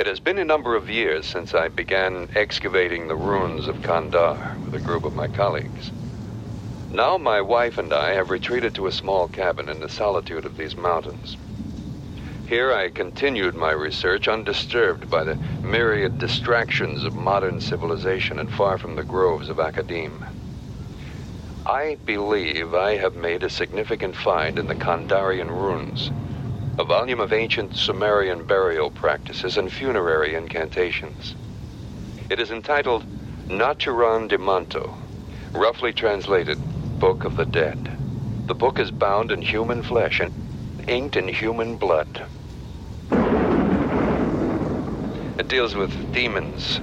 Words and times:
It 0.00 0.06
has 0.06 0.18
been 0.18 0.38
a 0.38 0.46
number 0.46 0.76
of 0.76 0.88
years 0.88 1.26
since 1.26 1.54
I 1.54 1.68
began 1.68 2.30
excavating 2.34 3.06
the 3.06 3.14
ruins 3.14 3.68
of 3.68 3.82
Kandar 3.82 4.56
with 4.64 4.72
a 4.72 4.82
group 4.82 5.04
of 5.04 5.14
my 5.14 5.28
colleagues. 5.28 5.90
Now 6.90 7.18
my 7.18 7.42
wife 7.42 7.76
and 7.76 7.92
I 7.92 8.14
have 8.14 8.30
retreated 8.30 8.74
to 8.76 8.86
a 8.86 8.92
small 8.92 9.28
cabin 9.28 9.68
in 9.68 9.80
the 9.80 9.90
solitude 9.90 10.46
of 10.46 10.56
these 10.56 10.74
mountains. 10.74 11.36
Here 12.48 12.72
I 12.72 12.88
continued 12.88 13.54
my 13.54 13.72
research 13.72 14.26
undisturbed 14.26 15.10
by 15.10 15.22
the 15.22 15.36
myriad 15.62 16.18
distractions 16.18 17.04
of 17.04 17.14
modern 17.14 17.60
civilization 17.60 18.38
and 18.38 18.50
far 18.50 18.78
from 18.78 18.96
the 18.96 19.04
groves 19.04 19.50
of 19.50 19.60
academe. 19.60 20.24
I 21.66 21.98
believe 22.06 22.72
I 22.72 22.96
have 22.96 23.16
made 23.16 23.42
a 23.42 23.50
significant 23.50 24.16
find 24.16 24.58
in 24.58 24.66
the 24.66 24.74
Kandarian 24.74 25.50
runes, 25.50 26.10
a 26.78 26.84
volume 26.84 27.20
of 27.20 27.32
ancient 27.32 27.74
Sumerian 27.74 28.44
burial 28.44 28.90
practices 28.90 29.56
and 29.56 29.70
funerary 29.70 30.34
incantations. 30.34 31.34
It 32.30 32.38
is 32.38 32.50
entitled 32.50 33.04
Naturan 33.48 34.28
de 34.28 34.38
Manto, 34.38 34.94
roughly 35.52 35.92
translated 35.92 36.58
Book 37.00 37.24
of 37.24 37.36
the 37.36 37.46
Dead. 37.46 37.76
The 38.46 38.54
book 38.54 38.78
is 38.78 38.90
bound 38.90 39.30
in 39.30 39.42
human 39.42 39.82
flesh 39.82 40.20
and 40.20 40.30
inked 40.86 41.16
in 41.16 41.28
human 41.28 41.76
blood. 41.76 42.24
It 45.38 45.48
deals 45.48 45.74
with 45.74 45.92
demons, 46.12 46.80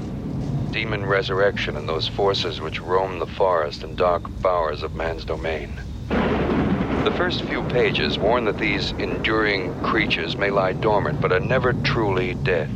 demon 0.72 1.06
resurrection, 1.06 1.78
and 1.78 1.88
those 1.88 2.08
forces 2.08 2.60
which 2.60 2.82
roam 2.82 3.20
the 3.20 3.26
forest 3.26 3.84
and 3.84 3.96
dark 3.96 4.42
bowers 4.42 4.84
of 4.84 4.96
man's 4.96 5.26
domain. 5.26 5.70
The 7.04 7.14
first 7.16 7.44
few 7.44 7.64
pages 7.64 8.18
warn 8.18 8.46
that 8.46 8.58
these 8.58 8.92
enduring 8.92 9.74
creatures 9.82 10.36
may 10.36 10.50
lie 10.50 10.74
dormant 10.74 11.22
but 11.22 11.32
are 11.32 11.40
never 11.40 11.74
truly 11.74 12.34
dead. 12.36 12.70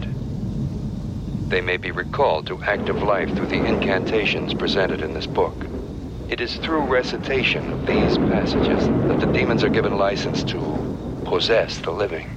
They 1.49 1.61
may 1.61 1.77
be 1.77 1.91
recalled 1.91 2.47
to 2.47 2.61
active 2.63 3.03
life 3.03 3.33
through 3.35 3.47
the 3.47 3.63
incantations 3.65 4.53
presented 4.53 5.01
in 5.01 5.13
this 5.13 5.27
book. 5.27 5.53
It 6.29 6.39
is 6.39 6.55
through 6.55 6.83
recitation 6.83 7.73
of 7.73 7.85
these 7.85 8.17
passages 8.17 8.87
that 9.09 9.19
the 9.19 9.25
demons 9.33 9.63
are 9.65 9.69
given 9.69 9.97
license 9.97 10.43
to 10.45 11.21
possess 11.25 11.77
the 11.79 11.91
living. 11.91 12.27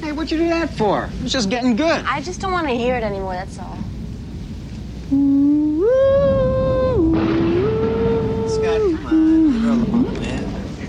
Hey, 0.00 0.10
what'd 0.10 0.32
you 0.32 0.38
do 0.38 0.48
that 0.48 0.70
for? 0.70 1.04
It 1.04 1.22
was 1.22 1.32
just 1.32 1.48
getting 1.48 1.76
good. 1.76 2.04
I 2.06 2.20
just 2.22 2.40
don't 2.40 2.50
want 2.50 2.66
to 2.66 2.74
hear 2.74 2.96
it 2.96 3.04
anymore, 3.04 3.34
that's 3.34 3.58
all. 3.60 3.78
Scott, 8.48 8.80
come 8.80 9.06
on. 9.06 9.34
Girl 9.62 9.72
a 9.72 9.76
little 9.76 10.20
bit. 10.20 10.44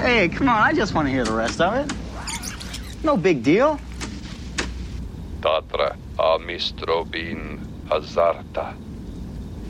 Hey, 0.05 0.29
come 0.29 0.47
on. 0.47 0.61
I 0.61 0.71
just 0.71 0.93
want 0.93 1.07
to 1.07 1.11
hear 1.11 1.23
the 1.23 1.33
rest 1.33 1.59
of 1.59 1.73
it. 1.73 1.91
No 3.03 3.17
big 3.17 3.41
deal. 3.41 3.79
Tatra 5.41 5.97
amistrobin 6.19 7.57
hazarta. 7.87 8.75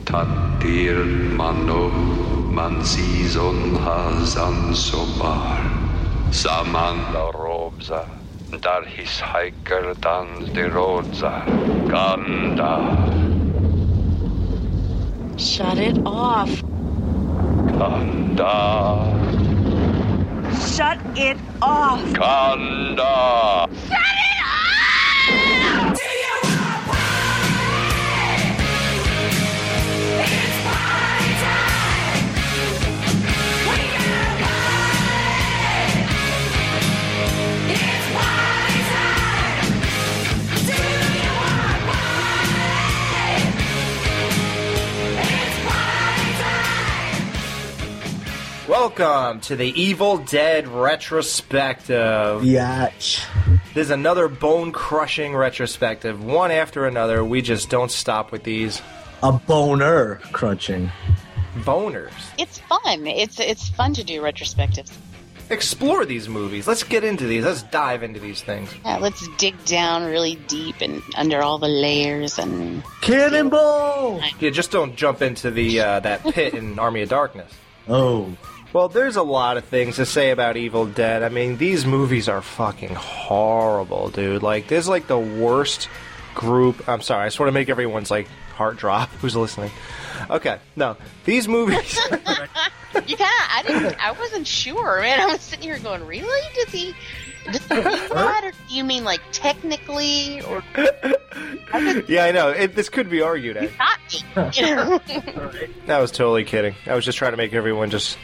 Tatir 0.04 1.06
mano 1.34 1.88
mansizon 2.52 3.78
hazan 3.78 4.76
sobar. 4.76 5.64
Saman 6.34 7.14
la 7.14 7.32
robza. 7.32 8.06
Dar 8.60 8.84
his 8.84 9.18
hiker 9.18 9.94
dans 9.94 10.50
de 10.50 10.68
rodza. 10.68 11.46
Ganda. 11.88 12.76
Shut 15.38 15.78
it 15.78 15.96
off. 16.04 16.60
Kanda. 17.78 19.45
Shut 20.76 20.98
it 21.16 21.38
off. 21.62 22.02
Kanda. 22.12 23.66
Welcome 48.68 49.40
to 49.42 49.54
the 49.54 49.68
Evil 49.80 50.18
Dead 50.18 50.66
retrospective. 50.66 52.42
Yatch. 52.42 53.24
This 53.74 53.84
is 53.86 53.90
another 53.90 54.26
bone 54.26 54.72
crushing 54.72 55.36
retrospective, 55.36 56.24
one 56.24 56.50
after 56.50 56.84
another. 56.84 57.24
We 57.24 57.42
just 57.42 57.70
don't 57.70 57.92
stop 57.92 58.32
with 58.32 58.42
these 58.42 58.82
A 59.22 59.30
boner 59.30 60.16
crunching. 60.32 60.90
boners. 61.58 62.10
It's 62.38 62.58
fun. 62.58 63.06
It's 63.06 63.38
it's 63.38 63.68
fun 63.68 63.94
to 63.94 64.02
do 64.02 64.20
retrospectives. 64.20 64.92
Explore 65.48 66.04
these 66.04 66.28
movies. 66.28 66.66
Let's 66.66 66.82
get 66.82 67.04
into 67.04 67.24
these. 67.28 67.44
Let's 67.44 67.62
dive 67.62 68.02
into 68.02 68.18
these 68.18 68.42
things. 68.42 68.68
Yeah, 68.84 68.96
let's 68.98 69.28
dig 69.36 69.64
down 69.64 70.06
really 70.06 70.34
deep 70.48 70.80
and 70.80 71.00
under 71.16 71.40
all 71.40 71.58
the 71.58 71.68
layers 71.68 72.36
and 72.36 72.82
Cannonball! 73.00 74.20
Yeah, 74.40 74.50
just 74.50 74.72
don't 74.72 74.96
jump 74.96 75.22
into 75.22 75.52
the 75.52 75.78
uh, 75.80 76.00
that 76.00 76.24
pit 76.24 76.54
in 76.54 76.80
Army 76.80 77.02
of 77.02 77.10
Darkness. 77.10 77.52
Oh. 77.88 78.36
Well, 78.76 78.88
there's 78.90 79.16
a 79.16 79.22
lot 79.22 79.56
of 79.56 79.64
things 79.64 79.96
to 79.96 80.04
say 80.04 80.32
about 80.32 80.58
Evil 80.58 80.84
Dead. 80.84 81.22
I 81.22 81.30
mean, 81.30 81.56
these 81.56 81.86
movies 81.86 82.28
are 82.28 82.42
fucking 82.42 82.94
horrible, 82.94 84.10
dude. 84.10 84.42
Like, 84.42 84.68
there's 84.68 84.86
like 84.86 85.06
the 85.06 85.18
worst 85.18 85.88
group. 86.34 86.86
I'm 86.86 87.00
sorry, 87.00 87.24
I 87.24 87.26
just 87.28 87.40
want 87.40 87.48
to 87.48 87.54
make 87.54 87.70
everyone's 87.70 88.10
like 88.10 88.28
heart 88.54 88.76
drop 88.76 89.08
who's 89.22 89.34
listening. 89.34 89.70
Okay, 90.28 90.58
no, 90.76 90.98
these 91.24 91.48
movies. 91.48 91.98
you 92.06 92.10
kind 93.16 93.30
of 93.30 93.46
I 93.48 93.64
didn't 93.66 93.96
I 93.98 94.12
wasn't 94.12 94.46
sure, 94.46 95.00
man. 95.00 95.20
I 95.20 95.26
was 95.28 95.40
sitting 95.40 95.62
here 95.62 95.78
going, 95.78 96.06
really? 96.06 96.54
Does 96.56 96.70
he? 96.70 96.94
Does 97.46 97.66
he 97.66 97.74
mean 97.76 97.82
that, 97.84 98.44
or 98.44 98.50
do 98.50 98.74
you 98.74 98.84
mean 98.84 99.04
like 99.04 99.22
technically, 99.32 100.42
or 100.42 100.62
yeah, 102.08 102.24
I 102.24 102.30
know. 102.30 102.50
It, 102.50 102.74
this 102.74 102.90
could 102.90 103.08
be 103.08 103.22
argued. 103.22 103.56
Eh? 103.56 103.70
At. 103.80 104.24
not 104.36 104.58
me? 104.58 104.68
You 104.68 104.76
know? 104.76 105.00
I 105.96 105.98
was 105.98 106.10
totally 106.10 106.44
kidding. 106.44 106.74
I 106.84 106.94
was 106.94 107.06
just 107.06 107.16
trying 107.16 107.30
to 107.30 107.38
make 107.38 107.54
everyone 107.54 107.88
just 107.88 108.18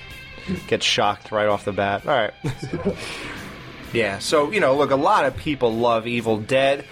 get 0.66 0.82
shocked 0.82 1.32
right 1.32 1.48
off 1.48 1.64
the 1.64 1.72
bat. 1.72 2.06
All 2.06 2.14
right. 2.14 2.34
yeah, 3.92 4.19
so, 4.19 4.50
you 4.50 4.60
know, 4.60 4.76
look, 4.76 4.91
a 4.91 4.97
lot 4.97 5.25
of 5.25 5.36
people 5.36 5.72
love 5.75 6.06
Evil 6.06 6.38
Dead. 6.38 6.84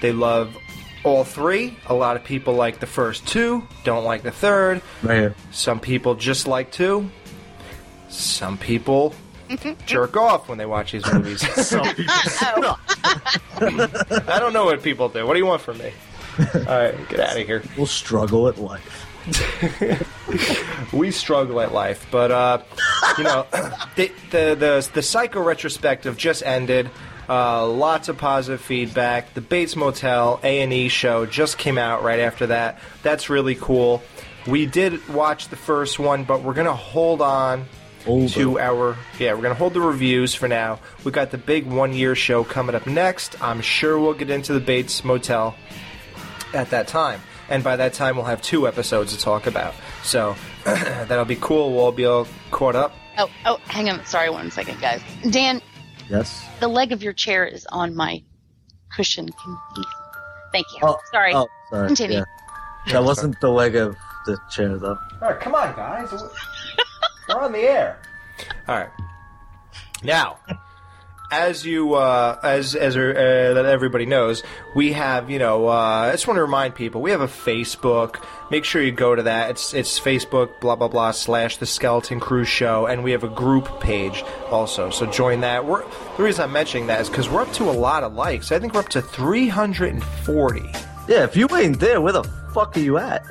They 0.00 0.12
love 0.12 0.56
all 1.04 1.24
three. 1.24 1.76
A 1.86 1.94
lot 1.94 2.16
of 2.16 2.24
people 2.24 2.54
like 2.54 2.80
the 2.80 2.86
first 2.86 3.26
two, 3.26 3.66
don't 3.84 4.04
like 4.04 4.22
the 4.22 4.30
third. 4.30 4.82
Right 5.02 5.18
here. 5.18 5.34
Some 5.50 5.80
people 5.80 6.14
just 6.14 6.46
like 6.46 6.70
two. 6.70 7.10
Some 8.08 8.58
people 8.58 9.14
jerk 9.86 10.16
off 10.16 10.48
when 10.48 10.58
they 10.58 10.66
watch 10.66 10.92
these 10.92 11.10
movies. 11.12 11.42
oh, 11.72 12.78
I 13.60 14.38
don't 14.38 14.52
know 14.52 14.64
what 14.64 14.82
people 14.82 15.08
do. 15.08 15.26
What 15.26 15.34
do 15.34 15.38
you 15.38 15.46
want 15.46 15.62
from 15.62 15.78
me? 15.78 15.92
All 16.38 16.62
right, 16.62 17.08
get 17.08 17.20
out 17.20 17.36
of 17.36 17.46
here. 17.46 17.62
We'll 17.76 17.86
struggle 17.86 18.48
at 18.48 18.58
life. 18.58 19.07
we 20.92 21.10
struggle 21.10 21.60
at 21.60 21.72
life, 21.72 22.06
but 22.10 22.30
uh, 22.30 22.62
you 23.16 23.24
know, 23.24 23.46
the, 23.96 24.12
the 24.30 24.54
the 24.54 24.90
the 24.94 25.02
Psycho 25.02 25.42
retrospective 25.42 26.16
just 26.16 26.42
ended. 26.42 26.90
Uh, 27.28 27.68
lots 27.68 28.08
of 28.08 28.16
positive 28.16 28.60
feedback. 28.60 29.34
The 29.34 29.42
Bates 29.42 29.76
Motel 29.76 30.40
A 30.42 30.62
and 30.62 30.72
E 30.72 30.88
show 30.88 31.26
just 31.26 31.58
came 31.58 31.76
out 31.76 32.02
right 32.02 32.20
after 32.20 32.46
that. 32.46 32.78
That's 33.02 33.28
really 33.28 33.54
cool. 33.54 34.02
We 34.46 34.64
did 34.64 35.06
watch 35.10 35.48
the 35.48 35.56
first 35.56 35.98
one, 35.98 36.24
but 36.24 36.42
we're 36.42 36.54
gonna 36.54 36.74
hold 36.74 37.20
on 37.20 37.66
Hold 38.04 38.30
to 38.30 38.58
our 38.58 38.96
yeah. 39.18 39.34
We're 39.34 39.42
gonna 39.42 39.54
hold 39.54 39.74
the 39.74 39.80
reviews 39.82 40.34
for 40.34 40.48
now. 40.48 40.80
We 41.04 41.12
got 41.12 41.30
the 41.30 41.38
big 41.38 41.66
one 41.66 41.92
year 41.92 42.14
show 42.14 42.44
coming 42.44 42.74
up 42.74 42.86
next. 42.86 43.40
I'm 43.42 43.60
sure 43.60 43.98
we'll 43.98 44.14
get 44.14 44.30
into 44.30 44.54
the 44.54 44.60
Bates 44.60 45.04
Motel 45.04 45.54
at 46.54 46.70
that 46.70 46.88
time. 46.88 47.20
And 47.48 47.64
by 47.64 47.76
that 47.76 47.94
time, 47.94 48.16
we'll 48.16 48.26
have 48.26 48.42
two 48.42 48.68
episodes 48.68 49.16
to 49.16 49.20
talk 49.22 49.46
about. 49.46 49.74
So 50.02 50.36
that'll 50.64 51.24
be 51.24 51.36
cool. 51.36 51.74
We'll 51.74 51.92
be 51.92 52.04
all 52.04 52.26
caught 52.50 52.76
up. 52.76 52.92
oh, 53.16 53.30
oh, 53.46 53.58
hang 53.66 53.88
on. 53.88 54.04
Sorry, 54.04 54.28
one 54.30 54.50
second, 54.50 54.80
guys. 54.80 55.00
Dan, 55.30 55.60
Yes? 56.10 56.44
the 56.60 56.68
leg 56.68 56.92
of 56.92 57.02
your 57.02 57.12
chair 57.12 57.44
is 57.46 57.66
on 57.70 57.94
my 57.94 58.22
cushion. 58.94 59.28
Thank 60.52 60.66
you. 60.72 60.78
Oh, 60.82 60.98
sorry. 61.12 61.34
Oh, 61.34 61.46
sorry. 61.70 61.86
Continue. 61.88 62.18
Yeah. 62.18 62.92
That 62.92 63.04
wasn't 63.04 63.38
the 63.40 63.50
leg 63.50 63.76
of 63.76 63.96
the 64.26 64.38
chair, 64.50 64.76
though. 64.78 64.98
All 65.22 65.28
right, 65.30 65.40
come 65.40 65.54
on, 65.54 65.74
guys. 65.76 66.10
We're 67.28 67.40
on 67.40 67.52
the 67.52 67.58
air. 67.60 68.00
All 68.66 68.76
right. 68.76 68.88
Now, 70.02 70.38
as 71.30 71.66
you 71.66 71.94
uh, 71.94 72.38
as 72.42 72.74
as 72.74 72.96
uh, 72.96 73.52
that 73.54 73.66
everybody 73.66 74.06
knows, 74.06 74.42
we 74.74 74.92
have 74.92 75.30
you 75.30 75.38
know. 75.38 75.68
Uh, 75.68 76.08
I 76.08 76.10
just 76.12 76.26
want 76.26 76.38
to 76.38 76.42
remind 76.42 76.74
people 76.74 77.00
we 77.00 77.10
have 77.10 77.20
a 77.20 77.26
Facebook. 77.26 78.22
Make 78.50 78.64
sure 78.64 78.82
you 78.82 78.92
go 78.92 79.14
to 79.14 79.22
that. 79.24 79.50
It's 79.50 79.74
it's 79.74 80.00
Facebook 80.00 80.60
blah 80.60 80.76
blah 80.76 80.88
blah 80.88 81.10
slash 81.10 81.58
the 81.58 81.66
Skeleton 81.66 82.20
Crew 82.20 82.44
Show, 82.44 82.86
and 82.86 83.04
we 83.04 83.12
have 83.12 83.24
a 83.24 83.28
group 83.28 83.80
page 83.80 84.24
also. 84.50 84.90
So 84.90 85.06
join 85.06 85.40
that. 85.40 85.64
We're 85.64 85.84
the 86.16 86.22
reason 86.22 86.44
I'm 86.44 86.52
mentioning 86.52 86.86
that 86.86 87.00
is 87.00 87.08
because 87.08 87.28
we're 87.28 87.42
up 87.42 87.52
to 87.54 87.64
a 87.64 87.72
lot 87.72 88.04
of 88.04 88.14
likes. 88.14 88.50
I 88.52 88.58
think 88.58 88.74
we're 88.74 88.80
up 88.80 88.88
to 88.90 89.02
340. 89.02 90.60
Yeah, 91.08 91.24
if 91.24 91.36
you 91.36 91.48
ain't 91.54 91.80
there, 91.80 92.00
where 92.00 92.12
the 92.12 92.24
fuck 92.52 92.76
are 92.76 92.80
you 92.80 92.98
at? 92.98 93.24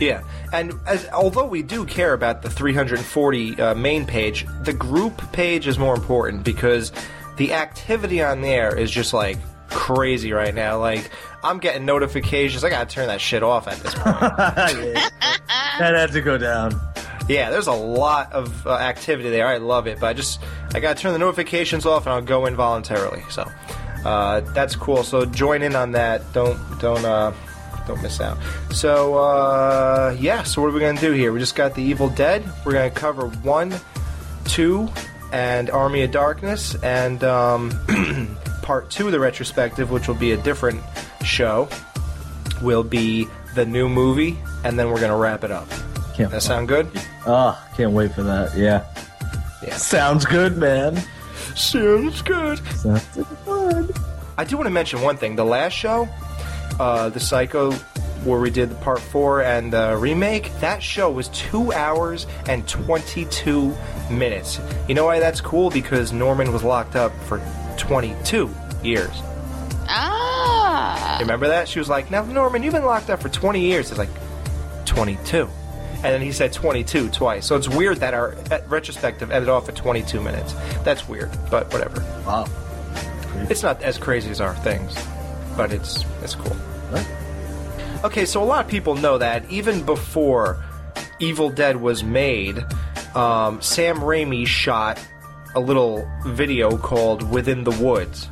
Yeah, 0.00 0.22
and 0.52 0.72
as, 0.86 1.06
although 1.08 1.44
we 1.44 1.62
do 1.62 1.84
care 1.84 2.14
about 2.14 2.40
the 2.40 2.48
340 2.48 3.60
uh, 3.60 3.74
main 3.74 4.06
page, 4.06 4.46
the 4.62 4.72
group 4.72 5.20
page 5.32 5.66
is 5.66 5.78
more 5.78 5.94
important 5.94 6.42
because 6.42 6.90
the 7.40 7.54
activity 7.54 8.22
on 8.22 8.42
there 8.42 8.78
is 8.78 8.90
just 8.90 9.14
like 9.14 9.38
crazy 9.70 10.30
right 10.30 10.54
now. 10.54 10.78
Like 10.78 11.10
I'm 11.42 11.58
getting 11.58 11.86
notifications. 11.86 12.64
I 12.64 12.68
gotta 12.68 12.84
turn 12.84 13.06
that 13.06 13.18
shit 13.18 13.42
off 13.42 13.66
at 13.66 13.78
this 13.78 13.94
point. 13.94 14.20
yeah. 14.20 15.08
That 15.78 15.94
had 15.94 16.12
to 16.12 16.20
go 16.20 16.36
down. 16.36 16.78
yeah, 17.30 17.48
there's 17.48 17.66
a 17.66 17.72
lot 17.72 18.30
of 18.34 18.66
uh, 18.66 18.74
activity 18.74 19.30
there. 19.30 19.46
I 19.46 19.56
love 19.56 19.86
it, 19.86 19.98
but 19.98 20.08
I 20.08 20.12
just 20.12 20.38
I 20.74 20.80
gotta 20.80 21.00
turn 21.00 21.14
the 21.14 21.18
notifications 21.18 21.86
off 21.86 22.04
and 22.04 22.12
I'll 22.12 22.20
go 22.20 22.44
in 22.44 22.56
voluntarily. 22.56 23.22
So 23.30 23.50
uh, 24.04 24.40
that's 24.52 24.76
cool. 24.76 25.02
So 25.02 25.24
join 25.24 25.62
in 25.62 25.74
on 25.74 25.92
that. 25.92 26.34
Don't 26.34 26.58
don't 26.78 27.06
uh, 27.06 27.32
don't 27.86 28.02
miss 28.02 28.20
out. 28.20 28.36
So 28.70 29.14
uh, 29.14 30.14
yeah. 30.20 30.42
So 30.42 30.60
what 30.60 30.68
are 30.68 30.74
we 30.74 30.80
gonna 30.80 31.00
do 31.00 31.12
here? 31.12 31.32
We 31.32 31.40
just 31.40 31.56
got 31.56 31.74
the 31.74 31.82
Evil 31.82 32.10
Dead. 32.10 32.44
We're 32.66 32.72
gonna 32.72 32.90
cover 32.90 33.28
one, 33.28 33.74
two, 34.44 34.90
and 35.32 35.70
Army 35.70 36.02
of 36.02 36.10
Darkness, 36.10 36.74
and 36.82 37.22
um, 37.24 37.70
part 38.62 38.90
two 38.90 39.06
of 39.06 39.12
the 39.12 39.20
retrospective, 39.20 39.90
which 39.90 40.08
will 40.08 40.14
be 40.14 40.32
a 40.32 40.36
different 40.36 40.82
show, 41.24 41.68
will 42.62 42.84
be 42.84 43.28
the 43.54 43.64
new 43.64 43.88
movie, 43.88 44.38
and 44.64 44.78
then 44.78 44.90
we're 44.90 45.00
gonna 45.00 45.16
wrap 45.16 45.44
it 45.44 45.50
up. 45.50 45.68
Can't 46.14 46.30
That 46.30 46.42
sound 46.42 46.68
good? 46.68 46.88
Oh, 47.26 47.58
can't 47.76 47.92
wait 47.92 48.12
for 48.14 48.22
that. 48.22 48.56
Yeah. 48.56 48.84
Yeah. 49.62 49.76
Sounds 49.76 50.24
good, 50.24 50.56
man. 50.56 51.02
Sounds 51.54 52.22
good. 52.22 52.58
Sounds 52.76 53.02
fun. 53.44 53.88
I 54.38 54.44
do 54.44 54.56
want 54.56 54.66
to 54.66 54.70
mention 54.70 55.02
one 55.02 55.16
thing. 55.16 55.36
The 55.36 55.44
last 55.44 55.72
show, 55.74 56.08
uh, 56.78 57.10
the 57.10 57.20
Psycho, 57.20 57.72
where 58.24 58.40
we 58.40 58.50
did 58.50 58.70
the 58.70 58.74
part 58.76 59.00
four 59.00 59.42
and 59.42 59.72
the 59.72 59.96
remake, 59.96 60.52
that 60.60 60.82
show 60.82 61.10
was 61.10 61.28
two 61.28 61.72
hours 61.72 62.26
and 62.46 62.66
22 62.68 63.74
minutes. 64.10 64.60
You 64.88 64.94
know 64.94 65.06
why 65.06 65.20
that's 65.20 65.40
cool? 65.40 65.70
Because 65.70 66.12
Norman 66.12 66.52
was 66.52 66.62
locked 66.62 66.96
up 66.96 67.12
for 67.24 67.40
22 67.78 68.54
years. 68.82 69.22
Ah. 69.88 71.18
Remember 71.20 71.48
that? 71.48 71.68
She 71.68 71.78
was 71.78 71.88
like, 71.88 72.10
Now, 72.10 72.24
Norman, 72.24 72.62
you've 72.62 72.74
been 72.74 72.84
locked 72.84 73.10
up 73.10 73.20
for 73.20 73.28
20 73.28 73.60
years. 73.60 73.90
It's 73.90 73.98
like, 73.98 74.08
22. 74.86 75.48
And 76.02 76.04
then 76.04 76.22
he 76.22 76.32
said 76.32 76.52
22 76.52 77.10
twice. 77.10 77.46
So 77.46 77.56
it's 77.56 77.68
weird 77.68 77.98
that 77.98 78.14
our 78.14 78.34
retrospective 78.68 79.30
ended 79.30 79.48
off 79.48 79.68
at 79.68 79.76
22 79.76 80.20
minutes. 80.20 80.54
That's 80.82 81.08
weird, 81.08 81.30
but 81.50 81.70
whatever. 81.72 82.00
Wow. 82.26 82.46
It's 83.48 83.62
not 83.62 83.82
as 83.82 83.98
crazy 83.98 84.30
as 84.30 84.40
our 84.40 84.54
things, 84.56 84.94
but 85.56 85.72
it's 85.72 86.04
it's 86.22 86.34
cool. 86.34 86.56
Right. 86.90 87.06
Okay, 88.02 88.24
so 88.24 88.42
a 88.42 88.44
lot 88.46 88.64
of 88.64 88.70
people 88.70 88.94
know 88.94 89.18
that 89.18 89.48
even 89.50 89.84
before 89.84 90.62
Evil 91.18 91.50
Dead 91.50 91.76
was 91.76 92.02
made, 92.02 92.58
um, 93.14 93.60
Sam 93.60 93.98
Raimi 93.98 94.46
shot 94.46 94.98
a 95.54 95.60
little 95.60 96.08
video 96.24 96.78
called 96.78 97.28
"Within 97.30 97.64
the 97.64 97.72
Woods" 97.72 98.28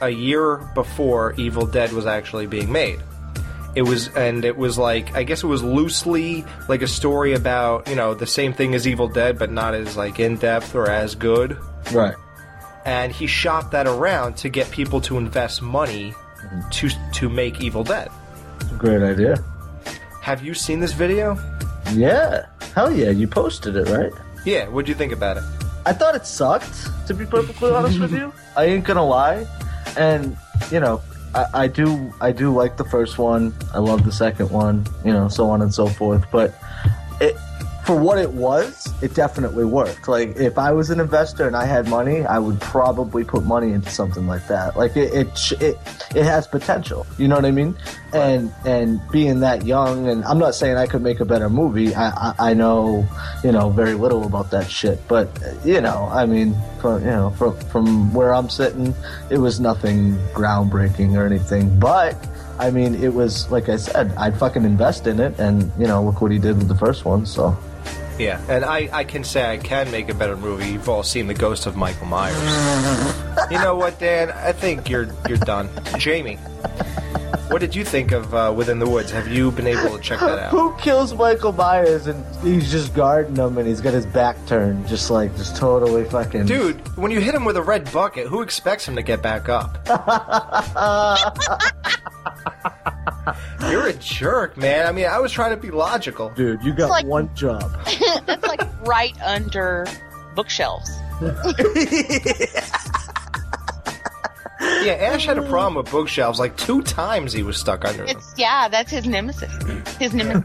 a 0.00 0.10
year 0.10 0.56
before 0.74 1.34
Evil 1.36 1.66
Dead 1.66 1.92
was 1.92 2.06
actually 2.06 2.46
being 2.46 2.72
made. 2.72 3.00
It 3.76 3.82
was, 3.82 4.08
and 4.16 4.44
it 4.44 4.56
was 4.56 4.76
like 4.76 5.14
I 5.14 5.22
guess 5.22 5.44
it 5.44 5.46
was 5.46 5.62
loosely 5.62 6.44
like 6.68 6.82
a 6.82 6.88
story 6.88 7.34
about 7.34 7.86
you 7.88 7.94
know 7.94 8.14
the 8.14 8.26
same 8.26 8.52
thing 8.52 8.74
as 8.74 8.88
Evil 8.88 9.06
Dead, 9.06 9.38
but 9.38 9.52
not 9.52 9.74
as 9.74 9.96
like 9.96 10.18
in 10.18 10.36
depth 10.36 10.74
or 10.74 10.90
as 10.90 11.14
good 11.14 11.56
Right. 11.92 12.14
and 12.84 13.12
he 13.12 13.26
shopped 13.28 13.70
that 13.70 13.86
around 13.86 14.36
to 14.38 14.48
get 14.48 14.68
people 14.72 15.00
to 15.02 15.16
invest 15.18 15.62
money 15.62 16.12
to 16.72 16.88
to 17.12 17.28
make 17.28 17.60
Evil 17.60 17.84
Dead. 17.84 18.08
Great 18.80 19.02
idea. 19.02 19.36
Have 20.22 20.42
you 20.42 20.54
seen 20.54 20.80
this 20.80 20.94
video? 20.94 21.36
Yeah. 21.92 22.46
Hell 22.74 22.90
yeah, 22.90 23.10
you 23.10 23.28
posted 23.28 23.76
it, 23.76 23.86
right? 23.88 24.10
Yeah, 24.46 24.68
what'd 24.68 24.88
you 24.88 24.94
think 24.94 25.12
about 25.12 25.36
it? 25.36 25.42
I 25.84 25.92
thought 25.92 26.14
it 26.14 26.26
sucked, 26.26 26.88
to 27.06 27.12
be 27.12 27.26
perfectly 27.26 27.70
honest 27.72 28.00
with 28.00 28.14
you. 28.14 28.32
I 28.56 28.64
ain't 28.64 28.84
gonna 28.84 29.04
lie. 29.04 29.46
And, 29.98 30.34
you 30.70 30.80
know, 30.80 31.02
I, 31.34 31.44
I 31.52 31.66
do 31.66 32.10
I 32.22 32.32
do 32.32 32.54
like 32.54 32.78
the 32.78 32.86
first 32.86 33.18
one. 33.18 33.54
I 33.74 33.80
love 33.80 34.02
the 34.04 34.12
second 34.12 34.50
one, 34.50 34.86
you 35.04 35.12
know, 35.12 35.28
so 35.28 35.50
on 35.50 35.60
and 35.60 35.74
so 35.74 35.86
forth. 35.86 36.24
But 36.32 36.54
it 37.20 37.36
for 37.84 37.96
what 37.96 38.18
it 38.18 38.30
was, 38.30 38.88
it 39.02 39.14
definitely 39.14 39.64
worked. 39.64 40.06
Like 40.06 40.36
if 40.36 40.58
I 40.58 40.72
was 40.72 40.90
an 40.90 41.00
investor 41.00 41.46
and 41.46 41.56
I 41.56 41.64
had 41.64 41.88
money, 41.88 42.24
I 42.24 42.38
would 42.38 42.60
probably 42.60 43.24
put 43.24 43.44
money 43.44 43.72
into 43.72 43.90
something 43.90 44.26
like 44.26 44.46
that. 44.48 44.76
Like 44.76 44.96
it 44.96 45.12
it 45.14 45.52
it, 45.60 45.78
it 46.14 46.24
has 46.24 46.46
potential. 46.46 47.06
You 47.18 47.28
know 47.28 47.36
what 47.36 47.44
I 47.44 47.50
mean? 47.50 47.74
And 48.12 48.52
and 48.64 49.00
being 49.10 49.40
that 49.40 49.64
young, 49.64 50.08
and 50.08 50.24
I'm 50.24 50.38
not 50.38 50.54
saying 50.54 50.76
I 50.76 50.86
could 50.86 51.02
make 51.02 51.20
a 51.20 51.24
better 51.24 51.48
movie. 51.48 51.94
I 51.94 52.10
I, 52.10 52.50
I 52.50 52.54
know 52.54 53.08
you 53.42 53.52
know 53.52 53.70
very 53.70 53.94
little 53.94 54.24
about 54.24 54.50
that 54.50 54.70
shit, 54.70 55.00
but 55.08 55.28
you 55.64 55.80
know, 55.80 56.08
I 56.12 56.26
mean, 56.26 56.54
from 56.80 57.00
you 57.02 57.10
know 57.10 57.30
from 57.30 57.58
from 57.70 58.12
where 58.12 58.34
I'm 58.34 58.50
sitting, 58.50 58.94
it 59.30 59.38
was 59.38 59.58
nothing 59.58 60.14
groundbreaking 60.34 61.16
or 61.16 61.26
anything, 61.26 61.78
but. 61.78 62.16
I 62.60 62.70
mean, 62.70 62.94
it 63.02 63.14
was 63.14 63.50
like 63.50 63.70
I 63.70 63.76
said, 63.76 64.12
I'd 64.18 64.38
fucking 64.38 64.66
invest 64.66 65.06
in 65.06 65.18
it, 65.18 65.38
and 65.38 65.72
you 65.78 65.86
know, 65.86 66.04
look 66.04 66.20
what 66.20 66.30
he 66.30 66.38
did 66.38 66.58
with 66.58 66.68
the 66.68 66.76
first 66.76 67.06
one. 67.06 67.24
So 67.24 67.56
Yeah, 68.20 68.38
and 68.50 68.66
I, 68.66 68.90
I 68.92 69.04
can 69.04 69.24
say 69.24 69.50
I 69.50 69.56
can 69.56 69.90
make 69.90 70.10
a 70.10 70.14
better 70.14 70.36
movie. 70.36 70.72
You've 70.72 70.90
all 70.90 71.02
seen 71.02 71.26
The 71.26 71.32
Ghost 71.32 71.64
of 71.64 71.74
Michael 71.74 72.06
Myers. 72.06 72.36
you 73.50 73.56
know 73.56 73.76
what, 73.76 73.98
Dan? 73.98 74.30
I 74.30 74.52
think 74.52 74.90
you're 74.90 75.08
you're 75.26 75.38
done. 75.38 75.70
Jamie, 75.96 76.36
what 77.48 77.62
did 77.62 77.74
you 77.74 77.82
think 77.82 78.12
of 78.12 78.34
uh, 78.34 78.52
Within 78.54 78.78
the 78.78 78.86
Woods? 78.86 79.10
Have 79.10 79.28
you 79.28 79.50
been 79.50 79.66
able 79.66 79.96
to 79.96 80.02
check 80.02 80.20
that 80.20 80.38
out? 80.38 80.50
Who 80.50 80.76
kills 80.76 81.14
Michael 81.14 81.52
Myers 81.52 82.08
and 82.08 82.22
he's 82.44 82.70
just 82.70 82.92
guarding 82.92 83.36
him 83.36 83.56
and 83.56 83.66
he's 83.66 83.80
got 83.80 83.94
his 83.94 84.04
back 84.04 84.36
turned, 84.44 84.86
just 84.86 85.10
like 85.10 85.34
just 85.38 85.56
totally 85.56 86.04
fucking. 86.04 86.44
Dude, 86.44 86.76
when 86.98 87.10
you 87.10 87.20
hit 87.20 87.34
him 87.34 87.46
with 87.46 87.56
a 87.56 87.62
red 87.62 87.90
bucket, 87.90 88.26
who 88.26 88.42
expects 88.42 88.86
him 88.86 88.96
to 88.96 89.02
get 89.02 89.22
back 89.22 89.48
up? 89.48 89.78
You're 93.68 93.88
a 93.88 93.92
jerk, 93.94 94.56
man. 94.56 94.86
I 94.86 94.92
mean, 94.92 95.06
I 95.06 95.18
was 95.18 95.32
trying 95.32 95.50
to 95.50 95.56
be 95.56 95.70
logical. 95.70 96.30
dude, 96.30 96.62
you 96.62 96.72
got 96.72 96.88
like- 96.90 97.06
one 97.06 97.34
job. 97.34 97.70
That's 98.26 98.46
like 98.46 98.62
right 98.86 99.14
under 99.22 99.86
bookshelves. 100.34 100.90
Yeah, 104.82 104.92
Ash 104.92 105.24
had 105.26 105.36
a 105.38 105.42
problem 105.42 105.74
with 105.74 105.90
bookshelves. 105.90 106.38
Like 106.38 106.56
two 106.56 106.82
times 106.82 107.32
he 107.32 107.42
was 107.42 107.56
stuck 107.58 107.84
under 107.84 108.04
them. 108.06 108.16
It's 108.16 108.34
yeah, 108.36 108.68
that's 108.68 108.90
his 108.90 109.06
nemesis. 109.06 109.50
His 109.98 110.12
nemesis. 110.14 110.44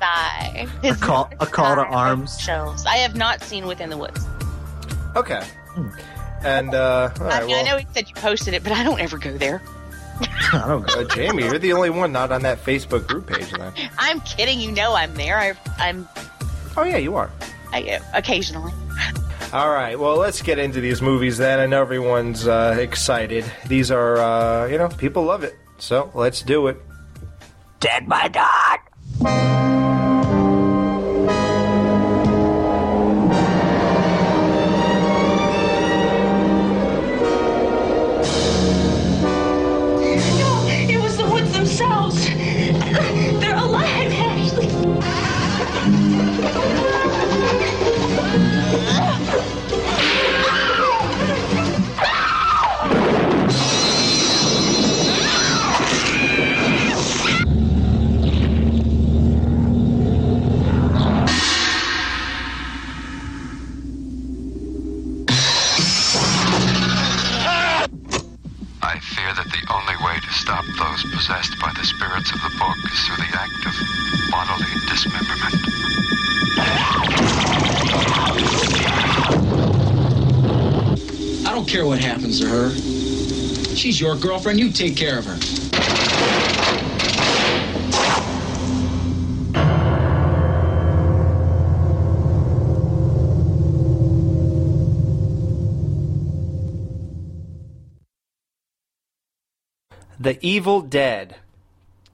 His 0.82 0.98
A 0.98 1.00
call- 1.00 1.30
a 1.40 1.46
call 1.46 1.76
to 1.76 1.82
nemesis 1.82 1.96
arms. 1.96 2.40
Shelves. 2.40 2.86
I 2.86 2.98
have 2.98 3.16
not 3.16 3.42
seen 3.44 3.66
Within 3.68 3.90
the 3.90 3.98
Woods. 3.98 4.26
Okay. 5.18 5.42
And, 6.44 6.74
uh, 6.74 7.10
I, 7.16 7.22
alright, 7.22 7.46
mean, 7.46 7.56
I 7.58 7.62
know 7.64 7.78
he 7.78 7.86
said 7.94 8.08
you 8.10 8.16
posted 8.16 8.54
it, 8.54 8.64
but 8.64 8.72
I 8.72 8.84
don't 8.84 9.00
ever 9.02 9.18
go 9.18 9.38
there. 9.38 9.62
I 10.54 10.66
don't 10.68 10.88
know. 10.88 11.02
uh, 11.02 11.04
Jamie, 11.16 11.44
you're 11.44 11.60
the 11.60 11.74
only 11.74 11.90
one 11.90 12.12
not 12.12 12.32
on 12.32 12.42
that 12.44 12.64
Facebook 12.64 13.08
group 13.08 13.28
page 13.28 13.52
then. 13.52 13.74
I'm 13.98 14.22
kidding. 14.22 14.60
You 14.60 14.72
know 14.72 14.94
I'm 14.96 15.14
there. 15.16 15.38
I, 15.38 15.54
I'm 15.78 16.08
Oh, 16.78 16.84
yeah, 16.84 16.98
you 16.98 17.16
are. 17.16 17.32
I, 17.72 17.84
uh, 17.84 18.00
occasionally. 18.14 18.74
All 19.54 19.70
right, 19.70 19.98
well, 19.98 20.18
let's 20.18 20.42
get 20.42 20.60
into 20.60 20.82
these 20.82 21.02
movies 21.02 21.38
then. 21.38 21.60
I 21.60 21.66
know 21.66 21.82
everyone's 21.82 22.48
uh, 22.48 22.76
excited. 22.80 23.46
These 23.68 23.92
are, 23.92 24.18
uh, 24.18 24.68
you 24.68 24.78
know, 24.78 24.90
people 24.90 25.24
love 25.24 25.44
it. 25.44 25.58
So 25.78 26.12
let's 26.14 26.42
do 26.42 26.68
it. 26.68 26.82
Dead 27.80 28.10
by 28.10 28.28
dog. 28.28 28.80
Care 81.76 81.86
what 81.86 82.00
happens 82.00 82.40
to 82.40 82.48
her. 82.48 82.70
She's 83.76 84.00
your 84.00 84.16
girlfriend. 84.16 84.62
You 84.62 84.72
take 84.72 84.96
care 84.96 85.20
of 85.20 85.26
her. 85.26 85.36
The 100.18 100.38
Evil 100.40 100.80
Dead. 100.80 101.36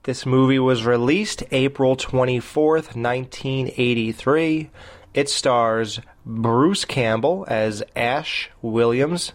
This 0.02 0.26
movie 0.26 0.58
was 0.58 0.84
released 0.84 1.44
April 1.52 1.96
24th, 1.96 2.96
1983. 2.96 4.70
It 5.14 5.28
stars 5.28 6.00
Bruce 6.26 6.84
Campbell 6.84 7.44
as 7.46 7.84
Ash 7.94 8.50
Williams, 8.60 9.32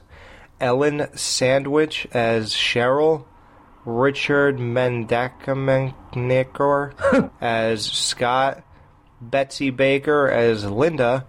Ellen 0.60 1.08
Sandwich 1.16 2.08
as 2.14 2.54
Cheryl, 2.54 3.26
Richard 3.86 4.58
Mendacamanikor 4.58 7.32
as 7.42 7.86
Scott, 7.86 8.64
Betsy 9.22 9.70
Baker 9.70 10.28
as 10.30 10.66
Linda, 10.66 11.26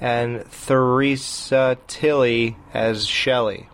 and 0.00 0.44
Theresa 0.50 1.78
Tilly 1.86 2.56
as 2.72 3.06
Shelley. 3.06 3.68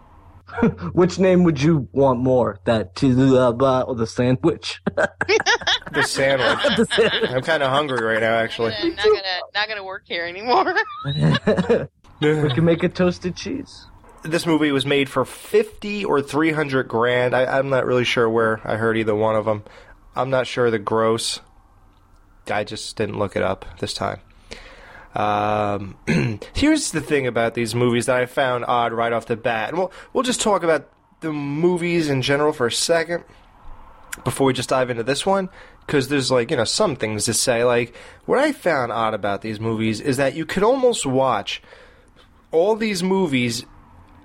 Which 0.92 1.18
name 1.18 1.44
would 1.44 1.62
you 1.62 1.88
want 1.92 2.20
more? 2.20 2.60
That 2.64 2.94
Tilaba 2.94 3.82
uh, 3.82 3.84
or 3.84 3.94
the 3.94 4.06
sandwich? 4.06 4.80
The 5.92 6.02
sandwich. 6.02 6.76
The 6.76 6.84
sandwich. 6.84 7.30
I'm 7.30 7.42
kind 7.42 7.62
of 7.62 7.70
hungry 7.70 8.04
right 8.04 8.20
now, 8.20 8.34
actually. 8.34 8.70
not 8.70 9.04
gonna 9.04 9.40
not 9.54 9.68
gonna 9.68 9.84
work 9.84 10.02
here 10.04 10.26
anymore. 10.26 10.74
we 12.20 12.50
can 12.50 12.64
make 12.64 12.82
a 12.82 12.88
toasted 12.88 13.36
cheese. 13.36 13.86
This 14.26 14.46
movie 14.46 14.72
was 14.72 14.84
made 14.84 15.08
for 15.08 15.24
50 15.24 16.04
or 16.04 16.20
300 16.20 16.88
grand. 16.88 17.34
I, 17.34 17.58
I'm 17.58 17.68
not 17.68 17.86
really 17.86 18.04
sure 18.04 18.28
where 18.28 18.60
I 18.64 18.76
heard 18.76 18.96
either 18.96 19.14
one 19.14 19.36
of 19.36 19.44
them. 19.44 19.62
I'm 20.14 20.30
not 20.30 20.46
sure 20.46 20.70
the 20.70 20.78
gross. 20.78 21.40
I 22.50 22.64
just 22.64 22.96
didn't 22.96 23.18
look 23.18 23.36
it 23.36 23.42
up 23.42 23.64
this 23.78 23.94
time. 23.94 24.20
Um, 25.14 25.96
here's 26.54 26.90
the 26.90 27.00
thing 27.00 27.26
about 27.26 27.54
these 27.54 27.74
movies 27.74 28.06
that 28.06 28.16
I 28.16 28.26
found 28.26 28.64
odd 28.66 28.92
right 28.92 29.12
off 29.12 29.26
the 29.26 29.36
bat, 29.36 29.70
and 29.70 29.78
we'll 29.78 29.92
we'll 30.12 30.22
just 30.22 30.42
talk 30.42 30.62
about 30.62 30.90
the 31.20 31.32
movies 31.32 32.10
in 32.10 32.20
general 32.20 32.52
for 32.52 32.66
a 32.66 32.72
second 32.72 33.24
before 34.24 34.46
we 34.46 34.52
just 34.52 34.68
dive 34.68 34.90
into 34.90 35.02
this 35.02 35.24
one, 35.24 35.48
because 35.86 36.08
there's 36.08 36.30
like 36.30 36.50
you 36.50 36.56
know 36.56 36.64
some 36.64 36.96
things 36.96 37.24
to 37.24 37.34
say. 37.34 37.64
Like 37.64 37.94
what 38.26 38.38
I 38.38 38.52
found 38.52 38.92
odd 38.92 39.14
about 39.14 39.40
these 39.40 39.58
movies 39.58 40.00
is 40.00 40.18
that 40.18 40.34
you 40.34 40.44
could 40.44 40.62
almost 40.62 41.06
watch 41.06 41.62
all 42.52 42.76
these 42.76 43.02
movies 43.02 43.64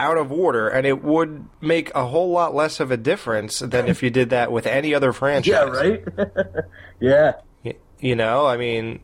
out 0.02 0.18
of 0.18 0.32
order, 0.32 0.68
and 0.68 0.86
it 0.88 1.04
would 1.04 1.46
make 1.62 1.94
a 1.94 2.06
whole 2.08 2.32
lot 2.32 2.56
less 2.56 2.80
of 2.80 2.90
a 2.92 2.98
difference 2.98 3.60
than 3.60 3.88
if 3.88 4.02
you 4.02 4.10
did 4.10 4.30
that 4.32 4.52
with 4.52 4.66
any 4.66 4.94
other 4.96 5.14
franchise. 5.22 5.48
Yeah, 5.52 5.64
right? 5.64 6.04
yeah. 7.00 7.34
Y- 7.64 7.76
You 8.00 8.16
know, 8.16 8.46
I 8.48 8.58
mean, 8.58 9.00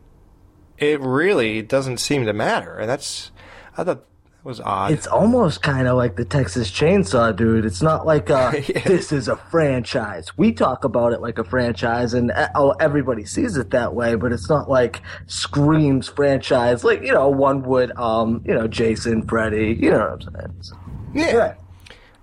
it 0.76 1.00
really 1.00 1.62
doesn't 1.62 1.98
seem 1.98 2.26
to 2.26 2.32
matter, 2.32 2.76
and 2.78 2.88
that's 2.90 3.30
I 3.72 3.76
thought 3.84 3.86
that 3.86 4.04
was 4.44 4.60
odd. 4.60 4.92
It's 4.92 5.06
almost 5.06 5.62
kind 5.62 5.88
of 5.88 5.96
like 5.96 6.14
the 6.16 6.24
Texas 6.24 6.70
Chainsaw 6.70 7.34
Dude. 7.36 7.64
It's 7.64 7.82
not 7.82 8.06
like 8.06 8.30
uh, 8.30 8.52
Yeah. 8.68 8.80
this 8.86 9.10
is 9.12 9.26
a 9.28 9.36
franchise. 9.36 10.30
We 10.38 10.52
talk 10.52 10.84
about 10.84 11.12
it 11.12 11.20
like 11.20 11.38
a 11.38 11.44
franchise, 11.44 12.14
and 12.14 12.30
uh, 12.30 12.48
oh, 12.54 12.70
everybody 12.80 13.24
sees 13.24 13.56
it 13.56 13.70
that 13.70 13.94
way. 13.94 14.14
But 14.14 14.32
it's 14.32 14.48
not 14.48 14.70
like 14.70 15.02
screams 15.26 16.08
franchise, 16.08 16.82
like 16.84 17.02
you 17.02 17.12
know 17.12 17.28
one 17.28 17.62
would, 17.64 17.90
um, 17.98 18.42
you 18.46 18.54
know, 18.54 18.66
Jason, 18.68 19.26
Freddy. 19.26 19.76
You 19.78 19.90
know 19.90 20.16
what 20.16 20.26
I'm 20.44 20.62
saying? 20.62 20.78
So, 21.18 21.36
Yeah. 21.36 21.54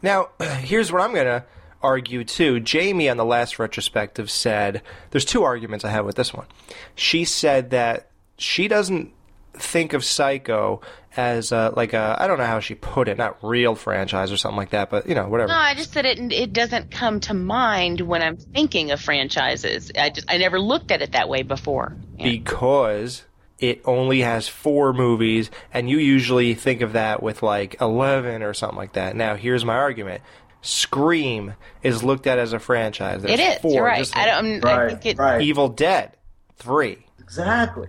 Now, 0.02 0.30
here's 0.60 0.92
what 0.92 1.02
I'm 1.02 1.14
going 1.14 1.26
to 1.26 1.44
argue 1.82 2.24
too. 2.24 2.60
Jamie 2.60 3.10
on 3.10 3.18
the 3.18 3.26
last 3.26 3.60
retrospective 3.60 4.30
said 4.32 4.82
there's 5.12 5.26
two 5.26 5.44
arguments 5.44 5.86
I 5.86 5.90
have 5.92 6.06
with 6.06 6.16
this 6.16 6.34
one. 6.34 6.48
She 6.96 7.26
said 7.26 7.70
that 7.72 8.10
she 8.38 8.68
doesn't 8.68 9.14
think 9.54 9.94
of 9.94 10.04
Psycho 10.04 10.82
as 11.18 11.52
uh, 11.52 11.72
like 11.76 11.94
a 11.94 12.18
I 12.20 12.28
don't 12.28 12.38
know 12.38 12.46
how 12.46 12.60
she 12.60 12.76
put 12.76 13.08
it, 13.08 13.18
not 13.18 13.38
real 13.42 13.76
franchise 13.76 14.32
or 14.32 14.38
something 14.38 14.58
like 14.58 14.72
that, 14.72 14.90
but 14.90 15.08
you 15.08 15.16
know 15.16 15.28
whatever. 15.30 15.48
No, 15.50 15.58
I 15.58 15.74
just 15.76 15.94
said 15.94 16.06
it. 16.06 16.20
It 16.34 16.52
doesn't 16.52 16.92
come 16.92 17.20
to 17.22 17.34
mind 17.34 18.02
when 18.02 18.22
I'm 18.22 18.36
thinking 18.38 18.92
of 18.92 19.00
franchises. 19.00 19.92
I 19.98 20.10
just 20.10 20.30
I 20.30 20.38
never 20.38 20.60
looked 20.60 20.92
at 20.92 21.02
it 21.02 21.14
that 21.14 21.30
way 21.30 21.44
before. 21.44 21.96
because 22.18 23.24
it 23.60 23.82
only 23.86 24.22
has 24.22 24.48
four 24.48 24.92
movies, 24.94 25.50
and 25.74 25.90
you 25.90 25.98
usually 25.98 26.54
think 26.56 26.82
of 26.82 26.94
that 26.94 27.24
with 27.24 27.42
like 27.44 27.80
11 27.80 28.44
or 28.44 28.54
something 28.54 28.78
like 28.78 28.94
that. 28.94 29.16
Now, 29.16 29.36
here's 29.36 29.64
my 29.66 29.76
argument 29.76 30.22
Scream 30.62 31.54
is 31.84 32.04
looked 32.04 32.26
at 32.28 32.40
as 32.40 32.52
a 32.52 32.60
franchise. 32.60 33.22
There's 33.22 33.40
It 33.40 33.44
is. 33.44 33.60
Four, 33.60 33.72
You're 33.72 33.84
right. 33.86 34.00
just 34.00 34.18
I 34.18 34.26
don't. 34.26 34.66
I 34.66 34.96
think 34.96 35.20
it. 35.20 35.42
Evil 35.42 35.70
Dead, 35.70 36.14
three. 36.58 37.06
Exactly. 37.20 37.88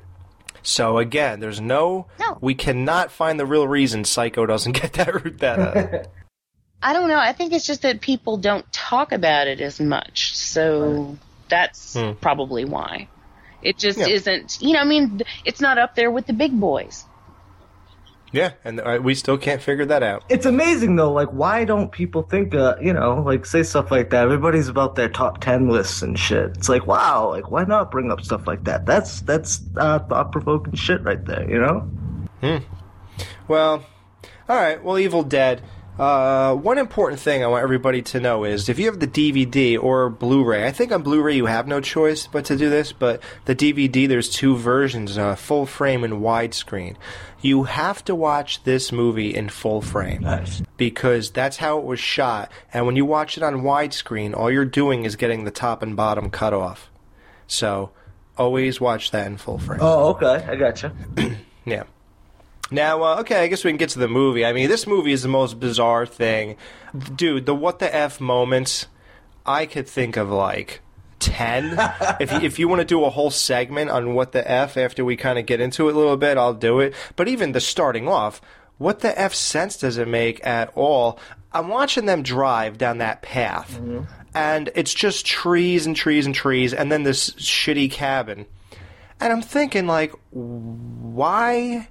So 0.63 0.99
again, 0.99 1.41
there's 1.41 1.61
no, 1.61 2.07
No. 2.21 2.37
We 2.41 2.55
cannot 2.55 3.11
find 3.11 3.39
the 3.41 3.47
real 3.47 3.67
reason 3.67 4.05
Psycho 4.05 4.47
doesn't 4.47 4.73
get 4.81 4.93
that 4.95 5.39
that. 5.39 5.59
Uh, 5.59 6.05
I 6.83 6.93
don't 6.93 7.09
know. 7.09 7.19
I 7.19 7.33
think 7.33 7.53
it's 7.53 7.67
just 7.67 7.83
that 7.83 8.01
people 8.01 8.37
don't 8.37 8.71
talk 8.73 9.13
about 9.13 9.47
it 9.47 9.61
as 9.61 9.81
much. 9.81 10.37
So 10.37 11.17
that's 11.49 11.95
Hmm. 11.95 12.13
probably 12.21 12.65
why. 12.65 13.09
It 13.67 13.79
just 13.79 13.99
Yeah. 13.99 14.07
isn't. 14.07 14.59
You 14.61 14.75
know, 14.75 14.81
I 14.81 14.85
mean, 14.85 15.23
it's 15.45 15.61
not 15.61 15.77
up 15.77 15.95
there 15.97 16.11
with 16.11 16.27
the 16.27 16.33
big 16.33 16.59
boys. 16.59 17.05
yeah, 18.33 18.53
and 18.65 18.81
uh, 18.81 18.99
we 19.03 19.15
still 19.15 19.39
can't 19.39 19.63
figure 19.63 19.87
that 19.87 20.03
out. 20.03 20.23
It's 20.29 20.45
amazing 20.47 20.97
though. 20.97 21.13
Like, 21.13 21.31
why 21.31 21.65
don't 21.65 21.91
people 21.91 22.23
think, 22.23 22.55
uh, 22.55 22.75
you 22.83 22.93
know, 22.93 23.23
like 23.25 23.47
say 23.47 23.63
stuff 23.63 23.91
like 23.91 24.11
that? 24.11 24.25
Everybody's 24.25 24.69
about 24.69 24.95
their 24.95 25.09
top 25.09 25.41
ten 25.41 25.69
lists 25.69 26.03
and 26.03 26.19
shit. 26.19 26.51
It's 26.57 26.69
like, 26.69 26.87
wow, 26.87 27.31
like 27.31 27.51
why 27.51 27.65
not 27.65 27.91
bring 27.91 28.13
up 28.13 28.21
stuff 28.23 28.47
like 28.47 28.65
that? 28.65 28.85
That's 28.87 29.21
that's 29.23 29.61
uh, 29.77 30.01
thought 30.01 30.33
provoking 30.33 30.75
shit 30.75 31.03
right 31.03 31.25
there. 31.25 31.49
You 31.49 31.61
know? 31.61 31.81
Hmm. 32.43 32.57
Well, 33.49 33.85
all 34.49 34.57
right. 34.57 34.83
Well, 34.85 34.99
Evil 34.99 35.23
Dead. 35.23 35.63
Uh, 35.99 36.55
one 36.55 36.77
important 36.77 37.19
thing 37.21 37.43
I 37.43 37.47
want 37.47 37.63
everybody 37.63 38.03
to 38.03 38.21
know 38.21 38.45
is 38.45 38.69
if 38.69 38.79
you 38.79 38.87
have 38.87 39.01
the 39.01 39.07
DVD 39.07 39.83
or 39.83 40.11
Blu-ray, 40.11 40.67
I 40.67 40.71
think 40.71 40.93
on 40.93 41.03
Blu-ray 41.03 41.37
you 41.37 41.47
have 41.47 41.67
no 41.67 41.81
choice 41.81 42.27
but 42.27 42.45
to 42.47 42.57
do 42.57 42.69
this. 42.69 42.93
But 42.93 43.23
the 43.47 43.57
DVD, 43.57 44.07
there's 44.07 44.29
two 44.29 44.57
versions: 44.57 45.17
uh, 45.17 45.37
full 45.37 45.65
frame 45.65 46.05
and 46.05 46.15
widescreen. 46.15 46.97
You 47.41 47.65
have 47.65 48.05
to 48.07 48.15
watch 48.15 48.63
this 48.65 48.93
movie 48.93 49.35
in 49.35 49.49
full 49.49 49.81
frame 49.81 50.27
because 50.77 51.31
that's 51.31 51.57
how 51.59 51.79
it 51.79 51.85
was 51.85 52.01
shot. 52.01 52.51
And 52.73 52.85
when 52.87 52.97
you 52.97 53.05
watch 53.07 53.37
it 53.37 53.43
on 53.43 53.63
widescreen, 53.63 54.37
all 54.37 54.51
you're 54.51 54.65
doing 54.65 55.05
is 55.05 55.17
getting 55.17 55.45
the 55.45 55.51
top 55.51 55.83
and 55.83 55.97
bottom 55.97 56.29
cut 56.29 56.53
off. 56.53 56.91
So 57.47 57.91
always 58.37 58.81
watch 58.81 59.13
that 59.13 59.27
in 59.27 59.37
full 59.39 59.59
frame. 59.59 59.79
Oh, 59.81 60.11
okay, 60.11 60.45
I 60.47 60.57
gotcha. 60.57 60.93
Yeah. 61.69 61.83
Now, 62.71 63.03
uh, 63.03 63.21
okay, 63.21 63.43
I 63.43 63.47
guess 63.47 63.65
we 63.65 63.71
can 63.71 63.79
get 63.79 63.91
to 63.91 63.99
the 63.99 64.09
movie. 64.09 64.45
I 64.45 64.53
mean, 64.53 64.69
this 64.69 64.87
movie 64.87 65.13
is 65.13 65.23
the 65.23 65.29
most 65.29 65.61
bizarre 65.61 66.07
thing. 66.07 66.57
Dude, 67.15 67.47
the 67.47 67.55
what 67.55 67.79
the 67.79 67.95
F 67.95 68.21
moments, 68.21 68.87
I 69.45 69.67
could 69.67 69.89
think 69.89 70.17
of 70.17 70.31
like 70.31 70.81
10. 71.21 71.77
if, 72.21 72.33
you, 72.33 72.39
if 72.39 72.59
you 72.59 72.69
want 72.69 72.81
to 72.81 72.85
do 72.85 73.05
a 73.05 73.11
whole 73.11 73.31
segment 73.31 73.91
on 73.91 74.15
what 74.15 74.33
the 74.33 74.49
F 74.51 74.77
after 74.77 75.05
we 75.05 75.17
kind 75.17 75.39
of 75.39 75.47
get 75.47 75.61
into 75.61 75.89
it 75.89 75.95
a 75.95 75.99
little 75.99 76.17
bit, 76.17 76.37
I'll 76.37 76.55
do 76.55 76.81
it. 76.81 76.95
But 77.15 77.29
even 77.29 77.53
the 77.53 77.61
starting 77.61 78.09
off, 78.09 78.41
what 78.79 79.01
the 79.01 79.19
F 79.19 79.33
sense 79.33 79.77
does 79.77 79.97
it 79.97 80.09
make 80.09 80.45
at 80.45 80.73
all? 80.75 81.19
I'm 81.53 81.69
watching 81.69 82.05
them 82.07 82.23
drive 82.23 82.77
down 82.77 82.99
that 82.99 83.23
path, 83.23 83.79
and 84.35 84.71
it's 84.75 84.93
just 84.93 85.25
trees 85.25 85.87
and 85.87 85.97
trees 85.97 86.27
and 86.27 86.35
trees, 86.35 86.75
and 86.75 86.93
then 86.93 87.05
this 87.05 87.31
shitty 87.31 87.91
cabin. 87.91 88.45
And 89.19 89.33
I'm 89.33 89.41
thinking, 89.41 89.87
like, 89.87 90.13
why 90.31 91.89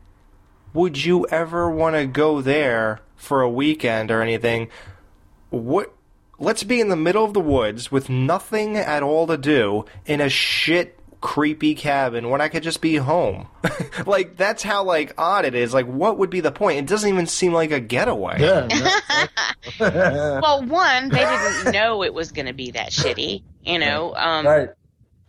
would 0.76 1.04
you 1.04 1.26
ever 1.28 1.70
want 1.70 1.96
to 1.96 2.06
go 2.06 2.42
there 2.42 3.00
for 3.16 3.42
a 3.42 3.50
weekend 3.50 4.12
or 4.12 4.22
anything? 4.22 4.70
What? 5.50 5.94
Let's 6.38 6.64
be 6.64 6.82
in 6.82 6.90
the 6.90 6.98
middle 6.98 7.24
of 7.24 7.34
the 7.34 7.40
woods 7.40 7.92
with 7.92 8.10
nothing 8.10 8.76
at 8.76 9.02
all 9.02 9.26
to 9.28 9.38
do 9.38 9.86
in 10.06 10.20
a 10.20 10.28
shit 10.28 11.00
creepy 11.22 11.74
cabin 11.74 12.30
when 12.30 12.42
I 12.42 12.50
could 12.50 12.62
just 12.62 12.82
be 12.82 12.98
home. 12.98 13.48
like 14.06 14.36
that's 14.36 14.62
how 14.62 14.84
like 14.84 15.14
odd 15.18 15.46
it 15.46 15.56
is. 15.56 15.74
Like 15.74 15.88
what 15.88 16.18
would 16.18 16.30
be 16.30 16.42
the 16.42 16.52
point? 16.52 16.80
It 16.80 16.88
doesn't 16.88 17.10
even 17.10 17.26
seem 17.26 17.54
like 17.54 17.72
a 17.72 17.80
getaway. 17.80 18.42
Yeah. 18.42 18.68
well, 19.80 20.62
one, 20.66 21.10
they 21.10 21.26
didn't 21.26 21.72
know 21.72 22.04
it 22.04 22.14
was 22.14 22.34
going 22.34 22.48
to 22.48 22.54
be 22.54 22.72
that 22.72 22.90
shitty. 22.90 23.44
You 23.64 23.80
know, 23.80 24.14
um, 24.16 24.46
right. 24.46 24.70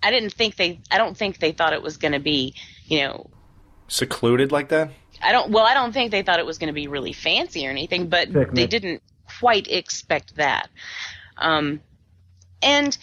I 0.03 0.11
didn't 0.11 0.35
think 0.35 0.57
they. 0.57 0.81
I 0.91 0.99
don't 0.99 1.17
think 1.17 1.39
they 1.39 1.53
thought 1.53 1.73
it 1.73 1.83
was 1.83 1.97
going 1.97 2.13
to 2.13 2.21
be. 2.21 2.55
You 2.89 3.01
know, 3.01 3.31
Secluded 3.89 4.51
like 4.51 4.69
that? 4.71 4.91
I 5.23 5.33
don't. 5.33 5.51
Well, 5.51 5.65
I 5.65 5.75
don't 5.75 5.93
think 5.93 6.11
they 6.11 6.23
thought 6.23 6.39
it 6.39 6.47
was 6.47 6.59
going 6.59 6.69
to 6.69 6.75
be 6.75 6.89
really 6.89 7.13
fancy 7.13 7.67
or 7.67 7.71
anything, 7.71 8.09
but 8.09 8.29
Picnic. 8.33 8.55
they 8.55 8.67
didn't 8.67 9.03
quite 9.41 9.69
expect 9.69 10.37
that. 10.37 10.69
Um, 11.37 11.81
And 12.63 12.97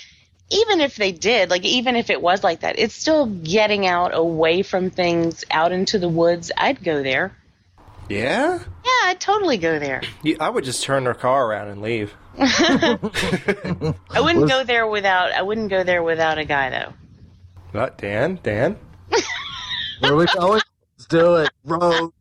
even 0.49 0.81
if 0.81 0.95
they 0.95 1.11
did, 1.11 1.49
like 1.49 1.63
even 1.65 1.95
if 1.95 2.09
it 2.09 2.21
was 2.21 2.43
like 2.43 2.61
that, 2.61 2.77
it's 2.77 2.93
still 2.93 3.25
getting 3.25 3.85
out 3.87 4.11
away 4.13 4.61
from 4.61 4.89
things 4.89 5.43
out 5.49 5.71
into 5.71 5.97
the 5.99 6.09
woods. 6.09 6.51
I'd 6.57 6.83
go 6.83 7.01
there. 7.03 7.35
Yeah? 8.09 8.59
Yeah, 8.59 8.91
I'd 9.05 9.19
totally 9.19 9.57
go 9.57 9.79
there. 9.79 10.01
You, 10.21 10.37
I 10.39 10.49
would 10.49 10.63
just 10.65 10.83
turn 10.83 11.05
their 11.05 11.13
car 11.13 11.47
around 11.47 11.69
and 11.69 11.81
leave. 11.81 12.13
I 12.37 12.97
wouldn't 14.17 14.49
go 14.49 14.63
there 14.63 14.85
without 14.87 15.31
I 15.31 15.41
wouldn't 15.41 15.69
go 15.69 15.83
there 15.83 16.03
without 16.03 16.37
a 16.37 16.45
guy 16.45 16.69
though. 16.69 16.93
Not 17.73 17.97
Dan. 17.97 18.39
Dan. 18.43 18.77
Where 19.99 20.13
are 20.13 20.15
we 20.15 20.25
going? 20.25 20.61
Let's 21.13 21.25
do 21.25 21.35
it. 21.35 21.51
Road. 21.63 22.11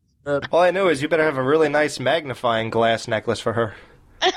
All 0.52 0.60
I 0.60 0.70
know 0.70 0.88
is 0.88 1.00
you 1.02 1.08
better 1.08 1.24
have 1.24 1.38
a 1.38 1.42
really 1.42 1.68
nice 1.68 1.98
magnifying 1.98 2.70
glass 2.70 3.08
necklace 3.08 3.40
for 3.40 3.54
her. 3.54 3.74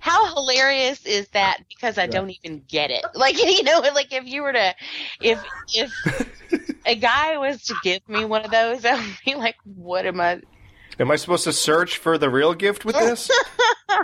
How 0.00 0.34
hilarious 0.34 1.04
is 1.06 1.28
that? 1.28 1.58
Because 1.68 1.98
I 1.98 2.06
don't 2.06 2.30
even 2.30 2.62
get 2.68 2.90
it. 2.90 3.04
Like 3.14 3.38
you 3.42 3.62
know, 3.62 3.80
like 3.94 4.12
if 4.12 4.26
you 4.26 4.42
were 4.42 4.52
to, 4.52 4.74
if 5.20 5.42
if 5.72 5.90
a 6.86 6.94
guy 6.94 7.38
was 7.38 7.62
to 7.64 7.74
give 7.82 8.06
me 8.08 8.24
one 8.24 8.44
of 8.44 8.50
those, 8.50 8.84
I 8.84 8.94
would 8.94 9.16
be 9.24 9.34
like, 9.34 9.56
what 9.64 10.04
am 10.04 10.20
I? 10.20 10.42
Am 11.00 11.10
I 11.10 11.16
supposed 11.16 11.44
to 11.44 11.52
search 11.52 11.96
for 11.96 12.18
the 12.18 12.28
real 12.28 12.52
gift 12.54 12.84
with 12.84 12.96
this? 12.96 13.30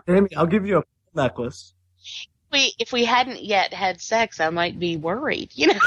Amy, 0.09 0.35
I'll 0.35 0.47
give 0.47 0.67
you 0.67 0.79
a 0.79 0.85
necklace. 1.15 1.75
We 2.51 2.73
if 2.79 2.93
we 2.93 3.05
hadn't 3.05 3.45
yet 3.45 3.75
had 3.75 4.01
sex, 4.01 4.41
I 4.41 4.49
might 4.49 4.79
be 4.79 4.97
worried. 4.97 5.51
You 5.53 5.69
know, 5.69 5.81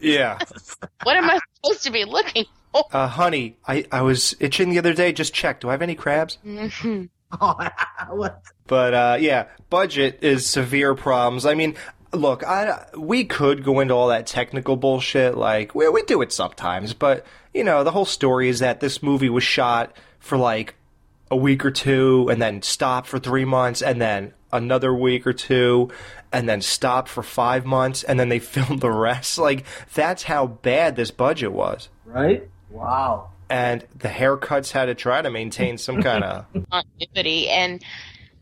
yeah. 0.00 0.38
what 1.02 1.16
am 1.16 1.30
I 1.30 1.38
supposed 1.56 1.84
to 1.84 1.90
be 1.92 2.04
looking 2.04 2.44
for? 2.72 2.84
Uh, 2.92 3.08
honey, 3.08 3.56
I, 3.66 3.84
I 3.90 4.02
was 4.02 4.36
itching 4.40 4.70
the 4.70 4.78
other 4.78 4.92
day. 4.94 5.12
Just 5.12 5.32
check. 5.34 5.60
Do 5.60 5.68
I 5.68 5.72
have 5.72 5.82
any 5.82 5.94
crabs? 5.94 6.38
Mhm. 6.44 7.08
But 8.66 8.94
uh, 8.94 9.16
yeah, 9.20 9.46
budget 9.70 10.18
is 10.22 10.46
severe 10.46 10.94
problems. 10.94 11.44
I 11.46 11.54
mean, 11.54 11.74
look, 12.12 12.42
I 12.44 12.86
we 12.96 13.24
could 13.24 13.64
go 13.64 13.80
into 13.80 13.94
all 13.94 14.08
that 14.08 14.26
technical 14.26 14.76
bullshit. 14.76 15.36
Like 15.36 15.74
we 15.74 15.88
we 15.88 16.02
do 16.02 16.22
it 16.22 16.32
sometimes, 16.32 16.94
but 16.94 17.26
you 17.54 17.64
know, 17.64 17.84
the 17.84 17.90
whole 17.90 18.04
story 18.04 18.48
is 18.48 18.60
that 18.60 18.80
this 18.80 19.02
movie 19.02 19.28
was 19.28 19.44
shot 19.44 19.94
for 20.18 20.36
like 20.38 20.74
a 21.30 21.36
week 21.36 21.64
or 21.64 21.70
two, 21.70 22.28
and 22.30 22.40
then 22.40 22.62
stopped 22.62 23.06
for 23.08 23.18
three 23.18 23.44
months, 23.44 23.82
and 23.82 24.00
then 24.00 24.32
another 24.50 24.94
week 24.94 25.26
or 25.26 25.32
two, 25.34 25.90
and 26.32 26.48
then 26.48 26.60
stopped 26.60 27.08
for 27.08 27.22
five 27.22 27.64
months, 27.64 28.02
and 28.02 28.18
then 28.18 28.28
they 28.28 28.38
filmed 28.38 28.80
the 28.80 28.90
rest. 28.90 29.38
Like 29.38 29.64
that's 29.94 30.24
how 30.24 30.46
bad 30.46 30.96
this 30.96 31.10
budget 31.10 31.52
was. 31.52 31.88
Right? 32.04 32.48
Wow. 32.70 33.30
And 33.50 33.86
the 33.98 34.08
haircuts 34.08 34.72
had 34.72 34.86
to 34.86 34.94
try 34.94 35.22
to 35.22 35.30
maintain 35.30 35.78
some 35.78 36.02
kind 36.02 36.22
of 36.24 36.46
continuity 36.70 37.48
and 37.48 37.82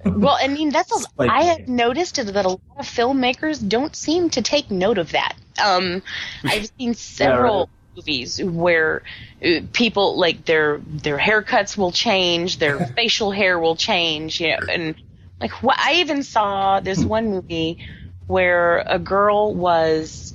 well 0.04 0.36
i 0.40 0.46
mean 0.46 0.70
that's 0.70 0.92
a, 0.92 1.08
Like- 1.16 1.30
i 1.30 1.42
have 1.42 1.68
noticed 1.68 2.16
that 2.16 2.44
a 2.44 2.48
lot 2.48 2.60
of 2.78 2.86
filmmakers 2.86 3.66
don't 3.66 3.96
seem 3.96 4.30
to 4.30 4.42
take 4.42 4.70
note 4.70 4.98
of 4.98 5.12
that 5.12 5.34
um 5.62 6.02
i've 6.44 6.70
seen 6.78 6.94
several 6.94 7.70
movies 7.96 8.42
where 8.42 9.02
uh, 9.44 9.60
people 9.72 10.18
like 10.18 10.44
their 10.44 10.78
their 10.86 11.18
haircuts 11.18 11.76
will 11.76 11.92
change 11.92 12.58
their 12.58 12.86
facial 12.88 13.30
hair 13.30 13.58
will 13.58 13.76
change 13.76 14.40
you 14.40 14.48
know 14.48 14.58
and 14.70 14.94
like 15.40 15.62
what 15.62 15.78
i 15.78 15.94
even 15.94 16.22
saw 16.22 16.80
this 16.80 17.02
hmm. 17.02 17.08
one 17.08 17.30
movie 17.30 17.78
where 18.26 18.78
a 18.86 18.98
girl 18.98 19.54
was 19.54 20.34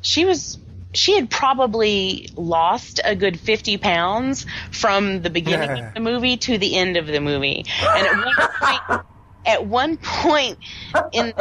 she 0.00 0.24
was 0.24 0.58
she 0.94 1.14
had 1.14 1.30
probably 1.30 2.28
lost 2.36 3.00
a 3.04 3.16
good 3.16 3.38
50 3.40 3.78
pounds 3.78 4.46
from 4.70 5.22
the 5.22 5.30
beginning 5.30 5.70
of 5.70 5.94
the 5.94 6.00
movie 6.00 6.36
to 6.36 6.58
the 6.58 6.76
end 6.76 6.96
of 6.96 7.06
the 7.06 7.20
movie. 7.20 7.64
And 7.80 8.06
at 8.06 8.16
one 8.16 8.88
point 8.88 9.06
at 9.46 9.66
one 9.66 9.96
point 9.96 10.58
in 11.12 11.32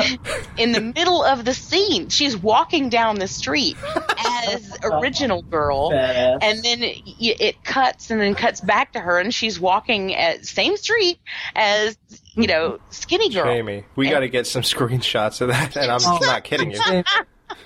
in 0.58 0.72
the 0.72 0.82
middle 0.96 1.24
of 1.24 1.46
the 1.46 1.54
scene 1.54 2.10
she's 2.10 2.36
walking 2.36 2.90
down 2.90 3.20
the 3.20 3.28
street 3.28 3.78
as 4.44 4.78
original 4.84 5.42
girl 5.44 5.92
Badass. 5.92 6.40
and 6.42 6.64
then 6.64 6.84
it, 6.84 7.02
it 7.20 7.64
cuts 7.64 8.10
and 8.10 8.20
then 8.20 8.36
cuts 8.36 8.62
back 8.62 8.94
to 8.94 9.00
her 9.00 9.20
and 9.20 9.34
she's 9.34 9.60
walking 9.60 10.16
at 10.16 10.46
same 10.46 10.78
street 10.78 11.20
as 11.56 11.98
you 12.36 12.48
know 12.48 12.80
skinny 12.90 13.30
girl 13.30 13.46
Jamie, 13.46 13.86
we 13.96 14.10
got 14.10 14.22
to 14.22 14.30
get 14.30 14.48
some 14.48 14.62
screenshots 14.62 15.42
of 15.42 15.50
that, 15.50 15.76
and 15.76 15.92
I'm 15.92 16.02
not 16.22 16.44
kidding 16.44 16.72
you. 16.72 17.04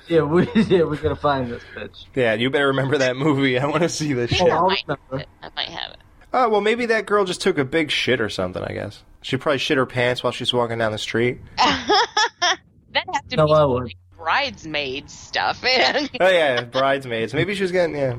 Yeah, 0.08 0.22
we 0.22 0.48
yeah 0.54 0.84
we're 0.84 0.98
gonna 0.98 1.16
find 1.16 1.52
this 1.52 1.64
bitch. 1.76 2.06
Yeah, 2.14 2.34
you 2.34 2.50
better 2.50 2.68
remember 2.68 2.98
that 3.00 3.16
movie. 3.16 3.58
I 3.58 3.66
want 3.66 3.84
to 3.84 3.90
see 3.90 4.14
this 4.14 4.32
oh, 4.34 4.36
shit. 4.36 4.52
I 4.52 4.62
might 4.62 4.84
have 4.88 5.20
it. 5.20 5.28
I 5.42 5.50
might 5.56 5.70
have 5.70 5.92
it. 5.94 5.98
Oh, 6.34 6.50
well, 6.50 6.62
maybe 6.62 6.86
that 6.88 7.06
girl 7.06 7.24
just 7.24 7.42
took 7.42 7.58
a 7.58 7.66
big 7.66 7.90
shit 7.90 8.20
or 8.20 8.30
something, 8.30 8.62
I 8.62 8.74
guess. 8.74 9.04
She 9.26 9.38
probably 9.38 9.58
shit 9.58 9.78
her 9.78 9.88
pants 9.88 10.22
while 10.24 10.32
she's 10.32 10.54
walking 10.54 10.78
down 10.78 10.92
the 10.92 11.00
street. 11.00 11.40
That 11.58 13.04
has 13.12 13.24
to 13.30 13.36
No, 13.38 13.48
be 13.48 13.54
I 13.54 14.16
bridesmaid 14.16 15.10
stuff. 15.10 15.64
Oh, 16.20 16.30
yeah, 16.30 16.62
bridesmaids. 16.62 17.34
Maybe 17.34 17.56
she 17.56 17.64
was 17.64 17.72
getting, 17.72 17.96
yeah, 17.96 18.18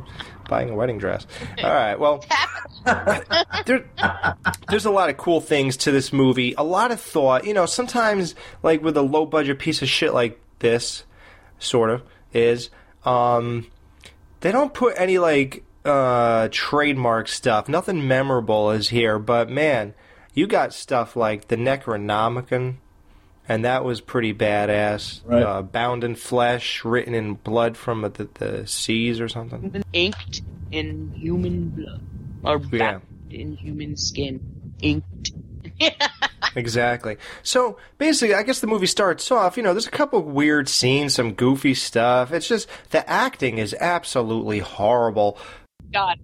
buying 0.48 0.68
a 0.68 0.74
wedding 0.74 0.98
dress. 0.98 1.24
All 1.62 1.70
right, 1.72 1.94
well, 1.94 2.24
there, 3.66 3.88
there's 4.68 4.84
a 4.84 4.90
lot 4.90 5.08
of 5.08 5.16
cool 5.16 5.40
things 5.40 5.76
to 5.78 5.92
this 5.92 6.12
movie. 6.12 6.56
A 6.58 6.64
lot 6.64 6.90
of 6.90 7.00
thought. 7.00 7.46
You 7.46 7.54
know, 7.54 7.66
sometimes, 7.66 8.34
like, 8.64 8.82
with 8.82 8.96
a 8.96 9.02
low 9.02 9.26
budget 9.26 9.60
piece 9.60 9.82
of 9.82 9.88
shit 9.88 10.12
like 10.12 10.40
this, 10.58 11.04
sort 11.60 11.90
of, 11.90 12.02
is, 12.34 12.68
um, 13.04 13.68
they 14.40 14.50
don't 14.50 14.74
put 14.74 14.94
any, 14.98 15.18
like, 15.18 15.62
uh, 15.84 16.48
trademark 16.50 17.28
stuff. 17.28 17.68
Nothing 17.68 18.08
memorable 18.08 18.72
is 18.72 18.88
here, 18.88 19.20
but 19.20 19.48
man, 19.48 19.94
you 20.36 20.46
got 20.46 20.72
stuff 20.72 21.16
like 21.16 21.48
the 21.48 21.56
Necronomicon, 21.56 22.76
and 23.48 23.64
that 23.64 23.84
was 23.84 24.00
pretty 24.00 24.32
badass. 24.32 25.22
Right. 25.24 25.42
Uh, 25.42 25.62
bound 25.62 26.04
in 26.04 26.14
flesh, 26.14 26.84
written 26.84 27.14
in 27.14 27.34
blood 27.34 27.76
from 27.76 28.02
the, 28.02 28.28
the 28.34 28.66
seas 28.66 29.20
or 29.20 29.28
something. 29.28 29.82
Inked 29.92 30.42
in 30.70 31.10
human 31.16 31.70
blood. 31.70 32.00
Or 32.44 32.60
Yeah. 32.70 32.78
bound 32.92 33.02
in 33.30 33.56
human 33.56 33.96
skin. 33.96 34.40
Inked. 34.80 35.32
Exactly. 36.54 37.18
So 37.42 37.76
basically, 37.98 38.34
I 38.34 38.42
guess 38.42 38.60
the 38.60 38.66
movie 38.66 38.86
starts 38.86 39.30
off. 39.30 39.58
You 39.58 39.62
know, 39.62 39.74
there's 39.74 39.86
a 39.86 39.90
couple 39.90 40.22
weird 40.22 40.70
scenes, 40.70 41.12
some 41.14 41.34
goofy 41.34 41.74
stuff. 41.74 42.32
It's 42.32 42.48
just 42.48 42.66
the 42.90 43.06
acting 43.08 43.58
is 43.58 43.74
absolutely 43.78 44.60
horrible. 44.60 45.36
God, 45.92 46.18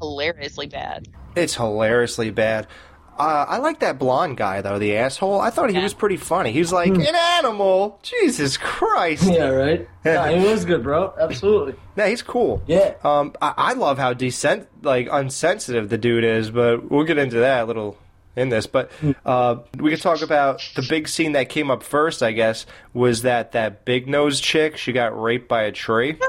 hilariously 0.00 0.68
bad. 0.68 1.08
It's 1.34 1.56
hilariously 1.56 2.30
bad. 2.30 2.68
Uh, 3.18 3.44
I 3.48 3.58
like 3.58 3.80
that 3.80 3.98
blonde 3.98 4.36
guy 4.36 4.60
though, 4.60 4.78
the 4.78 4.96
asshole. 4.96 5.40
I 5.40 5.50
thought 5.50 5.70
he 5.70 5.78
was 5.78 5.94
pretty 5.94 6.16
funny. 6.16 6.52
He 6.52 6.58
was 6.58 6.72
like 6.72 6.92
an 6.92 7.14
animal. 7.14 7.98
Jesus 8.02 8.56
Christ. 8.56 9.24
Yeah, 9.30 9.48
right. 9.48 9.88
Yeah, 10.04 10.28
it 10.30 10.50
was 10.50 10.64
good, 10.64 10.82
bro. 10.82 11.14
Absolutely. 11.18 11.74
Yeah, 11.96 12.08
he's 12.08 12.22
cool. 12.22 12.62
Yeah. 12.66 12.94
Um, 13.04 13.34
I, 13.40 13.54
I 13.56 13.72
love 13.74 13.98
how 13.98 14.12
decent, 14.12 14.68
like 14.84 15.08
unsensitive 15.10 15.88
the 15.88 15.98
dude 15.98 16.24
is, 16.24 16.50
but 16.50 16.90
we'll 16.90 17.04
get 17.04 17.18
into 17.18 17.38
that 17.38 17.62
a 17.62 17.64
little 17.66 17.96
in 18.36 18.48
this. 18.48 18.66
But 18.66 18.90
uh, 19.24 19.56
we 19.78 19.90
could 19.90 20.02
talk 20.02 20.22
about 20.22 20.68
the 20.74 20.82
big 20.82 21.08
scene 21.08 21.32
that 21.32 21.48
came 21.48 21.70
up 21.70 21.82
first. 21.82 22.22
I 22.22 22.32
guess 22.32 22.66
was 22.92 23.22
that 23.22 23.52
that 23.52 23.84
big 23.84 24.08
nose 24.08 24.40
chick. 24.40 24.76
She 24.76 24.92
got 24.92 25.20
raped 25.20 25.48
by 25.48 25.62
a 25.62 25.72
tree. 25.72 26.18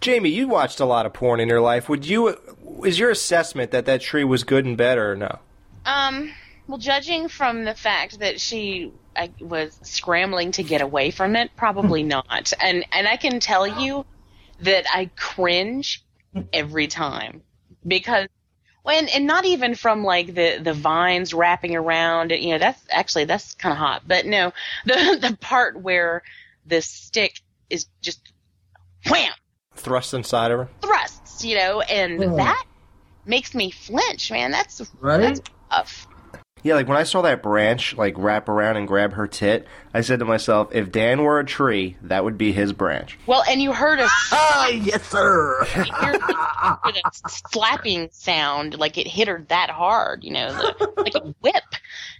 Jamie, 0.00 0.30
you 0.30 0.46
watched 0.46 0.78
a 0.80 0.84
lot 0.84 1.06
of 1.06 1.12
porn 1.12 1.40
in 1.40 1.48
your 1.48 1.60
life. 1.60 1.88
Would 1.88 2.06
you? 2.06 2.36
Is 2.84 2.98
your 2.98 3.10
assessment 3.10 3.70
that 3.70 3.86
that 3.86 4.00
tree 4.00 4.24
was 4.24 4.44
good 4.44 4.64
and 4.64 4.76
better 4.76 5.12
or 5.12 5.16
no? 5.16 5.38
Um, 5.84 6.32
well, 6.66 6.78
judging 6.78 7.28
from 7.28 7.64
the 7.64 7.74
fact 7.74 8.20
that 8.20 8.40
she 8.40 8.92
I, 9.14 9.30
was 9.40 9.78
scrambling 9.82 10.52
to 10.52 10.62
get 10.62 10.80
away 10.80 11.10
from 11.10 11.36
it, 11.36 11.50
probably 11.56 12.02
not. 12.16 12.52
And 12.60 12.84
and 12.92 13.06
I 13.06 13.16
can 13.16 13.40
tell 13.40 13.66
you 13.66 14.06
that 14.60 14.86
I 14.92 15.10
cringe 15.16 16.04
every 16.52 16.86
time 16.86 17.42
because 17.86 18.28
when 18.82 19.08
and 19.08 19.26
not 19.26 19.44
even 19.44 19.74
from 19.74 20.04
like 20.04 20.34
the 20.34 20.58
the 20.62 20.72
vines 20.72 21.34
wrapping 21.34 21.76
around. 21.76 22.30
You 22.30 22.52
know, 22.52 22.58
that's 22.58 22.82
actually 22.90 23.24
that's 23.24 23.54
kind 23.54 23.72
of 23.72 23.78
hot. 23.78 24.02
But 24.06 24.26
no, 24.26 24.52
the 24.86 25.18
the 25.20 25.36
part 25.40 25.80
where 25.80 26.22
the 26.66 26.80
stick 26.80 27.40
is 27.70 27.86
just 28.00 28.20
wham 29.10 29.32
Thrust 29.74 30.14
inside 30.14 30.50
of 30.50 30.58
her. 30.60 30.68
Thrusts, 31.42 31.44
you 31.44 31.56
know, 31.56 31.80
and 31.82 32.22
Oh. 32.22 32.36
that 32.36 32.64
makes 33.26 33.54
me 33.54 33.70
flinch, 33.70 34.30
man. 34.30 34.50
That's 34.50 34.82
Right? 35.00 35.20
that's 35.20 35.40
tough. 35.70 36.06
Yeah, 36.64 36.74
like 36.74 36.86
when 36.86 36.96
I 36.96 37.02
saw 37.02 37.22
that 37.22 37.42
branch 37.42 37.96
like 37.96 38.14
wrap 38.16 38.48
around 38.48 38.76
and 38.76 38.86
grab 38.86 39.14
her 39.14 39.26
tit, 39.26 39.66
I 39.92 40.00
said 40.00 40.20
to 40.20 40.24
myself, 40.24 40.68
if 40.72 40.92
Dan 40.92 41.24
were 41.24 41.40
a 41.40 41.44
tree, 41.44 41.96
that 42.02 42.22
would 42.22 42.38
be 42.38 42.52
his 42.52 42.72
branch. 42.72 43.18
Well, 43.26 43.42
and 43.48 43.60
you 43.60 43.72
heard 43.72 43.98
a 43.98 44.06
Ah, 44.30 44.68
yes, 44.68 45.04
sir. 45.08 45.66
you 45.74 45.82
heard 45.92 46.20
the, 46.20 47.02
a 47.04 47.10
slapping 47.50 48.10
sound, 48.12 48.78
like 48.78 48.96
it 48.96 49.08
hit 49.08 49.26
her 49.26 49.44
that 49.48 49.70
hard, 49.70 50.22
you 50.22 50.30
know, 50.32 50.52
the, 50.52 50.92
like 50.98 51.14
a 51.16 51.34
whip. 51.40 51.64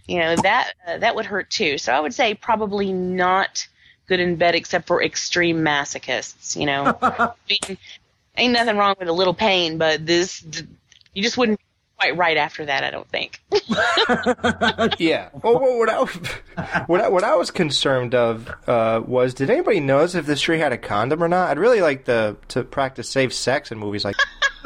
You 0.07 0.19
know 0.19 0.35
that 0.35 0.73
uh, 0.85 0.97
that 0.97 1.15
would 1.15 1.25
hurt 1.25 1.49
too. 1.49 1.77
So 1.77 1.93
I 1.93 2.01
would 2.01 2.13
say 2.13 2.33
probably 2.33 2.91
not 2.91 3.65
good 4.07 4.19
in 4.19 4.35
bed, 4.35 4.55
except 4.55 4.87
for 4.87 5.01
extreme 5.01 5.59
masochists. 5.63 6.57
You 6.59 6.65
know, 6.65 6.97
I 7.01 7.29
mean, 7.49 7.77
ain't 8.37 8.53
nothing 8.53 8.77
wrong 8.77 8.95
with 8.99 9.07
a 9.07 9.13
little 9.13 9.33
pain, 9.33 9.77
but 9.77 10.05
this 10.05 10.43
you 11.13 11.21
just 11.23 11.37
wouldn't 11.37 11.59
quite 11.97 12.17
right 12.17 12.37
after 12.37 12.65
that. 12.65 12.83
I 12.83 12.91
don't 12.91 13.07
think. 13.09 13.41
yeah. 14.99 15.29
Well, 15.41 15.59
what, 15.59 15.77
what, 15.77 15.89
I, 15.89 16.83
what, 16.87 17.01
I, 17.01 17.09
what 17.09 17.23
I 17.23 17.35
was 17.35 17.51
concerned 17.51 18.15
of 18.15 18.49
uh, 18.67 19.01
was, 19.05 19.33
did 19.33 19.49
anybody 19.49 19.79
notice 19.79 20.15
if 20.15 20.25
this 20.25 20.41
tree 20.41 20.59
had 20.59 20.71
a 20.73 20.77
condom 20.77 21.23
or 21.23 21.27
not? 21.27 21.49
I'd 21.51 21.59
really 21.59 21.81
like 21.81 22.05
to 22.05 22.35
to 22.49 22.63
practice 22.63 23.09
safe 23.09 23.33
sex 23.33 23.71
in 23.71 23.77
movies 23.77 24.05
like. 24.05 24.15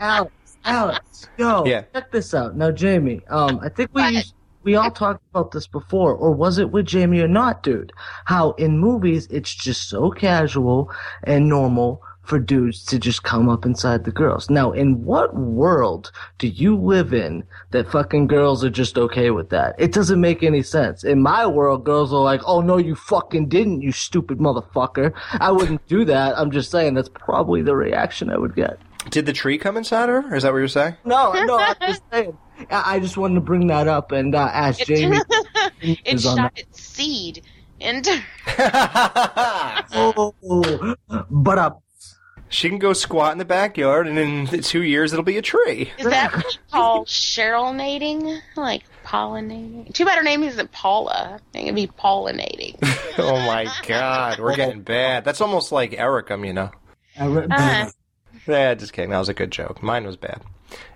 Alex, 0.00 0.32
Alex, 0.64 1.28
yo, 1.38 1.64
Yeah. 1.64 1.82
check 1.94 2.10
this 2.12 2.34
out. 2.34 2.56
Now, 2.56 2.70
Jamie, 2.70 3.22
um, 3.28 3.58
I 3.62 3.70
think 3.70 3.90
we 3.94 4.06
used, 4.06 4.34
we 4.64 4.74
all 4.76 4.90
talked 4.90 5.22
about 5.30 5.50
this 5.52 5.66
before, 5.66 6.14
or 6.14 6.32
was 6.32 6.58
it 6.58 6.70
with 6.70 6.84
Jamie 6.84 7.20
or 7.20 7.28
not, 7.28 7.62
dude? 7.62 7.90
How 8.26 8.50
in 8.52 8.78
movies 8.78 9.26
it's 9.30 9.54
just 9.54 9.88
so 9.88 10.10
casual 10.10 10.90
and 11.24 11.48
normal 11.48 12.02
for 12.28 12.38
dudes 12.38 12.84
to 12.84 12.98
just 12.98 13.22
come 13.22 13.48
up 13.48 13.64
inside 13.64 14.04
the 14.04 14.12
girls. 14.12 14.50
Now, 14.50 14.70
in 14.72 15.04
what 15.04 15.34
world 15.34 16.12
do 16.36 16.46
you 16.46 16.76
live 16.76 17.14
in 17.14 17.44
that 17.70 17.90
fucking 17.90 18.26
girls 18.26 18.62
are 18.62 18.70
just 18.70 18.98
okay 18.98 19.30
with 19.30 19.48
that? 19.48 19.74
It 19.78 19.92
doesn't 19.92 20.20
make 20.20 20.42
any 20.42 20.62
sense. 20.62 21.04
In 21.04 21.22
my 21.22 21.46
world, 21.46 21.84
girls 21.84 22.12
are 22.12 22.22
like, 22.22 22.42
"Oh 22.46 22.60
no, 22.60 22.76
you 22.76 22.94
fucking 22.94 23.48
didn't, 23.48 23.80
you 23.80 23.92
stupid 23.92 24.38
motherfucker." 24.38 25.12
I 25.40 25.50
wouldn't 25.50 25.86
do 25.88 26.04
that. 26.04 26.38
I'm 26.38 26.50
just 26.50 26.70
saying 26.70 26.94
that's 26.94 27.08
probably 27.08 27.62
the 27.62 27.74
reaction 27.74 28.30
I 28.30 28.36
would 28.36 28.54
get. 28.54 28.78
Did 29.10 29.24
the 29.24 29.32
tree 29.32 29.56
come 29.56 29.76
inside 29.76 30.10
her? 30.10 30.34
Is 30.34 30.42
that 30.42 30.52
what 30.52 30.58
you're 30.58 30.68
saying? 30.68 30.96
No, 31.04 31.32
no, 31.32 31.58
I'm 31.58 31.76
just 31.80 32.02
saying. 32.12 32.36
I 32.70 32.96
I 32.96 33.00
just 33.00 33.16
wanted 33.16 33.36
to 33.36 33.40
bring 33.40 33.68
that 33.68 33.88
up 33.88 34.12
and 34.12 34.34
uh, 34.34 34.50
ask 34.52 34.80
Jamie. 34.80 35.18
it 35.80 35.98
is 36.04 36.26
on 36.26 36.36
shot 36.36 36.54
that. 36.54 36.62
its 36.62 36.82
seed 36.82 37.42
into. 37.80 38.22
Oh, 39.90 40.34
but 41.30 41.58
uh, 41.58 41.70
She 42.48 42.68
can 42.68 42.78
go 42.78 42.92
squat 42.92 43.32
in 43.32 43.38
the 43.38 43.44
backyard, 43.44 44.06
and 44.06 44.18
in 44.18 44.46
two 44.62 44.82
years 44.82 45.12
it'll 45.12 45.24
be 45.24 45.36
a 45.36 45.42
tree. 45.42 45.92
Is 45.98 46.06
that 46.06 46.34
what 46.34 46.54
you 46.54 46.60
call 46.72 47.04
Cherylnating? 47.06 48.40
Like 48.56 48.84
pollinating? 49.04 49.92
Too 49.92 50.04
bad 50.04 50.16
her 50.18 50.22
name 50.24 50.42
isn't 50.42 50.72
Paula. 50.72 51.34
I 51.36 51.52
think 51.52 51.64
it'd 51.64 51.74
be 51.74 51.86
pollinating. 51.86 52.76
oh 53.18 53.36
my 53.46 53.66
god, 53.86 54.38
we're 54.38 54.56
getting 54.56 54.82
bad. 54.82 55.24
That's 55.24 55.40
almost 55.40 55.72
like 55.72 55.92
Ericum, 55.92 56.46
you 56.46 56.52
know. 56.52 56.70
Uh, 57.18 57.90
Yeah, 58.46 58.74
just 58.74 58.92
kidding. 58.92 59.10
That 59.10 59.18
was 59.18 59.28
a 59.28 59.34
good 59.34 59.50
joke. 59.50 59.82
Mine 59.82 60.06
was 60.06 60.16
bad. 60.16 60.42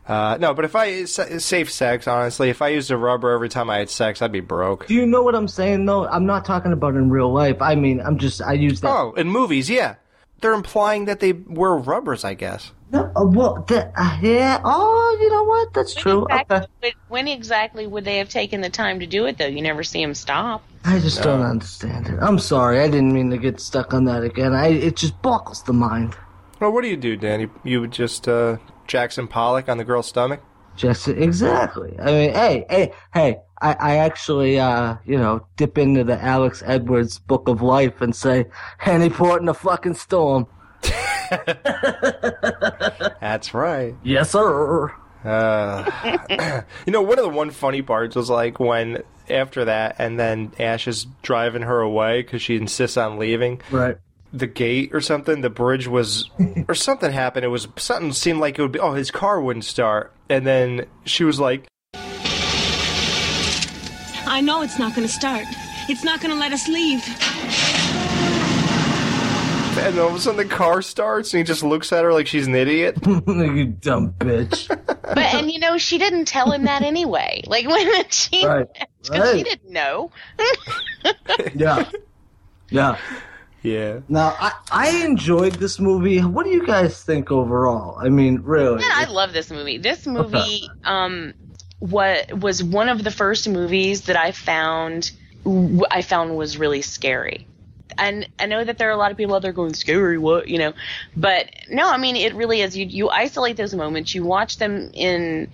Uh, 0.07 0.37
no, 0.41 0.53
but 0.53 0.65
if 0.65 0.75
I 0.75 1.05
safe 1.05 1.71
sex, 1.71 2.09
honestly, 2.09 2.51
if 2.51 2.61
I 2.61 2.69
used 2.69 2.91
a 2.91 2.97
rubber 2.97 3.31
every 3.31 3.49
time 3.49 3.71
I 3.71 3.79
had 3.79 3.89
sex, 3.91 4.21
I'd 4.21 4.33
be 4.33 4.41
broke. 4.41 4.87
do 4.87 4.95
you 4.95 5.07
know 5.07 5.23
what 5.23 5.35
I'm 5.35 5.49
saying? 5.49 5.87
though? 5.87 6.07
I'm 6.07 6.27
not 6.27 6.45
talking 6.45 6.73
about 6.73 6.95
in 6.95 7.09
real 7.11 7.33
life. 7.33 7.63
I 7.63 7.75
mean, 7.77 8.01
I'm 8.01 8.19
just 8.19 8.43
I 8.43 8.55
use 8.55 8.81
that. 8.81 8.91
Oh, 8.91 9.13
in 9.13 9.29
movies, 9.29 9.71
yeah, 9.71 9.95
they're 10.43 10.53
implying 10.53 11.07
that 11.07 11.21
they 11.21 11.33
wear 11.33 11.73
rubbers. 11.75 12.25
I 12.25 12.35
guess. 12.35 12.73
No, 12.91 13.11
uh, 13.17 13.25
well, 13.25 13.65
that, 13.69 13.91
uh, 13.97 14.19
yeah. 14.21 14.61
Oh, 14.63 15.19
you 15.19 15.31
know 15.31 15.45
what? 15.45 15.73
That's 15.73 15.95
true. 15.95 16.27
exactly, 16.27 16.57
Okay. 16.57 16.67
but 16.83 16.93
when 17.09 17.27
exactly 17.27 17.87
would 17.87 18.05
they 18.05 18.19
have 18.19 18.29
taken 18.29 18.61
the 18.61 18.69
time 18.69 19.01
to 19.01 19.07
do 19.07 19.25
it, 19.25 19.39
though? 19.39 19.47
You 19.47 19.63
never 19.63 19.83
see 19.83 20.03
them 20.03 20.13
stop. 20.13 20.63
I 20.85 20.99
just 20.99 21.23
don't 21.23 21.41
understand 21.41 22.09
it. 22.09 22.19
I'm 22.21 22.39
sorry. 22.39 22.81
I 22.81 22.89
didn't 22.89 23.15
mean 23.15 23.31
to 23.31 23.39
get 23.39 23.61
stuck 23.61 23.95
on 23.95 24.05
that 24.05 24.25
again. 24.25 24.53
I 24.53 24.67
it 24.69 24.97
just 24.97 25.21
boggles 25.23 25.63
the 25.63 25.73
mind. 25.73 26.15
Well, 26.61 26.71
what 26.73 26.83
do 26.83 26.89
you 26.89 26.97
do, 26.99 27.17
Danny? 27.17 27.45
You, 27.45 27.51
you 27.65 27.81
would 27.81 27.93
just 27.93 28.29
uh, 28.29 28.59
Jackson 28.87 29.27
Pollock 29.27 29.69
on 29.71 29.79
the 29.79 29.85
girl's 29.85 30.09
stomach? 30.09 30.43
Just 30.77 31.09
exactly. 31.09 31.97
I 32.01 32.07
mean, 32.07 32.33
hey, 32.35 32.65
hey, 32.69 32.93
hey. 33.15 33.37
I, 33.63 33.73
I 33.79 33.97
actually, 33.99 34.59
uh, 34.59 34.97
you 35.07 35.17
know, 35.17 35.47
dip 35.57 35.79
into 35.79 36.05
the 36.05 36.23
Alex 36.23 36.63
Edwards 36.67 37.19
Book 37.19 37.49
of 37.49 37.63
Life 37.63 38.01
and 38.01 38.15
say, 38.15 38.47
"Any 38.85 39.09
port 39.09 39.41
in 39.41 39.49
a 39.49 39.55
fucking 39.55 39.95
storm." 39.95 40.47
That's 43.21 43.55
right. 43.55 43.95
Yes, 44.03 44.31
sir. 44.31 44.93
Uh, 45.25 46.63
you 46.87 46.93
know, 46.93 47.03
one 47.03 47.19
of 47.19 47.25
the 47.25 47.31
one 47.31 47.51
funny 47.51 47.83
parts 47.83 48.17
was 48.17 48.29
like 48.29 48.59
when 48.59 49.03
after 49.31 49.65
that, 49.67 49.97
and 49.99 50.19
then 50.19 50.53
Ash 50.59 50.89
is 50.89 51.07
driving 51.23 51.63
her 51.63 51.81
away 51.81 52.23
because 52.23 52.43
she 52.43 52.57
insists 52.57 52.97
on 52.97 53.19
leaving. 53.19 53.61
Right. 53.71 53.97
The 54.33 54.47
gate 54.47 54.91
or 54.95 55.01
something, 55.01 55.43
the 55.43 55.51
bridge 55.51 55.87
was, 55.87 56.29
or 56.69 56.75
something 56.75 57.13
happened. 57.13 57.45
It 57.45 57.49
was 57.49 57.69
something 57.77 58.13
seemed 58.13 58.41
like 58.41 58.59
it 58.59 58.63
would 58.63 58.73
be. 58.73 58.81
Oh, 58.81 58.95
his 58.95 59.11
car 59.11 59.41
wouldn't 59.41 59.65
start, 59.65 60.13
and 60.29 60.45
then 60.47 60.87
she 61.05 61.23
was 61.23 61.39
like, 61.39 61.69
I 64.33 64.41
know 64.41 64.63
it's 64.63 64.79
not 64.79 64.95
going 64.97 65.07
to 65.07 65.13
start. 65.13 65.45
It's 65.91 66.05
not 66.05 66.23
going 66.23 66.33
to 66.33 66.41
let 66.41 66.53
us 66.55 66.67
leave. 66.67 67.05
and 69.79 69.99
all 69.99 70.09
of 70.09 70.15
a 70.15 70.19
sudden 70.19 70.39
the 70.39 70.47
car 70.47 70.81
starts, 70.81 71.35
and 71.35 71.39
he 71.39 71.45
just 71.45 71.63
looks 71.63 71.93
at 71.93 72.03
her 72.03 72.15
like 72.15 72.27
she's 72.27 72.47
an 72.47 72.55
idiot. 72.55 72.97
you 73.07 73.67
dumb 73.67 74.15
bitch. 74.15 74.69
But 74.87 75.19
and 75.19 75.51
you 75.51 75.59
know 75.59 75.77
she 75.77 75.99
didn't 75.99 76.25
tell 76.25 76.51
him 76.51 76.65
that 76.65 76.83
anyway. 76.83 77.43
Like 77.47 77.69
when 77.69 78.09
she, 78.09 78.47
Right. 78.47 78.67
because 79.03 79.37
she 79.37 79.43
didn't 79.43 79.71
know. 79.71 80.11
Yeah. 81.55 81.91
Yeah. 82.71 82.99
Yeah. 83.63 84.01
Now, 84.09 84.35
I, 84.41 84.53
I 84.73 85.05
enjoyed 85.05 85.55
this 85.57 85.79
movie. 85.79 86.21
What 86.21 86.45
do 86.45 86.51
you 86.51 86.67
guys 86.67 87.03
think 87.05 87.31
overall? 87.31 87.99
I 87.99 88.09
mean, 88.09 88.41
really. 88.43 88.81
Man, 88.81 88.91
I 88.91 89.05
love 89.05 89.35
this 89.35 89.51
movie. 89.51 89.77
This 89.77 90.07
movie, 90.07 90.69
um, 90.85 91.35
what 91.83 92.33
was 92.39 92.63
one 92.63 92.89
of 92.89 93.03
the 93.03 93.11
first 93.11 93.49
movies 93.49 94.03
that 94.03 94.17
I 94.17 94.31
found 94.31 95.11
I 95.91 96.03
found 96.03 96.37
was 96.37 96.57
really 96.57 96.81
scary. 96.81 97.45
And 97.99 98.29
I 98.39 98.47
know 98.47 98.63
that 98.63 98.79
there 98.79 98.89
are 98.89 98.93
a 98.93 98.97
lot 98.97 99.11
of 99.11 99.17
people 99.17 99.35
out 99.35 99.43
there 99.43 99.53
going 99.53 99.75
scary, 99.75 100.17
what 100.17 100.47
you 100.47 100.59
know, 100.59 100.75
but 101.17 101.51
no, 101.69 101.91
I 101.91 101.97
mean 101.97 102.15
it 102.15 102.35
really 102.35 102.61
is. 102.61 102.77
You 102.77 102.87
you 102.87 103.11
isolate 103.11 103.57
those 103.57 103.75
moments, 103.75 104.15
you 104.15 104.25
watch 104.25 104.59
them 104.59 104.93
in 104.95 105.51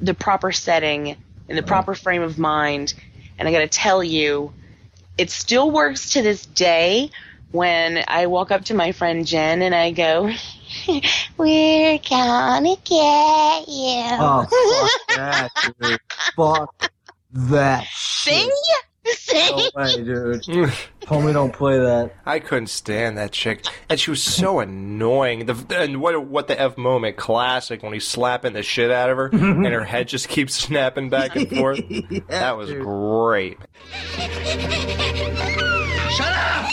the 0.00 0.12
proper 0.12 0.52
setting, 0.52 1.16
in 1.48 1.56
the 1.56 1.62
proper 1.62 1.94
frame 1.94 2.20
of 2.20 2.38
mind, 2.38 2.92
and 3.38 3.48
I 3.48 3.52
got 3.52 3.60
to 3.60 3.66
tell 3.66 4.04
you, 4.04 4.52
it 5.16 5.30
still 5.30 5.70
works 5.70 6.10
to 6.10 6.20
this 6.20 6.44
day 6.44 7.10
when 7.54 8.02
I 8.08 8.26
walk 8.26 8.50
up 8.50 8.64
to 8.66 8.74
my 8.74 8.90
friend 8.90 9.24
Jen 9.24 9.62
and 9.62 9.74
I 9.74 9.92
go, 9.92 10.24
"We're 11.36 11.98
gonna 11.98 12.76
get 12.84 13.68
you." 13.68 14.04
Oh, 14.18 14.46
fuck 14.50 15.06
that, 15.16 15.48
dude. 15.80 16.00
Fuck 16.36 16.90
that 17.32 17.86
Sing, 17.94 18.50
shit. 19.04 19.18
sing. 19.18 19.56
No 19.56 19.70
way, 19.76 19.96
dude. 19.96 20.42
Homie, 21.04 21.32
don't 21.34 21.52
play 21.52 21.78
that. 21.78 22.12
I 22.26 22.38
couldn't 22.40 22.68
stand 22.68 23.18
that 23.18 23.30
chick, 23.30 23.64
and 23.88 24.00
she 24.00 24.10
was 24.10 24.22
so 24.22 24.58
annoying. 24.58 25.46
The 25.46 25.76
and 25.78 26.00
what 26.00 26.26
what 26.26 26.48
the 26.48 26.58
f 26.60 26.76
moment 26.76 27.16
classic 27.16 27.82
when 27.84 27.92
he's 27.92 28.06
slapping 28.08 28.54
the 28.54 28.62
shit 28.64 28.90
out 28.90 29.10
of 29.10 29.16
her, 29.18 29.26
and 29.26 29.66
her 29.66 29.84
head 29.84 30.08
just 30.08 30.28
keeps 30.28 30.54
snapping 30.54 31.08
back 31.08 31.36
and 31.36 31.48
forth. 31.50 31.80
that 32.28 32.56
was 32.56 32.72
great. 32.72 33.58
Shut 36.16 36.30
up! 36.30 36.64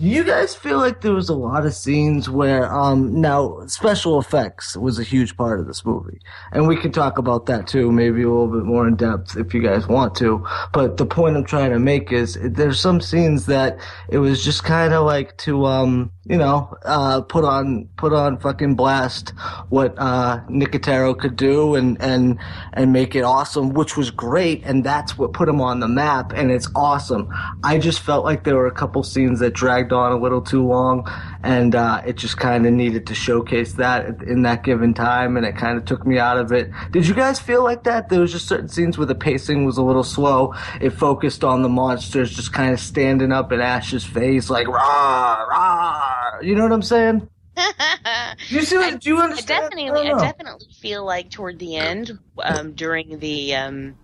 You 0.00 0.24
guys 0.24 0.54
feel 0.54 0.78
like 0.78 1.02
there 1.02 1.12
was 1.12 1.28
a 1.28 1.34
lot 1.34 1.66
of 1.66 1.74
scenes 1.74 2.30
where, 2.30 2.72
um, 2.74 3.20
now 3.20 3.60
special 3.66 4.18
effects 4.18 4.74
was 4.74 4.98
a 4.98 5.02
huge 5.02 5.36
part 5.36 5.60
of 5.60 5.66
this 5.66 5.84
movie, 5.84 6.20
and 6.52 6.66
we 6.66 6.74
can 6.74 6.90
talk 6.90 7.18
about 7.18 7.44
that 7.46 7.66
too, 7.66 7.92
maybe 7.92 8.22
a 8.22 8.28
little 8.28 8.48
bit 8.48 8.64
more 8.64 8.88
in 8.88 8.96
depth 8.96 9.36
if 9.36 9.52
you 9.52 9.60
guys 9.60 9.86
want 9.86 10.14
to. 10.14 10.42
But 10.72 10.96
the 10.96 11.04
point 11.04 11.36
I'm 11.36 11.44
trying 11.44 11.70
to 11.72 11.78
make 11.78 12.12
is 12.12 12.38
there's 12.40 12.80
some 12.80 13.02
scenes 13.02 13.44
that 13.46 13.78
it 14.08 14.18
was 14.18 14.42
just 14.42 14.64
kind 14.64 14.94
of 14.94 15.04
like 15.04 15.36
to, 15.38 15.66
um, 15.66 16.10
you 16.26 16.36
know, 16.36 16.76
uh, 16.84 17.22
put 17.22 17.44
on 17.44 17.88
put 17.96 18.12
on 18.12 18.38
fucking 18.38 18.74
blast 18.74 19.30
what 19.70 19.94
uh, 19.96 20.40
Nicotero 20.50 21.18
could 21.18 21.34
do 21.34 21.74
and 21.74 22.00
and 22.00 22.38
and 22.74 22.92
make 22.92 23.14
it 23.14 23.22
awesome, 23.22 23.70
which 23.70 23.96
was 23.96 24.10
great, 24.10 24.62
and 24.64 24.84
that's 24.84 25.16
what 25.16 25.32
put 25.32 25.48
him 25.48 25.62
on 25.62 25.80
the 25.80 25.88
map, 25.88 26.32
and 26.34 26.50
it's 26.50 26.68
awesome. 26.76 27.32
I 27.64 27.78
just 27.78 28.00
felt 28.00 28.22
like 28.24 28.44
there 28.44 28.56
were 28.56 28.66
a 28.66 28.72
couple 28.72 29.02
scenes 29.02 29.40
that 29.40 29.54
dragged 29.54 29.94
on 29.94 30.12
a 30.12 30.18
little 30.18 30.42
too 30.42 30.62
long, 30.66 31.10
and 31.42 31.74
uh, 31.74 32.02
it 32.06 32.16
just 32.16 32.36
kind 32.36 32.66
of 32.66 32.74
needed 32.74 33.06
to 33.06 33.14
showcase 33.14 33.72
that 33.74 34.22
in 34.22 34.42
that 34.42 34.62
given 34.62 34.92
time, 34.92 35.38
and 35.38 35.46
it 35.46 35.56
kind 35.56 35.78
of 35.78 35.86
took 35.86 36.06
me 36.06 36.18
out 36.18 36.36
of 36.36 36.52
it. 36.52 36.70
Did 36.90 37.06
you 37.06 37.14
guys 37.14 37.40
feel 37.40 37.64
like 37.64 37.84
that? 37.84 38.10
There 38.10 38.20
was 38.20 38.30
just 38.30 38.46
certain 38.46 38.68
scenes 38.68 38.98
where 38.98 39.06
the 39.06 39.14
pacing 39.14 39.64
was 39.64 39.78
a 39.78 39.82
little 39.82 40.04
slow. 40.04 40.54
It 40.82 40.90
focused 40.90 41.44
on 41.44 41.62
the 41.62 41.70
monsters 41.70 42.30
just 42.30 42.52
kind 42.52 42.74
of 42.74 42.78
standing 42.78 43.32
up 43.32 43.52
in 43.52 43.60
Ash's 43.62 44.04
face, 44.04 44.50
like 44.50 44.68
rah 44.68 45.46
rah. 45.48 46.19
You 46.42 46.54
know 46.54 46.62
what 46.62 46.72
I'm 46.72 46.82
saying? 46.82 47.28
you 48.48 48.62
see 48.62 48.76
what? 48.76 49.00
Do 49.00 49.10
you 49.10 49.18
understand? 49.20 49.64
I 49.64 49.68
definitely, 49.68 50.10
I 50.10 50.14
I, 50.14 50.20
definitely 50.20 50.66
feel 50.80 51.04
like 51.04 51.30
toward 51.30 51.58
the 51.58 51.76
end, 51.76 52.18
um, 52.42 52.72
during 52.72 53.18
the, 53.18 53.54
um, 53.54 53.96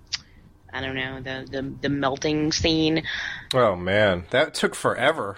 I 0.72 0.80
don't 0.80 0.94
know, 0.96 1.20
the, 1.20 1.46
the 1.50 1.62
the 1.82 1.88
melting 1.88 2.52
scene. 2.52 3.04
Oh 3.54 3.76
man, 3.76 4.24
that 4.30 4.54
took 4.54 4.74
forever. 4.74 5.36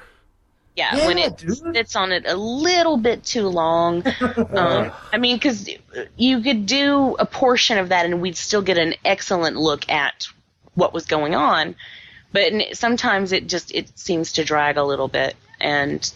Yeah, 0.74 0.96
Yeah, 0.96 1.06
when 1.08 1.18
it 1.18 1.36
dude. 1.38 1.74
sits 1.74 1.96
on 1.96 2.12
it 2.12 2.24
a 2.26 2.36
little 2.36 2.96
bit 2.96 3.24
too 3.24 3.48
long. 3.48 4.04
um, 4.20 4.92
I 5.12 5.18
mean, 5.18 5.36
because 5.36 5.68
you 6.16 6.40
could 6.40 6.66
do 6.66 7.16
a 7.18 7.26
portion 7.26 7.78
of 7.78 7.88
that 7.88 8.06
and 8.06 8.20
we'd 8.22 8.36
still 8.36 8.62
get 8.62 8.78
an 8.78 8.94
excellent 9.04 9.56
look 9.56 9.88
at 9.90 10.28
what 10.74 10.94
was 10.94 11.06
going 11.06 11.34
on. 11.34 11.74
But 12.32 12.52
sometimes 12.74 13.32
it 13.32 13.48
just 13.48 13.74
it 13.74 13.98
seems 13.98 14.34
to 14.34 14.44
drag 14.44 14.76
a 14.76 14.84
little 14.84 15.08
bit, 15.08 15.34
and 15.60 16.08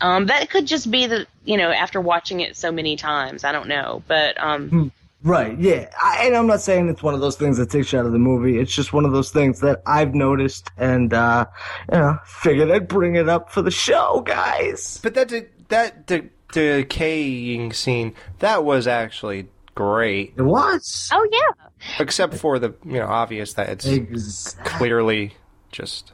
um, 0.00 0.26
that 0.26 0.50
could 0.50 0.66
just 0.66 0.90
be 0.90 1.06
the 1.06 1.26
you 1.44 1.56
know 1.56 1.70
after 1.70 2.00
watching 2.00 2.40
it 2.40 2.56
so 2.56 2.70
many 2.72 2.96
times. 2.96 3.44
I 3.44 3.52
don't 3.52 3.68
know, 3.68 4.02
but 4.08 4.42
um, 4.42 4.92
Right, 5.22 5.58
yeah. 5.58 5.88
I, 6.00 6.26
and 6.26 6.36
I'm 6.36 6.46
not 6.46 6.60
saying 6.60 6.88
it's 6.88 7.02
one 7.02 7.14
of 7.14 7.20
those 7.20 7.34
things 7.36 7.56
that 7.56 7.68
takes 7.70 7.92
you 7.92 7.98
out 7.98 8.06
of 8.06 8.12
the 8.12 8.18
movie. 8.18 8.58
It's 8.60 8.72
just 8.72 8.92
one 8.92 9.04
of 9.04 9.10
those 9.12 9.30
things 9.32 9.58
that 9.60 9.82
I've 9.84 10.14
noticed 10.14 10.70
and, 10.76 11.12
uh, 11.12 11.46
you 11.90 11.98
know, 11.98 12.18
figured 12.26 12.70
I'd 12.70 12.86
bring 12.86 13.16
it 13.16 13.28
up 13.28 13.50
for 13.50 13.60
the 13.60 13.70
show, 13.72 14.22
guys. 14.24 15.00
But 15.02 15.14
that 15.14 15.26
de- 15.28 15.46
that 15.68 16.06
de- 16.06 16.28
decaying 16.52 17.72
scene 17.72 18.14
that 18.38 18.64
was 18.64 18.86
actually 18.86 19.48
great, 19.74 20.34
It 20.36 20.42
was. 20.42 21.08
oh 21.12 21.26
yeah, 21.32 21.66
except 21.98 22.34
for 22.34 22.58
the 22.58 22.74
you 22.84 22.92
know 23.00 23.06
obvious 23.06 23.54
that 23.54 23.68
it's 23.68 23.86
Exactly. 23.86 24.70
clearly 24.70 25.34
just 25.72 26.12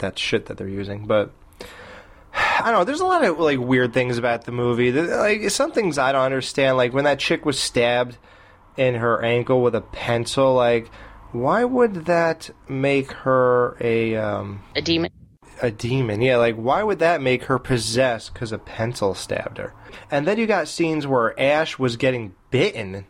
that 0.00 0.18
shit 0.18 0.46
that 0.46 0.56
they're 0.58 0.68
using. 0.68 1.06
But 1.06 1.32
I 2.34 2.62
don't 2.64 2.80
know. 2.80 2.84
There's 2.84 3.00
a 3.00 3.06
lot 3.06 3.24
of 3.24 3.38
like 3.38 3.58
weird 3.58 3.92
things 3.92 4.18
about 4.18 4.44
the 4.44 4.52
movie. 4.52 4.92
Like 4.92 5.50
some 5.50 5.72
things 5.72 5.98
I 5.98 6.12
don't 6.12 6.22
understand. 6.22 6.76
Like 6.76 6.92
when 6.92 7.04
that 7.04 7.18
chick 7.18 7.44
was 7.44 7.58
stabbed 7.58 8.18
in 8.76 8.94
her 8.96 9.22
ankle 9.22 9.62
with 9.62 9.74
a 9.74 9.80
pencil. 9.80 10.54
Like 10.54 10.90
why 11.34 11.64
would 11.64 12.06
that 12.06 12.50
make 12.68 13.10
her 13.10 13.76
a 13.80 14.14
um, 14.16 14.62
a 14.76 14.80
demon. 14.80 15.10
a 15.62 15.70
demon. 15.70 16.22
Yeah, 16.22 16.36
like 16.36 16.54
why 16.54 16.82
would 16.82 17.00
that 17.00 17.20
make 17.20 17.44
her 17.44 17.58
possessed 17.58 18.32
because 18.32 18.52
a 18.52 18.58
pencil 18.58 19.14
stabbed 19.14 19.58
her? 19.58 19.74
And 20.10 20.26
then 20.26 20.38
you 20.38 20.46
got 20.46 20.68
scenes 20.68 21.06
where 21.06 21.38
Ash 21.38 21.78
was 21.78 21.96
getting 21.96 22.34
bitten, 22.50 23.06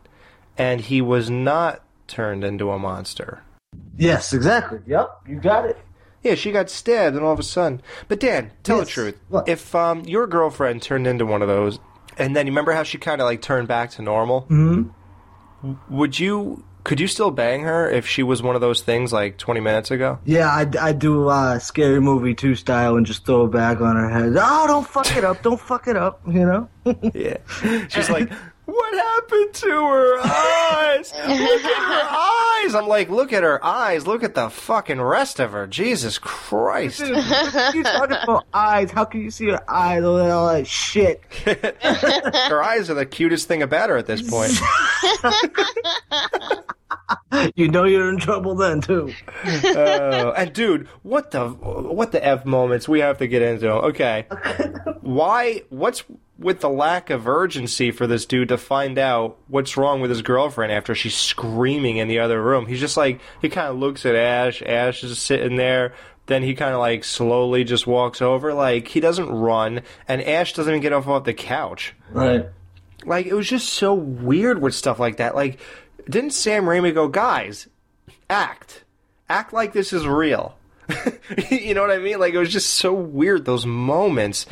and 0.57 0.81
he 0.81 1.01
was 1.01 1.29
not 1.29 1.83
turned 2.07 2.43
into 2.43 2.71
a 2.71 2.79
monster. 2.79 3.43
Yes, 3.97 4.33
exactly. 4.33 4.79
Yep, 4.87 5.09
you 5.27 5.39
got 5.39 5.65
it. 5.65 5.77
Yeah, 6.25 6.35
she 6.35 6.51
got 6.51 6.69
stabbed, 6.71 7.15
and 7.15 7.23
all 7.23 7.31
of 7.33 7.39
a 7.39 7.43
sudden. 7.43 7.81
But 8.07 8.19
Dan, 8.19 8.51
tell 8.63 8.79
the 8.79 8.85
truth. 8.85 9.15
What? 9.29 9.47
If 9.47 9.73
um, 9.75 10.01
your 10.05 10.25
girlfriend 10.27 10.81
turned 10.81 11.05
into 11.05 11.25
one 11.25 11.41
of 11.43 11.47
those, 11.47 11.77
and 12.17 12.35
then 12.35 12.47
you 12.47 12.51
remember 12.51 12.71
how 12.73 12.81
she 12.83 12.97
kind 12.97 13.21
of 13.21 13.25
like 13.25 13.41
turned 13.43 13.67
back 13.67 13.91
to 13.91 14.01
normal, 14.01 14.41
hmm 14.41 14.89
would 15.89 16.19
you? 16.19 16.63
Could 16.83 16.99
you 16.99 17.07
still 17.07 17.31
bang 17.31 17.61
her 17.61 17.89
if 17.89 18.05
she 18.05 18.21
was 18.21 18.43
one 18.43 18.53
of 18.53 18.61
those 18.61 18.81
things 18.81 19.11
like 19.11 19.37
20 19.39 19.59
minutes 19.59 19.89
ago? 19.89 20.19
Yeah, 20.23 20.47
I, 20.49 20.67
I 20.79 20.93
do 20.93 21.29
uh, 21.29 21.57
scary 21.57 21.99
movie 21.99 22.35
two 22.35 22.53
style 22.53 22.95
and 22.97 23.05
just 23.07 23.25
throw 23.25 23.45
it 23.45 23.51
back 23.51 23.81
on 23.81 23.95
her 23.95 24.07
head. 24.09 24.35
Oh, 24.37 24.67
don't 24.67 24.87
fuck 24.87 25.15
it 25.17 25.23
up! 25.23 25.41
Don't 25.41 25.59
fuck 25.59 25.87
it 25.87 25.95
up! 25.97 26.21
You 26.27 26.45
know. 26.45 26.69
Yeah. 27.15 27.37
She's 27.87 28.09
like, 28.11 28.31
what 28.65 28.93
happened 28.93 29.53
to 29.53 29.69
her 29.69 30.19
eyes? 30.19 31.13
Look 31.27 31.63
at 31.63 31.83
her 31.83 32.07
eyes. 32.09 32.75
I'm 32.75 32.87
like, 32.87 33.09
look 33.09 33.31
at 33.31 33.43
her 33.43 33.63
eyes. 33.63 34.07
Look 34.07 34.23
at 34.23 34.33
the 34.33 34.49
fucking 34.49 34.99
rest 34.99 35.39
of 35.39 35.51
her. 35.51 35.67
Jesus 35.67 36.17
Christ. 36.17 36.99
Dude, 36.99 37.09
you 37.09 37.83
talking 37.83 38.17
about 38.23 38.45
eyes? 38.53 38.91
How 38.91 39.05
can 39.05 39.21
you 39.21 39.29
see 39.29 39.49
her 39.49 39.63
eyes? 39.69 40.03
All 40.03 40.17
that, 40.17 40.31
all 40.31 40.51
that 40.53 40.65
shit. 40.65 41.21
her 41.45 42.63
eyes 42.63 42.89
are 42.89 42.95
the 42.95 43.05
cutest 43.05 43.47
thing 43.47 43.61
about 43.61 43.89
her 43.89 43.97
at 43.97 44.07
this 44.07 44.27
point. 44.27 44.53
You 47.55 47.67
know 47.67 47.83
you're 47.83 48.09
in 48.09 48.17
trouble 48.17 48.55
then 48.55 48.81
too. 48.81 49.13
Oh, 49.45 50.31
and 50.31 50.51
dude, 50.53 50.87
what 51.03 51.31
the 51.31 51.49
what 51.49 52.11
the 52.11 52.25
f 52.25 52.45
moments 52.45 52.87
we 52.87 52.99
have 53.01 53.19
to 53.19 53.27
get 53.27 53.41
into? 53.41 53.71
Okay, 53.71 54.25
why? 55.01 55.61
What's 55.69 56.03
with 56.37 56.59
the 56.59 56.69
lack 56.69 57.09
of 57.09 57.27
urgency 57.27 57.91
for 57.91 58.07
this 58.07 58.25
dude 58.25 58.49
to 58.49 58.57
find 58.57 58.97
out 58.97 59.37
what's 59.47 59.77
wrong 59.77 60.01
with 60.01 60.09
his 60.09 60.21
girlfriend 60.21 60.71
after 60.71 60.93
she's 60.93 61.15
screaming 61.15 61.97
in 61.97 62.07
the 62.07 62.19
other 62.19 62.41
room? 62.41 62.65
He's 62.65 62.79
just 62.79 62.97
like 62.97 63.19
he 63.41 63.49
kind 63.49 63.67
of 63.67 63.77
looks 63.77 64.05
at 64.05 64.15
Ash. 64.15 64.61
Ash 64.61 65.03
is 65.03 65.17
sitting 65.19 65.55
there. 65.55 65.93
Then 66.27 66.41
he 66.41 66.55
kind 66.55 66.73
of 66.73 66.79
like 66.79 67.03
slowly 67.03 67.63
just 67.63 67.85
walks 67.85 68.21
over. 68.21 68.53
Like 68.53 68.87
he 68.87 68.99
doesn't 68.99 69.29
run, 69.29 69.81
and 70.07 70.21
Ash 70.21 70.53
doesn't 70.53 70.71
even 70.71 70.81
get 70.81 70.93
off 70.93 71.07
off 71.07 71.23
the 71.23 71.33
couch. 71.33 71.93
Right. 72.11 72.47
Like 73.05 73.27
it 73.27 73.33
was 73.33 73.47
just 73.47 73.69
so 73.69 73.93
weird 73.93 74.61
with 74.61 74.73
stuff 74.73 74.99
like 74.99 75.17
that. 75.17 75.35
Like, 75.35 75.59
didn't 76.09 76.31
Sam 76.31 76.65
Raimi 76.65 76.93
go, 76.93 77.07
guys, 77.07 77.67
act, 78.29 78.83
act 79.29 79.53
like 79.53 79.73
this 79.73 79.93
is 79.93 80.07
real? 80.07 80.57
you 81.49 81.73
know 81.73 81.81
what 81.81 81.91
I 81.91 81.99
mean? 81.99 82.19
Like 82.19 82.33
it 82.33 82.39
was 82.39 82.51
just 82.51 82.73
so 82.75 82.93
weird 82.93 83.45
those 83.45 83.65
moments. 83.65 84.45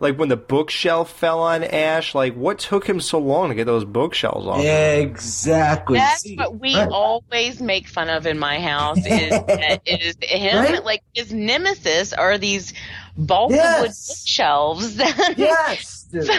Like 0.00 0.16
when 0.18 0.30
the 0.30 0.36
bookshelf 0.36 1.12
fell 1.12 1.40
on 1.40 1.62
Ash. 1.62 2.14
Like 2.14 2.34
what 2.34 2.58
took 2.58 2.86
him 2.88 3.00
so 3.00 3.18
long 3.18 3.50
to 3.50 3.54
get 3.54 3.66
those 3.66 3.84
bookshelves 3.84 4.46
off? 4.46 4.64
Exactly. 4.64 5.98
That's 5.98 6.22
See, 6.22 6.36
what 6.36 6.58
we 6.58 6.74
right. 6.74 6.88
always 6.90 7.60
make 7.60 7.86
fun 7.86 8.08
of 8.08 8.26
in 8.26 8.38
my 8.38 8.58
house 8.58 8.98
is 8.98 9.04
that 9.46 9.80
is 9.84 10.16
him 10.22 10.56
Right? 10.56 10.84
like 10.84 11.02
his 11.14 11.32
nemesis 11.32 12.12
are 12.14 12.38
these 12.38 12.72
bulkwood 13.16 13.58
Yes. 13.58 14.08
bookshelves 14.08 14.96
that 14.96 15.34
Yes. 15.38 16.04
dude. 16.10 16.30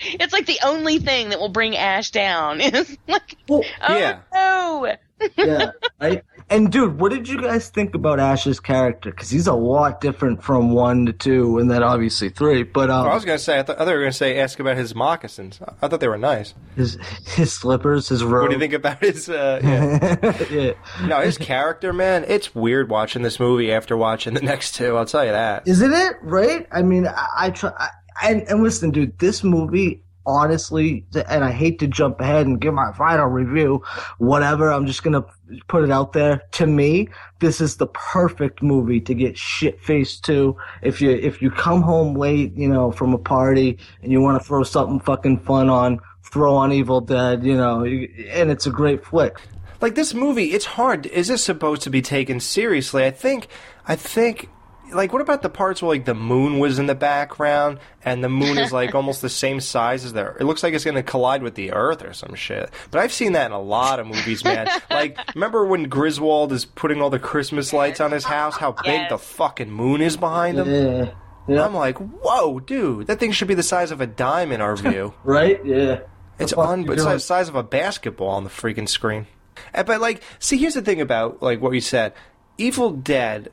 it's 0.00 0.32
like 0.32 0.46
the 0.46 0.58
only 0.64 0.98
thing 0.98 1.28
that 1.28 1.38
will 1.38 1.48
bring 1.48 1.76
Ash 1.76 2.10
down. 2.10 2.60
is 2.60 2.98
like 3.06 3.36
Well, 3.48 3.62
oh 3.88 3.96
Yeah. 3.96 4.18
no. 4.32 4.96
yeah. 5.36 5.70
Right. 6.00 6.24
And 6.50 6.70
dude, 6.70 7.00
what 7.00 7.10
did 7.10 7.28
you 7.28 7.40
guys 7.40 7.70
think 7.70 7.94
about 7.94 8.20
Ash's 8.20 8.60
character? 8.60 9.10
Because 9.10 9.30
he's 9.30 9.46
a 9.46 9.54
lot 9.54 10.00
different 10.00 10.42
from 10.42 10.72
one 10.72 11.06
to 11.06 11.12
two, 11.12 11.58
and 11.58 11.70
then 11.70 11.82
obviously 11.82 12.28
three. 12.28 12.62
But 12.62 12.90
um, 12.90 13.06
I 13.06 13.14
was 13.14 13.24
gonna 13.24 13.38
say. 13.38 13.58
I, 13.58 13.62
th- 13.62 13.76
I 13.76 13.84
thought 13.84 13.90
you 13.90 13.96
were 13.96 14.02
gonna 14.02 14.12
say 14.12 14.38
ask 14.38 14.60
about 14.60 14.76
his 14.76 14.94
moccasins. 14.94 15.58
I 15.80 15.88
thought 15.88 16.00
they 16.00 16.08
were 16.08 16.18
nice. 16.18 16.54
his 16.76 16.98
his 17.26 17.52
slippers, 17.52 18.08
his 18.08 18.22
robe. 18.22 18.42
What 18.42 18.48
do 18.48 18.54
you 18.54 18.60
think 18.60 18.74
about 18.74 19.00
his? 19.00 19.28
Uh, 19.28 19.60
yeah. 19.64 20.44
yeah. 20.50 21.06
no, 21.06 21.20
his 21.20 21.38
character, 21.38 21.92
man. 21.92 22.24
It's 22.28 22.54
weird 22.54 22.90
watching 22.90 23.22
this 23.22 23.40
movie 23.40 23.72
after 23.72 23.96
watching 23.96 24.34
the 24.34 24.42
next 24.42 24.74
two. 24.74 24.96
I'll 24.96 25.06
tell 25.06 25.24
you 25.24 25.32
that. 25.32 25.66
Isn't 25.66 25.92
it 25.92 26.16
right? 26.22 26.66
I 26.70 26.82
mean, 26.82 27.06
I, 27.06 27.26
I 27.36 27.50
try. 27.50 27.72
I, 27.76 27.88
and, 28.22 28.42
and 28.42 28.62
listen, 28.62 28.90
dude, 28.90 29.18
this 29.18 29.42
movie, 29.42 30.02
honestly, 30.26 31.04
and 31.28 31.44
I 31.44 31.50
hate 31.52 31.78
to 31.80 31.86
jump 31.86 32.20
ahead 32.20 32.46
and 32.46 32.60
give 32.60 32.74
my 32.74 32.92
final 32.92 33.26
review, 33.26 33.82
whatever. 34.18 34.72
I'm 34.72 34.86
just 34.86 35.02
gonna 35.02 35.24
put 35.68 35.84
it 35.84 35.90
out 35.90 36.12
there. 36.12 36.42
To 36.52 36.66
me, 36.66 37.08
this 37.40 37.60
is 37.60 37.76
the 37.76 37.86
perfect 37.88 38.62
movie 38.62 39.00
to 39.02 39.14
get 39.14 39.36
shit 39.38 39.80
faced 39.80 40.24
to. 40.24 40.56
If 40.82 41.00
you 41.00 41.10
if 41.10 41.42
you 41.42 41.50
come 41.50 41.82
home 41.82 42.14
late, 42.16 42.54
you 42.56 42.68
know, 42.68 42.90
from 42.90 43.14
a 43.14 43.18
party 43.18 43.78
and 44.02 44.10
you 44.10 44.20
want 44.20 44.40
to 44.40 44.46
throw 44.46 44.62
something 44.62 45.00
fucking 45.00 45.40
fun 45.40 45.68
on, 45.68 46.00
throw 46.22 46.54
on 46.54 46.72
Evil 46.72 47.00
Dead, 47.00 47.44
you 47.44 47.56
know, 47.56 47.84
and 47.84 48.50
it's 48.50 48.66
a 48.66 48.70
great 48.70 49.04
flick. 49.04 49.40
like 49.80 49.94
this 49.94 50.14
movie 50.14 50.52
it's 50.52 50.64
hard 50.64 51.04
is 51.06 51.28
this 51.28 51.44
supposed 51.44 51.82
to 51.82 51.90
be 51.90 52.00
taken 52.00 52.40
seriously 52.40 53.04
i 53.04 53.10
think 53.10 53.48
i 53.86 53.94
think 53.94 54.48
like 54.94 55.12
what 55.12 55.20
about 55.22 55.42
the 55.42 55.48
parts 55.50 55.82
where 55.82 55.90
like 55.90 56.04
the 56.04 56.14
moon 56.14 56.58
was 56.58 56.78
in 56.78 56.86
the 56.86 56.94
background 56.94 57.78
and 58.04 58.22
the 58.22 58.28
moon 58.28 58.56
is 58.58 58.72
like 58.72 58.94
almost 58.94 59.20
the 59.22 59.28
same 59.28 59.60
size 59.60 60.04
as 60.04 60.12
the 60.12 60.34
it 60.40 60.44
looks 60.44 60.62
like 60.62 60.72
it's 60.74 60.84
going 60.84 60.94
to 60.94 61.02
collide 61.02 61.42
with 61.42 61.54
the 61.54 61.72
earth 61.72 62.04
or 62.04 62.12
some 62.12 62.34
shit 62.34 62.70
but 62.90 63.00
i've 63.00 63.12
seen 63.12 63.32
that 63.32 63.46
in 63.46 63.52
a 63.52 63.60
lot 63.60 63.98
of 64.00 64.06
movies 64.06 64.44
man 64.44 64.68
like 64.90 65.18
remember 65.34 65.64
when 65.64 65.84
griswold 65.84 66.52
is 66.52 66.64
putting 66.64 67.00
all 67.02 67.10
the 67.10 67.18
christmas 67.18 67.72
lights 67.72 68.00
on 68.00 68.12
his 68.12 68.24
house 68.24 68.56
how 68.56 68.72
big 68.72 68.86
Yes. 68.86 69.10
the 69.10 69.18
fucking 69.18 69.70
moon 69.70 70.00
is 70.00 70.16
behind 70.16 70.58
him 70.58 70.70
Yeah. 70.70 71.10
Yeah. 71.48 71.64
i'm 71.64 71.74
like 71.74 71.98
whoa 71.98 72.60
dude 72.60 73.06
that 73.08 73.20
thing 73.20 73.32
should 73.32 73.48
be 73.48 73.54
the 73.54 73.62
size 73.62 73.90
of 73.90 74.00
a 74.00 74.06
dime 74.06 74.52
in 74.52 74.60
our 74.60 74.76
view 74.76 75.12
Right? 75.24 75.64
Yeah. 75.64 76.00
it's 76.38 76.52
on, 76.52 76.84
you 76.84 76.92
it's 76.92 77.02
doing? 77.02 77.14
the 77.14 77.20
size 77.20 77.48
of 77.48 77.54
a 77.54 77.62
basketball 77.62 78.28
on 78.30 78.44
the 78.44 78.50
freaking 78.50 78.88
screen. 78.88 79.26
Uh, 79.74 79.84
But 79.84 80.00
like, 80.00 80.20
see, 80.40 80.56
here's 80.56 80.74
the 80.74 80.82
thing 80.82 81.00
about 81.00 81.40
like 81.42 81.60
what 81.60 81.70
you 81.72 81.80
said, 81.80 82.12
Evil 82.58 82.90
Dead. 82.90 83.52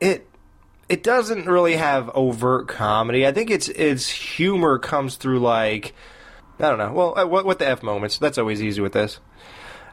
It 0.00 0.28
it 0.92 1.02
doesn't 1.02 1.46
really 1.46 1.76
have 1.76 2.10
overt 2.10 2.68
comedy. 2.68 3.26
I 3.26 3.32
think 3.32 3.50
its 3.50 3.68
its 3.68 4.10
humor 4.10 4.78
comes 4.78 5.16
through 5.16 5.40
like 5.40 5.94
I 6.58 6.68
don't 6.68 6.76
know. 6.76 6.92
Well, 6.92 7.18
uh, 7.18 7.26
what 7.26 7.46
what 7.46 7.58
the 7.58 7.66
f 7.66 7.82
moments? 7.82 8.18
That's 8.18 8.36
always 8.36 8.62
easy 8.62 8.82
with 8.82 8.92
this. 8.92 9.18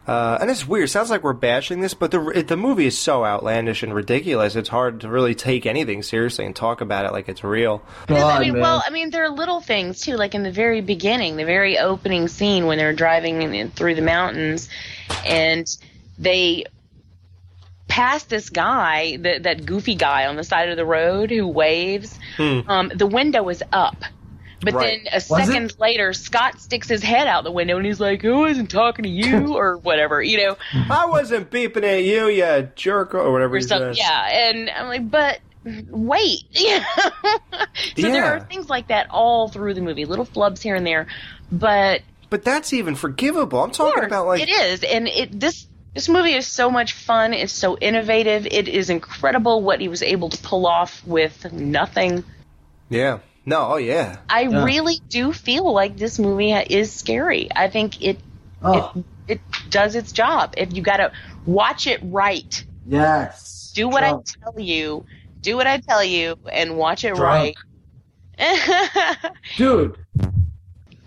Uh, 0.06 0.40
and 0.42 0.50
it's 0.50 0.68
weird. 0.68 0.86
It 0.86 0.92
sounds 0.92 1.10
like 1.10 1.24
we're 1.24 1.32
bashing 1.32 1.80
this, 1.80 1.94
but 1.94 2.12
the 2.12 2.20
it, 2.30 2.50
the 2.50 2.58
movie 2.58 2.86
is 2.86 2.98
so 2.98 3.24
outlandish 3.24 3.82
and 3.82 3.96
ridiculous. 3.96 4.58
It's 4.58 4.68
hard 4.68 5.00
to 5.02 5.08
really 5.08 5.36
take 5.36 5.66
anything 5.66 6.04
seriously 6.04 6.46
and 6.46 6.54
talk 6.54 6.82
about 6.82 7.06
it 7.06 7.14
like 7.14 7.30
it's 7.30 7.46
real. 7.46 7.82
I 8.10 8.40
mean, 8.40 8.54
man. 8.54 8.62
well, 8.62 8.84
I 8.86 8.90
mean, 8.90 9.10
there 9.10 9.24
are 9.24 9.30
little 9.30 9.62
things 9.62 10.02
too, 10.02 10.18
like 10.18 10.36
in 10.36 10.44
the 10.44 10.52
very 10.52 10.82
beginning, 10.82 11.38
the 11.38 11.46
very 11.46 11.78
opening 11.78 12.28
scene 12.28 12.66
when 12.66 12.78
they're 12.78 12.92
driving 12.92 13.42
in, 13.42 13.54
in- 13.54 13.72
through 13.72 13.96
the 13.96 14.02
mountains, 14.02 14.68
and 15.26 15.66
they 16.18 16.66
pass 17.90 18.24
this 18.24 18.50
guy, 18.50 19.18
that 19.18 19.44
that 19.44 19.66
goofy 19.66 19.96
guy 19.96 20.26
on 20.28 20.38
the 20.38 20.44
side 20.46 20.70
of 20.70 20.78
the 20.78 20.86
road 20.86 21.30
who 21.30 21.46
waves. 21.48 22.18
Um, 22.40 22.92
the 22.96 23.08
window 23.08 23.50
is 23.50 23.62
up. 23.74 23.98
But 24.62 24.74
Right. 24.74 25.02
then 25.04 25.14
a 25.14 25.18
it? 25.18 25.22
second 25.22 25.74
later, 25.80 26.12
Scott 26.12 26.60
sticks 26.60 26.90
his 26.90 27.02
head 27.02 27.28
out 27.28 27.46
the 27.46 27.52
window 27.52 27.78
and 27.78 27.86
he's 27.86 28.02
like, 28.02 28.26
"I 28.26 28.32
wasn't 28.32 28.70
talking 28.70 29.04
to 29.04 29.10
you," 29.10 29.54
or 29.58 29.78
whatever, 29.78 30.22
you 30.22 30.38
know, 30.38 30.58
I 30.90 31.06
wasn't 31.06 31.50
beeping 31.50 31.84
at 31.84 32.04
you, 32.04 32.28
you 32.28 32.70
jerk, 32.76 33.14
or 33.14 33.32
whatever 33.32 33.56
or 33.56 33.60
he 33.60 33.64
something. 33.64 33.94
says. 33.94 33.98
Yeah, 34.00 34.50
and 34.50 34.70
I'm 34.70 34.88
like, 34.88 35.10
but 35.10 35.40
wait. 35.90 36.42
so 36.54 36.82
there 37.96 38.26
are 38.26 38.40
things 38.42 38.70
like 38.70 38.88
that 38.90 39.08
all 39.10 39.48
through 39.48 39.74
the 39.76 39.82
movie, 39.82 40.04
little 40.06 40.26
flubs 40.26 40.62
here 40.62 40.76
and 40.76 40.86
there, 40.86 41.08
but 41.52 42.02
But 42.30 42.44
that's 42.44 42.74
even 42.74 42.96
forgivable. 42.96 43.64
I'm 43.64 43.72
talking 43.72 43.94
course, 43.94 44.08
about 44.08 44.28
like 44.28 44.42
it 44.42 44.50
is, 44.50 44.84
and 44.84 45.08
it 45.08 45.40
this 45.40 45.68
this 45.94 46.08
movie 46.10 46.34
is 46.34 46.48
so 46.48 46.70
much 46.70 46.94
fun. 46.94 47.34
It's 47.34 47.54
so 47.54 47.78
innovative. 47.78 48.46
It 48.46 48.68
is 48.68 48.90
incredible 48.90 49.62
what 49.62 49.82
he 49.82 49.88
was 49.88 50.02
able 50.04 50.30
to 50.30 50.38
pull 50.42 50.66
off 50.68 51.06
with 51.06 51.52
nothing. 51.52 52.24
yeah. 52.90 53.20
No, 53.46 53.68
oh 53.74 53.78
yeah. 53.78 54.18
I 54.30 54.42
Yeah. 54.42 54.64
really 54.64 55.00
do 55.10 55.34
feel 55.34 55.72
like 55.74 55.98
this 55.98 56.20
movie 56.20 56.52
is 56.52 56.92
scary. 56.92 57.50
I 57.56 57.68
think 57.70 58.02
it 58.04 58.20
Oh, 58.62 58.92
it 59.28 59.38
it 59.38 59.42
does 59.72 59.96
its 59.96 60.12
job. 60.12 60.54
If 60.58 60.74
you 60.76 60.82
got 60.84 60.98
to 60.98 61.12
watch 61.46 61.88
it 61.88 62.00
right, 62.04 62.64
yes. 62.86 63.72
do 63.74 63.88
what 63.88 64.02
Drunk. 64.02 64.28
I 64.28 64.44
tell 64.52 64.60
you, 64.60 65.06
do 65.42 65.56
what 65.56 65.66
I 65.66 65.78
tell 65.80 66.04
you, 66.04 66.36
and 66.52 66.78
watch 66.78 67.04
it 67.06 67.16
Drunk. 67.16 67.56
right. 68.38 69.18
Dude, 69.58 69.98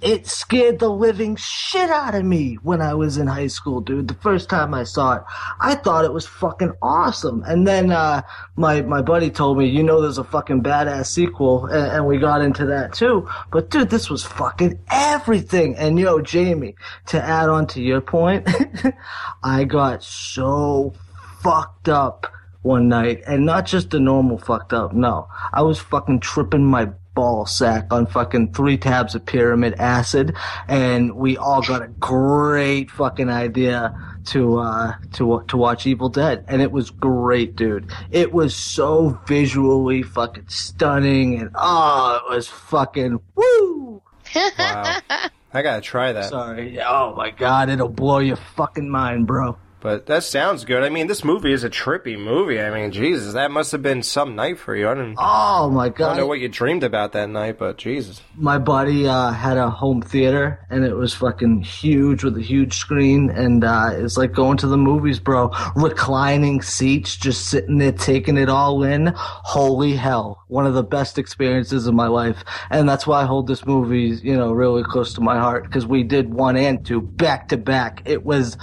it 0.03 0.27
scared 0.27 0.81
the 0.81 0.91
living 0.91 1.37
shit 1.37 1.89
out 1.89 2.17
of 2.17 2.25
me 2.25 2.55
when 2.63 2.83
I 2.83 2.95
was 2.95 3.19
in 3.19 3.29
high 3.29 3.47
school, 3.47 3.81
dude. 3.81 4.09
The 4.09 4.15
first 4.15 4.51
time 4.51 4.75
I 4.75 4.83
saw 4.83 5.15
it, 5.15 5.23
I 5.61 5.77
thought 5.77 6.05
it 6.05 6.13
was 6.13 6.27
fucking 6.27 6.73
awesome. 6.83 7.45
And 7.47 7.67
then 7.67 7.93
uh, 7.93 8.23
my 8.57 8.83
my 8.83 9.01
buddy 9.01 9.31
told 9.31 9.59
me, 9.59 9.69
you 9.69 9.83
know, 9.83 10.01
there's 10.01 10.19
a 10.19 10.25
fucking 10.25 10.63
badass 10.63 11.07
sequel, 11.07 11.67
and, 11.67 11.93
and 11.93 12.07
we 12.07 12.19
got 12.19 12.43
into 12.43 12.67
that 12.67 12.93
too. 12.93 13.29
But 13.53 13.71
dude, 13.71 13.91
this 13.91 14.11
was 14.11 14.25
fucking 14.25 14.81
everything. 14.91 15.77
And 15.77 15.99
yo, 15.99 16.21
Jamie, 16.21 16.75
to 17.07 17.23
add 17.23 17.49
on 17.49 17.69
to 17.69 17.81
your 17.81 18.01
point, 18.01 18.49
I 19.45 19.65
got 19.65 20.03
so 20.03 20.95
fucked 21.43 21.89
up 21.89 22.27
one 22.63 22.89
night, 22.89 23.23
and 23.27 23.47
not 23.47 23.67
just 23.67 23.91
the 23.91 24.01
normal 24.01 24.39
fucked 24.39 24.73
up. 24.73 24.93
No, 24.93 25.29
I 25.53 25.63
was 25.63 25.79
fucking 25.79 26.21
tripping 26.21 26.65
my 26.65 26.91
ball 27.15 27.47
sack 27.47 27.93
on 27.93 28.07
fucking 28.07 28.53
three 28.53 28.77
tabs 28.77 29.15
of 29.15 29.25
pyramid 29.27 29.75
acid, 29.75 30.35
and 30.69 31.15
we 31.15 31.37
all 31.37 31.63
got 31.63 31.83
a 31.83 31.89
great 31.89 32.91
fucking 32.91 33.29
idea 33.29 33.95
to 34.27 34.59
uh 34.59 34.95
to 35.15 35.45
to 35.49 35.57
watch 35.57 35.87
Evil 35.87 36.09
Dead, 36.09 36.45
and 36.49 36.63
it 36.63 36.73
was 36.73 36.91
great, 36.91 37.57
dude. 37.57 37.91
It 38.11 38.33
was 38.33 38.55
so 38.55 39.21
visually 39.27 40.03
fucking 40.03 40.49
stunning, 40.49 41.41
and 41.41 41.51
oh, 41.55 42.21
it 42.25 42.35
was 42.35 42.49
fucking 42.49 43.21
woo. 43.35 44.03
Wow. 44.35 44.99
I 45.55 45.61
gotta 45.61 45.83
try 45.83 46.13
that. 46.13 46.31
Sorry, 46.31 46.81
oh 46.81 47.15
my 47.15 47.31
god, 47.31 47.69
it'll 47.69 47.89
blow 47.89 48.19
your 48.19 48.37
fucking 48.37 48.89
mind, 48.89 49.27
bro. 49.27 49.59
But 49.83 50.07
that 50.07 50.23
sounds 50.23 50.65
good. 50.65 50.83
I 50.83 50.89
mean, 50.89 51.09
this 51.09 51.25
movie 51.25 51.53
is 51.53 51.65
a 51.65 51.71
trippy 51.71 52.19
movie. 52.19 52.61
I 52.61 52.71
mean, 52.71 52.93
Jesus, 52.93 53.35
that 53.35 53.51
must 53.51 53.73
have 53.73 53.83
been 53.83 54.03
some 54.03 54.37
night 54.37 54.59
for 54.59 54.77
you. 54.77 54.89
I 54.89 54.95
don't, 54.95 55.17
Oh 55.19 55.69
my 55.71 55.89
god! 55.89 56.05
I 56.05 56.09
don't 56.11 56.17
know 56.19 56.27
what 56.27 56.41
you 56.41 56.49
dreamed 56.49 56.85
about 56.85 57.13
that 57.13 57.29
night, 57.29 57.59
but 57.59 57.79
Jesus. 57.79 58.21
my 58.37 58.59
buddy 58.59 59.09
uh, 59.09 59.31
had 59.33 59.57
a 59.57 59.69
home 59.71 60.01
theater 60.03 60.65
and 60.71 60.85
it 60.85 60.95
was 60.95 61.15
fucking 61.15 61.63
huge 61.63 62.23
with 62.23 62.37
a 62.37 62.43
huge 62.43 62.75
screen 62.75 63.31
and 63.31 63.65
uh, 63.65 63.91
it's 63.93 64.17
like 64.17 64.33
going 64.33 64.57
to 64.59 64.67
the 64.67 64.77
movies 64.77 65.19
bro 65.19 65.51
reclining 65.75 66.63
seats 66.63 67.17
just 67.17 67.49
sitting 67.49 67.79
there 67.79 67.93
taking 67.93 68.37
it 68.37 68.49
all 68.49 68.83
in 68.83 69.13
holy 69.17 69.95
hell 69.97 70.45
one 70.49 70.67
of 70.67 70.75
the 70.75 70.83
best 70.83 71.19
experiences 71.19 71.87
of 71.87 71.95
my 71.95 72.07
life 72.07 72.45
and 72.71 72.89
that's 72.89 73.07
why 73.07 73.23
i 73.23 73.25
hold 73.25 73.47
this 73.47 73.67
movie 73.67 74.19
you 74.23 74.37
know 74.37 74.53
really 74.53 74.83
close 74.83 75.15
to 75.15 75.21
my 75.21 75.39
heart 75.39 75.65
because 75.65 75.87
we 75.87 76.03
did 76.03 76.33
one 76.33 76.57
and 76.57 76.85
two 76.87 77.01
back 77.01 77.49
to 77.49 77.57
back 77.57 78.03
it 78.05 78.25
was 78.25 78.57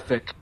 bonerific 0.00 0.32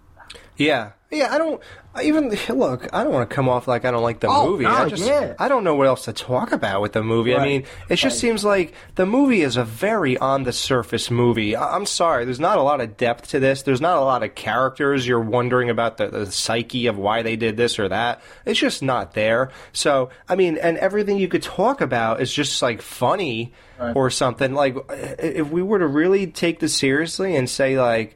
Yeah. 0.57 0.93
Yeah, 1.11 1.29
I 1.33 1.39
don't 1.39 1.63
I 1.95 2.03
even 2.03 2.29
look. 2.51 2.87
I 2.93 3.03
don't 3.03 3.13
want 3.15 3.29
to 3.29 3.35
come 3.35 3.49
off 3.49 3.67
like 3.67 3.85
I 3.87 3.91
don't 3.91 4.03
like 4.03 4.21
the 4.21 4.29
Oh, 4.29 4.51
movie. 4.51 4.65
no, 4.65 4.71
I 4.71 4.89
just 4.91 5.05
yeah. 5.07 5.33
I 5.39 5.49
don't 5.49 5.65
know 5.65 5.75
what 5.75 5.87
else 5.87 6.05
to 6.05 6.13
talk 6.13 6.53
about 6.53 6.83
with 6.83 6.93
the 6.93 7.03
movie. 7.03 7.35
I 7.35 7.43
mean, 7.45 7.65
it 7.89 7.97
just 7.97 8.21
seems 8.21 8.45
like 8.45 8.75
the 8.97 9.07
movie 9.07 9.41
is 9.41 9.57
a 9.57 9.65
very 9.65 10.19
on 10.19 10.43
the 10.45 10.53
surface 10.53 11.11
movie. 11.11 11.57
I- 11.57 11.75
I'm 11.75 11.87
sorry, 11.87 12.25
there's 12.27 12.39
not 12.39 12.59
a 12.59 12.63
lot 12.63 12.81
of 12.83 12.99
depth 12.99 13.29
to 13.29 13.41
this. 13.41 13.63
There's 13.63 13.81
not 13.81 13.97
a 13.97 14.03
lot 14.03 14.23
of 14.23 14.35
characters. 14.35 15.09
You're 15.09 15.19
wondering 15.19 15.71
about 15.71 15.97
the, 15.97 16.09
the 16.09 16.31
psyche 16.31 16.87
of 16.89 16.99
why 16.99 17.23
they 17.23 17.37
did 17.37 17.57
this 17.57 17.79
or 17.79 17.89
that. 17.89 18.21
It's 18.45 18.61
just 18.61 18.83
not 18.83 19.15
there. 19.15 19.51
So 19.73 20.11
I 20.29 20.37
mean, 20.37 20.59
and 20.59 20.77
everything 20.77 21.17
you 21.17 21.27
could 21.29 21.43
talk 21.43 21.81
about 21.81 22.21
is 22.21 22.31
just 22.33 22.61
like 22.61 22.83
funny 22.83 23.55
or 23.95 24.11
something. 24.11 24.53
Like 24.53 24.77
if 24.91 25.49
we 25.51 25.63
were 25.63 25.79
to 25.79 25.87
really 25.87 26.27
take 26.27 26.61
this 26.61 26.75
seriously 26.77 27.35
and 27.35 27.49
say 27.49 27.81
like 27.81 28.15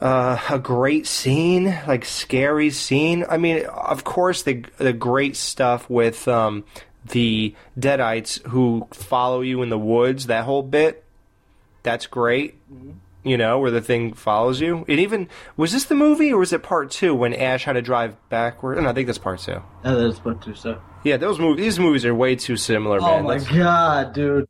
uh, 0.00 0.38
a 0.50 0.58
great 0.58 1.06
scene, 1.06 1.66
like 1.86 2.04
scary 2.04 2.70
scene. 2.70 3.24
I 3.28 3.36
mean, 3.38 3.64
of 3.66 4.04
course, 4.04 4.42
the 4.42 4.64
the 4.78 4.92
great 4.92 5.36
stuff 5.36 5.88
with 5.88 6.28
um, 6.28 6.64
the 7.06 7.54
Deadites 7.78 8.42
who 8.48 8.86
follow 8.92 9.40
you 9.40 9.62
in 9.62 9.68
the 9.70 9.78
woods. 9.78 10.26
That 10.26 10.44
whole 10.44 10.62
bit, 10.62 11.04
that's 11.82 12.06
great. 12.06 12.54
You 13.24 13.36
know, 13.36 13.58
where 13.58 13.72
the 13.72 13.80
thing 13.80 14.12
follows 14.14 14.60
you. 14.60 14.84
It 14.86 15.00
even 15.00 15.28
was 15.56 15.72
this 15.72 15.84
the 15.86 15.96
movie 15.96 16.32
or 16.32 16.38
was 16.38 16.52
it 16.52 16.62
part 16.62 16.92
two 16.92 17.12
when 17.12 17.34
Ash 17.34 17.64
had 17.64 17.72
to 17.72 17.82
drive 17.82 18.14
backward? 18.28 18.80
No, 18.80 18.88
I 18.88 18.92
think 18.92 19.06
that's 19.06 19.18
part 19.18 19.40
two. 19.40 19.60
yeah, 19.84 19.94
that's 19.94 20.24
what 20.24 20.40
to 20.42 20.54
say 20.54 20.76
Yeah, 21.02 21.16
those 21.16 21.40
movies. 21.40 21.64
These 21.64 21.78
movies 21.80 22.04
are 22.04 22.14
way 22.14 22.36
too 22.36 22.56
similar, 22.56 23.00
Oh 23.02 23.22
man. 23.22 23.24
my 23.24 23.38
god, 23.38 24.12
dude! 24.12 24.46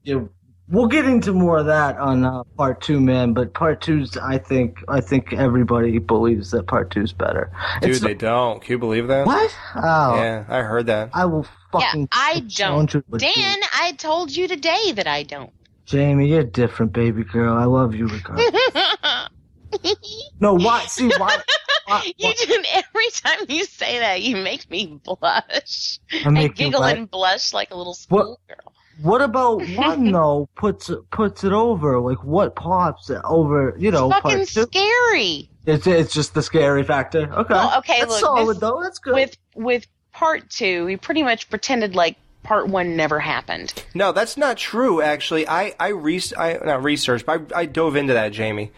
We'll 0.68 0.86
get 0.88 1.04
into 1.04 1.32
more 1.32 1.58
of 1.58 1.66
that 1.66 1.96
on 1.98 2.24
uh, 2.24 2.42
part 2.56 2.80
two, 2.80 3.00
man. 3.00 3.32
But 3.32 3.54
part 3.54 3.80
two's, 3.80 4.16
I 4.16 4.38
think, 4.38 4.78
I 4.88 5.00
think 5.00 5.32
everybody 5.32 5.98
believes 5.98 6.50
that 6.50 6.66
part 6.66 6.90
two's 6.90 7.12
better. 7.12 7.50
Dude, 7.80 7.90
It's- 7.90 8.02
they 8.02 8.14
don't. 8.14 8.60
Can 8.62 8.72
you 8.72 8.78
believe 8.78 9.08
that? 9.08 9.26
what? 9.26 9.54
Oh, 9.76 10.14
Yeah, 10.16 10.44
I 10.48 10.58
heard 10.62 10.86
that. 10.86 11.10
I 11.14 11.24
will 11.26 11.46
fucking. 11.72 12.02
yeah. 12.02 12.06
I 12.12 12.40
don't. 12.56 12.92
you 12.92 13.04
with 13.08 13.20
Dan, 13.20 13.58
I 13.74 13.92
told 13.98 14.34
you 14.34 14.48
today 14.48 14.92
that 14.92 15.06
I 15.06 15.22
don't. 15.22 15.50
Jamie, 15.84 16.28
you're 16.28 16.42
different, 16.42 16.92
baby 16.92 17.22
girl. 17.22 17.56
I 17.56 17.64
love 17.64 17.94
you 17.94 18.08
regardless. 18.08 18.50
no, 20.40 20.54
why? 20.54 20.84
See, 20.86 21.06
why? 21.16 21.38
why, 21.86 22.02
you 22.18 22.26
why 22.28 22.34
do 22.44 22.64
every 22.72 23.08
time 23.12 23.46
you 23.48 23.64
say 23.64 24.00
that, 24.00 24.22
you 24.22 24.36
make 24.36 24.68
me 24.70 25.00
blush. 25.04 26.00
I 26.24 26.28
make 26.30 26.58
you 26.58 26.66
giggle 26.66 26.80
what? 26.80 26.96
and 26.96 27.10
blush 27.10 27.52
like 27.52 27.70
a 27.70 27.76
little 27.76 27.96
What- 28.08 28.22
schoolgirl. 28.24 28.72
What 29.02 29.20
about 29.22 29.62
one 29.76 30.10
though? 30.12 30.48
Puts 30.56 30.90
it 30.90 31.10
puts 31.10 31.44
it 31.44 31.52
over. 31.52 32.00
Like 32.00 32.22
what 32.24 32.54
pops 32.56 33.10
it 33.10 33.20
over? 33.24 33.74
You 33.78 33.90
know, 33.90 34.10
Fucking 34.10 34.46
scary. 34.46 35.48
It's 35.66 35.86
it's 35.86 36.14
just 36.14 36.34
the 36.34 36.42
scary 36.42 36.84
factor. 36.84 37.22
Okay, 37.32 37.54
Well, 37.54 37.78
okay, 37.78 37.98
that's 38.00 38.10
look, 38.12 38.20
solid 38.20 38.54
this- 38.54 38.60
though. 38.60 38.80
That's 38.82 38.98
good. 38.98 39.14
With 39.14 39.36
with 39.54 39.86
part 40.12 40.48
two, 40.50 40.86
we 40.86 40.96
pretty 40.96 41.22
much 41.22 41.50
pretended 41.50 41.94
like 41.94 42.16
part 42.42 42.68
one 42.68 42.96
never 42.96 43.18
happened. 43.18 43.74
No, 43.94 44.12
that's 44.12 44.36
not 44.36 44.56
true. 44.56 45.02
Actually, 45.02 45.48
I 45.48 45.74
I, 45.80 45.88
re- 45.88 46.22
I 46.38 46.58
not 46.64 46.82
researched, 46.84 47.26
but 47.26 47.52
I, 47.54 47.60
I 47.60 47.66
dove 47.66 47.96
into 47.96 48.12
that, 48.14 48.32
Jamie. 48.32 48.70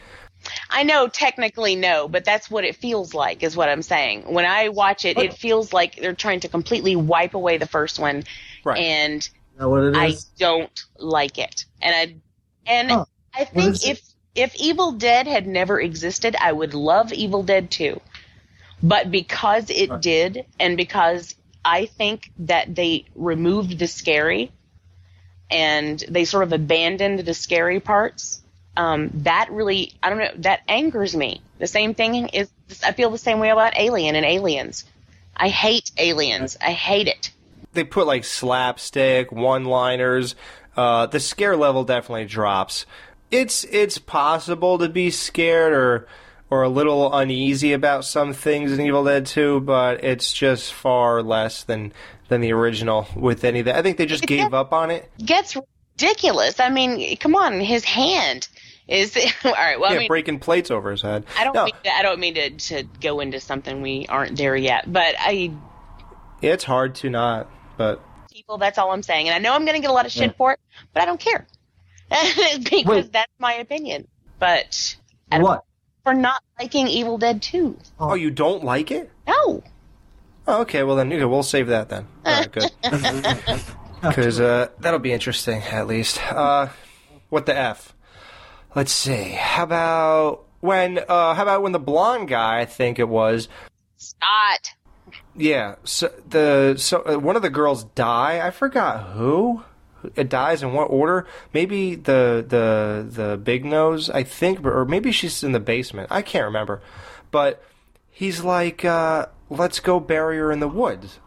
I 0.70 0.84
know 0.84 1.08
technically 1.08 1.74
no, 1.76 2.08
but 2.08 2.24
that's 2.24 2.48
what 2.50 2.64
it 2.64 2.76
feels 2.76 3.12
like, 3.12 3.42
is 3.42 3.56
what 3.56 3.68
I'm 3.68 3.82
saying. 3.82 4.22
When 4.32 4.46
I 4.46 4.68
watch 4.70 5.04
it, 5.04 5.18
it 5.18 5.34
feels 5.34 5.72
like 5.72 5.96
they're 5.96 6.14
trying 6.14 6.40
to 6.40 6.48
completely 6.48 6.94
wipe 6.96 7.34
away 7.34 7.58
the 7.58 7.66
first 7.66 7.98
one, 7.98 8.22
Right. 8.64 8.78
and 8.78 9.20
Is 9.20 9.30
that 9.58 9.68
what 9.68 9.84
it 9.84 9.94
I 9.94 10.18
don't 10.38 10.84
like 10.98 11.38
it. 11.38 11.66
And 11.82 11.94
I 11.94 12.16
and 12.70 12.98
Huh. 12.98 13.04
I 13.34 13.44
think 13.44 13.74
is 13.74 13.84
it? 13.84 13.90
if 13.90 14.02
if 14.34 14.54
Evil 14.56 14.92
Dead 14.92 15.26
had 15.26 15.46
never 15.46 15.80
existed, 15.80 16.36
I 16.40 16.52
would 16.52 16.74
love 16.74 17.12
Evil 17.12 17.42
Dead 17.42 17.70
2. 17.70 18.00
But 18.82 19.10
because 19.10 19.70
it 19.70 19.90
Right. 19.90 20.00
did 20.00 20.46
and 20.58 20.76
because 20.76 21.34
I 21.64 21.86
think 21.86 22.30
that 22.38 22.74
they 22.74 23.06
removed 23.14 23.78
the 23.78 23.88
scary 23.88 24.52
and 25.50 26.02
they 26.08 26.24
sort 26.24 26.44
of 26.44 26.52
abandoned 26.52 27.20
the 27.20 27.34
scary 27.34 27.80
parts, 27.80 28.42
um, 28.76 29.10
that 29.14 29.50
really 29.50 29.92
I 30.02 30.10
don't 30.10 30.18
know, 30.18 30.32
that 30.38 30.62
angers 30.68 31.16
me. 31.16 31.42
The 31.58 31.66
same 31.66 31.94
thing 31.94 32.28
is 32.28 32.50
I 32.84 32.92
feel 32.92 33.10
the 33.10 33.18
same 33.18 33.38
way 33.40 33.50
about 33.50 33.78
Alien 33.78 34.16
and 34.16 34.26
Aliens. 34.26 34.84
I 35.36 35.48
hate 35.48 35.90
Aliens. 35.98 36.56
I 36.60 36.72
hate 36.72 37.08
it. 37.08 37.30
They 37.72 37.84
put 37.84 38.06
like 38.06 38.24
slapstick, 38.24 39.30
one-liners. 39.32 40.34
Uh, 40.76 41.06
the 41.06 41.20
scare 41.20 41.56
level 41.56 41.84
definitely 41.84 42.26
drops. 42.26 42.86
It's 43.30 43.64
it's 43.64 43.98
possible 43.98 44.78
to 44.78 44.88
be 44.88 45.10
scared 45.10 45.72
or 45.72 46.06
or 46.50 46.62
a 46.62 46.68
little 46.68 47.14
uneasy 47.14 47.72
about 47.74 48.04
some 48.06 48.32
things 48.32 48.72
in 48.72 48.80
Evil 48.80 49.04
Dead 49.04 49.26
2, 49.26 49.60
but 49.60 50.02
it's 50.02 50.32
just 50.32 50.72
far 50.72 51.22
less 51.22 51.62
than 51.64 51.92
than 52.28 52.40
the 52.40 52.52
original 52.52 53.06
with 53.14 53.44
any 53.44 53.58
of 53.60 53.66
that. 53.66 53.76
I 53.76 53.82
think 53.82 53.98
they 53.98 54.06
just 54.06 54.24
gave 54.26 54.54
up 54.54 54.72
on 54.72 54.90
it. 54.90 55.10
gets 55.24 55.56
ridiculous. 55.56 56.58
I 56.60 56.70
mean, 56.70 57.16
come 57.18 57.34
on, 57.36 57.60
his 57.60 57.84
hand 57.84 58.48
is 58.86 59.14
all 59.44 59.52
right. 59.52 59.78
Well, 59.78 59.90
yeah, 59.90 59.96
I 59.96 60.00
mean, 60.00 60.08
breaking 60.08 60.38
plates 60.38 60.70
over 60.70 60.90
his 60.90 61.02
head. 61.02 61.24
I 61.36 61.44
don't 61.44 61.54
No, 61.54 61.64
mean 61.66 61.74
to, 61.84 61.94
I 61.94 62.02
don't 62.02 62.20
mean 62.20 62.34
to, 62.34 62.50
to 62.50 62.82
go 63.00 63.20
into 63.20 63.40
something 63.40 63.82
we 63.82 64.06
aren't 64.08 64.38
there 64.38 64.56
yet, 64.56 64.90
but 64.90 65.14
I 65.18 65.52
it's 66.40 66.64
hard 66.64 66.94
to 66.96 67.10
not, 67.10 67.50
but 67.78 68.02
people. 68.30 68.58
That's 68.58 68.76
all 68.76 68.92
I'm 68.92 69.02
saying, 69.02 69.28
and 69.28 69.34
I 69.34 69.38
know 69.38 69.54
I'm 69.54 69.64
going 69.64 69.76
to 69.76 69.80
get 69.80 69.88
a 69.90 69.94
lot 69.94 70.04
of 70.04 70.12
shit 70.12 70.36
for 70.36 70.52
it, 70.52 70.60
but 70.92 71.02
I 71.02 71.06
don't 71.06 71.18
care 71.20 71.46
because 72.10 72.84
Wait. 72.84 73.12
that's 73.12 73.32
my 73.38 73.54
opinion. 73.54 74.06
But 74.38 74.96
What? 75.32 75.64
for 76.04 76.12
not 76.12 76.42
liking 76.60 76.86
Evil 76.88 77.16
Dead 77.18 77.40
2? 77.40 77.76
oh, 77.98 78.14
you 78.14 78.30
don't 78.30 78.62
like 78.62 78.90
it? 78.90 79.10
No, 79.26 79.62
Oh, 80.46 80.62
okay, 80.62 80.82
well 80.82 80.96
then, 80.96 81.12
okay, 81.12 81.24
we'll 81.26 81.42
save 81.42 81.66
that 81.68 81.88
then. 81.90 82.06
All 82.24 82.32
right, 82.40 82.50
good. 82.52 82.70
Because 84.00 84.38
uh, 84.40 84.68
that'll 84.78 85.00
be 85.00 85.12
interesting, 85.12 85.60
at 85.60 85.88
least. 85.88 86.22
Uh, 86.22 86.68
what 87.30 87.46
the 87.46 87.56
f? 87.56 87.94
Let's 88.76 88.92
see. 88.92 89.30
How 89.32 89.64
about 89.64 90.44
when? 90.60 90.98
Uh, 90.98 91.34
how 91.34 91.42
about 91.42 91.62
when 91.62 91.72
the 91.72 91.80
blonde 91.80 92.28
guy? 92.28 92.60
I 92.60 92.64
think 92.64 93.00
it 93.00 93.08
was. 93.08 93.48
Scott. 93.96 94.74
Yeah. 95.38 95.76
So 95.84 96.12
the 96.28 96.74
so 96.76 97.02
uh, 97.02 97.18
one 97.18 97.36
of 97.36 97.42
the 97.42 97.50
girls 97.50 97.84
die. 97.84 98.44
I 98.44 98.50
forgot 98.50 99.12
who. 99.12 99.62
It 100.14 100.28
dies 100.28 100.62
in 100.62 100.72
what 100.74 100.90
order? 100.90 101.26
Maybe 101.52 101.94
the 101.94 102.44
the 102.46 103.06
the 103.08 103.36
big 103.36 103.64
nose. 103.64 104.10
I 104.10 104.22
think, 104.22 104.64
or 104.64 104.84
maybe 104.84 105.10
she's 105.10 105.42
in 105.42 105.52
the 105.52 105.60
basement. 105.60 106.08
I 106.10 106.22
can't 106.22 106.44
remember. 106.44 106.82
But 107.30 107.62
he's 108.10 108.42
like, 108.42 108.84
uh, 108.84 109.26
"Let's 109.48 109.80
go 109.80 109.98
bury 109.98 110.38
her 110.38 110.52
in 110.52 110.60
the 110.60 110.68
woods," 110.68 111.18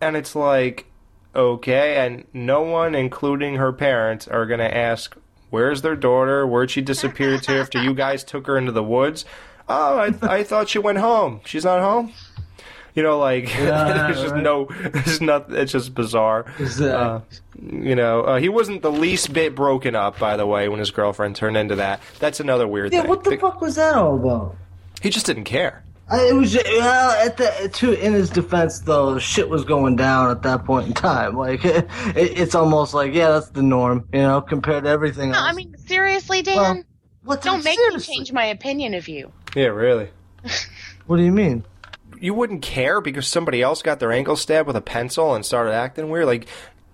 and 0.00 0.16
it's 0.16 0.36
like, 0.36 0.86
okay, 1.34 1.96
and 1.96 2.24
no 2.32 2.62
one, 2.62 2.94
including 2.94 3.56
her 3.56 3.72
parents, 3.72 4.28
are 4.28 4.46
gonna 4.46 4.64
ask, 4.64 5.16
"Where's 5.50 5.82
their 5.82 5.96
daughter? 5.96 6.46
Where'd 6.46 6.70
she 6.70 6.82
disappear 6.82 7.38
to?" 7.38 7.58
After 7.58 7.82
you 7.82 7.94
guys 7.94 8.22
took 8.22 8.46
her 8.46 8.56
into 8.56 8.72
the 8.72 8.84
woods. 8.84 9.24
Oh, 9.68 9.98
I, 9.98 10.38
I 10.38 10.42
thought 10.42 10.68
she 10.68 10.80
went 10.80 10.98
home. 10.98 11.40
She's 11.44 11.64
not 11.64 11.80
home. 11.80 12.12
You 12.94 13.02
know, 13.02 13.18
like 13.18 13.54
Yeah, 13.58 14.06
there's 14.08 14.20
just 14.20 14.32
right. 14.34 14.42
no, 14.42 14.64
there's 14.66 15.20
not. 15.20 15.52
It's 15.52 15.72
just 15.72 15.94
bizarre. 15.94 16.44
Exactly. 16.58 16.90
Uh, 16.90 17.20
you 17.84 17.94
know, 17.94 18.22
uh, 18.22 18.38
he 18.38 18.48
wasn't 18.48 18.82
the 18.82 18.90
least 18.90 19.32
bit 19.32 19.54
broken 19.54 19.94
up, 19.94 20.18
by 20.18 20.36
the 20.36 20.46
way, 20.46 20.68
when 20.68 20.78
his 20.78 20.90
girlfriend 20.90 21.36
turned 21.36 21.56
into 21.56 21.76
that. 21.76 22.00
That's 22.18 22.40
another 22.40 22.66
weird 22.66 22.92
Yeah, 22.92 23.00
thing. 23.02 23.04
Yeah, 23.06 23.10
what 23.16 23.24
the 23.24 23.36
fuck 23.36 23.60
was 23.60 23.76
that 23.76 23.94
all 23.94 24.16
about? 24.16 24.56
He 25.02 25.10
just 25.10 25.26
didn't 25.26 25.44
care. 25.44 25.84
I, 26.12 26.26
it 26.26 26.34
was 26.34 26.52
just, 26.52 26.66
well 26.66 27.10
at 27.24 27.36
the 27.36 27.70
to 27.74 27.92
in 28.04 28.12
his 28.14 28.30
defense 28.30 28.80
though, 28.80 29.18
shit 29.20 29.48
was 29.48 29.64
going 29.64 29.94
down 29.94 30.30
at 30.30 30.42
that 30.42 30.64
point 30.64 30.88
in 30.88 30.92
time. 30.92 31.36
Like 31.36 31.64
it, 31.64 31.86
it's 32.16 32.56
almost 32.56 32.94
like 32.94 33.14
yeah, 33.14 33.28
that's 33.30 33.50
the 33.50 33.62
norm, 33.62 34.08
you 34.12 34.22
know, 34.22 34.40
compared 34.40 34.82
to 34.84 34.90
everything 34.90 35.30
No, 35.30 35.38
else. 35.38 35.46
I 35.48 35.52
mean, 35.52 35.76
seriously, 35.86 36.42
Dan? 36.42 36.56
Well, 36.56 36.82
what's 37.22 37.44
Don't 37.44 37.62
make 37.62 37.76
seriously? 37.78 38.12
me 38.14 38.16
change 38.18 38.32
my 38.32 38.46
opinion 38.46 38.94
of 38.94 39.06
you. 39.06 39.30
Yeah, 39.54 39.66
really. 39.66 40.08
What 41.06 41.16
do 41.18 41.22
you 41.24 41.32
mean? 41.32 41.64
You 42.20 42.34
wouldn't 42.34 42.62
care 42.62 43.00
because 43.00 43.26
somebody 43.26 43.62
else 43.62 43.82
got 43.82 43.98
their 43.98 44.12
ankle 44.12 44.36
stabbed 44.36 44.66
with 44.66 44.76
a 44.76 44.82
pencil 44.82 45.34
and 45.34 45.44
started 45.44 45.72
acting 45.72 46.10
weird. 46.10 46.26
Like, 46.26 46.46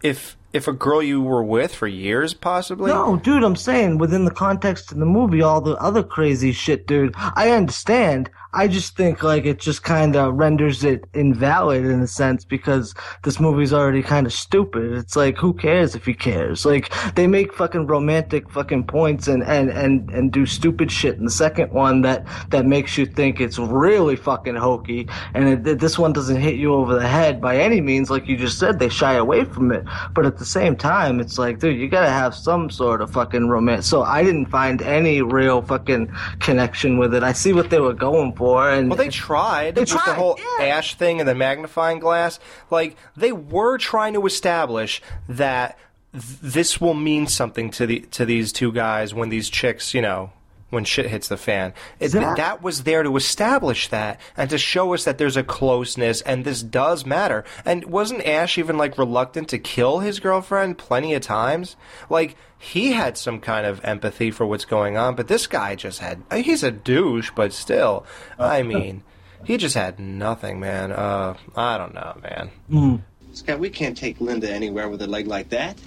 if 0.03 0.37
if 0.53 0.67
a 0.67 0.73
girl 0.73 1.03
you 1.03 1.21
were 1.21 1.45
with 1.45 1.75
for 1.75 1.87
years, 1.87 2.33
possibly. 2.33 2.91
No, 2.91 3.17
dude, 3.17 3.45
I'm 3.45 3.57
saying 3.57 3.99
within 3.99 4.25
the 4.25 4.31
context 4.31 4.91
of 4.91 4.99
the 4.99 5.05
movie, 5.05 5.43
all 5.43 5.61
the 5.61 5.77
other 5.77 6.03
crazy 6.03 6.53
shit, 6.53 6.87
dude. 6.87 7.15
I 7.17 7.51
understand. 7.51 8.31
I 8.57 8.69
just 8.69 8.97
think 8.97 9.23
like 9.23 9.45
it 9.45 9.59
just 9.59 9.83
kind 9.83 10.17
of 10.17 10.35
renders 10.35 10.83
it 10.83 11.05
invalid 11.13 11.85
in 11.85 12.01
a 12.01 12.07
sense 12.07 12.43
because 12.43 12.95
this 13.23 13.39
movie's 13.39 13.75
already 13.75 14.03
kind 14.03 14.27
of 14.27 14.33
stupid. 14.33 14.93
It's 14.95 15.15
like 15.15 15.37
who 15.37 15.53
cares 15.53 15.95
if 15.95 16.07
he 16.07 16.15
cares? 16.15 16.65
Like 16.65 16.91
they 17.15 17.27
make 17.27 17.53
fucking 17.53 17.87
romantic 17.87 18.49
fucking 18.51 18.85
points 18.85 19.29
and 19.29 19.43
and 19.43 19.69
and 19.69 20.09
and 20.11 20.33
do 20.33 20.47
stupid 20.47 20.91
shit 20.91 21.19
in 21.19 21.27
the 21.27 21.31
second 21.31 21.71
one 21.71 22.01
that 22.01 22.27
that 22.49 22.65
makes 22.65 22.97
you 22.97 23.05
think 23.05 23.41
it's 23.43 23.59
really 23.59 24.17
fucking 24.17 24.57
hokey. 24.57 25.07
And 25.35 25.67
it, 25.67 25.79
this 25.79 25.99
one 25.99 26.15
doesn't 26.15 26.41
hit 26.41 26.55
you 26.55 26.73
over 26.73 26.95
the 26.95 27.07
head 27.07 27.43
by 27.43 27.59
any 27.59 27.83
means, 27.83 28.09
like 28.09 28.27
you 28.27 28.39
just 28.39 28.59
said. 28.59 28.79
They 28.79 28.89
shy 28.89 29.17
away 29.17 29.45
from 29.45 29.71
it, 29.71 29.85
but 30.15 30.25
at 30.25 30.39
the 30.39 30.47
same 30.47 30.77
time, 30.77 31.21
it's 31.21 31.39
like, 31.39 31.59
dude, 31.59 31.79
you 31.79 31.89
gotta 31.89 32.09
have 32.09 32.35
some 32.35 32.71
sort 32.71 33.03
of 33.03 33.11
fucking 33.11 33.49
romance. 33.49 33.87
So 33.87 34.03
I 34.03 34.23
didn't 34.23 34.47
find 34.47 34.81
any 34.81 35.21
real 35.21 35.61
fucking 35.61 36.11
connection 36.41 36.97
with 36.97 37.15
it. 37.15 37.23
I 37.23 37.33
see 37.33 37.53
what 37.53 37.69
they 37.69 37.81
were 37.81 37.93
going 37.93 38.33
for, 38.35 38.46
and 38.55 38.91
Well, 38.91 38.97
they 38.97 39.09
tried 39.09 39.75
They 39.75 39.83
with 39.83 39.91
the 39.91 40.15
whole 40.15 40.39
yeah. 40.59 40.67
ash 40.67 40.95
thing 40.97 41.21
and 41.21 41.29
the 41.29 41.35
magnifying 41.35 41.99
glass. 41.99 42.39
Like 42.71 42.97
they 43.17 43.33
were 43.33 43.79
trying 43.79 44.15
to 44.15 44.27
establish 44.27 45.03
that 45.29 45.79
th- 46.13 46.25
this 46.43 46.81
will 46.81 46.95
mean 46.95 47.27
something 47.27 47.71
to 47.73 47.87
the 47.87 48.01
to 48.13 48.25
these 48.25 48.53
two 48.53 48.73
guys 48.73 49.13
when 49.15 49.29
these 49.29 49.49
chicks, 49.51 49.95
you 49.95 50.03
know, 50.03 50.33
when 50.71 50.85
shit 50.85 51.07
hits 51.07 51.29
the 51.29 51.37
fan. 51.37 51.73
It, 52.01 52.09
That- 52.13 52.37
that 52.39 52.63
was 52.63 52.83
there 52.83 53.03
to 53.05 53.17
establish 53.17 53.89
that 53.89 54.21
and 54.37 54.51
to 54.51 54.59
show 54.59 54.95
us 54.95 55.05
that 55.05 55.17
there's 55.19 55.37
a 55.37 55.43
closeness 55.45 56.21
and 56.23 56.45
this 56.45 56.63
does 56.63 57.07
matter. 57.07 57.45
And 57.65 57.85
wasn't 57.85 58.27
Ash 58.27 58.59
even 58.59 58.77
like 58.77 58.99
reluctant 58.99 59.49
to 59.51 59.59
kill 59.59 60.01
his 60.01 60.19
girlfriend 60.19 60.77
plenty 60.79 61.15
of 61.15 61.23
times? 61.23 61.77
Like 62.11 62.37
he 62.59 62.93
had 62.93 63.17
some 63.17 63.39
kind 63.41 63.65
of 63.67 63.85
empathy 63.85 64.31
for 64.31 64.45
what's 64.47 64.65
going 64.65 64.97
on, 64.97 65.15
but 65.15 65.29
this 65.29 65.47
guy 65.47 65.77
just 65.77 66.01
had 66.01 66.23
he's 66.35 66.63
a 66.65 66.71
douche, 66.73 67.31
but 67.37 67.53
still, 67.53 68.05
I 68.39 68.63
mean, 68.65 69.03
he 69.45 69.59
just 69.59 69.77
had 69.77 70.01
nothing, 70.01 70.59
man. 70.59 70.91
Uh 70.91 71.37
I 71.55 71.79
don't 71.79 71.95
know, 71.95 72.19
man. 72.23 73.05
Scott, 73.35 73.61
we 73.61 73.71
can't 73.71 73.97
take 73.97 74.21
Linda 74.21 74.51
anywhere 74.51 74.89
with 74.89 75.01
a 75.03 75.07
leg 75.07 75.27
like 75.29 75.51
that. 75.51 75.79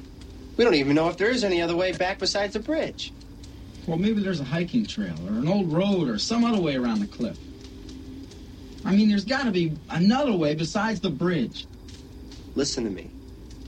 We 0.56 0.64
don't 0.64 0.76
even 0.76 0.96
know 0.96 1.10
if 1.10 1.18
there 1.18 1.30
is 1.32 1.44
any 1.44 1.62
other 1.62 1.76
way 1.76 1.92
back 1.92 2.20
besides 2.20 2.54
the 2.54 2.60
bridge. 2.60 3.12
Well, 3.88 3.98
maybe 3.98 4.22
there's 4.22 4.40
a 4.40 4.46
hiking 4.46 4.86
trail 4.86 5.16
or 5.28 5.34
an 5.40 5.48
old 5.48 5.72
road 5.72 6.10
or 6.10 6.20
some 6.20 6.46
other 6.46 6.62
way 6.62 6.76
around 6.76 7.00
the 7.00 7.08
cliff. 7.08 7.38
I 8.86 8.96
mean, 8.96 9.10
there's 9.10 9.26
got 9.26 9.44
to 9.44 9.52
be 9.52 9.74
another 9.90 10.34
way 10.34 10.56
besides 10.56 11.00
the 11.00 11.10
bridge. 11.10 11.68
Listen 12.56 12.84
to 12.84 12.90
me. 12.90 13.12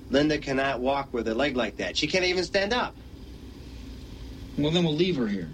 Linda 0.10 0.38
cannot 0.38 0.80
walk 0.82 1.14
with 1.14 1.28
a 1.28 1.36
leg 1.36 1.56
like 1.56 1.78
that. 1.78 1.98
She 1.98 2.08
can't 2.08 2.26
even 2.26 2.44
stand 2.44 2.74
up. 2.74 2.96
Well, 4.58 4.72
then 4.72 4.84
we'll 4.84 4.96
leave 4.96 5.16
her 5.16 5.28
here 5.28 5.50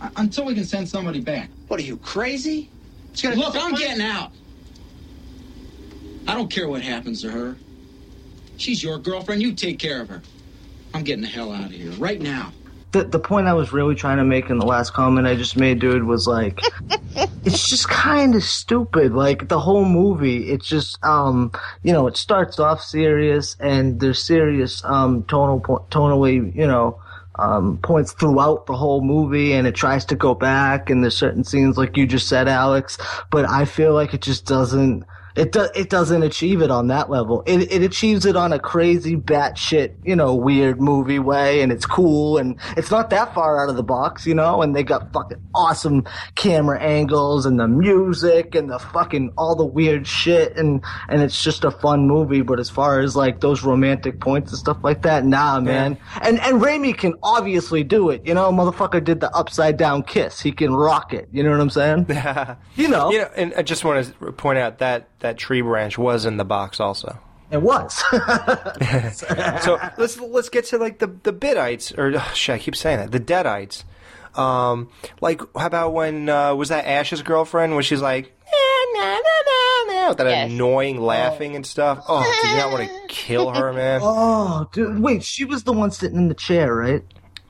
uh, 0.00 0.10
until 0.16 0.44
we 0.44 0.54
can 0.54 0.64
send 0.64 0.88
somebody 0.88 1.20
back. 1.20 1.50
What 1.68 1.80
are 1.80 1.82
you, 1.82 1.96
crazy? 1.96 2.70
Look, 3.24 3.56
I'm 3.56 3.74
getting 3.74 4.02
out. 4.02 4.32
I 6.26 6.34
don't 6.34 6.50
care 6.50 6.68
what 6.68 6.82
happens 6.82 7.22
to 7.22 7.30
her. 7.30 7.56
She's 8.56 8.82
your 8.82 8.98
girlfriend. 8.98 9.42
You 9.42 9.54
take 9.54 9.78
care 9.78 10.00
of 10.00 10.08
her. 10.08 10.22
I'm 10.94 11.02
getting 11.04 11.22
the 11.22 11.28
hell 11.28 11.52
out 11.52 11.66
of 11.66 11.72
here 11.72 11.90
right 11.92 12.20
now. 12.20 12.52
The 12.92 13.04
the 13.04 13.18
point 13.18 13.48
I 13.48 13.54
was 13.54 13.72
really 13.72 13.94
trying 13.94 14.18
to 14.18 14.24
make 14.24 14.50
in 14.50 14.58
the 14.58 14.66
last 14.66 14.92
comment 14.92 15.26
I 15.26 15.34
just 15.34 15.56
made, 15.56 15.80
dude, 15.80 16.04
was 16.04 16.26
like, 16.26 16.60
it's 17.44 17.68
just 17.68 17.88
kind 17.88 18.34
of 18.34 18.42
stupid. 18.42 19.12
Like 19.12 19.48
the 19.48 19.58
whole 19.58 19.84
movie, 19.84 20.50
it's 20.50 20.66
just, 20.66 21.02
um, 21.04 21.52
you 21.82 21.92
know, 21.92 22.06
it 22.06 22.16
starts 22.16 22.58
off 22.58 22.82
serious 22.82 23.56
and 23.58 23.98
there's 23.98 24.22
serious, 24.22 24.84
um, 24.84 25.24
tonal, 25.24 25.60
po- 25.60 25.86
tonally, 25.90 26.54
you 26.54 26.66
know, 26.66 27.00
um, 27.36 27.78
points 27.78 28.12
throughout 28.12 28.66
the 28.66 28.76
whole 28.76 29.00
movie 29.00 29.54
and 29.54 29.66
it 29.66 29.74
tries 29.74 30.04
to 30.06 30.14
go 30.14 30.34
back 30.34 30.90
and 30.90 31.02
there's 31.02 31.16
certain 31.16 31.44
scenes 31.44 31.78
like 31.78 31.96
you 31.96 32.06
just 32.06 32.28
said, 32.28 32.46
Alex, 32.46 32.98
but 33.30 33.48
I 33.48 33.64
feel 33.64 33.94
like 33.94 34.12
it 34.12 34.20
just 34.20 34.46
doesn't, 34.46 35.04
it 35.36 35.52
do, 35.52 35.68
it 35.74 35.90
doesn't 35.90 36.22
achieve 36.22 36.62
it 36.62 36.70
on 36.70 36.88
that 36.88 37.10
level. 37.10 37.42
It 37.46 37.72
it 37.72 37.82
achieves 37.82 38.26
it 38.26 38.36
on 38.36 38.52
a 38.52 38.58
crazy 38.58 39.16
batshit, 39.16 39.94
you 40.04 40.16
know, 40.16 40.34
weird 40.34 40.80
movie 40.80 41.18
way, 41.18 41.62
and 41.62 41.72
it's 41.72 41.86
cool, 41.86 42.38
and 42.38 42.58
it's 42.76 42.90
not 42.90 43.10
that 43.10 43.34
far 43.34 43.62
out 43.62 43.68
of 43.68 43.76
the 43.76 43.82
box, 43.82 44.26
you 44.26 44.34
know. 44.34 44.62
And 44.62 44.74
they 44.76 44.82
got 44.82 45.12
fucking 45.12 45.40
awesome 45.54 46.04
camera 46.34 46.80
angles, 46.80 47.46
and 47.46 47.58
the 47.58 47.68
music, 47.68 48.54
and 48.54 48.70
the 48.70 48.78
fucking 48.78 49.32
all 49.38 49.54
the 49.54 49.64
weird 49.64 50.06
shit, 50.06 50.56
and 50.56 50.84
and 51.08 51.22
it's 51.22 51.42
just 51.42 51.64
a 51.64 51.70
fun 51.70 52.06
movie. 52.06 52.42
But 52.42 52.60
as 52.60 52.68
far 52.68 53.00
as 53.00 53.16
like 53.16 53.40
those 53.40 53.62
romantic 53.62 54.20
points 54.20 54.52
and 54.52 54.58
stuff 54.58 54.78
like 54.82 55.02
that, 55.02 55.24
nah, 55.24 55.60
man. 55.60 55.98
And 56.20 56.40
and 56.40 56.60
Raimi 56.60 56.96
can 56.96 57.14
obviously 57.22 57.84
do 57.84 58.10
it, 58.10 58.26
you 58.26 58.34
know. 58.34 58.50
Motherfucker 58.52 59.02
did 59.02 59.20
the 59.20 59.30
upside 59.34 59.76
down 59.76 60.02
kiss. 60.02 60.40
He 60.40 60.52
can 60.52 60.74
rock 60.74 61.12
it. 61.14 61.28
You 61.32 61.42
know 61.42 61.50
what 61.50 61.60
I'm 61.60 61.70
saying? 61.70 62.06
you 62.76 62.88
know, 62.88 63.10
You 63.10 63.18
know, 63.20 63.30
and 63.36 63.54
I 63.56 63.62
just 63.62 63.84
want 63.84 64.12
to 64.20 64.32
point 64.32 64.58
out 64.58 64.78
that 64.78 65.08
that 65.22 65.38
tree 65.38 65.60
branch 65.62 65.96
was 65.98 66.24
in 66.26 66.36
the 66.36 66.44
box 66.44 66.78
also. 66.80 67.18
it 67.50 67.60
was. 67.62 67.94
so 69.64 69.78
let's 69.98 70.18
let's 70.20 70.48
get 70.48 70.66
to 70.66 70.78
like 70.78 70.98
the 70.98 71.08
the 71.08 71.32
bitites 71.32 71.96
or 71.96 72.12
oh, 72.16 72.30
shit, 72.34 72.54
I 72.54 72.58
keep 72.58 72.76
saying 72.76 72.98
that 72.98 73.10
the 73.12 73.20
deadites. 73.20 73.84
Um, 74.38 74.88
like 75.20 75.40
how 75.56 75.66
about 75.66 75.92
when 75.92 76.28
uh, 76.28 76.54
was 76.54 76.68
that 76.70 76.86
Ash's 76.86 77.22
girlfriend 77.22 77.74
when 77.74 77.82
she's 77.82 78.00
like 78.00 78.26
"Eh, 78.46 78.84
nah, 78.94 79.02
nah, 79.02 79.16
nah, 79.18 79.92
nah," 79.94 80.08
with 80.08 80.18
that 80.18 80.26
Yes. 80.26 80.50
annoying 80.50 81.00
laughing 81.00 81.54
and 81.56 81.66
stuff. 81.66 82.02
Oh, 82.08 82.22
did 82.42 82.50
you 82.50 82.56
not 82.56 82.72
want 82.72 82.88
to 82.88 83.00
kill 83.14 83.50
her, 83.50 83.72
man? 83.72 84.00
Oh, 84.02 84.68
dude, 84.72 85.00
wait, 85.00 85.22
she 85.22 85.44
was 85.44 85.64
the 85.64 85.72
one 85.72 85.90
sitting 85.90 86.16
in 86.18 86.28
the 86.28 86.34
chair, 86.34 86.74
right? 86.74 87.02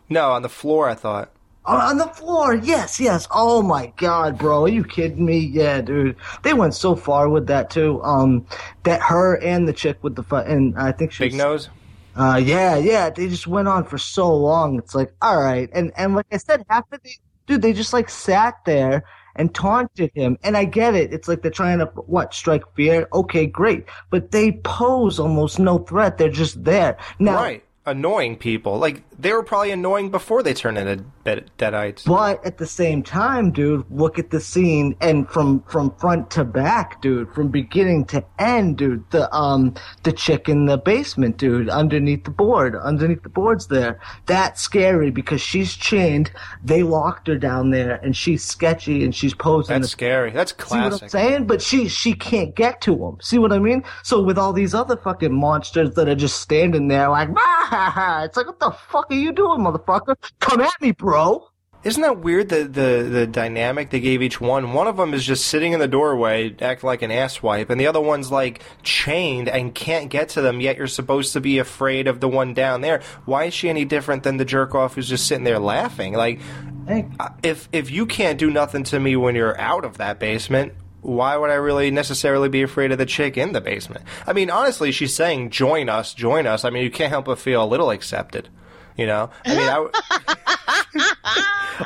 No, 0.09 0.33
on 0.33 0.43
the 0.43 0.49
floor. 0.49 0.89
I 0.89 0.95
thought. 0.95 1.32
On 1.65 1.97
the 1.97 2.09
floor, 2.09 2.57
yes, 2.57 2.99
yes. 2.99 3.29
Oh 3.31 3.63
my 3.63 3.93
god, 3.97 4.37
bro, 4.37 4.65
are 4.65 4.69
you 4.69 4.83
kidding 4.83 5.25
me? 5.25 5.39
Yeah, 5.39 5.81
dude, 5.81 6.17
they 6.43 6.55
went 6.55 6.75
so 6.75 6.97
far 6.97 7.29
with 7.29 7.47
that 7.47 7.71
too. 7.71 8.03
Um, 8.03 8.47
that 8.83 9.01
her 9.01 9.37
and 9.41 9.69
the 9.69 9.73
chick 9.73 9.99
with 10.03 10.17
the 10.17 10.25
fu- 10.25 10.37
and 10.37 10.77
I 10.77 10.91
think 10.91 11.13
she 11.13 11.25
Big 11.25 11.33
was, 11.33 11.39
nose. 11.39 11.69
Uh, 12.17 12.41
yeah, 12.43 12.77
yeah, 12.77 13.11
they 13.11 13.29
just 13.29 13.47
went 13.47 13.69
on 13.69 13.85
for 13.85 13.97
so 13.97 14.35
long. 14.35 14.77
It's 14.77 14.95
like, 14.95 15.15
all 15.23 15.41
right, 15.41 15.71
and 15.73 15.93
and 15.97 16.17
like 16.17 16.27
I 16.33 16.39
said, 16.39 16.65
half 16.69 16.85
of 16.91 17.01
the 17.03 17.11
dude, 17.47 17.63
they 17.63 17.73
just 17.73 17.93
like 17.93 18.11
sat 18.11 18.55
there 18.67 19.05
and 19.37 19.55
taunted 19.55 20.11
him. 20.15 20.39
And 20.43 20.57
I 20.57 20.65
get 20.65 20.95
it. 20.95 21.13
It's 21.13 21.29
like 21.29 21.43
they're 21.43 21.51
trying 21.51 21.79
to 21.79 21.87
what 21.87 22.35
strike 22.35 22.65
fear. 22.75 23.09
Okay, 23.13 23.47
great, 23.47 23.87
but 24.11 24.33
they 24.33 24.53
pose 24.65 25.21
almost 25.21 25.61
no 25.61 25.79
threat. 25.79 26.19
They're 26.19 26.29
just 26.29 26.65
there 26.65 26.97
now. 27.21 27.37
Right. 27.37 27.65
Annoying 27.85 28.37
people. 28.37 28.79
Like 28.79 29.03
they 29.23 29.33
were 29.33 29.45
probably 29.45 29.71
annoying 29.71 30.11
before 30.11 30.43
they 30.43 30.53
turned 30.53 30.77
into 30.77 31.05
dead- 31.25 31.51
deadites. 31.57 32.05
But 32.05 32.45
at 32.45 32.59
the 32.59 32.67
same 32.67 33.05
time, 33.05 33.53
dude, 33.53 33.85
look 33.89 34.19
at 34.19 34.31
the 34.31 34.41
scene 34.41 34.97
and 35.01 35.29
from 35.29 35.63
from 35.69 35.95
front 35.97 36.29
to 36.33 36.45
back, 36.45 37.01
dude, 37.01 37.33
from 37.33 37.49
beginning 37.49 38.07
to 38.07 38.25
end, 38.41 38.79
dude. 38.79 39.09
The 39.11 39.33
um 39.33 39.75
the 40.03 40.11
chick 40.13 40.49
in 40.49 40.67
the 40.67 40.77
basement, 40.77 41.37
dude, 41.37 41.69
underneath 41.69 42.25
the 42.25 42.33
board, 42.33 42.75
underneath 42.75 43.23
the 43.23 43.29
boards 43.29 43.69
there. 43.69 44.01
That's 44.27 44.61
scary 44.61 45.13
because 45.13 45.41
she's 45.41 45.77
chained. 45.77 46.33
They 46.65 46.83
locked 46.83 47.29
her 47.29 47.39
down 47.39 47.71
there, 47.71 48.01
and 48.03 48.17
she's 48.17 48.43
sketchy 48.43 49.05
and 49.05 49.15
she's 49.15 49.35
posing. 49.35 49.81
That's 49.81 49.93
scary. 49.93 50.33
That's 50.33 50.51
classic. 50.51 50.83
See 50.83 50.95
what 50.95 51.03
I'm 51.03 51.09
saying? 51.09 51.47
But 51.47 51.63
she 51.63 51.87
she 51.87 52.15
can't 52.15 52.57
get 52.57 52.81
to 52.83 52.93
him. 53.07 53.19
See 53.23 53.39
what 53.39 53.53
I 53.53 53.61
mean? 53.61 53.85
So 54.03 54.21
with 54.21 54.37
all 54.37 54.53
these 54.53 54.75
other 54.75 54.97
fucking 54.97 55.33
monsters 55.33 55.95
that 55.95 56.09
are 56.09 56.17
just 56.17 56.41
standing 56.41 56.89
there 56.89 57.09
like, 57.09 57.29
"Ah," 57.37 58.25
it's 58.25 58.37
like, 58.37 58.47
what 58.47 58.59
the 58.59 58.73
fuck 58.73 59.12
are 59.13 59.21
you 59.21 59.33
doing, 59.33 59.61
motherfucker? 59.61 60.17
Come 60.41 60.61
at 60.61 60.81
me, 60.81 60.93
bro. 60.93 61.49
Isn't 61.85 62.03
that 62.03 62.21
weird? 62.21 62.49
The, 62.49 62.63
the 62.65 63.09
the 63.11 63.27
dynamic 63.27 63.91
they 63.91 63.99
gave 63.99 64.23
each 64.23 64.41
one. 64.41 64.73
One 64.73 64.87
of 64.87 64.97
them 64.97 65.15
is 65.15 65.25
just 65.25 65.47
sitting 65.47 65.73
in 65.73 65.81
the 65.81 65.89
doorway, 65.89 66.55
acting 66.61 66.87
like 66.87 67.03
an 67.03 67.11
asswipe, 67.11 67.71
and 67.71 67.81
the 67.81 67.89
other 67.89 68.01
one's 68.01 68.31
like 68.31 68.63
chained 68.85 69.49
and 69.49 69.75
can't 69.75 70.09
get 70.09 70.29
to 70.31 70.43
them. 70.43 70.61
Yet 70.61 70.77
you're 70.77 70.87
supposed 70.87 71.33
to 71.33 71.41
be 71.41 71.59
afraid 71.59 72.07
of 72.07 72.21
the 72.21 72.29
one 72.29 72.55
down 72.55 72.83
there. 72.83 73.03
Why 73.25 73.47
is 73.47 73.55
she 73.55 73.69
any 73.69 73.85
different 73.85 74.23
than 74.23 74.37
the 74.37 74.45
jerk 74.45 74.77
off 74.77 74.95
who's 74.95 75.09
just 75.09 75.27
sitting 75.27 75.43
there 75.43 75.59
laughing? 75.59 76.13
Like, 76.13 76.41
uh, 76.89 77.31
if 77.43 77.69
if 77.73 77.91
you 77.91 78.07
can't 78.07 78.39
do 78.39 78.49
nothing 78.49 78.85
to 78.85 79.01
me 79.01 79.17
when 79.17 79.35
you're 79.35 79.61
out 79.61 79.85
of 79.85 79.99
that 79.99 80.19
basement. 80.19 80.75
Why 81.01 81.37
would 81.37 81.51
I 81.51 81.55
really 81.55 81.91
necessarily 81.91 82.49
be 82.49 82.63
afraid 82.63 82.93
of 82.93 82.99
the 82.99 83.07
chick 83.07 83.37
in 83.37 83.51
the 83.51 83.61
basement? 83.61 84.05
I 84.25 84.33
mean, 84.33 84.51
honestly, 84.51 84.93
she's 84.93 85.13
saying, 85.13 85.51
"Join 85.51 85.89
us, 85.89 86.15
join 86.15 86.47
us." 86.47 86.65
I 86.65 86.71
mean, 86.71 86.85
you 86.85 86.93
can't 86.93 87.11
help 87.11 87.25
but 87.25 87.41
feel 87.41 87.65
a 87.65 87.67
little 87.67 87.91
accepted, 87.91 88.49
you 88.97 89.07
know. 89.07 89.31
I 89.45 89.49
mean, 89.49 89.69
I, 89.69 89.75
w- 89.75 89.93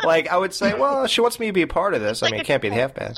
like 0.04 0.28
I 0.28 0.36
would 0.36 0.54
say, 0.54 0.78
well, 0.78 1.06
she 1.06 1.20
wants 1.20 1.38
me 1.40 1.46
to 1.46 1.52
be 1.52 1.62
a 1.62 1.66
part 1.66 1.94
of 1.94 2.00
this. 2.00 2.22
I 2.22 2.30
mean, 2.30 2.40
it 2.40 2.46
can't 2.46 2.62
be 2.62 2.68
the 2.68 2.74
half 2.74 2.94
bad. 2.94 3.16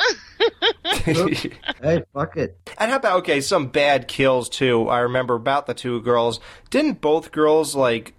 hey, 1.82 2.02
fuck 2.12 2.36
it. 2.36 2.58
And 2.78 2.90
how 2.90 2.96
about 2.96 3.18
okay, 3.18 3.40
some 3.40 3.68
bad 3.68 4.08
kills 4.08 4.48
too? 4.48 4.88
I 4.88 5.00
remember 5.00 5.34
about 5.34 5.66
the 5.66 5.74
two 5.74 6.00
girls. 6.02 6.40
Didn't 6.70 7.00
both 7.00 7.32
girls 7.32 7.74
like 7.74 8.14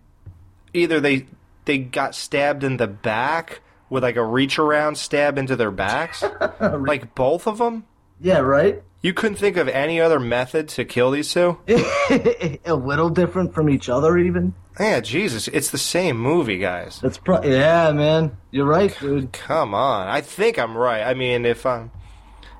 either 0.73 0.99
they 0.99 1.27
they 1.65 1.77
got 1.77 2.15
stabbed 2.15 2.63
in 2.63 2.77
the 2.77 2.87
back 2.87 3.61
with 3.89 4.03
like 4.03 4.15
a 4.15 4.23
reach 4.23 4.59
around 4.59 4.97
stab 4.97 5.37
into 5.37 5.55
their 5.55 5.71
backs, 5.71 6.23
like 6.61 7.15
both 7.15 7.47
of 7.47 7.57
them? 7.57 7.85
Yeah, 8.19 8.39
right. 8.39 8.83
You 9.01 9.13
couldn't 9.13 9.37
think 9.37 9.55
of 9.55 9.69
any 9.69 10.01
other 10.01 10.19
method 10.19 10.67
to 10.69 10.83
kill 10.83 11.11
these 11.11 11.31
two? 11.33 11.57
a 11.69 12.73
little 12.73 13.09
different 13.09 13.53
from 13.53 13.69
each 13.69 13.87
other, 13.87 14.17
even. 14.17 14.53
Yeah, 14.77 14.99
Jesus, 14.99 15.47
it's 15.47 15.69
the 15.69 15.77
same 15.77 16.17
movie, 16.17 16.57
guys. 16.57 16.99
That's 17.01 17.17
pro- 17.17 17.43
yeah, 17.43 17.91
man. 17.93 18.37
You're 18.51 18.65
right, 18.65 18.95
dude. 18.99 19.31
Come 19.31 19.73
on, 19.73 20.07
I 20.07 20.19
think 20.19 20.59
I'm 20.59 20.77
right. 20.77 21.01
I 21.01 21.13
mean, 21.13 21.45
if 21.45 21.65
I'm, 21.65 21.91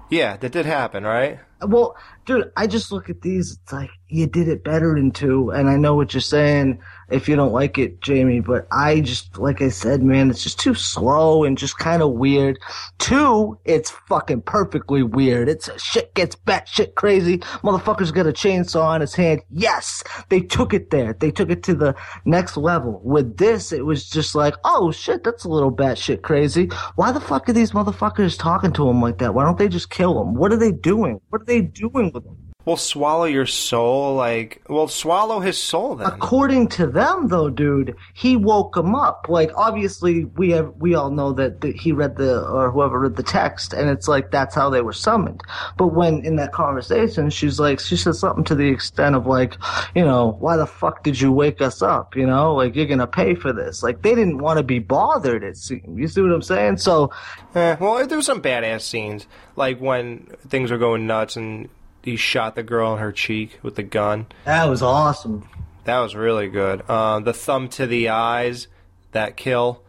yeah, 0.10 0.38
that 0.38 0.52
did 0.54 0.66
happen, 0.66 1.04
right? 1.04 1.40
Well, 1.62 1.98
dude, 2.26 2.52
I 2.56 2.68
just 2.68 2.92
look 2.92 3.10
at 3.10 3.22
these. 3.22 3.60
It's 3.62 3.74
like 3.74 3.90
you 4.08 4.26
did 4.26 4.48
it 4.48 4.64
better 4.64 4.96
in 4.96 5.12
two, 5.12 5.50
and 5.50 5.70
I 5.70 5.76
know 5.76 5.96
what 5.96 6.14
you're 6.14 6.22
saying 6.22 6.80
if 7.12 7.28
you 7.28 7.36
don't 7.36 7.51
like 7.51 7.78
it, 7.78 8.01
Jamie. 8.01 8.39
But 8.39 8.68
I 8.72 9.01
just, 9.01 9.38
like 9.38 9.62
I 9.62 9.70
said, 9.70 10.03
man, 10.03 10.30
it's 10.30 10.43
just 10.43 10.60
too 10.60 10.74
slow 10.74 11.43
and 11.43 11.57
just 11.57 11.78
kind 11.78 12.01
of 12.01 12.12
weird. 12.12 12.60
Two, 12.97 13.57
it's 13.66 13.91
fucking 14.07 14.41
perfectly 14.41 15.03
weird. 15.03 15.49
It's 15.49 15.70
shit 15.82 16.14
gets 16.14 16.36
batshit 16.36 16.95
crazy. 16.95 17.39
Motherfucker's 17.64 18.12
got 18.12 18.28
a 18.28 18.32
chainsaw 18.32 18.84
on 18.84 19.01
his 19.01 19.16
hand. 19.16 19.41
Yes, 19.49 20.03
they 20.30 20.41
took 20.41 20.74
it 20.74 20.89
there. 20.89 21.14
They 21.14 21.32
took 21.32 21.49
it 21.49 21.64
to 21.64 21.74
the 21.74 21.95
next 22.26 22.57
level. 22.57 23.01
With 23.03 23.38
this, 23.38 23.72
it 23.72 23.86
was 23.86 24.10
just 24.10 24.36
like, 24.36 24.55
oh 24.64 24.91
shit, 24.91 25.24
that's 25.24 25.43
a 25.43 25.49
little 25.49 25.72
batshit 25.72 26.22
crazy. 26.22 26.70
Why 26.95 27.12
the 27.12 27.22
fuck 27.22 27.49
are 27.49 27.53
these 27.53 27.72
motherfuckers 27.72 28.38
talking 28.38 28.74
to 28.74 28.89
him 28.89 29.01
like 29.01 29.18
that? 29.20 29.34
Why 29.34 29.45
don't 29.45 29.57
they 29.57 29.70
just 29.70 29.89
kill 29.89 30.22
him? 30.22 30.36
What 30.36 30.51
are 30.51 30.57
they 30.57 30.72
doing? 30.72 31.20
What 31.30 31.41
are 31.41 31.45
they 31.45 31.62
doing 31.62 32.12
with 32.14 32.26
him? 32.26 32.49
Well, 32.70 32.78
swallow 32.78 33.26
your 33.26 33.48
soul, 33.48 34.14
like, 34.14 34.62
well, 34.70 34.88
swallow 34.88 35.40
his 35.40 35.58
soul 35.58 35.96
then. 35.96 36.06
According 36.06 36.68
to 36.68 36.86
them, 36.86 37.28
though, 37.28 37.50
dude, 37.50 37.96
he 38.14 38.36
woke 38.36 38.78
him 38.78 38.94
up. 38.94 39.26
Like, 39.28 39.50
obviously, 39.56 40.26
we 40.26 40.52
have 40.52 40.76
we 40.78 40.94
all 40.94 41.10
know 41.10 41.34
that, 41.34 41.62
that 41.62 41.76
he 41.76 41.94
read 41.94 42.18
the 42.18 42.46
or 42.48 42.70
whoever 42.70 43.00
read 43.00 43.16
the 43.16 43.24
text, 43.24 43.74
and 43.74 43.90
it's 43.90 44.08
like 44.08 44.30
that's 44.30 44.54
how 44.54 44.70
they 44.70 44.82
were 44.82 44.94
summoned. 44.94 45.42
But 45.78 45.96
when 45.96 46.24
in 46.24 46.36
that 46.36 46.52
conversation, 46.52 47.32
she's 47.32 47.60
like, 47.60 47.80
she 47.80 47.98
said 47.98 48.14
something 48.14 48.44
to 48.44 48.54
the 48.54 48.68
extent 48.70 49.16
of 49.16 49.26
like, 49.26 49.56
you 49.96 50.06
know, 50.06 50.38
why 50.40 50.56
the 50.56 50.68
fuck 50.68 51.02
did 51.02 51.20
you 51.20 51.32
wake 51.32 51.62
us 51.62 51.82
up? 51.82 52.16
You 52.16 52.28
know, 52.28 52.54
like 52.54 52.76
you're 52.76 52.86
gonna 52.86 53.08
pay 53.08 53.34
for 53.34 53.52
this. 53.52 53.82
Like 53.82 54.04
they 54.04 54.14
didn't 54.14 54.38
want 54.38 54.58
to 54.58 54.64
be 54.64 54.78
bothered. 54.78 55.44
It 55.44 55.58
seemed. 55.58 55.98
You 55.98 56.08
see 56.08 56.22
what 56.22 56.32
I'm 56.32 56.44
saying? 56.44 56.78
So, 56.78 57.10
Eh, 57.56 57.78
well, 57.80 58.06
there 58.06 58.16
were 58.16 58.22
some 58.22 58.44
badass 58.44 58.82
scenes, 58.82 59.26
like 59.56 59.80
when 59.80 60.28
things 60.50 60.70
were 60.70 60.78
going 60.78 61.08
nuts 61.08 61.36
and 61.36 61.68
he 62.04 62.16
shot 62.16 62.56
the 62.56 62.64
girl 62.64 62.93
in 62.93 63.00
her 63.00 63.12
cheek 63.12 63.60
with 63.62 63.76
the 63.76 63.84
gun. 63.84 64.28
that 64.45 64.66
was 64.66 64.82
awesome. 64.82 65.47
That 65.86 66.00
was 66.00 66.16
really 66.16 66.50
good. 66.50 66.84
Uh, 66.88 67.20
the 67.20 67.34
thumb 67.34 67.68
to 67.70 67.88
the 67.88 68.10
eyes, 68.10 68.68
that 69.12 69.38
kill. 69.38 69.82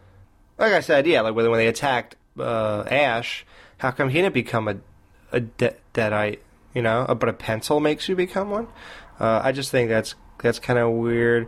Like 0.57 0.73
I 0.73 0.79
said, 0.79 1.05
yeah, 1.07 1.21
like 1.21 1.35
when, 1.35 1.51
they 1.53 1.67
attacked 1.67 2.15
uh, 2.39 2.83
Ash, 2.89 3.45
how 3.77 3.91
come 3.91 4.09
he 4.09 4.21
didn't 4.21 4.33
become 4.33 4.67
a 4.67 4.77
a 5.31 5.39
de- 5.41 5.75
deadite? 5.93 6.39
You 6.73 6.81
know, 6.81 7.05
Uh, 7.07 7.13
but 7.15 7.29
a 7.29 7.33
pencil 7.33 7.79
makes 7.79 8.07
you 8.09 8.15
become 8.15 8.49
one. 8.49 8.67
Uh, 9.19 9.41
I 9.43 9.51
just 9.51 9.71
think 9.71 9.89
that's 9.89 10.15
that's 10.41 10.59
kind 10.59 10.79
of 10.79 10.91
weird. 10.91 11.47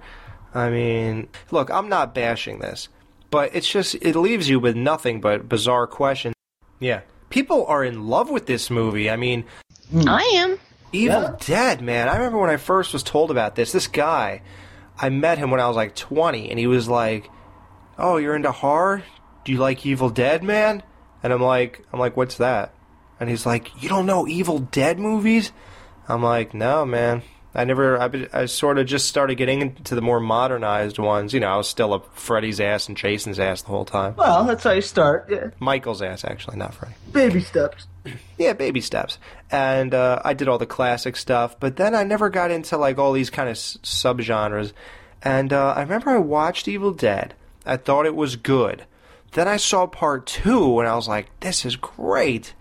I 0.53 0.69
mean, 0.69 1.29
look, 1.49 1.71
I'm 1.71 1.89
not 1.89 2.13
bashing 2.13 2.59
this, 2.59 2.89
but 3.31 3.49
it's 3.55 3.69
just 3.69 3.95
it 3.95 4.15
leaves 4.15 4.49
you 4.49 4.59
with 4.59 4.75
nothing 4.75 5.19
but 5.21 5.49
bizarre 5.49 5.87
questions. 5.87 6.35
Yeah, 6.79 7.01
people 7.29 7.65
are 7.65 7.83
in 7.83 8.07
love 8.07 8.29
with 8.29 8.45
this 8.45 8.69
movie. 8.69 9.09
I 9.09 9.15
mean, 9.15 9.45
Hmm. 9.93 10.09
I 10.09 10.21
am. 10.35 10.59
Evil 10.91 11.37
Dead, 11.39 11.81
man. 11.81 12.09
I 12.09 12.15
remember 12.17 12.39
when 12.39 12.49
I 12.49 12.57
first 12.57 12.93
was 12.93 13.03
told 13.03 13.31
about 13.31 13.55
this. 13.55 13.71
This 13.71 13.87
guy, 13.87 14.41
I 14.99 15.09
met 15.09 15.37
him 15.37 15.49
when 15.51 15.59
I 15.59 15.67
was 15.67 15.75
like 15.75 15.95
20, 15.95 16.49
and 16.49 16.59
he 16.59 16.67
was 16.67 16.87
like, 16.87 17.29
"Oh, 17.97 18.17
you're 18.17 18.35
into 18.35 18.51
horror? 18.51 19.03
Do 19.45 19.51
you 19.51 19.57
like 19.57 19.85
Evil 19.85 20.09
Dead, 20.09 20.43
man?" 20.43 20.83
And 21.23 21.31
I'm 21.33 21.41
like, 21.41 21.85
"I'm 21.91 21.99
like, 21.99 22.15
what's 22.17 22.37
that?" 22.37 22.73
And 23.19 23.29
he's 23.29 23.45
like, 23.45 23.71
"You 23.81 23.89
don't 23.89 24.05
know 24.05 24.27
Evil 24.27 24.59
Dead 24.59 24.99
movies?" 24.99 25.51
I'm 26.07 26.21
like, 26.21 26.53
"No, 26.53 26.85
man. 26.85 27.21
I 27.55 27.65
never. 27.65 27.99
I, 27.99 28.07
be- 28.07 28.27
I 28.33 28.45
sort 28.47 28.79
of 28.79 28.87
just 28.87 29.07
started 29.07 29.35
getting 29.35 29.61
into 29.61 29.93
the 29.95 30.01
more 30.01 30.19
modernized 30.19 30.97
ones. 30.97 31.33
You 31.33 31.39
know, 31.39 31.47
I 31.49 31.57
was 31.57 31.67
still 31.69 31.93
a 31.93 32.01
Freddy's 32.13 32.59
ass 32.59 32.87
and 32.87 32.97
Jason's 32.97 33.39
ass 33.39 33.61
the 33.61 33.69
whole 33.69 33.85
time. 33.85 34.15
Well, 34.15 34.43
that's 34.43 34.63
how 34.63 34.71
you 34.71 34.81
start. 34.81 35.27
Yeah, 35.29 35.51
Michael's 35.59 36.01
ass, 36.01 36.23
actually, 36.25 36.57
not 36.57 36.73
Freddy." 36.73 36.95
baby 37.11 37.41
steps. 37.41 37.85
Yeah, 38.37 38.53
baby 38.53 38.81
steps. 38.81 39.17
And 39.51 39.93
uh, 39.93 40.21
I 40.25 40.33
did 40.33 40.47
all 40.49 40.57
the 40.57 40.65
classic 40.65 41.15
stuff, 41.15 41.59
but 41.59 41.77
then 41.77 41.95
I 41.95 42.03
never 42.03 42.29
got 42.29 42.51
into 42.51 42.77
like 42.77 42.97
all 42.97 43.13
these 43.13 43.29
kind 43.29 43.47
of 43.47 43.53
s- 43.53 43.77
subgenres. 43.83 44.73
And 45.21 45.53
uh, 45.53 45.73
I 45.75 45.81
remember 45.81 46.09
I 46.11 46.17
watched 46.17 46.67
Evil 46.67 46.91
Dead. 46.91 47.33
I 47.65 47.77
thought 47.77 48.05
it 48.05 48.15
was 48.15 48.35
good. 48.35 48.83
Then 49.31 49.47
I 49.47 49.57
saw 49.57 49.87
part 49.87 50.25
two, 50.27 50.79
and 50.79 50.87
I 50.87 50.95
was 50.95 51.07
like, 51.07 51.27
"This 51.39 51.65
is 51.65 51.75
great." 51.77 52.53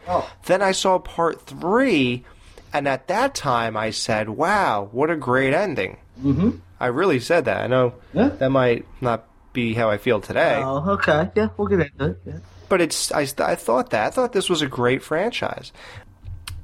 Then 0.47 0.63
I 0.63 0.73
saw 0.73 0.99
part 0.99 1.43
three, 1.43 2.25
and 2.73 2.87
at 2.89 3.09
that 3.09 3.35
time 3.35 3.77
I 3.77 3.91
said, 3.91 4.29
"Wow, 4.31 4.89
what 4.93 5.11
a 5.11 5.17
great 5.17 5.53
ending!" 5.55 5.99
Mm-hmm. 6.23 6.51
I 6.81 6.87
really 6.87 7.21
said 7.21 7.45
that. 7.47 7.65
I 7.65 7.67
know 7.67 7.95
Yeah. 8.15 8.29
that 8.29 8.51
might 8.51 8.87
not 9.03 9.25
be 9.53 9.75
how 9.75 9.91
I 9.91 9.99
feel 9.99 10.21
today. 10.21 10.63
Oh, 10.65 10.93
okay. 10.93 11.31
Yeah, 11.35 11.49
we'll 11.57 11.69
get 11.69 11.81
into 11.81 12.05
it. 12.13 12.21
Yeah. 12.25 12.39
But 12.73 12.81
it's 12.81 13.13
I, 13.13 13.29
I 13.37 13.55
thought 13.55 13.91
that 13.91 14.07
I 14.07 14.09
thought 14.09 14.33
this 14.33 14.49
was 14.49 14.63
a 14.63 14.67
great 14.67 15.03
franchise. 15.03 15.73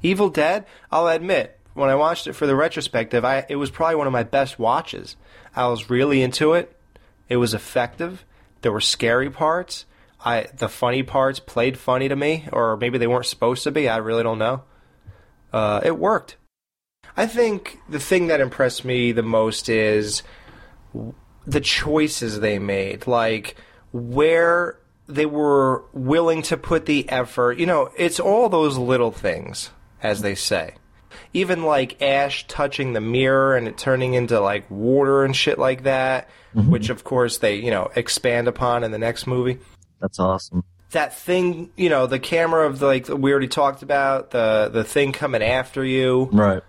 Evil 0.01 0.31
Dead, 0.31 0.65
I'll 0.91 1.05
admit, 1.05 1.59
when 1.75 1.91
I 1.91 1.93
watched 1.93 2.25
it 2.25 2.33
for 2.33 2.47
the 2.47 2.55
retrospective, 2.55 3.23
I 3.23 3.45
it 3.47 3.57
was 3.57 3.69
probably 3.69 3.93
one 3.93 4.07
of 4.07 4.13
my 4.13 4.23
best 4.23 4.57
watches. 4.57 5.17
I 5.55 5.67
was 5.67 5.91
really 5.91 6.23
into 6.23 6.53
it. 6.53 6.75
It 7.27 7.37
was 7.37 7.53
effective. 7.53 8.25
There 8.61 8.71
were 8.71 8.81
scary 8.81 9.29
parts. 9.29 9.85
I 10.25 10.47
the 10.57 10.67
funny 10.67 11.03
parts 11.03 11.39
played 11.39 11.77
funny 11.77 12.09
to 12.09 12.15
me, 12.15 12.47
or 12.51 12.75
maybe 12.75 12.97
they 12.97 13.05
weren't 13.05 13.27
supposed 13.27 13.63
to 13.65 13.71
be. 13.71 13.87
I 13.87 13.97
really 13.97 14.23
don't 14.23 14.39
know. 14.39 14.63
Uh, 15.53 15.81
it 15.83 15.99
worked. 15.99 16.37
I 17.15 17.27
think 17.27 17.77
the 17.87 17.99
thing 17.99 18.29
that 18.29 18.41
impressed 18.41 18.83
me 18.83 19.11
the 19.11 19.21
most 19.21 19.69
is 19.69 20.23
the 21.45 21.61
choices 21.61 22.39
they 22.39 22.57
made, 22.57 23.05
like 23.05 23.57
where 23.91 24.78
they 25.09 25.25
were 25.25 25.83
willing 25.91 26.43
to 26.43 26.55
put 26.55 26.85
the 26.85 27.09
effort. 27.09 27.57
You 27.57 27.65
know, 27.65 27.89
it's 27.97 28.19
all 28.19 28.47
those 28.47 28.77
little 28.77 29.11
things, 29.11 29.71
as 30.01 30.21
they 30.21 30.35
say. 30.35 30.75
Even 31.33 31.63
like 31.63 32.01
Ash 32.01 32.47
touching 32.47 32.93
the 32.93 33.01
mirror 33.01 33.57
and 33.57 33.67
it 33.67 33.77
turning 33.77 34.13
into 34.13 34.39
like 34.39 34.69
water 34.69 35.25
and 35.25 35.35
shit 35.35 35.57
like 35.57 35.83
that, 35.83 36.29
mm-hmm. 36.55 36.71
which 36.71 36.89
of 36.89 37.03
course 37.03 37.39
they, 37.39 37.55
you 37.55 37.71
know, 37.71 37.89
expand 37.95 38.47
upon 38.47 38.83
in 38.83 38.91
the 38.91 38.97
next 38.97 39.27
movie. 39.27 39.59
That's 39.99 40.19
awesome. 40.19 40.63
That 40.91 41.15
thing, 41.15 41.71
you 41.75 41.89
know, 41.89 42.07
the 42.07 42.19
camera 42.19 42.67
of 42.67 42.79
the, 42.79 42.85
like 42.85 43.09
we 43.09 43.31
already 43.31 43.47
talked 43.47 43.83
about, 43.83 44.31
the 44.31 44.69
the 44.71 44.83
thing 44.83 45.11
coming 45.11 45.43
after 45.43 45.83
you. 45.83 46.29
Right. 46.31 46.63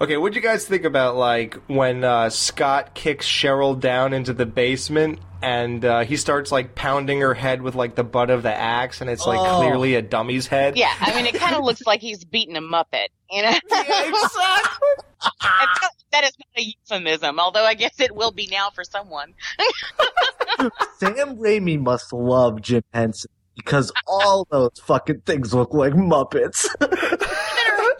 Okay, 0.00 0.16
what'd 0.16 0.34
you 0.36 0.42
guys 0.42 0.66
think 0.66 0.84
about 0.84 1.16
like 1.16 1.54
when 1.66 2.04
uh, 2.04 2.30
Scott 2.30 2.94
kicks 2.94 3.26
Cheryl 3.26 3.78
down 3.78 4.12
into 4.12 4.32
the 4.32 4.46
basement 4.46 5.18
and 5.42 5.84
uh, 5.84 6.00
he 6.04 6.16
starts 6.16 6.50
like 6.50 6.74
pounding 6.74 7.20
her 7.20 7.34
head 7.34 7.62
with 7.62 7.74
like 7.74 7.94
the 7.94 8.02
butt 8.04 8.30
of 8.30 8.42
the 8.42 8.52
axe, 8.52 9.00
and 9.00 9.08
it's 9.08 9.24
like 9.26 9.38
Oh. 9.38 9.58
clearly 9.60 9.94
a 9.94 10.02
dummy's 10.02 10.46
head. 10.48 10.76
Yeah, 10.76 10.92
I 11.00 11.14
mean, 11.14 11.26
it 11.26 11.34
kind 11.34 11.54
of 11.54 11.62
looks 11.64 11.86
like 11.86 12.00
he's 12.00 12.24
beating 12.24 12.56
a 12.56 12.60
muppet. 12.60 13.06
You 13.30 13.42
know, 13.42 13.50
Yeah, 13.70 14.08
exactly. 14.08 14.88
It's- 15.20 15.94
that 16.10 16.24
is 16.24 16.32
not 16.38 16.62
a 16.62 16.62
euphemism, 16.62 17.38
although 17.38 17.64
I 17.66 17.74
guess 17.74 18.00
it 18.00 18.14
will 18.14 18.30
be 18.30 18.48
now 18.50 18.70
for 18.70 18.82
someone. 18.82 19.34
Sam 20.98 21.36
Raimi 21.36 21.78
must 21.78 22.12
love 22.14 22.62
Jim 22.62 22.82
Henson 22.94 23.30
because 23.54 23.92
all 24.06 24.46
those 24.50 24.70
fucking 24.82 25.20
things 25.26 25.52
look 25.52 25.74
like 25.74 25.92
Muppets. 25.92 26.66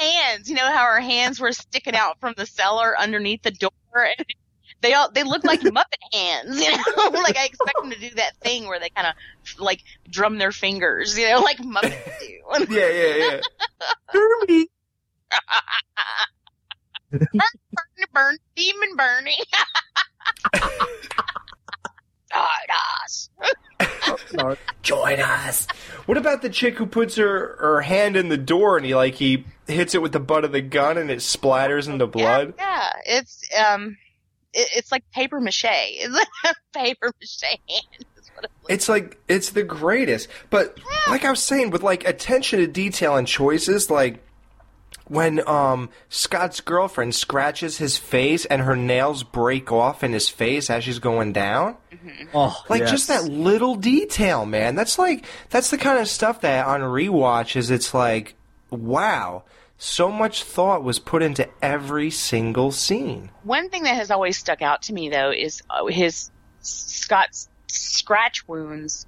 Even 0.08 0.16
her 0.16 0.30
hands, 0.30 0.48
you 0.48 0.54
know 0.56 0.70
how 0.70 0.84
her 0.84 1.00
hands 1.00 1.40
were 1.40 1.52
sticking 1.52 1.94
out 1.94 2.18
from 2.20 2.34
the 2.36 2.46
cellar 2.46 2.98
underneath 2.98 3.42
the 3.42 3.50
door. 3.50 3.70
And 3.94 4.26
they 4.80 4.94
all 4.94 5.10
they 5.10 5.22
look 5.22 5.44
like 5.44 5.60
Muppet 5.62 6.12
hands, 6.12 6.60
you 6.60 6.70
know. 6.70 7.10
like 7.22 7.36
I 7.36 7.46
expect 7.46 7.74
them 7.80 7.90
to 7.90 7.98
do 7.98 8.10
that 8.16 8.36
thing 8.40 8.66
where 8.66 8.80
they 8.80 8.90
kind 8.90 9.08
of 9.08 9.14
like 9.60 9.82
drum 10.08 10.38
their 10.38 10.52
fingers, 10.52 11.18
you 11.18 11.28
know, 11.28 11.40
like 11.40 11.58
Muppets 11.58 12.18
do. 12.20 12.74
yeah, 12.74 12.88
yeah, 12.88 13.16
yeah. 13.16 13.40
Kirby. 14.08 14.70
burn, 17.12 18.06
burn, 18.12 18.38
demon 18.56 18.96
Bernie. 18.96 19.38
Stardust. 22.28 23.30
Join 24.82 25.20
us. 25.20 25.66
What 26.06 26.18
about 26.18 26.42
the 26.42 26.50
chick 26.50 26.76
who 26.76 26.86
puts 26.86 27.16
her 27.16 27.56
her 27.58 27.80
hand 27.80 28.16
in 28.16 28.28
the 28.28 28.36
door 28.36 28.76
and 28.76 28.84
he 28.86 28.94
like 28.94 29.14
he 29.14 29.44
hits 29.66 29.94
it 29.94 30.02
with 30.02 30.12
the 30.12 30.20
butt 30.20 30.44
of 30.44 30.52
the 30.52 30.60
gun 30.60 30.98
and 30.98 31.10
it 31.10 31.18
splatters 31.18 31.88
into 31.88 32.06
blood? 32.06 32.54
Yeah, 32.58 32.92
it's 33.06 33.42
um, 33.58 33.96
it, 34.52 34.68
it's 34.76 34.92
like 34.92 35.04
paper 35.12 35.40
mache. 35.40 35.64
It's 35.64 36.14
like 36.44 36.56
paper 36.74 37.12
mache 37.20 37.58
hand. 37.68 38.06
it 38.40 38.50
It's 38.68 38.88
like 38.88 39.18
it's 39.28 39.50
the 39.50 39.62
greatest. 39.62 40.28
But 40.50 40.78
like 41.08 41.24
I 41.24 41.30
was 41.30 41.42
saying, 41.42 41.70
with 41.70 41.82
like 41.82 42.06
attention 42.06 42.60
to 42.60 42.66
detail 42.66 43.16
and 43.16 43.26
choices, 43.26 43.90
like 43.90 44.22
when 45.08 45.46
um 45.48 45.88
Scott's 46.08 46.60
girlfriend 46.60 47.14
scratches 47.14 47.78
his 47.78 47.96
face 47.96 48.44
and 48.44 48.62
her 48.62 48.76
nails 48.76 49.22
break 49.22 49.72
off 49.72 50.04
in 50.04 50.12
his 50.12 50.28
face 50.28 50.70
as 50.70 50.84
she's 50.84 50.98
going 50.98 51.32
down. 51.32 51.76
Oh, 52.34 52.62
Like 52.68 52.80
yes. 52.82 52.90
just 52.90 53.08
that 53.08 53.24
little 53.24 53.74
detail, 53.74 54.46
man. 54.46 54.74
That's 54.74 54.98
like 54.98 55.24
that's 55.50 55.70
the 55.70 55.78
kind 55.78 55.98
of 55.98 56.08
stuff 56.08 56.42
that 56.42 56.66
on 56.66 56.80
rewatches 56.80 57.70
it's 57.70 57.92
like, 57.94 58.34
wow, 58.70 59.44
so 59.78 60.10
much 60.10 60.42
thought 60.44 60.82
was 60.84 60.98
put 60.98 61.22
into 61.22 61.48
every 61.62 62.10
single 62.10 62.72
scene. 62.72 63.30
One 63.44 63.70
thing 63.70 63.84
that 63.84 63.96
has 63.96 64.10
always 64.10 64.36
stuck 64.38 64.62
out 64.62 64.82
to 64.82 64.92
me 64.92 65.08
though 65.08 65.30
is 65.30 65.62
uh, 65.70 65.86
his 65.86 66.30
Scott's 66.60 67.48
scratch 67.68 68.46
wounds. 68.48 69.06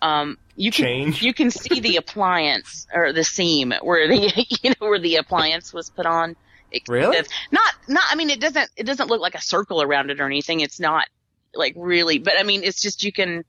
Um, 0.00 0.38
you 0.56 0.70
can 0.70 0.84
Change. 0.84 1.22
you 1.22 1.32
can 1.34 1.50
see 1.50 1.80
the 1.80 1.96
appliance 2.02 2.86
or 2.94 3.12
the 3.12 3.24
seam 3.24 3.72
where 3.82 4.08
the 4.08 4.46
you 4.62 4.70
know 4.70 4.88
where 4.88 4.98
the 4.98 5.16
appliance 5.16 5.72
was 5.72 5.90
put 5.90 6.06
on. 6.06 6.36
It- 6.70 6.82
Really? 6.88 7.16
Not 7.50 7.74
not. 7.88 8.04
I 8.10 8.14
mean, 8.14 8.30
it 8.30 8.40
doesn't 8.40 8.70
it 8.76 8.84
doesn't 8.84 9.08
look 9.08 9.20
like 9.20 9.34
a 9.34 9.40
circle 9.40 9.80
around 9.82 10.10
it 10.10 10.20
or 10.20 10.26
anything. 10.26 10.60
It's 10.60 10.78
not 10.80 11.06
like 11.54 11.72
really, 11.76 12.18
but 12.18 12.34
I 12.38 12.42
mean, 12.42 12.62
it's 12.62 12.80
just 12.82 13.02
you 13.02 13.12
can 13.12 13.44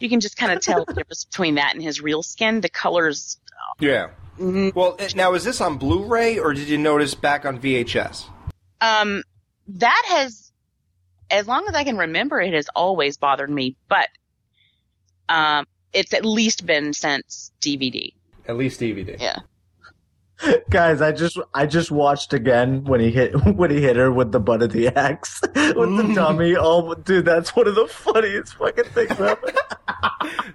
you 0.00 0.08
can 0.08 0.20
just 0.20 0.36
kind 0.36 0.52
of 0.52 0.60
tell 0.62 0.84
the 0.84 0.92
difference 0.92 1.24
between 1.24 1.54
that 1.56 1.74
and 1.74 1.82
his 1.82 2.00
real 2.00 2.22
skin. 2.22 2.60
The 2.60 2.68
colors. 2.68 3.38
Yeah. 3.78 4.08
Well, 4.38 4.98
now 5.16 5.34
is 5.34 5.42
this 5.44 5.60
on 5.60 5.78
Blu-ray 5.78 6.38
or 6.38 6.52
did 6.54 6.68
you 6.68 6.78
notice 6.78 7.14
back 7.14 7.44
on 7.44 7.58
VHS? 7.60 8.24
Um, 8.80 9.22
that 9.68 10.04
has, 10.08 10.52
as 11.30 11.48
long 11.48 11.66
as 11.68 11.74
I 11.74 11.82
can 11.84 11.96
remember, 11.98 12.40
it 12.40 12.54
has 12.54 12.68
always 12.74 13.16
bothered 13.16 13.50
me. 13.50 13.76
But 13.88 14.08
um, 15.28 15.66
it's 15.92 16.12
at 16.14 16.24
least 16.24 16.66
been 16.66 16.92
since 16.92 17.52
DVD. 17.60 18.12
At 18.46 18.56
least 18.56 18.80
DVD. 18.80 19.20
Yeah. 19.20 19.38
Guys, 20.70 21.00
I 21.02 21.10
just 21.12 21.38
I 21.52 21.66
just 21.66 21.90
watched 21.90 22.32
again 22.32 22.84
when 22.84 23.00
he 23.00 23.10
hit 23.10 23.32
when 23.56 23.70
he 23.70 23.80
hit 23.80 23.96
her 23.96 24.12
with 24.12 24.30
the 24.32 24.40
butt 24.40 24.62
of 24.62 24.72
the 24.72 24.88
axe 24.88 25.40
with 25.54 25.54
the 25.96 26.12
dummy. 26.14 26.54
Oh, 26.56 26.94
dude, 26.94 27.24
that's 27.24 27.54
one 27.56 27.66
of 27.66 27.74
the 27.74 27.86
funniest 27.88 28.54
fucking 28.54 28.84
things 28.84 29.10
ever. 29.12 29.52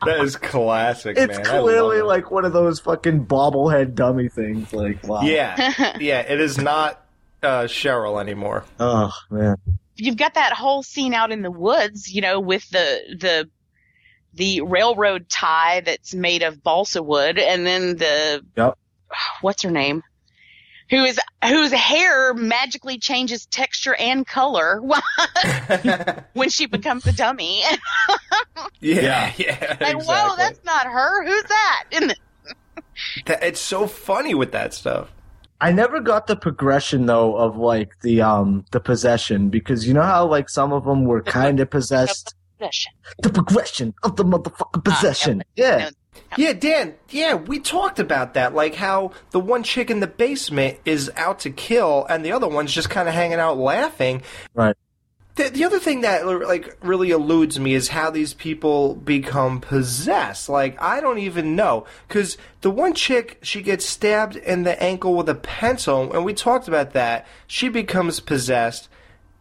That 0.06 0.20
is 0.22 0.36
classic, 0.38 1.18
It's 1.18 1.38
man. 1.38 1.48
I 1.48 1.52
love 1.58 1.64
clearly 1.64 1.98
it. 2.00 2.04
like 2.06 2.32
one 2.32 2.46
of 2.46 2.54
those 2.54 2.80
fucking 2.80 3.26
bobblehead 3.26 3.94
dummy 3.96 4.30
things. 4.30 4.72
Like, 4.74 5.06
wow. 5.06 5.22
Yeah, 5.22 5.96
yeah. 6.00 6.22
It 6.22 6.40
is 6.40 6.58
not 6.58 7.06
uh, 7.42 7.64
Cheryl 7.64 8.22
anymore. 8.22 8.64
Oh 8.80 9.12
man. 9.30 9.58
You've 9.96 10.18
got 10.18 10.34
that 10.36 10.54
whole 10.54 10.82
scene 10.82 11.14
out 11.14 11.32
in 11.32 11.42
the 11.42 11.52
woods, 11.52 12.12
you 12.12 12.22
know, 12.22 12.40
with 12.40 12.68
the 12.70 13.18
the 13.20 13.50
the 14.36 14.62
railroad 14.62 15.30
tie 15.30 15.82
that's 15.82 16.14
made 16.14 16.42
of 16.44 16.64
balsa 16.64 17.02
wood, 17.04 17.38
and 17.38 17.66
then 17.66 17.98
the 17.98 18.44
Yep. 18.58 18.78
what's 19.42 19.62
her 19.64 19.72
name? 19.72 20.04
Who 20.90 21.04
is 21.06 21.20
whose 21.44 21.72
hair 21.72 22.34
magically 22.34 22.98
changes 23.00 23.46
texture 23.48 23.96
and 23.96 24.28
color 24.28 24.82
when 26.34 26.50
she 26.50 26.66
becomes 26.66 27.06
a 27.08 27.14
dummy. 27.14 27.62
Yeah, 28.80 29.32
yeah. 29.38 29.78
Like, 29.80 30.04
whoa, 30.06 30.36
that's 30.38 30.64
not 30.64 30.86
her. 30.86 31.26
Who's 31.26 31.44
that? 31.44 31.84
In 31.92 32.08
the, 32.10 32.16
That- 33.26 33.44
it's 33.44 33.60
so 33.60 33.88
funny 33.88 34.34
with 34.36 34.52
that 34.52 34.74
stuff. 34.74 35.10
I 35.62 35.72
never 35.72 36.00
got 36.02 36.28
the 36.28 36.36
progression 36.36 37.06
though 37.06 37.36
of 37.38 37.58
like 37.58 38.00
the 38.02 38.22
um 38.22 38.66
the 38.72 38.80
possession 38.82 39.50
because 39.50 39.88
you 39.88 39.94
know 39.94 40.02
how 40.02 40.26
like 40.28 40.50
some 40.50 40.74
of 40.74 40.84
them 40.86 41.06
were 41.06 41.22
kind 41.22 41.60
of 41.62 41.70
possessed. 41.70 42.36
The 43.22 43.30
progression 43.30 43.94
of 44.04 44.16
the 44.16 44.26
motherfucking 44.26 44.84
possession. 44.84 45.44
yeah. 45.56 45.90
Yeah, 46.38 46.54
Dan. 46.54 46.96
Yeah, 47.10 47.36
we 47.36 47.60
talked 47.60 48.00
about 48.00 48.34
that. 48.36 48.54
Like 48.54 48.76
how 48.76 49.12
the 49.32 49.40
one 49.40 49.64
chick 49.64 49.90
in 49.90 50.00
the 50.00 50.08
basement 50.08 50.80
is 50.86 51.12
out 51.16 51.40
to 51.40 51.50
kill, 51.50 52.06
and 52.10 52.24
the 52.24 52.32
other 52.32 52.48
one's 52.48 52.74
just 52.74 52.90
kind 52.90 53.08
of 53.08 53.14
hanging 53.14 53.40
out 53.40 53.58
laughing. 53.58 54.22
Right. 54.54 54.76
The, 55.36 55.50
the 55.50 55.64
other 55.64 55.80
thing 55.80 56.02
that 56.02 56.28
like 56.28 56.78
really 56.84 57.10
eludes 57.10 57.60
me 57.60 57.74
is 57.74 57.88
how 57.90 58.12
these 58.12 58.36
people 58.36 58.96
become 58.96 59.60
possessed. 59.62 60.50
Like 60.50 60.80
I 60.82 61.02
don't 61.02 61.20
even 61.20 61.56
know 61.56 61.86
because 62.08 62.38
the 62.62 62.70
one 62.72 62.94
chick 62.94 63.40
she 63.42 63.62
gets 63.64 63.86
stabbed 63.86 64.36
in 64.36 64.64
the 64.64 64.82
ankle 64.82 65.16
with 65.16 65.30
a 65.30 65.36
pencil, 65.36 66.14
and 66.14 66.24
we 66.24 66.34
talked 66.34 66.68
about 66.68 66.94
that. 66.94 67.26
She 67.48 67.70
becomes 67.70 68.20
possessed, 68.20 68.90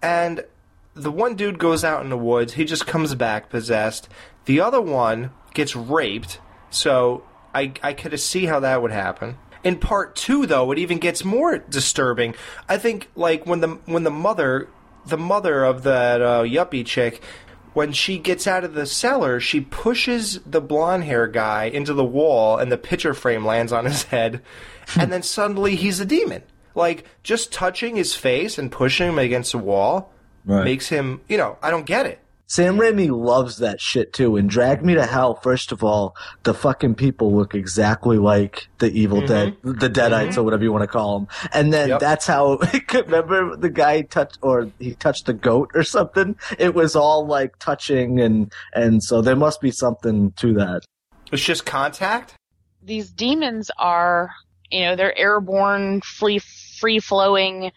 and 0.03 0.45
the 0.95 1.11
one 1.11 1.35
dude 1.35 1.59
goes 1.59 1.85
out 1.85 2.03
in 2.03 2.11
the 2.11 2.19
woods. 2.19 2.55
He 2.55 2.65
just 2.65 2.87
comes 2.87 3.15
back 3.15 3.51
possessed. 3.51 4.09
The 4.45 4.61
other 4.61 4.81
one 4.81 5.31
gets 5.55 5.75
raped. 5.75 6.41
So 6.71 7.25
I 7.55 7.73
I 7.83 7.93
could 7.93 8.19
see 8.21 8.47
how 8.47 8.61
that 8.61 8.83
would 8.83 8.93
happen. 8.93 9.37
In 9.65 9.79
part 9.79 10.17
two, 10.17 10.47
though, 10.47 10.73
it 10.73 10.79
even 10.79 10.99
gets 10.99 11.25
more 11.25 11.59
disturbing. 11.59 12.35
I 12.69 12.79
think 12.79 13.09
like 13.15 13.47
when 13.47 13.61
the 13.61 13.69
when 13.87 14.03
the 14.03 14.11
mother 14.11 14.69
the 15.07 15.19
mother 15.19 15.65
of 15.65 15.83
that 15.85 16.21
uh, 16.21 16.43
yuppie 16.43 16.87
chick. 16.87 17.23
When 17.75 17.93
she 17.93 18.19
gets 18.19 18.47
out 18.47 18.65
of 18.65 18.75
the 18.75 18.85
cellar, 18.85 19.41
she 19.41 19.63
pushes 19.63 20.41
the 20.45 20.61
blonde 20.61 21.05
hair 21.05 21.27
guy 21.27 21.65
into 21.65 21.95
the 21.95 22.05
wall, 22.05 22.59
and 22.59 22.71
the 22.71 22.77
picture 22.77 23.15
frame 23.15 23.47
lands 23.47 23.73
on 23.73 23.87
his 23.87 24.03
head. 24.05 24.43
and 24.95 25.11
then 25.11 25.23
suddenly 25.23 25.75
he's 25.75 25.99
a 25.99 26.05
demon. 26.05 26.43
Like, 26.75 27.05
just 27.23 27.51
touching 27.51 27.97
his 27.97 28.15
face 28.15 28.59
and 28.59 28.71
pushing 28.71 29.09
him 29.09 29.19
against 29.19 29.53
the 29.53 29.59
wall 29.59 30.12
Right. 30.45 30.65
makes 30.65 30.89
him, 30.89 31.21
you 31.29 31.37
know, 31.37 31.57
I 31.63 31.71
don't 31.71 31.87
get 31.87 32.07
it. 32.07 32.19
Sam 32.49 32.77
Raimi 32.77 33.09
loves 33.11 33.57
that 33.59 33.81
shit 33.81 34.13
too. 34.13 34.37
And 34.37 34.51
Drag 34.51 34.85
Me 34.85 34.95
to 34.95 35.07
Hell, 35.07 35.37
first 35.37 35.73
of 35.73 35.83
all, 35.83 36.15
the 36.43 36.53
fucking 36.53 36.97
people 36.97 37.35
look 37.35 37.55
exactly 37.55 38.19
like 38.19 38.69
the 38.79 38.91
Evil 38.93 39.23
Mhm. 39.23 39.27
Dead, 39.27 39.57
the 39.63 39.89
Deadites 39.89 40.37
or 40.37 40.43
whatever 40.43 40.63
you 40.63 40.71
want 40.71 40.83
to 40.83 40.89
call 40.89 41.19
them. 41.21 41.29
And 41.55 41.73
then 41.73 41.89
Yep. 41.91 42.01
that's 42.01 42.27
how, 42.27 42.59
remember 42.93 43.57
the 43.57 43.71
guy 43.71 44.03
touched, 44.03 44.39
or 44.43 44.69
he 44.79 44.95
touched 44.97 45.25
the 45.27 45.33
goat 45.33 45.71
or 45.75 45.83
something? 45.83 46.37
It 46.59 46.75
was 46.75 46.95
all 46.95 47.25
like 47.27 47.59
touching 47.59 48.21
and, 48.21 48.53
and 48.75 49.03
so 49.03 49.23
there 49.23 49.37
must 49.37 49.63
be 49.63 49.71
something 49.71 50.33
to 50.33 50.53
that. 50.55 50.83
It's 51.31 51.43
just 51.45 51.65
contact? 51.65 52.35
these 52.85 53.11
demons 53.13 53.71
are, 53.79 54.29
you 54.71 54.81
know, 54.81 54.97
they're 54.97 55.17
airborne, 55.17 56.01
free, 56.01 56.41
free 56.81 56.99
flowing, 56.99 57.71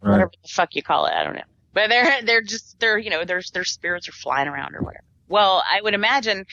whatever 0.00 0.30
the 0.42 0.48
fuck 0.48 0.74
you 0.74 0.82
call 0.82 1.04
it. 1.06 1.12
I 1.12 1.22
don't 1.22 1.34
know. 1.34 1.42
But 1.76 1.90
they're 1.90 2.22
they're 2.22 2.40
just 2.42 2.80
they're 2.80 2.96
you 2.96 3.10
know 3.10 3.24
their 3.26 3.42
their 3.52 3.64
spirits 3.64 4.08
are 4.08 4.12
flying 4.12 4.48
around 4.48 4.74
or 4.74 4.80
whatever. 4.80 5.04
Well, 5.28 5.62
I 5.70 5.80
would 5.82 5.92
imagine 5.92 6.46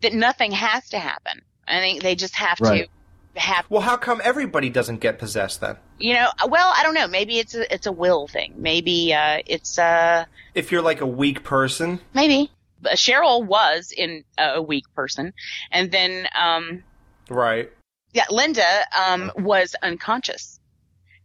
that 0.00 0.12
nothing 0.14 0.52
has 0.52 0.88
to 0.90 0.98
happen. 1.00 1.42
I 1.66 1.80
think 1.80 2.02
they 2.02 2.14
just 2.14 2.36
have 2.36 2.60
Right. 2.60 2.88
to 3.34 3.40
have 3.40 3.66
Well, 3.68 3.80
how 3.82 3.96
come 3.96 4.20
everybody 4.22 4.70
doesn't 4.70 4.98
get 5.00 5.18
possessed 5.18 5.60
then? 5.60 5.76
you 5.98 6.14
know. 6.14 6.28
Well, 6.48 6.72
I 6.76 6.84
don't 6.84 6.94
know. 6.94 7.08
Maybe 7.08 7.38
it's 7.40 7.54
a 7.56 7.74
it's 7.74 7.86
a 7.86 7.92
will 7.92 8.28
thing. 8.28 8.54
Maybe 8.58 9.12
uh 9.12 9.38
it's 9.44 9.76
uh 9.76 10.24
If 10.54 10.70
you're 10.70 10.82
like 10.82 11.00
a 11.00 11.06
weak 11.06 11.42
person, 11.42 11.98
maybe. 12.14 12.52
But 12.80 12.92
Cheryl 12.92 13.44
was 13.44 13.92
in 13.94 14.22
uh, 14.38 14.52
a 14.54 14.62
weak 14.62 14.84
person, 14.94 15.32
and 15.72 15.90
then 15.90 16.28
um 16.40 16.84
right? 17.28 17.72
yeah, 18.12 18.26
Linda 18.30 18.70
um 18.96 19.32
was 19.36 19.74
unconscious. 19.82 20.60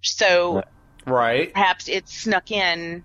So 0.02 0.64
Right. 1.06 1.54
Perhaps 1.54 1.88
it 1.88 2.10
snuck 2.10 2.50
in. 2.50 3.04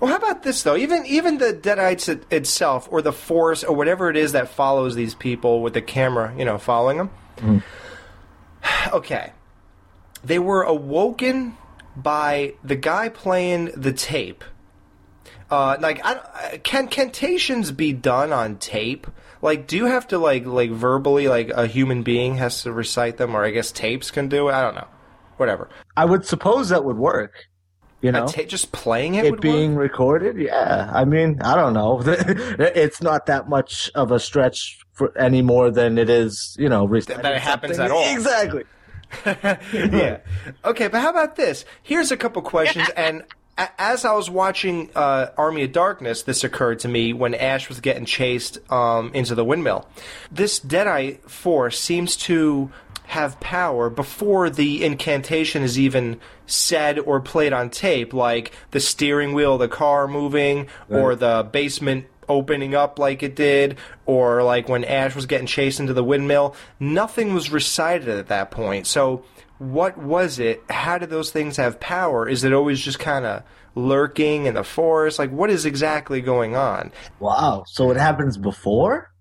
Well, 0.00 0.10
how 0.10 0.16
about 0.16 0.42
this 0.42 0.62
though? 0.62 0.76
Even 0.76 1.04
even 1.06 1.38
the 1.38 1.52
Deadites 1.52 2.08
it, 2.08 2.24
itself, 2.32 2.88
or 2.90 3.02
the 3.02 3.12
Force, 3.12 3.64
or 3.64 3.74
whatever 3.74 4.10
it 4.10 4.16
is 4.16 4.32
that 4.32 4.48
follows 4.48 4.94
these 4.94 5.14
people 5.14 5.60
with 5.62 5.74
the 5.74 5.82
camera, 5.82 6.32
you 6.36 6.44
know, 6.44 6.58
following 6.58 6.98
them. 6.98 7.62
Okay, 8.92 9.32
they 10.22 10.38
were 10.38 10.62
awoken 10.62 11.56
by 11.96 12.54
the 12.62 12.76
guy 12.76 13.08
playing 13.08 13.66
the 13.76 13.92
tape. 13.92 14.44
Uh, 15.50 15.76
like, 15.80 16.00
I- 16.04 16.58
can 16.62 16.88
cantations 16.88 17.72
be 17.72 17.92
done 17.92 18.32
on 18.32 18.56
tape? 18.56 19.06
Like, 19.42 19.66
do 19.66 19.76
you 19.76 19.86
have 19.86 20.06
to 20.08 20.18
like 20.18 20.46
like 20.46 20.70
verbally 20.70 21.26
like 21.28 21.50
a 21.50 21.66
human 21.66 22.02
being 22.04 22.36
has 22.36 22.62
to 22.62 22.72
recite 22.72 23.16
them, 23.16 23.34
or 23.34 23.44
I 23.44 23.50
guess 23.50 23.72
tapes 23.72 24.10
can 24.12 24.28
do 24.28 24.48
it? 24.48 24.52
I 24.52 24.62
don't 24.62 24.76
know. 24.76 24.86
Whatever. 25.38 25.68
I 25.96 26.04
would 26.04 26.24
suppose 26.24 26.68
that 26.68 26.84
would 26.84 26.96
work. 26.96 27.46
You 28.02 28.10
know, 28.10 28.24
A 28.24 28.28
ta- 28.28 28.42
just 28.42 28.72
playing 28.72 29.14
it, 29.14 29.24
it 29.24 29.30
would 29.30 29.40
being 29.40 29.76
recorded. 29.76 30.36
Yeah, 30.36 30.90
I 30.92 31.04
mean, 31.04 31.40
I 31.40 31.54
don't 31.54 31.72
know. 31.72 32.02
it's 32.04 33.00
not 33.00 33.26
that 33.26 33.48
much 33.48 33.90
of 33.94 34.10
a 34.10 34.18
stretch 34.18 34.80
for 34.92 35.16
any 35.16 35.40
more 35.40 35.70
than 35.70 35.98
it 35.98 36.10
is. 36.10 36.56
You 36.58 36.68
know, 36.68 36.86
that 36.88 37.24
it 37.24 37.40
happens 37.40 37.78
at 37.78 37.92
all. 37.92 38.12
Exactly. 38.12 38.64
yeah. 39.24 40.18
Okay, 40.64 40.88
but 40.88 41.00
how 41.00 41.10
about 41.10 41.36
this? 41.36 41.64
Here's 41.82 42.10
a 42.10 42.16
couple 42.16 42.42
questions, 42.42 42.88
and 42.96 43.22
a- 43.56 43.68
as 43.80 44.04
I 44.04 44.14
was 44.14 44.28
watching 44.28 44.90
uh, 44.96 45.28
Army 45.36 45.62
of 45.62 45.72
Darkness, 45.72 46.22
this 46.22 46.42
occurred 46.42 46.80
to 46.80 46.88
me 46.88 47.12
when 47.12 47.34
Ash 47.34 47.68
was 47.68 47.80
getting 47.80 48.04
chased 48.04 48.58
um, 48.72 49.12
into 49.14 49.34
the 49.34 49.44
windmill. 49.44 49.88
This 50.30 50.58
Deadite 50.58 51.20
force 51.30 51.78
seems 51.78 52.16
to 52.16 52.70
have 53.06 53.38
power 53.40 53.90
before 53.90 54.48
the 54.48 54.82
incantation 54.84 55.62
is 55.62 55.78
even 55.78 56.18
said 56.52 56.98
or 56.98 57.20
played 57.20 57.52
on 57.52 57.70
tape, 57.70 58.12
like 58.12 58.52
the 58.70 58.80
steering 58.80 59.32
wheel 59.32 59.54
of 59.54 59.60
the 59.60 59.68
car 59.68 60.06
moving, 60.06 60.68
or 60.88 61.14
the 61.14 61.48
basement 61.50 62.06
opening 62.28 62.74
up 62.74 62.98
like 62.98 63.22
it 63.22 63.34
did, 63.34 63.76
or 64.06 64.42
like 64.42 64.68
when 64.68 64.84
Ash 64.84 65.14
was 65.14 65.26
getting 65.26 65.46
chased 65.46 65.80
into 65.80 65.92
the 65.92 66.04
windmill. 66.04 66.54
Nothing 66.78 67.34
was 67.34 67.50
recited 67.50 68.08
at 68.08 68.28
that 68.28 68.50
point. 68.50 68.86
So, 68.86 69.24
what 69.58 69.96
was 69.96 70.38
it? 70.38 70.62
How 70.68 70.98
did 70.98 71.10
those 71.10 71.30
things 71.30 71.56
have 71.56 71.78
power? 71.78 72.28
Is 72.28 72.44
it 72.44 72.52
always 72.52 72.80
just 72.80 72.98
kind 72.98 73.24
of 73.24 73.42
lurking 73.74 74.46
in 74.46 74.54
the 74.54 74.64
forest? 74.64 75.18
Like, 75.18 75.30
what 75.30 75.50
is 75.50 75.64
exactly 75.64 76.20
going 76.20 76.56
on? 76.56 76.92
Wow. 77.20 77.64
So 77.66 77.90
it 77.90 77.96
happens 77.96 78.36
before? 78.36 79.12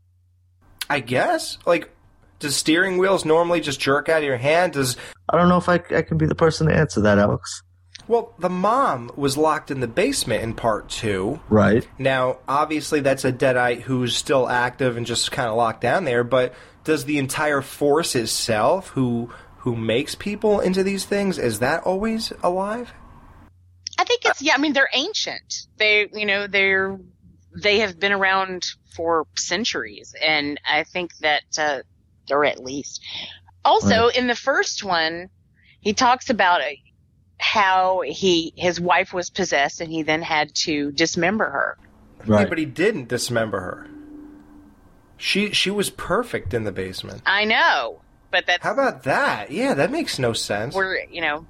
I 0.90 1.00
guess. 1.00 1.58
Like, 1.66 1.96
does 2.42 2.56
steering 2.56 2.98
wheels 2.98 3.24
normally 3.24 3.62
just 3.62 3.80
jerk 3.80 4.10
out 4.10 4.18
of 4.20 4.24
your 4.24 4.38
hand? 4.38 4.74
Does 4.74 4.98
I 5.30 5.38
don't 5.38 5.48
know 5.48 5.58
if 5.58 5.70
I, 5.70 5.76
I 5.96 6.02
can 6.02 6.18
be 6.18 6.26
the 6.26 6.36
person 6.36 6.68
to 6.68 6.76
answer 6.76 7.02
that, 7.02 7.18
Alex. 7.18 7.64
well, 8.08 8.34
the 8.39 8.50
mom 8.50 9.12
was 9.16 9.38
locked 9.38 9.72
in 9.72 9.80
the 9.80 9.88
basement 9.88 10.44
in 10.44 10.54
part 10.54 10.89
two. 10.89 11.39
Right. 11.50 11.88
Now, 11.98 12.39
obviously, 12.48 13.00
that's 13.00 13.24
a 13.24 13.32
Deadite 13.32 13.82
who's 13.82 14.16
still 14.16 14.50
active 14.50 14.98
and 14.98 15.06
just 15.06 15.32
kind 15.32 15.48
of 15.48 15.56
locked 15.56 15.82
down 15.82 16.04
there. 16.04 16.26
But 16.26 16.54
does 16.84 17.06
the 17.06 17.18
entire 17.18 17.62
force 17.62 18.16
itself, 18.16 18.89
who 18.89 19.32
who 19.60 19.76
makes 19.76 20.16
people 20.16 20.60
into 20.60 20.84
these 20.84 21.06
things, 21.06 21.38
is 21.38 21.60
that 21.60 21.84
always 21.84 22.34
alive? 22.44 22.92
I 24.00 24.04
think 24.04 24.26
it's 24.26 24.42
yeah. 24.42 24.56
I 24.56 24.58
mean, 24.58 24.74
they're 24.74 24.89
ancient. 24.94 25.68
They, 25.78 26.10
you 26.12 26.26
know, 26.26 26.48
they're 26.48 27.00
they 27.56 27.80
have 27.80 28.00
been 28.00 28.12
around 28.12 28.66
for 28.96 29.28
centuries, 29.38 30.16
and 30.22 30.60
I 30.68 30.84
think 30.84 31.12
that, 31.20 31.44
uh, 31.58 31.80
or 32.32 32.46
at 32.46 32.64
least. 32.64 33.02
Also, 33.64 34.08
in 34.08 34.28
the 34.28 34.36
first 34.36 34.84
one, 34.84 35.30
he 35.82 35.94
talks 35.94 36.30
about 36.30 36.62
uh, 36.62 36.66
how 37.38 38.02
he 38.06 38.54
his 38.56 38.80
wife 38.80 39.14
was 39.14 39.30
possessed, 39.30 39.82
and 39.82 39.92
he 39.92 40.04
then 40.04 40.22
had 40.22 40.54
to 40.56 40.92
dismember 40.92 41.50
her. 41.50 41.78
Yeah, 42.28 42.46
but 42.46 42.58
he 42.58 42.66
didn't 42.66 43.08
dismember 43.08 43.60
her. 43.60 43.88
She 45.18 45.52
she 45.52 45.70
was 45.70 45.90
perfect 45.90 46.54
in 46.54 46.64
the 46.64 46.72
basement. 46.72 47.22
I 47.26 47.46
know, 47.46 48.02
but 48.32 48.46
that's 48.48 48.64
How 48.64 48.74
about 48.74 49.04
that? 49.04 49.52
Yeah, 49.52 49.76
that 49.76 49.92
makes 49.92 50.18
no 50.18 50.34
sense. 50.34 50.74
we're 50.74 51.04
you 51.06 51.22
know 51.22 51.46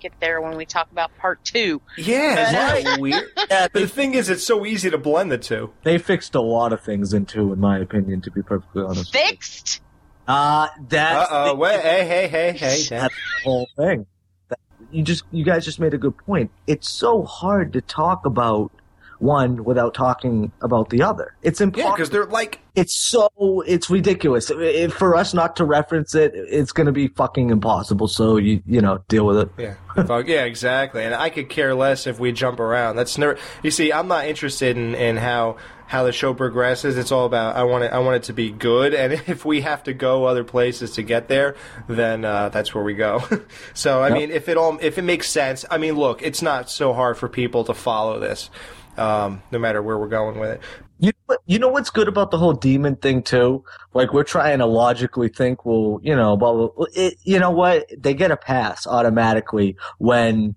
get 0.00 0.12
there 0.20 0.40
when 0.40 0.56
we 0.56 0.64
talk 0.64 0.90
about 0.90 1.16
part 1.18 1.44
two. 1.44 1.80
Yeah, 1.96 2.34
But, 2.34 2.42
isn't 2.42 2.86
uh, 2.86 2.90
that 2.90 3.00
weird? 3.00 3.28
but 3.48 3.72
the 3.72 3.86
thing 3.86 4.14
is, 4.14 4.30
it's 4.30 4.44
so 4.44 4.64
easy 4.64 4.90
to 4.90 4.98
blend 4.98 5.30
the 5.30 5.38
two. 5.38 5.72
They 5.84 5.98
fixed 5.98 6.34
a 6.34 6.40
lot 6.40 6.72
of 6.72 6.80
things 6.80 7.12
in 7.12 7.26
two, 7.26 7.52
in 7.52 7.60
my 7.60 7.78
opinion, 7.78 8.22
to 8.22 8.30
be 8.30 8.42
perfectly 8.42 8.82
honest. 8.82 9.12
Fixed. 9.12 9.82
Uh, 10.30 10.68
that's 10.88 11.30
Uh 11.30 11.50
oh, 11.50 11.54
wait, 11.56 11.80
hey, 11.80 12.04
hey, 12.06 12.28
hey, 12.28 12.52
hey. 12.52 12.82
that's 12.88 13.14
the 13.14 13.42
whole 13.44 13.68
thing. 13.76 14.06
That- 14.48 14.58
You 14.90 15.02
just, 15.02 15.24
you 15.32 15.44
guys 15.44 15.64
just 15.64 15.80
made 15.80 15.94
a 15.94 15.98
good 15.98 16.16
point. 16.18 16.50
It's 16.66 16.88
so 16.88 17.22
hard 17.24 17.72
to 17.72 17.80
talk 17.80 18.24
about 18.26 18.70
one 19.18 19.64
without 19.64 19.92
talking 19.92 20.50
about 20.62 20.88
the 20.88 21.02
other. 21.02 21.34
It's 21.42 21.60
Yeah, 21.60 21.66
because 21.66 22.08
they're 22.10 22.24
like 22.24 22.60
it's 22.74 22.94
so 22.96 23.28
it's 23.66 23.90
ridiculous. 23.90 24.50
If 24.50 24.94
for 24.94 25.14
us 25.14 25.34
not 25.34 25.56
to 25.56 25.64
reference 25.66 26.14
it, 26.14 26.32
it's 26.34 26.72
going 26.72 26.86
to 26.86 26.92
be 26.92 27.08
fucking 27.08 27.50
impossible. 27.50 28.08
So 28.08 28.38
you 28.38 28.62
you 28.66 28.80
know 28.80 29.04
deal 29.08 29.26
with 29.26 29.36
it. 29.38 29.50
Yeah, 29.58 29.74
fuck, 30.06 30.26
yeah, 30.26 30.44
exactly. 30.44 31.04
And 31.04 31.14
I 31.14 31.28
could 31.28 31.50
care 31.50 31.74
less 31.74 32.06
if 32.06 32.18
we 32.18 32.32
jump 32.32 32.60
around. 32.60 32.96
That's 32.96 33.18
never. 33.18 33.36
You 33.62 33.70
see, 33.70 33.92
I'm 33.92 34.08
not 34.08 34.24
interested 34.26 34.78
in, 34.78 34.94
in 34.94 35.18
how 35.18 35.56
how 35.90 36.04
the 36.04 36.12
show 36.12 36.32
progresses. 36.32 36.96
It's 36.96 37.10
all 37.10 37.26
about 37.26 37.56
I 37.56 37.64
want 37.64 37.82
it. 37.82 37.92
I 37.92 37.98
want 37.98 38.14
it 38.14 38.22
to 38.24 38.32
be 38.32 38.52
good. 38.52 38.94
And 38.94 39.12
if 39.26 39.44
we 39.44 39.60
have 39.62 39.82
to 39.84 39.92
go 39.92 40.24
other 40.24 40.44
places 40.44 40.92
to 40.92 41.02
get 41.02 41.26
there, 41.26 41.56
then 41.88 42.24
uh, 42.24 42.48
that's 42.48 42.72
where 42.72 42.84
we 42.84 42.94
go. 42.94 43.22
so 43.74 44.00
I 44.00 44.08
Yep. 44.10 44.16
mean, 44.16 44.30
if 44.30 44.48
it 44.48 44.56
all 44.56 44.78
if 44.80 44.98
it 44.98 45.02
makes 45.02 45.28
sense. 45.28 45.64
I 45.68 45.78
mean, 45.78 45.96
look, 45.96 46.22
it's 46.22 46.42
not 46.42 46.70
so 46.70 46.92
hard 46.92 47.18
for 47.18 47.28
people 47.28 47.64
to 47.64 47.74
follow 47.74 48.20
this, 48.20 48.50
um, 48.96 49.42
no 49.50 49.58
matter 49.58 49.82
where 49.82 49.98
we're 49.98 50.06
going 50.08 50.38
with 50.38 50.50
it. 50.50 50.60
You 51.00 51.08
know 51.08 51.12
what- 51.26 51.40
you 51.46 51.58
know 51.58 51.68
what's 51.68 51.90
good 51.90 52.06
about 52.06 52.30
the 52.30 52.38
whole 52.38 52.52
demon 52.52 52.94
thing 52.94 53.22
too? 53.24 53.64
Like 53.92 54.12
we're 54.12 54.22
trying 54.22 54.58
to 54.60 54.66
logically 54.66 55.28
think, 55.28 55.64
well, 55.64 55.98
you 56.04 56.14
know, 56.14 56.36
blah, 56.36 56.52
blah, 56.52 56.68
blah. 56.68 56.86
It, 56.94 57.14
you 57.24 57.40
know 57.40 57.50
what? 57.50 57.86
They 57.98 58.14
get 58.14 58.30
a 58.30 58.36
pass 58.36 58.86
automatically 58.86 59.76
when 59.98 60.54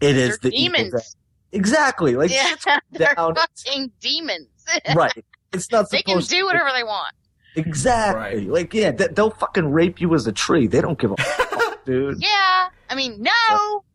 it 0.00 0.16
is 0.16 0.38
They're 0.38 0.50
the 0.50 0.56
demons. 0.56 0.92
that- 0.92 1.14
Exactly. 1.52 2.16
Like 2.16 2.30
Yeah, 2.66 2.78
they're 2.90 3.14
down. 3.14 3.34
fucking 3.36 3.92
demons. 4.00 4.48
Right. 4.94 5.24
It's 5.52 5.70
not 5.70 5.88
supposed 5.88 5.90
they 5.92 6.02
can 6.02 6.20
do 6.22 6.46
whatever 6.46 6.70
they 6.74 6.84
want. 6.84 7.14
Exactly. 7.56 8.46
Like 8.46 8.72
yeah, 8.74 8.90
they, 8.92 9.08
they'll 9.08 9.30
fucking 9.30 9.72
rape 9.72 10.00
you 10.00 10.14
as 10.14 10.26
a 10.26 10.32
tree. 10.32 10.66
They 10.66 10.80
don't 10.80 10.98
give 10.98 11.12
a 11.12 11.16
fuck, 11.22 11.84
dude. 11.84 12.20
Yeah, 12.20 12.68
I 12.90 12.94
mean, 12.94 13.22
no. 13.22 13.84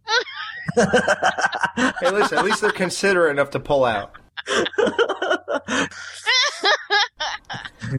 Hey, 0.76 2.12
listen, 2.12 2.38
at 2.38 2.46
least 2.46 2.62
they're 2.62 2.72
considerate 2.72 3.32
enough 3.32 3.50
to 3.52 3.60
pull 3.60 3.84
out. 3.84 4.14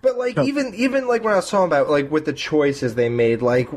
but 0.01 0.17
like 0.17 0.39
even 0.39 0.73
even 0.75 1.07
like 1.07 1.23
when 1.23 1.33
I 1.35 1.37
was 1.37 1.51
talking 1.51 1.67
about 1.67 1.91
like 1.91 2.11
with 2.11 2.25
the 2.25 2.33
choices 2.33 2.95
they 2.95 3.09
made, 3.09 3.43
like 3.43 3.69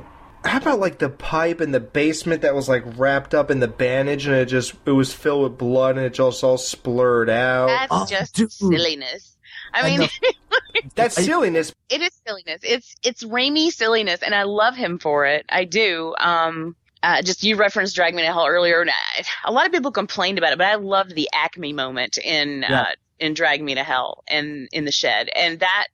how 0.46 0.58
about 0.60 0.80
like 0.80 1.00
the 1.00 1.10
pipe 1.10 1.60
in 1.62 1.72
the 1.72 1.80
basement 1.80 2.41
that 2.43 2.54
was 2.56 2.70
like 2.70 2.84
wrapped 2.98 3.34
up 3.34 3.50
in 3.52 3.60
the 3.60 3.68
bandage 3.68 4.26
and 4.28 4.36
it 4.36 4.46
just 4.46 4.74
it 4.86 4.91
was 4.91 5.14
filled 5.14 5.43
with 5.43 5.58
blood 5.58 5.98
and 5.98 6.06
it 6.06 6.14
just 6.14 6.43
all 6.43 6.58
splurred 6.58 7.30
out. 7.30 7.68
That's 7.68 7.88
Oh, 7.91 8.06
just 8.06 8.54
silliness. 8.54 9.36
I 9.74 9.82
I 9.82 9.98
mean, 9.98 10.10
That's 10.96 11.16
silliness. 11.16 11.74
it 11.89 12.02
is 12.02 12.12
silliness. 12.26 12.62
It's 12.64 12.96
it's 13.04 13.24
Raimi 13.24 13.70
silliness, 13.72 14.22
and 14.22 14.34
I 14.36 14.43
love 14.43 14.76
him 14.76 15.00
for 15.00 15.26
it. 15.26 15.46
I 15.50 15.66
do. 15.66 16.14
Um, 16.20 16.76
uh, 17.04 17.22
just 17.22 17.43
you 17.43 17.56
referenced 17.56 17.96
Drag 17.96 18.16
Me 18.16 18.22
to 18.24 18.28
Hell 18.28 18.48
earlier, 18.48 18.82
and 18.82 18.89
I, 18.89 19.24
a 19.46 19.52
lot 19.52 19.66
of 19.66 19.72
people 19.72 19.91
complained 19.91 20.38
about 20.38 20.54
it, 20.54 20.58
but 20.58 20.68
I 20.68 20.76
loved 20.76 21.14
the 21.16 21.30
Acme 21.34 21.74
moment 21.74 22.18
in 22.18 22.62
Yeah. 22.68 22.82
uh, 22.82 22.86
in 23.20 23.34
Drag 23.34 23.62
Me 23.62 23.76
to 23.76 23.84
Hell 23.84 24.24
and 24.28 24.68
in 24.72 24.86
the 24.86 24.91
shed, 24.91 25.30
and 25.36 25.60
that 25.60 25.88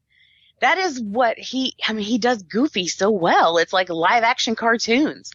that 0.61 0.77
is 0.77 1.01
what 1.01 1.37
he. 1.37 1.75
I 1.87 1.93
mean, 1.93 2.05
he 2.05 2.17
does 2.17 2.43
Goofy 2.43 2.87
so 2.87 3.09
well. 3.11 3.57
It's 3.57 3.73
like 3.73 3.89
live 3.89 4.23
action 4.23 4.55
cartoons, 4.55 5.31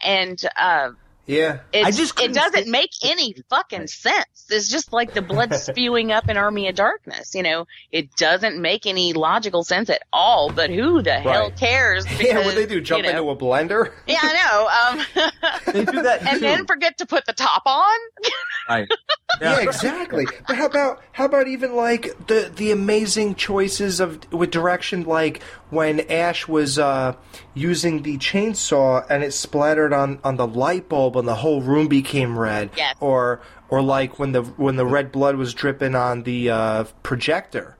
and 0.00 0.40
uh, 0.56 0.90
Yeah. 1.26 1.60
it's, 1.72 1.86
I 1.86 1.90
just 1.90 2.20
it 2.20 2.32
doesn't 2.32 2.64
see- 2.64 2.70
make 2.70 2.90
any 3.04 3.34
fucking 3.50 3.88
sense. 3.88 4.46
It's 4.48 4.68
just 4.68 4.92
like 4.92 5.12
the 5.12 5.22
blood 5.22 5.52
spewing 5.56 6.12
up 6.12 6.28
in 6.28 6.36
Army 6.36 6.68
of 6.68 6.76
Darkness. 6.76 7.34
You 7.34 7.42
know, 7.42 7.66
it 7.90 8.14
doesn't 8.16 8.60
make 8.62 8.86
any 8.86 9.12
logical 9.12 9.64
sense 9.64 9.90
at 9.90 10.02
all. 10.12 10.50
But 10.50 10.70
who 10.70 11.02
the 11.02 11.14
hell 11.18 11.48
Right. 11.48 11.56
cares? 11.56 12.06
Yeah, 12.20 12.44
what 12.44 12.54
they 12.54 12.66
do? 12.66 12.80
Jump 12.80 13.04
you 13.04 13.12
know- 13.12 13.18
into 13.18 13.30
a 13.30 13.36
blender? 13.36 13.92
Yeah, 14.06 14.18
I 14.22 14.96
know. 15.16 15.26
Um, 15.26 15.72
They 15.74 15.84
do 15.84 16.02
that 16.02 16.20
and 16.22 16.34
too. 16.34 16.40
then 16.40 16.66
forget 16.66 16.98
to 16.98 17.06
put 17.06 17.26
the 17.26 17.32
top 17.32 17.62
on. 17.66 17.98
right. 18.68 18.88
Yeah, 19.40 19.60
exactly. 19.60 20.26
But 20.46 20.56
how 20.56 20.66
about 20.66 21.02
how 21.12 21.24
about 21.24 21.48
even 21.48 21.74
like 21.74 22.26
the 22.28 22.50
the 22.54 22.70
amazing 22.70 23.34
choices 23.34 24.00
of 24.00 24.32
with 24.32 24.50
direction, 24.50 25.02
like 25.04 25.42
when 25.70 26.00
Ash 26.10 26.46
was 26.48 26.78
uh, 26.78 27.14
using 27.56 28.02
the 28.02 28.18
chainsaw 28.18 29.04
and 29.08 29.24
it 29.24 29.32
splattered 29.32 29.92
on, 29.92 30.20
on 30.22 30.36
the 30.36 30.46
light 30.46 30.88
bulb 30.88 31.16
and 31.16 31.26
the 31.26 31.36
whole 31.36 31.62
room 31.62 31.88
became 31.88 32.38
red. 32.38 32.70
Yes. 32.76 32.94
Or 33.00 33.40
or 33.68 33.82
like 33.82 34.18
when 34.20 34.30
the 34.30 34.42
when 34.42 34.76
the 34.76 34.86
red 34.86 35.10
blood 35.10 35.34
was 35.34 35.54
dripping 35.54 35.96
on 35.96 36.22
the 36.22 36.50
uh, 36.50 36.84
projector, 37.02 37.76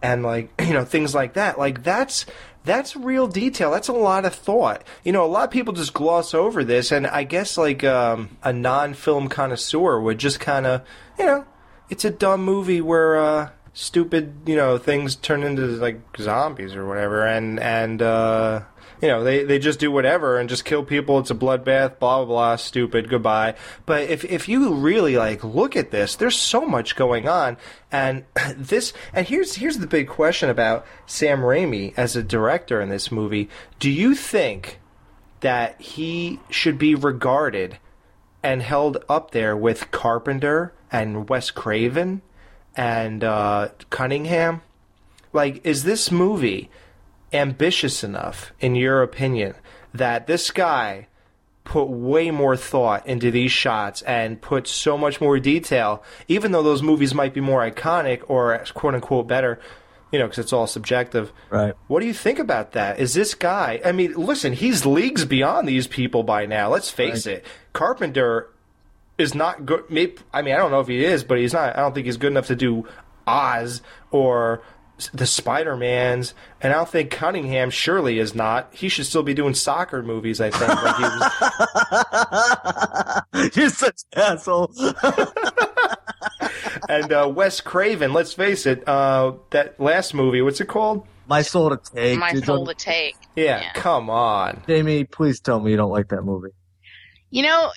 and 0.00 0.22
like 0.22 0.50
you 0.66 0.72
know 0.72 0.84
things 0.84 1.14
like 1.14 1.34
that. 1.34 1.58
Like 1.58 1.82
that's 1.82 2.24
That's 2.64 2.94
real 2.96 3.26
detail. 3.28 3.70
That's 3.70 3.88
a 3.88 3.94
lot 3.94 4.26
of 4.26 4.34
thought. 4.34 4.84
You 5.02 5.12
know, 5.12 5.24
a 5.24 5.26
lot 5.26 5.44
of 5.44 5.50
people 5.50 5.72
just 5.72 5.94
gloss 5.94 6.34
over 6.34 6.64
this, 6.64 6.92
and 6.92 7.06
I 7.06 7.24
guess 7.24 7.56
like 7.56 7.82
um, 7.82 8.36
a 8.42 8.52
non-film 8.52 9.28
connoisseur 9.28 9.98
would 10.00 10.18
just 10.18 10.38
kind 10.38 10.66
of, 10.66 10.82
you 11.18 11.24
know, 11.24 11.46
it's 11.88 12.04
a 12.04 12.10
dumb 12.10 12.44
movie 12.44 12.82
where 12.82 13.16
uh, 13.16 13.50
stupid, 13.72 14.42
you 14.44 14.56
know, 14.56 14.76
things 14.76 15.16
turn 15.16 15.44
into 15.44 15.62
like 15.62 16.00
zombies 16.18 16.74
or 16.74 16.86
whatever, 16.86 17.26
and 17.26 17.58
and 17.58 18.02
uh, 18.02 18.62
you 19.00 19.08
know 19.08 19.22
they 19.22 19.44
they 19.44 19.58
just 19.58 19.78
do 19.78 19.90
whatever 19.90 20.38
and 20.38 20.48
just 20.48 20.64
kill 20.64 20.84
people. 20.84 21.18
It's 21.18 21.30
a 21.30 21.34
bloodbath. 21.34 21.98
Blah 21.98 22.18
blah 22.18 22.24
blah. 22.24 22.56
Stupid. 22.56 23.08
Goodbye. 23.08 23.54
But 23.86 24.10
if 24.10 24.24
if 24.24 24.48
you 24.48 24.74
really 24.74 25.16
like 25.16 25.44
look 25.44 25.76
at 25.76 25.90
this, 25.90 26.16
there's 26.16 26.36
so 26.36 26.66
much 26.66 26.96
going 26.96 27.28
on, 27.28 27.56
and 27.92 28.24
this 28.56 28.92
and 29.12 29.26
here's 29.26 29.56
here's 29.56 29.78
the 29.78 29.86
big 29.86 30.08
question 30.08 30.50
about 30.50 30.86
Sam 31.06 31.40
Raimi 31.40 31.94
as 31.96 32.16
a 32.16 32.22
director 32.22 32.80
in 32.80 32.88
this 32.88 33.12
movie. 33.12 33.48
Do 33.78 33.90
you 33.90 34.14
think 34.14 34.80
that 35.40 35.80
he 35.80 36.40
should 36.50 36.78
be 36.78 36.94
regarded 36.94 37.78
and 38.42 38.62
held 38.62 39.04
up 39.08 39.30
there 39.30 39.56
with 39.56 39.90
Carpenter 39.90 40.72
and 40.90 41.28
Wes 41.28 41.50
Craven 41.50 42.22
and 42.76 43.22
uh, 43.22 43.68
Cunningham? 43.90 44.62
Like, 45.32 45.64
is 45.64 45.84
this 45.84 46.10
movie 46.10 46.70
ambitious 47.32 48.02
enough, 48.02 48.52
in 48.60 48.74
your 48.74 49.02
opinion, 49.02 49.54
that 49.94 50.26
this 50.26 50.50
guy 50.50 51.08
put 51.64 51.84
way 51.84 52.30
more 52.30 52.56
thought 52.56 53.06
into 53.06 53.30
these 53.30 53.52
shots 53.52 54.00
and 54.02 54.40
put 54.40 54.66
so 54.66 54.96
much 54.96 55.20
more 55.20 55.38
detail, 55.38 56.02
even 56.26 56.50
though 56.50 56.62
those 56.62 56.82
movies 56.82 57.14
might 57.14 57.34
be 57.34 57.40
more 57.40 57.68
iconic 57.68 58.22
or 58.28 58.64
quote 58.74 58.94
unquote 58.94 59.26
better? 59.26 59.60
You 60.10 60.18
know, 60.18 60.24
because 60.24 60.38
it's 60.38 60.54
all 60.54 60.66
subjective. 60.66 61.30
Right. 61.50 61.74
What 61.86 62.00
do 62.00 62.06
you 62.06 62.14
think 62.14 62.38
about 62.38 62.72
that? 62.72 62.98
Is 62.98 63.12
this 63.12 63.34
guy? 63.34 63.80
I 63.84 63.92
mean, 63.92 64.14
listen, 64.14 64.54
he's 64.54 64.86
leagues 64.86 65.26
beyond 65.26 65.68
these 65.68 65.86
people 65.86 66.22
by 66.22 66.46
now. 66.46 66.70
Let's 66.70 66.90
face 66.90 67.26
it. 67.26 67.44
Carpenter 67.74 68.48
is 69.18 69.34
not 69.34 69.66
good. 69.66 69.84
Maybe, 69.90 70.16
I 70.32 70.40
mean, 70.40 70.54
I 70.54 70.56
don't 70.56 70.70
know 70.70 70.80
if 70.80 70.88
he 70.88 71.04
is, 71.04 71.24
but 71.24 71.36
he's 71.36 71.52
not. 71.52 71.76
I 71.76 71.80
don't 71.80 71.94
think 71.94 72.06
he's 72.06 72.16
good 72.16 72.32
enough 72.32 72.46
to 72.46 72.56
do 72.56 72.88
Oz 73.26 73.82
or 74.10 74.62
the 75.12 75.26
Spider 75.26 75.76
Mans, 75.76 76.34
and 76.60 76.72
I 76.72 76.76
don't 76.76 76.88
think 76.88 77.10
Cunningham 77.10 77.70
surely 77.70 78.18
is 78.18 78.34
not. 78.34 78.74
He 78.74 78.88
should 78.88 79.06
still 79.06 79.22
be 79.22 79.34
doing 79.34 79.54
soccer 79.54 80.02
movies. 80.02 80.40
I 80.40 80.50
think. 80.50 80.82
Like 80.82 80.96
he 80.96 81.02
was, 83.42 83.50
You're 83.56 83.70
such 83.70 84.00
an 84.14 84.22
asshole. 84.22 84.72
and 86.88 87.12
uh, 87.12 87.30
Wes 87.34 87.60
Craven. 87.60 88.12
Let's 88.12 88.32
face 88.32 88.66
it. 88.66 88.86
Uh, 88.88 89.34
that 89.50 89.78
last 89.80 90.14
movie, 90.14 90.42
what's 90.42 90.60
it 90.60 90.66
called? 90.66 91.06
My 91.26 91.42
soul 91.42 91.70
to 91.70 91.80
take. 91.94 92.18
My 92.18 92.34
soul 92.34 92.66
to 92.66 92.74
take. 92.74 93.16
Yeah, 93.36 93.72
come 93.74 94.10
on. 94.10 94.62
Jamie, 94.66 95.04
please 95.04 95.40
tell 95.40 95.60
me 95.60 95.70
you 95.70 95.76
don't 95.76 95.90
like 95.90 96.08
that 96.08 96.22
movie. 96.22 96.50
You 97.30 97.42
know, 97.42 97.70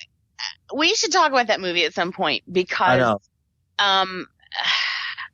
we 0.75 0.95
should 0.95 1.11
talk 1.11 1.31
about 1.31 1.47
that 1.47 1.59
movie 1.59 1.83
at 1.85 1.93
some 1.93 2.13
point 2.13 2.43
I 2.47 2.51
because 2.51 2.99
know. 2.99 3.19
um, 3.77 4.27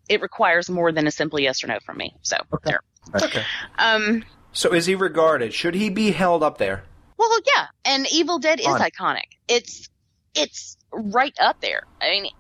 it 0.09 0.21
requires 0.21 0.69
more 0.69 0.91
than 0.91 1.07
a 1.07 1.11
simple 1.11 1.39
yes 1.39 1.63
or 1.63 1.67
no 1.67 1.79
from 1.85 1.97
me. 1.97 2.15
So 2.21 2.37
there. 2.63 2.79
Okay. 3.21 3.43
Um, 3.77 4.23
So 4.53 4.73
is 4.73 4.85
he 4.85 4.95
regarded? 4.95 5.53
Should 5.53 5.75
he 5.75 5.89
be 5.89 6.11
held 6.11 6.43
up 6.43 6.57
there? 6.57 6.83
well, 7.17 7.29
yeah, 7.55 7.67
and 7.85 8.05
Evil 8.11 8.37
Dead 8.39 8.59
is 8.59 8.65
Fun. 8.67 8.81
iconic. 8.81 9.23
It's 9.47 9.89
it's 10.35 10.77
right 10.91 11.33
up 11.39 11.59
there. 11.61 11.81
I 12.01 12.09
mean, 12.09 12.31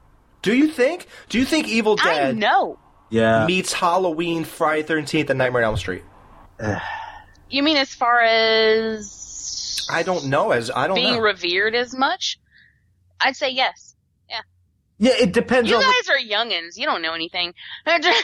Do 0.43 0.53
you 0.55 0.67
think? 0.69 1.07
Do 1.29 1.39
you 1.39 1.45
think 1.45 1.67
Evil 1.67 1.95
Dead? 1.95 2.05
I 2.07 2.15
Dead 2.27 2.37
know. 2.37 2.77
Yeah. 3.09 3.45
meets 3.47 3.73
Halloween, 3.73 4.43
Friday 4.43 4.83
Thirteenth, 4.83 5.29
and 5.29 5.37
Nightmare 5.37 5.63
on 5.63 5.69
Elm 5.69 5.77
Street? 5.77 6.03
You 7.49 7.63
mean 7.63 7.77
as 7.77 7.93
far 7.95 8.19
as 8.21 9.87
I 9.89 10.03
don't 10.03 10.25
know. 10.25 10.51
As 10.51 10.69
I 10.69 10.87
don't 10.87 10.95
being 10.95 11.15
know. 11.15 11.21
revered 11.21 11.75
as 11.75 11.95
much? 11.95 12.39
I'd 13.21 13.37
say 13.37 13.51
yes. 13.51 13.86
Yeah. 14.99 15.11
Yeah, 15.11 15.23
it 15.23 15.31
depends 15.31 15.69
You 15.69 15.75
on. 15.77 15.81
guys 15.83 16.09
are 16.09 16.17
youngins. 16.17 16.75
You 16.75 16.85
don't 16.85 17.01
know 17.01 17.13
anything. 17.13 17.53
I'm 17.85 18.01
kidding. 18.01 18.13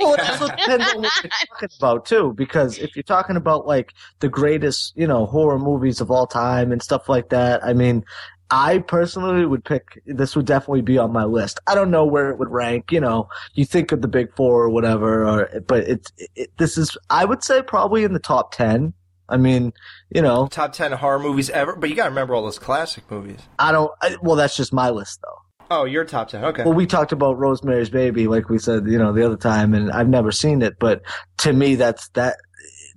Well, 0.00 0.14
it 0.14 0.28
also 0.28 0.48
depends 0.48 0.92
on 0.92 1.00
what 1.02 1.12
you're 1.22 1.30
talking 1.48 1.68
about 1.78 2.04
too, 2.04 2.34
because 2.36 2.78
if 2.78 2.94
you're 2.94 3.02
talking 3.02 3.36
about 3.36 3.66
like 3.66 3.94
the 4.20 4.28
greatest, 4.28 4.92
you 4.96 5.06
know, 5.06 5.24
horror 5.24 5.58
movies 5.58 6.00
of 6.00 6.10
all 6.10 6.26
time 6.26 6.72
and 6.72 6.82
stuff 6.82 7.08
like 7.08 7.30
that, 7.30 7.64
I 7.64 7.72
mean, 7.72 8.04
I 8.50 8.78
personally 8.78 9.46
would 9.46 9.64
pick. 9.64 10.02
This 10.06 10.34
would 10.36 10.46
definitely 10.46 10.82
be 10.82 10.98
on 10.98 11.12
my 11.12 11.24
list. 11.24 11.58
I 11.66 11.74
don't 11.74 11.90
know 11.90 12.04
where 12.04 12.30
it 12.30 12.38
would 12.38 12.50
rank. 12.50 12.92
You 12.92 13.00
know, 13.00 13.28
you 13.54 13.64
think 13.64 13.92
of 13.92 14.02
the 14.02 14.08
big 14.08 14.34
four 14.36 14.62
or 14.64 14.68
whatever, 14.70 15.26
or 15.26 15.60
but 15.66 15.84
it's 15.88 16.12
it, 16.34 16.50
this 16.58 16.76
is. 16.78 16.96
I 17.10 17.24
would 17.24 17.42
say 17.42 17.62
probably 17.62 18.04
in 18.04 18.12
the 18.14 18.18
top 18.18 18.52
ten. 18.54 18.92
I 19.30 19.36
mean, 19.36 19.72
you 20.14 20.22
know, 20.22 20.46
Top 20.48 20.72
ten 20.72 20.92
horror 20.92 21.18
movies 21.18 21.50
ever, 21.50 21.76
but 21.76 21.90
you 21.90 21.96
got 21.96 22.04
to 22.04 22.08
remember 22.10 22.34
all 22.34 22.42
those 22.42 22.58
classic 22.58 23.04
movies. 23.10 23.40
I 23.58 23.72
don't. 23.72 23.90
I, 24.02 24.16
well, 24.22 24.36
that's 24.36 24.56
just 24.56 24.72
my 24.72 24.88
list 24.90 25.20
though. 25.22 25.38
Oh, 25.70 25.84
your 25.84 26.04
top 26.04 26.28
ten. 26.28 26.44
Okay. 26.44 26.64
Well, 26.64 26.74
we 26.74 26.86
talked 26.86 27.12
about 27.12 27.38
Rosemary's 27.38 27.90
Baby, 27.90 28.26
like 28.26 28.48
we 28.48 28.58
said, 28.58 28.86
you 28.86 28.98
know, 28.98 29.12
the 29.12 29.24
other 29.24 29.36
time, 29.36 29.74
and 29.74 29.90
I've 29.90 30.08
never 30.08 30.32
seen 30.32 30.62
it, 30.62 30.78
but 30.78 31.02
to 31.38 31.52
me, 31.52 31.74
that's 31.74 32.08
that. 32.10 32.36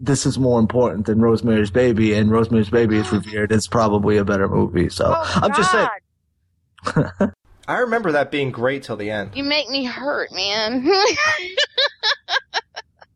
This 0.03 0.25
is 0.25 0.39
more 0.39 0.59
important 0.59 1.05
than 1.05 1.21
Rosemary's 1.21 1.69
Baby, 1.69 2.15
and 2.15 2.31
Rosemary's 2.31 2.71
Baby 2.71 2.97
is 2.97 3.11
revered 3.11 3.51
as 3.51 3.67
probably 3.67 4.17
a 4.17 4.25
better 4.25 4.47
movie. 4.47 4.89
So 4.89 5.13
I'm 5.15 5.53
just 5.53 5.71
saying. 5.71 7.31
I 7.67 7.77
remember 7.77 8.11
that 8.13 8.31
being 8.31 8.51
great 8.51 8.81
till 8.83 8.97
the 8.97 9.11
end. 9.11 9.31
You 9.35 9.43
make 9.43 9.69
me 9.69 9.83
hurt, 9.83 10.31
man. 10.33 10.83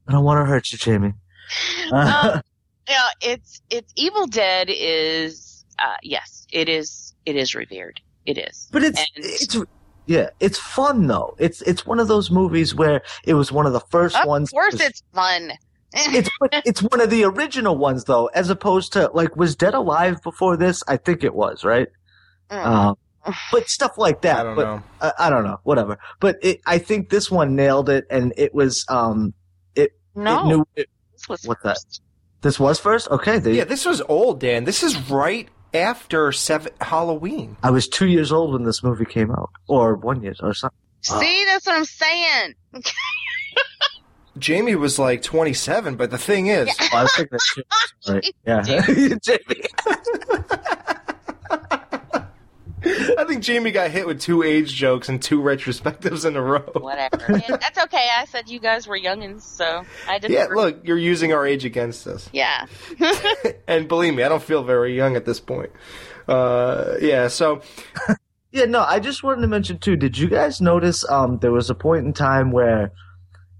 I 0.08 0.12
don't 0.12 0.24
want 0.24 0.40
to 0.40 0.46
hurt 0.46 0.72
you, 0.72 0.78
Jamie. 0.78 1.14
um, 1.92 2.42
yeah, 2.88 3.08
it's 3.22 3.62
it's 3.70 3.92
Evil 3.96 4.28
Dead 4.28 4.68
is 4.70 5.66
uh, 5.80 5.98
yes, 6.04 6.46
it 6.52 6.70
is 6.70 7.14
it 7.26 7.36
is 7.36 7.56
revered. 7.56 8.00
It 8.26 8.38
is. 8.38 8.68
But 8.72 8.84
it's 8.84 9.00
And- 9.00 9.08
it's 9.26 9.58
yeah, 10.08 10.30
it's 10.40 10.60
fun 10.60 11.08
though. 11.08 11.36
It's 11.40 11.62
it's 11.64 11.86
one 11.86 12.00
of 12.00 12.08
those 12.08 12.30
movies 12.30 12.76
where 12.76 13.02
it 13.24 13.34
was 13.34 13.52
one 13.52 13.66
of 13.66 13.74
the 13.74 13.80
first 13.80 14.16
of 14.16 14.28
ones. 14.28 14.50
Of 14.50 14.54
course, 14.54 14.74
was- 14.74 14.82
it's 14.82 15.04
fun. 15.14 15.54
it's 15.94 16.30
it's 16.66 16.84
one 16.84 17.00
of 17.00 17.10
the 17.10 17.24
original 17.24 17.78
ones 17.78 18.04
though, 18.04 18.28
as 18.28 18.50
opposed 18.50 18.94
to 18.94 19.10
like 19.14 19.36
was 19.36 19.56
Dead 19.56 19.74
Alive 19.74 20.22
before 20.24 20.58
this? 20.58 20.84
I 20.88 20.98
think 20.98 21.24
it 21.24 21.34
was 21.34 21.64
right. 21.64 21.88
Mm. 22.52 22.66
Um, 22.66 22.96
but 23.52 23.70
stuff 23.70 23.98
like 23.98 24.22
that. 24.22 24.40
I 24.40 24.44
don't 24.44 24.56
but, 24.56 24.66
know. 24.66 24.84
I, 25.02 25.12
I 25.20 25.30
don't 25.30 25.44
know. 25.44 25.60
Whatever. 25.64 25.98
But 26.20 26.38
it, 26.42 26.62
I 26.66 26.78
think 26.78 27.10
this 27.10 27.32
one 27.32 27.56
nailed 27.56 27.90
it, 27.90 28.06
and 28.10 28.34
it 28.38 28.54
was 28.54 28.86
um, 28.90 29.34
it, 29.76 29.92
no, 30.16 30.42
it 30.42 30.48
knew 30.48 30.68
it, 30.76 30.90
this 31.14 31.30
was 31.30 31.48
what's 31.48 31.64
that? 31.64 31.78
first. 31.78 32.02
This 32.42 32.60
was 32.60 32.80
first. 32.80 33.10
Okay, 33.10 33.40
they, 33.40 33.54
Yeah, 33.56 33.64
this 33.64 33.86
was 33.86 34.02
old, 34.08 34.40
Dan. 34.40 34.66
This 34.66 34.84
is 34.84 35.10
right 35.10 35.50
after 35.76 36.32
seven 36.32 36.72
Halloween. 36.82 37.58
I 37.64 37.72
was 37.72 37.88
two 37.88 38.08
years 38.08 38.32
old 38.32 38.54
when 38.54 38.64
this 38.64 38.84
movie 38.84 39.06
came 39.06 39.32
out, 39.32 39.50
or 39.68 39.96
one 39.96 40.22
year 40.24 40.34
or 40.42 40.54
something. 40.54 40.78
See, 41.02 41.14
uh, 41.44 41.46
that's 41.46 41.68
what 41.68 41.76
I'm 41.78 41.86
saying. 41.86 42.54
Jamie 44.38 44.76
was 44.76 45.00
like 45.00 45.22
27, 45.22 45.96
but 45.96 46.12
the 46.12 46.18
thing 46.18 46.48
is, 46.48 46.68
Oh, 46.82 46.90
I 46.92 47.04
was 47.04 47.16
thinking 47.16 47.38
that 47.38 47.42
shit. 47.42 47.68
Sorry. 48.02 48.22
Yeah, 48.46 48.62
Jamie. 49.22 49.62
I 53.18 53.26
think 53.28 53.44
Jamie 53.44 53.72
got 53.72 53.92
hit 53.92 54.06
with 54.06 54.22
two 54.22 54.44
age 54.44 54.74
jokes 54.74 55.10
and 55.10 55.22
two 55.22 55.42
retrospectives 55.42 56.26
in 56.26 56.36
a 56.36 56.42
row. 56.42 56.70
Whatever. 56.74 57.26
Yeah, 57.30 57.58
that's 57.58 57.78
okay. 57.86 58.10
I 58.16 58.26
said 58.26 58.50
you 58.50 58.60
guys 58.60 58.88
were 58.88 58.98
youngins, 58.98 59.42
so 59.42 59.84
I 60.08 60.20
didn't. 60.20 60.34
Yeah, 60.34 60.48
look, 60.54 60.86
you're 60.86 60.98
using 60.98 61.34
our 61.34 61.46
age 61.46 61.66
against 61.66 62.08
us. 62.08 62.30
Yeah. 62.32 62.66
And 63.68 63.88
believe 63.88 64.14
me, 64.14 64.24
I 64.24 64.30
don't 64.30 64.44
feel 64.44 64.64
very 64.64 64.96
young 64.96 65.16
at 65.16 65.26
this 65.26 65.40
point. 65.40 65.72
Uh, 66.28 66.96
yeah, 67.02 67.28
so 67.28 67.62
Yeah, 68.52 68.66
no, 68.66 68.84
I 68.84 69.00
just 69.00 69.22
wanted 69.22 69.42
to 69.42 69.48
mention 69.48 69.80
too. 69.80 69.98
Did 69.98 70.18
you 70.18 70.30
guys 70.30 70.62
notice? 70.62 71.04
Um, 71.10 71.40
there 71.40 71.52
was 71.52 71.70
a 71.70 71.76
point 71.76 72.06
in 72.06 72.14
time 72.14 72.52
where 72.52 72.92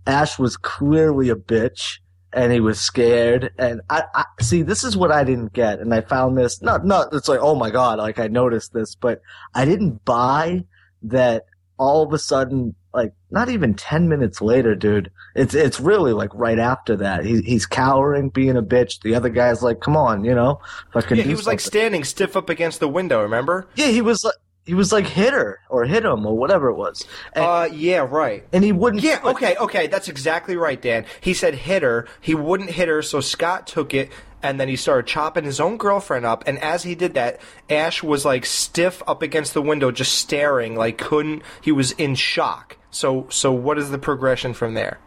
Ash 0.08 0.40
was 0.40 0.56
clearly 0.56 1.30
a 1.30 1.36
bitch 1.36 2.00
and 2.36 2.52
he 2.52 2.60
was 2.60 2.80
scared. 2.80 3.52
And 3.58 3.82
I, 3.90 4.04
I 4.14 4.26
see, 4.42 4.62
this 4.62 4.84
is 4.84 4.96
what 4.96 5.12
I 5.12 5.24
didn't 5.24 5.54
get, 5.54 5.80
and 5.80 5.94
I 5.94 6.02
found 6.02 6.38
this. 6.38 6.62
Not, 6.62 6.86
not. 6.86 7.14
It's 7.14 7.30
like, 7.30 7.40
oh 7.42 7.56
my 7.56 7.72
god, 7.72 7.98
like 7.98 8.20
I 8.20 8.28
noticed 8.28 8.74
this, 8.74 8.94
but 8.94 9.22
I 9.56 9.66
didn't 9.66 10.06
buy 10.06 10.66
that. 11.04 11.46
All 11.78 12.04
of 12.04 12.14
a 12.14 12.20
sudden, 12.20 12.74
like 12.94 13.12
not 13.32 13.50
even 13.50 13.74
ten 13.74 14.08
minutes 14.08 14.42
later, 14.42 14.76
dude. 14.76 15.12
It's 15.36 15.54
it's 15.54 15.82
really 15.82 16.14
like 16.14 16.30
right 16.34 16.58
after 16.58 16.96
that. 16.96 17.26
He, 17.26 17.42
he's 17.42 17.66
cowering, 17.66 18.30
being 18.30 18.56
a 18.56 18.64
bitch. 18.64 19.02
The 19.02 19.14
other 19.14 19.28
guy's 19.28 19.62
like, 19.62 19.82
come 19.82 19.98
on, 19.98 20.24
you 20.24 20.34
know, 20.34 20.62
fucking. 20.94 21.18
yeah, 21.18 21.24
he 21.24 21.36
was 21.36 21.46
like 21.46 21.60
standing 21.60 22.06
stiff 22.06 22.38
up 22.38 22.50
against 22.50 22.80
the 22.80 22.88
window. 22.88 23.22
Remember? 23.22 23.68
Yeah, 23.76 23.88
he 23.88 24.02
was 24.02 24.24
like 24.24 24.36
he 24.66 24.74
was 24.74 24.92
like 24.92 25.08
hit 25.08 25.34
her 25.34 25.60
or 25.70 25.86
hit 25.86 26.04
him 26.04 26.26
or 26.26 26.36
whatever 26.38 26.70
it 26.70 26.76
was. 26.76 27.06
And, 27.34 27.46
Uh, 27.46 27.68
yeah, 27.72 28.06
right. 28.10 28.44
and 28.52 28.64
he 28.64 28.72
wouldn't 28.72 29.04
Yeah, 29.04 29.20
okay, 29.24 29.56
okay, 29.58 29.88
that's 29.88 30.08
exactly 30.10 30.56
right, 30.56 30.82
Dan. 30.82 31.06
He 31.22 31.34
said 31.34 31.56
hit 31.56 31.84
her. 31.84 32.08
He 32.20 32.34
wouldn't 32.36 32.72
hit 32.72 32.88
her, 32.88 33.02
so 33.02 33.22
Scott 33.22 33.68
took 33.68 33.94
it, 33.94 34.12
and 34.42 34.60
then 34.60 34.68
he 34.68 34.76
started 34.76 35.08
chopping 35.08 35.44
his 35.44 35.60
own 35.60 35.78
girlfriend 35.78 36.26
up. 36.26 36.44
And 36.48 36.58
as 36.60 36.84
he 36.84 36.96
did 36.96 37.14
that, 37.14 37.40
Ash 37.70 38.02
was 38.04 38.26
like 38.26 38.46
stiff 38.46 39.02
up 39.08 39.22
against 39.22 39.54
the 39.54 39.62
window, 39.62 39.92
just 39.92 40.14
staring, 40.14 40.76
like 40.76 40.98
couldn't. 40.98 41.44
He 41.62 41.72
was 41.72 41.92
in 41.94 42.16
shock. 42.16 42.78
So, 42.92 43.28
so 43.30 43.52
what 43.52 43.78
is 43.78 43.92
the 43.92 43.98
progression 43.98 44.54
from 44.54 44.74
there? 44.74 45.00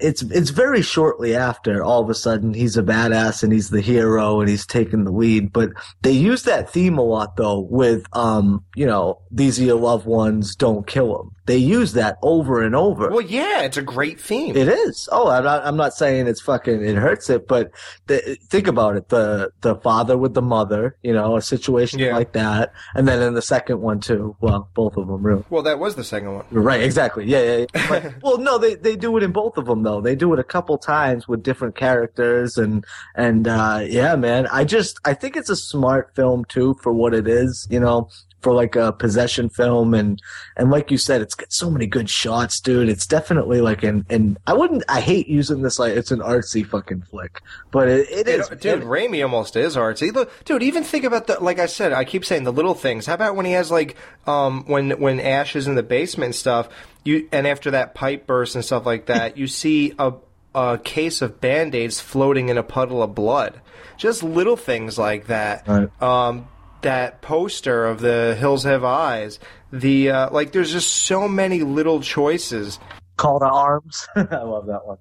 It's 0.00 0.22
it's 0.22 0.50
very 0.50 0.82
shortly 0.82 1.34
after 1.34 1.82
all 1.82 2.02
of 2.02 2.10
a 2.10 2.14
sudden 2.14 2.54
he's 2.54 2.76
a 2.76 2.82
badass 2.82 3.42
and 3.42 3.52
he's 3.52 3.70
the 3.70 3.80
hero 3.80 4.40
and 4.40 4.48
he's 4.48 4.66
taking 4.66 5.04
the 5.04 5.10
lead. 5.12 5.52
But 5.52 5.70
they 6.02 6.12
use 6.12 6.44
that 6.44 6.70
theme 6.70 6.98
a 6.98 7.02
lot 7.02 7.36
though 7.36 7.60
with 7.60 8.04
um 8.12 8.64
you 8.76 8.86
know 8.86 9.20
these 9.30 9.58
are 9.60 9.64
your 9.64 9.80
loved 9.80 10.06
ones, 10.06 10.54
don't 10.54 10.86
kill 10.86 11.16
them. 11.18 11.30
They 11.46 11.56
use 11.56 11.94
that 11.94 12.18
over 12.22 12.62
and 12.62 12.76
over. 12.76 13.08
Well, 13.08 13.22
yeah, 13.22 13.62
it's 13.62 13.78
a 13.78 13.82
great 13.82 14.20
theme. 14.20 14.54
It 14.54 14.68
is. 14.68 15.08
Oh, 15.10 15.30
I'm 15.30 15.44
not. 15.44 15.64
I'm 15.64 15.78
not 15.78 15.94
saying 15.94 16.26
it's 16.26 16.42
fucking. 16.42 16.84
It 16.84 16.94
hurts 16.96 17.30
it, 17.30 17.48
but 17.48 17.70
the, 18.06 18.36
think 18.50 18.66
about 18.66 18.96
it. 18.96 19.08
The 19.08 19.50
the 19.62 19.76
father 19.76 20.18
with 20.18 20.34
the 20.34 20.42
mother. 20.42 20.98
You 21.02 21.14
know, 21.14 21.36
a 21.38 21.40
situation 21.42 22.00
Yeah. 22.00 22.14
like 22.14 22.32
that, 22.34 22.74
and 22.94 23.08
then 23.08 23.22
in 23.22 23.32
the 23.32 23.40
second 23.40 23.80
one 23.80 24.00
too. 24.00 24.36
Well, 24.42 24.68
both 24.74 24.98
of 24.98 25.06
them 25.06 25.22
really. 25.22 25.42
Well, 25.48 25.62
that 25.62 25.78
was 25.78 25.94
the 25.94 26.04
second 26.04 26.34
one. 26.34 26.44
Right. 26.50 26.82
Exactly. 26.82 27.24
Yeah. 27.24 27.40
Yeah. 27.40 27.66
yeah. 27.74 27.88
But- 27.88 28.14
well, 28.22 28.36
no, 28.36 28.58
they 28.58 28.74
they 28.74 28.94
do 28.96 29.16
it 29.16 29.22
in 29.22 29.32
both 29.32 29.56
of 29.56 29.64
them 29.64 29.82
though. 29.84 29.87
They 30.00 30.14
do 30.14 30.32
it 30.34 30.38
a 30.38 30.44
couple 30.44 30.78
times 30.78 31.26
with 31.28 31.42
different 31.42 31.74
characters 31.74 32.56
and 32.56 32.84
and 33.14 33.48
uh 33.48 33.80
yeah, 33.84 34.14
man. 34.16 34.46
I 34.48 34.64
just 34.64 35.00
I 35.04 35.14
think 35.14 35.36
it's 35.36 35.50
a 35.50 35.56
smart 35.56 36.14
film 36.14 36.44
too 36.44 36.74
for 36.82 36.92
what 36.92 37.14
it 37.14 37.26
is. 37.26 37.66
You 37.70 37.80
know. 37.80 38.08
For 38.40 38.52
like 38.52 38.76
a 38.76 38.92
possession 38.92 39.48
film, 39.48 39.94
and 39.94 40.22
and 40.56 40.70
like 40.70 40.90
you 40.92 40.98
said, 40.98 41.20
it's 41.22 41.34
got 41.34 41.52
so 41.52 41.70
many 41.70 41.86
good 41.86 42.08
shots, 42.08 42.60
dude. 42.60 42.88
It's 42.88 43.06
definitely 43.06 43.60
like 43.60 43.82
an 43.82 44.06
and 44.08 44.38
I 44.46 44.52
wouldn't. 44.54 44.84
I 44.88 45.00
hate 45.00 45.26
using 45.26 45.62
this 45.62 45.78
like 45.78 45.96
it's 45.96 46.12
an 46.12 46.20
artsy 46.20 46.64
fucking 46.64 47.02
flick, 47.02 47.42
but 47.72 47.88
it, 47.88 48.08
it 48.10 48.28
is. 48.28 48.48
dude. 48.48 48.82
Raimi 48.82 49.22
almost 49.22 49.56
is 49.56 49.74
artsy. 49.76 50.12
Look, 50.14 50.44
dude, 50.44 50.62
even 50.62 50.84
think 50.84 51.04
about 51.04 51.26
the 51.26 51.42
like 51.42 51.58
I 51.58 51.66
said. 51.66 51.92
I 51.92 52.04
keep 52.04 52.24
saying 52.24 52.44
the 52.44 52.52
little 52.52 52.74
things. 52.74 53.06
How 53.06 53.14
about 53.14 53.34
when 53.34 53.44
he 53.46 53.52
has 53.52 53.70
like 53.70 53.96
um 54.26 54.64
when 54.66 54.92
when 55.00 55.18
Ash 55.18 55.56
is 55.56 55.66
in 55.66 55.74
the 55.74 55.82
basement 55.82 56.26
and 56.26 56.34
stuff. 56.34 56.68
You 57.04 57.28
and 57.32 57.46
after 57.46 57.70
that 57.72 57.94
pipe 57.94 58.26
burst 58.26 58.54
and 58.54 58.64
stuff 58.64 58.86
like 58.86 59.06
that, 59.06 59.36
you 59.36 59.46
see 59.46 59.94
a 59.98 60.12
a 60.54 60.78
case 60.78 61.22
of 61.22 61.40
band 61.40 61.74
aids 61.74 62.00
floating 62.00 62.48
in 62.48 62.58
a 62.58 62.62
puddle 62.62 63.02
of 63.02 63.14
blood. 63.14 63.60
Just 63.96 64.22
little 64.22 64.56
things 64.56 64.96
like 64.98 65.26
that. 65.26 65.68
Um, 66.00 66.48
that 66.82 67.20
poster 67.20 67.86
of 67.86 68.00
the 68.00 68.36
Hills 68.38 68.64
Have 68.64 68.84
Eyes. 68.84 69.38
The 69.72 70.10
uh, 70.10 70.30
like, 70.30 70.52
there's 70.52 70.72
just 70.72 70.90
so 70.90 71.28
many 71.28 71.62
little 71.62 72.00
choices. 72.00 72.78
Call 73.16 73.40
to 73.40 73.46
arms. 73.46 74.06
I 74.16 74.42
love 74.42 74.66
that 74.66 74.86
one. 74.86 74.98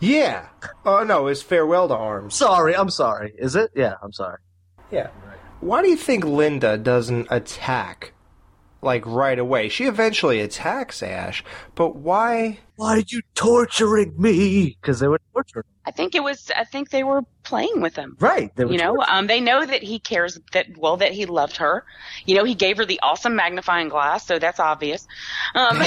Yeah. 0.00 0.48
Oh 0.84 1.04
no, 1.04 1.28
it's 1.28 1.42
farewell 1.42 1.88
to 1.88 1.94
arms. 1.94 2.34
Sorry, 2.34 2.76
I'm 2.76 2.90
sorry. 2.90 3.32
Is 3.38 3.56
it? 3.56 3.70
Yeah, 3.74 3.94
I'm 4.02 4.12
sorry. 4.12 4.38
Yeah. 4.90 5.08
Why 5.60 5.82
do 5.82 5.88
you 5.88 5.96
think 5.96 6.24
Linda 6.24 6.76
doesn't 6.76 7.28
attack 7.30 8.12
like 8.82 9.06
right 9.06 9.38
away? 9.38 9.68
She 9.68 9.84
eventually 9.84 10.40
attacks 10.40 11.02
Ash, 11.02 11.42
but 11.74 11.96
why? 11.96 12.58
Why 12.76 12.96
did 12.96 13.12
you 13.12 13.22
torturing 13.34 14.14
me? 14.20 14.76
Because 14.80 15.00
they 15.00 15.08
were 15.08 15.20
torturing. 15.32 15.64
I 15.86 15.90
think 15.90 16.14
it 16.14 16.22
was. 16.22 16.50
I 16.56 16.64
think 16.64 16.90
they 16.90 17.04
were 17.04 17.22
playing 17.42 17.80
with 17.82 17.94
him. 17.94 18.16
Right. 18.18 18.54
They 18.56 18.64
were 18.64 18.72
You 18.72 18.78
know, 18.78 18.96
um, 19.06 19.26
they 19.26 19.40
know 19.40 19.66
that 19.66 19.82
he 19.82 19.98
cares 19.98 20.40
that 20.52 20.78
well 20.78 20.96
that 20.98 21.12
he 21.12 21.26
loved 21.26 21.58
her. 21.58 21.84
You 22.24 22.36
know, 22.36 22.44
he 22.44 22.54
gave 22.54 22.78
her 22.78 22.86
the 22.86 22.98
awesome 23.02 23.36
magnifying 23.36 23.88
glass, 23.90 24.26
so 24.26 24.38
that's 24.38 24.60
obvious. 24.60 25.06
Um, 25.54 25.78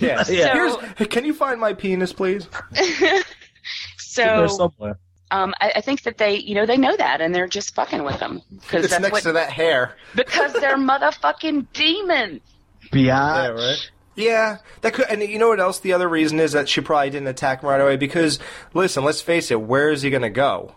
Yeah. 0.00 0.22
So- 0.24 0.32
Here's, 0.32 0.76
can 1.08 1.24
you 1.24 1.32
find 1.32 1.60
my 1.60 1.72
penis, 1.72 2.12
please? 2.12 2.46
so 3.98 4.46
somewhere. 4.48 4.98
um, 5.30 5.54
I, 5.60 5.72
I 5.76 5.80
think 5.80 6.02
that 6.02 6.18
they, 6.18 6.36
you 6.36 6.54
know, 6.54 6.66
they 6.66 6.76
know 6.76 6.96
that, 6.96 7.20
and 7.20 7.34
they're 7.34 7.46
just 7.48 7.74
fucking 7.74 8.02
with 8.04 8.20
him 8.20 8.42
because 8.50 8.88
that's 8.88 9.00
next 9.00 9.12
what 9.12 9.22
to 9.24 9.32
that 9.32 9.50
hair. 9.50 9.96
because 10.14 10.52
they're 10.54 10.76
motherfucking 10.76 11.66
demons. 11.72 12.40
Yeah, 12.92 13.48
right. 13.48 13.90
Yeah, 14.18 14.58
that 14.80 14.94
could, 14.94 15.06
and 15.08 15.22
you 15.22 15.38
know 15.38 15.48
what 15.48 15.60
else? 15.60 15.78
The 15.78 15.92
other 15.92 16.08
reason 16.08 16.40
is 16.40 16.50
that 16.50 16.68
she 16.68 16.80
probably 16.80 17.10
didn't 17.10 17.28
attack 17.28 17.62
him 17.62 17.68
right 17.68 17.80
away 17.80 17.96
because, 17.96 18.40
listen, 18.74 19.04
let's 19.04 19.20
face 19.20 19.52
it, 19.52 19.60
where 19.60 19.90
is 19.90 20.02
he 20.02 20.10
going 20.10 20.22
to 20.22 20.28
go? 20.30 20.74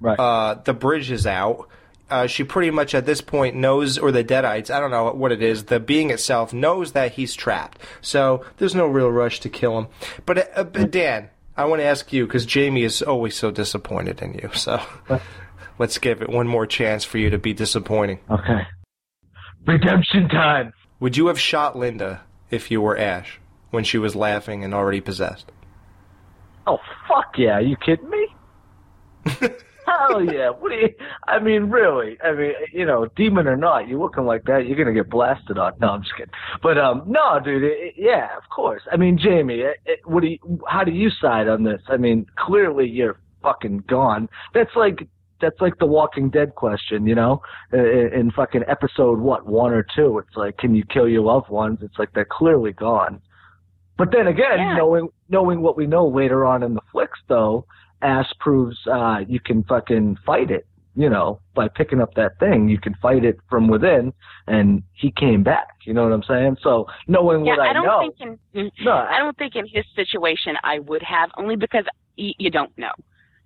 Right. 0.00 0.18
Uh, 0.18 0.54
the 0.54 0.72
bridge 0.72 1.10
is 1.10 1.26
out. 1.26 1.68
Uh, 2.08 2.26
she 2.26 2.42
pretty 2.42 2.70
much 2.70 2.94
at 2.94 3.04
this 3.04 3.20
point 3.20 3.54
knows, 3.54 3.98
or 3.98 4.10
the 4.10 4.24
Deadites, 4.24 4.70
I 4.70 4.80
don't 4.80 4.90
know 4.90 5.12
what 5.12 5.30
it 5.30 5.42
is, 5.42 5.64
the 5.64 5.78
being 5.78 6.08
itself 6.10 6.54
knows 6.54 6.92
that 6.92 7.12
he's 7.12 7.34
trapped. 7.34 7.78
So 8.00 8.46
there's 8.56 8.74
no 8.74 8.86
real 8.86 9.10
rush 9.12 9.40
to 9.40 9.50
kill 9.50 9.78
him. 9.78 9.88
But, 10.24 10.38
uh, 10.38 10.44
uh, 10.56 10.64
but 10.64 10.90
Dan, 10.90 11.28
I 11.58 11.66
want 11.66 11.80
to 11.82 11.86
ask 11.86 12.10
you 12.14 12.26
because 12.26 12.46
Jamie 12.46 12.84
is 12.84 13.02
always 13.02 13.36
so 13.36 13.50
disappointed 13.50 14.22
in 14.22 14.32
you. 14.32 14.48
So 14.54 14.82
let's 15.78 15.98
give 15.98 16.22
it 16.22 16.30
one 16.30 16.48
more 16.48 16.66
chance 16.66 17.04
for 17.04 17.18
you 17.18 17.28
to 17.28 17.38
be 17.38 17.52
disappointing. 17.52 18.20
Okay. 18.30 18.62
Redemption 19.66 20.30
time. 20.30 20.72
Would 21.00 21.18
you 21.18 21.26
have 21.26 21.38
shot 21.38 21.76
Linda 21.76 22.22
if 22.50 22.70
you 22.70 22.80
were 22.80 22.96
Ash 22.96 23.40
when 23.70 23.84
she 23.84 23.98
was 23.98 24.14
laughing 24.16 24.64
and 24.64 24.74
already 24.74 25.00
possessed? 25.00 25.52
Oh 26.66 26.78
fuck 27.08 27.34
yeah! 27.38 27.54
Are 27.56 27.60
you 27.62 27.76
kidding 27.76 28.08
me? 28.10 28.26
Hell 29.86 30.22
yeah! 30.24 30.50
What 30.50 30.70
do 30.70 30.76
you? 30.76 30.88
I 31.26 31.38
mean, 31.40 31.64
really? 31.64 32.16
I 32.22 32.32
mean, 32.32 32.52
you 32.72 32.84
know, 32.86 33.06
demon 33.16 33.46
or 33.48 33.56
not, 33.56 33.88
you're 33.88 33.98
looking 33.98 34.24
like 34.24 34.44
that, 34.44 34.66
you're 34.66 34.76
gonna 34.78 34.92
get 34.94 35.10
blasted 35.10 35.58
on. 35.58 35.72
No, 35.80 35.88
I'm 35.88 36.02
just 36.02 36.14
kidding. 36.16 36.32
But 36.62 36.78
um, 36.78 37.02
no, 37.06 37.40
dude. 37.42 37.62
It, 37.64 37.78
it- 37.78 37.94
yeah, 37.96 38.36
of 38.36 38.44
course. 38.54 38.82
I 38.92 38.96
mean, 38.96 39.18
Jamie, 39.18 39.60
it, 39.60 40.00
what 40.04 40.20
do 40.22 40.28
you? 40.28 40.38
How 40.68 40.84
do 40.84 40.92
you 40.92 41.10
side 41.10 41.48
on 41.48 41.64
this? 41.64 41.80
I 41.88 41.96
mean, 41.96 42.26
clearly 42.38 42.88
you're 42.88 43.18
fucking 43.42 43.84
gone. 43.88 44.28
That's 44.54 44.74
like 44.76 45.08
that's 45.40 45.60
like 45.60 45.78
the 45.78 45.86
Walking 45.86 46.30
Dead 46.30 46.54
question, 46.54 47.06
you 47.06 47.14
know, 47.14 47.42
in, 47.72 48.10
in 48.14 48.30
fucking 48.30 48.62
episode 48.68 49.18
what 49.18 49.46
one 49.46 49.72
or 49.72 49.84
two. 49.96 50.18
It's 50.18 50.36
like, 50.36 50.56
can 50.58 50.74
you 50.74 50.84
kill 50.84 51.08
your 51.08 51.22
loved 51.22 51.48
ones? 51.48 51.78
It's 51.82 51.98
like 51.98 52.12
they're 52.12 52.24
clearly 52.30 52.72
gone. 52.72 53.20
But 53.98 54.12
then 54.12 54.26
again, 54.28 54.58
Yeah. 54.58 54.76
knowing 54.76 55.08
knowing 55.28 55.60
what 55.60 55.76
we 55.76 55.86
know 55.86 56.06
later 56.08 56.44
on 56.46 56.62
in 56.62 56.74
the 56.74 56.80
flicks, 56.92 57.18
though, 57.28 57.66
Ash 58.02 58.30
proves 58.40 58.78
uh, 58.86 59.20
you 59.28 59.40
can 59.40 59.62
fucking 59.64 60.16
fight 60.24 60.50
it. 60.50 60.66
You 60.96 61.08
know, 61.08 61.40
by 61.54 61.68
picking 61.68 62.00
up 62.00 62.14
that 62.14 62.38
thing, 62.40 62.68
you 62.68 62.78
can 62.78 62.94
fight 62.94 63.24
it 63.24 63.38
from 63.48 63.68
within, 63.68 64.12
and 64.48 64.82
he 64.92 65.12
came 65.12 65.42
back. 65.44 65.68
You 65.86 65.94
know 65.94 66.02
what 66.02 66.12
I'm 66.12 66.24
saying? 66.24 66.56
So 66.62 66.86
knowing 67.06 67.44
Yeah, 67.44 67.52
what 67.52 67.60
I, 67.60 67.70
I 67.70 67.72
don't 67.72 67.84
know, 67.86 68.00
think 68.00 68.38
in 68.54 68.70
No, 68.84 68.92
I 68.92 69.18
don't 69.18 69.36
think 69.38 69.54
in 69.54 69.66
his 69.66 69.84
situation 69.94 70.56
I 70.64 70.80
would 70.80 71.02
have 71.02 71.30
only 71.36 71.54
because 71.56 71.84
you 72.16 72.50
don't 72.50 72.76
know. 72.76 72.92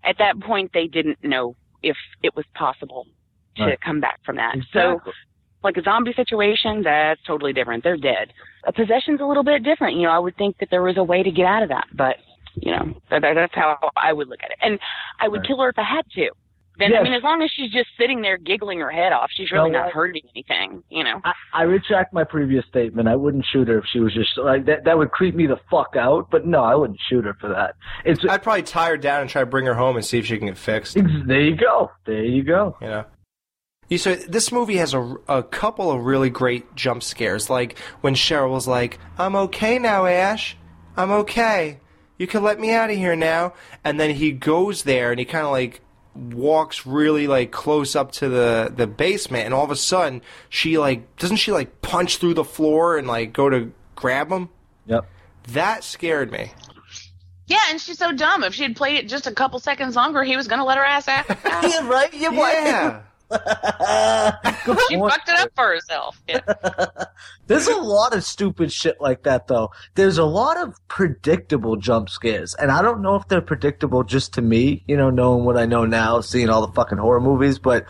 At 0.05 0.18
that 0.18 0.40
point, 0.40 0.70
they 0.72 0.86
didn't 0.86 1.22
know 1.22 1.55
if 1.85 1.97
it 2.22 2.35
was 2.37 2.45
possible 2.55 3.07
to 3.57 3.64
Right. 3.64 3.80
come 3.80 4.01
back 4.01 4.18
from 4.24 4.37
that. 4.37 4.57
So, 4.72 5.01
like 5.62 5.76
a 5.76 5.82
zombie 5.82 6.12
situation, 6.12 6.82
that's 6.82 7.22
totally 7.26 7.53
different. 7.53 7.85
They're 7.85 7.97
dead. 7.97 8.32
A 8.64 8.72
possession's 8.72 9.20
a 9.20 9.24
little 9.24 9.45
bit 9.45 9.62
different. 9.62 9.97
You 9.97 10.03
know, 10.05 10.11
I 10.11 10.18
would 10.18 10.37
think 10.37 10.59
that 10.59 10.68
there 10.70 10.82
was 10.82 10.97
a 10.97 11.05
way 11.05 11.22
to 11.22 11.30
get 11.30 11.47
out 11.47 11.62
of 11.62 11.68
that, 11.70 11.87
but 11.93 12.16
you 12.57 12.70
know, 12.70 12.95
that, 13.11 13.22
that- 13.22 13.35
that's 13.35 13.55
how 13.55 13.78
I 13.97 14.12
would 14.12 14.28
look 14.28 14.43
at 14.43 14.51
it. 14.53 14.59
And 14.62 14.78
I 15.20 15.26
would 15.28 15.39
Right. 15.41 15.47
kill 15.49 15.61
her 15.62 15.68
if 15.70 15.78
I 15.78 15.82
had 15.82 16.09
to. 16.12 16.30
Then 16.78 16.92
I 16.94 17.02
mean, 17.04 17.12
as 17.12 17.22
long 17.22 17.40
as 17.42 17.50
she's 17.54 17.70
just 17.70 17.88
sitting 17.98 18.20
there 18.20 18.36
giggling 18.36 18.80
her 18.80 18.90
head 18.90 19.12
off, 19.12 19.30
she's 19.32 19.50
really 19.52 19.70
No, 19.70 19.78
not 19.80 19.88
I- 19.88 19.90
hurting 19.92 20.22
anything. 20.34 20.82
You 20.90 21.04
know. 21.04 21.20
I, 21.24 21.32
I 21.52 21.62
retract 21.62 22.12
my 22.12 22.24
previous 22.24 22.64
statement. 22.66 23.06
I 23.08 23.14
wouldn't 23.16 23.44
shoot 23.52 23.68
her 23.68 23.78
if 23.78 23.84
she 23.92 24.00
was 24.00 24.12
just 24.12 24.36
like 24.38 24.64
that. 24.66 24.84
That 24.84 24.98
would 24.98 25.10
creep 25.12 25.34
me 25.36 25.46
the 25.46 25.58
fuck 25.70 25.94
out. 25.96 26.30
But 26.30 26.46
no, 26.46 26.64
I 26.64 26.74
wouldn't 26.74 26.98
shoot 27.08 27.24
her 27.24 27.34
for 27.40 27.48
that. 27.50 27.76
It's 28.04 28.20
I'd 28.28 28.42
probably 28.42 28.62
tie 28.62 28.88
her 28.90 28.96
down 28.96 29.20
and 29.20 29.30
try 29.30 29.42
to 29.42 29.46
bring 29.46 29.66
her 29.66 29.74
home 29.74 29.96
and 29.96 30.04
see 30.04 30.18
if 30.18 30.26
she 30.26 30.36
can 30.36 30.48
get 30.48 30.58
fixed. 30.58 30.94
there. 30.94 31.40
You 31.40 31.56
go. 31.56 31.90
There 32.06 32.24
you 32.24 32.42
go. 32.42 32.76
You 32.80 32.86
know. 32.88 33.04
You 33.88 33.98
so 33.98 34.14
this 34.14 34.50
movie 34.50 34.78
has 34.78 34.94
a, 34.94 35.16
a 35.28 35.42
couple 35.42 35.92
of 35.92 36.04
really 36.04 36.30
great 36.30 36.74
jump 36.74 37.02
scares, 37.02 37.50
like 37.50 37.78
when 38.00 38.14
Cheryl 38.14 38.50
was 38.50 38.66
like, 38.66 38.98
"I'm 39.18 39.36
okay 39.36 39.78
now, 39.78 40.06
Ash. 40.06 40.56
I'm 40.96 41.10
okay. 41.10 41.80
You 42.18 42.26
can 42.26 42.42
let 42.42 42.58
me 42.58 42.72
out 42.72 42.88
of 42.90 42.96
here 42.96 43.14
now." 43.14 43.52
And 43.84 44.00
then 44.00 44.14
he 44.14 44.32
goes 44.32 44.84
there 44.84 45.10
and 45.10 45.18
he 45.20 45.26
kind 45.26 45.44
of 45.44 45.52
like 45.52 45.82
walks 46.14 46.86
really 46.86 47.26
like 47.26 47.50
close 47.50 47.96
up 47.96 48.12
to 48.12 48.28
the 48.28 48.72
the 48.74 48.86
basement, 48.86 49.44
and 49.44 49.54
all 49.54 49.64
of 49.64 49.70
a 49.70 49.76
sudden 49.76 50.22
she 50.48 50.78
like 50.78 51.16
doesn't 51.16 51.36
she 51.36 51.52
like 51.52 51.82
punch 51.82 52.18
through 52.18 52.34
the 52.34 52.44
floor 52.44 52.96
and 52.96 53.06
like 53.06 53.32
go 53.32 53.48
to 53.48 53.72
grab 53.96 54.30
him? 54.30 54.48
Yep. 54.86 55.06
That 55.48 55.84
scared 55.84 56.32
me. 56.32 56.52
Yeah, 57.46 57.60
and 57.68 57.80
she's 57.80 57.98
so 57.98 58.12
dumb. 58.12 58.42
If 58.42 58.54
she 58.54 58.62
had 58.62 58.74
played 58.74 58.96
it 58.96 59.08
just 59.08 59.26
a 59.26 59.32
couple 59.32 59.58
seconds 59.58 59.96
longer, 59.96 60.22
he 60.22 60.36
was 60.36 60.48
going 60.48 60.60
to 60.60 60.64
let 60.64 60.78
her 60.78 60.84
ass 60.84 61.08
out. 61.08 61.26
Yeah, 61.44 61.86
right. 61.86 62.12
You 62.14 62.32
Yeah. 62.32 63.02
she 64.88 64.96
fucked 64.96 65.28
it 65.28 65.38
up 65.38 65.50
for 65.54 65.68
herself. 65.68 66.20
Yeah. 66.28 66.40
There's 67.46 67.66
a 67.68 67.76
lot 67.76 68.14
of 68.14 68.24
stupid 68.24 68.72
shit 68.72 69.00
like 69.00 69.24
that, 69.24 69.48
though. 69.48 69.70
There's 69.94 70.18
a 70.18 70.24
lot 70.24 70.56
of 70.56 70.76
predictable 70.88 71.76
jump 71.76 72.08
scares, 72.08 72.54
and 72.54 72.70
I 72.70 72.80
don't 72.80 73.02
know 73.02 73.16
if 73.16 73.28
they're 73.28 73.42
predictable 73.42 74.02
just 74.02 74.32
to 74.34 74.42
me, 74.42 74.82
you 74.86 74.96
know, 74.96 75.10
knowing 75.10 75.44
what 75.44 75.58
I 75.58 75.66
know 75.66 75.84
now, 75.84 76.20
seeing 76.20 76.48
all 76.48 76.66
the 76.66 76.72
fucking 76.72 76.98
horror 76.98 77.20
movies, 77.20 77.58
but 77.58 77.84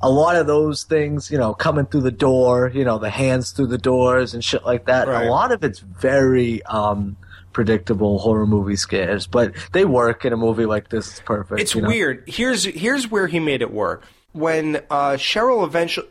a 0.00 0.10
lot 0.10 0.36
of 0.36 0.46
those 0.46 0.84
things, 0.84 1.30
you 1.30 1.36
know, 1.36 1.52
coming 1.52 1.86
through 1.86 2.02
the 2.02 2.10
door, 2.10 2.70
you 2.74 2.84
know, 2.84 2.98
the 2.98 3.10
hands 3.10 3.50
through 3.50 3.66
the 3.66 3.78
doors 3.78 4.32
and 4.32 4.42
shit 4.42 4.64
like 4.64 4.86
that, 4.86 5.08
Right. 5.08 5.26
a 5.26 5.30
lot 5.30 5.52
of 5.52 5.62
it's 5.62 5.80
very, 5.80 6.62
um, 6.64 7.16
predictable 7.52 8.18
horror 8.18 8.46
movie 8.46 8.76
scares, 8.76 9.26
but 9.26 9.54
they 9.72 9.86
work 9.86 10.26
in 10.26 10.32
a 10.34 10.36
movie 10.36 10.66
like 10.66 10.90
this. 10.90 11.08
It's 11.08 11.20
perfect. 11.20 11.58
It's 11.58 11.74
you 11.74 11.80
know? 11.80 11.88
weird. 11.88 12.22
Here's 12.26 12.64
here's 12.64 13.10
where 13.10 13.26
he 13.26 13.40
made 13.40 13.62
it 13.62 13.72
work. 13.72 14.04
When 14.36 14.76
uh, 14.90 15.16
Cheryl 15.16 15.64
eventually, 15.64 16.06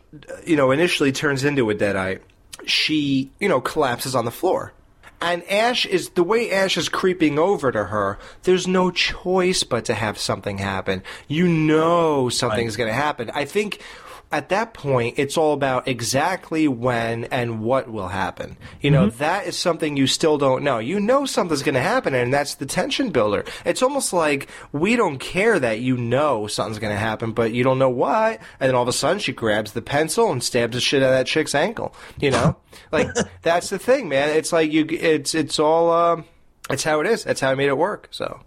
you 0.45 0.55
know, 0.55 0.71
initially 0.71 1.11
turns 1.11 1.43
into 1.43 1.69
a 1.69 1.75
deadite, 1.75 2.21
she, 2.65 3.31
you 3.39 3.47
know, 3.47 3.61
collapses 3.61 4.15
on 4.15 4.25
the 4.25 4.31
floor, 4.31 4.73
And 5.21 5.49
Ash 5.49 5.85
is 5.85 6.09
the 6.09 6.23
way 6.23 6.51
Ash 6.51 6.77
is 6.77 6.89
creeping 6.89 7.39
over 7.39 7.71
to 7.71 7.85
her. 7.85 8.19
There's 8.43 8.67
no 8.67 8.91
choice 8.91 9.63
but 9.63 9.85
to 9.85 9.93
have 9.93 10.17
something 10.17 10.57
happen. 10.57 11.03
You 11.27 11.47
know 11.47 12.29
something's 12.29 12.75
going 12.75 12.89
to 12.89 12.93
happen. 12.93 13.31
I 13.33 13.45
think 13.45 13.81
at 14.31 14.49
that 14.49 14.73
point, 14.73 15.17
it's 15.17 15.37
all 15.37 15.53
about 15.53 15.87
exactly 15.87 16.67
when 16.67 17.25
and 17.25 17.61
what 17.61 17.89
will 17.89 18.09
happen. 18.09 18.57
You 18.81 18.91
know, 18.91 19.09
that 19.09 19.47
is 19.47 19.57
something 19.57 19.95
you 19.95 20.07
still 20.07 20.37
don't 20.37 20.63
know. 20.63 20.79
You 20.79 20.99
know 20.99 21.25
something's 21.25 21.63
going 21.63 21.75
to 21.75 21.81
happen, 21.81 22.13
and 22.13 22.33
that's 22.33 22.55
the 22.55 22.65
tension 22.65 23.11
builder. 23.11 23.45
It's 23.65 23.81
almost 23.81 24.13
like 24.13 24.49
we 24.71 24.95
don't 24.95 25.19
care 25.19 25.59
that 25.59 25.79
you 25.79 25.95
know 25.97 26.47
something's 26.47 26.79
going 26.79 26.93
to 26.93 26.99
happen, 26.99 27.31
but 27.31 27.53
you 27.53 27.63
don't 27.63 27.79
know 27.79 27.89
what. 27.89 28.39
And 28.59 28.69
then 28.69 28.75
all 28.75 28.83
of 28.83 28.87
a 28.87 28.93
sudden, 28.93 29.19
she 29.19 29.31
grabs 29.31 29.73
the 29.73 29.81
pencil 29.81 30.31
and 30.31 30.43
stabs 30.43 30.75
the 30.75 30.81
shit 30.81 31.03
out 31.03 31.07
of 31.07 31.11
that 31.13 31.27
chick's 31.27 31.55
ankle. 31.55 31.95
You 32.19 32.31
know, 32.31 32.57
like 32.91 33.09
that's 33.41 33.69
the 33.69 33.79
thing, 33.79 34.09
man. 34.09 34.29
It's 34.29 34.51
like 34.51 34.71
you. 34.71 34.85
It's 34.89 35.35
it's 35.35 35.59
all. 35.59 35.91
Um, 35.91 36.25
it's 36.69 36.83
how 36.83 36.99
it 36.99 37.07
is. 37.07 37.23
That's 37.23 37.41
how 37.41 37.51
I 37.51 37.55
made 37.55 37.67
it 37.67 37.77
work. 37.77 38.07
So, 38.11 38.41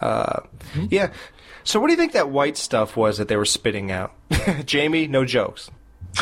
uh, 0.00 0.40
yeah. 0.88 1.10
So, 1.66 1.80
what 1.80 1.88
do 1.88 1.94
you 1.94 1.96
think 1.96 2.12
that 2.12 2.30
white 2.30 2.56
stuff 2.56 2.96
was 2.96 3.18
that 3.18 3.26
they 3.26 3.36
were 3.36 3.44
spitting 3.44 3.90
out? 3.90 4.12
Jamie, 4.66 5.08
no 5.08 5.24
jokes. 5.24 5.68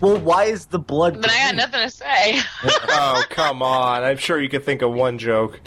Well, 0.00 0.18
why 0.18 0.44
is 0.44 0.66
the 0.66 0.78
blood? 0.78 1.20
But 1.20 1.30
I 1.30 1.38
got 1.38 1.54
nothing 1.56 1.80
to 1.80 1.90
say. 1.90 2.40
oh, 2.64 3.24
come 3.30 3.62
on. 3.62 4.04
I'm 4.04 4.16
sure 4.16 4.40
you 4.40 4.48
could 4.48 4.64
think 4.64 4.80
of 4.82 4.92
one 4.92 5.18
joke. 5.18 5.60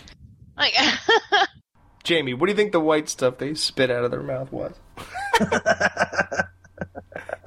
like, 0.58 0.74
Jamie, 2.04 2.34
what 2.34 2.46
do 2.48 2.52
you 2.54 2.56
think 2.56 2.72
the 2.72 2.80
white 2.80 3.10
stuff 3.10 3.38
they 3.38 3.54
spit 3.54 3.92
out 3.92 4.06
of 4.06 4.12
their 4.12 4.24
mouth 4.24 4.52
was? 4.54 4.74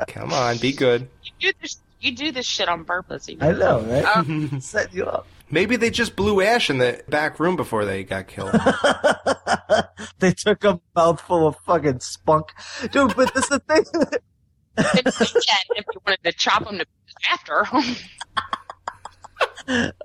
come 0.08 0.32
on, 0.32 0.58
be 0.58 0.72
good. 0.72 1.08
you 1.22 1.32
do 1.52 1.58
this. 1.62 1.78
You 2.00 2.12
do 2.12 2.32
this 2.32 2.46
shit 2.46 2.68
on 2.68 2.84
purpose. 2.84 3.28
You 3.28 3.38
I 3.40 3.52
know, 3.52 3.80
right? 3.80 4.04
Um, 4.04 4.60
Set 4.60 4.92
you 4.94 5.04
up. 5.04 5.26
Maybe 5.50 5.76
they 5.76 5.90
just 5.90 6.14
blew 6.14 6.40
Ash 6.42 6.68
in 6.68 6.78
the 6.78 7.02
back 7.08 7.40
room 7.40 7.56
before 7.56 7.84
they 7.84 8.04
got 8.04 8.28
killed. 8.28 8.54
They 10.18 10.32
took 10.32 10.64
a 10.64 10.80
mouthful 10.96 11.46
of 11.46 11.56
fucking 11.64 12.00
spunk, 12.00 12.52
dude. 12.90 13.14
But 13.16 13.34
this 13.34 13.44
is 13.44 13.50
the 13.50 13.58
thing. 13.60 13.84
if 14.76 15.20
you 15.20 15.40
can, 15.40 15.76
if 15.76 15.84
you 15.92 16.00
wanted 16.06 16.22
to 16.24 16.32
chop 16.32 16.64
them 16.64 16.78
to 16.78 16.86
pieces 16.86 17.16
after. 17.32 17.66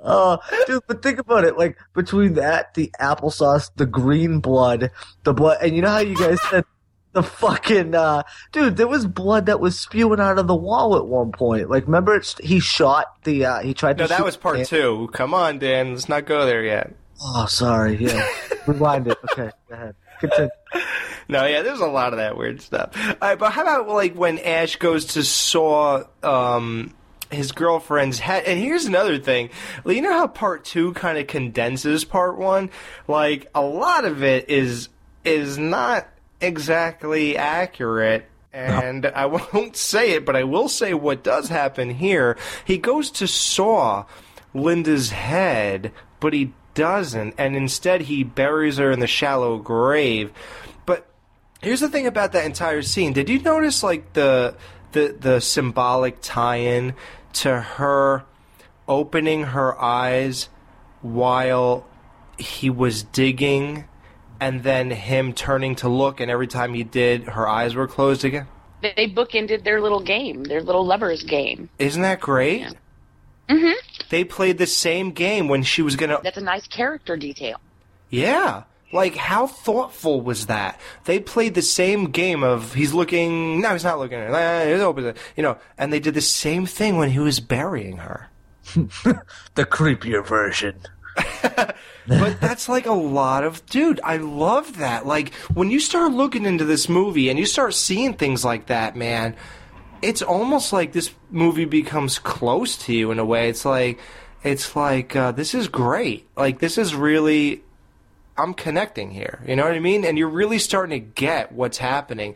Oh, 0.01 0.39
dude, 0.67 0.83
but 0.87 1.01
think 1.01 1.19
about 1.19 1.45
it. 1.45 1.57
Like 1.57 1.77
between 1.93 2.33
that, 2.33 2.73
the 2.73 2.91
applesauce, 2.99 3.71
the 3.77 3.85
green 3.85 4.41
blood, 4.41 4.91
the 5.23 5.33
blood, 5.33 5.59
and 5.61 5.73
you 5.73 5.81
know 5.81 5.89
how 5.89 5.99
you 5.99 6.17
guys 6.17 6.37
said 6.49 6.65
the 7.13 7.23
fucking 7.23 7.95
uh, 7.95 8.23
dude. 8.51 8.75
There 8.77 8.87
was 8.87 9.05
blood 9.05 9.45
that 9.45 9.59
was 9.59 9.79
spewing 9.79 10.19
out 10.19 10.37
of 10.37 10.47
the 10.47 10.55
wall 10.55 10.97
at 10.97 11.05
one 11.05 11.31
point. 11.31 11.69
Like, 11.69 11.85
remember, 11.85 12.15
it's, 12.15 12.37
he 12.39 12.59
shot 12.59 13.23
the. 13.23 13.45
Uh, 13.45 13.59
he 13.61 13.73
tried 13.73 13.97
to. 13.99 14.03
no, 14.03 14.07
that 14.07 14.23
was 14.25 14.35
part 14.35 14.57
man- 14.57 14.65
two. 14.65 15.09
Come 15.13 15.33
on, 15.33 15.59
Dan. 15.59 15.93
Let's 15.93 16.09
not 16.09 16.25
go 16.25 16.45
there 16.45 16.63
yet. 16.63 16.93
Oh, 17.23 17.45
sorry. 17.45 17.95
Yeah, 17.97 18.27
rewind 18.67 19.07
it. 19.07 19.17
Okay, 19.31 19.51
go 19.69 19.75
ahead. 19.75 19.95
Continue. 20.19 20.49
No, 21.29 21.45
yeah, 21.45 21.61
there's 21.61 21.79
a 21.79 21.85
lot 21.87 22.11
of 22.13 22.17
that 22.17 22.35
weird 22.37 22.61
stuff. 22.61 22.91
All 22.97 23.15
right, 23.21 23.39
but 23.39 23.51
how 23.51 23.61
about 23.61 23.87
like 23.87 24.13
when 24.15 24.39
Ash 24.39 24.75
goes 24.75 25.05
to 25.13 25.23
saw 25.23 26.03
um, 26.21 26.93
his 27.31 27.51
girlfriend's 27.53 28.19
head? 28.19 28.43
And 28.45 28.59
here's 28.59 28.85
another 28.85 29.19
thing. 29.19 29.49
You 29.85 30.01
know 30.01 30.11
how 30.13 30.27
part 30.27 30.65
two 30.65 30.93
kind 30.93 31.17
of 31.17 31.27
condenses 31.27 32.03
part 32.03 32.37
one? 32.37 32.71
Like 33.07 33.49
a 33.55 33.61
lot 33.61 34.03
of 34.05 34.23
it 34.23 34.49
is 34.49 34.89
is 35.23 35.57
not 35.57 36.07
exactly 36.43 37.37
accurate. 37.37 38.25
And 38.51 39.05
I 39.05 39.25
won't 39.53 39.75
say 39.75 40.11
it, 40.11 40.25
but 40.25 40.35
I 40.35 40.43
will 40.43 40.69
say 40.69 40.93
what 40.93 41.23
does 41.23 41.49
happen 41.49 41.89
here. 41.89 42.37
He 42.65 42.77
goes 42.77 43.09
to 43.11 43.27
saw 43.27 44.05
Linda's 44.53 45.09
head, 45.09 45.91
but 46.19 46.33
he 46.33 46.53
doesn't, 46.73 47.35
and 47.37 47.55
instead 47.55 48.01
he 48.01 48.23
buries 48.23 48.77
her 48.77 48.91
in 48.91 48.99
the 48.99 49.07
shallow 49.07 49.57
grave. 49.57 50.31
But 50.85 51.07
here's 51.61 51.81
the 51.81 51.89
thing 51.89 52.07
about 52.07 52.31
that 52.33 52.45
entire 52.45 52.81
scene. 52.81 53.13
Did 53.13 53.29
you 53.29 53.39
notice 53.41 53.83
like 53.83 54.13
the 54.13 54.55
the 54.91 55.15
the 55.19 55.41
symbolic 55.41 56.21
tie-in 56.21 56.93
to 57.33 57.59
her 57.59 58.25
opening 58.87 59.43
her 59.43 59.79
eyes 59.79 60.49
while 61.01 61.85
he 62.37 62.69
was 62.69 63.03
digging 63.03 63.85
and 64.43 64.61
then 64.61 64.91
him 64.91 65.31
turning 65.31 65.73
to 65.73 65.87
look 65.87 66.19
and 66.19 66.29
every 66.29 66.47
time 66.47 66.73
he 66.73 66.83
did 66.83 67.23
her 67.29 67.47
eyes 67.47 67.75
were 67.75 67.87
closed 67.87 68.25
again? 68.25 68.45
they 68.81 69.07
bookended 69.07 69.63
their 69.63 69.79
little 69.79 70.01
game, 70.01 70.43
their 70.43 70.61
little 70.61 70.85
lovers 70.85 71.23
game. 71.23 71.69
Isn't 71.79 72.01
that 72.01 72.19
great? 72.19 72.67
hmm 73.49 73.71
They 74.09 74.25
played 74.25 74.57
the 74.57 74.67
same 74.67 75.11
game 75.11 75.47
when 75.47 75.63
she 75.63 75.81
was 75.81 75.95
gonna 75.95 76.19
That's 76.21 76.37
a 76.37 76.41
nice 76.41 76.67
character 76.67 77.15
detail. 77.15 77.61
Yeah. 78.09 78.63
Like, 78.91 79.15
how 79.15 79.47
thoughtful 79.47 80.21
was 80.21 80.45
that? 80.47 80.79
They 81.05 81.19
played 81.19 81.55
the 81.55 81.63
same 81.63 82.11
game 82.11 82.43
of 82.43 82.73
he's 82.73 82.93
looking, 82.93 83.61
no, 83.61 83.71
he's 83.71 83.83
not 83.85 83.97
looking 83.97 84.19
at 84.19 84.29
her, 84.29 84.71
he's 84.71 84.81
open, 84.81 85.15
you 85.37 85.41
know, 85.41 85.57
and 85.77 85.91
they 85.91 85.99
did 85.99 86.13
the 86.13 86.21
same 86.21 86.65
thing 86.67 86.97
when 86.97 87.09
he 87.09 87.19
was 87.19 87.39
burying 87.39 87.97
her. 87.97 88.29
The 89.55 89.65
creepier 89.65 90.25
version. 90.25 90.75
But 92.07 92.41
that's 92.41 92.67
like 92.67 92.85
a 92.85 92.93
lot 92.93 93.43
of, 93.43 93.65
dude, 93.65 94.01
I 94.03 94.17
love 94.17 94.77
that. 94.77 95.05
Like, 95.05 95.33
when 95.53 95.71
you 95.71 95.79
start 95.79 96.11
looking 96.11 96.45
into 96.45 96.65
this 96.65 96.89
movie 96.89 97.29
and 97.29 97.39
you 97.39 97.45
start 97.45 97.73
seeing 97.73 98.13
things 98.13 98.43
like 98.43 98.67
that, 98.67 98.95
man, 98.95 99.35
it's 100.01 100.21
almost 100.21 100.73
like 100.73 100.91
this 100.91 101.11
movie 101.31 101.65
becomes 101.65 102.19
close 102.19 102.75
to 102.77 102.93
you 102.93 103.11
in 103.11 103.19
a 103.19 103.25
way. 103.25 103.49
It's 103.49 103.63
like, 103.63 103.99
it's 104.43 104.75
like, 104.75 105.15
uh, 105.15 105.31
this 105.31 105.53
is 105.53 105.69
great. 105.69 106.27
Like, 106.35 106.59
this 106.59 106.77
is 106.77 106.93
really, 106.93 107.63
I'm 108.37 108.53
connecting 108.53 109.11
here. 109.11 109.41
You 109.47 109.55
know 109.55 109.63
what 109.63 109.73
I 109.73 109.79
mean? 109.79 110.03
And 110.03 110.17
you're 110.17 110.27
really 110.27 110.59
starting 110.59 110.99
to 110.99 111.11
get 111.15 111.53
what's 111.53 111.77
happening. 111.77 112.35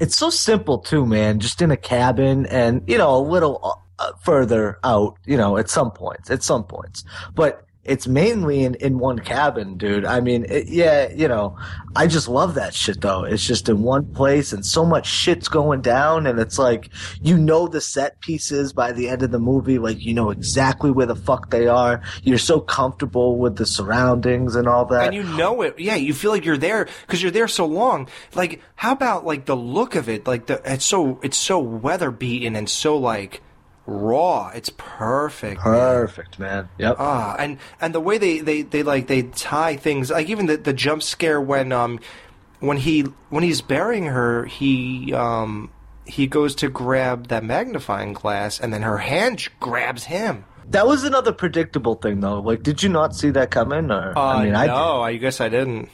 It's 0.00 0.16
so 0.16 0.30
simple 0.30 0.78
too, 0.78 1.04
man. 1.04 1.38
Just 1.38 1.60
in 1.60 1.70
a 1.70 1.76
cabin, 1.76 2.46
and 2.46 2.82
you 2.88 2.98
know, 2.98 3.14
a 3.14 3.22
little 3.22 3.78
uh, 3.98 4.12
further 4.24 4.78
out. 4.82 5.16
You 5.26 5.36
know, 5.36 5.58
at 5.58 5.68
some 5.68 5.92
points, 5.92 6.28
at 6.30 6.42
some 6.42 6.64
points, 6.64 7.04
but 7.34 7.64
it's 7.84 8.06
mainly 8.06 8.62
in 8.62 8.76
in 8.76 8.98
one 8.98 9.18
cabin, 9.18 9.76
dude. 9.76 10.04
I 10.04 10.20
mean, 10.20 10.46
it, 10.48 10.68
yeah, 10.68 11.10
you 11.10 11.26
know, 11.26 11.58
I 11.96 12.06
just 12.06 12.28
love 12.28 12.54
that 12.54 12.74
shit 12.74 13.00
though. 13.00 13.24
It's 13.24 13.44
just 13.44 13.68
in 13.68 13.82
one 13.82 14.06
place, 14.14 14.52
and 14.52 14.64
so 14.64 14.84
much 14.84 15.06
shit's 15.06 15.48
going 15.48 15.80
down, 15.80 16.26
and 16.28 16.38
it's 16.38 16.58
like 16.58 16.90
you 17.20 17.36
know 17.36 17.66
the 17.66 17.80
set 17.80 18.20
pieces 18.20 18.72
by 18.72 18.92
the 18.92 19.08
end 19.08 19.22
of 19.22 19.32
the 19.32 19.40
movie. 19.40 19.78
Like 19.78 20.00
you 20.00 20.14
know 20.14 20.30
exactly 20.30 20.92
where 20.92 21.06
the 21.06 21.16
fuck 21.16 21.50
they 21.50 21.66
are. 21.66 22.02
You're 22.22 22.38
so 22.38 22.60
comfortable 22.60 23.38
with 23.38 23.56
the 23.56 23.66
surroundings 23.66 24.54
and 24.54 24.68
all 24.68 24.84
that. 24.86 25.06
and 25.06 25.14
you 25.14 25.24
know 25.24 25.62
it. 25.62 25.78
Yeah, 25.78 25.96
you 25.96 26.14
feel 26.14 26.30
like 26.30 26.44
you're 26.44 26.56
there 26.56 26.86
because 27.06 27.20
you're 27.20 27.32
there 27.32 27.48
so 27.48 27.66
long. 27.66 28.08
Like, 28.34 28.60
how 28.76 28.92
about 28.92 29.26
like 29.26 29.46
the 29.46 29.56
look 29.56 29.96
of 29.96 30.08
it? 30.08 30.26
Like 30.26 30.46
the 30.46 30.62
it's 30.64 30.84
so 30.84 31.18
it's 31.22 31.36
so 31.36 31.58
weather 31.58 32.12
beaten 32.12 32.54
and 32.54 32.70
so 32.70 32.96
like 32.96 33.42
raw. 33.86 34.50
It's 34.54 34.70
perfect. 34.76 35.60
Perfect, 35.60 36.38
man. 36.38 36.68
Yep. 36.78 36.96
Ah, 36.98 37.36
and 37.38 37.58
and 37.80 37.94
the 37.94 38.00
way 38.00 38.18
they, 38.18 38.38
they, 38.40 38.62
they 38.62 38.82
like 38.82 39.06
they 39.06 39.22
tie 39.22 39.76
things 39.76 40.10
like 40.10 40.28
even 40.28 40.46
the 40.46 40.56
the 40.56 40.72
jump 40.72 41.02
scare 41.02 41.40
when 41.40 41.72
um 41.72 41.98
when 42.60 42.76
he 42.76 43.02
when 43.30 43.42
he's 43.42 43.60
burying 43.60 44.06
her 44.06 44.44
he 44.44 45.12
um 45.14 45.70
he 46.04 46.26
goes 46.26 46.54
to 46.56 46.68
grab 46.68 47.28
that 47.28 47.44
magnifying 47.44 48.12
glass 48.12 48.58
and 48.60 48.72
then 48.72 48.82
her 48.82 48.98
hand 48.98 49.48
grabs 49.60 50.04
him. 50.04 50.44
That 50.70 50.86
was 50.86 51.04
another 51.04 51.32
predictable 51.32 51.96
thing, 51.96 52.20
though. 52.20 52.40
Like, 52.40 52.62
did 52.62 52.82
you 52.82 52.88
not 52.88 53.14
see 53.16 53.30
that 53.30 53.50
coming? 53.50 53.90
Or 53.90 54.16
Uh, 54.16 54.20
I 54.38 54.44
mean, 54.44 54.54
I 54.54 54.66
no, 54.66 55.02
I 55.02 55.16
guess 55.16 55.40
I 55.40 55.48
didn't. 55.48 55.88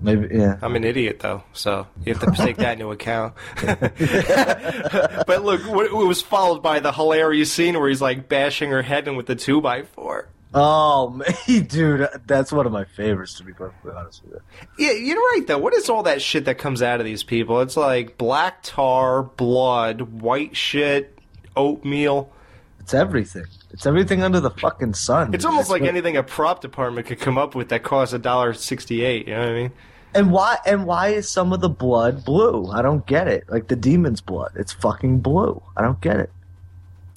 Maybe, 0.00 0.34
yeah. 0.34 0.58
I'm 0.62 0.74
an 0.74 0.84
idiot 0.84 1.18
though, 1.20 1.42
so 1.52 1.86
you 2.04 2.14
have 2.14 2.22
to 2.22 2.30
take 2.42 2.56
that 2.56 2.74
into 2.74 2.90
account. 2.90 3.34
but 3.60 5.44
look, 5.44 5.60
it 5.60 5.92
was 5.92 6.22
followed 6.22 6.62
by 6.62 6.80
the 6.80 6.92
hilarious 6.92 7.52
scene 7.52 7.78
where 7.78 7.88
he's 7.88 8.00
like 8.00 8.28
bashing 8.28 8.70
her 8.70 8.82
head 8.82 9.06
in 9.06 9.16
with 9.16 9.26
the 9.26 9.34
two 9.34 9.60
by 9.60 9.82
four. 9.82 10.28
Oh, 10.54 11.10
man, 11.48 11.64
dude, 11.64 12.08
that's 12.26 12.50
one 12.50 12.64
of 12.64 12.72
my 12.72 12.84
favorites. 12.84 13.34
To 13.34 13.44
be 13.44 13.52
perfectly 13.52 13.92
honest 13.92 14.24
with 14.24 14.40
you. 14.78 14.86
Yeah, 14.86 14.92
you're 14.92 15.18
right 15.18 15.44
though. 15.46 15.58
What 15.58 15.74
is 15.74 15.90
all 15.90 16.04
that 16.04 16.22
shit 16.22 16.46
that 16.46 16.56
comes 16.56 16.80
out 16.80 17.00
of 17.00 17.04
these 17.04 17.22
people? 17.22 17.60
It's 17.60 17.76
like 17.76 18.16
black 18.16 18.62
tar, 18.62 19.22
blood, 19.22 20.00
white 20.00 20.56
shit, 20.56 21.18
oatmeal. 21.54 22.32
It's 22.80 22.94
everything. 22.94 23.44
It's 23.76 23.84
everything 23.84 24.22
under 24.22 24.40
the 24.40 24.48
fucking 24.48 24.94
sun. 24.94 25.34
It's 25.34 25.44
almost 25.44 25.68
like 25.68 25.82
anything 25.82 26.16
a 26.16 26.22
prop 26.22 26.62
department 26.62 27.08
could 27.08 27.20
come 27.20 27.36
up 27.36 27.54
with 27.54 27.68
that 27.68 27.82
costs 27.82 28.14
a 28.14 28.18
dollar 28.18 28.54
sixty-eight. 28.54 29.28
You 29.28 29.34
know 29.34 29.40
what 29.40 29.48
I 29.50 29.52
mean? 29.52 29.72
And 30.14 30.32
why? 30.32 30.56
And 30.64 30.86
why 30.86 31.08
is 31.08 31.28
some 31.28 31.52
of 31.52 31.60
the 31.60 31.68
blood 31.68 32.24
blue? 32.24 32.70
I 32.70 32.80
don't 32.80 33.04
get 33.06 33.28
it. 33.28 33.44
Like 33.50 33.68
the 33.68 33.76
demon's 33.76 34.22
blood, 34.22 34.52
it's 34.54 34.72
fucking 34.72 35.20
blue. 35.20 35.62
I 35.76 35.82
don't 35.82 36.00
get 36.00 36.18
it. 36.20 36.32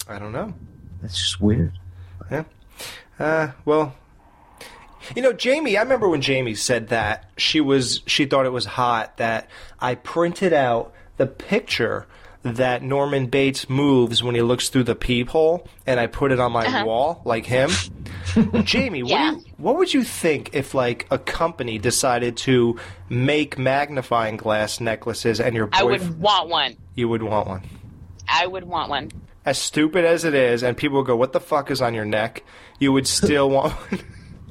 I 0.06 0.18
don't 0.18 0.32
know. 0.32 0.52
It's 1.02 1.16
just 1.16 1.40
weird. 1.40 1.72
Yeah. 2.30 2.44
Uh, 3.18 3.52
well, 3.64 3.94
you 5.16 5.22
know, 5.22 5.32
Jamie. 5.32 5.78
I 5.78 5.82
remember 5.82 6.10
when 6.10 6.20
Jamie 6.20 6.54
said 6.54 6.88
that 6.88 7.30
she 7.38 7.62
was 7.62 8.02
she 8.06 8.26
thought 8.26 8.44
it 8.44 8.52
was 8.52 8.66
hot 8.66 9.16
that 9.16 9.48
I 9.78 9.94
printed 9.94 10.52
out 10.52 10.92
the 11.16 11.26
picture 11.26 12.06
that 12.42 12.82
Norman 12.82 13.26
Bates 13.26 13.68
moves 13.68 14.22
when 14.22 14.34
he 14.34 14.40
looks 14.42 14.68
through 14.70 14.84
the 14.84 14.94
peephole, 14.94 15.66
and 15.86 16.00
I 16.00 16.06
put 16.06 16.32
it 16.32 16.40
on 16.40 16.52
my 16.52 16.64
Uh-huh. 16.66 16.84
wall 16.86 17.22
like 17.24 17.44
him. 17.46 17.70
Jamie, 18.64 19.00
Yeah. 19.04 19.32
what, 19.32 19.38
you, 19.46 19.52
what 19.58 19.76
would 19.76 19.92
you 19.94 20.02
think 20.04 20.50
if, 20.54 20.72
like, 20.74 21.06
a 21.10 21.18
company 21.18 21.78
decided 21.78 22.36
to 22.38 22.78
make 23.10 23.58
magnifying 23.58 24.36
glass 24.38 24.80
necklaces 24.80 25.38
and 25.40 25.54
your 25.54 25.68
I 25.72 25.82
would 25.82 26.18
want 26.20 26.48
one. 26.48 26.76
You 26.94 27.08
would 27.08 27.22
want 27.22 27.46
one. 27.48 27.62
I 28.28 28.46
would 28.46 28.64
want 28.64 28.88
one. 28.88 29.10
As 29.44 29.58
stupid 29.58 30.04
as 30.04 30.24
it 30.24 30.34
is, 30.34 30.62
and 30.62 30.76
people 30.76 30.98
would 30.98 31.06
go, 31.06 31.16
what 31.16 31.32
the 31.32 31.40
fuck 31.40 31.70
is 31.70 31.82
on 31.82 31.92
your 31.94 32.04
neck? 32.04 32.42
You 32.78 32.92
would 32.92 33.06
still 33.06 33.50
want 33.56 33.72
one. 33.74 34.00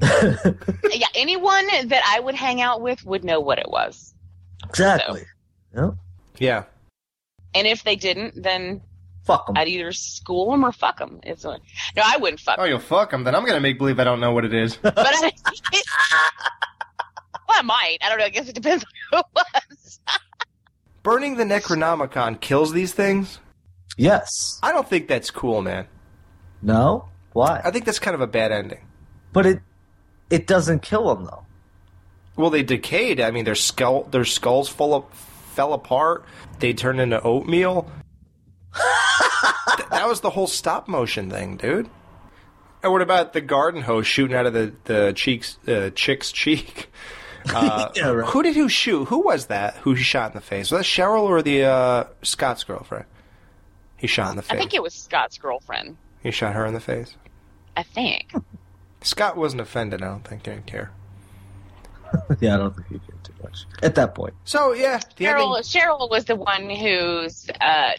yeah, 0.92 1.06
anyone 1.14 1.66
that 1.88 2.02
I 2.06 2.20
would 2.20 2.34
hang 2.34 2.60
out 2.60 2.80
with 2.80 3.04
would 3.04 3.24
know 3.24 3.40
what 3.40 3.58
it 3.58 3.68
was. 3.68 4.14
Exactly. 4.68 5.22
Yep. 5.74 5.94
Yeah. 6.38 6.64
And 7.54 7.66
if 7.66 7.84
they 7.84 7.96
didn't, 7.96 8.42
then 8.42 8.82
Fuck 9.24 9.46
them. 9.46 9.56
I'd 9.56 9.68
either 9.68 9.92
school 9.92 10.50
them 10.50 10.64
or 10.64 10.72
fuck 10.72 10.98
them. 10.98 11.20
It's 11.22 11.44
a, 11.44 11.58
no, 11.96 12.02
I 12.04 12.16
wouldn't 12.16 12.40
fuck. 12.40 12.56
Oh, 12.58 12.64
you'll 12.64 12.78
fuck 12.78 13.10
them. 13.10 13.24
Then 13.24 13.34
I'm 13.34 13.42
going 13.42 13.54
to 13.54 13.60
make 13.60 13.78
believe 13.78 14.00
I 14.00 14.04
don't 14.04 14.20
know 14.20 14.32
what 14.32 14.44
it 14.44 14.54
is. 14.54 14.76
But 14.82 14.94
I, 14.96 15.32
well, 17.48 17.58
I 17.58 17.62
might. 17.62 17.98
I 18.00 18.08
don't 18.08 18.18
know. 18.18 18.24
I 18.24 18.30
guess 18.30 18.48
it 18.48 18.54
depends 18.54 18.84
on 18.84 18.90
who 19.10 19.18
it 19.18 19.24
was. 19.34 20.00
Burning 21.02 21.36
the 21.36 21.44
Necronomicon 21.44 22.40
kills 22.40 22.72
these 22.72 22.92
things? 22.92 23.38
Yes. 23.96 24.58
I 24.62 24.72
don't 24.72 24.88
think 24.88 25.08
that's 25.08 25.30
cool, 25.30 25.62
man. 25.62 25.86
No. 26.62 27.08
Why? 27.32 27.60
I 27.64 27.70
think 27.70 27.84
that's 27.84 27.98
kind 27.98 28.14
of 28.14 28.20
a 28.20 28.26
bad 28.26 28.52
ending. 28.52 28.86
But 29.32 29.46
it 29.46 29.60
it 30.28 30.46
doesn't 30.46 30.82
kill 30.82 31.14
them 31.14 31.24
though. 31.24 31.44
Well, 32.36 32.50
they 32.50 32.62
decayed. 32.62 33.20
I 33.20 33.30
mean, 33.30 33.44
their 33.44 33.54
skull, 33.54 34.04
their 34.04 34.24
skulls 34.24 34.68
full 34.68 34.94
of, 34.94 35.04
fell 35.60 35.74
apart. 35.74 36.24
They 36.58 36.72
turned 36.72 37.00
into 37.00 37.20
oatmeal. 37.22 37.90
Th- 38.74 39.88
that 39.90 40.08
was 40.08 40.20
the 40.22 40.30
whole 40.30 40.46
stop 40.46 40.88
motion 40.88 41.28
thing, 41.28 41.58
dude. 41.58 41.90
And 42.82 42.90
what 42.92 43.02
about 43.02 43.34
the 43.34 43.42
garden 43.42 43.82
hose 43.82 44.06
shooting 44.06 44.34
out 44.34 44.46
of 44.46 44.54
the 44.54 44.72
the 44.84 45.12
cheeks, 45.14 45.58
uh, 45.68 45.90
chick's 45.94 46.32
cheek? 46.32 46.90
Uh, 47.54 47.90
Yeah, 47.96 48.10
right. 48.10 48.28
Who 48.28 48.42
did 48.42 48.54
who 48.54 48.68
shoot? 48.68 49.06
Who 49.06 49.20
was 49.20 49.46
that? 49.46 49.74
Who 49.78 49.94
he 49.94 50.02
shot 50.02 50.32
in 50.32 50.34
the 50.36 50.42
face? 50.42 50.70
Was 50.70 50.80
that 50.80 50.84
Cheryl 50.84 51.22
or 51.22 51.40
the 51.40 51.64
uh, 51.64 52.04
Scott's 52.20 52.64
girlfriend? 52.64 53.06
He 53.96 54.06
shot 54.06 54.28
in 54.28 54.36
the 54.36 54.42
face. 54.42 54.52
I 54.52 54.58
think 54.58 54.74
it 54.74 54.82
was 54.82 54.92
Scott's 54.92 55.38
girlfriend. 55.38 55.96
He 56.22 56.32
shot 56.32 56.52
her 56.54 56.66
in 56.66 56.74
the 56.74 56.80
face. 56.80 57.14
I 57.78 57.82
think. 57.82 58.34
Scott 59.00 59.38
wasn't 59.38 59.62
offended. 59.62 60.02
I 60.02 60.08
don't 60.08 60.22
think 60.22 60.44
he 60.44 60.50
didn't 60.52 60.66
care. 60.66 60.90
yeah, 62.40 62.56
I 62.56 62.58
don't 62.58 62.76
think 62.76 62.88
he 62.88 62.98
cared 62.98 63.19
too 63.48 63.66
at 63.82 63.94
that 63.96 64.14
point. 64.14 64.34
So 64.44 64.72
yeah, 64.72 65.00
the 65.16 65.24
Cheryl, 65.24 65.56
ending- 65.56 65.62
Cheryl 65.62 66.10
was 66.10 66.24
the 66.24 66.36
one 66.36 66.68
who's, 66.70 67.48
uh, 67.60 67.92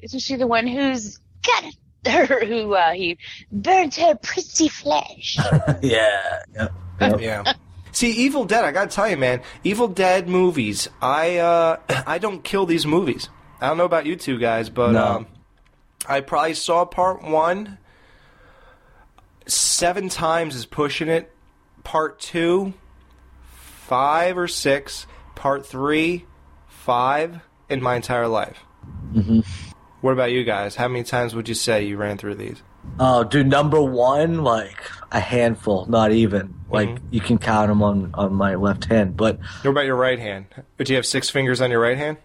isn't 0.00 0.20
she 0.20 0.36
the 0.36 0.46
one 0.46 0.66
who's 0.66 1.18
got 1.44 1.64
her, 2.06 2.44
who, 2.44 2.74
uh, 2.74 2.92
he 2.92 3.18
burnt 3.52 3.96
her 3.96 4.14
pretty 4.16 4.68
flesh. 4.68 5.38
yeah. 5.82 6.42
Yep. 6.54 6.72
Yep. 7.00 7.20
yeah. 7.20 7.52
See, 7.92 8.10
Evil 8.12 8.44
Dead. 8.44 8.64
I 8.64 8.70
gotta 8.72 8.90
tell 8.90 9.08
you, 9.08 9.16
man. 9.16 9.42
Evil 9.64 9.88
Dead 9.88 10.28
movies. 10.28 10.88
I 11.02 11.38
uh, 11.38 11.78
I 12.06 12.18
don't 12.18 12.44
kill 12.44 12.66
these 12.66 12.86
movies. 12.86 13.28
I 13.60 13.68
don't 13.68 13.76
know 13.78 13.84
about 13.84 14.06
you 14.06 14.14
two 14.16 14.38
guys, 14.38 14.70
but 14.70 14.92
No. 14.92 15.04
um, 15.04 15.26
I 16.06 16.20
probably 16.20 16.54
saw 16.54 16.84
part 16.84 17.22
one 17.24 17.78
seven 19.46 20.08
times 20.08 20.54
is 20.54 20.66
pushing 20.66 21.08
it. 21.08 21.32
Part 21.82 22.20
two, 22.20 22.74
five 23.88 24.36
or 24.38 24.48
six. 24.48 25.06
Part 25.34 25.64
three, 25.66 26.26
five 26.66 27.40
in 27.68 27.82
my 27.82 27.94
entire 27.96 28.28
life. 28.28 28.58
Mhm. 29.14 29.46
What 30.00 30.12
about 30.12 30.30
you 30.32 30.44
guys? 30.44 30.76
How 30.76 30.88
many 30.88 31.04
times 31.04 31.34
would 31.34 31.48
you 31.48 31.54
say 31.54 31.84
you 31.84 31.96
ran 31.96 32.18
through 32.18 32.36
these? 32.36 32.62
Oh, 33.00 33.24
dude, 33.24 33.46
number 33.48 33.80
one, 33.82 34.42
like 34.44 34.76
a 35.12 35.20
handful, 35.20 35.86
not 35.88 36.12
even. 36.12 36.54
Like 36.70 36.88
Mm-hmm. 36.90 37.06
you 37.10 37.20
can 37.20 37.38
count 37.38 37.68
them 37.68 37.82
on 37.82 38.10
on 38.14 38.34
my 38.34 38.54
left 38.54 38.84
hand. 38.86 39.16
But 39.16 39.38
What 39.62 39.70
about 39.72 39.84
your 39.86 39.96
right 39.96 40.18
hand? 40.18 40.46
Would 40.78 40.88
you 40.88 40.96
have 40.96 41.06
six 41.06 41.30
fingers 41.30 41.60
on 41.60 41.70
your 41.70 41.80
right 41.80 41.96
hand? 41.98 42.18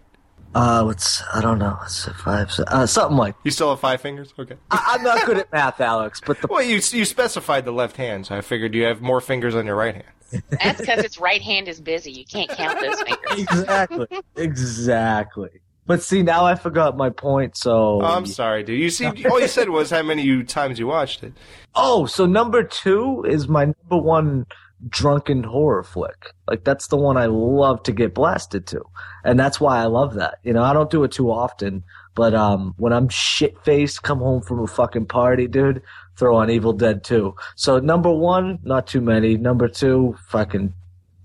uh, 0.56 0.82
what's 0.84 1.20
I 1.34 1.40
don't 1.40 1.58
know, 1.58 1.76
what's 1.80 2.06
it, 2.06 2.14
five, 2.14 2.48
uh, 2.68 2.86
something 2.86 3.16
like. 3.16 3.34
You 3.42 3.50
still 3.50 3.70
have 3.70 3.80
five 3.80 4.00
fingers? 4.00 4.32
Okay. 4.38 4.54
I, 4.70 4.94
I'm 4.96 5.02
not 5.02 5.26
good 5.26 5.38
at 5.38 5.52
math, 5.52 5.80
Alex. 5.80 6.20
But 6.24 6.40
the 6.40 6.46
Well, 6.50 6.62
you 6.62 6.76
you 6.92 7.04
specified 7.04 7.64
the 7.64 7.72
left 7.72 7.96
hand, 7.96 8.26
so 8.26 8.36
I 8.36 8.40
figured 8.40 8.72
you 8.74 8.84
have 8.84 9.00
more 9.02 9.20
fingers 9.20 9.54
on 9.56 9.66
your 9.66 9.74
right 9.76 9.94
hand. 9.94 10.06
That's 10.50 10.80
because 10.80 11.04
its 11.04 11.18
right 11.18 11.42
hand 11.42 11.68
is 11.68 11.80
busy. 11.80 12.10
You 12.12 12.24
can't 12.24 12.50
count 12.50 12.80
those 12.80 13.00
fingers. 13.02 13.30
exactly, 13.38 14.06
exactly. 14.36 15.50
But 15.86 16.02
see, 16.02 16.22
now 16.22 16.46
I 16.46 16.54
forgot 16.54 16.96
my 16.96 17.10
point. 17.10 17.56
So 17.56 18.00
Oh, 18.00 18.04
I'm 18.04 18.26
sorry, 18.26 18.62
dude. 18.62 18.80
You 18.80 18.90
see, 18.90 19.06
all 19.06 19.40
you 19.40 19.48
said 19.48 19.68
was 19.68 19.90
how 19.90 20.02
many 20.02 20.22
you 20.22 20.42
times 20.42 20.78
you 20.78 20.86
watched 20.86 21.22
it. 21.22 21.34
Oh, 21.74 22.06
so 22.06 22.24
number 22.26 22.62
two 22.62 23.24
is 23.28 23.48
my 23.48 23.66
number 23.66 23.98
one 23.98 24.46
drunken 24.88 25.42
horror 25.44 25.82
flick. 25.82 26.32
Like 26.48 26.64
that's 26.64 26.88
the 26.88 26.96
one 26.96 27.16
I 27.16 27.26
love 27.26 27.82
to 27.84 27.92
get 27.92 28.14
blasted 28.14 28.66
to, 28.68 28.82
and 29.24 29.38
that's 29.38 29.60
why 29.60 29.78
I 29.78 29.84
love 29.84 30.14
that. 30.14 30.38
You 30.42 30.52
know, 30.54 30.62
I 30.62 30.72
don't 30.72 30.90
do 30.90 31.04
it 31.04 31.12
too 31.12 31.30
often, 31.30 31.84
but 32.14 32.34
um, 32.34 32.74
when 32.76 32.92
I'm 32.92 33.08
shit 33.08 33.56
faced, 33.64 34.02
come 34.02 34.18
home 34.18 34.42
from 34.42 34.60
a 34.60 34.66
fucking 34.66 35.06
party, 35.06 35.46
dude, 35.48 35.82
throw 36.16 36.36
on 36.36 36.50
Evil 36.50 36.72
Dead 36.72 37.02
Two. 37.04 37.34
So 37.56 37.78
number 37.78 38.10
one, 38.12 38.58
not 38.62 38.86
too 38.86 39.00
many. 39.00 39.36
Number 39.36 39.68
two, 39.68 40.16
fucking. 40.28 40.72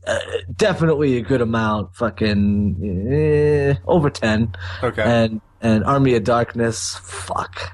Uh, 0.08 0.18
definitely 0.56 1.18
a 1.18 1.22
good 1.22 1.42
amount, 1.42 1.94
fucking 1.96 3.08
eh, 3.12 3.76
over 3.86 4.10
ten, 4.10 4.56
Okay. 4.82 5.04
and 5.04 5.42
and 5.62 5.84
Army 5.84 6.16
of 6.16 6.24
Darkness, 6.24 6.96
fuck, 7.04 7.72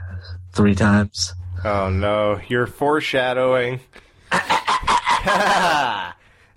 three 0.51 0.75
times. 0.75 1.33
Oh 1.63 1.89
no, 1.89 2.41
you're 2.47 2.67
foreshadowing. 2.67 3.79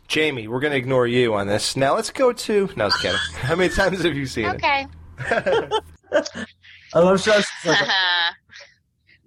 Jamie, 0.08 0.48
we're 0.48 0.60
gonna 0.60 0.74
ignore 0.74 1.06
you 1.06 1.34
on 1.34 1.46
this. 1.46 1.76
Now 1.76 1.94
let's 1.94 2.10
go 2.10 2.32
to. 2.32 2.68
No, 2.76 2.84
I 2.84 2.86
was 2.86 2.96
kidding. 2.96 3.18
How 3.40 3.54
many 3.54 3.72
times 3.72 4.02
have 4.02 4.16
you 4.16 4.26
seen 4.26 4.46
it? 4.46 4.54
Okay. 4.56 4.86
I 6.94 6.98
love 7.00 7.20
shows 7.20 7.44
like 7.64 7.78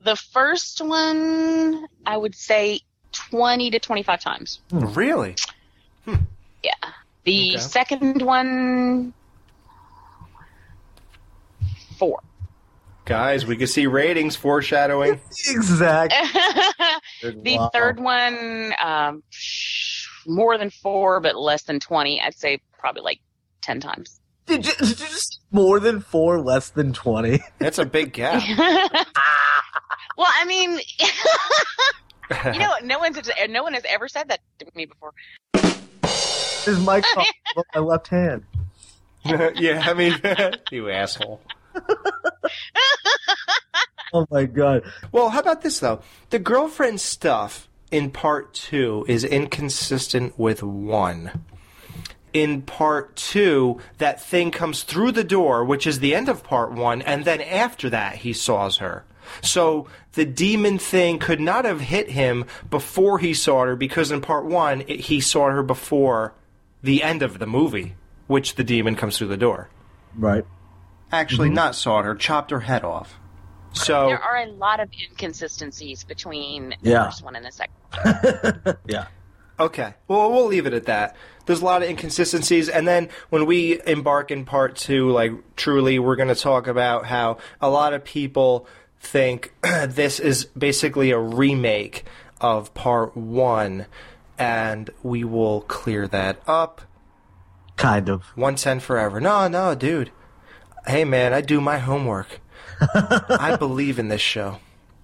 the 0.04 0.16
first 0.16 0.82
one, 0.82 1.86
I 2.06 2.18
would 2.18 2.36
say 2.36 2.80
20 3.12 3.72
to 3.72 3.80
25 3.80 4.20
times. 4.22 4.60
Really? 4.72 5.36
Yeah. 6.64 6.72
The 7.24 7.52
Okay. 7.56 7.60
second 7.60 8.22
one, 8.22 9.14
four. 11.98 12.20
Guys, 13.06 13.46
we 13.46 13.58
can 13.58 13.68
see 13.68 13.88
ratings 13.88 14.36
foreshadowing. 14.36 15.20
exactly. 15.48 16.18
the 17.22 17.58
Wow. 17.58 17.70
third 17.74 18.00
one, 18.00 18.74
um, 18.82 19.24
more 20.26 20.58
than 20.58 20.70
four, 20.70 21.20
but 21.20 21.36
less 21.36 21.64
than 21.64 21.80
20. 21.80 22.22
I'd 22.22 22.36
say 22.36 22.62
probably 22.80 23.02
like 23.02 23.20
10 23.62 23.80
times. 23.82 24.21
Did 24.52 24.66
you, 24.66 24.74
did 24.74 25.00
you 25.00 25.08
just 25.08 25.40
more 25.50 25.80
than 25.80 26.02
four, 26.02 26.42
less 26.42 26.70
than 26.70 26.92
twenty? 26.92 27.40
That's 27.60 27.78
a 27.78 27.86
big 27.86 28.12
gap. 28.12 28.44
well, 30.18 30.28
I 30.28 30.44
mean, 30.46 30.72
you 32.54 32.60
know, 32.60 32.74
no 32.84 33.00
one's 33.00 33.18
no 33.50 33.64
one 33.64 33.74
has 33.74 33.84
ever 33.88 34.10
said 34.10 34.28
that 34.28 34.42
to 34.60 34.66
me 34.76 34.86
before. 34.86 35.14
Is 36.68 36.80
Mike 36.80 37.06
on 37.16 37.64
my 37.74 37.80
left 37.80 38.10
hand? 38.10 38.44
yeah, 39.24 39.84
I 39.86 39.94
mean, 39.94 40.20
you 40.70 40.90
asshole. 40.90 41.42
Oh 44.14 44.28
my 44.30 44.44
god! 44.44 44.84
Well, 45.14 45.30
how 45.30 45.40
about 45.40 45.62
this 45.62 45.80
though? 45.80 46.02
The 46.30 46.40
girlfriend 46.40 47.00
stuff 47.00 47.70
in 47.90 48.12
part 48.12 48.54
two 48.54 49.06
is 49.08 49.24
inconsistent 49.24 50.38
with 50.38 50.62
one. 50.62 51.44
In 52.34 52.62
part 52.62 53.16
two, 53.16 53.80
that 53.98 54.22
thing 54.22 54.52
comes 54.52 54.84
through 54.84 55.12
the 55.12 55.24
door, 55.24 55.66
which 55.66 55.86
is 55.86 56.00
the 56.00 56.16
end 56.16 56.30
of 56.30 56.44
part 56.44 56.72
one, 56.72 57.02
and 57.02 57.26
then 57.26 57.42
after 57.42 57.90
that, 57.90 58.18
he 58.18 58.32
saws 58.34 58.78
her. 58.78 59.04
So 59.42 59.88
the 60.14 60.26
demon 60.26 60.78
thing 60.78 61.20
could 61.20 61.40
not 61.42 61.66
have 61.66 61.82
hit 61.82 62.10
him 62.12 62.46
before 62.70 63.20
he 63.20 63.34
saw 63.34 63.66
her, 63.66 63.76
because 63.76 64.12
in 64.12 64.22
part 64.22 64.46
one, 64.46 64.82
it, 64.88 65.02
he 65.02 65.20
saw 65.22 65.50
her 65.50 65.62
before 65.64 66.34
the 66.82 67.04
end 67.04 67.22
of 67.22 67.40
the 67.40 67.46
movie, 67.46 67.96
which 68.28 68.56
the 68.56 68.64
demon 68.64 68.96
comes 68.96 69.18
through 69.18 69.28
the 69.28 69.38
door. 69.38 69.70
Right. 70.18 70.46
Actually, 71.12 71.50
Mm-hmm. 71.50 71.56
not 71.56 71.76
sawed 71.76 72.06
her, 72.06 72.16
chopped 72.16 72.52
her 72.52 72.62
head 72.62 72.84
off. 72.86 73.20
So 73.74 74.08
There 74.08 74.20
are 74.22 74.38
a 74.38 74.48
lot 74.48 74.80
of 74.80 74.90
inconsistencies 75.10 76.04
between 76.06 76.76
the 76.82 76.90
Yeah. 76.92 77.06
first 77.06 77.24
one 77.24 77.36
and 77.36 77.46
the 77.46 77.52
second. 77.52 78.78
yeah. 78.88 79.08
Okay. 79.60 79.94
Well, 80.08 80.32
we'll 80.32 80.48
leave 80.48 80.66
it 80.66 80.74
at 80.74 80.86
that. 80.86 81.16
There's 81.46 81.62
a 81.62 81.66
lot 81.66 81.82
of 81.84 81.90
inconsistencies, 81.90 82.70
and 82.70 82.88
then 82.88 83.10
when 83.30 83.46
we 83.46 83.82
embark 83.86 84.32
in 84.32 84.46
part 84.46 84.76
two, 84.76 85.10
like 85.10 85.32
truly, 85.56 86.00
we're 86.00 86.16
going 86.16 86.30
to 86.30 86.36
talk 86.36 86.68
about 86.68 87.06
how 87.06 87.38
a 87.60 87.70
lot 87.70 87.94
of 87.94 88.04
people 88.04 88.68
think 89.00 89.54
this 89.88 90.20
is 90.20 90.46
basically 90.46 91.12
a 91.12 91.20
remake 91.20 92.06
of 92.40 92.74
part 92.74 93.16
one, 93.16 93.88
and 94.38 94.90
we 95.04 95.24
will 95.24 95.62
clear 95.62 96.08
that 96.08 96.42
up. 96.48 96.82
Kind 97.76 98.10
of. 98.10 98.26
One 98.36 98.56
ten 98.56 98.80
forever. 98.80 99.20
No, 99.20 99.48
no, 99.48 99.74
dude. 99.76 100.12
Hey, 100.86 101.06
man, 101.06 101.34
I 101.34 101.42
do 101.42 101.62
my 101.62 101.78
homework. 101.80 102.40
I 102.82 103.56
believe 103.58 104.00
in 104.00 104.08
this 104.08 104.22
show. 104.22 104.60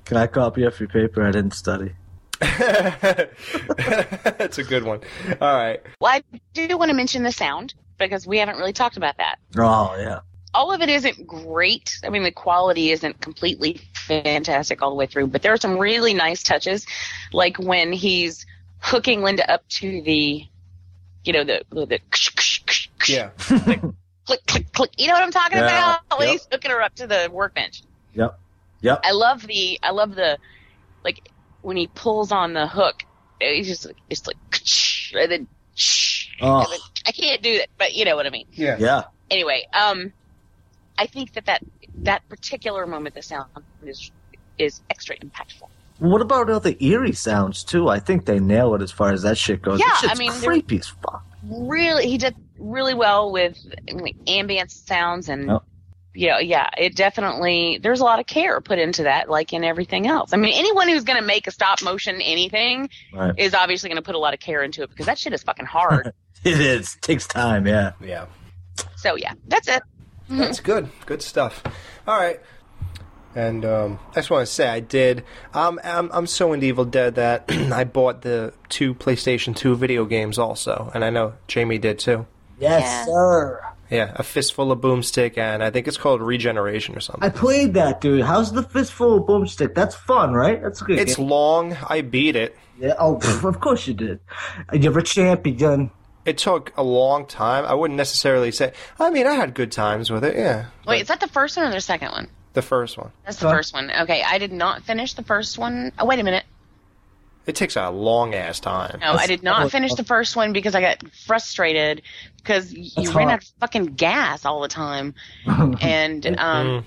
Can 0.06 0.18
I 0.18 0.28
copy 0.28 0.66
off 0.66 0.80
your 0.80 0.90
paper? 0.90 1.24
I 1.24 1.32
didn't 1.32 1.54
study. 1.54 1.94
That's 4.38 4.58
a 4.58 4.64
good 4.64 4.84
one. 4.84 5.02
All 5.42 5.56
right. 5.56 5.82
Well, 6.00 6.12
I 6.14 6.24
do 6.54 6.78
want 6.78 6.90
to 6.90 6.96
mention 6.96 7.24
the 7.24 7.32
sound 7.32 7.74
because 7.98 8.28
we 8.28 8.38
haven't 8.38 8.58
really 8.58 8.74
talked 8.74 8.98
about 8.98 9.18
that. 9.18 9.38
Oh 9.58 9.96
yeah. 9.98 10.20
All 10.54 10.72
of 10.72 10.82
it 10.82 10.90
isn't 10.90 11.28
great. 11.28 12.00
I 12.04 12.10
mean, 12.10 12.24
the 12.24 12.32
quality 12.32 12.92
isn't 12.92 13.22
completely 13.22 13.82
fantastic 14.08 14.82
all 14.82 14.90
the 14.90 14.96
way 14.96 15.06
through, 15.06 15.28
but 15.28 15.42
there 15.42 15.54
are 15.54 15.58
some 15.58 15.78
really 15.78 16.14
nice 16.14 16.42
touches, 16.42 16.86
like 17.34 17.58
when 17.58 17.92
he's 17.92 18.46
hooking 18.80 19.22
Linda 19.22 19.50
up 19.52 19.68
to 19.70 20.02
the, 20.04 20.46
you 21.26 21.34
know, 21.34 21.44
the 21.44 21.64
the 21.72 22.00
Yeah. 23.08 23.30
click 24.26 24.46
click 24.48 24.72
click. 24.74 24.92
You 24.98 25.08
know 25.08 25.14
what 25.14 25.24
I'm 25.24 25.32
talking 25.32 25.58
Yeah. 25.58 25.66
about? 25.66 26.20
When 26.20 26.28
Yep. 26.28 26.32
he's 26.34 26.48
hooking 26.52 26.72
her 26.72 26.82
up 26.82 26.96
to 26.96 27.08
the 27.08 27.30
workbench. 27.32 27.84
Yep. 28.14 28.40
Yep. 28.82 29.02
I 29.04 29.12
love 29.12 29.46
the 29.46 29.80
I 29.84 29.92
love 29.92 30.16
the 30.16 30.38
like 31.04 31.30
when 31.62 31.78
he 31.78 31.88
pulls 31.88 32.32
on 32.32 32.54
the 32.54 32.68
hook. 32.68 33.04
It's 33.40 33.68
just 33.68 33.86
like 33.86 33.98
it's 34.10 34.26
like 34.28 34.38
and 35.22 35.32
then, 35.32 35.48
Oh. 36.42 36.60
and 36.62 36.68
then 36.72 36.80
I 37.06 37.12
can't 37.12 37.42
do 37.42 37.52
it, 37.52 37.70
but 37.78 37.94
you 37.94 38.06
know 38.06 38.16
what 38.16 38.26
I 38.26 38.30
mean. 38.30 38.48
Yeah. 38.52 38.78
Yeah. 38.80 39.04
Anyway, 39.30 39.68
um, 39.74 40.14
I 40.98 41.06
think 41.06 41.34
that 41.34 41.46
that 41.46 41.64
that 42.04 42.28
particular 42.30 42.86
moment, 42.86 43.16
the 43.16 43.22
sound 43.22 43.50
is 43.84 44.12
is 44.58 44.82
extra 44.90 45.16
impactful. 45.18 45.68
What 46.00 46.22
about 46.22 46.50
all 46.50 46.60
the 46.60 46.82
eerie 46.84 47.14
sounds 47.14 47.64
too? 47.64 47.90
I 47.90 48.00
think 48.00 48.26
they 48.26 48.40
nail 48.40 48.76
it 48.76 48.82
as 48.84 48.92
far 48.92 49.12
as 49.12 49.24
that 49.24 49.38
shit 49.38 49.62
goes. 49.64 49.80
Yeah, 49.80 49.88
That 49.88 49.98
shit's 50.02 50.14
I 50.14 50.16
mean, 50.18 50.32
creepy 50.32 50.78
as 50.80 50.88
fuck. 50.88 51.24
Really, 51.50 52.08
he 52.08 52.18
did 52.20 52.36
really 52.60 52.94
well 52.94 53.32
with 53.32 53.58
like, 53.92 54.16
ambient 54.28 54.72
sounds 54.72 55.30
and. 55.30 55.50
Yep. 56.18 56.40
Yeah, 56.40 56.40
yeah, 56.40 56.70
it 56.78 56.96
definitely. 56.96 57.80
There's 57.82 58.00
a 58.00 58.04
lot 58.04 58.20
of 58.20 58.26
care 58.26 58.60
put 58.62 58.80
into 58.80 59.04
that, 59.04 59.30
like 59.30 59.54
in 59.54 59.64
everything 59.64 60.08
else. 60.08 60.34
I 60.34 60.38
mean, 60.38 60.54
anyone 60.56 60.88
who's 60.90 61.04
going 61.04 61.20
to 61.20 61.26
make 61.26 61.48
a 61.48 61.52
stop 61.52 61.82
motion 61.84 62.20
anything 62.22 62.90
Right. 63.14 63.34
is 63.38 63.54
obviously 63.54 63.90
going 63.90 63.98
to 63.98 64.02
put 64.06 64.16
a 64.16 64.20
lot 64.20 64.34
of 64.34 64.40
care 64.40 64.64
into 64.64 64.84
it 64.84 64.90
because 64.90 65.06
that 65.06 65.18
shit 65.20 65.34
is 65.34 65.44
fucking 65.44 65.66
hard. 65.66 66.14
It 66.44 66.62
is. 66.62 66.96
takes 67.02 67.26
time. 67.26 67.66
Yeah. 67.66 67.94
Yeah. 68.00 68.28
so 68.96 69.16
yeah, 69.16 69.34
that's 69.48 69.68
it. 69.68 69.82
That's 70.30 70.60
good. 70.60 70.88
Good 71.08 71.22
stuff. 71.24 71.64
All 72.08 72.16
right. 72.18 72.40
And 73.36 73.66
um, 73.66 74.00
I 74.12 74.16
just 74.16 74.30
want 74.30 74.46
to 74.48 74.52
say 74.54 74.68
I 74.68 74.80
did. 74.80 75.24
Um, 75.54 75.80
I'm 75.84 76.10
I'm 76.12 76.28
so 76.28 76.54
into 76.54 76.66
Evil 76.68 76.86
Dead 76.86 77.16
that 77.16 77.46
I 77.50 77.84
bought 77.86 78.22
the 78.22 78.54
two 78.70 78.94
PlayStation 78.96 79.56
2 79.56 79.76
video 79.76 80.06
games 80.06 80.38
also, 80.40 80.92
and 80.94 81.04
I 81.04 81.10
know 81.10 81.34
Jamie 81.48 81.80
did 81.80 82.00
too. 82.00 82.26
Yes, 82.60 82.82
Yeah. 82.82 83.06
sir. 83.06 83.62
Yeah, 83.90 84.12
a 84.16 84.24
fistful 84.24 84.72
of 84.72 84.80
boomstick, 84.80 85.38
and 85.38 85.64
I 85.64 85.70
think 85.70 85.88
it's 85.88 85.98
called 85.98 86.22
Regeneration 86.22 86.96
or 86.96 87.00
something. 87.00 87.24
I 87.24 87.30
played 87.30 87.74
that, 87.76 88.02
dude. 88.02 88.24
How's 88.24 88.52
the 88.52 88.64
fistful 88.64 89.16
of 89.18 89.24
boomstick? 89.24 89.74
That's 89.76 89.96
fun, 89.96 90.34
right? 90.34 90.62
That's 90.62 90.82
a 90.82 90.86
good. 90.86 91.00
It's 91.00 91.16
game. 91.16 91.28
long. 91.28 91.78
I 91.88 92.02
beat 92.02 92.36
it. 92.36 92.58
Yeah. 92.80 92.94
Oh, 93.00 93.16
of 93.48 93.60
course 93.60 93.88
you 93.88 93.94
did. 93.94 94.20
You're 94.74 94.98
a 95.00 95.04
champion. 95.04 95.92
It 96.26 96.38
took 96.38 96.74
a 96.76 96.84
long 96.84 97.26
time. 97.26 97.64
I 97.64 97.74
wouldn't 97.74 97.96
necessarily 97.98 98.52
say. 98.52 98.74
I 99.00 99.10
mean, 99.10 99.26
I 99.26 99.34
had 99.36 99.54
good 99.54 99.72
times 99.72 100.12
with 100.12 100.26
it. 100.26 100.36
Yeah, 100.36 100.66
Wait, 100.86 101.02
is 101.02 101.08
that 101.08 101.22
the 101.22 101.28
first 101.30 101.56
one 101.56 101.68
or 101.68 101.72
the 101.72 101.80
second 101.82 102.12
one? 102.12 102.28
the 102.54 102.62
first 102.64 102.98
one. 102.98 103.12
That's 103.24 103.38
the 103.38 103.48
Huh? 103.48 103.54
first 103.56 103.72
one. 103.74 103.92
Okay, 103.92 104.24
I 104.24 104.38
did 104.40 104.52
not 104.52 104.82
finish 104.84 105.14
the 105.14 105.22
first 105.24 105.58
one. 105.60 105.92
Oh, 106.00 106.06
wait 106.06 106.20
a 106.20 106.24
minute. 106.24 106.44
It 107.48 107.56
takes 107.56 107.78
a 107.78 107.90
long 107.90 108.36
ass 108.36 108.60
time. 108.60 109.00
No, 109.02 109.14
I 109.14 109.26
did 109.26 109.42
not 109.42 109.72
finish 109.72 109.94
the 109.94 110.04
first 110.04 110.36
one 110.36 110.52
because 110.52 110.76
I 110.76 110.82
got 110.82 111.02
frustrated 111.26 112.02
because 112.36 112.74
you 112.74 113.10
ran 113.14 113.30
hard. 113.30 113.30
out 113.30 113.44
of 113.44 113.50
fucking 113.62 113.86
gas 113.96 114.46
all 114.46 114.62
the 114.62 114.68
time. 114.68 115.16
And 115.82 116.38
um, 116.40 116.86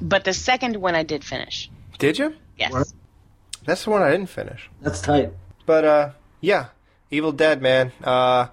but 0.00 0.24
the 0.24 0.34
second 0.34 0.76
one 0.76 0.94
I 0.94 1.02
did 1.02 1.24
finish. 1.24 1.70
Did 1.98 2.18
you? 2.18 2.34
Yes. 2.58 2.72
What? 2.72 2.92
That's 3.64 3.84
the 3.84 3.90
one 3.90 4.02
I 4.02 4.10
didn't 4.10 4.28
finish. 4.28 4.68
That's 4.82 5.00
tight. 5.00 5.32
But 5.64 5.84
uh, 5.84 6.10
yeah, 6.40 6.66
Evil 7.10 7.32
Dead, 7.32 7.62
man. 7.62 7.92
Uh, 8.02 8.48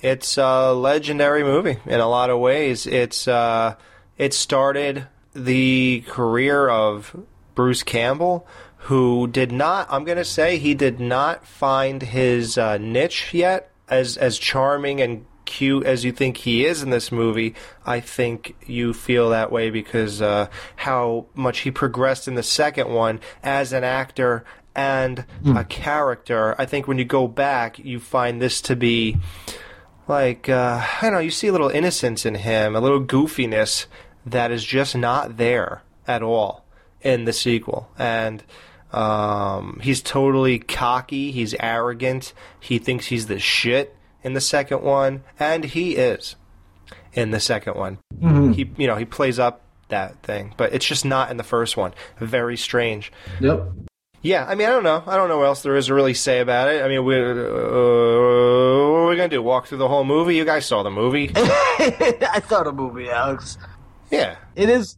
it's 0.00 0.36
a 0.36 0.72
legendary 0.72 1.42
movie 1.42 1.78
in 1.86 2.00
a 2.00 2.08
lot 2.08 2.30
of 2.30 2.38
ways. 2.38 2.86
It's 2.86 3.26
uh, 3.26 3.74
it 4.18 4.34
started 4.34 5.06
the 5.34 6.04
career 6.06 6.68
of 6.68 7.16
Bruce 7.54 7.82
Campbell, 7.82 8.46
who 8.84 9.26
did 9.26 9.50
not. 9.50 9.86
I'm 9.90 10.04
gonna 10.04 10.24
say 10.24 10.58
he 10.58 10.74
did 10.74 11.00
not 11.00 11.46
find 11.46 12.02
his 12.02 12.58
uh, 12.58 12.76
niche 12.76 13.32
yet 13.32 13.70
as 13.88 14.16
as 14.16 14.38
charming 14.38 15.00
and 15.00 15.24
cute 15.46 15.86
as 15.86 16.04
you 16.04 16.12
think 16.12 16.38
he 16.38 16.66
is 16.66 16.82
in 16.82 16.90
this 16.90 17.10
movie. 17.10 17.54
I 17.86 18.00
think 18.00 18.56
you 18.66 18.92
feel 18.92 19.30
that 19.30 19.50
way 19.50 19.70
because 19.70 20.20
uh, 20.20 20.48
how 20.76 21.26
much 21.34 21.60
he 21.60 21.70
progressed 21.70 22.28
in 22.28 22.34
the 22.34 22.42
second 22.42 22.90
one 22.90 23.20
as 23.42 23.72
an 23.72 23.84
actor 23.84 24.44
and 24.74 25.24
a 25.54 25.64
character. 25.64 26.54
I 26.58 26.66
think 26.66 26.88
when 26.88 26.98
you 26.98 27.04
go 27.04 27.28
back, 27.28 27.78
you 27.78 28.00
find 28.00 28.42
this 28.42 28.60
to 28.62 28.76
be 28.76 29.16
like 30.08 30.48
uh, 30.48 30.84
I 30.84 30.98
don't 31.02 31.12
know. 31.14 31.20
You 31.20 31.30
see 31.30 31.46
a 31.46 31.52
little 31.52 31.70
innocence 31.70 32.26
in 32.26 32.34
him, 32.34 32.76
a 32.76 32.80
little 32.80 33.02
goofiness 33.02 33.86
that 34.26 34.50
is 34.50 34.64
just 34.64 34.94
not 34.94 35.38
there 35.38 35.82
at 36.06 36.22
all 36.22 36.66
in 37.00 37.24
the 37.24 37.32
sequel, 37.32 37.88
and. 37.96 38.44
Um, 38.94 39.80
he's 39.82 40.00
totally 40.02 40.58
cocky. 40.60 41.32
He's 41.32 41.54
arrogant. 41.58 42.32
He 42.60 42.78
thinks 42.78 43.06
he's 43.06 43.26
the 43.26 43.38
shit 43.40 43.96
in 44.22 44.34
the 44.34 44.40
second 44.40 44.82
one, 44.82 45.24
and 45.38 45.64
he 45.64 45.96
is 45.96 46.36
in 47.12 47.30
the 47.32 47.40
second 47.40 47.74
one. 47.76 47.98
He, 48.54 48.70
you 48.76 48.86
know, 48.86 48.96
he 48.96 49.04
plays 49.04 49.38
up 49.38 49.62
that 49.88 50.22
thing, 50.22 50.54
but 50.56 50.72
it's 50.72 50.86
just 50.86 51.04
not 51.04 51.30
in 51.30 51.36
the 51.36 51.42
first 51.44 51.76
one. 51.76 51.92
Very 52.18 52.56
strange. 52.56 53.12
Yep. 53.40 53.66
Yeah, 54.22 54.46
I 54.46 54.54
mean, 54.54 54.66
I 54.66 54.70
don't 54.70 54.84
know. 54.84 55.02
I 55.06 55.16
don't 55.16 55.28
know 55.28 55.38
what 55.38 55.46
else 55.46 55.62
there 55.62 55.76
is 55.76 55.86
to 55.88 55.94
really 55.94 56.14
say 56.14 56.40
about 56.40 56.68
it. 56.68 56.82
I 56.82 56.88
mean, 56.88 57.04
we, 57.04 57.14
uh, 57.20 57.34
what 57.34 57.42
are 57.42 59.06
we 59.08 59.16
gonna 59.16 59.28
do? 59.28 59.42
Walk 59.42 59.66
through 59.66 59.78
the 59.78 59.88
whole 59.88 60.04
movie? 60.04 60.36
You 60.36 60.44
guys 60.46 60.64
saw 60.64 60.82
the 60.82 60.90
movie? 60.90 61.30
I 61.36 62.42
saw 62.48 62.62
the 62.62 62.72
movie, 62.72 63.10
Alex. 63.10 63.58
yeah. 64.10 64.36
It 64.56 64.70
is. 64.70 64.96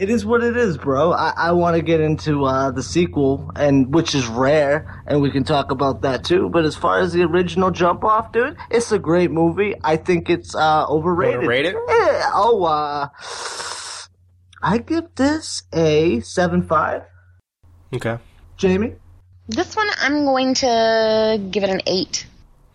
It 0.00 0.08
is 0.08 0.24
what 0.24 0.42
it 0.42 0.56
is, 0.56 0.78
bro. 0.78 1.12
I, 1.12 1.34
I 1.36 1.52
want 1.52 1.76
to 1.76 1.82
get 1.82 2.00
into 2.00 2.46
uh, 2.46 2.70
the 2.70 2.82
sequel, 2.82 3.52
and 3.54 3.92
which 3.94 4.14
is 4.14 4.26
rare, 4.26 5.04
and 5.06 5.20
we 5.20 5.30
can 5.30 5.44
talk 5.44 5.70
about 5.70 6.00
that 6.00 6.24
too. 6.24 6.48
But 6.48 6.64
as 6.64 6.74
far 6.74 7.00
as 7.00 7.12
the 7.12 7.22
original 7.24 7.70
Jump 7.70 8.02
Off, 8.02 8.32
dude, 8.32 8.56
it's 8.70 8.92
a 8.92 8.98
great 8.98 9.30
movie. 9.30 9.74
I 9.84 9.98
think 9.98 10.30
it's 10.30 10.54
uh, 10.54 10.86
overrated. 10.88 11.40
Overrated? 11.40 11.74
Yeah. 11.74 12.30
Oh, 12.32 12.64
uh, 12.64 13.08
I 14.62 14.78
give 14.78 15.14
this 15.16 15.64
a 15.74 16.20
seven 16.20 16.62
five. 16.62 17.02
Okay. 17.94 18.16
Jamie, 18.56 18.94
This 19.48 19.76
one 19.76 19.88
I'm 20.00 20.24
going 20.24 20.54
to 20.54 21.42
give 21.50 21.62
it 21.62 21.68
an 21.68 21.82
eight. 21.86 22.26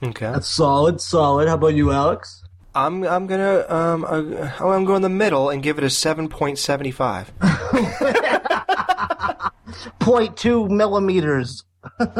Okay. 0.03 0.31
that's 0.31 0.47
solid, 0.47 1.01
solid. 1.01 1.47
How 1.47 1.55
about 1.55 1.73
you, 1.73 1.91
Alex? 1.91 2.43
I'm 2.75 3.03
I'm 3.05 3.25
gonna 3.25 3.65
um 3.69 4.03
uh, 4.03 4.51
I'm 4.59 4.83
going 4.85 5.01
the 5.01 5.09
middle 5.09 5.49
and 5.49 5.63
give 5.63 5.77
it 5.77 5.83
a 5.85 5.89
seven 5.89 6.27
point 6.27 6.59
seventy 6.59 6.91
five. 6.91 7.31
Point 9.99 10.37
two 10.37 10.67
millimeters. 10.69 11.63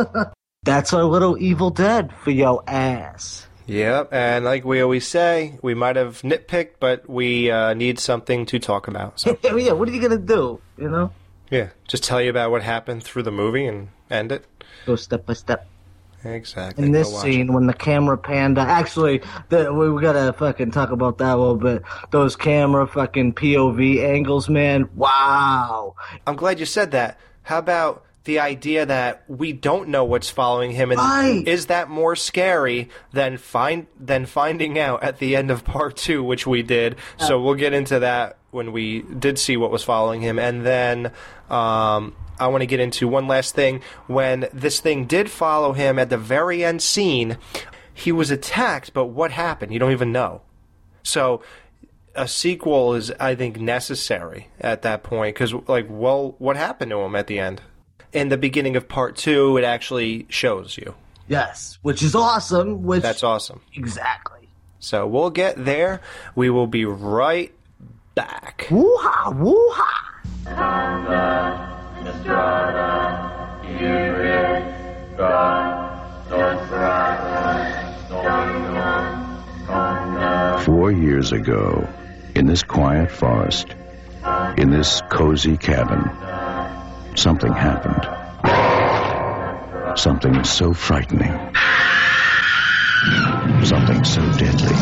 that's 0.63 0.93
our 0.93 1.03
little 1.03 1.37
Evil 1.37 1.69
Dead 1.69 2.11
for 2.23 2.31
your 2.31 2.63
ass. 2.67 3.47
Yep, 3.67 4.09
and 4.11 4.45
like 4.45 4.65
we 4.65 4.81
always 4.81 5.07
say, 5.07 5.57
we 5.61 5.73
might 5.73 5.95
have 5.95 6.21
nitpicked, 6.21 6.75
but 6.79 7.09
we 7.09 7.49
uh, 7.49 7.73
need 7.73 7.99
something 7.99 8.45
to 8.47 8.59
talk 8.59 8.87
about. 8.87 9.19
So 9.19 9.37
yeah, 9.43 9.71
what 9.71 9.89
are 9.89 9.91
you 9.91 10.01
gonna 10.01 10.17
do? 10.17 10.61
You 10.77 10.89
know, 10.89 11.11
yeah, 11.49 11.69
just 11.87 12.03
tell 12.03 12.21
you 12.21 12.29
about 12.29 12.51
what 12.51 12.63
happened 12.63 13.03
through 13.03 13.23
the 13.23 13.31
movie 13.31 13.65
and 13.65 13.89
end 14.09 14.31
it. 14.31 14.45
go 14.85 14.95
step 14.95 15.25
by 15.25 15.33
step. 15.33 15.67
Exactly. 16.25 16.83
In 16.85 16.91
this 16.91 17.21
scene, 17.21 17.53
when 17.53 17.67
the 17.67 17.73
camera 17.73 18.17
panned, 18.17 18.57
actually, 18.57 19.21
the, 19.49 19.71
we, 19.71 19.89
we 19.91 20.01
gotta 20.01 20.33
fucking 20.33 20.71
talk 20.71 20.91
about 20.91 21.19
that 21.19 21.35
a 21.35 21.37
little 21.37 21.55
bit. 21.55 21.83
Those 22.11 22.35
camera 22.35 22.87
fucking 22.87 23.33
POV 23.33 24.03
angles, 24.03 24.49
man. 24.49 24.89
Wow. 24.95 25.95
I'm 26.25 26.35
glad 26.35 26.59
you 26.59 26.65
said 26.65 26.91
that. 26.91 27.19
How 27.43 27.59
about 27.59 28.03
the 28.23 28.39
idea 28.39 28.87
that 28.87 29.23
we 29.27 29.53
don't 29.53 29.89
know 29.89 30.03
what's 30.03 30.31
following 30.31 30.71
him, 30.71 30.89
and 30.91 30.99
Right. 30.99 31.43
is 31.47 31.67
that 31.67 31.89
more 31.89 32.15
scary 32.15 32.89
than 33.13 33.37
find 33.37 33.85
than 33.99 34.25
finding 34.25 34.79
out 34.79 35.03
at 35.03 35.19
the 35.19 35.35
end 35.35 35.51
of 35.51 35.63
part 35.63 35.95
two, 35.95 36.23
which 36.23 36.47
we 36.47 36.63
did? 36.63 36.95
So 37.19 37.39
we'll 37.39 37.53
get 37.53 37.73
into 37.73 37.99
that 37.99 38.37
when 38.49 38.71
we 38.71 39.03
did 39.03 39.37
see 39.37 39.57
what 39.57 39.69
was 39.69 39.83
following 39.83 40.21
him, 40.21 40.39
and 40.39 40.65
then. 40.65 41.11
Um, 41.51 42.15
I 42.39 42.47
want 42.47 42.61
to 42.61 42.67
get 42.67 42.79
into 42.79 43.07
one 43.07 43.27
last 43.27 43.55
thing. 43.55 43.81
When 44.07 44.47
this 44.53 44.79
thing 44.79 45.05
did 45.05 45.29
follow 45.29 45.73
him 45.73 45.99
at 45.99 46.09
the 46.09 46.17
very 46.17 46.63
end 46.63 46.81
scene, 46.81 47.37
he 47.93 48.11
was 48.11 48.31
attacked, 48.31 48.93
but 48.93 49.05
what 49.05 49.31
happened? 49.31 49.73
You 49.73 49.79
don't 49.79 49.91
even 49.91 50.11
know. 50.11 50.41
So 51.03 51.41
a 52.15 52.27
sequel 52.27 52.95
is, 52.95 53.11
I 53.19 53.35
think, 53.35 53.59
necessary 53.59 54.49
at 54.59 54.81
that 54.83 55.03
point 55.03 55.35
because, 55.35 55.53
like, 55.67 55.87
well, 55.89 56.35
what 56.39 56.57
happened 56.57 56.91
to 56.91 56.99
him 56.99 57.15
at 57.15 57.27
the 57.27 57.39
end? 57.39 57.61
In 58.11 58.29
the 58.29 58.37
beginning 58.37 58.75
of 58.75 58.87
part 58.87 59.15
two, 59.15 59.57
it 59.57 59.63
actually 59.63 60.25
shows 60.29 60.77
you. 60.77 60.95
Yes, 61.27 61.79
which 61.81 62.03
is 62.03 62.15
awesome. 62.15 62.83
Which 62.83 63.01
That's 63.01 63.23
awesome. 63.23 63.61
exactly. 63.73 64.47
So 64.79 65.07
we'll 65.07 65.31
get 65.31 65.65
there. 65.65 66.01
We 66.35 66.49
will 66.49 66.67
be 66.67 66.85
right 66.85 67.53
back. 68.13 68.67
Woo 68.69 68.95
ha, 68.99 69.31
woo 69.31 69.69
ha. 69.71 70.11
Four 80.65 80.91
years 80.91 81.31
ago, 81.31 81.89
in 82.35 82.45
this 82.45 82.61
quiet 82.61 83.09
forest, 83.09 83.73
in 84.55 84.69
this 84.69 85.01
cozy 85.09 85.57
cabin, 85.57 86.03
something 87.17 87.51
happened. 87.51 88.07
Something 89.97 90.43
so 90.43 90.73
frightening. 90.73 91.33
Something 93.63 94.03
so 94.03 94.21
deadly. 94.33 94.75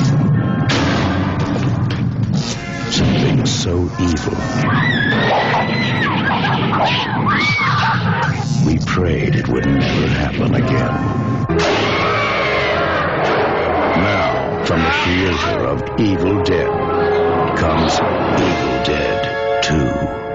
Something 2.91 3.45
so 3.45 3.89
evil. 4.01 5.62
We 8.65 8.79
prayed 8.79 9.35
it 9.35 9.47
would 9.49 9.65
never 9.65 10.07
happen 10.07 10.55
again. 10.55 10.93
Now, 14.01 14.63
from 14.65 14.81
the 14.81 14.91
creator 15.03 15.65
of 15.65 15.99
Evil 15.99 16.43
Dead 16.43 16.69
comes 17.57 17.99
Evil 18.39 18.83
Dead 18.83 19.63
2. 19.63 20.32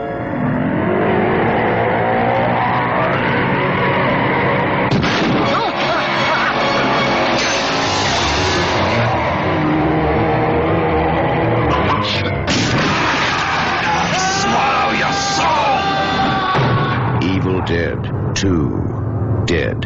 2 18.39 19.43
Dead 19.47 19.81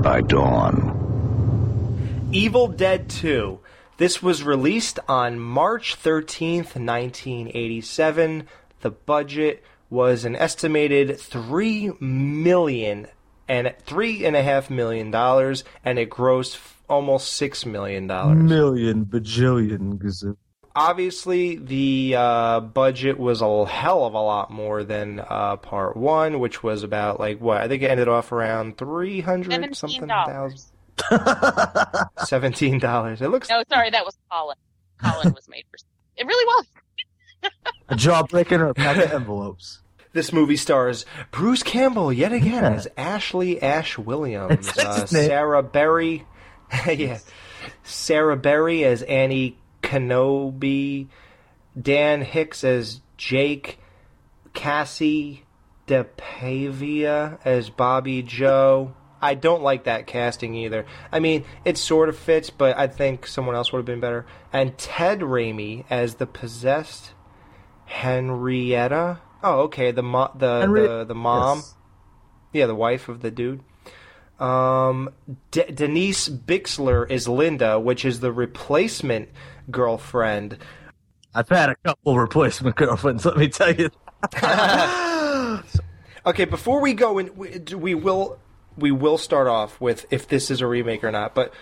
by 0.00 0.20
Dawn. 0.20 0.96
Evil 2.30 2.68
Dead 2.68 3.10
2. 3.10 3.58
This 3.96 4.22
was 4.22 4.44
released 4.44 5.00
on 5.08 5.40
March 5.40 6.00
13th, 6.00 6.76
1987. 6.76 8.46
The 8.82 8.90
budget 8.92 9.64
was 9.90 10.24
an 10.24 10.36
estimated 10.36 11.18
three 11.18 11.90
million 11.98 13.08
and 13.48 13.74
three 13.84 14.24
and 14.24 14.36
a 14.36 14.42
half 14.44 14.70
million 14.70 15.10
dollars, 15.10 15.64
and 15.84 15.98
it 15.98 16.10
grossed 16.10 16.54
f- 16.54 16.84
almost 16.88 17.32
six 17.32 17.66
million 17.66 18.06
dollars. 18.06 18.40
Million 18.40 19.04
bajillion 19.04 19.98
gazoo. 19.98 20.36
Obviously, 20.74 21.56
the 21.56 22.14
uh, 22.16 22.60
budget 22.60 23.18
was 23.18 23.40
a 23.40 23.66
hell 23.66 24.04
of 24.04 24.14
a 24.14 24.20
lot 24.20 24.50
more 24.52 24.84
than 24.84 25.18
uh, 25.20 25.56
part 25.56 25.96
one, 25.96 26.38
which 26.38 26.62
was 26.62 26.84
about 26.84 27.18
like 27.18 27.40
what 27.40 27.60
I 27.60 27.66
think 27.68 27.82
it 27.82 27.90
ended 27.90 28.06
off 28.08 28.30
around 28.30 28.78
three 28.78 29.20
hundred 29.20 29.74
something 29.74 30.06
thousand. 30.06 30.60
Seventeen 32.24 32.78
dollars. 32.78 33.20
It 33.20 33.28
looks 33.28 33.48
No, 33.48 33.62
sorry, 33.68 33.90
that 33.90 34.04
was 34.04 34.16
Colin. 34.30 34.56
Colin 35.02 35.34
was 35.34 35.48
made 35.48 35.64
for. 35.70 35.78
It 36.16 36.26
really 36.26 36.44
was. 36.44 36.66
A 37.88 37.96
jawbreaker 37.96 38.60
or 38.60 38.68
a 38.68 38.74
pack 38.74 38.96
of 38.98 39.12
envelopes. 39.12 39.80
This 40.12 40.32
movie 40.32 40.56
stars 40.56 41.06
Bruce 41.30 41.62
Campbell 41.62 42.12
yet 42.12 42.32
again 42.32 42.64
as 42.64 42.86
Ashley 42.96 43.60
Ash 43.62 43.96
Williams, 43.98 44.66
That's 44.72 44.78
uh, 44.78 45.00
his 45.02 45.12
name. 45.12 45.28
Sarah 45.28 45.62
Berry, 45.62 46.26
yeah, 46.86 47.18
Sarah 47.82 48.36
Berry 48.36 48.84
as 48.84 49.02
Annie 49.02 49.56
Knowby, 49.82 51.08
Dan 51.80 52.22
Hicks 52.22 52.64
as 52.64 53.00
Jake, 53.16 53.78
Kassie 54.54 55.42
DePaiva 55.86 57.38
as 57.44 57.70
Bobby 57.70 58.22
Joe. 58.22 58.94
I 59.22 59.34
don't 59.34 59.62
like 59.62 59.84
that 59.84 60.06
casting 60.06 60.54
either. 60.54 60.86
I 61.12 61.20
mean, 61.20 61.44
it 61.64 61.76
sort 61.76 62.08
of 62.08 62.16
fits, 62.16 62.48
but 62.48 62.78
I 62.78 62.86
think 62.86 63.26
someone 63.26 63.54
else 63.54 63.70
would 63.72 63.78
have 63.80 63.84
been 63.86 64.00
better. 64.00 64.24
And 64.52 64.76
Ted 64.78 65.20
Raimi 65.20 65.84
as 65.90 66.14
the 66.14 66.26
possessed 66.26 67.12
Henrietta. 67.84 69.20
Oh, 69.42 69.60
okay, 69.62 69.90
the 69.90 70.02
mo- 70.02 70.32
the 70.34 70.66
the, 70.66 71.04
the 71.04 71.14
mom. 71.14 71.58
Yes. 71.58 71.74
Yeah, 72.52 72.66
the 72.66 72.74
wife 72.74 73.08
of 73.08 73.20
the 73.20 73.30
dude. 73.30 73.60
Um, 74.38 75.10
De- 75.50 75.70
Denise 75.70 76.28
Bixler 76.28 77.08
is 77.10 77.28
Linda, 77.28 77.78
which 77.78 78.04
is 78.06 78.20
the 78.20 78.32
replacement 78.32 79.28
girlfriend. 79.70 80.58
I've 81.34 81.48
had 81.48 81.70
a 81.70 81.76
couple 81.76 82.18
replacement 82.18 82.76
girlfriends. 82.76 83.24
Let 83.24 83.36
me 83.36 83.48
tell 83.48 83.74
you. 83.74 83.90
Okay, 86.26 86.44
before 86.44 86.80
we 86.80 86.92
go 86.92 87.18
in, 87.18 87.34
we, 87.34 87.58
we 87.74 87.94
will 87.94 88.38
we 88.76 88.90
will 88.90 89.18
start 89.18 89.46
off 89.46 89.80
with 89.80 90.06
if 90.10 90.28
this 90.28 90.50
is 90.50 90.60
a 90.60 90.66
remake 90.66 91.02
or 91.02 91.10
not. 91.10 91.34
But 91.34 91.54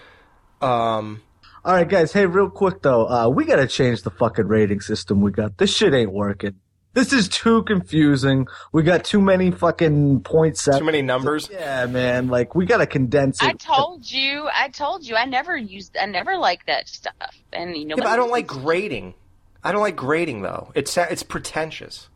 um, 0.60 1.22
All 1.64 1.74
right, 1.74 1.88
guys. 1.88 2.12
Hey, 2.12 2.26
real 2.26 2.50
quick 2.50 2.82
though, 2.82 3.08
uh, 3.08 3.28
we 3.28 3.44
gotta 3.44 3.68
change 3.68 4.02
the 4.02 4.10
fucking 4.10 4.48
rating 4.48 4.80
system 4.80 5.20
we 5.20 5.30
got. 5.30 5.58
This 5.58 5.74
shit 5.74 5.94
ain't 5.94 6.12
working. 6.12 6.56
This 6.94 7.12
is 7.12 7.28
too 7.28 7.62
confusing. 7.64 8.48
We 8.72 8.82
got 8.82 9.04
too 9.04 9.20
many 9.20 9.50
fucking 9.50 10.22
points. 10.22 10.64
too 10.64 10.84
many 10.84 11.02
numbers. 11.02 11.48
Yeah, 11.50 11.86
man. 11.86 12.28
Like 12.28 12.54
we 12.54 12.66
gotta 12.66 12.86
condense 12.86 13.42
it. 13.42 13.48
I 13.48 13.52
told 13.52 14.10
you. 14.10 14.48
I 14.52 14.68
told 14.68 15.06
you. 15.06 15.14
I 15.14 15.24
never 15.24 15.56
used. 15.56 15.96
I 15.96 16.06
never 16.06 16.36
like 16.36 16.66
that 16.66 16.88
stuff. 16.88 17.14
And 17.52 17.76
you 17.76 17.84
know, 17.84 17.94
Yeah, 17.96 18.04
but 18.04 18.10
I 18.10 18.16
don't 18.16 18.30
like 18.30 18.46
grading. 18.46 19.14
I 19.62 19.72
don't 19.72 19.82
like 19.82 19.96
grading 19.96 20.42
though. 20.42 20.72
It's 20.74 20.96
it's 20.96 21.22
pretentious. 21.22 22.08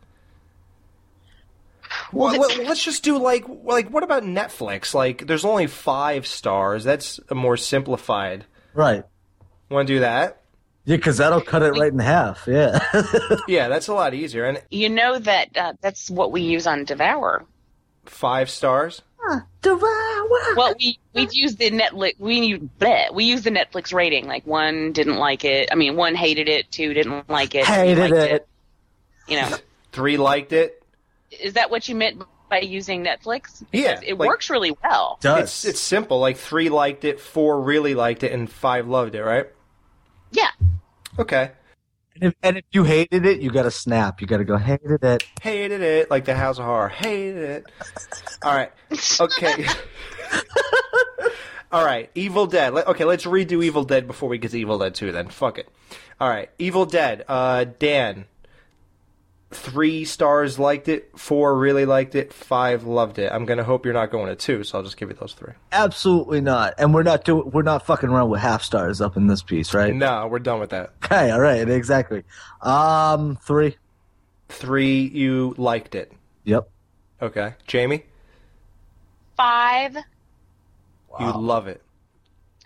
Well, 2.11 2.39
let, 2.39 2.59
us 2.67 2.83
just 2.83 3.03
do 3.03 3.17
like 3.17 3.45
like 3.47 3.89
what 3.89 4.03
about 4.03 4.23
Netflix? 4.23 4.93
Like, 4.93 5.27
there's 5.27 5.45
only 5.45 5.67
five 5.67 6.25
stars. 6.27 6.83
That's 6.83 7.19
a 7.29 7.35
more 7.35 7.57
simplified. 7.57 8.45
Right. 8.73 9.03
Want 9.69 9.87
to 9.87 9.93
do 9.95 9.99
that? 10.01 10.42
Yeah, 10.85 10.97
because 10.97 11.17
that'll 11.17 11.41
cut 11.41 11.61
it 11.63 11.71
right 11.71 11.91
in 11.93 11.99
half. 11.99 12.45
Yeah. 12.47 12.79
Yeah, 13.47 13.67
that's 13.69 13.87
a 13.87 13.93
lot 13.93 14.13
easier. 14.13 14.45
And 14.45 14.61
You 14.69 14.89
know 14.89 15.17
that 15.19 15.55
uh, 15.55 15.73
that's 15.81 16.09
what 16.09 16.31
we 16.31 16.41
use 16.41 16.67
on 16.67 16.83
Devour. 16.85 17.45
five 18.05 18.49
stars. 18.49 19.01
Devour. 19.61 20.55
Well, 20.57 20.73
we 20.79 20.99
we 21.13 21.27
use 21.31 21.55
the 21.55 21.71
Netflix. 21.71 22.19
We 22.19 22.39
use 22.41 22.59
bleh, 22.79 23.13
we 23.13 23.23
use 23.23 23.43
the 23.43 23.49
Netflix 23.51 23.93
rating. 23.93 24.27
Like 24.27 24.45
one 24.45 24.91
didn't 24.91 25.15
like 25.15 25.45
it. 25.45 25.69
I 25.71 25.75
mean, 25.75 25.95
one 25.95 26.15
hated 26.15 26.49
it. 26.49 26.69
Two 26.71 26.93
didn't 26.93 27.29
like 27.29 27.55
it. 27.55 27.65
three 27.65 27.75
Hated 27.75 28.11
liked 28.11 28.31
it. 28.31 28.47
You 29.29 29.37
know, 29.41 29.57
Three 29.93 30.17
liked 30.17 30.51
it. 30.51 30.83
is 31.31 31.53
that 31.53 31.71
what 31.71 31.87
you 31.87 31.95
meant 31.95 32.21
by 32.49 32.59
using 32.59 33.05
Netflix? 33.05 33.63
Yeah, 33.71 34.01
it 34.05 34.17
like- 34.17 34.27
works 34.27 34.49
really 34.49 34.75
well. 34.83 35.19
It's 35.23 35.63
it's 35.63 35.79
simple. 35.79 36.19
Like 36.19 36.35
three 36.37 36.67
liked 36.69 37.05
it, 37.05 37.21
four 37.21 37.61
really 37.61 37.95
liked 37.95 38.23
it, 38.23 38.33
and 38.33 38.51
five 38.51 38.87
loved 38.89 39.15
it. 39.15 39.23
Right? 39.23 39.47
Yeah. 40.33 40.49
Okay. 41.19 41.51
and, 42.15 42.23
if, 42.25 42.33
and 42.43 42.57
if 42.57 42.65
you 42.71 42.83
hated 42.83 43.25
it, 43.25 43.39
you 43.41 43.49
gotta 43.51 43.71
snap. 43.71 44.19
You 44.19 44.27
gotta 44.27 44.43
go 44.43 44.57
hated 44.57 45.03
it. 45.03 45.23
Hated 45.41 45.81
it. 45.81 46.09
Like 46.11 46.25
the 46.25 46.35
House 46.35 46.57
of 46.59 46.65
Horror. 46.65 46.89
Hated 46.89 47.37
it. 47.37 47.65
All 48.43 48.53
right. 48.55 48.71
Okay. 49.19 49.65
All 51.71 51.83
right. 51.85 52.11
Evil 52.13 52.45
Dead. 52.45 52.73
Let- 52.73 52.87
Okay, 52.87 53.03
let's 53.05 53.25
redo 53.25 53.63
Evil 53.63 53.83
Dead 53.83 54.05
before 54.05 54.29
we 54.29 54.37
get 54.37 54.51
to 54.51 54.59
Evil 54.59 54.77
Dead 54.77 54.93
2 54.93 55.11
then. 55.11 55.29
Fuck 55.29 55.57
it. 55.57 55.67
All 56.19 56.29
right. 56.29 56.49
Evil 56.59 56.85
Dead. 56.85 57.23
Uh, 57.27 57.65
Dan. 57.79 58.25
Three 59.53 60.03
stars 60.05 60.57
liked 60.57 60.87
it. 60.87 61.11
Four 61.17 61.57
really 61.57 61.85
liked 61.85 62.15
it. 62.15 62.33
Five 62.33 62.85
loved 62.85 63.19
it. 63.19 63.31
I'm 63.31 63.45
gonna 63.45 63.63
hope 63.63 63.85
you're 63.85 63.93
not 63.93 64.11
going 64.11 64.27
to 64.27 64.35
two, 64.35 64.63
so 64.63 64.77
I'll 64.77 64.83
just 64.83 64.97
give 64.97 65.09
you 65.09 65.15
those 65.15 65.33
three. 65.33 65.53
Absolutely 65.71 66.41
not. 66.41 66.73
And 66.77 66.93
we're 66.93 67.03
not 67.03 67.23
doing. 67.23 67.51
We're 67.51 67.61
not 67.61 67.85
fucking 67.85 68.09
around 68.09 68.29
with 68.29 68.41
half 68.41 68.63
stars 68.63 68.99
up 69.01 69.15
in 69.15 69.27
this 69.27 69.43
piece, 69.43 69.73
right? 69.73 69.93
No, 69.93 70.27
we're 70.27 70.39
done 70.39 70.59
with 70.59 70.71
that. 70.71 70.93
Okay. 71.05 71.29
All 71.31 71.39
right. 71.41 71.69
Exactly. 71.69 72.23
Um. 72.61 73.37
Three. 73.43 73.77
Three, 74.49 75.01
you 75.01 75.55
liked 75.57 75.95
it. 75.95 76.11
Yep. 76.43 76.69
Okay. 77.21 77.53
Jamie, 77.65 78.03
Five. 79.37 79.95
you 81.19 81.31
love 81.31 81.67
it. 81.67 81.81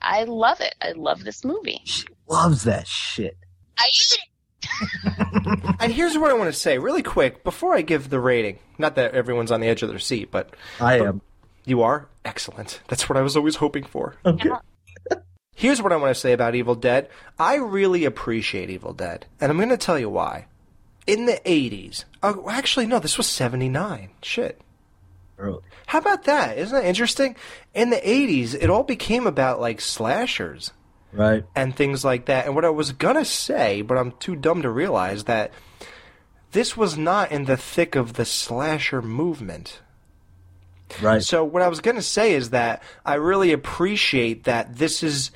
I 0.01 0.23
love 0.23 0.59
it. 0.61 0.75
I 0.81 0.91
love 0.93 1.23
this 1.23 1.43
movie. 1.45 1.81
She 1.85 2.05
loves 2.27 2.63
that 2.63 2.87
shit. 2.87 3.37
I 3.77 3.85
eat 3.87 4.13
it. 4.13 4.29
And 5.79 5.93
here's 5.93 6.17
what 6.17 6.31
I 6.31 6.33
want 6.33 6.51
to 6.51 6.59
say 6.59 6.77
really 6.77 7.03
quick 7.03 7.43
before 7.43 7.75
I 7.75 7.81
give 7.81 8.09
the 8.09 8.19
rating. 8.19 8.59
Not 8.77 8.95
that 8.95 9.13
everyone's 9.13 9.51
on 9.51 9.61
the 9.61 9.67
edge 9.67 9.83
of 9.83 9.89
their 9.89 9.99
seat, 9.99 10.31
but 10.31 10.55
I 10.79 10.99
am. 10.99 11.21
you 11.65 11.83
are 11.83 12.07
excellent. 12.25 12.81
That's 12.87 13.07
what 13.07 13.17
I 13.17 13.21
was 13.21 13.37
always 13.37 13.55
hoping 13.55 13.83
for. 13.83 14.15
Okay. 14.25 14.49
Here's 15.55 15.81
what 15.81 15.91
I 15.91 15.95
want 15.97 16.13
to 16.13 16.19
say 16.19 16.33
about 16.33 16.55
Evil 16.55 16.75
Dead. 16.75 17.09
I 17.39 17.55
really 17.55 18.05
appreciate 18.05 18.69
Evil 18.69 18.93
Dead, 18.93 19.25
and 19.39 19.49
I'm 19.51 19.57
going 19.57 19.69
to 19.69 19.77
tell 19.77 19.97
you 19.97 20.09
why. 20.09 20.47
In 21.05 21.25
the 21.25 21.39
80s, 21.45 22.03
oh, 22.21 22.49
actually, 22.49 22.85
no, 22.85 22.99
this 22.99 23.17
was 23.17 23.27
79. 23.27 24.09
Shit. 24.21 24.59
Early. 25.37 25.61
How 25.85 25.99
about 25.99 26.25
that? 26.25 26.57
Isn't 26.57 26.77
that 26.77 26.87
interesting? 26.87 27.35
In 27.73 27.91
the 27.91 27.97
80s, 27.97 28.55
it 28.55 28.69
all 28.69 28.83
became 28.83 29.25
about 29.25 29.61
like 29.61 29.79
slashers 29.79 30.71
Right. 31.13 31.45
and 31.55 31.75
things 31.75 32.03
like 32.03 32.25
that. 32.25 32.45
And 32.45 32.55
what 32.55 32.65
I 32.65 32.69
was 32.69 32.91
gonna 32.91 33.25
say, 33.25 33.81
but 33.81 33.97
I'm 33.97 34.11
too 34.13 34.35
dumb 34.35 34.61
to 34.61 34.69
realize 34.69 35.23
that 35.23 35.51
this 36.51 36.75
was 36.77 36.97
not 36.97 37.31
in 37.31 37.45
the 37.45 37.57
thick 37.57 37.95
of 37.95 38.13
the 38.13 38.25
slasher 38.25 39.01
movement. 39.01 39.81
Right. 41.01 41.23
So 41.23 41.43
what 41.43 41.63
I 41.63 41.67
was 41.67 41.81
gonna 41.81 42.01
say 42.01 42.33
is 42.33 42.51
that 42.51 42.83
I 43.05 43.15
really 43.15 43.51
appreciate 43.51 44.43
that 44.45 44.77
this 44.77 45.03
is 45.03 45.31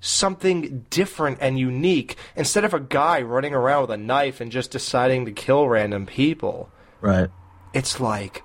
something 0.00 0.86
different 0.90 1.38
and 1.40 1.58
unique 1.58 2.16
instead 2.36 2.64
of 2.64 2.74
a 2.74 2.80
guy 2.80 3.22
running 3.22 3.54
around 3.54 3.82
with 3.82 3.90
a 3.90 3.96
knife 3.96 4.40
and 4.40 4.52
just 4.52 4.70
deciding 4.70 5.24
to 5.26 5.32
kill 5.32 5.68
random 5.68 6.06
people. 6.06 6.70
Right. 7.00 7.30
It's 7.72 8.00
like 8.00 8.42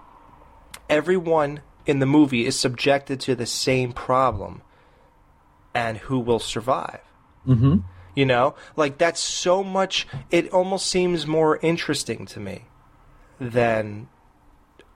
everyone 0.90 1.62
in 1.86 2.00
the 2.00 2.06
movie 2.06 2.46
is 2.46 2.60
subjected 2.60 3.20
to 3.22 3.36
the 3.36 3.46
same 3.46 3.94
problem 3.94 4.62
and 5.74 5.98
who 5.98 6.20
will 6.20 6.40
survive. 6.40 7.02
Mm-hmm. 7.48 7.80
You 8.16 8.26
know, 8.26 8.56
like 8.76 8.98
that's 8.98 9.22
so 9.22 9.64
much. 9.64 10.08
It 10.30 10.52
almost 10.52 10.88
seems 10.88 11.26
more 11.26 11.58
interesting 11.62 12.26
to 12.28 12.40
me 12.40 12.66
than 13.40 14.10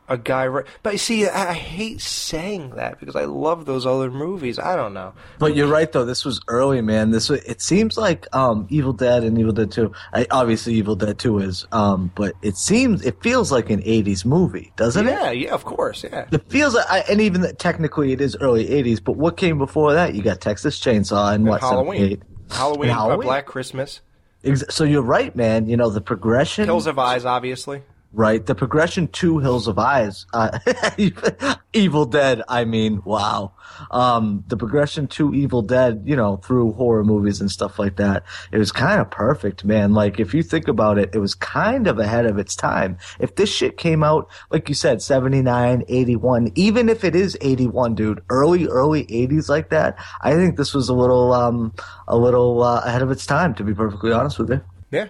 a 0.07 0.17
guy. 0.17 0.43
Ri- 0.43 0.63
but 0.83 0.93
you 0.93 0.99
see, 0.99 1.27
I, 1.27 1.53
hate 1.53 2.01
saying 2.01 2.71
that 2.75 2.99
because 2.99 3.15
I 3.15 3.25
love 3.25 3.65
those 3.65 3.85
other 3.85 4.11
movies. 4.11 4.59
I 4.59 4.75
don't 4.75 4.93
know. 4.93 5.13
But 5.39 5.55
you're 5.55 5.67
right 5.67 5.91
though. 5.91 6.05
This 6.05 6.25
was 6.25 6.41
early, 6.47 6.81
man. 6.81 7.11
This 7.11 7.29
was, 7.29 7.43
it 7.43 7.61
seems 7.61 7.97
like 7.97 8.27
um, 8.35 8.67
Evil 8.69 8.93
Dead 8.93 9.23
and 9.23 9.37
Evil 9.37 9.53
Dead 9.53 9.71
Two. 9.71 9.91
I, 10.13 10.27
obviously, 10.31 10.73
Evil 10.75 10.95
Dead 10.95 11.17
Two 11.17 11.39
is. 11.39 11.65
Um, 11.71 12.11
but 12.15 12.33
it 12.41 12.57
seems 12.57 13.05
it 13.05 13.21
feels 13.21 13.51
like 13.51 13.69
an 13.69 13.81
'80s 13.81 14.25
movie, 14.25 14.71
doesn't 14.75 15.07
it? 15.07 15.11
Yeah, 15.11 15.31
yeah, 15.31 15.53
of 15.53 15.65
course, 15.65 16.03
yeah. 16.03 16.27
It 16.31 16.49
feels 16.49 16.75
like, 16.75 16.85
I, 16.89 16.99
and 17.09 17.21
even 17.21 17.55
technically 17.55 18.11
it 18.11 18.21
is 18.21 18.37
early 18.39 18.65
'80s. 18.67 19.03
But 19.03 19.13
what 19.13 19.37
came 19.37 19.57
before 19.57 19.93
that? 19.93 20.15
You 20.15 20.21
got 20.21 20.41
Texas 20.41 20.79
Chainsaw 20.79 21.33
and, 21.33 21.45
what? 21.45 21.61
Halloween. 21.61 22.23
Halloween, 22.49 22.89
And 22.89 22.91
uh, 22.91 23.01
Halloween. 23.01 23.21
Black 23.21 23.45
Christmas, 23.45 24.01
Ex- 24.43 24.63
So 24.69 24.83
you're 24.83 25.01
right, 25.01 25.35
man. 25.35 25.67
You 25.67 25.77
know 25.77 25.89
the 25.89 26.01
progression. 26.01 26.65
Hills 26.65 26.85
Have 26.85 26.99
Eyes, 26.99 27.25
obviously. 27.25 27.81
Right, 28.17 28.45
the 28.45 28.55
progression 28.55 29.09
to 29.09 29.39
Hills 29.39 29.65
Have 29.65 29.77
Eyes, 29.77 30.25
uh, 30.31 30.57
Evil 31.73 32.05
Dead. 32.05 32.41
I 32.47 32.63
mean, 32.63 33.01
wow. 33.03 33.51
Um, 33.91 34.45
the 34.47 34.55
progression 34.55 35.07
to 35.07 35.33
Evil 35.33 35.61
Dead, 35.61 36.03
you 36.05 36.15
know, 36.15 36.37
through 36.37 36.71
horror 36.71 37.03
movies 37.03 37.41
and 37.41 37.51
stuff 37.51 37.77
like 37.77 37.97
that, 37.97 38.23
it 38.53 38.57
was 38.57 38.71
kind 38.71 39.01
of 39.01 39.11
perfect, 39.11 39.65
man. 39.65 39.93
Like, 39.93 40.17
if 40.17 40.33
you 40.33 40.43
think 40.43 40.69
about 40.69 40.97
it, 40.97 41.09
it 41.13 41.17
was 41.17 41.35
kind 41.35 41.87
of 41.87 41.99
ahead 41.99 42.25
of 42.25 42.37
its 42.37 42.55
time. 42.55 42.97
If 43.19 43.35
this 43.35 43.53
shit 43.53 43.75
came 43.75 44.01
out, 44.01 44.29
like 44.49 44.69
you 44.69 44.75
said, 44.75 45.01
79, 45.01 45.83
81, 45.85 46.53
even 46.55 46.87
if 46.87 47.03
it 47.03 47.17
is 47.17 47.37
81, 47.41 47.95
dude, 47.95 48.23
early, 48.29 48.65
early 48.67 49.07
80s 49.07 49.49
like 49.49 49.71
that, 49.71 49.97
I 50.21 50.35
think 50.35 50.55
this 50.55 50.73
was 50.73 50.87
a 50.87 50.93
little, 50.93 51.33
um, 51.33 51.73
a 52.07 52.15
little, 52.15 52.63
uh, 52.63 52.79
ahead 52.85 53.01
of 53.01 53.11
its 53.11 53.25
time, 53.25 53.53
to 53.55 53.63
be 53.65 53.73
perfectly 53.73 54.13
honest 54.13 54.39
with 54.39 54.51
you. 54.51 54.61
Yeah. 54.89 55.07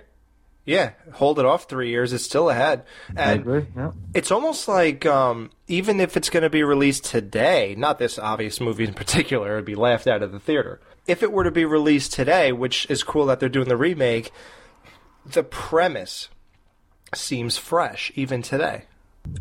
Yeah, 0.66 0.92
hold 1.14 1.38
it 1.38 1.46
off 1.46 1.70
three 1.70 1.90
years. 1.90 2.12
It's 2.12 2.24
still 2.24 2.50
ahead. 2.50 2.86
And 3.10 3.20
I 3.20 3.34
agree. 3.34 3.68
Yeah. 3.76 3.92
It's 4.16 4.32
almost 4.32 4.68
like 4.68 5.06
um, 5.06 5.52
even 5.68 6.00
if 6.00 6.18
it's 6.18 6.30
going 6.32 6.44
to 6.44 6.50
be 6.50 6.64
released 6.64 7.06
today, 7.06 7.76
not 7.78 8.00
this 8.00 8.18
obvious 8.18 8.60
movie 8.60 8.86
in 8.86 8.94
particular, 8.96 9.54
it'd 9.54 9.66
be 9.66 9.76
laughed 9.76 10.08
out 10.08 10.24
of 10.24 10.32
the 10.32 10.40
theater. 10.40 10.82
If 11.06 11.22
it 11.22 11.32
were 11.32 11.44
to 11.44 11.52
be 11.52 11.66
released 11.66 12.14
today, 12.14 12.52
which 12.52 12.88
is 12.90 13.04
cool 13.04 13.28
that 13.28 13.40
they're 13.40 13.48
doing 13.48 13.70
the 13.70 13.78
remake, 13.78 14.32
the 15.24 15.44
premise 15.44 16.30
seems 17.14 17.58
fresh 17.58 18.12
even 18.16 18.42
today. 18.42 18.86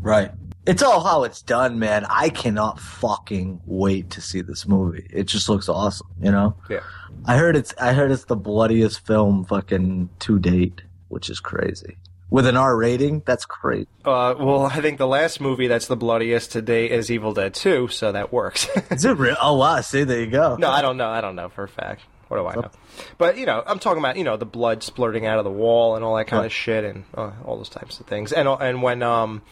Right. 0.01 0.31
It's 0.67 0.83
all 0.83 1.03
how 1.05 1.25
it's 1.25 1.43
done, 1.43 1.79
man. 1.79 2.07
I 2.09 2.31
cannot 2.31 2.81
fucking 2.81 3.61
wait 3.67 4.11
to 4.11 4.21
see 4.21 4.41
this 4.41 4.67
movie. 4.67 5.07
It 5.11 5.25
just 5.25 5.49
looks 5.49 5.69
awesome, 5.69 6.09
you 6.21 6.31
know? 6.31 6.57
Yeah. 6.71 6.81
I 7.27 7.37
heard 7.37 7.57
it's 7.57 7.75
I 7.81 7.93
heard 7.93 8.11
it's 8.11 8.25
the 8.25 8.37
bloodiest 8.37 9.07
film 9.07 9.45
fucking 9.45 10.11
to 10.21 10.39
date, 10.39 10.83
which 11.15 11.31
is 11.31 11.39
crazy. 11.41 11.97
With 12.28 12.47
an 12.47 12.57
R 12.57 12.77
rating, 12.77 13.23
that's 13.24 13.47
crazy. 13.47 13.86
Uh, 14.05 14.35
well, 14.36 14.65
I 14.66 14.81
think 14.81 14.99
the 14.99 15.07
last 15.07 15.41
movie 15.41 15.69
that's 15.69 15.86
the 15.86 15.97
bloodiest 15.97 16.51
today 16.51 16.91
is 16.91 17.11
Evil 17.11 17.32
Dead 17.32 17.55
2, 17.55 17.86
so 17.89 18.11
that 18.11 18.32
works. 18.32 18.69
Is 18.91 19.05
it 19.05 19.16
real? 19.16 19.36
Oh 19.41 19.57
wow, 19.57 19.81
see 19.82 20.03
there 20.03 20.20
you 20.20 20.27
go. 20.27 20.57
no, 20.57 20.69
I 20.69 20.82
don't 20.82 20.97
know. 20.97 21.09
I 21.09 21.20
don't 21.20 21.36
know 21.36 21.49
for 21.49 21.62
a 21.62 21.69
fact. 21.69 22.03
What 22.28 22.39
do 22.39 22.47
I 22.47 22.55
know? 22.57 22.70
But 23.19 23.39
you 23.39 23.47
know, 23.47 23.62
I'm 23.65 23.78
talking 23.78 24.01
about 24.01 24.16
you 24.16 24.24
know 24.24 24.36
the 24.36 24.47
blood 24.47 24.82
splurting 24.82 25.27
out 25.27 25.39
of 25.39 25.45
the 25.45 25.51
wall 25.53 25.95
and 25.95 26.05
all 26.05 26.16
that 26.16 26.27
kind 26.27 26.45
of 26.45 26.53
shit 26.53 26.85
and 26.85 27.05
uh, 27.15 27.31
all 27.45 27.57
those 27.57 27.69
types 27.69 28.01
of 28.01 28.07
things. 28.07 28.32
And 28.32 28.49
and 28.49 28.82
when 28.82 29.03
um 29.05 29.43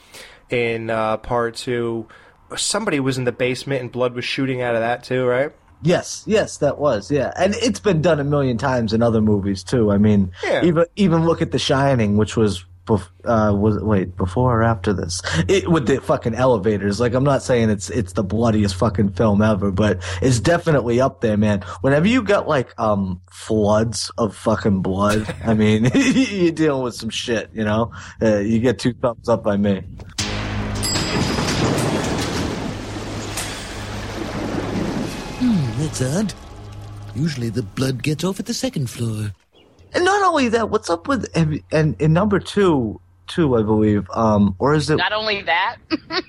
in 0.51 0.90
uh, 0.90 1.18
part 1.18 1.55
two, 1.55 2.09
somebody 2.56 2.98
was 2.98 3.16
in 3.18 3.24
the 3.24 3.32
basement 3.32 3.82
and 3.82 3.93
blood 3.93 4.14
was 4.14 4.24
shooting 4.24 4.60
out 4.62 4.74
of 4.74 4.80
that 4.80 5.05
too, 5.05 5.24
right? 5.24 5.52
Yes, 5.82 6.22
yes, 6.26 6.59
that 6.59 6.78
was, 6.78 7.10
yeah. 7.10 7.32
And 7.36 7.54
it's 7.56 7.80
been 7.80 8.00
done 8.02 8.20
a 8.20 8.24
million 8.24 8.56
times 8.59 8.92
in 8.92 9.02
other 9.02 9.20
movies 9.20 9.64
too. 9.64 9.90
I 9.90 9.98
mean, 9.98 10.32
Yeah. 10.44 10.64
even 10.64 10.84
even 10.96 11.24
look 11.26 11.42
at 11.42 11.50
The 11.52 11.59
Shining, 11.59 12.16
which 12.16 12.36
was 12.36 12.64
bef- 12.86 13.09
uh 13.24 13.54
was 13.54 13.78
wait, 13.82 14.16
before 14.16 14.59
or 14.60 14.62
after 14.62 14.92
this? 14.92 15.22
It 15.48 15.68
with 15.68 15.86
the 15.86 16.00
fucking 16.00 16.34
elevators. 16.34 17.00
Like 17.00 17.14
I'm 17.14 17.24
not 17.24 17.42
saying 17.42 17.70
it's 17.70 17.90
it's 17.90 18.12
the 18.12 18.22
bloodiest 18.24 18.74
fucking 18.76 19.10
film 19.12 19.42
ever, 19.42 19.70
but 19.72 20.02
it's 20.20 20.40
definitely 20.40 21.00
up 21.00 21.20
there, 21.20 21.36
man. 21.36 21.62
Whenever 21.80 22.06
you 22.06 22.22
got 22.22 22.46
like 22.48 22.78
um 22.80 23.20
floods 23.30 24.10
of 24.18 24.36
fucking 24.36 24.82
blood, 24.82 25.32
I 25.44 25.54
mean, 25.54 25.90
you're 25.94 26.52
dealing 26.52 26.82
with 26.84 26.94
some 26.94 27.10
shit, 27.10 27.50
you 27.52 27.64
know? 27.64 27.92
Uh, 28.20 28.38
you 28.38 28.59
get 28.60 28.78
two 28.78 28.92
thumbs 28.94 29.28
up 29.28 29.42
by 29.42 29.56
me. 29.56 29.82
That's 35.93 36.16
odd. 36.16 36.35
Usually 37.14 37.51
the 37.51 37.62
blood 37.62 38.02
gets 38.02 38.24
off 38.24 38.40
at 38.40 38.47
the 38.47 38.55
second 38.55 38.89
floor. 38.89 39.32
And 39.94 40.05
not 40.05 40.23
only 40.23 40.48
that, 40.48 40.70
what's 40.70 40.89
up 40.89 41.06
with 41.06 41.28
and 41.35 41.62
and 41.70 42.01
in 42.01 42.12
number 42.12 42.39
2, 42.40 42.98
2 43.27 43.56
I 43.56 43.62
believe, 43.62 44.09
um 44.14 44.55
or 44.59 44.74
is 44.74 44.89
it 44.89 44.97
Not 44.97 45.12
only 45.12 45.43
that, 45.43 45.77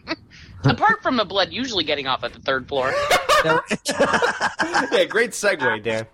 apart 0.65 1.01
from 1.01 1.15
the 1.15 1.25
blood 1.25 1.53
usually 1.53 1.85
getting 1.85 2.07
off 2.07 2.23
at 2.23 2.33
the 2.33 2.39
third 2.39 2.67
floor. 2.67 2.93
yeah, 3.45 5.05
great 5.05 5.31
segue, 5.31 5.83
Dan. 5.83 6.05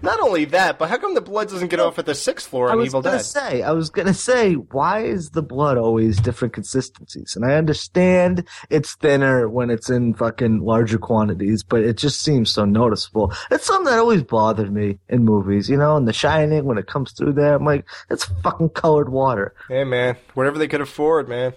Not 0.00 0.20
only 0.20 0.46
that, 0.46 0.78
but 0.78 0.88
how 0.88 0.96
come 0.96 1.14
the 1.14 1.20
blood 1.20 1.48
doesn't 1.50 1.68
get 1.68 1.80
off 1.80 1.98
at 1.98 2.06
the 2.06 2.14
sixth 2.14 2.48
floor 2.48 2.68
I 2.68 2.72
on 2.72 2.78
was 2.78 2.86
Evil 2.86 3.02
gonna 3.02 3.16
Dead? 3.18 3.24
say, 3.24 3.62
I 3.62 3.72
was 3.72 3.90
gonna 3.90 4.14
say, 4.14 4.54
why 4.54 5.00
is 5.00 5.30
the 5.30 5.42
blood 5.42 5.76
always 5.76 6.18
different 6.18 6.54
consistencies? 6.54 7.36
And 7.36 7.44
I 7.44 7.54
understand 7.54 8.48
it's 8.70 8.94
thinner 8.94 9.48
when 9.48 9.68
it's 9.70 9.90
in 9.90 10.14
fucking 10.14 10.60
larger 10.60 10.98
quantities, 10.98 11.62
but 11.62 11.82
it 11.82 11.98
just 11.98 12.22
seems 12.22 12.50
so 12.50 12.64
noticeable. 12.64 13.32
It's 13.50 13.66
something 13.66 13.86
that 13.92 13.98
always 13.98 14.22
bothered 14.22 14.72
me 14.72 14.98
in 15.08 15.24
movies, 15.24 15.68
you 15.68 15.76
know, 15.76 15.96
in 15.96 16.06
The 16.06 16.12
Shining, 16.12 16.64
when 16.64 16.78
it 16.78 16.86
comes 16.86 17.12
through 17.12 17.34
there, 17.34 17.54
I'm 17.56 17.64
like, 17.64 17.84
it's 18.08 18.24
fucking 18.42 18.70
colored 18.70 19.10
water. 19.10 19.54
Hey 19.68 19.84
man, 19.84 20.16
whatever 20.34 20.58
they 20.58 20.68
could 20.68 20.80
afford, 20.80 21.28
man. 21.28 21.52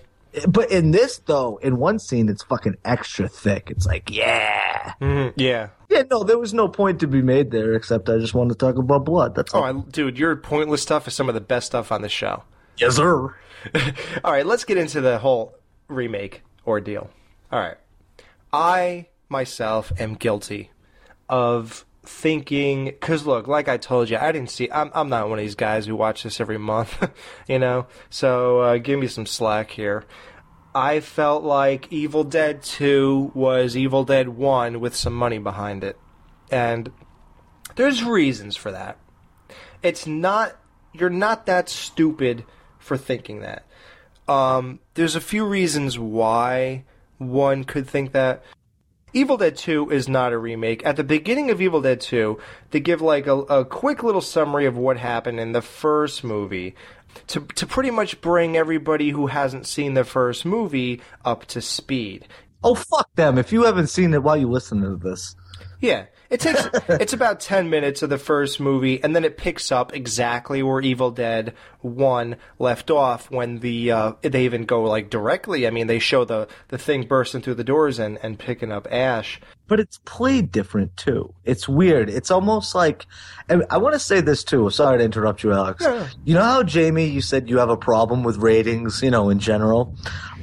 But 0.48 0.72
in 0.72 0.92
this 0.92 1.20
though, 1.26 1.58
in 1.58 1.78
one 1.78 2.00
scene, 2.00 2.30
it's 2.30 2.44
fucking 2.44 2.76
extra 2.86 3.28
thick. 3.28 3.70
It's 3.72 3.86
like, 3.86 4.10
yeah. 4.10 4.94
Mhm, 5.02 5.34
Yeah. 5.36 5.70
Yeah, 5.90 6.04
no, 6.12 6.24
there 6.24 6.38
was 6.40 6.54
no 6.54 6.68
point 6.68 7.00
to 7.02 7.08
be 7.08 7.22
made 7.22 7.52
there 7.52 7.74
except 7.74 8.10
I 8.10 8.18
just 8.18 8.34
wanted 8.34 8.54
to 8.54 8.66
talk 8.66 8.76
about 8.78 9.06
blood. 9.06 9.36
That's 9.36 9.54
Oh, 9.54 9.60
all. 9.60 9.64
I, 9.64 9.72
dude, 9.92 10.18
your 10.20 10.36
pointless 10.36 10.82
stuff 10.82 11.08
is 11.08 11.14
some 11.14 11.30
of 11.30 11.36
the 11.36 11.42
best 11.42 11.68
stuff 11.68 11.92
on 11.92 12.02
the 12.02 12.10
show. 12.10 12.44
yes, 12.78 12.96
sir. 12.98 13.36
All 14.24 14.32
right, 14.32 14.46
let's 14.46 14.66
get 14.66 14.78
into 14.78 15.00
the 15.02 15.20
whole 15.20 15.56
remake 15.88 16.42
ordeal. 16.68 17.10
All 17.52 17.60
right. 17.60 17.78
I 18.52 19.08
myself 19.30 19.92
am 20.00 20.16
guilty 20.16 20.72
of 21.30 21.85
thinking 22.08 22.94
cuz 23.02 23.26
look, 23.26 23.48
like 23.48 23.68
I 23.68 23.78
told 23.78 24.10
you, 24.10 24.18
I 24.18 24.32
didn't 24.32 24.50
see 24.50 24.70
I'm 24.72 24.92
I'm 24.94 25.10
not 25.10 25.30
one 25.30 25.40
of 25.40 25.44
these 25.44 25.56
guys 25.56 25.86
who 25.86 25.96
watch 25.96 26.24
this 26.24 26.40
every 26.40 26.58
month, 26.58 27.10
you 27.48 27.60
know. 27.60 27.88
So, 28.10 28.60
uh, 28.62 28.78
give 28.78 29.00
me 29.00 29.08
some 29.08 29.26
slack 29.26 29.72
here. 29.72 30.06
I 30.74 31.00
felt 31.00 31.44
like 31.44 31.92
Evil 31.92 32.26
Dead 32.26 32.62
2 32.62 33.32
was 33.34 33.78
Evil 33.78 34.04
Dead 34.04 34.28
1 34.28 34.82
with 34.82 34.94
some 34.94 35.14
money 35.14 35.38
behind 35.38 35.86
it. 35.86 35.98
And 36.52 36.92
there's 37.76 38.04
reasons 38.04 38.58
for 38.58 38.72
that. 38.72 38.98
It's 39.82 40.06
not 40.06 40.58
you're 41.00 41.10
not 41.10 41.46
that 41.46 41.70
stupid 41.70 42.46
for 42.80 42.98
thinking 42.98 43.42
that. 43.42 43.66
Um, 44.28 44.80
there's 44.96 45.16
a 45.16 45.22
few 45.22 45.46
reasons 45.46 46.00
why 46.00 46.84
one 47.18 47.64
could 47.64 47.88
think 47.88 48.12
that. 48.14 48.44
Evil 49.16 49.38
Dead 49.38 49.56
2 49.56 49.92
is 49.92 50.10
not 50.10 50.34
a 50.34 50.38
remake. 50.38 50.86
At 50.86 50.98
the 50.98 51.04
beginning 51.04 51.50
of 51.50 51.62
Evil 51.62 51.80
Dead 51.80 52.02
2, 52.02 52.38
they 52.72 52.82
give 52.82 53.02
like 53.02 53.28
a, 53.28 53.34
a 53.34 53.64
quick 53.64 54.04
little 54.04 54.20
summary 54.20 54.66
of 54.66 54.76
what 54.76 54.98
happened 54.98 55.40
in 55.40 55.54
the 55.54 55.62
first 55.62 56.22
movie 56.22 56.76
to 57.28 57.40
to 57.56 57.66
pretty 57.66 57.92
much 57.92 58.20
bring 58.20 58.58
everybody 58.58 59.12
who 59.12 59.28
hasn't 59.28 59.68
seen 59.68 59.94
the 59.94 60.04
first 60.04 60.44
movie 60.44 61.02
up 61.24 61.46
to 61.46 61.62
speed. 61.62 62.28
Oh, 62.62 62.76
fuck 62.76 63.08
them. 63.16 63.38
If 63.38 63.54
you 63.54 63.64
haven't 63.64 63.88
seen 63.88 64.14
it 64.14 64.22
while 64.22 64.36
you 64.36 64.50
listen 64.50 64.82
to 64.82 64.98
this. 64.98 65.34
Yeah. 65.80 66.08
It 66.30 66.40
takes 66.40 66.68
it's 66.90 67.14
about 67.14 67.40
10 67.40 67.70
minutes 67.70 68.02
of 68.02 68.10
the 68.10 68.18
first 68.18 68.60
movie 68.60 69.02
and 69.04 69.16
then 69.16 69.24
it 69.24 69.38
picks 69.38 69.72
up 69.72 69.96
exactly 69.96 70.64
where 70.64 70.82
Evil 70.82 71.12
Dead 71.12 71.54
1 71.82 72.36
left 72.60 72.90
off 72.90 73.30
when 73.30 73.60
the 73.60 73.92
uh, 73.92 74.14
they 74.22 74.46
even 74.46 74.66
go 74.66 74.84
like 74.84 75.10
directly. 75.10 75.68
I 75.68 75.70
mean, 75.70 75.88
they 75.88 76.00
show 76.00 76.26
the 76.26 76.48
the 76.70 76.78
thing 76.78 77.08
bursting 77.08 77.42
through 77.42 77.56
the 77.56 77.64
doors 77.64 78.00
and 78.00 78.18
and 78.24 78.40
picking 78.40 78.72
up 78.72 78.88
Ash. 78.90 79.40
but 79.68 79.80
it's 79.80 80.00
played 80.06 80.52
different 80.52 80.96
too. 80.98 81.34
It's 81.44 81.68
weird. 81.68 82.10
It's 82.10 82.32
almost 82.32 82.76
like, 82.76 83.06
and 83.50 83.64
I 83.70 83.78
want 83.78 83.94
to 83.94 84.00
say 84.00 84.22
this 84.22 84.44
too. 84.44 84.70
Sorry 84.70 84.98
to 84.98 85.04
interrupt 85.04 85.44
you, 85.44 85.54
Alex. 85.54 85.84
Yeah. 85.84 86.08
You 86.24 86.34
know 86.36 86.44
how 86.44 86.64
Jamie, 86.64 87.06
you 87.06 87.22
said 87.22 87.50
you 87.50 87.60
have 87.60 87.70
a 87.70 87.78
problem 87.78 88.24
with 88.24 88.38
ratings, 88.38 89.02
you 89.02 89.12
know, 89.12 89.30
in 89.30 89.40
general. 89.40 89.96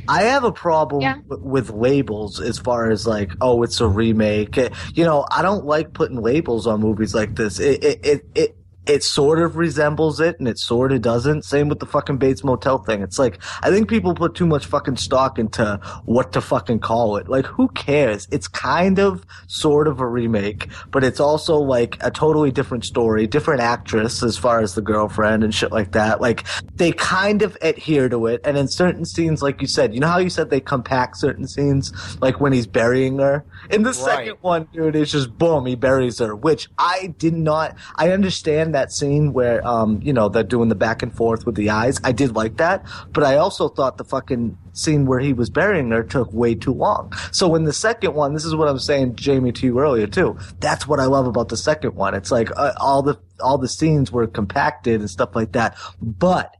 I 0.08 0.22
have 0.24 0.44
a 0.44 0.52
problem 0.52 1.02
Yeah. 1.02 1.16
w- 1.28 1.48
with 1.48 1.70
labels 1.70 2.40
as 2.40 2.58
far 2.58 2.90
as 2.90 3.06
like, 3.06 3.32
oh, 3.40 3.62
it's 3.62 3.80
a 3.80 3.86
remake. 3.88 4.56
You 4.94 5.04
know, 5.04 5.26
I 5.30 5.42
don't 5.42 5.64
like 5.64 5.92
putting 5.92 6.20
labels 6.20 6.66
on 6.66 6.80
movies 6.80 7.14
like 7.14 7.34
this. 7.36 7.58
It 7.60 7.82
it 7.84 8.00
it 8.06 8.26
it, 8.34 8.56
it 8.86 9.04
sort 9.04 9.38
of 9.38 9.56
resembles 9.56 10.18
it 10.20 10.38
and 10.38 10.48
it 10.48 10.58
sort 10.58 10.92
of 10.92 11.02
doesn't. 11.02 11.44
Same 11.44 11.68
with 11.68 11.78
the 11.78 11.86
fucking 11.86 12.18
Bates 12.18 12.42
Motel 12.42 12.78
thing. 12.78 13.02
It's 13.02 13.18
like 13.18 13.38
I 13.62 13.70
think 13.70 13.88
people 13.88 14.14
put 14.14 14.34
too 14.34 14.46
much 14.46 14.66
fucking 14.66 14.96
stock 14.96 15.38
into 15.38 15.78
what 16.04 16.32
to 16.32 16.40
fucking 16.40 16.80
call 16.80 17.16
it. 17.16 17.28
Like 17.28 17.46
who 17.46 17.68
cares? 17.68 18.26
It's 18.30 18.48
kind 18.48 18.98
of 18.98 19.24
sort 19.46 19.86
of 19.86 20.00
a 20.00 20.06
remake, 20.06 20.68
but 20.90 21.04
it's 21.04 21.20
also 21.20 21.58
like 21.58 21.96
a 22.00 22.10
totally 22.10 22.50
different 22.50 22.84
story, 22.84 23.26
different 23.26 23.60
actress 23.60 24.22
as 24.22 24.36
far 24.36 24.60
as 24.60 24.74
the 24.74 24.82
girlfriend 24.82 25.44
and 25.44 25.54
shit 25.54 25.70
like 25.70 25.92
that. 25.92 26.20
Like 26.20 26.44
they 26.74 26.92
kind 26.92 27.42
of 27.42 27.56
adhere 27.62 28.08
to 28.08 28.26
it 28.26 28.40
and 28.44 28.56
in 28.56 28.66
certain 28.66 29.04
scenes 29.04 29.42
like 29.42 29.60
you 29.60 29.68
said, 29.68 29.94
you 29.94 30.00
know 30.00 30.08
how 30.08 30.18
you 30.18 30.30
said 30.30 30.50
they 30.50 30.60
compact 30.60 31.18
certain 31.18 31.46
scenes 31.46 31.92
like 32.20 32.40
when 32.40 32.52
he's 32.52 32.66
burying 32.66 33.18
her? 33.18 33.44
In 33.70 33.84
the 33.84 33.94
second 33.94 34.38
one, 34.40 34.66
dude, 34.72 34.96
it's 34.96 35.12
just 35.12 35.38
boom, 35.38 35.66
he 35.66 35.76
buries 35.76 36.18
her, 36.18 36.34
which 36.34 36.68
I 36.78 37.14
did 37.18 37.34
not 37.34 37.76
I 37.96 38.10
understand 38.10 38.71
that 38.72 38.92
scene 38.92 39.32
where 39.32 39.66
um, 39.66 40.00
you 40.02 40.12
know, 40.12 40.28
they're 40.28 40.42
doing 40.42 40.68
the 40.68 40.74
back 40.74 41.02
and 41.02 41.14
forth 41.14 41.46
with 41.46 41.54
the 41.54 41.70
eyes. 41.70 42.00
I 42.04 42.12
did 42.12 42.34
like 42.34 42.56
that, 42.56 42.84
but 43.12 43.24
I 43.24 43.36
also 43.36 43.68
thought 43.68 43.98
the 43.98 44.04
fucking 44.04 44.58
scene 44.72 45.06
where 45.06 45.20
he 45.20 45.32
was 45.32 45.50
burying 45.50 45.90
her 45.90 46.02
took 46.02 46.32
way 46.32 46.54
too 46.54 46.72
long. 46.72 47.12
So 47.30 47.54
in 47.54 47.64
the 47.64 47.72
second 47.72 48.14
one, 48.14 48.34
this 48.34 48.44
is 48.44 48.54
what 48.54 48.68
I'm 48.68 48.78
saying, 48.78 49.16
Jamie, 49.16 49.52
to 49.52 49.66
you 49.66 49.78
earlier 49.78 50.06
too. 50.06 50.38
That's 50.60 50.86
what 50.86 51.00
I 51.00 51.04
love 51.04 51.26
about 51.26 51.48
the 51.48 51.56
second 51.56 51.94
one. 51.94 52.14
It's 52.14 52.30
like 52.30 52.50
uh, 52.56 52.72
all 52.78 53.02
the 53.02 53.18
all 53.40 53.58
the 53.58 53.68
scenes 53.68 54.12
were 54.12 54.26
compacted 54.26 55.00
and 55.00 55.10
stuff 55.10 55.34
like 55.34 55.52
that, 55.52 55.76
but 56.00 56.54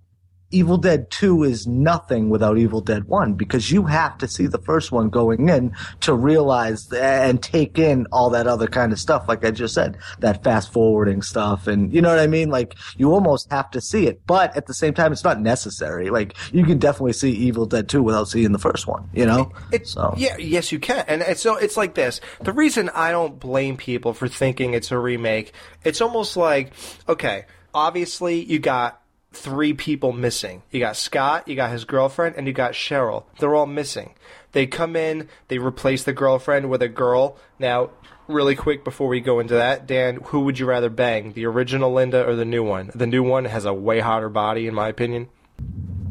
Evil 0.52 0.76
Dead 0.76 1.10
2 1.10 1.44
is 1.44 1.66
nothing 1.66 2.28
without 2.28 2.58
Evil 2.58 2.80
Dead 2.80 3.04
1 3.04 3.34
because 3.34 3.72
you 3.72 3.84
have 3.84 4.18
to 4.18 4.28
see 4.28 4.46
the 4.46 4.58
first 4.58 4.92
one 4.92 5.08
going 5.08 5.48
in 5.48 5.74
to 6.00 6.14
realize 6.14 6.92
and 6.92 7.42
take 7.42 7.78
in 7.78 8.06
all 8.12 8.30
that 8.30 8.46
other 8.46 8.66
kind 8.66 8.92
of 8.92 8.98
stuff. 8.98 9.24
Like 9.28 9.44
I 9.44 9.50
just 9.50 9.74
said, 9.74 9.98
that 10.20 10.44
fast 10.44 10.72
forwarding 10.72 11.22
stuff. 11.22 11.66
And 11.66 11.92
you 11.92 12.02
know 12.02 12.10
what 12.10 12.18
I 12.18 12.26
mean? 12.26 12.50
Like 12.50 12.76
you 12.96 13.12
almost 13.12 13.50
have 13.50 13.70
to 13.72 13.80
see 13.80 14.06
it, 14.06 14.26
but 14.26 14.56
at 14.56 14.66
the 14.66 14.74
same 14.74 14.94
time, 14.94 15.12
it's 15.12 15.24
not 15.24 15.40
necessary. 15.40 16.10
Like 16.10 16.36
you 16.52 16.64
can 16.64 16.78
definitely 16.78 17.14
see 17.14 17.32
Evil 17.32 17.66
Dead 17.66 17.88
2 17.88 18.02
without 18.02 18.28
seeing 18.28 18.52
the 18.52 18.58
first 18.58 18.86
one, 18.86 19.08
you 19.12 19.26
know? 19.26 19.52
so. 19.84 20.14
Yeah, 20.16 20.36
yes, 20.36 20.70
you 20.70 20.78
can. 20.78 21.04
And 21.08 21.22
it's, 21.22 21.40
so 21.40 21.56
it's 21.56 21.76
like 21.76 21.94
this. 21.94 22.20
The 22.42 22.52
reason 22.52 22.90
I 22.90 23.10
don't 23.10 23.40
blame 23.40 23.76
people 23.76 24.12
for 24.12 24.28
thinking 24.28 24.74
it's 24.74 24.90
a 24.90 24.98
remake, 24.98 25.52
it's 25.84 26.00
almost 26.00 26.36
like, 26.36 26.72
okay, 27.08 27.46
obviously 27.74 28.44
you 28.44 28.58
got 28.58 29.01
three 29.32 29.72
people 29.72 30.12
missing. 30.12 30.62
You 30.70 30.80
got 30.80 30.96
Scott, 30.96 31.48
you 31.48 31.56
got 31.56 31.70
his 31.70 31.84
girlfriend, 31.84 32.36
and 32.36 32.46
you 32.46 32.52
got 32.52 32.72
Cheryl. 32.72 33.24
They're 33.38 33.54
all 33.54 33.66
missing. 33.66 34.14
They 34.52 34.66
come 34.66 34.96
in, 34.96 35.28
they 35.48 35.58
replace 35.58 36.04
the 36.04 36.12
girlfriend 36.12 36.68
with 36.68 36.82
a 36.82 36.88
girl. 36.88 37.36
Now, 37.58 37.90
really 38.28 38.54
quick 38.54 38.84
before 38.84 39.08
we 39.08 39.20
go 39.20 39.40
into 39.40 39.54
that, 39.54 39.86
Dan, 39.86 40.16
who 40.24 40.40
would 40.40 40.58
you 40.58 40.66
rather 40.66 40.90
bang, 40.90 41.32
the 41.32 41.46
original 41.46 41.92
Linda 41.92 42.26
or 42.26 42.36
the 42.36 42.44
new 42.44 42.62
one? 42.62 42.90
The 42.94 43.06
new 43.06 43.22
one 43.22 43.46
has 43.46 43.64
a 43.64 43.72
way 43.72 44.00
hotter 44.00 44.28
body, 44.28 44.66
in 44.66 44.74
my 44.74 44.88
opinion. 44.88 45.28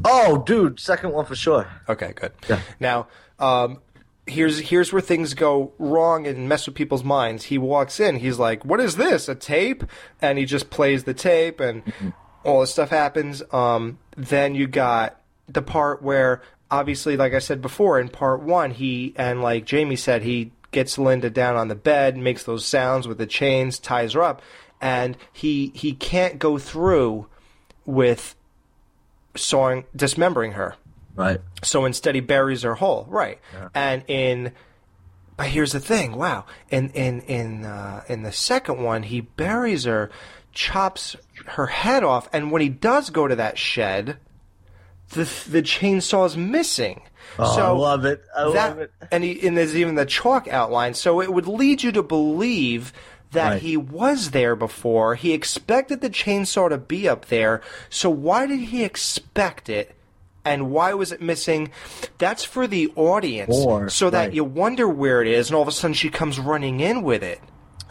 Oh, 0.03 0.43
dude, 0.45 0.79
second 0.79 1.11
one 1.11 1.25
for 1.25 1.35
sure. 1.35 1.67
Okay, 1.87 2.13
good. 2.15 2.31
Now, 2.79 3.07
um, 3.37 3.81
here's 4.25 4.59
here's 4.59 4.91
where 4.93 5.01
things 5.01 5.33
go 5.33 5.73
wrong 5.77 6.25
and 6.25 6.47
mess 6.47 6.65
with 6.65 6.75
people's 6.75 7.03
minds. 7.03 7.45
He 7.45 7.57
walks 7.57 7.99
in, 7.99 8.17
he's 8.17 8.39
like, 8.39 8.65
"What 8.65 8.79
is 8.79 8.95
this? 8.95 9.29
A 9.29 9.35
tape?" 9.35 9.83
And 10.21 10.37
he 10.37 10.45
just 10.45 10.69
plays 10.69 11.03
the 11.03 11.13
tape, 11.13 11.59
and 11.59 11.83
all 12.43 12.61
this 12.61 12.71
stuff 12.71 12.89
happens. 12.89 13.43
Um, 13.51 13.99
then 14.17 14.55
you 14.55 14.67
got 14.67 15.19
the 15.47 15.61
part 15.61 16.01
where, 16.01 16.41
obviously, 16.69 17.17
like 17.17 17.33
I 17.33 17.39
said 17.39 17.61
before, 17.61 17.99
in 17.99 18.09
part 18.09 18.41
one, 18.41 18.71
he 18.71 19.13
and 19.17 19.41
like 19.41 19.65
Jamie 19.65 19.95
said, 19.95 20.23
he 20.23 20.51
gets 20.71 20.97
Linda 20.97 21.29
down 21.29 21.55
on 21.55 21.67
the 21.67 21.75
bed, 21.75 22.17
makes 22.17 22.43
those 22.43 22.65
sounds 22.65 23.07
with 23.07 23.17
the 23.17 23.25
chains, 23.27 23.79
ties 23.79 24.13
her 24.13 24.23
up, 24.23 24.41
and 24.79 25.17
he 25.33 25.71
he 25.75 25.93
can't 25.93 26.39
go 26.39 26.57
through 26.57 27.27
with 27.85 28.35
sawing 29.35 29.85
dismembering 29.95 30.53
her. 30.53 30.75
Right. 31.15 31.41
So 31.63 31.85
instead, 31.85 32.15
he 32.15 32.21
buries 32.21 32.61
her 32.63 32.75
whole. 32.75 33.05
Right. 33.09 33.39
And 33.75 34.03
in, 34.07 34.53
but 35.35 35.47
here's 35.47 35.73
the 35.73 35.79
thing. 35.79 36.15
Wow. 36.15 36.45
In 36.69 36.89
in 36.91 37.21
in 37.21 37.65
uh, 37.65 38.03
in 38.07 38.23
the 38.23 38.31
second 38.31 38.81
one, 38.81 39.03
he 39.03 39.21
buries 39.21 39.83
her, 39.83 40.09
chops 40.53 41.15
her 41.45 41.67
head 41.67 42.03
off, 42.03 42.29
and 42.33 42.51
when 42.51 42.61
he 42.61 42.69
does 42.69 43.09
go 43.09 43.27
to 43.27 43.35
that 43.35 43.57
shed, 43.57 44.17
the 45.09 45.23
the 45.49 45.61
chainsaw's 45.61 46.37
missing. 46.37 47.01
Oh, 47.39 47.55
so 47.55 47.65
I 47.65 47.69
love 47.69 48.05
it. 48.05 48.23
I 48.35 48.43
that- 48.51 48.69
love 48.69 48.79
it. 48.79 48.91
And, 49.11 49.23
he, 49.23 49.45
and 49.47 49.57
there's 49.57 49.75
even 49.75 49.95
the 49.95 50.05
chalk 50.05 50.47
outline, 50.47 50.93
so 50.93 51.21
it 51.21 51.33
would 51.33 51.47
lead 51.47 51.83
you 51.83 51.91
to 51.93 52.03
believe 52.03 52.91
that 53.31 53.51
Right. 53.53 53.61
he 53.61 53.77
was 53.77 54.31
there 54.31 54.55
before. 54.57 55.15
He 55.15 55.31
expected 55.33 56.01
the 56.01 56.09
chainsaw 56.09 56.67
to 56.69 56.77
be 56.77 57.07
up 57.07 57.27
there. 57.27 57.61
So 57.89 58.09
why 58.09 58.45
did 58.45 58.59
he 58.59 58.83
expect 58.83 59.69
it? 59.69 59.95
And 60.43 60.71
why 60.71 60.93
was 60.95 61.11
it 61.11 61.21
missing? 61.21 61.69
That's 62.17 62.43
for 62.43 62.65
the 62.67 62.91
audience, 62.95 63.51
More, 63.51 63.89
so 63.89 64.09
that 64.09 64.19
right. 64.19 64.33
you 64.33 64.43
wonder 64.43 64.87
where 64.87 65.21
it 65.21 65.27
is, 65.27 65.47
and 65.49 65.55
all 65.55 65.61
of 65.61 65.67
a 65.67 65.71
sudden 65.71 65.93
she 65.93 66.09
comes 66.09 66.39
running 66.39 66.79
in 66.79 67.03
with 67.03 67.23
it. 67.23 67.39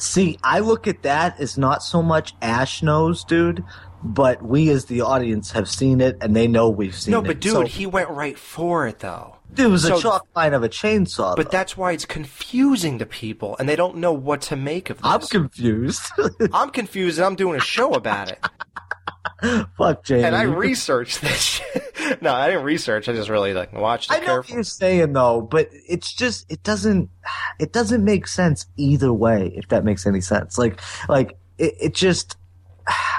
See, 0.00 0.38
I 0.42 0.60
look 0.60 0.86
at 0.86 1.02
that 1.02 1.38
as 1.40 1.58
not 1.58 1.82
so 1.82 2.02
much 2.02 2.34
Ash 2.40 2.82
knows, 2.82 3.22
dude, 3.22 3.62
but 4.02 4.42
we 4.42 4.70
as 4.70 4.86
the 4.86 5.02
audience 5.02 5.50
have 5.52 5.68
seen 5.68 6.00
it 6.00 6.16
and 6.22 6.34
they 6.34 6.48
know 6.48 6.70
we've 6.70 6.94
seen 6.94 7.12
no, 7.12 7.18
it. 7.18 7.22
No, 7.22 7.26
but 7.28 7.40
dude, 7.40 7.52
So- 7.52 7.62
he 7.66 7.86
went 7.86 8.08
right 8.08 8.38
for 8.38 8.86
it 8.86 9.00
though. 9.00 9.36
Dude, 9.52 9.66
it 9.66 9.68
was 9.68 9.82
So- 9.82 9.98
a 9.98 10.00
chalk 10.00 10.26
line 10.34 10.54
of 10.54 10.62
a 10.62 10.68
chainsaw. 10.70 11.36
But 11.36 11.50
that's 11.50 11.76
why 11.76 11.92
it's 11.92 12.06
confusing 12.06 12.98
to 13.00 13.06
people, 13.06 13.56
and 13.58 13.68
they 13.68 13.76
don't 13.76 13.96
know 13.96 14.12
what 14.12 14.40
to 14.42 14.56
make 14.56 14.88
of 14.88 15.02
this. 15.02 15.06
I'm 15.06 15.20
confused. 15.20 16.02
I'm 16.52 16.70
confused, 16.70 17.18
and 17.18 17.26
I'm 17.26 17.34
doing 17.34 17.56
a 17.58 17.62
show 17.62 17.92
about 17.92 18.30
it. 18.30 18.38
Fuck 19.76 20.04
Jamie. 20.04 20.24
And 20.24 20.36
I 20.36 20.42
researched 20.42 21.20
this 21.20 21.40
shit. 21.40 22.22
no, 22.22 22.32
I 22.32 22.48
didn't 22.48 22.64
research. 22.64 23.08
I 23.08 23.12
just 23.12 23.28
really 23.28 23.54
like 23.54 23.72
watched 23.72 24.10
it 24.10 24.22
I 24.22 24.26
know 24.26 24.36
what 24.38 24.48
you're 24.48 24.62
saying 24.62 25.12
though, 25.12 25.40
but 25.40 25.68
it's 25.72 26.12
just 26.12 26.50
it 26.50 26.62
doesn't 26.62 27.10
it 27.58 27.72
doesn't 27.72 28.04
make 28.04 28.26
sense 28.26 28.66
either 28.76 29.12
way. 29.12 29.52
If 29.54 29.68
that 29.68 29.84
makes 29.84 30.06
any 30.06 30.20
sense, 30.20 30.58
like 30.58 30.80
like 31.08 31.36
it, 31.58 31.74
it 31.80 31.94
just 31.94 32.36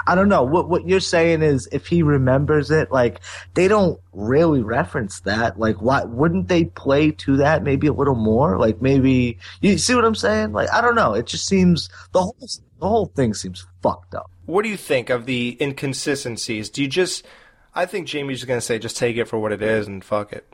I 0.08 0.16
don't 0.16 0.30
know 0.30 0.44
what 0.44 0.70
what 0.70 0.88
you're 0.88 1.00
saying 1.00 1.42
is 1.42 1.68
if 1.72 1.88
he 1.88 2.04
remembers 2.04 2.72
it, 2.72 2.92
like 2.92 3.22
they 3.54 3.68
don't 3.68 4.00
really 4.14 4.62
reference 4.62 5.22
that. 5.22 5.60
Like, 5.60 5.82
why 5.82 6.04
wouldn't 6.04 6.48
they 6.48 6.66
play 6.66 7.12
to 7.12 7.38
that 7.38 7.64
maybe 7.64 7.88
a 7.88 7.94
little 7.94 8.16
more? 8.16 8.58
Like 8.58 8.82
maybe 8.82 9.38
you 9.62 9.78
see 9.78 9.96
what 9.96 10.06
I'm 10.06 10.16
saying? 10.16 10.54
Like 10.54 10.72
I 10.72 10.82
don't 10.82 10.96
know. 10.96 11.14
It 11.14 11.28
just 11.28 11.48
seems 11.48 11.90
the 12.12 12.22
whole 12.22 12.36
the 12.40 12.88
whole 12.88 13.08
thing 13.08 13.34
seems 13.34 13.66
fucked 13.82 14.16
up. 14.16 14.32
What 14.52 14.64
do 14.64 14.70
you 14.70 14.76
think 14.76 15.10
of 15.10 15.26
the 15.26 15.58
inconsistencies? 15.62 16.70
Do 16.70 16.82
you 16.82 16.90
just? 16.90 17.26
I 17.74 17.86
think 17.86 18.06
Jamie's 18.08 18.40
just 18.40 18.50
gonna 18.50 18.60
say, 18.60 18.80
just 18.80 18.98
take 18.98 19.16
it 19.16 19.26
for 19.30 19.40
what 19.40 19.54
it 19.54 19.62
is 19.62 19.88
and 19.88 20.04
fuck 20.04 20.34
it. 20.34 20.46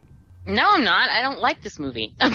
No, 0.46 0.64
I'm 0.70 0.84
not. 0.84 1.10
I 1.10 1.24
don't 1.24 1.40
like 1.40 1.64
this 1.64 1.80
movie. 1.80 2.14
I'm 2.20 2.34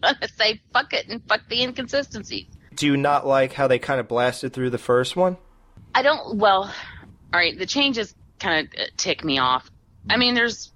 gonna 0.00 0.28
say 0.38 0.60
fuck 0.72 0.92
it 0.92 1.08
and 1.08 1.20
fuck 1.28 1.40
the 1.48 1.62
inconsistencies. 1.62 2.46
Do 2.76 2.86
you 2.86 2.96
not 2.96 3.26
like 3.26 3.52
how 3.52 3.66
they 3.66 3.80
kind 3.80 3.98
of 3.98 4.06
blasted 4.06 4.52
through 4.52 4.70
the 4.70 4.78
first 4.78 5.16
one? 5.16 5.36
I 5.92 6.02
don't. 6.02 6.36
Well, 6.38 6.62
all 6.62 6.72
right. 7.32 7.58
The 7.58 7.66
changes 7.66 8.14
kind 8.38 8.68
of 8.68 8.96
tick 8.96 9.24
me 9.24 9.38
off. 9.38 9.68
I 10.08 10.16
mean, 10.18 10.34
there's. 10.34 10.72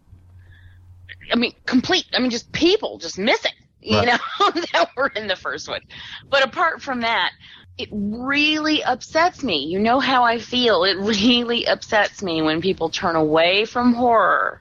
I 1.33 1.37
mean, 1.37 1.55
complete. 1.67 2.07
I 2.13 2.19
mean, 2.19 2.31
just 2.33 2.51
people 2.51 2.99
just 2.99 3.17
missing. 3.17 3.53
You 3.81 3.99
Right. 3.99 4.07
know 4.09 4.51
that 4.73 4.89
were 4.97 5.09
in 5.15 5.29
the 5.29 5.37
first 5.37 5.69
one. 5.69 5.83
But 6.29 6.43
apart 6.43 6.83
from 6.83 7.03
that, 7.03 7.31
it 7.77 7.89
really 7.93 8.83
upsets 8.83 9.43
me. 9.43 9.65
You 9.65 9.79
know 9.79 9.99
how 9.99 10.25
I 10.25 10.39
feel. 10.39 10.85
It 10.85 10.97
really 10.99 11.67
upsets 11.67 12.23
me 12.23 12.43
when 12.43 12.61
people 12.61 12.91
turn 12.91 13.17
away 13.17 13.65
from 13.65 13.95
horror. 13.95 14.61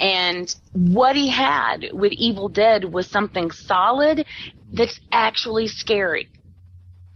And 0.00 0.54
what 0.72 1.16
he 1.16 1.28
had 1.28 1.90
with 1.92 2.12
Evil 2.12 2.48
Dead 2.48 2.84
was 2.84 3.08
something 3.08 3.50
solid 3.50 4.24
that's 4.72 5.00
actually 5.10 5.66
scary. 5.66 6.28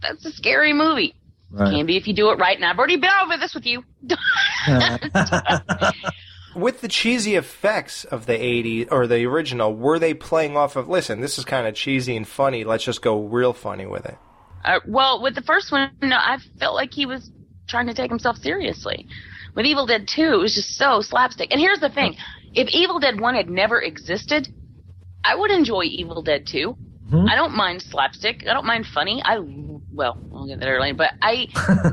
That's 0.01 0.25
a 0.25 0.31
scary 0.31 0.73
movie. 0.73 1.15
Right. 1.49 1.71
Can 1.71 1.85
be 1.85 1.97
if 1.97 2.07
you 2.07 2.13
do 2.13 2.31
it 2.31 2.39
right. 2.39 2.55
And 2.55 2.65
I've 2.65 2.77
already 2.77 2.97
been 2.97 3.11
over 3.23 3.37
this 3.37 3.53
with 3.53 3.65
you. 3.65 3.83
With 6.55 6.81
the 6.81 6.87
cheesy 6.87 7.33
effects 7.35 8.05
of 8.05 8.27
the 8.27 8.33
80s 8.33 8.91
or 8.91 9.07
the 9.07 9.25
original, 9.25 9.73
were 9.73 9.97
they 9.97 10.13
playing 10.13 10.55
off 10.55 10.75
of? 10.75 10.87
Listen, 10.87 11.19
this 11.19 11.39
is 11.39 11.45
kind 11.45 11.65
of 11.65 11.73
cheesy 11.73 12.15
and 12.15 12.27
funny. 12.27 12.63
Let's 12.63 12.83
just 12.83 13.01
go 13.01 13.23
real 13.23 13.53
funny 13.53 13.87
with 13.87 14.05
it. 14.05 14.19
Uh, 14.63 14.79
well, 14.87 15.21
with 15.21 15.35
the 15.35 15.41
first 15.41 15.71
one, 15.71 15.91
no, 16.01 16.15
I 16.15 16.37
felt 16.59 16.75
like 16.75 16.93
he 16.93 17.05
was 17.05 17.29
trying 17.67 17.87
to 17.87 17.93
take 17.93 18.09
himself 18.09 18.37
seriously. 18.37 19.07
With 19.55 19.65
Evil 19.65 19.85
Dead 19.85 20.07
2, 20.07 20.21
it 20.33 20.37
was 20.37 20.55
just 20.55 20.75
so 20.77 21.01
slapstick. 21.01 21.51
And 21.51 21.59
here's 21.59 21.79
the 21.79 21.89
thing 21.89 22.15
if 22.53 22.69
Evil 22.69 22.99
Dead 22.99 23.19
1 23.19 23.35
had 23.35 23.49
never 23.49 23.81
existed, 23.81 24.47
I 25.23 25.35
would 25.35 25.51
enjoy 25.51 25.83
Evil 25.83 26.21
Dead 26.21 26.45
2. 26.47 26.75
Mhm. 27.11 27.29
I 27.29 27.35
don't 27.35 27.53
mind 27.55 27.81
slapstick. 27.81 28.45
I 28.49 28.53
don't 28.53 28.65
mind 28.65 28.87
funny. 28.87 29.21
I 29.23 29.39
well, 29.91 30.17
I'll 30.33 30.47
get 30.47 30.59
there 30.59 30.79
later. 30.81 30.95
But 30.95 31.11
I, 31.21 31.47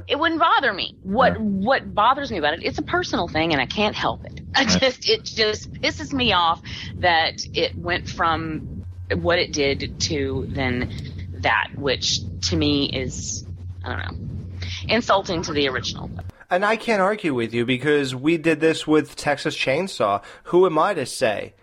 it 0.09 0.19
wouldn't 0.19 0.41
bother 0.41 0.73
me. 0.73 0.97
What 1.03 1.39
what 1.41 1.95
bothers 1.95 2.31
me 2.31 2.39
about 2.39 2.55
it? 2.55 2.61
It's 2.63 2.79
a 2.79 2.83
personal 2.83 3.29
thing, 3.29 3.53
and 3.53 3.61
I 3.61 3.67
can't 3.67 3.95
help 3.95 4.25
it. 4.25 4.41
I 4.55 4.65
just 4.65 5.09
it 5.09 5.25
just 5.25 5.73
pisses 5.73 6.13
me 6.13 6.33
off 6.33 6.63
that 6.99 7.35
it 7.53 7.77
went 7.77 8.09
from 8.09 8.85
what 9.17 9.39
it 9.39 9.53
did 9.53 10.01
to 10.01 10.47
then 10.49 10.93
that, 11.43 11.69
which 11.77 12.21
to 12.43 12.57
me 12.57 12.87
is 12.87 13.45
I 13.85 13.97
don't 13.97 13.99
know, 13.99 14.65
insulting 14.89 15.43
to 15.43 15.53
the 15.53 15.69
original. 15.69 16.11
And 16.51 16.65
I 16.65 16.77
can't 16.77 17.01
argue 17.01 17.33
with 17.33 17.55
you 17.55 17.65
because 17.65 18.15
we 18.15 18.37
did 18.37 18.61
this 18.61 18.87
with 18.87 19.15
Texas 19.15 19.57
Chainsaw. 19.57 20.23
Who 20.45 20.67
am 20.67 20.79
I 20.79 20.95
to 20.95 21.07
say 21.07 21.55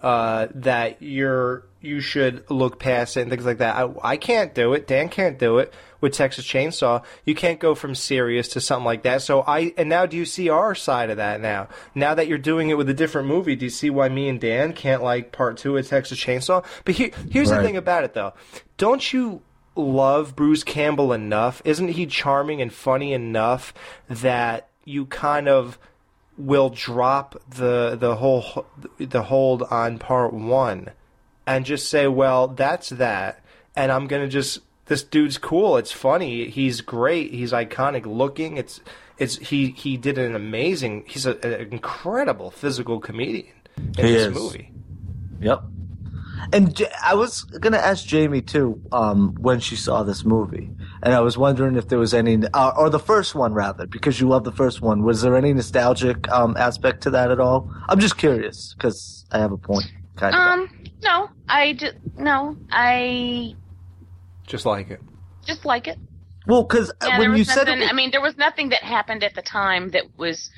uh, 0.00 0.48
that 0.54 1.02
you're 1.02 1.64
you 1.80 2.00
should 2.00 2.50
look 2.50 2.78
past 2.78 3.16
it 3.16 3.22
and 3.22 3.30
things 3.30 3.46
like 3.46 3.58
that? 3.58 3.76
I, 3.76 4.12
I 4.12 4.16
can't 4.16 4.54
do 4.54 4.72
it. 4.72 4.86
Dan 4.86 5.08
can't 5.08 5.38
do 5.38 5.58
it 5.58 5.72
with 6.00 6.12
Texas 6.12 6.44
Chainsaw. 6.44 7.02
You 7.24 7.34
can't 7.34 7.60
go 7.60 7.74
from 7.74 7.94
serious 7.94 8.48
to 8.48 8.60
something 8.60 8.84
like 8.84 9.02
that. 9.04 9.22
So 9.22 9.42
I 9.42 9.72
and 9.76 9.88
now 9.88 10.06
do 10.06 10.16
you 10.16 10.24
see 10.24 10.48
our 10.48 10.74
side 10.74 11.10
of 11.10 11.16
that 11.16 11.40
now? 11.40 11.68
Now 11.94 12.14
that 12.14 12.28
you're 12.28 12.38
doing 12.38 12.70
it 12.70 12.76
with 12.76 12.88
a 12.88 12.94
different 12.94 13.28
movie, 13.28 13.56
do 13.56 13.66
you 13.66 13.70
see 13.70 13.90
why 13.90 14.08
me 14.08 14.28
and 14.28 14.40
Dan 14.40 14.72
can't 14.72 15.02
like 15.02 15.32
part 15.32 15.56
two 15.56 15.76
of 15.76 15.86
Texas 15.86 16.18
Chainsaw? 16.18 16.64
But 16.84 16.94
here, 16.96 17.10
here's 17.30 17.50
the 17.50 17.62
thing 17.62 17.76
about 17.76 18.04
it 18.04 18.14
though. 18.14 18.34
Don't 18.76 19.12
you 19.12 19.42
love 19.74 20.36
Bruce 20.36 20.64
Campbell 20.64 21.12
enough? 21.12 21.62
Isn't 21.64 21.88
he 21.88 22.06
charming 22.06 22.60
and 22.60 22.72
funny 22.72 23.12
enough 23.12 23.72
that 24.08 24.68
you 24.84 25.06
kind 25.06 25.48
of 25.48 25.78
will 26.38 26.68
drop 26.70 27.40
the 27.48 27.96
the 27.98 28.16
whole 28.16 28.66
the 28.98 29.22
hold 29.24 29.62
on 29.64 29.98
part 29.98 30.32
1 30.32 30.90
and 31.46 31.64
just 31.64 31.88
say, 31.88 32.06
"Well, 32.06 32.48
that's 32.48 32.90
that." 32.90 33.40
And 33.74 33.90
I'm 33.92 34.06
going 34.06 34.22
to 34.22 34.28
just 34.28 34.60
this 34.86 35.02
dude's 35.02 35.38
cool. 35.38 35.76
It's 35.76 35.92
funny. 35.92 36.48
He's 36.48 36.80
great. 36.80 37.32
He's 37.32 37.52
iconic 37.52 38.06
looking. 38.06 38.56
It's 38.56 38.80
it's 39.18 39.36
he 39.36 39.68
he 39.68 39.96
did 39.96 40.18
an 40.18 40.34
amazing. 40.34 41.04
He's 41.06 41.26
a, 41.26 41.36
an 41.44 41.72
incredible 41.72 42.50
physical 42.50 43.00
comedian 43.00 43.54
in 43.76 44.06
He 44.06 44.12
this 44.12 44.26
is. 44.28 44.34
movie. 44.34 44.72
Yep. 45.40 45.62
And 46.52 46.74
J- 46.76 46.90
I 47.02 47.14
was 47.14 47.42
gonna 47.44 47.78
ask 47.78 48.06
Jamie 48.06 48.42
too 48.42 48.80
um, 48.92 49.34
when 49.40 49.58
she 49.60 49.74
saw 49.76 50.02
this 50.02 50.24
movie, 50.24 50.70
and 51.06 51.14
I 51.14 51.20
was 51.20 51.38
wondering 51.38 51.76
if 51.76 51.86
there 51.86 52.00
was 52.00 52.12
any, 52.12 52.36
uh, 52.52 52.72
or 52.76 52.90
the 52.90 52.98
first 52.98 53.36
one 53.36 53.54
rather, 53.54 53.86
because 53.86 54.20
you 54.20 54.26
love 54.26 54.42
the 54.42 54.50
first 54.50 54.82
one. 54.82 55.04
Was 55.04 55.22
there 55.22 55.36
any 55.36 55.54
nostalgic 55.54 56.28
um, 56.32 56.56
aspect 56.56 57.04
to 57.04 57.10
that 57.10 57.30
at 57.30 57.38
all? 57.38 57.72
I'm 57.88 58.00
just 58.00 58.18
curious 58.18 58.74
because 58.74 59.24
I 59.30 59.38
have 59.38 59.52
a 59.52 59.56
point. 59.56 59.84
Kind 60.16 60.34
of. 60.34 60.40
Um, 60.40 60.68
no, 61.04 61.28
I 61.48 61.74
just 61.74 61.94
no, 62.16 62.56
I 62.72 63.54
Just 64.48 64.66
like 64.66 64.90
it. 64.90 65.00
just 65.46 65.64
like 65.64 65.86
it. 65.86 65.96
well, 66.48 66.64
because 66.64 66.90
Yeah, 67.00 67.20
when 67.20 67.36
you 67.36 67.44
said 67.44 67.68
nothing, 67.68 67.82
it, 67.82 67.88
I 67.88 67.92
mean, 67.92 68.10
there 68.10 68.20
was 68.20 68.36
nothing 68.36 68.70
that 68.70 68.82
happened 68.82 69.22
at 69.22 69.36
the 69.36 69.42
time 69.42 69.90
that 69.90 70.06
was 70.16 70.50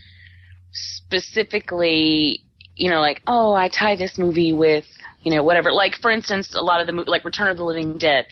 specifically, 0.72 2.42
you 2.74 2.88
know, 2.88 3.02
like, 3.02 3.20
oh, 3.26 3.52
I 3.52 3.68
tie 3.68 3.96
this 3.96 4.16
movie 4.16 4.54
with, 4.54 4.86
you 5.24 5.30
know, 5.30 5.42
whatever. 5.42 5.72
Like, 5.72 5.96
for 5.96 6.10
instance, 6.10 6.54
a 6.54 6.62
lot 6.62 6.80
of 6.80 6.86
the 6.86 6.94
mo- 6.94 7.04
like 7.06 7.26
Return 7.26 7.48
of 7.48 7.58
the 7.58 7.64
Living 7.64 7.98
Dead. 7.98 8.28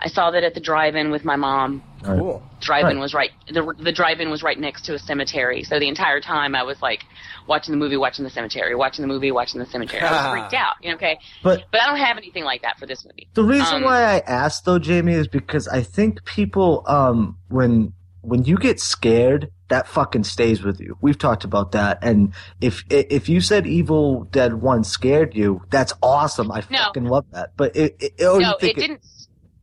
I 0.00 0.08
saw 0.08 0.30
that 0.32 0.42
at 0.44 0.54
the 0.54 0.60
drive-in 0.60 1.10
with 1.10 1.24
my 1.24 1.36
mom. 1.36 1.82
Cool. 2.02 2.42
Drive-in 2.60 2.96
Right. 2.96 3.00
was 3.00 3.14
right. 3.14 3.30
The 3.50 3.72
the 3.78 3.92
drive-in 3.92 4.28
was 4.30 4.42
right 4.42 4.58
next 4.58 4.84
to 4.86 4.94
a 4.94 4.98
cemetery. 4.98 5.62
So 5.64 5.78
the 5.78 5.88
entire 5.88 6.20
time 6.20 6.54
I 6.54 6.62
was 6.62 6.80
like 6.82 7.04
watching 7.46 7.72
the 7.72 7.78
movie, 7.78 7.96
watching 7.96 8.24
the 8.24 8.30
cemetery, 8.30 8.74
watching 8.74 9.02
the 9.02 9.08
movie, 9.08 9.30
watching 9.30 9.60
the 9.60 9.66
cemetery. 9.66 10.02
I 10.02 10.10
was 10.12 10.32
freaked 10.40 10.54
out. 10.54 10.74
You 10.82 10.90
know, 10.90 10.96
okay. 10.96 11.18
But- 11.42 11.64
but 11.70 11.80
I 11.80 11.86
don't 11.86 11.98
have 11.98 12.16
anything 12.18 12.44
like 12.44 12.62
that 12.62 12.78
for 12.78 12.86
this 12.86 13.04
movie. 13.04 13.28
The 13.34 13.44
reason 13.44 13.76
Um, 13.76 13.82
why 13.84 14.02
I 14.02 14.18
asked 14.26 14.64
though, 14.64 14.78
Jamie, 14.78 15.14
is 15.14 15.28
because 15.28 15.68
I 15.68 15.82
think 15.82 16.24
people, 16.24 16.82
um, 16.86 17.38
when 17.48 17.92
when 18.20 18.42
you 18.44 18.56
get 18.56 18.80
scared, 18.80 19.50
that 19.68 19.86
fucking 19.86 20.24
stays 20.24 20.62
with 20.62 20.80
you. 20.80 20.96
We've 21.02 21.18
talked 21.18 21.44
about 21.44 21.72
that, 21.72 21.98
and 22.00 22.32
if 22.60 22.82
if 22.88 23.28
you 23.28 23.42
said 23.42 23.66
Evil 23.66 24.24
Dead 24.24 24.54
One 24.54 24.82
scared 24.82 25.34
you, 25.34 25.60
that's 25.70 25.92
awesome. 26.02 26.50
I 26.50 26.62
No. 26.70 26.78
fucking 26.84 27.04
love 27.04 27.26
that. 27.32 27.50
But 27.56 27.76
it, 27.76 27.96
it 28.00 28.24
or 28.24 28.36
you 28.40 28.46
no, 28.46 28.56
think 28.58 28.78
it 28.78 28.80
didn't. 28.80 29.00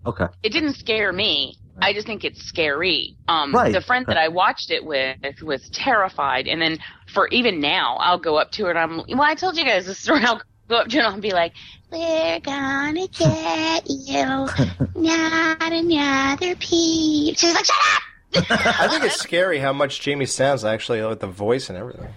Okay. 0.06 0.26
it 0.44 0.52
didn't 0.52 0.74
scare 0.76 1.12
me. 1.14 1.58
I 1.82 1.94
just 1.94 2.06
think 2.06 2.24
it's 2.24 2.44
scary. 2.44 3.16
Um, 3.28 3.54
Right. 3.54 3.74
The 3.74 3.82
friend 3.82 4.06
that 4.08 4.18
I 4.18 4.28
watched 4.28 4.70
it 4.72 4.84
with 4.86 5.18
was 5.42 5.68
terrified, 5.70 6.48
and 6.48 6.62
then 6.62 6.78
for 7.14 7.28
even 7.30 7.60
now, 7.60 7.98
I'll 7.98 8.20
go 8.20 8.36
up 8.38 8.52
to 8.52 8.66
her 8.66 8.70
and 8.72 8.80
I'm. 8.80 8.98
Well, 9.18 9.22
I 9.22 9.36
told 9.36 9.58
you 9.58 9.64
guys 9.66 9.86
this 9.86 9.98
story. 10.00 10.22
I'll 10.26 10.42
go 10.68 10.78
up 10.78 10.88
to 10.90 10.98
her 10.98 11.04
and 11.04 11.16
I'll 11.16 11.22
be 11.22 11.32
like, 11.32 11.54
"We're 11.92 12.40
gonna 12.40 13.08
get 13.08 13.84
you, 13.90 14.48
not 14.96 15.72
another 15.72 16.56
peep." 16.58 17.38
She's 17.38 17.56
like, 17.56 17.66
"Shut 17.66 17.76
up!" 17.96 18.02
I 18.80 18.88
think 18.88 19.04
it's 19.04 19.20
scary 19.20 19.60
how 19.60 19.74
much 19.74 20.02
Jamie 20.02 20.26
sounds 20.26 20.64
actually 20.64 21.02
with 21.02 21.20
the 21.20 21.28
voice 21.28 21.70
and 21.70 21.78
everything. 21.78 22.10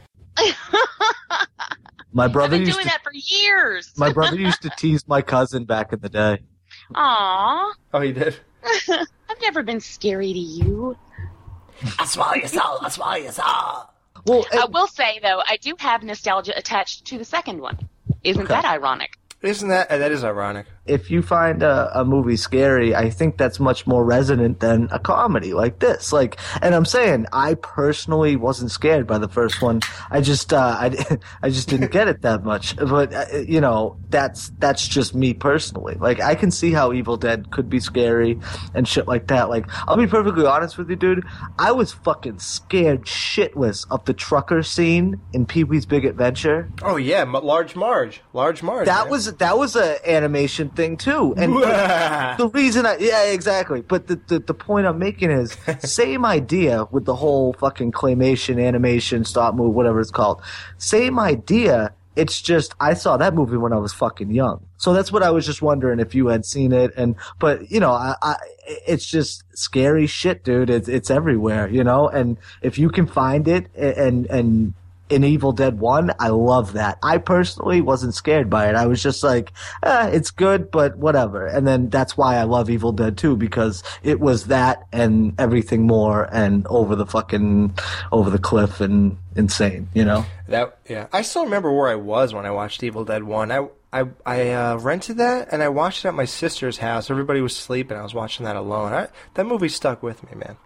My 2.13 2.27
I've 2.27 2.33
been 2.51 2.61
used 2.61 2.73
doing 2.73 2.85
to 2.85 2.91
that 2.91 3.03
for 3.03 3.13
years. 3.13 3.93
my 3.97 4.13
brother 4.13 4.37
used 4.37 4.63
to 4.63 4.71
tease 4.71 5.07
my 5.09 5.21
cousin 5.23 5.65
back 5.65 5.93
in 5.93 5.99
the 6.01 6.09
day. 6.09 6.43
Aw, 6.95 7.73
Oh, 7.93 8.01
he 8.01 8.13
did. 8.13 8.37
I've 8.89 9.41
never 9.43 9.63
been 9.63 9.81
scary 9.81 10.33
to 10.33 10.39
you. 10.39 10.97
I 11.99 12.07
swallow 12.07 12.35
your 12.35 12.49
soul. 12.49 12.79
I 12.81 12.89
swallow 12.89 13.17
your 13.17 13.33
soul. 13.33 13.91
Well, 14.27 14.47
I 14.53 14.67
will 14.73 14.87
say 14.87 15.19
though, 15.23 15.43
I 15.47 15.57
do 15.61 15.75
have 15.79 16.03
nostalgia 16.03 16.57
attached 16.57 17.05
to 17.07 17.19
the 17.19 17.25
second 17.25 17.61
one. 17.61 17.89
Isn't 18.23 18.45
Okay. 18.45 18.55
that 18.55 18.65
ironic? 18.65 19.19
Isn't 19.43 19.69
that 19.69 19.89
that 19.91 20.13
is 20.13 20.25
ironic? 20.25 20.67
If 20.87 21.11
you 21.11 21.23
find 21.23 21.63
a, 21.63 22.01
a 22.01 22.05
movie 22.05 22.37
scary, 22.37 22.95
I 22.95 23.09
think 23.09 23.39
that's 23.39 23.59
much 23.59 23.87
more 23.87 24.05
resonant 24.05 24.61
than 24.61 24.89
a 24.91 24.99
comedy 24.99 25.55
like 25.55 25.79
this. 25.79 26.13
Like, 26.13 26.39
and 26.61 26.75
I'm 26.75 26.85
saying, 26.85 27.27
I 27.33 27.55
personally 27.55 28.37
wasn't 28.37 28.71
scared 28.71 29.07
by 29.07 29.19
the 29.19 29.29
first 29.29 29.63
one. 29.63 29.81
I 30.11 30.21
just, 30.21 30.53
uh, 30.53 30.59
I, 30.81 31.19
I 31.43 31.49
just 31.49 31.69
didn't 31.69 31.91
get 31.91 32.09
it 32.09 32.23
that 32.23 32.45
much. 32.45 32.77
But 32.77 33.15
uh, 33.15 33.39
you 33.39 33.61
know, 33.61 33.97
that's 34.11 34.51
that's 34.59 34.87
just 34.87 35.15
me 35.15 35.33
personally. 35.33 35.95
Like, 35.95 36.21
I 36.21 36.35
can 36.35 36.51
see 36.51 36.73
how 36.73 36.93
Evil 36.93 37.17
Dead 37.17 37.51
could 37.51 37.71
be 37.71 37.81
scary 37.81 38.39
and 38.75 38.87
shit 38.87 39.09
like 39.09 39.29
that. 39.29 39.49
Like, 39.49 39.67
I'll 39.89 39.97
be 39.97 40.07
perfectly 40.07 40.45
honest 40.45 40.77
with 40.77 40.91
you, 40.91 40.97
dude. 40.97 41.25
I 41.59 41.73
was 41.73 41.93
fucking 41.93 42.41
scared 42.41 43.03
shitless 43.07 43.87
of 43.91 44.05
the 44.05 44.13
trucker 44.13 44.63
scene 44.63 45.21
in 45.33 45.47
Pee 45.47 45.65
Wee's 45.65 45.87
Big 45.87 46.05
Adventure. 46.05 46.71
Oh 46.83 46.97
yeah, 46.97 47.23
Large 47.23 47.75
Marge, 47.75 48.21
Large 48.35 48.63
Marge. 48.63 48.87
That 48.87 49.05
man. 49.05 49.11
was 49.11 49.33
that 49.35 49.57
was 49.57 49.77
a 49.77 50.11
animation 50.11 50.69
thing 50.75 50.97
too, 50.97 51.35
and 51.37 51.55
the 52.39 52.51
reason 52.53 52.87
I 52.87 52.97
yeah 52.99 53.25
exactly. 53.25 53.83
But 53.83 54.07
the, 54.07 54.17
the 54.27 54.39
the 54.39 54.55
point 54.55 54.87
I'm 54.87 54.99
making 54.99 55.31
is 55.31 55.57
same 55.81 56.25
idea 56.25 56.87
with 56.91 57.05
the 57.05 57.17
whole 57.17 57.53
fucking 57.55 57.93
claymation 57.93 58.65
animation 58.65 59.25
stop 59.25 59.55
move 59.55 59.75
whatever 59.75 60.01
it's 60.01 60.11
called. 60.11 60.43
Same 60.79 61.19
idea. 61.19 61.93
It's 62.17 62.41
just 62.41 62.75
I 62.79 62.95
saw 62.95 63.17
that 63.17 63.35
movie 63.35 63.57
when 63.57 63.73
I 63.73 63.77
was 63.79 63.93
fucking 63.93 64.31
young, 64.31 64.65
so 64.77 64.93
that's 64.93 65.11
what 65.11 65.25
I 65.25 65.31
was 65.31 65.45
just 65.45 65.63
wondering 65.63 65.99
if 65.99 66.15
you 66.15 66.29
had 66.29 66.45
seen 66.45 66.73
it. 66.73 66.93
And 66.97 67.17
but 67.41 67.71
you 67.73 67.81
know, 67.81 67.91
I, 67.91 68.15
I 68.23 68.37
it's 68.87 69.05
just 69.05 69.43
scary 69.57 70.07
shit, 70.07 70.45
dude. 70.45 70.71
It's 70.71 70.89
it's 70.89 71.11
everywhere, 71.11 71.69
you 71.69 71.83
know. 71.83 72.09
And 72.09 72.39
if 72.63 72.79
you 72.79 72.89
can 72.89 73.07
find 73.07 73.49
it 73.49 73.67
and 73.75 74.27
and 74.27 74.75
in 75.09 75.25
Evil 75.25 75.53
Dead 75.53 75.79
1, 75.79 76.13
I 76.19 76.29
love 76.29 76.73
that. 76.75 76.99
I 77.03 77.19
personally 77.19 77.81
wasn't 77.81 78.15
scared 78.15 78.49
by 78.49 78.69
it. 78.69 78.75
I 78.75 78.87
was 78.87 79.03
just 79.03 79.23
like, 79.23 79.53
eh, 79.83 80.11
it's 80.13 80.31
good, 80.31 80.71
but 80.71 80.97
whatever. 80.97 81.47
And 81.47 81.67
then 81.67 81.91
that's 81.91 82.17
why 82.17 82.37
I 82.37 82.45
love 82.45 82.71
Evil 82.71 82.93
Dead 82.93 83.19
2 83.19 83.37
because 83.37 83.83
it 84.03 84.21
was 84.21 84.47
that 84.47 84.87
and 84.93 85.35
everything 85.39 85.87
more 85.87 86.29
and 86.33 86.67
over 86.69 86.97
the 86.97 87.07
fucking, 87.07 87.75
over 88.13 88.31
the 88.31 88.39
cliff 88.39 88.81
and 88.81 89.19
insane, 89.37 89.89
you 89.95 90.05
know? 90.05 90.25
That 90.49 90.79
yeah, 90.89 91.07
I 91.13 91.23
still 91.23 91.45
remember 91.45 91.73
where 91.73 91.89
I 91.89 91.95
was 91.95 92.35
when 92.35 92.45
I 92.45 92.51
watched 92.51 92.83
Evil 92.83 93.05
Dead 93.05 93.25
One. 93.25 93.51
I 93.51 93.67
I 93.95 94.05
I 94.27 94.51
uh, 94.51 94.77
rented 94.77 95.19
that 95.19 95.49
and 95.53 95.63
I 95.63 95.69
watched 95.69 96.05
it 96.05 96.09
at 96.09 96.15
my 96.15 96.27
sister's 96.27 96.77
house. 96.77 97.11
Everybody 97.11 97.41
was 97.41 97.57
sleeping. 97.57 97.97
I 97.97 98.03
was 98.03 98.13
watching 98.13 98.45
that 98.45 98.57
alone. 98.57 98.93
I, 98.93 99.09
that 99.35 99.45
movie 99.45 99.69
stuck 99.69 100.03
with 100.03 100.23
me, 100.25 100.37
man. 100.37 100.57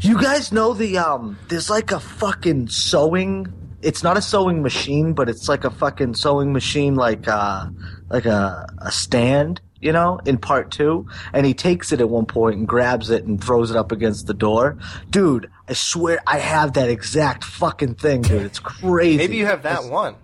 You 0.00 0.20
guys 0.20 0.52
know 0.52 0.74
the, 0.74 0.98
um, 0.98 1.38
there's 1.48 1.70
like 1.70 1.92
a 1.92 2.00
fucking 2.00 2.68
sewing, 2.68 3.52
it's 3.84 4.02
not 4.02 4.16
a 4.16 4.22
sewing 4.22 4.62
machine, 4.62 5.12
but 5.12 5.28
it's 5.28 5.48
like 5.48 5.64
a 5.64 5.70
fucking 5.70 6.14
sewing 6.14 6.52
machine, 6.52 6.94
like, 6.94 7.28
uh, 7.28 7.66
like 8.08 8.24
a, 8.24 8.66
a 8.78 8.90
stand, 8.90 9.60
you 9.80 9.92
know, 9.92 10.18
in 10.24 10.38
part 10.38 10.70
two. 10.70 11.06
And 11.32 11.44
he 11.44 11.54
takes 11.54 11.92
it 11.92 12.00
at 12.00 12.08
one 12.08 12.26
point 12.26 12.56
and 12.56 12.66
grabs 12.66 13.10
it 13.10 13.24
and 13.24 13.42
throws 13.42 13.70
it 13.70 13.76
up 13.76 13.92
against 13.92 14.26
the 14.26 14.34
door. 14.34 14.78
Dude, 15.10 15.50
I 15.68 15.74
swear 15.74 16.20
I 16.26 16.38
have 16.38 16.72
that 16.74 16.88
exact 16.88 17.44
fucking 17.44 17.96
thing, 17.96 18.22
dude. 18.22 18.42
It's 18.42 18.58
crazy. 18.60 19.18
Maybe 19.18 19.36
you 19.36 19.46
have 19.46 19.62
that 19.62 19.84
one. 19.84 20.16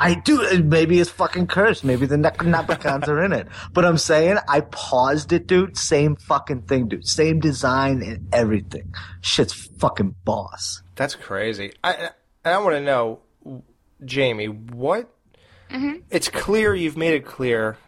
I 0.00 0.14
do. 0.14 0.62
Maybe 0.64 0.98
it's 0.98 1.10
fucking 1.10 1.46
cursed. 1.46 1.84
Maybe 1.84 2.06
the 2.06 2.16
Necronomicons 2.16 3.06
are 3.06 3.22
in 3.22 3.32
it. 3.32 3.46
But 3.72 3.84
I'm 3.84 3.98
saying 3.98 4.38
I 4.48 4.62
paused 4.62 5.32
it, 5.32 5.46
dude. 5.46 5.76
Same 5.76 6.16
fucking 6.16 6.62
thing, 6.62 6.88
dude. 6.88 7.06
Same 7.06 7.38
design 7.38 8.02
and 8.02 8.26
everything. 8.32 8.92
Shit's 9.20 9.52
fucking 9.52 10.16
boss. 10.24 10.82
That's 10.96 11.14
crazy. 11.14 11.74
I 11.84 12.10
and 12.44 12.54
I 12.54 12.58
want 12.58 12.76
to 12.76 12.80
know, 12.80 13.20
Jamie, 14.04 14.46
what? 14.46 15.12
Mm-hmm. 15.70 16.00
It's 16.10 16.28
clear 16.28 16.74
you've 16.74 16.96
made 16.96 17.14
it 17.14 17.24
clear 17.24 17.78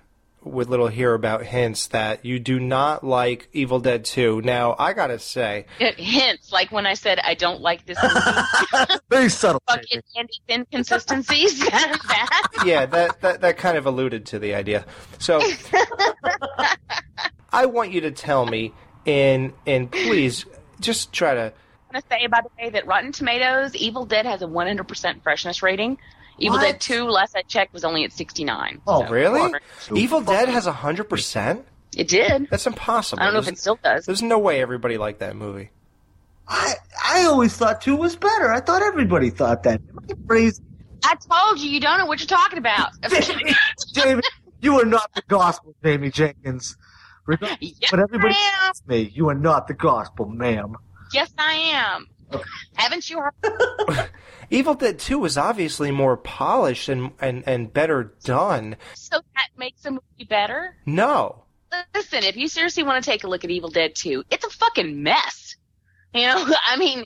with 0.44 0.68
little 0.68 0.88
here 0.88 1.14
about 1.14 1.42
hints 1.42 1.86
that 1.88 2.24
you 2.24 2.38
do 2.38 2.60
not 2.60 3.02
like 3.02 3.48
Evil 3.52 3.80
Dead 3.80 4.04
2. 4.04 4.42
Now, 4.42 4.76
I 4.78 4.92
gotta 4.92 5.18
say, 5.18 5.66
It 5.80 5.98
hints 5.98 6.52
like 6.52 6.70
when 6.70 6.86
I 6.86 6.94
said 6.94 7.18
I 7.18 7.34
don't 7.34 7.60
like 7.60 7.86
this 7.86 7.98
movie. 8.02 9.00
Very 9.10 9.30
subtle. 9.30 9.62
Fucking 9.66 10.02
Andy 10.16 10.34
inconsistencies. 10.48 11.60
that. 11.66 12.62
yeah, 12.64 12.86
that, 12.86 13.20
that 13.22 13.40
that 13.40 13.56
kind 13.56 13.76
of 13.76 13.86
alluded 13.86 14.26
to 14.26 14.38
the 14.38 14.54
idea. 14.54 14.84
So, 15.18 15.40
I 17.52 17.66
want 17.66 17.92
you 17.92 18.02
to 18.02 18.10
tell 18.10 18.46
me, 18.46 18.72
and 19.06 19.52
and 19.66 19.90
please 19.90 20.44
just 20.80 21.12
try 21.12 21.34
to. 21.34 21.52
I'm 21.94 22.00
gonna 22.08 22.20
say 22.22 22.26
by 22.26 22.40
the 22.42 22.48
way 22.60 22.70
that 22.70 22.86
Rotten 22.86 23.12
Tomatoes, 23.12 23.74
Evil 23.76 24.04
Dead 24.04 24.26
has 24.26 24.42
a 24.42 24.46
100% 24.46 25.22
freshness 25.22 25.62
rating. 25.62 25.98
Evil 26.38 26.56
What? 26.58 26.64
Dead 26.64 26.80
2, 26.80 27.04
last 27.04 27.36
I 27.36 27.42
checked, 27.42 27.72
was 27.72 27.84
only 27.84 28.02
at 28.04 28.12
69. 28.12 28.80
Oh, 28.86 29.04
So- 29.04 29.10
really? 29.10 29.54
Evil 29.94 30.20
Dead 30.20 30.48
has 30.48 30.66
hundred 30.66 31.04
percent. 31.04 31.64
It 31.96 32.08
did. 32.08 32.48
That's 32.50 32.66
impossible. 32.66 33.22
I 33.22 33.26
don't 33.26 33.34
know 33.34 33.40
if 33.40 33.46
it 33.48 33.58
still 33.58 33.78
does. 33.82 34.04
There's 34.06 34.22
no 34.22 34.40
way 34.40 34.60
everybody 34.60 34.98
liked 34.98 35.20
that 35.20 35.36
movie. 35.36 35.70
I 36.48 36.74
I 37.06 37.24
always 37.26 37.56
thought 37.56 37.80
two 37.80 37.94
was 37.94 38.16
better. 38.16 38.52
I 38.52 38.60
thought 38.60 38.82
everybody 38.82 39.30
thought 39.30 39.62
that. 39.62 39.80
I 40.10 40.14
crazy? 40.26 40.60
I 41.04 41.14
told 41.14 41.60
you, 41.60 41.70
you 41.70 41.78
don't 41.78 41.98
know 41.98 42.06
what 42.06 42.18
you're 42.18 42.26
talking 42.26 42.58
about. 42.58 42.90
David, 43.92 44.24
you 44.60 44.80
are 44.80 44.84
not 44.84 45.10
the 45.14 45.22
gospel, 45.28 45.76
Jamie 45.84 46.10
Jenkins. 46.10 46.76
Regardless 47.26 47.58
Yes, 47.80 47.92
what 47.92 48.00
everybody 48.00 48.34
I 48.36 48.72
me, 48.88 49.12
you 49.14 49.28
are 49.28 49.34
not 49.34 49.68
the 49.68 49.74
gospel, 49.74 50.26
ma'am. 50.26 50.76
Yes, 51.14 51.32
I 51.38 51.54
am. 51.54 52.08
Haven't 52.74 53.08
you 53.08 53.20
heard? 53.20 54.10
Evil 54.50 54.74
Dead 54.74 54.98
2 54.98 55.18
was 55.18 55.38
obviously 55.38 55.90
more 55.90 56.16
polished 56.16 56.88
and, 56.88 57.12
and, 57.20 57.44
and 57.46 57.72
better 57.72 58.14
done. 58.24 58.76
So 58.94 59.16
that 59.34 59.48
makes 59.56 59.84
a 59.84 59.92
movie 59.92 60.24
better? 60.28 60.76
No. 60.84 61.44
Listen, 61.94 62.24
if 62.24 62.36
you 62.36 62.46
seriously 62.48 62.82
want 62.82 63.02
to 63.02 63.10
take 63.10 63.24
a 63.24 63.28
look 63.28 63.44
at 63.44 63.50
Evil 63.50 63.70
Dead 63.70 63.94
2, 63.94 64.24
it's 64.30 64.44
a 64.44 64.50
fucking 64.50 65.02
mess. 65.02 65.56
You 66.12 66.26
know, 66.26 66.46
I 66.66 66.76
mean, 66.76 67.04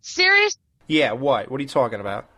serious, 0.00 0.58
Yeah, 0.88 1.12
what? 1.12 1.50
What 1.50 1.58
are 1.58 1.62
you 1.62 1.68
talking 1.68 2.00
about? 2.00 2.28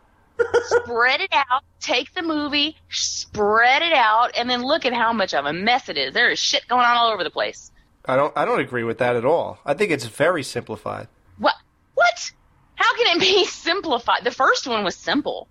spread 0.65 1.21
it 1.21 1.33
out, 1.33 1.63
take 1.81 2.13
the 2.15 2.23
movie, 2.23 2.77
spread 2.89 3.83
it 3.83 3.93
out, 3.93 4.33
and 4.37 4.49
then 4.51 4.63
look 4.63 4.85
at 4.85 4.93
how 4.93 5.13
much 5.13 5.35
of 5.35 5.45
a 5.45 5.53
mess 5.53 5.89
it 5.89 5.97
is. 5.99 6.15
There 6.15 6.31
is 6.31 6.39
shit 6.39 6.67
going 6.69 6.85
on 6.85 6.97
all 6.97 7.13
over 7.13 7.23
the 7.25 7.31
place. 7.31 7.71
I 8.05 8.17
don't 8.17 8.37
I 8.37 8.45
don't 8.45 8.61
agree 8.61 8.85
with 8.85 8.99
that 8.99 9.17
at 9.17 9.25
all. 9.25 9.59
I 9.65 9.75
think 9.75 9.91
it's 9.91 10.07
very 10.07 10.43
simplified. 10.43 11.09
What? 11.39 11.55
What? 11.95 12.33
How 12.75 12.97
can 12.97 13.17
it 13.17 13.21
be 13.21 13.45
simplified? 13.47 14.25
The 14.25 14.31
first 14.31 14.67
one 14.67 14.85
was 14.85 14.97
simple. 14.97 15.49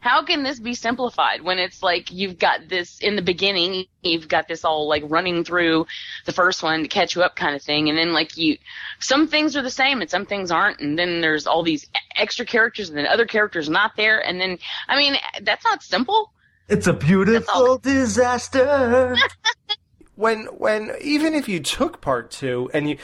How 0.00 0.24
can 0.24 0.42
this 0.42 0.58
be 0.58 0.74
simplified 0.74 1.42
when 1.42 1.58
it's 1.58 1.80
like 1.80 2.10
you've 2.10 2.38
got 2.38 2.68
this 2.68 2.98
in 2.98 3.14
the 3.14 3.22
beginning, 3.22 3.86
you've 4.02 4.26
got 4.26 4.48
this 4.48 4.64
all 4.64 4.88
like 4.88 5.04
running 5.06 5.44
through 5.44 5.86
the 6.24 6.32
first 6.32 6.62
one 6.62 6.82
to 6.82 6.88
catch 6.88 7.14
you 7.14 7.22
up 7.22 7.36
kind 7.36 7.54
of 7.54 7.62
thing, 7.62 7.88
and 7.88 7.96
then 7.96 8.12
like 8.12 8.36
you, 8.36 8.58
some 8.98 9.28
things 9.28 9.56
are 9.56 9.62
the 9.62 9.70
same 9.70 10.00
and 10.00 10.10
some 10.10 10.26
things 10.26 10.50
aren't, 10.50 10.80
and 10.80 10.98
then 10.98 11.20
there's 11.20 11.46
all 11.46 11.62
these 11.62 11.88
extra 12.16 12.44
characters 12.44 12.88
and 12.88 12.98
then 12.98 13.06
other 13.06 13.26
characters 13.26 13.68
not 13.68 13.92
there, 13.96 14.18
and 14.18 14.40
then 14.40 14.58
I 14.88 14.96
mean 14.96 15.16
that's 15.42 15.64
not 15.64 15.84
simple. 15.84 16.32
It's 16.68 16.88
a 16.88 16.92
beautiful 16.92 17.78
disaster. 17.78 19.14
When 20.16 20.46
when 20.46 20.92
even 21.00 21.34
if 21.34 21.48
you 21.48 21.60
took 21.60 22.00
part 22.00 22.30
2 22.30 22.70
and 22.72 22.88
you 22.88 22.98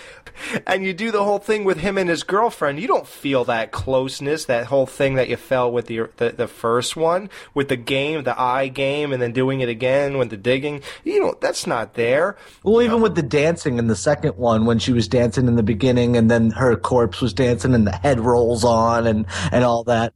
and 0.66 0.82
you 0.82 0.94
do 0.94 1.10
the 1.10 1.24
whole 1.24 1.38
thing 1.38 1.64
with 1.64 1.78
him 1.78 1.98
and 1.98 2.08
his 2.08 2.22
girlfriend, 2.22 2.80
you 2.80 2.88
don't 2.88 3.06
feel 3.06 3.44
that 3.44 3.70
closeness, 3.70 4.46
that 4.46 4.66
whole 4.66 4.86
thing 4.86 5.14
that 5.16 5.28
you 5.28 5.36
felt 5.36 5.74
with 5.74 5.86
the 5.86 6.08
the, 6.16 6.30
the 6.30 6.48
first 6.48 6.96
one 6.96 7.28
with 7.52 7.68
the 7.68 7.76
game, 7.76 8.24
the 8.24 8.40
eye 8.40 8.68
game 8.68 9.12
and 9.12 9.20
then 9.20 9.32
doing 9.32 9.60
it 9.60 9.68
again 9.68 10.16
with 10.16 10.30
the 10.30 10.38
digging. 10.38 10.82
You 11.04 11.20
know, 11.20 11.36
that's 11.38 11.66
not 11.66 11.94
there. 11.94 12.36
Well, 12.62 12.80
even 12.82 13.02
with 13.02 13.14
the 13.14 13.22
dancing 13.22 13.78
in 13.78 13.88
the 13.88 13.96
second 13.96 14.36
one, 14.36 14.64
when 14.64 14.78
she 14.78 14.92
was 14.92 15.06
dancing 15.06 15.48
in 15.48 15.56
the 15.56 15.62
beginning, 15.62 16.16
and 16.16 16.30
then 16.30 16.50
her 16.50 16.76
corpse 16.76 17.20
was 17.20 17.34
dancing, 17.34 17.74
and 17.74 17.86
the 17.86 17.92
head 17.92 18.20
rolls 18.20 18.64
on, 18.64 19.06
and 19.06 19.26
and 19.52 19.64
all 19.64 19.84
that. 19.84 20.14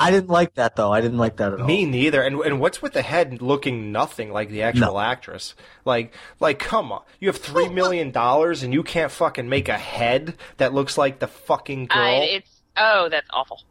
I 0.00 0.10
didn't 0.10 0.30
like 0.30 0.54
that 0.54 0.76
though. 0.76 0.92
I 0.92 1.00
didn't 1.00 1.18
like 1.18 1.36
that 1.36 1.52
at 1.52 1.60
all. 1.60 1.66
Me 1.66 1.84
neither. 1.84 2.22
And 2.22 2.40
and 2.40 2.60
what's 2.60 2.80
with 2.80 2.92
the 2.92 3.02
head 3.02 3.42
looking 3.42 3.90
nothing 3.92 4.32
like 4.32 4.50
the 4.50 4.62
actual 4.62 4.98
actress? 4.98 5.54
Like 5.84 6.14
like 6.40 6.58
come 6.58 6.92
on. 6.92 7.02
You 7.20 7.28
have 7.28 7.38
3 7.38 7.68
million 7.70 8.10
dollars 8.10 8.62
and 8.62 8.72
you 8.72 8.82
can't 8.82 9.10
fucking 9.10 9.48
make 9.48 9.68
a 9.68 9.78
head 9.78 10.36
that 10.58 10.72
looks 10.72 10.96
like 10.96 11.18
the 11.18 11.26
fucking 11.26 11.86
girl. 11.86 12.02
I, 12.02 12.28
it's 12.32 12.62
oh 12.76 13.08
that's 13.10 13.28
awful. 13.32 13.62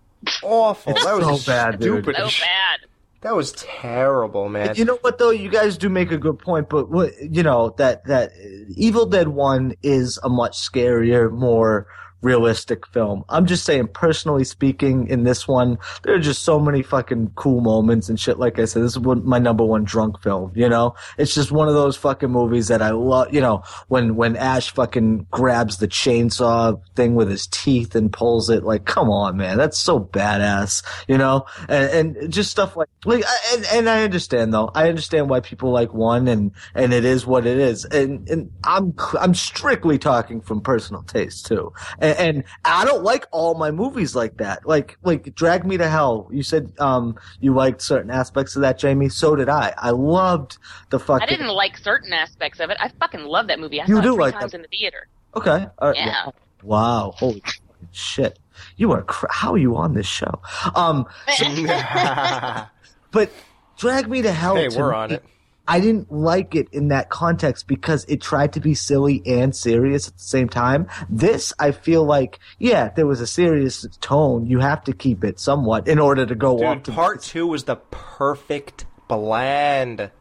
Awful. 0.44 0.94
That 0.94 1.18
was 1.18 1.44
so 1.46 1.52
bad, 1.52 1.80
dude. 1.80 2.04
stupid. 2.04 2.16
So 2.18 2.44
bad. 2.44 2.80
That 3.22 3.36
was 3.36 3.52
terrible, 3.54 4.48
man. 4.48 4.76
You 4.76 4.86
know 4.86 4.98
what 5.02 5.18
though? 5.18 5.32
You 5.32 5.50
guys 5.50 5.78
do 5.78 5.90
make 5.90 6.12
a 6.12 6.18
good 6.18 6.40
point, 6.40 6.70
but 6.70 6.90
what 6.90 7.12
you 7.20 7.42
know 7.44 7.74
that 7.78 8.06
that 8.06 8.32
Evil 8.76 9.06
Dead 9.06 9.30
One 9.30 9.76
is 9.82 10.20
a 10.24 10.30
much 10.30 10.58
scarier, 10.58 11.32
more 11.32 11.88
realistic 12.22 12.88
film. 12.88 13.24
I'm 13.30 13.46
just 13.46 13.66
saying, 13.66 13.90
personally 13.90 14.44
speaking, 14.44 15.08
in 15.08 15.24
this 15.24 15.48
one, 15.48 15.78
there 16.04 16.16
are 16.16 16.20
just 16.20 16.44
so 16.44 16.60
many 16.60 16.82
fucking 16.82 17.32
cool 17.36 17.62
moments 17.62 18.10
and 18.10 18.20
shit. 18.20 18.40
Like 18.40 18.60
I 18.60 18.66
said, 18.66 18.84
this 18.84 18.96
is 18.96 19.02
my 19.02 19.40
number 19.40 19.64
one 19.64 19.84
drunk 19.84 20.22
film. 20.22 20.52
You 20.56 20.70
know, 20.70 20.96
it's 21.18 21.34
just 21.34 21.52
one 21.52 21.68
of 21.68 21.74
those 21.74 21.96
fucking 21.98 22.30
movies 22.30 22.68
that 22.70 22.82
I 22.82 22.92
love. 22.92 23.34
You 23.34 23.42
know, 23.42 23.64
when 23.88 24.16
when 24.16 24.36
Ash 24.36 24.72
fucking 24.72 25.28
grabs 25.32 25.78
the 25.78 25.88
chainsaw 25.88 26.82
thing 26.96 27.16
with 27.16 27.30
his 27.30 27.48
teeth 27.48 27.96
and 27.96 28.12
pulls 28.12 28.50
it, 28.50 28.64
like, 28.64 28.86
come 28.86 29.10
on, 29.10 29.38
man, 29.38 29.58
that's 29.58 29.78
so 29.78 30.00
badass. 30.00 30.84
You 31.08 31.18
know, 31.18 31.46
and, 31.70 32.18
and 32.18 32.34
just 32.34 32.52
stuff 32.52 32.76
like 32.76 32.90
like, 33.06 33.24
and, 33.54 33.66
and 33.72 33.90
I 33.90 34.04
understand 34.04 34.54
though. 34.54 34.72
I 34.74 34.90
understand 34.90 35.30
why 35.30 35.40
people 35.40 35.72
like 35.72 35.94
one, 35.94 36.28
and 36.28 36.52
and 36.74 36.94
it 36.94 37.06
is 37.06 37.26
what 37.26 37.46
it 37.46 37.58
is. 37.58 37.86
And 37.86 38.28
and 38.30 38.52
I'm 38.64 38.96
I'm 39.20 39.36
strictly 39.36 39.98
talking 39.98 40.42
from 40.42 40.62
personal 40.62 41.04
taste 41.04 41.46
too. 41.46 41.72
And, 42.00 42.07
and 42.18 42.44
I 42.66 42.86
don't 42.86 43.04
like 43.04 43.26
all 43.32 43.56
my 43.56 43.72
movies 43.72 44.16
like 44.16 44.38
that. 44.38 44.68
Like 44.68 44.98
like 45.04 45.34
Drag 45.36 45.66
Me 45.66 45.78
to 45.78 45.88
Hell. 45.90 46.30
You 46.32 46.44
said 46.44 46.72
um 46.80 47.18
you 47.40 47.54
liked 47.54 47.82
certain 47.82 48.12
aspects 48.12 48.56
of 48.56 48.62
that, 48.62 48.78
Jamie. 48.78 49.10
So 49.10 49.36
did 49.36 49.50
I. 49.50 49.74
I 49.78 49.90
loved 49.92 50.58
the 50.90 51.00
fucking. 51.00 51.24
I 51.24 51.30
didn't 51.30 51.48
like 51.50 51.78
certain 51.78 52.14
aspects 52.14 52.60
of 52.60 52.70
it. 52.70 52.78
I 52.80 52.90
fucking 53.00 53.22
love 53.24 53.48
that 53.48 53.60
movie. 53.60 53.82
I 53.82 53.86
You 53.86 53.96
saw 53.98 54.02
do 54.02 54.10
it 54.10 54.14
three 54.16 54.22
like 54.24 54.34
times 54.34 54.52
that. 54.52 54.58
in 54.58 54.62
the 54.64 54.68
theater. 54.70 55.08
Okay. 55.36 55.68
All 55.80 55.90
right. 55.90 55.98
Yeah. 55.98 56.30
Wow. 56.64 57.14
Holy 57.16 57.44
shit. 57.92 58.40
You 58.76 58.92
are. 58.92 59.04
Cr- 59.04 59.28
how 59.30 59.54
are 59.54 59.58
you 59.58 59.76
on 59.76 59.94
this 59.94 60.08
show? 60.08 60.42
Um. 60.76 61.06
But 63.12 63.32
Drag 63.78 64.10
Me 64.10 64.22
to 64.22 64.32
Hell. 64.32 64.56
Hey, 64.56 64.68
to 64.70 64.78
we're 64.80 64.92
me, 64.92 64.98
on 64.98 65.12
it. 65.12 65.24
I 65.68 65.80
didn't 65.80 66.12
like 66.12 66.56
it 66.56 66.68
in 66.72 66.88
that 66.90 67.10
context 67.10 67.68
because 67.68 68.06
it 68.06 68.22
tried 68.22 68.54
to 68.54 68.60
be 68.60 68.74
silly 68.74 69.22
and 69.26 69.56
serious 69.56 70.08
at 70.08 70.16
the 70.16 70.24
same 70.24 70.48
time. 70.48 70.88
This, 71.10 71.54
I 71.60 71.72
feel 71.72 72.06
like, 72.06 72.40
yeah, 72.60 72.90
there 72.90 73.06
was 73.06 73.22
a 73.22 73.28
serious 73.28 73.86
tone. 74.00 74.46
You 74.46 74.60
have 74.60 74.84
to 74.86 74.94
keep 74.94 75.24
it 75.24 75.40
somewhat 75.40 75.88
in 75.88 76.00
order 76.00 76.26
to 76.26 76.36
go 76.36 76.64
on 76.66 76.84
to 76.84 76.92
part 76.92 77.22
2 77.22 77.48
was 77.48 77.66
the 77.66 77.76
perfect 77.76 78.86
blend. 79.08 80.12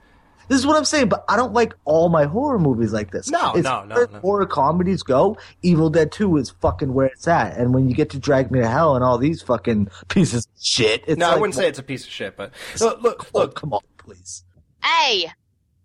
This 0.48 0.60
is 0.60 0.66
what 0.66 0.77
I'm 0.77 0.85
saying, 0.85 1.09
but 1.09 1.24
I 1.28 1.36
don't 1.36 1.52
like 1.52 1.74
all 1.85 2.09
my 2.09 2.24
horror 2.24 2.59
movies 2.59 2.93
like 2.93 3.10
this. 3.10 3.28
No, 3.28 3.55
As 3.55 3.64
no, 3.64 3.85
no, 3.85 4.06
no. 4.10 4.18
Horror 4.20 4.47
comedies 4.47 5.02
go, 5.02 5.36
Evil 5.62 5.90
Dead 5.90 6.12
2 6.12 6.36
is 6.36 6.51
fucking 6.51 6.94
where 6.94 7.06
it's 7.06 7.27
at. 7.27 7.56
And 7.56 7.74
when 7.74 7.89
you 7.89 7.97
get 7.97 8.10
to 8.10 8.18
Drag 8.18 8.51
Me 8.52 8.60
to 8.60 8.68
Hell 8.68 8.94
and 8.94 9.05
all 9.05 9.18
these 9.18 9.43
fucking 9.43 9.89
pieces 10.09 10.47
of 10.47 10.62
shit, 10.62 11.02
it's 11.06 11.18
no, 11.18 11.31
I 11.31 11.36
wouldn't 11.36 11.55
say 11.55 11.68
it's 11.68 11.81
a 11.81 11.82
piece 11.82 12.05
of 12.05 12.10
shit, 12.10 12.36
but 12.36 12.52
look, 12.81 13.02
look, 13.02 13.35
look. 13.35 13.55
Come 13.56 13.73
on, 13.73 13.81
please. 13.98 14.44
Hey, 14.86 15.30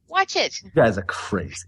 watch 0.08 0.36
it. 0.36 0.62
You 0.64 0.72
guys 0.76 0.98
are 0.98 1.04
crazy. 1.04 1.68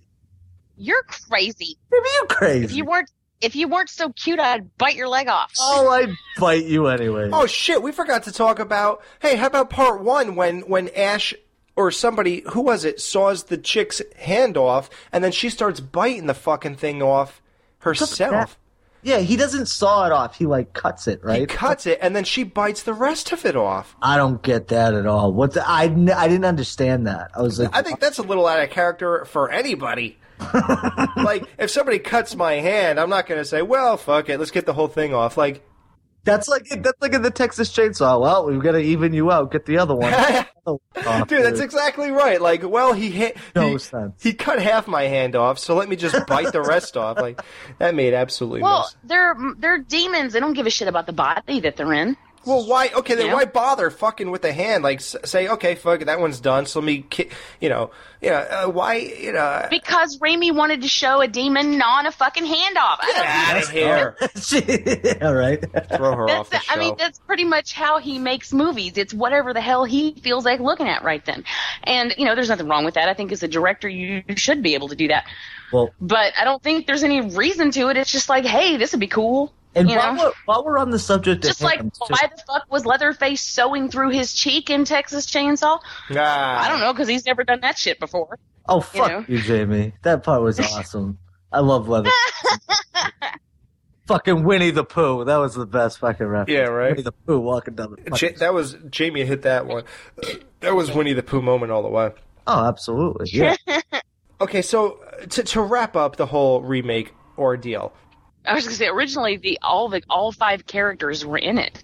You're 0.78 1.04
crazy. 1.04 1.78
Maybe 1.92 2.08
you 2.14 2.26
crazy. 2.30 2.66
If 2.66 2.74
you 2.74 2.86
weren't 2.86 3.10
if 3.42 3.56
you 3.56 3.68
weren't 3.68 3.90
so 3.90 4.12
cute, 4.14 4.40
I'd 4.40 4.78
bite 4.78 4.96
your 4.96 5.08
leg 5.10 5.28
off. 5.28 5.52
Oh, 5.60 5.90
I'd 5.90 6.16
bite 6.38 6.66
you 6.66 6.88
anyway. 6.88 7.30
Oh 7.34 7.46
shit, 7.46 7.82
we 7.82 7.92
forgot 7.92 8.24
to 8.24 8.32
talk 8.32 8.60
about. 8.60 9.02
Hey, 9.22 9.36
how 9.36 9.48
about 9.48 9.70
part 9.70 10.02
one 10.02 10.36
when 10.36 10.62
when 10.62 10.90
Ash 10.90 11.34
or 11.76 11.92
somebody 11.92 12.44
who 12.52 12.62
was 12.62 12.86
it 12.86 13.02
saws 13.02 13.46
the 13.46 13.58
chick's 13.58 14.02
hand 14.18 14.56
off 14.56 14.90
and 15.12 15.24
then 15.24 15.32
she 15.32 15.50
starts 15.50 15.80
biting 15.80 16.28
the 16.28 16.34
fucking 16.34 16.76
thing 16.76 17.02
off 17.02 17.42
herself. 17.80 18.58
Yeah, 19.04 19.20
he 19.20 19.36
doesn't 19.36 19.68
saw 19.68 20.06
it 20.06 20.12
off. 20.12 20.38
He 20.38 20.46
like 20.46 20.74
cuts 20.74 21.08
it, 21.08 21.24
right? 21.24 21.42
He 21.42 21.46
cuts 21.46 21.86
it 21.86 22.00
and 22.02 22.16
then 22.16 22.24
she 22.24 22.44
bites 22.44 22.84
the 22.84 22.94
rest 22.94 23.32
of 23.32 23.46
it 23.46 23.56
off. 23.56 23.96
I 24.02 24.18
don't 24.18 24.42
get 24.42 24.70
that 24.70 24.94
at 24.94 25.06
all. 25.06 25.32
What 25.34 25.54
the, 25.54 25.68
I 25.68 25.84
I 25.84 26.28
didn't 26.28 26.46
understand 26.46 27.08
that. 27.08 27.32
I 27.36 27.42
was 27.42 27.60
like, 27.60 27.76
I 27.76 27.82
think 27.82 28.00
that's 28.00 28.20
a 28.20 28.24
little 28.24 28.48
out 28.48 28.64
of 28.64 28.70
character 28.70 29.26
for 29.26 29.52
anybody. 29.52 30.18
like 31.16 31.46
if 31.58 31.70
somebody 31.70 32.00
cuts 32.00 32.36
my 32.36 32.54
hand, 32.54 33.00
I'm 33.00 33.10
not 33.10 33.28
going 33.28 33.40
to 33.40 33.46
say, 33.46 33.62
"Well, 33.62 33.98
fuck 33.98 34.30
it, 34.30 34.40
let's 34.40 34.52
get 34.52 34.66
the 34.66 34.74
whole 34.74 34.88
thing 34.88 35.14
off." 35.14 35.38
Like 35.38 35.64
that's 36.24 36.48
like 36.48 36.68
that's 36.70 37.02
like 37.02 37.14
in 37.14 37.22
the 37.22 37.32
Texas 37.32 37.72
Chainsaw. 37.72 38.20
Well, 38.22 38.46
we've 38.46 38.62
got 38.62 38.74
to 38.74 38.80
even 38.80 39.14
you 39.14 39.32
out. 39.32 39.52
Get 39.52 39.66
the 39.66 39.78
other 39.78 39.96
one. 39.96 40.14
Oh, 40.66 40.80
Dude, 41.28 41.44
that's 41.44 41.60
exactly 41.60 42.10
right. 42.12 42.42
Like, 42.42 42.64
well, 42.66 42.94
he 42.94 43.10
hit. 43.10 43.36
No 43.54 43.72
he, 43.74 43.78
sense. 43.80 44.24
He 44.24 44.32
cut 44.34 44.62
half 44.62 44.88
my 44.88 45.04
hand 45.04 45.36
off, 45.36 45.60
so 45.60 45.76
let 45.76 45.90
me 45.90 45.98
just 45.98 46.26
bite 46.26 46.54
the 46.54 46.62
rest 46.62 46.96
off. 46.96 47.18
Like, 47.18 47.42
that 47.80 47.94
made 47.96 48.14
absolutely 48.14 48.62
no 48.62 48.68
Well, 48.68 48.84
sense. 48.86 48.96
they're 49.04 49.36
they're 49.58 49.80
demons. 49.80 50.32
They 50.32 50.40
don't 50.40 50.54
give 50.54 50.66
a 50.66 50.70
shit 50.70 50.88
about 50.88 51.06
the 51.06 51.12
body 51.12 51.60
that 51.60 51.76
they're 51.76 51.92
in. 51.92 52.16
Well, 52.46 52.66
why? 52.68 52.90
Okay, 52.94 53.16
then 53.16 53.26
You 53.26 53.32
know? 53.32 53.38
why 53.38 53.46
bother 53.46 53.90
fucking 53.90 54.30
with 54.32 54.42
the 54.42 54.54
hand? 54.54 54.84
Like, 54.84 55.02
say, 55.02 55.48
okay, 55.48 55.76
fuck 55.76 56.02
it, 56.02 56.06
that 56.06 56.20
one's 56.20 56.40
done. 56.40 56.66
So 56.66 56.80
let 56.80 56.86
me, 56.86 57.06
ki- 57.10 57.30
you 57.62 57.70
know, 57.70 57.92
yeah. 58.22 58.64
Uh, 58.66 58.70
why, 58.70 58.96
you 58.96 59.32
know? 59.32 59.68
Because 59.70 60.18
Raimi 60.20 60.54
wanted 60.54 60.82
to 60.82 60.88
show 60.88 61.22
a 61.22 61.28
demon 61.28 61.78
gnawing 61.78 62.06
a 62.06 62.12
fucking 62.12 62.46
hand 62.46 62.78
off. 62.78 63.00
I 63.02 63.12
don't 63.14 63.26
Out 63.28 63.64
of 63.64 63.70
here. 63.70 65.20
All 65.22 65.34
right. 65.36 65.60
Throw 65.96 66.16
her 66.16 66.30
off 66.30 66.50
the 66.50 66.56
That's 66.56 66.66
show. 66.66 66.74
I 66.76 66.80
mean, 66.80 66.96
that's 66.98 67.20
pretty 67.20 67.46
much 67.46 67.74
how 67.74 68.00
he 68.00 68.20
makes 68.20 68.54
movies. 68.54 68.98
It's 68.98 69.14
whatever 69.14 69.54
the 69.54 69.62
hell 69.62 69.86
he 69.86 70.16
feels 70.16 70.46
like 70.46 70.60
looking 70.60 70.88
at 70.88 71.04
right 71.04 71.24
then. 71.26 71.44
And, 71.84 72.14
you 72.18 72.26
know, 72.26 72.36
there's 72.36 72.50
nothing 72.50 72.68
wrong 72.68 72.86
with 72.86 72.96
that. 72.96 73.10
I 73.10 73.14
think 73.14 73.32
as 73.32 73.44
a 73.44 73.48
director, 73.48 73.88
you 73.88 74.24
should 74.36 74.62
be 74.64 74.74
able 74.74 74.90
to 74.90 74.96
do 74.96 75.08
that. 75.10 75.26
Well, 75.72 75.90
But 76.00 76.34
I 76.38 76.44
don't 76.44 76.62
think 76.62 76.86
there's 76.88 77.04
any 77.04 77.22
reason 77.22 77.72
to 77.72 77.90
it. 77.90 77.98
It's 77.98 78.12
just 78.12 78.30
like, 78.30 78.46
hey, 78.46 78.78
this 78.78 78.92
would 78.92 79.00
be 79.00 79.08
cool. 79.08 79.54
And 79.76 79.90
you 79.90 79.98
while 79.98 80.14
know? 80.16 80.24
we're, 80.24 80.32
while 80.46 80.66
we're 80.66 80.78
on 80.78 80.92
the 80.92 81.00
subject, 81.00 81.44
of 81.44 81.50
Just 81.50 81.62
like, 81.62 81.80
hands, 81.80 81.98
why 82.00 82.30
the 82.36 82.42
fuck 82.46 82.66
was 82.70 82.86
Leatherface 82.86 83.42
sewing 83.42 83.90
through 83.90 84.10
his 84.10 84.34
cheek 84.34 84.70
in 84.70 84.86
Texas 84.86 85.26
Chainsaw? 85.26 85.80
Ah. 86.12 86.66
I 86.66 86.70
don't 86.70 86.80
know, 86.80 86.94
because 86.94 87.08
he's 87.08 87.26
never 87.26 87.44
done 87.44 87.62
that 87.62 87.78
shit 87.78 88.00
before. 88.00 88.38
Oh 88.68 88.80
fuck 88.80 89.10
know? 89.10 89.26
you, 89.28 89.40
Jamie. 89.42 89.94
That 90.04 90.24
part 90.24 90.42
was 90.42 90.60
awesome. 90.74 91.18
I 91.52 91.60
love 91.60 91.90
leather. 91.90 92.10
fucking 94.08 94.44
Winnie 94.44 94.72
the 94.72 94.84
Pooh. 94.84 95.26
That 95.26 95.38
was 95.38 95.56
the 95.56 95.66
best 95.66 96.00
fucking 96.00 96.26
reference. 96.26 96.50
Yeah, 96.50 96.66
right. 96.70 96.92
Winnie 96.92 97.04
the 97.04 97.12
Pooh 97.12 97.40
walking 97.40 97.76
down 97.76 97.96
the. 97.96 98.18
Ja- 98.18 98.38
that 98.38 98.54
was 98.54 98.76
Jamie 98.90 99.26
hit 99.26 99.44
that 99.44 99.68
one. 99.68 99.84
That 100.62 100.76
was 100.76 100.92
Winnie 100.92 101.14
the 101.14 101.24
Pooh 101.24 101.42
moment 101.42 101.72
all 101.72 101.84
the 101.84 101.90
way. 101.90 102.12
oh, 102.48 102.66
absolutely. 102.68 103.30
Yeah. 103.32 103.56
Okay, 104.42 104.62
so 104.62 105.00
uh, 105.22 105.26
to 105.28 105.44
to 105.44 105.62
wrap 105.62 105.96
up 105.96 106.18
the 106.18 106.26
whole 106.26 106.62
remake 106.62 107.14
ordeal, 107.38 107.94
I 108.46 108.54
was 108.54 108.66
gonna 108.66 108.76
say 108.76 108.88
originally 108.88 109.38
the 109.38 109.60
all 109.62 109.90
the 109.90 110.02
all 110.10 110.32
five 110.32 110.66
characters 110.68 111.26
were 111.26 111.38
in 111.38 111.58
it, 111.58 111.84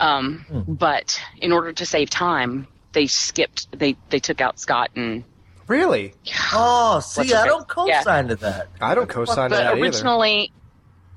um, 0.00 0.44
Hmm. 0.48 0.72
but 0.72 1.20
in 1.40 1.52
order 1.52 1.72
to 1.72 1.86
save 1.86 2.10
time, 2.10 2.66
they 2.92 3.06
skipped. 3.06 3.66
They 3.78 3.96
they 4.10 4.18
took 4.20 4.40
out 4.40 4.58
Scott 4.60 4.90
and. 4.94 5.24
really, 5.66 6.14
oh, 6.54 6.98
see, 7.00 7.34
I 7.34 7.44
don't 7.46 7.68
co-sign 7.68 8.28
to 8.28 8.36
that. 8.36 8.68
I 8.80 8.94
don't 8.94 9.08
co-sign 9.08 9.50
to 9.50 9.56
But 9.56 9.62
that 9.64 9.72
either. 9.74 9.82
originally, 9.82 10.50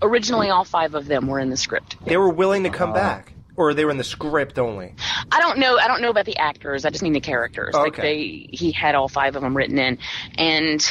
originally 0.02 0.50
all 0.50 0.66
five 0.66 0.94
of 0.94 1.06
them 1.06 1.28
were 1.28 1.40
in 1.40 1.50
the 1.50 1.56
script. 1.58 1.96
They 2.06 2.18
were 2.18 2.30
willing 2.30 2.64
to 2.64 2.70
come 2.70 2.90
Oh. 2.90 2.94
back, 2.94 3.32
or 3.56 3.74
they 3.74 3.86
were 3.86 3.92
in 3.92 3.98
the 3.98 4.04
script 4.04 4.60
only. 4.60 4.94
I 5.32 5.40
don't 5.40 5.60
know. 5.60 5.78
I 5.78 5.88
don't 5.88 6.02
know 6.02 6.10
about 6.10 6.26
the 6.26 6.38
actors. 6.38 6.84
I 6.84 6.90
just 6.90 7.02
mean 7.04 7.14
the 7.14 7.22
characters. 7.22 7.74
Like 7.76 7.96
they, 7.96 8.50
he 8.52 8.72
had 8.74 8.94
all 8.96 9.08
five 9.08 9.36
of 9.38 9.42
them 9.42 9.56
written 9.56 9.78
in, 9.80 10.00
and 10.36 10.86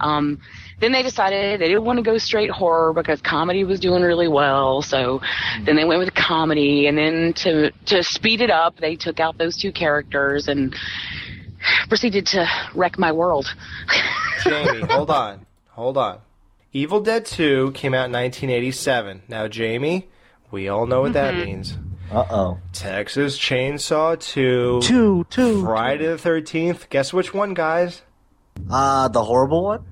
um, 0.00 0.40
then 0.80 0.92
they 0.92 1.02
decided 1.02 1.60
they 1.60 1.68
didn't 1.68 1.84
want 1.84 1.98
to 1.98 2.02
go 2.02 2.16
straight 2.18 2.50
horror 2.50 2.92
because 2.92 3.20
comedy 3.20 3.64
was 3.64 3.80
doing 3.80 4.02
really 4.02 4.28
well. 4.28 4.82
So 4.82 5.20
then 5.64 5.76
they 5.76 5.84
went 5.84 6.00
with 6.00 6.14
comedy, 6.14 6.86
and 6.86 6.96
then 6.98 7.32
to 7.34 7.70
to 7.86 8.02
speed 8.02 8.40
it 8.40 8.50
up, 8.50 8.76
they 8.78 8.96
took 8.96 9.20
out 9.20 9.38
those 9.38 9.56
two 9.56 9.72
characters 9.72 10.48
and 10.48 10.74
proceeded 11.88 12.26
to 12.28 12.46
wreck 12.74 12.98
my 12.98 13.12
world. 13.12 13.46
Jamie, 14.44 14.80
hold 14.82 15.10
on, 15.10 15.46
hold 15.68 15.96
on. 15.98 16.18
Evil 16.72 17.00
Dead 17.00 17.26
Two 17.26 17.72
came 17.72 17.94
out 17.94 18.06
in 18.06 18.12
1987. 18.12 19.22
Now, 19.28 19.48
Jamie, 19.48 20.08
we 20.50 20.68
all 20.68 20.86
know 20.86 21.02
what 21.02 21.12
that 21.14 21.34
Mhm. 21.34 21.44
means. 21.46 21.76
Uh 22.12 22.24
oh. 22.30 22.58
Texas 22.72 23.38
Chainsaw 23.38 24.18
2. 24.18 24.80
Two, 24.82 25.26
two. 25.30 25.62
Friday 25.62 26.06
the 26.06 26.16
13th. 26.16 26.88
Guess 26.88 27.12
which 27.12 27.32
one, 27.34 27.54
guys? 27.54 28.02
Uh 28.70 29.08
the 29.08 29.22
horrible 29.22 29.62
one. 29.64 29.84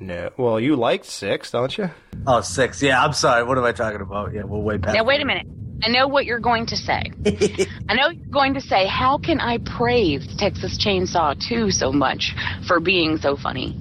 No. 0.00 0.30
Well, 0.36 0.60
you 0.60 0.76
liked 0.76 1.06
6, 1.06 1.50
don't 1.50 1.76
you? 1.76 1.90
Oh, 2.26 2.40
six. 2.40 2.82
Yeah, 2.82 3.02
I'm 3.02 3.12
sorry. 3.12 3.44
What 3.44 3.58
am 3.58 3.64
I 3.64 3.72
talking 3.72 4.00
about? 4.00 4.32
Yeah, 4.32 4.44
we're 4.44 4.58
way 4.58 4.78
past. 4.78 4.94
Now 4.94 5.04
wait 5.04 5.20
a 5.20 5.24
minute. 5.24 5.46
I 5.82 5.88
know 5.88 6.08
what 6.08 6.24
you're 6.24 6.40
going 6.40 6.66
to 6.66 6.76
say. 6.76 7.02
I 7.88 7.94
know 7.94 8.08
you're 8.08 8.26
going 8.26 8.54
to 8.54 8.60
say, 8.60 8.86
how 8.86 9.18
can 9.18 9.40
I 9.40 9.58
praise 9.58 10.26
Texas 10.36 10.76
Chainsaw 10.78 11.40
2 11.48 11.70
so 11.70 11.92
much 11.92 12.34
for 12.66 12.80
being 12.80 13.18
so 13.18 13.36
funny? 13.36 13.76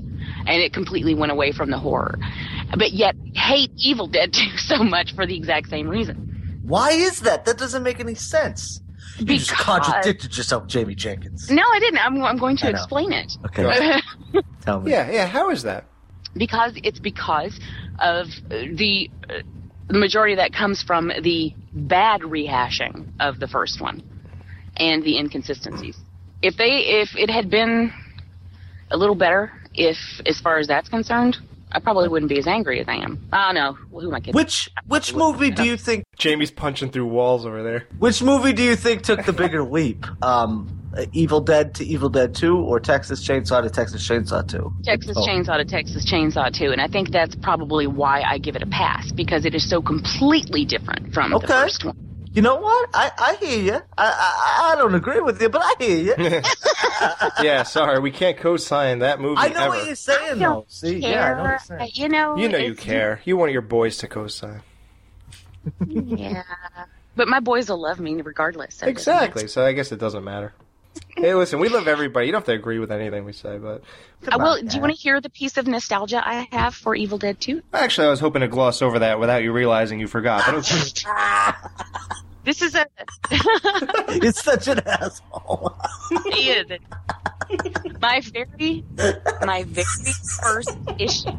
And 0.45 0.61
it 0.61 0.73
completely 0.73 1.15
went 1.15 1.31
away 1.31 1.51
from 1.51 1.71
the 1.71 1.77
horror. 1.79 2.17
But 2.77 2.91
yet 2.91 3.15
hate 3.33 3.71
Evil 3.77 4.07
Dead 4.07 4.33
2 4.33 4.57
so 4.57 4.83
much 4.83 5.15
for 5.15 5.25
the 5.25 5.35
exact 5.35 5.69
same 5.69 5.87
reason. 5.87 6.61
Why 6.63 6.91
is 6.91 7.21
that? 7.21 7.45
That 7.45 7.57
doesn't 7.57 7.83
make 7.83 7.99
any 7.99 8.15
sense. 8.15 8.81
You 9.17 9.25
just 9.25 9.51
contradicted 9.51 10.37
yourself, 10.37 10.67
Jamie 10.67 10.93
Jenkins. 10.93 11.49
No, 11.49 11.63
I 11.63 11.79
didn't. 11.79 12.05
I'm, 12.05 12.21
I'm 12.23 12.37
going 12.37 12.57
to 12.57 12.69
explain 12.69 13.11
it. 13.13 13.33
Okay. 13.45 13.99
Tell 14.61 14.81
me. 14.81 14.91
Yeah, 14.91 15.09
yeah. 15.09 15.25
How 15.25 15.49
is 15.49 15.63
that? 15.63 15.85
Because 16.37 16.73
it's 16.83 16.99
because 16.99 17.59
of 17.99 18.27
uh, 18.27 18.63
the 18.73 19.09
uh, 19.29 19.41
the 19.87 19.97
majority 19.99 20.33
of 20.33 20.37
that 20.37 20.53
comes 20.53 20.83
from 20.83 21.11
the 21.21 21.53
bad 21.73 22.21
rehashing 22.21 23.07
of 23.19 23.39
the 23.39 23.47
first 23.47 23.79
one 23.81 24.03
and 24.75 25.03
the 25.03 25.17
inconsistencies. 25.17 25.97
If 26.41 26.57
they 26.57 27.01
if 27.01 27.15
it 27.15 27.29
had 27.29 27.49
been 27.49 27.93
a 28.91 28.97
little 28.97 29.15
better, 29.15 29.51
if 29.73 29.97
as 30.25 30.39
far 30.39 30.59
as 30.59 30.67
that's 30.67 30.89
concerned, 30.89 31.37
I 31.71 31.79
probably 31.79 32.07
wouldn't 32.07 32.29
be 32.29 32.37
as 32.37 32.47
angry 32.47 32.79
as 32.79 32.87
I 32.87 32.95
am. 32.95 33.27
I 33.31 33.47
don't 33.47 33.55
know. 33.55 33.77
Well, 33.91 34.01
who 34.01 34.09
am 34.09 34.15
I 34.15 34.19
kidding? 34.19 34.33
Which 34.33 34.69
which 34.87 35.13
movie 35.13 35.51
do 35.51 35.63
you 35.63 35.77
think? 35.77 36.05
Jamie's 36.17 36.51
punching 36.51 36.91
through 36.91 37.07
walls 37.07 37.45
over 37.45 37.63
there. 37.63 37.87
Which 37.99 38.21
movie 38.21 38.53
do 38.53 38.63
you 38.63 38.75
think 38.75 39.03
took 39.03 39.25
the 39.25 39.33
bigger 39.33 39.63
leap? 39.63 40.05
Um, 40.23 40.86
Evil 41.13 41.41
Dead 41.41 41.75
to 41.75 41.85
Evil 41.85 42.09
Dead 42.09 42.33
Two, 42.33 42.57
or 42.57 42.79
Texas 42.79 43.25
Chainsaw 43.27 43.61
to 43.61 43.69
Texas 43.69 44.07
Chainsaw 44.07 44.47
Two? 44.47 44.73
Texas 44.83 45.15
Oh. 45.17 45.25
Chainsaw 45.27 45.57
to 45.57 45.65
Texas 45.65 46.09
Chainsaw 46.11 46.51
2, 46.51 46.71
and 46.71 46.81
I 46.81 46.87
think 46.87 47.11
that's 47.11 47.35
probably 47.35 47.87
why 47.87 48.21
I 48.21 48.37
give 48.37 48.55
it 48.55 48.63
a 48.63 48.67
pass 48.67 49.11
because 49.11 49.45
it 49.45 49.53
is 49.53 49.67
so 49.69 49.81
completely 49.81 50.65
different 50.65 51.13
from 51.13 51.31
the 51.31 51.39
first 51.41 51.83
one. 51.85 51.97
You 52.33 52.41
know 52.43 52.55
what? 52.57 52.89
I, 52.93 53.11
I 53.17 53.35
hear 53.45 53.59
you. 53.63 53.73
I, 53.97 54.05
I 54.67 54.73
I 54.73 54.75
don't 54.75 54.93
agree 54.93 55.19
with 55.21 55.41
you, 55.41 55.49
but 55.49 55.61
I 55.63 55.73
hear 55.79 55.97
you. 55.97 56.41
yeah, 57.43 57.63
sorry, 57.63 57.99
we 57.99 58.11
can't 58.11 58.37
co-sign 58.37 58.99
that 58.99 59.19
movie 59.19 59.37
I 59.39 59.49
know 59.49 59.59
ever. 59.61 59.69
what 59.69 59.85
you're 59.87 59.95
saying, 59.95 60.37
though. 60.39 60.65
See, 60.67 60.97
yeah, 60.99 61.31
I 61.31 61.37
know 61.37 61.41
what 61.43 61.49
you're 61.49 61.59
saying. 61.59 61.81
Uh, 61.81 61.87
You 61.93 62.09
know, 62.09 62.37
you 62.37 62.49
know 62.49 62.57
you 62.59 62.75
care. 62.75 63.21
You 63.25 63.37
want 63.37 63.51
your 63.53 63.61
boys 63.63 63.97
to 63.99 64.07
co-sign. 64.07 64.61
Yeah, 65.87 66.43
but 67.15 67.27
my 67.27 67.39
boys 67.39 67.69
will 67.69 67.81
love 67.81 67.99
me 67.99 68.21
regardless. 68.21 68.75
so 68.75 68.87
Exactly. 68.87 69.47
So 69.47 69.65
I 69.65 69.73
guess 69.73 69.91
it 69.91 69.99
doesn't 69.99 70.23
matter. 70.23 70.53
Hey, 71.15 71.33
listen, 71.33 71.59
we 71.59 71.69
love 71.69 71.87
everybody. 71.87 72.27
You 72.27 72.31
don't 72.31 72.41
have 72.41 72.45
to 72.45 72.53
agree 72.53 72.79
with 72.79 72.91
anything 72.91 73.25
we 73.25 73.33
say, 73.33 73.57
but 73.57 73.81
uh, 74.27 74.31
I 74.31 74.37
will. 74.37 74.61
Do 74.61 74.75
you 74.75 74.81
want 74.81 74.93
to 74.93 74.99
hear 74.99 75.19
the 75.19 75.29
piece 75.29 75.57
of 75.57 75.67
nostalgia 75.67 76.21
I 76.25 76.47
have 76.51 76.75
for 76.75 76.95
Evil 76.95 77.17
Dead 77.17 77.39
2? 77.39 77.61
actually, 77.73 78.07
I 78.07 78.09
was 78.09 78.19
hoping 78.19 78.41
to 78.41 78.47
gloss 78.47 78.81
over 78.81 78.99
that 78.99 79.19
without 79.19 79.43
you 79.43 79.51
realizing 79.51 79.99
you 79.99 80.07
forgot. 80.07 80.43
But 80.45 80.55
okay. 80.55 80.91
This 82.47 82.61
is 82.61 82.75
a. 82.75 82.85
You're 84.21 84.31
such 84.31 84.69
an 84.69 84.79
asshole. 84.87 85.75
he 86.31 86.51
is. 86.51 86.79
My 87.99 88.21
very, 88.21 88.85
my 89.45 89.63
very 89.63 90.13
first 90.41 90.77
issue. 90.97 91.31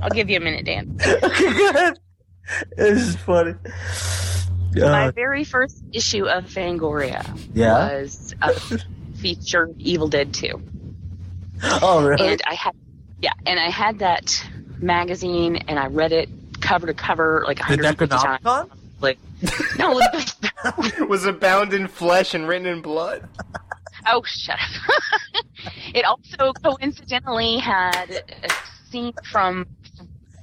I'll 0.00 0.08
give 0.08 0.30
you 0.30 0.38
a 0.38 0.40
minute, 0.40 0.64
Dan. 0.64 0.98
okay, 1.04 1.52
good. 1.52 1.98
This 2.74 3.08
is 3.08 3.16
funny. 3.16 3.54
My 4.74 5.06
Uh, 5.08 5.12
very 5.12 5.44
first 5.44 5.82
issue 5.92 6.26
of 6.26 6.44
Fangoria 6.46 7.24
Yeah? 7.54 8.00
was 8.02 8.34
uh, 8.42 8.52
featured 9.16 9.74
Evil 9.78 10.08
Dead 10.08 10.32
2. 10.34 10.60
oh, 11.82 12.04
really? 12.06 12.28
And 12.28 12.42
I 12.46 12.54
had, 12.54 12.74
yeah, 13.20 13.32
and 13.46 13.60
I 13.60 13.70
had 13.70 13.98
that 14.00 14.44
magazine, 14.80 15.56
and 15.68 15.78
I 15.78 15.86
read 15.86 16.12
it 16.12 16.28
cover 16.60 16.86
to 16.86 16.94
cover 16.94 17.44
like 17.46 17.58
a 17.58 17.62
the 17.62 17.64
hundred 17.64 17.98
fifty 17.98 18.06
times. 18.08 18.42
Necronomicon? 18.44 18.70
Like, 19.00 19.18
no, 19.78 19.98
it- 20.00 20.98
was 21.08 21.24
it 21.26 21.40
bound 21.40 21.72
in 21.74 21.88
flesh 21.88 22.34
and 22.34 22.46
written 22.48 22.66
in 22.66 22.80
blood? 22.82 23.28
oh, 24.06 24.22
shut 24.24 24.58
up. 24.58 25.72
it 25.94 26.04
also 26.04 26.52
coincidentally 26.62 27.58
had 27.58 28.10
a 28.42 28.48
scene 28.90 29.12
from 29.30 29.66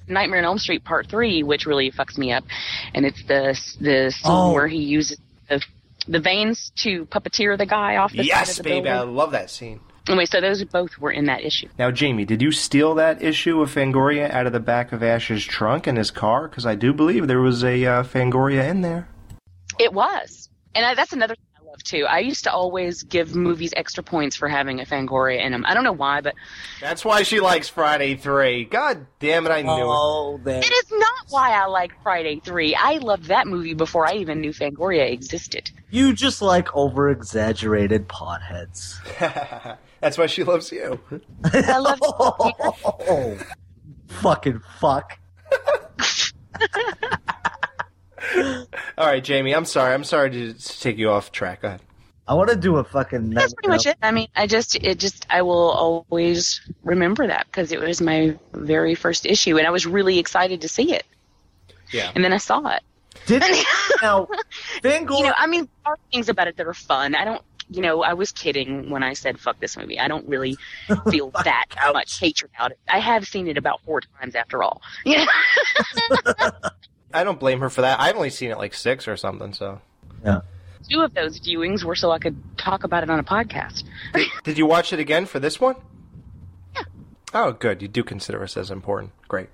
Nightmare 0.10 0.40
on 0.40 0.46
Elm 0.46 0.58
Street 0.58 0.84
Part 0.84 1.08
Three, 1.08 1.44
which 1.44 1.66
really 1.66 1.92
fucks 1.92 2.18
me 2.18 2.32
up, 2.32 2.44
and 2.94 3.06
it's 3.06 3.24
the 3.24 3.60
the 3.80 4.12
scene 4.12 4.32
Oh. 4.32 4.54
where 4.54 4.68
he 4.68 4.78
uses 4.80 5.18
the 5.48 5.64
the 6.08 6.20
veins 6.20 6.72
to 6.78 7.06
puppeteer 7.06 7.58
the 7.58 7.66
guy 7.66 7.98
off 7.98 8.12
the 8.12 8.18
side 8.20 8.26
yes, 8.26 8.58
of 8.60 8.64
the 8.66 8.70
baby. 8.70 8.90
I 8.90 9.02
love 9.02 9.32
that 9.32 9.50
scene. 9.50 9.80
Anyway, 10.08 10.26
so 10.26 10.42
those 10.42 10.64
both 10.64 10.98
were 10.98 11.12
in 11.12 11.26
that 11.26 11.44
issue. 11.44 11.68
Now, 11.78 11.92
Jamie, 11.92 12.26
did 12.26 12.42
you 12.42 12.52
steal 12.52 12.96
that 12.96 13.22
issue 13.22 13.62
of 13.62 13.72
Fangoria 13.72 14.32
out 14.32 14.48
of 14.48 14.54
the 14.54 14.60
back 14.60 14.92
of 14.92 15.04
Ash's 15.04 15.46
trunk 15.46 15.88
in 15.88 15.98
his 15.98 16.10
car? 16.10 16.48
Because 16.48 16.66
I 16.66 16.74
do 16.74 16.94
believe 16.94 17.28
there 17.28 17.42
was 17.42 17.64
a 17.64 17.86
uh, 17.86 18.04
Fangoria 18.04 18.68
in 18.68 18.82
there. 18.82 19.08
It 19.78 19.94
was. 19.94 20.50
And 20.74 20.84
I, 20.84 20.96
that's 20.96 21.14
another 21.14 21.36
love 21.80 21.84
too. 21.84 22.06
I 22.06 22.20
used 22.20 22.44
to 22.44 22.52
always 22.52 23.04
give 23.04 23.36
movies 23.36 23.74
extra 23.76 24.04
points 24.04 24.36
for 24.36 24.48
having 24.48 24.80
a 24.82 24.86
Fangoria 24.86 25.44
in 25.44 25.52
them. 25.52 25.66
I 25.66 25.74
don't 25.74 25.84
know 25.84 25.94
why, 25.94 26.22
but 26.22 26.36
That's 26.82 27.06
why 27.06 27.24
she 27.24 27.40
likes 27.40 27.70
Friday 27.70 28.16
3. 28.16 28.66
God 28.66 29.06
damn 29.20 29.46
it, 29.46 29.50
I 29.50 29.62
knew 29.62 29.72
it. 29.72 29.86
Oh, 29.86 30.40
there. 30.44 30.60
it 30.60 30.72
is 30.72 30.92
not 30.92 31.26
why 31.30 31.52
I 31.52 31.66
like 31.68 31.92
Friday 32.04 32.42
3. 32.44 32.76
I 32.76 32.98
loved 32.98 33.26
that 33.26 33.48
movie 33.48 33.74
before 33.74 34.06
I 34.08 34.14
even 34.16 34.42
knew 34.42 34.52
Fangoria 34.52 35.10
existed. 35.12 35.72
You 35.90 36.14
just 36.14 36.42
like 36.42 36.76
over 36.76 37.10
exaggerated 37.10 38.08
potheads. 38.08 38.98
That's 40.02 40.18
why 40.18 40.28
she 40.28 40.44
loves 40.44 40.72
you. 40.72 41.00
I 41.46 41.78
love 41.78 42.00
Oh, 42.02 43.38
fucking 44.08 44.62
fuck. 44.80 45.20
All 48.98 49.06
right, 49.06 49.24
Jamie. 49.24 49.54
I'm 49.54 49.66
sorry. 49.66 49.94
I'm 49.94 50.04
sorry 50.04 50.30
to, 50.32 50.54
to 50.54 50.80
take 50.80 50.98
you 50.98 51.10
off 51.10 51.32
track. 51.32 51.62
Go 51.62 51.70
ahead. 51.70 51.82
I 52.28 52.36
want 52.36 52.50
to 52.52 52.56
do 52.56 52.78
a 52.78 52.84
fucking. 52.84 53.32
That's 53.32 53.54
pretty 53.56 53.70
much 53.70 53.88
it. 53.88 53.98
I 54.04 54.12
mean, 54.12 54.28
I 54.36 54.46
just, 54.46 54.76
it 54.76 55.00
just, 55.00 55.26
I 55.32 55.42
will 55.42 55.72
always 55.72 56.62
remember 56.84 57.26
that 57.26 57.48
because 57.48 57.72
it 57.72 57.80
was 57.80 58.02
my 58.02 58.38
very 58.54 58.94
first 58.94 59.26
issue, 59.26 59.58
and 59.58 59.66
I 59.66 59.72
was 59.72 59.88
really 59.88 60.20
excited 60.20 60.62
to 60.62 60.70
see 60.70 60.94
it. 60.94 61.06
Yeah. 61.92 62.12
And 62.14 62.24
then 62.24 62.32
I 62.32 62.38
saw 62.38 62.68
it. 62.68 62.84
Did 63.26 63.42
now, 64.02 64.28
You 64.84 65.24
know, 65.24 65.34
I 65.36 65.48
mean, 65.48 65.68
there 65.84 65.94
are 65.94 65.98
things 66.12 66.30
about 66.30 66.48
it 66.48 66.58
that 66.58 66.68
are 66.68 66.74
fun. 66.74 67.16
I 67.16 67.26
don't, 67.26 67.42
you 67.70 67.82
know, 67.82 68.04
I 68.04 68.14
was 68.14 68.32
kidding 68.32 68.92
when 68.92 69.02
I 69.02 69.14
said 69.14 69.40
"fuck 69.40 69.60
this 69.60 69.76
movie." 69.76 70.00
I 70.00 70.08
don't 70.08 70.28
really 70.28 70.56
feel 71.10 71.32
that 71.32 71.66
much 71.94 72.20
hatred 72.20 72.52
about 72.56 72.72
it. 72.72 72.80
I 72.88 73.00
have 73.00 73.28
seen 73.28 73.48
it 73.48 73.58
about 73.58 73.82
four 73.82 74.02
times 74.02 74.36
after 74.36 74.64
all. 74.64 74.82
Yeah. 75.06 75.26
I 77.14 77.24
don't 77.24 77.40
blame 77.40 77.60
her 77.60 77.70
for 77.70 77.82
that. 77.82 78.00
I've 78.00 78.16
only 78.16 78.30
seen 78.30 78.52
it 78.52 78.58
like 78.58 78.74
six 78.74 79.08
or 79.08 79.18
something. 79.18 79.54
So. 79.54 79.82
Yeah. 80.24 80.42
Two 80.90 81.02
of 81.02 81.14
those 81.14 81.40
viewings 81.40 81.84
were 81.84 81.96
so 81.96 82.12
I 82.12 82.20
could 82.20 82.38
talk 82.58 82.84
about 82.84 83.04
it 83.04 83.10
on 83.10 83.20
a 83.20 83.24
podcast. 83.24 83.84
Did 84.44 84.58
you 84.58 84.66
watch 84.66 84.94
it 84.94 85.00
again 85.00 85.26
for 85.26 85.40
this 85.40 85.60
one? 85.60 85.76
Yeah. 86.76 86.84
Oh, 87.34 87.52
good. 87.52 87.82
You 87.82 87.88
do 87.88 88.04
consider 88.04 88.42
us 88.44 88.58
as 88.58 88.72
important. 88.72 89.12
Great. 89.28 89.50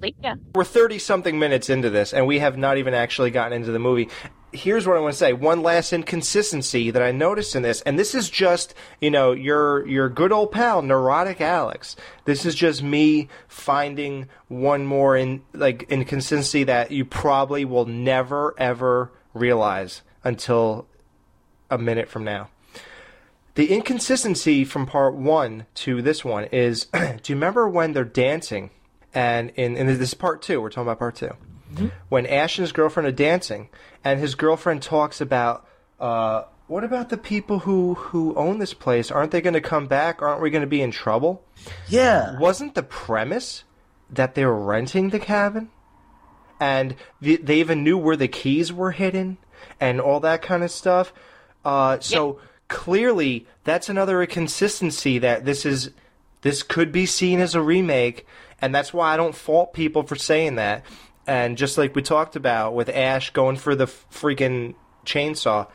Yeah. 0.00 0.34
We're 0.54 0.64
30 0.64 0.98
something 0.98 1.38
minutes 1.38 1.68
into 1.68 1.90
this, 1.90 2.12
and 2.12 2.26
we 2.26 2.38
have 2.38 2.56
not 2.56 2.78
even 2.78 2.94
actually 2.94 3.30
gotten 3.30 3.52
into 3.52 3.72
the 3.72 3.78
movie. 3.78 4.08
Here's 4.52 4.86
what 4.86 4.96
I 4.96 5.00
want 5.00 5.12
to 5.12 5.18
say. 5.18 5.32
One 5.32 5.62
last 5.62 5.92
inconsistency 5.92 6.90
that 6.90 7.02
I 7.02 7.12
noticed 7.12 7.54
in 7.54 7.62
this, 7.62 7.82
and 7.82 7.98
this 7.98 8.14
is 8.14 8.30
just, 8.30 8.74
you 9.00 9.10
know, 9.10 9.32
your 9.32 9.86
your 9.86 10.08
good 10.08 10.32
old 10.32 10.52
pal, 10.52 10.82
neurotic 10.82 11.40
Alex. 11.40 11.96
This 12.24 12.46
is 12.46 12.54
just 12.54 12.82
me 12.82 13.28
finding 13.46 14.28
one 14.48 14.86
more 14.86 15.16
in 15.16 15.42
like 15.52 15.82
inconsistency 15.90 16.64
that 16.64 16.90
you 16.90 17.04
probably 17.04 17.64
will 17.64 17.86
never 17.86 18.54
ever 18.58 19.12
realize 19.34 20.02
until 20.24 20.86
a 21.70 21.78
minute 21.78 22.08
from 22.08 22.24
now. 22.24 22.48
The 23.54 23.72
inconsistency 23.72 24.64
from 24.64 24.86
part 24.86 25.14
one 25.14 25.66
to 25.74 26.00
this 26.00 26.24
one 26.24 26.44
is 26.44 26.84
do 26.92 26.98
you 27.26 27.34
remember 27.34 27.68
when 27.68 27.92
they're 27.92 28.04
dancing? 28.04 28.70
And 29.18 29.50
in, 29.56 29.76
in 29.76 29.88
this 29.88 29.98
is 29.98 30.14
part 30.14 30.42
two, 30.42 30.60
we're 30.60 30.70
talking 30.70 30.84
about 30.84 31.00
part 31.00 31.16
2 31.16 31.90
When 32.08 32.24
Ash 32.24 32.56
and 32.56 32.62
his 32.62 32.70
girlfriend 32.70 33.08
are 33.08 33.12
dancing, 33.12 33.68
and 34.04 34.20
his 34.20 34.36
girlfriend 34.36 34.80
talks 34.80 35.20
about, 35.20 35.66
uh, 35.98 36.44
what 36.68 36.84
about 36.84 37.08
the 37.08 37.16
people 37.16 37.58
who, 37.58 37.94
who 37.94 38.32
own 38.36 38.60
this 38.60 38.74
place? 38.74 39.10
Aren't 39.10 39.32
they 39.32 39.40
going 39.40 39.54
to 39.54 39.60
come 39.60 39.88
back? 39.88 40.22
Aren't 40.22 40.40
we 40.40 40.50
going 40.50 40.62
to 40.62 40.68
be 40.68 40.80
in 40.80 40.92
trouble? 40.92 41.42
Yeah. 41.88 42.38
Wasn't 42.38 42.76
the 42.76 42.84
premise 42.84 43.64
that 44.08 44.36
they 44.36 44.44
were 44.44 44.54
renting 44.54 45.10
the 45.10 45.18
cabin? 45.18 45.70
And 46.60 46.94
the, 47.20 47.38
they 47.38 47.58
even 47.58 47.82
knew 47.82 47.98
where 47.98 48.16
the 48.16 48.28
keys 48.28 48.72
were 48.72 48.92
hidden 48.92 49.38
and 49.80 50.00
all 50.00 50.20
that 50.20 50.42
kind 50.42 50.62
of 50.62 50.70
stuff. 50.70 51.12
Uh, 51.64 51.98
so 51.98 52.38
clearly, 52.68 53.48
that's 53.64 53.88
another 53.88 54.22
inconsistency 54.22 55.18
that 55.18 55.44
this 55.44 55.66
is 55.66 55.90
this 56.42 56.62
could 56.62 56.92
be 56.92 57.04
seen 57.04 57.40
as 57.40 57.54
a 57.54 57.60
remake, 57.60 58.24
and 58.60 58.74
that's 58.74 58.92
why 58.92 59.12
I 59.12 59.16
don't 59.16 59.34
fault 59.34 59.72
people 59.72 60.02
for 60.02 60.16
saying 60.16 60.56
that. 60.56 60.84
And 61.26 61.58
just 61.58 61.76
like 61.76 61.94
we 61.94 62.02
talked 62.02 62.36
about 62.36 62.74
with 62.74 62.88
Ash 62.88 63.30
going 63.30 63.56
for 63.56 63.74
the 63.74 63.86
freaking 63.86 64.74
chainsaw, 65.04 65.68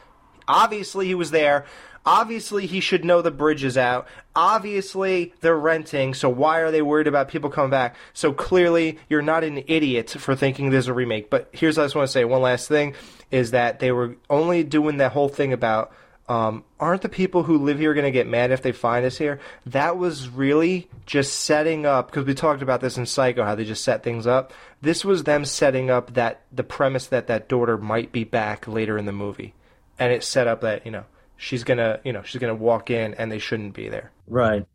obviously 0.47 1.07
he 1.07 1.15
was 1.15 1.31
there. 1.31 1.65
Obviously 2.05 2.65
he 2.65 2.81
should 2.81 3.05
know 3.05 3.22
the 3.22 3.31
bridge 3.31 3.64
is 3.64 3.77
out. 3.77 4.07
Obviously 4.35 5.34
they're 5.39 5.57
renting, 5.57 6.14
so 6.14 6.27
why 6.27 6.60
are 6.60 6.72
they 6.72 6.81
worried 6.81 7.07
about 7.07 7.30
people 7.30 7.49
coming 7.49 7.69
back? 7.69 7.95
So 8.14 8.34
clearly 8.34 8.99
you're 9.10 9.22
not 9.22 9.43
an 9.43 9.64
idiot 9.68 10.10
for 10.10 10.35
thinking 10.35 10.69
there's 10.69 10.89
a 10.89 10.93
remake. 10.93 11.30
But 11.30 11.49
here's 11.53 11.77
what 11.77 11.84
I 11.84 11.85
just 11.85 11.95
want 11.95 12.07
to 12.07 12.11
say. 12.11 12.26
One 12.26 12.41
last 12.41 12.68
thing 12.68 12.95
is 13.31 13.51
that 13.51 13.80
they 13.80 13.91
were 13.91 14.18
only 14.30 14.64
doing 14.64 14.97
that 14.97 15.14
whole 15.14 15.30
thing 15.30 15.53
about 15.53 15.93
um, 16.29 16.63
aren't 16.79 17.01
the 17.01 17.09
people 17.09 17.43
who 17.43 17.57
live 17.57 17.79
here 17.79 17.93
going 17.93 18.05
to 18.05 18.11
get 18.11 18.27
mad 18.27 18.51
if 18.51 18.61
they 18.61 18.71
find 18.71 19.05
us 19.05 19.17
here? 19.17 19.39
That 19.65 19.97
was 19.97 20.29
really 20.29 20.89
just 21.05 21.41
setting 21.41 21.85
up 21.85 22.07
because 22.07 22.25
we 22.25 22.33
talked 22.33 22.61
about 22.61 22.79
this 22.79 22.97
in 22.97 23.05
Psycho, 23.05 23.43
how 23.43 23.55
they 23.55 23.65
just 23.65 23.83
set 23.83 24.03
things 24.03 24.25
up. 24.25 24.53
This 24.81 25.03
was 25.03 25.23
them 25.23 25.43
setting 25.43 25.89
up 25.89 26.13
that 26.13 26.41
the 26.51 26.63
premise 26.63 27.07
that 27.07 27.27
that 27.27 27.49
daughter 27.49 27.77
might 27.77 28.11
be 28.11 28.23
back 28.23 28.67
later 28.67 28.97
in 28.97 29.05
the 29.05 29.11
movie, 29.11 29.53
and 29.99 30.13
it 30.13 30.23
set 30.23 30.47
up 30.47 30.61
that 30.61 30.85
you 30.85 30.91
know 30.91 31.03
she's 31.35 31.65
gonna 31.65 31.99
you 32.05 32.13
know 32.13 32.23
she's 32.23 32.39
gonna 32.39 32.55
walk 32.55 32.89
in 32.89 33.13
and 33.15 33.29
they 33.31 33.39
shouldn't 33.39 33.73
be 33.73 33.89
there. 33.89 34.11
Right. 34.27 34.65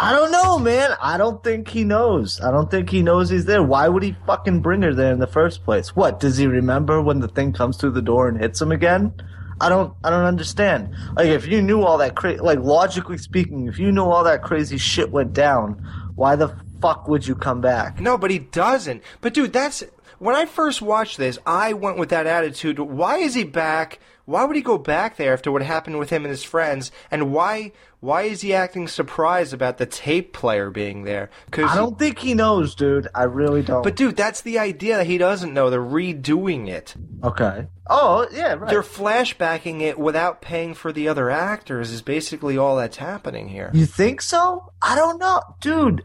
I 0.00 0.12
don't 0.12 0.30
know, 0.30 0.58
man. 0.60 0.90
I 1.02 1.16
don't 1.16 1.42
think 1.42 1.68
he 1.68 1.82
knows. 1.82 2.40
I 2.40 2.52
don't 2.52 2.70
think 2.70 2.88
he 2.88 3.02
knows 3.02 3.30
he's 3.30 3.46
there. 3.46 3.64
Why 3.64 3.88
would 3.88 4.04
he 4.04 4.14
fucking 4.26 4.60
bring 4.60 4.82
her 4.82 4.94
there 4.94 5.12
in 5.12 5.18
the 5.18 5.26
first 5.26 5.64
place? 5.64 5.96
What 5.96 6.20
does 6.20 6.36
he 6.36 6.46
remember 6.46 7.02
when 7.02 7.18
the 7.18 7.26
thing 7.26 7.52
comes 7.52 7.78
through 7.78 7.92
the 7.92 8.02
door 8.02 8.28
and 8.28 8.38
hits 8.38 8.62
him 8.62 8.70
again? 8.70 9.12
I 9.60 9.68
don't. 9.68 9.94
I 10.04 10.10
don't 10.10 10.24
understand. 10.24 10.94
Like, 11.16 11.28
if 11.28 11.46
you 11.46 11.62
knew 11.62 11.82
all 11.82 11.98
that 11.98 12.14
cra- 12.14 12.42
like 12.42 12.60
logically 12.60 13.18
speaking, 13.18 13.66
if 13.66 13.78
you 13.78 13.92
knew 13.92 14.04
all 14.04 14.24
that 14.24 14.42
crazy 14.42 14.78
shit 14.78 15.10
went 15.10 15.32
down, 15.32 15.84
why 16.14 16.36
the 16.36 16.54
fuck 16.80 17.08
would 17.08 17.26
you 17.26 17.34
come 17.34 17.60
back? 17.60 18.00
No, 18.00 18.16
but 18.16 18.30
he 18.30 18.38
doesn't. 18.38 19.02
But 19.20 19.34
dude, 19.34 19.52
that's 19.52 19.82
when 20.18 20.34
I 20.34 20.46
first 20.46 20.82
watched 20.82 21.16
this, 21.16 21.38
I 21.46 21.72
went 21.72 21.96
with 21.98 22.08
that 22.10 22.26
attitude. 22.26 22.78
Why 22.78 23.18
is 23.18 23.34
he 23.34 23.44
back? 23.44 24.00
Why 24.24 24.44
would 24.44 24.56
he 24.56 24.62
go 24.62 24.76
back 24.76 25.16
there 25.16 25.32
after 25.32 25.50
what 25.50 25.62
happened 25.62 25.98
with 25.98 26.10
him 26.10 26.24
and 26.24 26.30
his 26.30 26.44
friends? 26.44 26.90
And 27.10 27.32
why 27.32 27.72
why 28.00 28.22
is 28.22 28.42
he 28.42 28.54
acting 28.54 28.86
surprised 28.86 29.52
about 29.52 29.78
the 29.78 29.86
tape 29.86 30.32
player 30.32 30.70
being 30.70 31.02
there? 31.02 31.30
Cause 31.50 31.70
I 31.70 31.76
don't 31.76 31.98
think 31.98 32.20
he 32.20 32.34
knows, 32.34 32.74
dude. 32.74 33.08
I 33.14 33.24
really 33.24 33.62
don't. 33.62 33.82
But 33.82 33.96
dude, 33.96 34.16
that's 34.16 34.40
the 34.42 34.58
idea 34.58 34.98
that 34.98 35.06
he 35.06 35.18
doesn't 35.18 35.52
know. 35.52 35.68
They're 35.68 35.80
redoing 35.80 36.68
it. 36.68 36.94
Okay. 37.24 37.66
Oh 37.88 38.28
yeah, 38.32 38.54
right. 38.54 38.70
They're 38.70 38.82
flashbacking 38.82 39.80
it 39.80 39.98
without 39.98 40.40
paying 40.40 40.74
for 40.74 40.92
the 40.92 41.08
other 41.08 41.28
actors. 41.28 41.90
Is 41.90 42.02
basically 42.02 42.56
all 42.56 42.76
that's 42.76 42.98
happening 42.98 43.48
here. 43.48 43.70
You 43.74 43.86
think 43.86 44.22
so? 44.22 44.72
I 44.80 44.94
don't 44.94 45.18
know, 45.18 45.40
dude. 45.60 46.04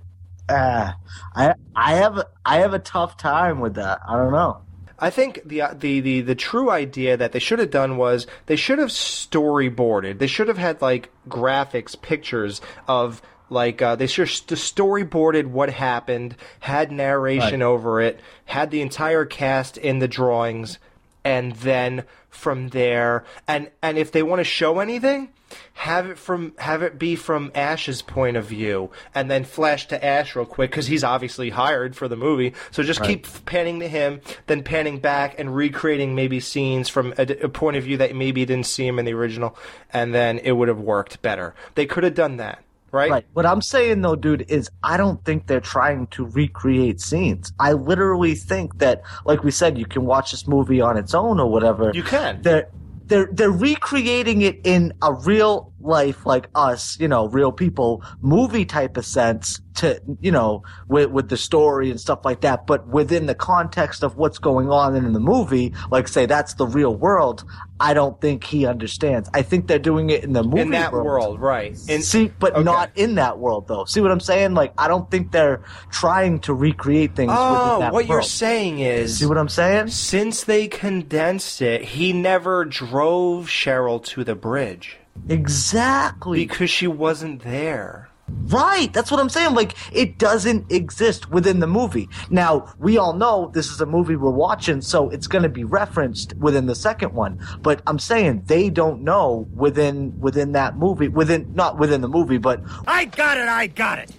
Uh, 0.49 0.94
I 1.36 1.53
I 1.76 1.94
have 1.95 2.24
I 2.44 2.60
have 2.60 2.74
a 2.74 2.80
tough 2.80 3.18
time 3.18 3.60
with 3.60 3.76
that. 3.76 3.99
I 4.07 4.15
don't 4.18 4.32
know. 4.32 4.61
I 5.03 5.09
think 5.09 5.41
the 5.45 5.63
the 5.73 5.99
the 5.99 6.21
the 6.21 6.34
true 6.34 6.71
idea 6.71 7.17
that 7.17 7.34
they 7.34 7.39
should 7.39 7.59
have 7.59 7.71
done 7.71 7.97
was 7.97 8.25
they 8.45 8.55
should 8.55 8.80
have 8.80 8.88
storyboarded. 8.88 10.19
They 10.19 10.27
should 10.27 10.47
have 10.47 10.57
had 10.57 10.81
like 10.81 11.09
graphics, 11.27 12.01
pictures 12.01 12.61
of 12.88 13.21
like 13.49 13.81
uh, 13.81 13.97
they 13.97 14.05
have 14.05 14.30
storyboarded 14.30 15.47
what 15.47 15.69
happened, 15.71 16.38
had 16.61 16.89
narration 16.89 17.59
Right. 17.59 17.65
over 17.65 17.99
it, 17.99 18.21
had 18.45 18.71
the 18.71 18.80
entire 18.80 19.25
cast 19.25 19.77
in 19.77 19.99
the 19.99 20.07
drawings, 20.07 20.80
and 21.25 21.51
then 21.57 22.05
from 22.30 22.69
there, 22.69 23.25
and 23.45 23.69
and 23.81 23.97
if 23.97 24.13
they 24.13 24.23
want 24.23 24.39
to 24.39 24.45
show 24.45 24.80
anything, 24.80 25.27
have 25.73 26.07
it 26.07 26.17
from 26.17 26.53
have 26.57 26.81
it 26.84 26.97
be 26.97 27.15
from 27.15 27.51
Ash's 27.55 28.01
point 28.01 28.38
of 28.38 28.45
view, 28.45 28.91
and 29.13 29.30
then 29.30 29.43
flash 29.43 29.88
to 29.88 30.03
Ash 30.05 30.35
real 30.35 30.45
quick 30.45 30.71
because 30.71 30.88
he's 30.88 31.03
obviously 31.03 31.49
hired 31.49 31.95
for 31.95 32.07
the 32.07 32.15
movie. 32.15 32.53
So 32.71 32.84
just 32.84 32.99
Right. 33.01 33.09
keep 33.09 33.45
panning 33.45 33.80
to 33.81 33.88
him, 33.88 34.21
then 34.47 34.63
panning 34.63 34.99
back 34.99 35.39
and 35.39 35.55
recreating 35.55 36.15
maybe 36.15 36.39
scenes 36.39 36.89
from 36.89 37.13
a, 37.17 37.23
a 37.43 37.49
point 37.49 37.77
of 37.77 37.84
view 37.84 37.97
that 37.97 38.15
maybe 38.15 38.41
you 38.41 38.45
didn't 38.45 38.65
see 38.67 38.88
him 38.88 38.99
in 38.99 39.05
the 39.05 39.13
original, 39.13 39.57
and 39.91 40.13
then 40.13 40.39
it 40.39 40.51
would 40.53 40.67
have 40.67 40.80
worked 40.80 41.21
better. 41.21 41.53
They 41.75 41.85
could 41.85 42.03
have 42.03 42.13
done 42.15 42.38
that, 42.38 42.63
right? 42.91 43.11
Right. 43.11 43.25
What 43.34 43.45
I'm 43.45 43.61
saying 43.61 44.01
though, 44.01 44.15
dude, 44.15 44.45
is 44.49 44.69
I 44.84 44.97
don't 44.97 45.23
think 45.25 45.47
they're 45.47 45.59
trying 45.59 46.07
to 46.07 46.25
recreate 46.25 47.01
scenes. 47.01 47.51
I 47.59 47.73
literally 47.73 48.35
think 48.35 48.77
that, 48.80 49.01
like 49.25 49.43
we 49.43 49.51
said, 49.51 49.77
you 49.77 49.85
can 49.85 50.05
watch 50.05 50.31
this 50.31 50.47
movie 50.47 50.81
on 50.81 50.97
its 50.97 51.13
own 51.13 51.39
or 51.39 51.49
whatever. 51.49 51.91
You 51.93 52.03
can. 52.03 52.41
They're 52.41 52.69
they're 53.05 53.30
they're 53.34 53.51
recreating 53.51 54.41
it 54.43 54.59
in 54.63 54.93
a 55.01 55.13
real 55.13 55.72
life 55.84 56.26
like 56.26 56.49
us, 56.55 56.97
you 56.99 57.07
know, 57.07 57.27
real 57.27 57.51
people 57.51 58.03
movie 58.22 58.65
type 58.65 58.97
of 58.97 59.05
sense 59.05 59.60
to 59.76 59.99
you 60.22 60.31
know 60.31 60.64
with 60.88 61.10
with 61.10 61.30
the 61.30 61.38
story 61.38 61.89
and 61.89 61.99
stuff 61.99 62.19
like 62.23 62.41
that, 62.41 62.68
but 62.68 62.88
within 62.88 63.26
the 63.26 63.35
context 63.35 64.03
of 64.03 64.18
what's 64.18 64.38
going 64.39 64.69
on 64.69 64.95
in 64.95 65.14
the 65.14 65.19
movie, 65.19 65.73
like 65.91 66.07
say 66.07 66.26
that's 66.26 66.53
the 66.55 66.68
real 66.68 66.95
world. 66.95 67.43
I 67.80 67.93
don't 67.93 68.19
think 68.22 68.45
he 68.45 68.65
understands. 68.65 69.30
I 69.34 69.41
think 69.41 69.68
they're 69.68 69.80
doing 69.80 70.10
it 70.10 70.23
in 70.23 70.31
the 70.31 70.43
movie 70.43 70.61
in 70.61 70.69
that 70.72 70.93
world, 70.93 71.41
right? 71.41 71.72
In, 71.89 72.01
See, 72.01 72.31
but 72.39 72.53
Okay. 72.53 72.64
not 72.64 72.91
in 72.95 73.15
that 73.15 73.39
world 73.39 73.68
though. 73.68 73.84
See 73.85 73.99
what 73.99 74.11
I'm 74.11 74.19
saying? 74.22 74.53
Like 74.53 74.73
I 74.77 74.88
don't 74.88 75.10
think 75.11 75.31
they're 75.31 75.64
trying 75.89 76.39
to 76.41 76.53
recreate 76.53 77.15
things 77.15 77.31
within 77.31 77.72
Oh, 77.72 77.89
what 77.91 78.07
you're 78.07 78.22
saying 78.22 78.80
is 78.80 79.18
See 79.18 79.26
what 79.26 79.38
I'm 79.38 79.49
saying? 79.49 79.88
Since 79.88 80.43
they 80.43 80.68
condensed 80.68 81.61
it, 81.61 81.81
he 81.84 82.14
never 82.14 82.64
drove 82.64 83.47
Cheryl 83.47 84.03
to 84.05 84.23
the 84.23 84.35
bridge. 84.35 84.97
Exactly. 85.30 86.45
Because 86.45 86.69
she 86.69 86.88
wasn't 86.88 87.44
there. 87.44 88.10
Right. 88.30 88.91
That's 88.94 89.11
what 89.11 89.19
I'm 89.19 89.30
saying. 89.30 89.53
Like 89.53 89.76
it 89.95 90.18
doesn't 90.18 90.72
exist 90.72 91.30
within 91.30 91.60
the 91.60 91.68
movie. 91.68 92.07
Now, 92.30 92.73
we 92.80 92.98
all 92.98 93.14
know 93.14 93.52
this 93.53 93.69
is 93.69 93.81
a 93.81 93.85
movie 93.85 94.15
we're 94.15 94.31
watching, 94.31 94.81
so 94.81 95.10
it's 95.10 95.27
going 95.27 95.44
to 95.44 95.49
be 95.49 95.65
referenced 95.65 96.34
within 96.38 96.65
the 96.65 96.73
second 96.76 97.14
one. 97.14 97.45
But 97.61 97.81
I'm 97.85 97.99
saying 97.99 98.44
they 98.48 98.69
don't 98.69 99.02
know 99.02 99.48
within 99.53 100.19
within 100.19 100.53
that 100.53 100.77
movie, 100.77 101.10
within 101.10 101.53
not 101.53 101.77
within 101.77 101.99
the 102.02 102.07
movie, 102.07 102.38
but 102.38 102.61
I 102.88 103.06
got 103.06 103.38
it, 103.38 103.48
I 103.49 103.68
got 103.68 103.99
it. 103.99 104.11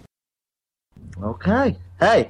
okay. 1.23 1.77
Hey, 1.99 2.29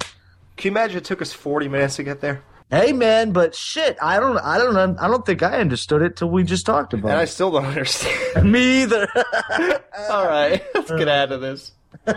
Can 0.57 0.69
you 0.69 0.70
imagine 0.70 0.99
it 0.99 1.05
took 1.05 1.20
us 1.23 1.32
40 1.32 1.69
minutes 1.69 1.97
to 1.97 2.05
get 2.05 2.20
there? 2.20 2.43
Hey 2.74 2.92
man, 2.92 3.30
but 3.30 3.55
shit, 3.55 3.96
I 4.02 4.18
don't, 4.18 4.36
I 4.36 4.59
don't, 4.59 4.98
I 4.98 5.06
don't 5.06 5.24
think 5.24 5.44
I 5.44 5.60
understood 5.60 6.02
it 6.02 6.16
till 6.16 6.28
we 6.28 6.42
just 6.42 6.66
talked 6.66 6.92
about 6.92 7.10
it. 7.10 7.12
And 7.12 7.20
I 7.20 7.24
still 7.24 7.52
don't 7.52 7.66
understand. 7.66 8.51
Me 8.51 8.82
either. 8.82 9.06
All 10.10 10.26
right, 10.26 10.60
let's 10.74 10.90
get 10.90 11.06
out 11.06 11.30
of 11.30 11.40
this. 11.40 11.70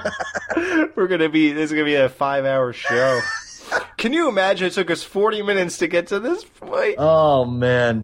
We're 0.96 1.06
gonna 1.08 1.30
be. 1.30 1.52
This 1.52 1.70
is 1.70 1.74
gonna 1.74 1.86
be 1.86 1.94
a 1.94 2.10
five-hour 2.10 2.74
show. 2.74 3.20
Can 3.98 4.14
you 4.14 4.30
imagine? 4.30 4.66
It 4.66 4.74
took 4.74 4.90
us 4.90 5.04
forty 5.04 5.44
minutes 5.44 5.78
to 5.78 5.88
get 5.88 6.08
to 6.08 6.20
this 6.20 6.44
point. 6.44 6.96
oh 6.98 7.46
man, 7.46 8.04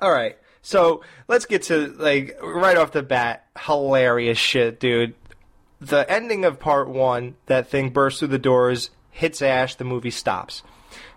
All 0.00 0.12
right, 0.12 0.38
so 0.62 1.02
let's 1.26 1.46
get 1.46 1.64
to 1.64 1.88
like 1.98 2.38
right 2.40 2.76
off 2.76 2.92
the 2.92 3.02
bat, 3.02 3.44
hilarious 3.58 4.38
shit, 4.38 4.78
dude. 4.78 5.16
The 5.80 6.08
ending 6.08 6.44
of 6.44 6.60
part 6.60 6.88
one, 6.88 7.34
that 7.46 7.68
thing 7.68 7.90
bursts 7.90 8.20
through 8.20 8.28
the 8.28 8.38
doors, 8.38 8.90
hits 9.10 9.42
Ash, 9.42 9.74
the 9.74 9.82
movie 9.84 10.12
stops. 10.12 10.62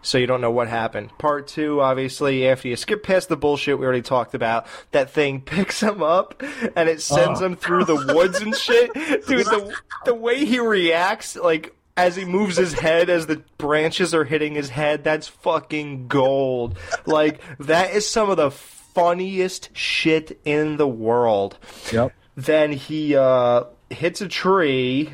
So 0.04 0.18
you 0.18 0.26
don't 0.28 0.42
know 0.42 0.52
what 0.52 0.68
happened. 0.68 1.16
Part 1.20 1.48
two, 1.48 1.80
obviously, 1.82 2.48
after 2.48 2.68
you 2.68 2.76
skip 2.76 3.04
past 3.04 3.30
the 3.30 3.38
bullshit 3.38 3.78
we 3.80 3.86
already 3.86 4.02
talked 4.02 4.34
about, 4.34 4.66
that 4.92 5.12
thing 5.12 5.42
picks 5.46 5.82
him 5.82 6.02
up 6.02 6.42
and 6.76 6.90
it 6.90 7.02
sends 7.02 7.42
Oh. 7.42 7.46
him 7.46 7.56
through 7.56 7.86
the 7.86 8.14
woods 8.16 8.40
and 8.42 8.56
shit. 8.56 8.94
Dude, 8.94 9.46
the 9.46 9.76
the 10.06 10.16
way 10.16 10.44
he 10.46 10.60
reacts, 10.60 11.36
like 11.36 11.76
as 11.98 12.16
he 12.16 12.26
moves 12.26 12.58
his 12.58 12.74
head 12.74 13.10
as 13.10 13.28
the 13.28 13.44
branches 13.58 14.14
are 14.16 14.24
hitting 14.24 14.56
his 14.56 14.70
head, 14.70 15.04
that's 15.04 15.28
fucking 15.28 16.08
gold. 16.08 16.78
Like 17.06 17.42
that 17.60 17.94
is 17.94 18.10
some 18.10 18.30
of 18.30 18.38
the 18.38 18.50
funniest 18.52 19.70
shit 19.78 20.40
in 20.46 20.78
the 20.78 20.88
world. 20.88 21.58
Yep. 21.92 22.14
Then 22.36 22.72
he 22.72 23.16
uh 23.16 23.66
hits 23.90 24.22
a 24.22 24.28
tree 24.28 25.14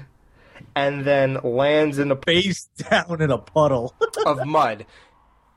and 0.78 1.06
then 1.06 1.40
lands 1.44 1.98
in 1.98 2.12
a 2.12 2.16
face 2.26 2.66
down 2.90 3.22
in 3.22 3.32
a 3.32 3.38
puddle 3.38 3.96
of 4.26 4.46
mud. 4.46 4.86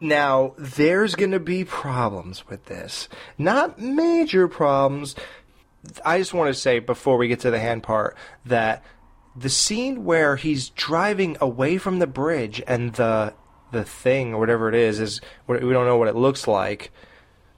Now, 0.00 0.54
there's 0.56 1.14
going 1.14 1.32
to 1.32 1.40
be 1.40 1.64
problems 1.64 2.48
with 2.48 2.64
this. 2.64 3.08
Not 3.36 3.78
major 3.78 4.48
problems. 4.48 5.14
I 6.04 6.18
just 6.18 6.32
want 6.32 6.48
to 6.48 6.58
say 6.58 6.78
before 6.78 7.18
we 7.18 7.28
get 7.28 7.40
to 7.40 7.50
the 7.50 7.60
hand 7.60 7.82
part 7.82 8.16
that 8.46 8.82
the 9.36 9.50
scene 9.50 10.04
where 10.04 10.36
he's 10.36 10.70
driving 10.70 11.36
away 11.40 11.76
from 11.76 11.98
the 11.98 12.06
bridge 12.06 12.62
and 12.66 12.94
the 12.94 13.34
the 13.72 13.84
thing 13.84 14.34
or 14.34 14.40
whatever 14.40 14.68
it 14.68 14.74
is 14.74 14.98
is 14.98 15.20
we 15.46 15.58
don't 15.58 15.86
know 15.86 15.96
what 15.96 16.08
it 16.08 16.16
looks 16.16 16.48
like 16.48 16.90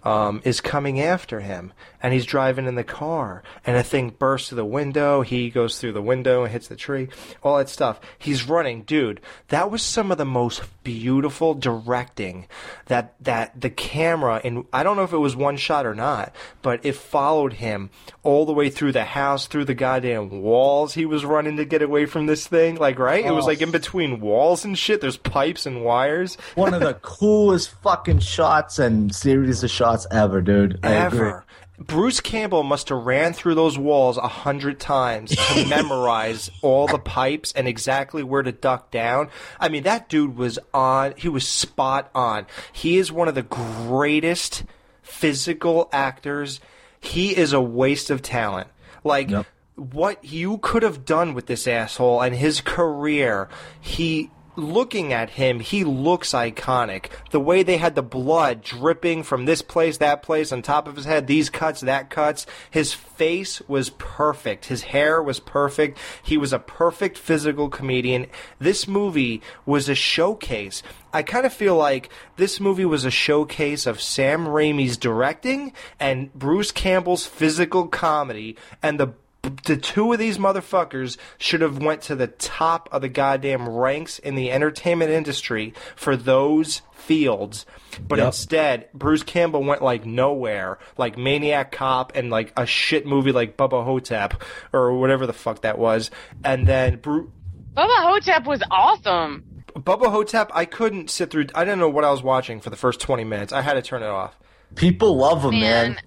um, 0.04 0.40
is 0.44 0.60
coming 0.60 1.00
after 1.00 1.40
him, 1.40 1.72
and 2.02 2.12
he's 2.12 2.26
driving 2.26 2.66
in 2.66 2.74
the 2.74 2.84
car, 2.84 3.42
and 3.66 3.76
a 3.76 3.82
thing 3.82 4.10
bursts 4.10 4.48
through 4.48 4.56
the 4.56 4.64
window. 4.64 5.22
He 5.22 5.50
goes 5.50 5.78
through 5.80 5.92
the 5.92 6.02
window 6.02 6.42
and 6.44 6.52
hits 6.52 6.68
the 6.68 6.76
tree, 6.76 7.08
all 7.42 7.58
that 7.58 7.68
stuff. 7.68 8.00
He's 8.18 8.48
running, 8.48 8.82
dude. 8.82 9.20
That 9.48 9.70
was 9.70 9.82
some 9.82 10.10
of 10.10 10.18
the 10.18 10.24
most 10.24 10.62
beautiful 10.84 11.54
directing 11.54 12.46
that 12.86 13.14
that 13.20 13.60
the 13.60 13.70
camera 13.70 14.40
and 14.42 14.64
I 14.72 14.82
don't 14.82 14.96
know 14.96 15.04
if 15.04 15.12
it 15.12 15.18
was 15.18 15.36
one 15.36 15.56
shot 15.56 15.86
or 15.86 15.94
not, 15.94 16.34
but 16.60 16.84
it 16.84 16.96
followed 16.96 17.52
him 17.54 17.90
all 18.24 18.44
the 18.46 18.52
way 18.52 18.68
through 18.70 18.92
the 18.92 19.04
house, 19.04 19.46
through 19.46 19.66
the 19.66 19.74
goddamn 19.74 20.42
walls. 20.42 20.94
He 20.94 21.06
was 21.06 21.24
running 21.24 21.56
to 21.58 21.64
get 21.64 21.82
away 21.82 22.06
from 22.06 22.26
this 22.26 22.46
thing, 22.46 22.76
like 22.76 22.98
right. 22.98 23.24
It 23.24 23.30
was 23.32 23.44
Oh. 23.44 23.48
like 23.48 23.62
in 23.62 23.70
between 23.70 24.20
walls 24.20 24.64
and 24.64 24.76
shit. 24.76 25.00
There's 25.00 25.16
pipes 25.16 25.66
and 25.66 25.84
wires. 25.84 26.36
one 26.56 26.74
of 26.74 26.80
the 26.80 26.94
coolest 27.02 27.70
fucking 27.82 28.18
shots 28.20 28.78
and 28.80 29.14
series 29.14 29.62
of 29.62 29.70
shots 29.70 29.91
ever, 30.10 30.40
dude. 30.40 30.80
Ever. 30.82 31.44
Bruce 31.78 32.20
Campbell 32.20 32.62
must 32.62 32.88
have 32.90 33.04
ran 33.04 33.32
through 33.32 33.54
those 33.54 33.78
walls 33.78 34.16
a 34.16 34.28
hundred 34.28 34.78
times 34.78 35.34
to 35.34 35.66
memorize 35.68 36.50
all 36.62 36.86
the 36.86 36.98
pipes 36.98 37.52
and 37.52 37.66
exactly 37.66 38.22
where 38.22 38.42
to 38.42 38.52
duck 38.52 38.90
down. 38.90 39.28
I 39.58 39.68
mean, 39.68 39.82
that 39.82 40.08
dude 40.08 40.36
was 40.36 40.58
on. 40.72 41.14
He 41.16 41.28
was 41.28 41.46
spot 41.46 42.10
on. 42.14 42.46
He 42.72 42.98
is 42.98 43.10
one 43.10 43.28
of 43.28 43.34
the 43.34 43.42
greatest 43.42 44.64
physical 45.02 45.88
actors. 45.92 46.60
He 47.00 47.36
is 47.36 47.52
a 47.52 47.60
waste 47.60 48.10
of 48.10 48.22
talent. 48.22 48.68
Like 49.02 49.30
what 49.74 50.24
you 50.24 50.58
could 50.58 50.82
have 50.82 51.04
done 51.04 51.34
with 51.34 51.46
this 51.46 51.66
asshole 51.66 52.20
and 52.20 52.34
his 52.34 52.60
career. 52.60 53.48
He 53.80 54.30
looking 54.56 55.12
at 55.12 55.30
him, 55.30 55.60
he 55.60 55.84
looks 55.84 56.32
iconic. 56.32 57.06
The 57.30 57.40
way 57.40 57.62
they 57.62 57.78
had 57.78 57.94
the 57.94 58.02
blood 58.02 58.62
dripping 58.62 59.22
from 59.22 59.44
this 59.44 59.62
place, 59.62 59.98
that 59.98 60.22
place, 60.22 60.52
on 60.52 60.62
top 60.62 60.86
of 60.88 60.96
his 60.96 61.04
head, 61.04 61.26
these 61.26 61.50
cuts, 61.50 61.80
that 61.80 62.10
cuts. 62.10 62.46
His 62.70 62.92
face 62.92 63.60
was 63.68 63.90
perfect. 63.90 64.66
His 64.66 64.82
hair 64.82 65.22
was 65.22 65.40
perfect. 65.40 65.98
He 66.22 66.36
was 66.36 66.52
a 66.52 66.58
perfect 66.58 67.18
physical 67.18 67.68
comedian. 67.68 68.26
This 68.58 68.86
movie 68.86 69.42
was 69.64 69.88
a 69.88 69.94
showcase. 69.94 70.82
I 71.12 71.22
kind 71.22 71.44
of 71.44 71.52
feel 71.52 71.76
like 71.76 72.08
this 72.36 72.58
movie 72.58 72.86
was 72.86 73.04
a 73.04 73.10
showcase 73.10 73.86
of 73.86 74.00
Sam 74.00 74.46
Raimi's 74.46 74.96
directing 74.96 75.74
and 76.00 76.32
Bruce 76.32 76.70
Campbell's 76.72 77.26
physical 77.26 77.86
comedy 77.86 78.56
and 78.82 78.98
the 78.98 79.12
the 79.42 79.76
two 79.76 80.12
of 80.12 80.18
these 80.20 80.38
motherfuckers 80.38 81.16
should 81.36 81.62
have 81.62 81.78
went 81.78 82.00
to 82.02 82.14
the 82.14 82.28
top 82.28 82.88
of 82.92 83.02
the 83.02 83.08
goddamn 83.08 83.68
ranks 83.68 84.18
in 84.20 84.36
the 84.36 84.52
entertainment 84.52 85.10
industry 85.10 85.74
for 85.96 86.16
those 86.16 86.82
fields. 86.92 87.66
But 88.06 88.18
Yep. 88.18 88.26
instead, 88.28 88.88
Bruce 88.94 89.24
Campbell 89.24 89.64
went 89.64 89.82
like 89.82 90.06
nowhere, 90.06 90.78
like 90.96 91.18
Maniac 91.18 91.72
Cop 91.72 92.12
and 92.14 92.30
like 92.30 92.52
a 92.56 92.64
shit 92.66 93.04
movie 93.04 93.32
like 93.32 93.56
Bubba 93.56 93.84
Ho-Tep 93.84 94.34
or 94.72 94.92
whatever 94.98 95.26
the 95.26 95.32
fuck 95.32 95.62
that 95.62 95.76
was. 95.78 96.12
And 96.44 96.66
then 96.66 96.96
Bru- 96.98 97.32
Bubba 97.76 97.88
Ho-Tep 98.10 98.46
was 98.46 98.62
awesome. 98.70 99.44
Bubba 99.74 100.10
Ho-Tep, 100.10 100.52
I 100.54 100.66
couldn't 100.66 101.10
sit 101.10 101.30
through. 101.30 101.46
I 101.54 101.64
didn't 101.64 101.80
know 101.80 101.88
what 101.88 102.04
I 102.04 102.10
was 102.12 102.22
watching 102.22 102.60
for 102.60 102.70
the 102.70 102.76
first 102.76 103.00
20 103.00 103.24
minutes. 103.24 103.52
I 103.52 103.62
had 103.62 103.72
to 103.74 103.82
turn 103.82 104.02
it 104.04 104.08
off. 104.08 104.38
People 104.76 105.16
love 105.16 105.44
him, 105.44 105.58
Man, 105.58 105.92
man. 105.94 106.00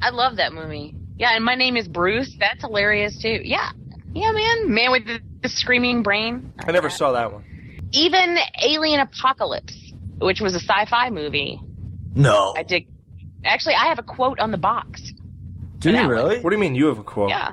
I 0.00 0.10
love 0.10 0.36
that 0.36 0.52
movie. 0.52 0.94
Yeah, 1.20 1.36
and 1.36 1.44
my 1.44 1.54
name 1.54 1.76
is 1.76 1.86
Bruce. 1.86 2.34
That's 2.40 2.62
hilarious 2.62 3.20
too. 3.20 3.42
Yeah, 3.44 3.72
yeah, 4.14 4.32
man, 4.32 4.72
man 4.72 4.90
with 4.90 5.06
the, 5.06 5.20
the 5.42 5.50
screaming 5.50 6.02
brain. 6.02 6.50
I 6.66 6.72
never 6.72 6.88
saw 6.88 7.12
that 7.12 7.30
one. 7.30 7.44
Even 7.92 8.38
Alien 8.62 9.00
Apocalypse, 9.00 9.92
which 10.18 10.40
was 10.40 10.54
a 10.54 10.60
sci-fi 10.60 11.10
movie. 11.10 11.60
No. 12.14 12.54
I 12.56 12.62
did. 12.62 12.86
Actually, 13.44 13.74
I 13.74 13.88
have 13.88 13.98
a 13.98 14.02
quote 14.02 14.40
on 14.40 14.50
the 14.50 14.56
box. 14.56 15.12
Do 15.78 15.90
you 15.90 16.08
really? 16.08 16.40
What 16.40 16.48
do 16.48 16.56
you 16.56 16.60
mean 16.60 16.74
you 16.74 16.86
have 16.86 16.98
a 16.98 17.04
quote? 17.04 17.28
Yeah. 17.28 17.52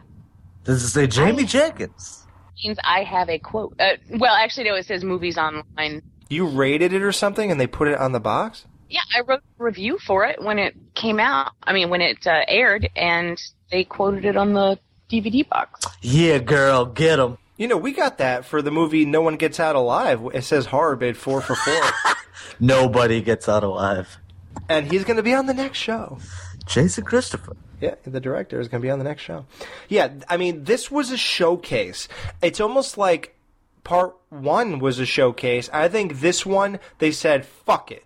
Does 0.64 0.82
it 0.82 0.88
say 0.88 1.06
Jamie 1.06 1.44
Jenkins? 1.44 2.26
Means 2.64 2.78
I 2.86 3.04
have 3.04 3.28
a 3.30 3.38
quote. 3.38 3.76
Uh, 3.82 3.98
well, 4.12 4.34
actually, 4.34 4.70
no. 4.70 4.76
It 4.76 4.86
says 4.86 5.04
movies 5.04 5.38
online. 5.38 6.04
You 6.30 6.48
rated 6.48 6.94
it 6.94 7.02
or 7.02 7.12
something 7.12 7.52
and 7.52 7.60
they 7.60 7.68
put 7.68 7.90
it 7.90 7.98
on 7.98 8.14
the 8.14 8.22
box? 8.22 8.66
Yeah, 8.90 9.02
I 9.14 9.22
wrote 9.22 9.42
a 9.60 9.64
review 9.64 9.98
for 10.08 10.24
it 10.24 10.42
when 10.42 10.58
it 10.58 10.74
came 10.96 11.20
out. 11.20 11.52
I 11.62 11.74
mean, 11.74 11.90
when 11.90 12.00
it 12.00 12.26
uh, 12.26 12.46
aired, 12.48 12.90
and 12.96 13.38
they 13.72 13.84
quoted 13.84 14.26
it 14.26 14.38
on 14.38 14.54
the 14.54 14.80
DVD 15.10 15.48
box. 15.48 15.86
Yeah, 16.02 16.40
girl, 16.40 16.86
get 16.86 17.18
them. 17.18 17.38
You 17.58 17.68
know, 17.68 17.78
we 17.78 17.92
got 17.92 18.20
that 18.20 18.46
for 18.46 18.62
the 18.62 18.72
movie 18.72 19.06
No 19.06 19.22
One 19.22 19.36
Gets 19.36 19.60
Out 19.60 19.76
Alive. 19.76 20.22
It 20.34 20.44
says 20.44 20.68
horror 20.68 20.96
bid 20.96 21.18
four 21.18 21.42
for 21.42 21.56
four. 21.56 21.82
Nobody 22.60 23.22
gets 23.22 23.48
out 23.50 23.64
alive. 23.64 24.18
and 24.70 24.92
he's 24.92 25.04
going 25.04 25.18
to 25.18 25.24
be 25.24 25.34
on 25.34 25.46
the 25.46 25.54
next 25.54 25.78
show. 25.78 26.18
Jason 26.66 27.04
Christopher. 27.04 27.56
Yeah, 27.80 27.96
the 28.04 28.20
director 28.20 28.60
is 28.60 28.68
going 28.68 28.82
to 28.82 28.86
be 28.86 28.90
on 28.92 29.00
the 29.00 29.06
next 29.06 29.22
show. 29.22 29.46
Yeah, 29.88 30.10
I 30.28 30.38
mean, 30.38 30.64
this 30.64 30.90
was 30.90 31.12
a 31.12 31.18
showcase. 31.18 32.08
It's 32.42 32.60
almost 32.60 32.98
like 32.98 33.36
part 33.84 34.16
one 34.30 34.80
was 34.80 35.00
a 35.00 35.06
showcase. 35.06 35.70
I 35.72 35.88
think 35.88 36.20
this 36.20 36.46
one, 36.46 36.80
they 37.00 37.12
said, 37.12 37.46
fuck 37.46 37.92
it. 37.92 38.04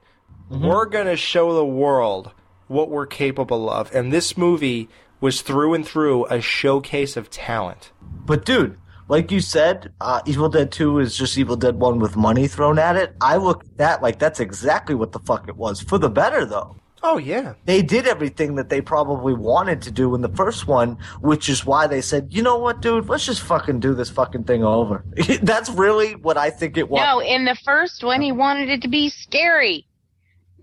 Mm-hmm. 0.49 0.65
We're 0.65 0.85
going 0.85 1.07
to 1.07 1.15
show 1.15 1.53
the 1.55 1.65
world 1.65 2.31
what 2.67 2.89
we're 2.89 3.05
capable 3.07 3.69
of. 3.69 3.93
And 3.95 4.11
this 4.11 4.37
movie 4.37 4.89
was 5.21 5.41
through 5.41 5.73
and 5.75 5.87
through 5.87 6.25
a 6.25 6.41
showcase 6.41 7.15
of 7.15 7.29
talent. 7.29 7.91
But 8.01 8.43
dude, 8.43 8.77
like 9.07 9.31
you 9.31 9.39
said, 9.39 9.93
uh, 10.01 10.21
Evil 10.25 10.49
Dead 10.49 10.71
2 10.71 10.99
is 10.99 11.15
just 11.15 11.37
Evil 11.37 11.55
Dead 11.55 11.75
1 11.75 11.99
with 11.99 12.15
money 12.15 12.47
thrown 12.47 12.79
at 12.79 12.95
it. 12.95 13.15
I 13.21 13.37
look 13.37 13.63
at 13.63 13.77
that 13.77 14.01
like 14.01 14.19
that's 14.19 14.39
exactly 14.39 14.95
what 14.95 15.11
the 15.11 15.19
fuck 15.19 15.47
it 15.47 15.55
was. 15.55 15.81
For 15.81 15.97
the 15.97 16.09
better, 16.09 16.45
though. 16.45 16.75
Oh, 17.03 17.17
yeah. 17.17 17.55
They 17.65 17.81
did 17.81 18.07
everything 18.07 18.55
that 18.55 18.69
they 18.69 18.79
probably 18.79 19.33
wanted 19.33 19.81
to 19.83 19.91
do 19.91 20.13
in 20.13 20.21
the 20.21 20.29
first 20.29 20.67
one, 20.67 20.97
which 21.19 21.49
is 21.49 21.65
why 21.65 21.87
they 21.87 22.01
said, 22.01 22.27
you 22.29 22.43
know 22.43 22.57
what, 22.59 22.81
dude, 22.81 23.09
let's 23.09 23.25
just 23.25 23.41
fucking 23.41 23.79
do 23.79 23.95
this 23.95 24.09
fucking 24.09 24.43
thing 24.43 24.63
over. 24.63 25.03
that's 25.41 25.69
really 25.71 26.15
what 26.15 26.37
I 26.37 26.51
think 26.51 26.77
it 26.77 26.89
was. 26.89 27.01
No, 27.01 27.19
in 27.19 27.45
the 27.45 27.57
first 27.65 28.03
one, 28.03 28.21
he 28.21 28.31
wanted 28.31 28.69
it 28.69 28.83
to 28.83 28.87
be 28.87 29.09
scary, 29.09 29.87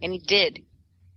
and 0.00 0.12
he 0.12 0.20
did. 0.20 0.62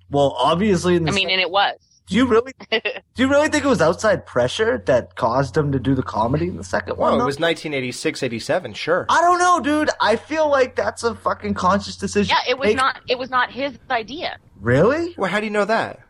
Well, 0.09 0.35
obviously, 0.37 0.95
in 0.95 1.05
the 1.05 1.11
I 1.11 1.15
mean, 1.15 1.29
and 1.29 1.39
it 1.39 1.51
was. 1.51 1.77
Do 2.11 2.17
you 2.17 2.25
really 2.25 2.51
do 2.71 2.79
you 3.15 3.29
really 3.29 3.47
think 3.47 3.63
it 3.63 3.67
was 3.69 3.81
outside 3.81 4.25
pressure 4.25 4.83
that 4.85 5.15
caused 5.15 5.55
him 5.55 5.71
to 5.71 5.79
do 5.79 5.95
the 5.95 6.03
comedy 6.03 6.47
in 6.49 6.57
the 6.57 6.63
second 6.63 6.97
one? 6.97 7.13
Well, 7.13 7.21
it 7.21 7.25
was 7.25 7.39
1986, 7.39 8.21
87, 8.21 8.73
sure. 8.73 9.05
I 9.09 9.21
don't 9.21 9.39
know, 9.39 9.61
dude. 9.61 9.89
I 10.01 10.17
feel 10.17 10.49
like 10.49 10.75
that's 10.75 11.03
a 11.03 11.15
fucking 11.15 11.53
conscious 11.53 11.95
decision. 11.95 12.35
Yeah, 12.35 12.51
it 12.51 12.59
was 12.59 12.67
Make- 12.67 12.77
not. 12.77 12.99
It 13.07 13.17
was 13.17 13.29
not 13.29 13.51
his 13.51 13.77
idea. 13.89 14.37
Really? 14.59 15.15
Well, 15.17 15.31
how 15.31 15.39
do 15.39 15.45
you 15.45 15.51
know 15.51 15.63
that? 15.65 16.01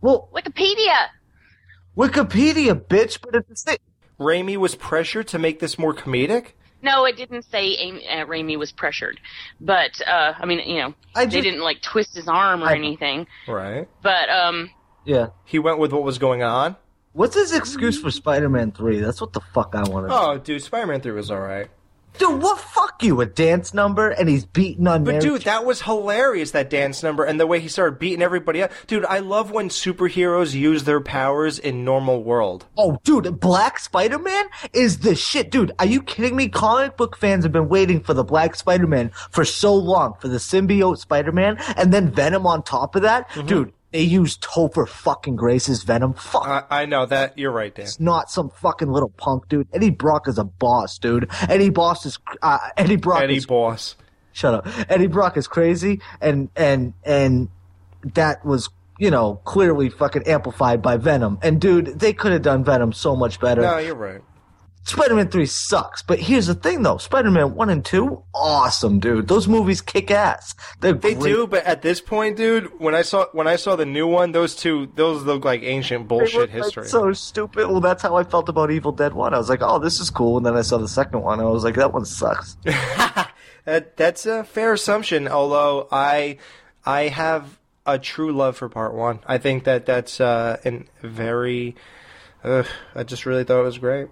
Well, 0.00 0.30
Wikipedia. 0.34 1.08
Wikipedia, 1.96 2.74
bitch. 2.74 3.20
But 3.22 3.34
it's 3.34 3.48
the 3.48 3.56
same. 3.56 3.76
Raimi 4.18 4.56
was 4.56 4.74
pressured 4.74 5.28
to 5.28 5.38
make 5.38 5.58
this 5.60 5.78
more 5.78 5.92
comedic? 5.94 6.52
No, 6.80 7.04
it 7.04 7.16
didn't 7.16 7.42
say 7.42 7.76
Amy, 7.76 8.08
uh, 8.08 8.24
Raimi 8.26 8.58
was 8.58 8.72
pressured, 8.72 9.20
but 9.60 10.00
uh, 10.04 10.32
I 10.36 10.46
mean, 10.46 10.68
you 10.68 10.80
know, 10.80 10.94
I 11.14 11.26
they 11.26 11.40
didn't 11.40 11.60
like 11.60 11.80
twist 11.80 12.16
his 12.16 12.26
arm 12.26 12.62
or 12.62 12.66
I- 12.66 12.74
anything. 12.74 13.26
Right. 13.46 13.88
But 14.02 14.28
um, 14.30 14.70
Yeah. 15.04 15.28
He 15.44 15.58
went 15.58 15.78
with 15.78 15.92
what 15.92 16.02
was 16.02 16.18
going 16.18 16.42
on. 16.42 16.76
What's 17.12 17.34
his 17.34 17.52
excuse 17.52 18.00
for 18.00 18.10
Spider-Man 18.10 18.72
Three? 18.72 19.00
That's 19.00 19.20
what 19.20 19.32
the 19.32 19.40
fuck 19.40 19.74
I 19.74 19.86
want 19.88 20.08
to. 20.08 20.14
Oh, 20.14 20.38
dude, 20.38 20.62
Spider-Man 20.62 21.02
Three 21.02 21.12
was 21.12 21.30
all 21.30 21.40
right. 21.40 21.68
Dude, 22.18 22.42
what? 22.42 22.58
Fuck 22.58 23.02
you, 23.02 23.20
a 23.20 23.26
dance 23.26 23.72
number, 23.72 24.10
and 24.10 24.28
he's 24.28 24.44
beating 24.44 24.86
on. 24.86 25.04
But 25.04 25.12
Mary 25.12 25.22
dude, 25.22 25.42
that 25.42 25.64
was 25.64 25.82
hilarious 25.82 26.50
that 26.50 26.68
dance 26.68 27.02
number 27.02 27.24
and 27.24 27.40
the 27.40 27.46
way 27.46 27.58
he 27.58 27.68
started 27.68 27.98
beating 27.98 28.22
everybody 28.22 28.62
up. 28.62 28.70
Dude, 28.86 29.04
I 29.06 29.20
love 29.20 29.50
when 29.50 29.70
superheroes 29.70 30.54
use 30.54 30.84
their 30.84 31.00
powers 31.00 31.58
in 31.58 31.84
normal 31.84 32.22
world. 32.22 32.66
Oh, 32.76 32.98
dude, 33.04 33.40
Black 33.40 33.78
Spider 33.78 34.18
Man 34.18 34.44
is 34.72 34.98
the 34.98 35.14
shit. 35.14 35.50
Dude, 35.50 35.72
are 35.78 35.86
you 35.86 36.02
kidding 36.02 36.36
me? 36.36 36.48
Comic 36.48 36.96
book 36.96 37.16
fans 37.16 37.44
have 37.44 37.52
been 37.52 37.68
waiting 37.68 38.02
for 38.02 38.14
the 38.14 38.24
Black 38.24 38.56
Spider 38.56 38.86
Man 38.86 39.10
for 39.30 39.44
so 39.44 39.74
long, 39.74 40.14
for 40.20 40.28
the 40.28 40.38
symbiote 40.38 40.98
Spider 40.98 41.32
Man, 41.32 41.56
and 41.76 41.92
then 41.92 42.10
Venom 42.10 42.46
on 42.46 42.62
top 42.62 42.94
of 42.94 43.02
that. 43.02 43.28
Mm-hmm. 43.30 43.46
Dude, 43.46 43.72
they 43.92 44.02
used 44.02 44.42
Topher 44.42 44.88
fucking 44.88 45.36
Grace's 45.36 45.82
Venom. 45.82 46.14
Fuck. 46.14 46.46
I, 46.46 46.82
I 46.82 46.86
know 46.86 47.06
that 47.06 47.38
you're 47.38 47.52
right, 47.52 47.74
Dan. 47.74 47.84
It's 47.84 48.00
not 48.00 48.30
some 48.30 48.50
fucking 48.50 48.88
little 48.88 49.10
punk, 49.10 49.48
dude. 49.48 49.68
Eddie 49.72 49.90
Brock 49.90 50.26
is 50.28 50.38
a 50.38 50.44
boss, 50.44 50.98
dude. 50.98 51.30
Eddie 51.42 51.70
Boss 51.70 52.06
is 52.06 52.18
uh, 52.42 52.58
Eddie 52.76 52.96
Brock. 52.96 53.22
Eddie 53.22 53.36
is, 53.36 53.46
Boss. 53.46 53.96
shut 54.32 54.54
up. 54.54 54.66
Eddie 54.90 55.06
Brock 55.06 55.36
is 55.36 55.46
crazy, 55.46 56.00
and 56.20 56.48
and 56.56 56.94
and 57.04 57.48
that 58.14 58.44
was 58.44 58.70
you 58.98 59.10
know 59.10 59.40
clearly 59.44 59.90
fucking 59.90 60.26
amplified 60.26 60.80
by 60.80 60.96
Venom. 60.96 61.38
And 61.42 61.60
dude, 61.60 61.98
they 61.98 62.12
could 62.12 62.32
have 62.32 62.42
done 62.42 62.64
Venom 62.64 62.92
so 62.92 63.14
much 63.14 63.40
better. 63.40 63.60
No, 63.60 63.78
you're 63.78 63.94
right. 63.94 64.22
Spider-Man 64.84 65.28
3 65.28 65.46
sucks, 65.46 66.02
but 66.02 66.18
here's 66.18 66.48
the 66.48 66.54
thing 66.54 66.82
though. 66.82 66.96
Spider-Man 66.96 67.54
1 67.54 67.70
and 67.70 67.84
2, 67.84 68.22
awesome, 68.34 68.98
dude. 68.98 69.28
Those 69.28 69.46
movies 69.46 69.80
kick 69.80 70.10
ass. 70.10 70.54
They're 70.80 70.92
They 70.92 71.14
great. 71.14 71.32
do, 71.32 71.46
but 71.46 71.64
at 71.64 71.82
this 71.82 72.00
point, 72.00 72.36
dude, 72.36 72.80
when 72.80 72.94
I 72.94 73.02
saw 73.02 73.26
when 73.32 73.46
I 73.46 73.56
saw 73.56 73.76
the 73.76 73.86
new 73.86 74.06
one, 74.08 74.32
those 74.32 74.56
two 74.56 74.90
those 74.96 75.22
look 75.22 75.44
like 75.44 75.62
ancient 75.62 76.08
bullshit 76.08 76.34
look 76.34 76.50
like 76.50 76.64
history. 76.64 76.86
so 76.86 77.12
stupid. 77.12 77.68
Well, 77.68 77.80
that's 77.80 78.02
how 78.02 78.16
I 78.16 78.24
felt 78.24 78.48
about 78.48 78.70
Evil 78.72 78.92
Dead 78.92 79.14
1. 79.14 79.32
I 79.34 79.38
was 79.38 79.48
like, 79.48 79.60
oh, 79.62 79.78
this 79.78 80.00
is 80.00 80.10
cool. 80.10 80.36
And 80.36 80.44
then 80.44 80.56
I 80.56 80.62
saw 80.62 80.78
the 80.78 80.88
second 80.88 81.22
one. 81.22 81.38
And 81.38 81.46
I 81.48 81.50
was 81.50 81.62
like, 81.64 81.76
that 81.76 81.92
one 81.92 82.04
sucks. 82.04 82.56
That 83.64 83.96
that's 83.96 84.26
a 84.26 84.42
fair 84.42 84.72
assumption. 84.72 85.28
Although 85.28 85.86
I 85.92 86.38
I 86.84 87.02
have 87.02 87.60
a 87.86 87.96
true 87.96 88.32
love 88.32 88.56
for 88.56 88.68
part 88.68 88.92
one. 88.92 89.20
I 89.24 89.38
think 89.38 89.62
that 89.64 89.86
that's 89.86 90.20
uh, 90.20 90.58
an 90.64 90.88
very. 91.00 91.76
Uh, 92.42 92.64
I 92.96 93.04
just 93.04 93.24
really 93.24 93.44
thought 93.44 93.60
it 93.60 93.64
was 93.64 93.78
great. 93.78 94.08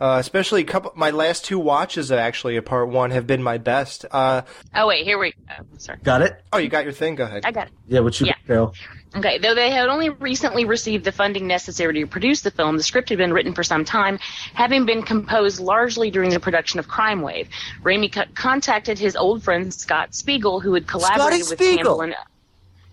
Uh, 0.00 0.16
especially 0.18 0.60
a 0.62 0.64
couple. 0.64 0.92
My 0.94 1.10
last 1.10 1.44
two 1.44 1.58
watches 1.58 2.10
actually 2.12 2.56
of 2.56 2.64
part 2.64 2.88
one 2.88 3.10
have 3.12 3.26
been 3.26 3.42
my 3.42 3.58
best. 3.58 4.04
Uh, 4.10 4.42
oh 4.74 4.86
wait, 4.86 5.04
here 5.04 5.18
we. 5.18 5.32
Oh, 5.50 5.64
sorry, 5.78 5.98
Got 6.02 6.22
it? 6.22 6.42
oh, 6.52 6.58
you 6.58 6.68
got 6.68 6.84
your 6.84 6.92
thing. 6.92 7.14
Go 7.14 7.24
ahead. 7.24 7.42
I 7.44 7.52
got 7.52 7.68
it. 7.68 7.72
Yeah, 7.86 8.00
what 8.00 8.20
you 8.20 8.26
Yeah. 8.26 8.34
Carol? 8.46 8.74
Okay, 9.16 9.38
though 9.38 9.54
they 9.54 9.70
had 9.70 9.88
only 9.88 10.08
recently 10.10 10.64
received 10.64 11.04
the 11.04 11.12
funding 11.12 11.46
necessary 11.46 11.94
to 12.00 12.06
produce 12.06 12.40
the 12.40 12.50
film, 12.50 12.76
the 12.76 12.82
script 12.82 13.08
had 13.10 13.18
been 13.18 13.32
written 13.32 13.54
for 13.54 13.62
some 13.62 13.84
time, 13.84 14.18
having 14.54 14.84
been 14.86 15.02
composed 15.02 15.60
largely 15.60 16.10
during 16.10 16.30
the 16.30 16.40
production 16.40 16.80
of 16.80 16.88
Crime 16.88 17.22
Wave. 17.22 17.48
Raimi 17.82 18.12
co- 18.12 18.24
contacted 18.34 18.98
his 18.98 19.14
old 19.14 19.44
friend 19.44 19.72
Scott 19.72 20.14
Spiegel, 20.16 20.58
who 20.58 20.74
had 20.74 20.88
collaborated 20.88 21.48
with 21.48 21.58
Spiegel! 21.60 21.76
Campbell 21.76 22.00
and, 22.02 22.14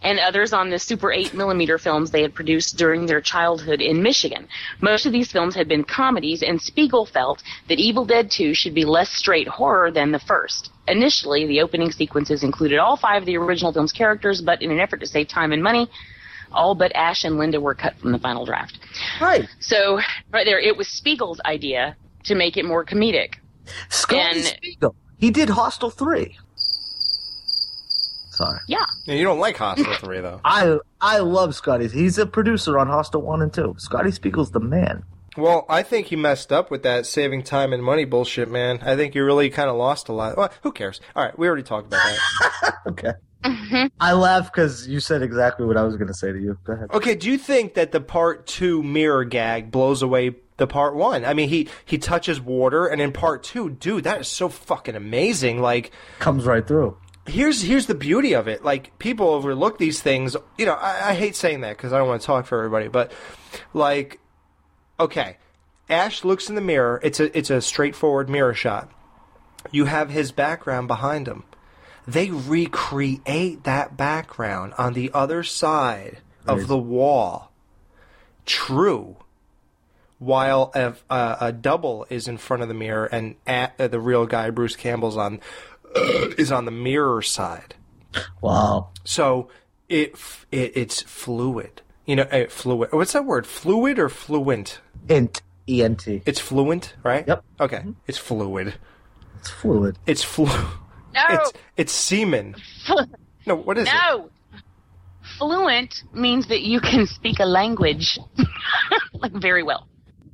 and 0.01 0.19
others 0.19 0.53
on 0.53 0.69
the 0.69 0.79
Super 0.79 1.11
8 1.11 1.33
millimeter 1.33 1.77
films 1.77 2.11
they 2.11 2.21
had 2.21 2.33
produced 2.33 2.77
during 2.77 3.05
their 3.05 3.21
childhood 3.21 3.81
in 3.81 4.01
Michigan. 4.01 4.47
Most 4.81 5.05
of 5.05 5.11
these 5.11 5.31
films 5.31 5.55
had 5.55 5.67
been 5.67 5.83
comedies, 5.83 6.41
and 6.41 6.61
Spiegel 6.61 7.05
felt 7.05 7.43
that 7.67 7.79
Evil 7.79 8.05
Dead 8.05 8.31
2 8.31 8.53
should 8.53 8.73
be 8.73 8.85
less 8.85 9.09
straight 9.11 9.47
horror 9.47 9.91
than 9.91 10.11
the 10.11 10.19
first. 10.19 10.71
Initially, 10.87 11.45
the 11.45 11.61
opening 11.61 11.91
sequences 11.91 12.43
included 12.43 12.79
all 12.79 12.97
five 12.97 13.21
of 13.21 13.25
the 13.25 13.37
original 13.37 13.71
film's 13.71 13.91
characters, 13.91 14.41
but 14.41 14.61
in 14.61 14.71
an 14.71 14.79
effort 14.79 14.99
to 15.01 15.07
save 15.07 15.27
time 15.27 15.51
and 15.51 15.63
money, 15.63 15.89
all 16.51 16.75
but 16.75 16.93
Ash 16.95 17.23
and 17.23 17.37
Linda 17.37 17.61
were 17.61 17.75
cut 17.75 17.97
from 17.99 18.11
the 18.11 18.19
final 18.19 18.45
draft. 18.45 18.79
Right. 19.21 19.47
So, 19.59 19.99
right 20.31 20.45
there, 20.45 20.59
it 20.59 20.75
was 20.75 20.87
Spiegel's 20.87 21.39
idea 21.45 21.95
to 22.25 22.35
make 22.35 22.57
it 22.57 22.65
more 22.65 22.85
comedic. 22.85 23.35
Scotty 23.89 24.41
Spiegel. 24.41 24.95
He 25.17 25.29
did 25.29 25.49
Hostel 25.49 25.89
3. 25.91 26.37
Sorry. 28.41 28.59
Yeah. 28.68 28.85
Yeah, 29.05 29.15
you 29.15 29.23
don't 29.23 29.39
like 29.39 29.57
Hostel 29.57 29.93
three 29.95 30.19
though. 30.19 30.41
I 30.43 30.77
I 30.99 31.19
love 31.19 31.53
Scotty. 31.55 31.88
He's 31.88 32.18
a 32.18 32.26
producer 32.26 32.77
on 32.80 32.88
Hostel 32.88 33.22
1 33.22 33.41
and 33.41 33.53
2. 33.53 33.76
Scotty 33.77 34.11
Spiegel's 34.11 34.51
the 34.51 34.59
man. 34.59 35.03
Well, 35.38 35.65
I 35.69 35.81
think 35.84 36.07
he 36.07 36.15
messed 36.15 36.51
up 36.51 36.69
with 36.72 36.84
that 36.84 37.05
saving 37.05 37.43
time 37.43 37.72
and 37.72 37.81
money 37.84 38.03
bullshit, 38.03 38.49
man. 38.51 38.80
I 38.81 38.95
think 38.95 39.15
you 39.15 39.23
really 39.23 39.49
kind 39.49 39.69
of 39.69 39.77
lost 39.77 40.09
a 40.09 40.13
lot. 40.13 40.35
Well, 40.38 40.51
who 40.63 40.72
cares? 40.72 40.99
All 41.15 41.23
right, 41.23 41.38
we 41.39 41.47
already 41.47 41.63
talked 41.63 41.88
about 41.88 42.03
that. 42.03 42.76
Okay. 42.88 43.11
Mm-hmm. 43.43 43.88
I 43.99 44.13
laugh 44.13 44.51
because 44.51 44.88
you 44.88 44.99
said 44.99 45.22
exactly 45.22 45.65
what 45.65 45.77
I 45.77 45.84
was 45.84 45.95
going 45.95 46.07
to 46.09 46.13
say 46.13 46.31
to 46.31 46.39
you. 46.39 46.57
Go 46.63 46.73
ahead. 46.73 46.91
Okay, 46.91 47.15
do 47.15 47.30
you 47.31 47.38
think 47.38 47.73
that 47.76 47.91
the 47.91 48.01
part 48.01 48.45
two 48.45 48.84
mirror 48.84 49.23
gag 49.23 49.72
blows 49.72 50.01
away 50.01 50.35
the 50.57 50.68
part 50.68 50.95
one? 50.95 51.26
I 51.26 51.34
mean, 51.34 51.49
he 51.49 51.69
he 51.85 51.97
touches 51.97 52.39
water, 52.41 52.85
and 52.85 53.01
in 53.01 53.11
part 53.11 53.43
two, 53.43 53.69
dude, 53.72 54.03
that 54.03 54.22
is 54.22 54.27
so 54.27 54.49
fucking 54.49 54.95
amazing. 54.95 55.59
Like, 55.61 55.91
Comes 56.19 56.45
right 56.45 56.68
through. 56.68 56.97
Here's 57.31 57.61
here's 57.61 57.87
the 57.87 57.95
beauty 57.95 58.33
of 58.33 58.47
it. 58.47 58.63
Like, 58.63 58.97
people 58.99 59.29
overlook 59.29 59.77
these 59.77 60.01
things. 60.01 60.35
You 60.57 60.65
know, 60.65 60.73
I, 60.73 61.09
I 61.09 61.13
hate 61.13 61.35
saying 61.35 61.61
that 61.61 61.77
because 61.77 61.93
I 61.93 61.97
don't 61.97 62.07
want 62.07 62.21
to 62.21 62.27
talk 62.27 62.45
for 62.45 62.57
everybody, 62.57 62.87
but 62.87 63.11
like, 63.73 64.19
okay, 64.99 65.37
Ash 65.89 66.23
looks 66.23 66.49
in 66.49 66.55
the 66.55 66.61
mirror. 66.61 66.99
It's 67.03 67.19
a 67.19 67.35
it's 67.37 67.49
a 67.49 67.61
straightforward 67.61 68.29
mirror 68.29 68.53
shot. 68.53 68.91
You 69.71 69.85
have 69.85 70.09
his 70.09 70.31
background 70.31 70.87
behind 70.87 71.27
him. 71.27 71.43
They 72.07 72.31
recreate 72.31 73.63
that 73.63 73.95
background 73.95 74.73
on 74.77 74.93
the 74.93 75.11
other 75.13 75.43
side 75.43 76.19
of 76.47 76.67
the 76.67 76.77
wall. 76.77 77.51
True. 78.45 79.17
While 80.17 80.71
a, 80.75 80.93
a, 81.09 81.37
a 81.41 81.51
double 81.51 82.05
is 82.09 82.27
in 82.27 82.37
front 82.37 82.63
of 82.63 82.69
the 82.69 82.75
mirror 82.75 83.05
and 83.05 83.35
at, 83.47 83.73
uh, 83.79 83.87
the 83.87 83.99
real 83.99 84.25
guy, 84.25 84.49
Bruce 84.49 84.75
Campbell's 84.75 85.17
on 85.17 85.39
is 85.95 86.51
on 86.51 86.65
the 86.65 86.72
mirror 86.72 87.22
side. 87.22 87.76
Wow. 88.41 88.89
So 89.03 89.49
it, 89.89 90.15
it 90.51 90.72
it's 90.76 91.01
fluid. 91.01 91.81
You 92.05 92.18
know, 92.18 92.23
uh, 92.23 92.47
fluid. 92.49 92.91
What's 92.91 93.13
that 93.13 93.26
word? 93.26 93.45
Fluid 93.47 93.99
or 93.99 94.09
fluent? 94.09 94.80
Int. 95.07 95.41
E-N-T. 95.68 96.23
It's 96.26 96.39
fluent, 96.39 96.95
right? 97.03 97.26
Yep. 97.27 97.43
Okay. 97.61 97.84
It's 98.07 98.18
fluid. 98.18 98.73
It's 99.39 99.49
fluid. 99.49 99.97
It's 100.05 100.23
flu. 100.23 100.47
No. 101.13 101.22
It's 101.30 101.53
it's 101.77 101.91
semen. 101.93 102.55
No, 103.47 103.55
what 103.55 103.76
is 103.80 103.88
it? 103.88 103.93
no. 103.93 104.30
Fluent 105.39 106.03
means 106.13 106.47
that 106.49 106.61
you 106.61 106.80
can 106.80 107.07
speak 107.07 107.39
a 107.39 107.45
language 107.45 108.19
like 109.13 109.31
very 109.41 109.63
well. 109.63 109.88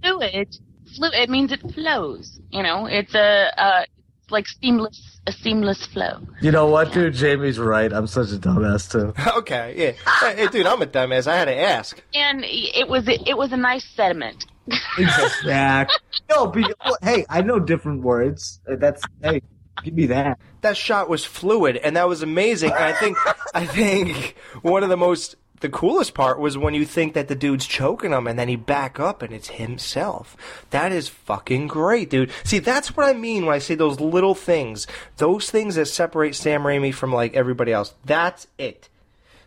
Fluid, 0.03 0.57
flu- 0.95 1.11
it 1.13 1.29
means 1.29 1.51
it 1.53 1.61
flows. 1.73 2.39
You 2.51 2.63
know, 2.63 2.85
it's 2.85 3.15
a 3.15 3.49
uh, 3.57 3.81
it's 3.83 3.96
like 4.31 4.47
seamless, 4.47 5.19
a 5.27 5.31
seamless 5.31 5.85
flow. 5.87 6.19
You 6.41 6.51
know 6.51 6.67
what, 6.67 6.93
dude? 6.93 7.13
Jamie's 7.13 7.59
right. 7.59 7.91
I'm 7.91 8.07
such 8.07 8.31
a 8.31 8.37
dumbass, 8.37 8.91
too. 8.91 9.13
Okay, 9.37 9.73
yeah. 9.77 10.31
Hey, 10.33 10.47
dude, 10.47 10.65
I'm 10.65 10.81
a 10.81 10.85
dumbass. 10.85 11.27
I 11.27 11.35
had 11.37 11.45
to 11.45 11.55
ask. 11.57 12.01
And 12.13 12.43
it 12.45 12.87
was 12.87 13.07
it 13.07 13.37
was 13.37 13.51
a 13.51 13.57
nice 13.57 13.85
sediment. 13.85 14.45
Exact. 14.97 15.97
no, 16.29 16.47
but, 16.47 16.63
well, 16.85 16.97
hey, 17.01 17.25
I 17.29 17.41
know 17.41 17.59
different 17.59 18.01
words. 18.03 18.59
Uh, 18.69 18.75
That's, 18.75 19.01
hey, 19.23 19.41
give 19.83 19.93
me 19.93 20.07
that. 20.07 20.39
That 20.61 20.75
shot 20.75 21.07
was 21.09 21.23
fluid, 21.23 21.77
and 21.77 21.95
that 21.95 22.07
was 22.07 22.21
amazing. 22.21 22.71
And 22.71 22.83
I 22.83 22.93
think, 22.93 23.17
I 23.53 23.65
think 23.65 24.35
one 24.61 24.83
of 24.83 24.89
the 24.89 24.97
most, 24.97 25.35
the 25.59 25.69
coolest 25.69 26.13
part 26.13 26.39
was 26.39 26.57
when 26.57 26.73
you 26.73 26.85
think 26.85 27.13
that 27.13 27.27
the 27.27 27.35
dude's 27.35 27.65
choking 27.65 28.11
him, 28.11 28.27
and 28.27 28.37
then 28.37 28.47
he 28.47 28.55
back 28.55 28.99
up, 28.99 29.21
and 29.21 29.33
it's 29.33 29.49
himself. 29.49 30.37
That 30.69 30.91
is 30.91 31.09
fucking 31.09 31.67
great, 31.67 32.09
dude. 32.09 32.31
See, 32.43 32.59
that's 32.59 32.95
what 32.95 33.07
I 33.07 33.13
mean 33.13 33.45
when 33.45 33.55
I 33.55 33.59
say 33.59 33.75
those 33.75 33.99
little 33.99 34.35
things, 34.35 34.85
those 35.17 35.49
things 35.49 35.75
that 35.75 35.87
separate 35.87 36.35
Sam 36.35 36.63
Raimi 36.63 36.93
from 36.93 37.11
like 37.11 37.33
everybody 37.33 37.71
else. 37.71 37.93
That's 38.05 38.47
it. 38.57 38.89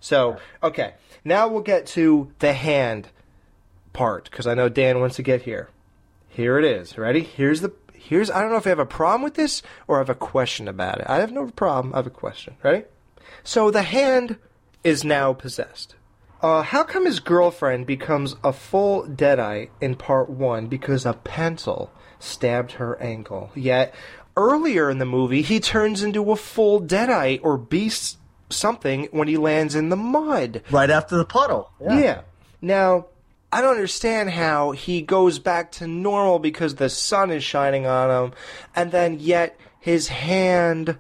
So, 0.00 0.38
okay, 0.62 0.94
now 1.24 1.46
we'll 1.48 1.62
get 1.62 1.86
to 1.88 2.32
the 2.38 2.54
hand 2.54 3.08
part 3.92 4.30
because 4.30 4.46
I 4.46 4.54
know 4.54 4.68
Dan 4.68 5.00
wants 5.00 5.16
to 5.16 5.22
get 5.22 5.42
here. 5.42 5.68
Here 6.28 6.58
it 6.58 6.64
is. 6.64 6.96
Ready? 6.96 7.20
Here's 7.22 7.60
the 7.60 7.72
here's 7.92 8.30
I 8.30 8.40
don't 8.40 8.50
know 8.50 8.56
if 8.56 8.66
I 8.66 8.70
have 8.70 8.78
a 8.78 8.86
problem 8.86 9.22
with 9.22 9.34
this 9.34 9.62
or 9.86 9.96
I 9.96 9.98
have 9.98 10.08
a 10.08 10.14
question 10.14 10.68
about 10.68 11.00
it. 11.00 11.06
I 11.08 11.18
have 11.18 11.32
no 11.32 11.48
problem. 11.48 11.92
I 11.94 11.98
have 11.98 12.06
a 12.06 12.10
question. 12.10 12.54
Ready? 12.62 12.84
So 13.44 13.70
the 13.70 13.82
hand 13.82 14.36
is 14.82 15.04
now 15.04 15.32
possessed. 15.32 15.94
Uh, 16.42 16.62
how 16.62 16.84
come 16.84 17.04
his 17.04 17.20
girlfriend 17.20 17.86
becomes 17.86 18.34
a 18.42 18.52
full 18.52 19.04
deadite 19.04 19.70
in 19.80 19.94
part 19.94 20.30
one 20.30 20.66
because 20.68 21.04
a 21.04 21.12
pencil 21.12 21.92
stabbed 22.18 22.72
her 22.72 23.00
ankle? 23.00 23.50
Yet 23.54 23.94
earlier 24.36 24.90
in 24.90 24.98
the 24.98 25.04
movie, 25.04 25.42
he 25.42 25.60
turns 25.60 26.02
into 26.02 26.30
a 26.30 26.36
full 26.36 26.80
deadite 26.80 27.40
or 27.42 27.58
beast 27.58 28.18
something 28.48 29.08
when 29.10 29.28
he 29.28 29.36
lands 29.36 29.74
in 29.74 29.90
the 29.90 29.96
mud. 29.96 30.62
Right 30.70 30.90
after 30.90 31.16
the 31.16 31.24
puddle. 31.24 31.70
Yeah. 31.80 32.22
Now, 32.60 33.06
I 33.52 33.60
don't 33.60 33.74
understand 33.74 34.30
how 34.30 34.70
he 34.72 35.02
goes 35.02 35.38
back 35.38 35.72
to 35.72 35.86
normal 35.86 36.38
because 36.38 36.76
the 36.76 36.88
sun 36.88 37.30
is 37.30 37.42
shining 37.42 37.86
on 37.86 38.24
him, 38.24 38.32
and 38.74 38.92
then 38.92 39.18
yet 39.18 39.58
his 39.80 40.08
hand 40.08 40.98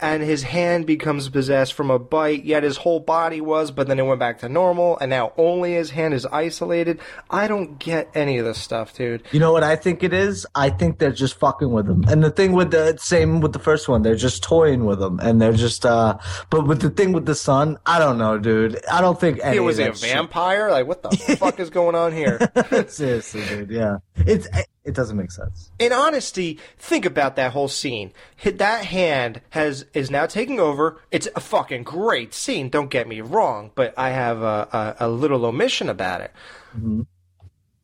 and 0.00 0.22
his 0.22 0.42
hand 0.42 0.86
becomes 0.86 1.28
possessed 1.28 1.74
from 1.74 1.90
a 1.90 1.98
bite, 1.98 2.44
yet 2.44 2.62
his 2.62 2.76
whole 2.78 3.00
body 3.00 3.40
was, 3.40 3.70
but 3.70 3.88
then 3.88 3.98
it 3.98 4.02
went 4.02 4.20
back 4.20 4.38
to 4.40 4.48
normal, 4.48 4.98
and 4.98 5.10
now 5.10 5.32
only 5.36 5.74
his 5.74 5.90
hand 5.90 6.14
is 6.14 6.26
isolated. 6.26 7.00
I 7.30 7.48
don't 7.48 7.78
get 7.78 8.10
any 8.14 8.38
of 8.38 8.44
this 8.44 8.58
stuff, 8.58 8.94
dude. 8.94 9.22
You 9.32 9.40
know 9.40 9.52
what 9.52 9.62
I 9.62 9.76
think 9.76 10.02
it 10.02 10.12
is? 10.12 10.46
I 10.54 10.70
think 10.70 10.98
they're 10.98 11.12
just 11.12 11.38
fucking 11.38 11.70
with 11.70 11.88
him. 11.88 12.04
And 12.08 12.22
the 12.22 12.30
thing 12.30 12.52
with 12.52 12.70
the 12.70 12.96
same 12.98 13.40
with 13.40 13.52
the 13.52 13.58
first 13.58 13.88
one, 13.88 14.02
they're 14.02 14.14
just 14.16 14.42
toying 14.42 14.84
with 14.84 15.00
him, 15.02 15.18
and 15.20 15.40
they're 15.40 15.52
just. 15.52 15.84
uh 15.86 16.18
But 16.50 16.66
with 16.66 16.80
the 16.80 16.90
thing 16.90 17.12
with 17.12 17.26
the 17.26 17.34
sun, 17.34 17.78
I 17.86 17.98
don't 17.98 18.18
know, 18.18 18.38
dude. 18.38 18.78
I 18.90 19.00
don't 19.00 19.18
think 19.20 19.40
any 19.42 19.56
It 19.58 19.60
was 19.60 19.78
a 19.78 19.84
that 19.84 19.98
shit- 19.98 20.12
vampire? 20.12 20.70
Like, 20.70 20.86
what 20.86 21.02
the 21.02 21.10
fuck 21.38 21.60
is 21.60 21.70
going 21.70 21.94
on 21.94 22.12
here? 22.12 22.38
Seriously, 22.88 23.42
dude. 23.48 23.70
Yeah, 23.70 23.98
it's 24.16 24.48
it 24.84 24.94
doesn't 24.94 25.16
make 25.16 25.30
sense. 25.30 25.70
in 25.78 25.92
honesty, 25.92 26.58
think 26.78 27.04
about 27.04 27.36
that 27.36 27.52
whole 27.52 27.68
scene. 27.68 28.12
That 28.44 28.84
hand 28.86 29.42
has 29.50 29.84
is 29.92 30.10
now 30.10 30.26
taking 30.26 30.58
over. 30.58 31.00
It's 31.10 31.28
a 31.36 31.40
fucking 31.40 31.82
great 31.82 32.32
scene. 32.32 32.70
Don't 32.70 32.90
get 32.90 33.06
me 33.06 33.20
wrong, 33.20 33.72
but 33.74 33.92
I 33.98 34.10
have 34.10 34.40
a, 34.42 34.96
a, 35.00 35.06
a 35.06 35.08
little 35.08 35.44
omission 35.44 35.88
about 35.88 36.22
it. 36.22 36.32
Mm-hmm. 36.76 37.02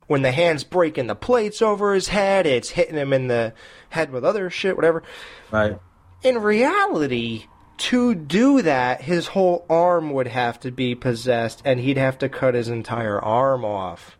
When 0.06 0.22
the 0.22 0.32
hand's 0.32 0.64
breaking 0.64 1.08
the 1.08 1.16
plates 1.16 1.60
over 1.60 1.92
his 1.92 2.08
head, 2.08 2.46
it's 2.46 2.70
hitting 2.70 2.94
him 2.94 3.12
in 3.12 3.26
the 3.26 3.52
head 3.90 4.10
with 4.10 4.24
other 4.24 4.48
shit, 4.50 4.76
whatever. 4.76 5.02
Right. 5.50 5.78
In 6.22 6.38
reality, 6.38 7.46
to 7.78 8.14
do 8.14 8.62
that, 8.62 9.02
his 9.02 9.26
whole 9.26 9.66
arm 9.68 10.12
would 10.12 10.28
have 10.28 10.60
to 10.60 10.70
be 10.70 10.94
possessed, 10.94 11.60
and 11.64 11.80
he'd 11.80 11.98
have 11.98 12.18
to 12.18 12.28
cut 12.28 12.54
his 12.54 12.68
entire 12.68 13.22
arm 13.22 13.64
off 13.64 14.16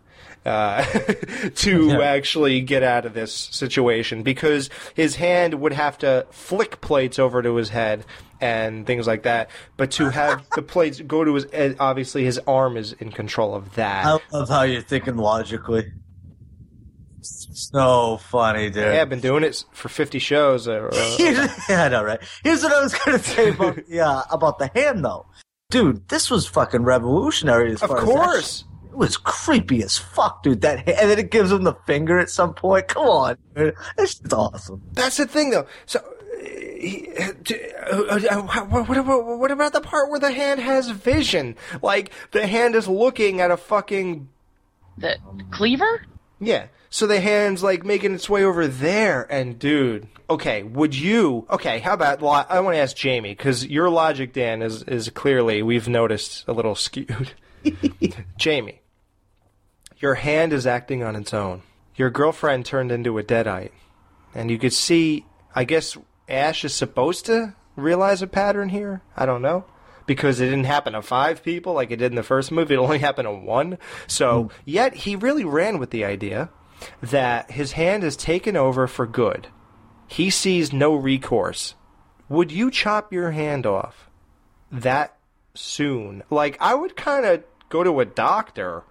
uh, 0.47 0.83
to 1.57 1.87
Yeah. 1.91 2.01
actually 2.01 2.61
get 2.61 2.83
out 2.83 3.05
of 3.05 3.13
this 3.15 3.33
situation 3.35 4.23
because 4.23 4.71
his 4.95 5.17
hand 5.17 5.55
would 5.55 5.73
have 5.73 5.99
to 5.99 6.27
flick 6.31 6.81
plates 6.81 7.19
over 7.19 7.43
to 7.43 7.57
his 7.57 7.69
head 7.71 8.05
and 8.41 8.87
things 8.87 9.07
like 9.07 9.25
that. 9.25 9.51
But 9.77 9.91
to 9.93 10.11
have 10.11 10.47
the 10.55 10.63
plates 10.63 11.01
go 11.01 11.25
to 11.25 11.35
his 11.35 11.77
obviously 11.81 12.25
his 12.25 12.39
arm 12.47 12.77
is 12.77 12.93
in 12.95 13.11
control 13.11 13.55
of 13.55 13.75
that. 13.75 14.07
I 14.07 14.19
love 14.33 14.49
how 14.49 14.63
you're 14.63 14.83
thinking 14.83 15.17
logically. 15.17 15.93
So 17.23 18.19
funny, 18.19 18.71
dude. 18.71 18.85
Yeah, 18.85 19.03
I've 19.03 19.09
been 19.09 19.21
doing 19.21 19.43
it 19.43 19.65
for 19.73 19.89
50 19.89 20.19
shows. 20.19 20.69
Uh, 20.69 20.89
uh, 20.93 21.17
yeah, 21.19 21.85
I 21.85 21.89
know, 21.89 22.05
right? 22.05 22.21
Here's 22.45 22.63
what 22.63 22.73
I 22.73 22.81
was 22.83 22.95
gonna 22.95 23.19
say 23.19 23.49
about 23.51 23.89
yeah 23.89 24.23
about 24.31 24.59
the 24.59 24.71
hand 24.75 25.05
though, 25.05 25.27
dude. 25.71 26.09
This 26.09 26.31
was 26.31 26.47
fucking 26.47 26.85
revolutionary. 26.85 27.73
As 27.73 27.83
Of 27.83 27.89
far 27.91 28.37
as 28.37 28.65
course. 28.97 29.17
that 29.17 29.21
shit. 29.21 29.29
it 29.29 29.35
was 29.37 29.37
creepy 29.67 29.83
as 29.83 29.97
fuck, 29.99 30.43
dude. 30.43 30.61
That 30.63 30.79
hand, 30.87 30.99
and 31.01 31.11
then 31.11 31.19
it 31.19 31.31
gives 31.31 31.53
him 31.53 31.65
the 31.65 31.75
finger 31.87 32.19
at 32.19 32.31
some 32.31 32.55
point. 32.55 32.89
Come 32.89 33.07
on, 33.07 33.37
dude. 33.55 33.75
This 33.97 34.13
shit's 34.17 34.33
awesome. 34.33 34.83
That's 34.93 35.17
the 35.17 35.27
thing, 35.27 35.51
though. 35.51 35.67
So, 35.87 36.01
uh, 36.01 36.49
he, 36.79 37.09
uh, 37.19 37.33
d- 37.43 37.61
uh, 37.91 38.43
what, 38.43 38.89
what, 38.89 38.99
about, 38.99 39.39
what 39.39 39.51
about 39.51 39.73
the 39.73 39.81
part 39.81 40.11
where 40.11 40.21
the 40.21 40.33
hand 40.33 40.61
has 40.61 40.91
vision? 40.91 41.57
Like 41.83 42.13
the 42.33 42.47
hand 42.47 42.75
is 42.75 42.87
looking 42.89 43.41
at 43.41 43.51
a 43.51 43.57
fucking 43.57 44.29
The 44.99 45.17
cleaver? 45.51 46.05
yeah. 46.41 46.67
So 46.89 47.07
the 47.07 47.21
hand's 47.21 47.63
like 47.63 47.85
making 47.85 48.15
its 48.15 48.31
way 48.31 48.45
over 48.45 48.67
there, 48.67 49.27
and 49.31 49.59
dude, 49.59 50.07
okay, 50.31 50.63
would 50.63 50.95
you? 50.95 51.45
Okay, 51.51 51.81
how 51.81 51.93
about 51.93 52.23
lo- 52.23 52.45
I 52.49 52.61
want 52.61 52.75
to 52.75 52.79
ask 52.81 52.97
Jamie 52.97 53.33
because 53.33 53.67
your 53.67 53.91
logic, 53.91 54.33
Dan, 54.33 54.63
is 54.63 54.83
is 54.85 55.11
clearly 55.11 55.63
we've 55.63 55.89
noticed 55.89 56.45
a 56.49 56.53
little 56.53 56.75
skewed. 56.75 57.33
Jamie, 58.39 58.81
your 59.99 60.15
hand 60.15 60.53
is 60.53 60.67
acting 60.67 61.03
on 61.03 61.17
its 61.17 61.33
own. 61.33 61.63
Your 61.95 62.11
girlfriend 62.11 62.67
turned 62.67 62.93
into 62.93 63.19
a 63.19 63.23
deadite, 63.23 63.73
and 64.35 64.51
you 64.51 64.59
could 64.59 64.73
see. 64.73 65.25
I 65.55 65.65
guess 65.65 65.97
Ash 66.29 66.65
is 66.65 66.75
supposed 66.75 67.27
to 67.27 67.55
realize 67.77 68.23
a 68.23 68.27
pattern 68.27 68.71
here. 68.71 69.03
I 69.17 69.27
don't 69.27 69.43
know. 69.43 69.65
Because 70.07 70.39
it 70.39 70.45
didn't 70.47 70.65
happen 70.65 70.93
to 70.93 71.03
five 71.03 71.43
people 71.43 71.73
like 71.73 71.91
it 71.91 71.97
did 71.97 72.13
in 72.13 72.17
the 72.17 72.23
first 72.23 72.53
movie, 72.53 72.75
it 72.75 72.79
only 72.79 72.99
happened 72.99 73.27
to 73.27 73.33
one. 73.33 73.79
So, 74.07 74.45
hmm. 74.45 74.49
yet 74.65 74.95
he 74.95 75.17
really 75.17 75.45
ran 75.45 75.79
with 75.79 75.91
the 75.91 76.05
idea 76.05 76.51
that 77.03 77.51
his 77.51 77.73
hand 77.73 78.05
is 78.05 78.17
taken 78.17 78.57
over 78.57 78.87
for 78.87 79.07
good. 79.07 79.49
He 80.07 80.31
sees 80.31 80.73
no 80.73 80.95
recourse. 80.95 81.75
Would 82.29 82.53
you 82.53 82.71
chop 82.71 83.13
your 83.13 83.33
hand 83.33 83.67
off 83.67 84.09
that 84.71 85.17
soon? 85.55 86.23
Like, 86.31 86.57
I 86.61 86.75
would 86.75 86.97
kind 86.97 87.27
of 87.27 87.45
go 87.69 87.83
to 87.83 88.01
a 88.01 88.05
doctor. 88.05 88.85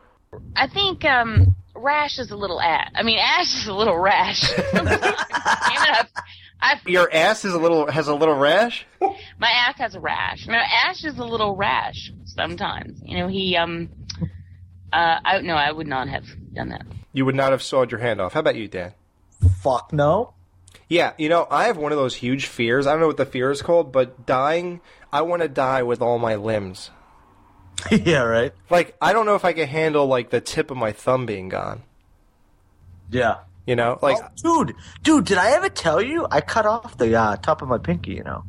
I 0.56 0.68
think 0.68 1.06
um, 1.06 1.56
Rash 1.76 2.20
is 2.20 2.32
a 2.32 2.36
little 2.36 2.62
ash. 2.62 2.91
I 2.95 3.03
mean, 3.03 3.20
Ash 3.20 3.53
is 3.53 3.68
a 3.68 3.74
little 3.74 3.98
rash. 3.98 4.44
I've, 4.74 6.07
I've, 6.62 6.88
Your 6.88 7.12
ass 7.14 7.45
is 7.45 7.53
a 7.53 7.60
little 7.60 7.90
has 7.91 8.07
a 8.07 8.16
little 8.16 8.36
rash. 8.36 8.86
my 9.02 9.49
ass 9.49 9.78
has 9.78 9.95
a 9.95 9.99
rash. 9.99 10.48
No, 10.48 10.56
Ash 10.56 11.03
is 11.03 11.18
a 11.18 11.24
little 11.24 11.56
rash 11.56 12.12
sometimes. 12.26 13.02
You 13.03 13.18
know, 13.18 13.28
he 13.28 13.56
um, 13.56 13.90
uh, 14.91 15.20
I 15.24 15.41
no, 15.41 15.56
I 15.56 15.72
would 15.72 15.88
not 15.88 16.07
have 16.07 16.26
done 16.53 16.70
that. 16.70 16.86
You 17.14 17.26
would 17.26 17.36
not 17.36 17.52
have 17.52 17.62
sawed 17.62 17.91
your 17.91 17.99
hand 17.99 18.20
off. 18.22 18.34
How 18.34 18.40
about 18.40 18.56
you, 18.56 18.68
Dan? 18.68 18.94
Fuck 19.62 19.94
no. 19.94 20.34
Yeah, 20.88 21.14
you 21.18 21.30
know, 21.30 21.48
I 21.49 21.66
have 21.66 21.78
one 21.78 21.91
of 21.91 21.98
those 21.98 22.16
huge 22.16 22.45
fears. 22.45 22.86
I 22.86 22.91
don't 22.91 23.02
know 23.02 23.07
what 23.07 23.18
the 23.18 23.26
fear 23.26 23.49
is 23.49 23.62
called, 23.62 23.91
but 23.91 24.26
dying, 24.26 24.82
I 25.12 25.22
want 25.24 25.41
to 25.41 25.48
die 25.48 25.82
with 25.82 26.02
all 26.02 26.20
my 26.20 26.36
limbs. 26.36 26.91
yeah, 27.91 28.22
right. 28.22 28.53
Like, 28.69 28.95
I 29.02 29.14
don't 29.14 29.26
know 29.26 29.35
if 29.35 29.45
I 29.45 29.53
can 29.53 29.68
handle 29.68 30.07
like 30.07 30.30
the 30.30 30.41
tip 30.41 30.72
of 30.72 30.77
my 30.77 30.91
thumb 30.91 31.26
being 31.26 31.49
gone. 31.49 31.84
Yeah. 33.10 33.39
You 33.65 33.76
know, 33.76 33.97
like 34.02 34.18
Oh, 34.43 34.64
dude, 34.64 34.76
dude, 35.02 35.26
did 35.26 35.38
I 35.38 35.52
ever 35.52 35.69
tell 35.69 36.02
you 36.02 36.27
I 36.30 36.41
cut 36.41 36.65
off 36.65 36.97
the 36.97 37.15
uh, 37.15 37.38
top 37.38 37.61
of 37.61 37.68
my 37.68 37.77
pinky? 37.80 38.14
You 38.14 38.23
know. 38.23 38.43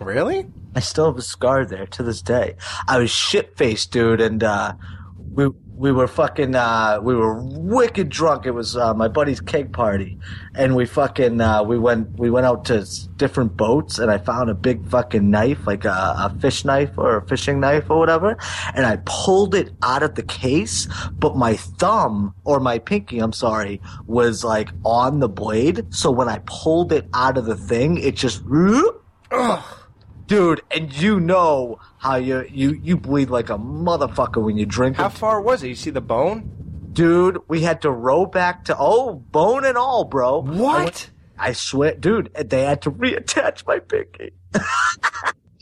Really? 0.00 0.46
I 0.74 0.80
still 0.80 1.06
have 1.06 1.16
a 1.16 1.22
scar 1.22 1.64
there 1.64 1.86
to 1.86 2.02
this 2.02 2.20
day. 2.20 2.56
I 2.86 2.98
was 2.98 3.10
shit 3.10 3.56
faced, 3.56 3.92
dude, 3.92 4.20
and 4.20 4.42
uh, 4.42 4.74
we 5.32 5.48
we 5.76 5.92
were 5.92 6.08
fucking 6.08 6.54
uh, 6.54 6.98
we 7.02 7.14
were 7.14 7.42
wicked 7.42 8.08
drunk. 8.08 8.46
It 8.46 8.52
was 8.52 8.76
uh, 8.76 8.94
my 8.94 9.08
buddy's 9.08 9.40
keg 9.40 9.72
party, 9.72 10.18
and 10.54 10.74
we 10.74 10.86
fucking 10.86 11.40
uh, 11.40 11.62
we 11.62 11.78
went 11.78 12.18
we 12.18 12.30
went 12.30 12.46
out 12.46 12.64
to 12.66 12.86
different 13.16 13.56
boats, 13.56 13.98
and 13.98 14.10
I 14.10 14.18
found 14.18 14.48
a 14.48 14.54
big 14.54 14.88
fucking 14.88 15.30
knife, 15.30 15.66
like 15.66 15.84
a, 15.84 16.14
a 16.18 16.36
fish 16.40 16.64
knife 16.64 16.96
or 16.96 17.18
a 17.18 17.26
fishing 17.28 17.60
knife 17.60 17.90
or 17.90 17.98
whatever, 17.98 18.38
and 18.74 18.86
I 18.86 18.98
pulled 19.04 19.54
it 19.54 19.72
out 19.82 20.02
of 20.02 20.14
the 20.14 20.22
case, 20.22 20.88
but 21.12 21.36
my 21.36 21.56
thumb 21.56 22.34
or 22.44 22.58
my 22.58 22.78
pinky, 22.78 23.18
I'm 23.18 23.34
sorry, 23.34 23.80
was 24.06 24.44
like 24.44 24.70
on 24.84 25.20
the 25.20 25.28
blade. 25.28 25.94
So 25.94 26.10
when 26.10 26.28
I 26.28 26.40
pulled 26.46 26.92
it 26.92 27.06
out 27.12 27.36
of 27.36 27.44
the 27.44 27.56
thing, 27.56 27.98
it 27.98 28.16
just. 28.16 28.42
Dude, 30.26 30.62
and 30.72 30.92
you 30.92 31.20
know 31.20 31.78
how 31.98 32.16
you 32.16 32.44
you 32.50 32.80
you 32.82 32.96
bleed 32.96 33.30
like 33.30 33.48
a 33.48 33.58
motherfucker 33.58 34.42
when 34.42 34.56
you 34.56 34.66
drink. 34.66 34.96
How 34.96 35.08
far 35.08 35.40
was 35.40 35.62
it? 35.62 35.68
You 35.68 35.74
see 35.76 35.90
the 35.90 36.00
bone? 36.00 36.90
Dude, 36.92 37.38
we 37.46 37.60
had 37.60 37.82
to 37.82 37.90
row 37.90 38.26
back 38.26 38.64
to 38.64 38.76
oh 38.78 39.14
bone 39.14 39.64
and 39.64 39.76
all, 39.78 40.04
bro. 40.04 40.40
What? 40.40 41.10
I, 41.38 41.52
swear, 41.52 41.94
dude, 41.94 42.32
they 42.34 42.62
had 42.62 42.82
to 42.82 42.90
reattach 42.90 43.66
my 43.66 43.78
pinky. 43.78 44.32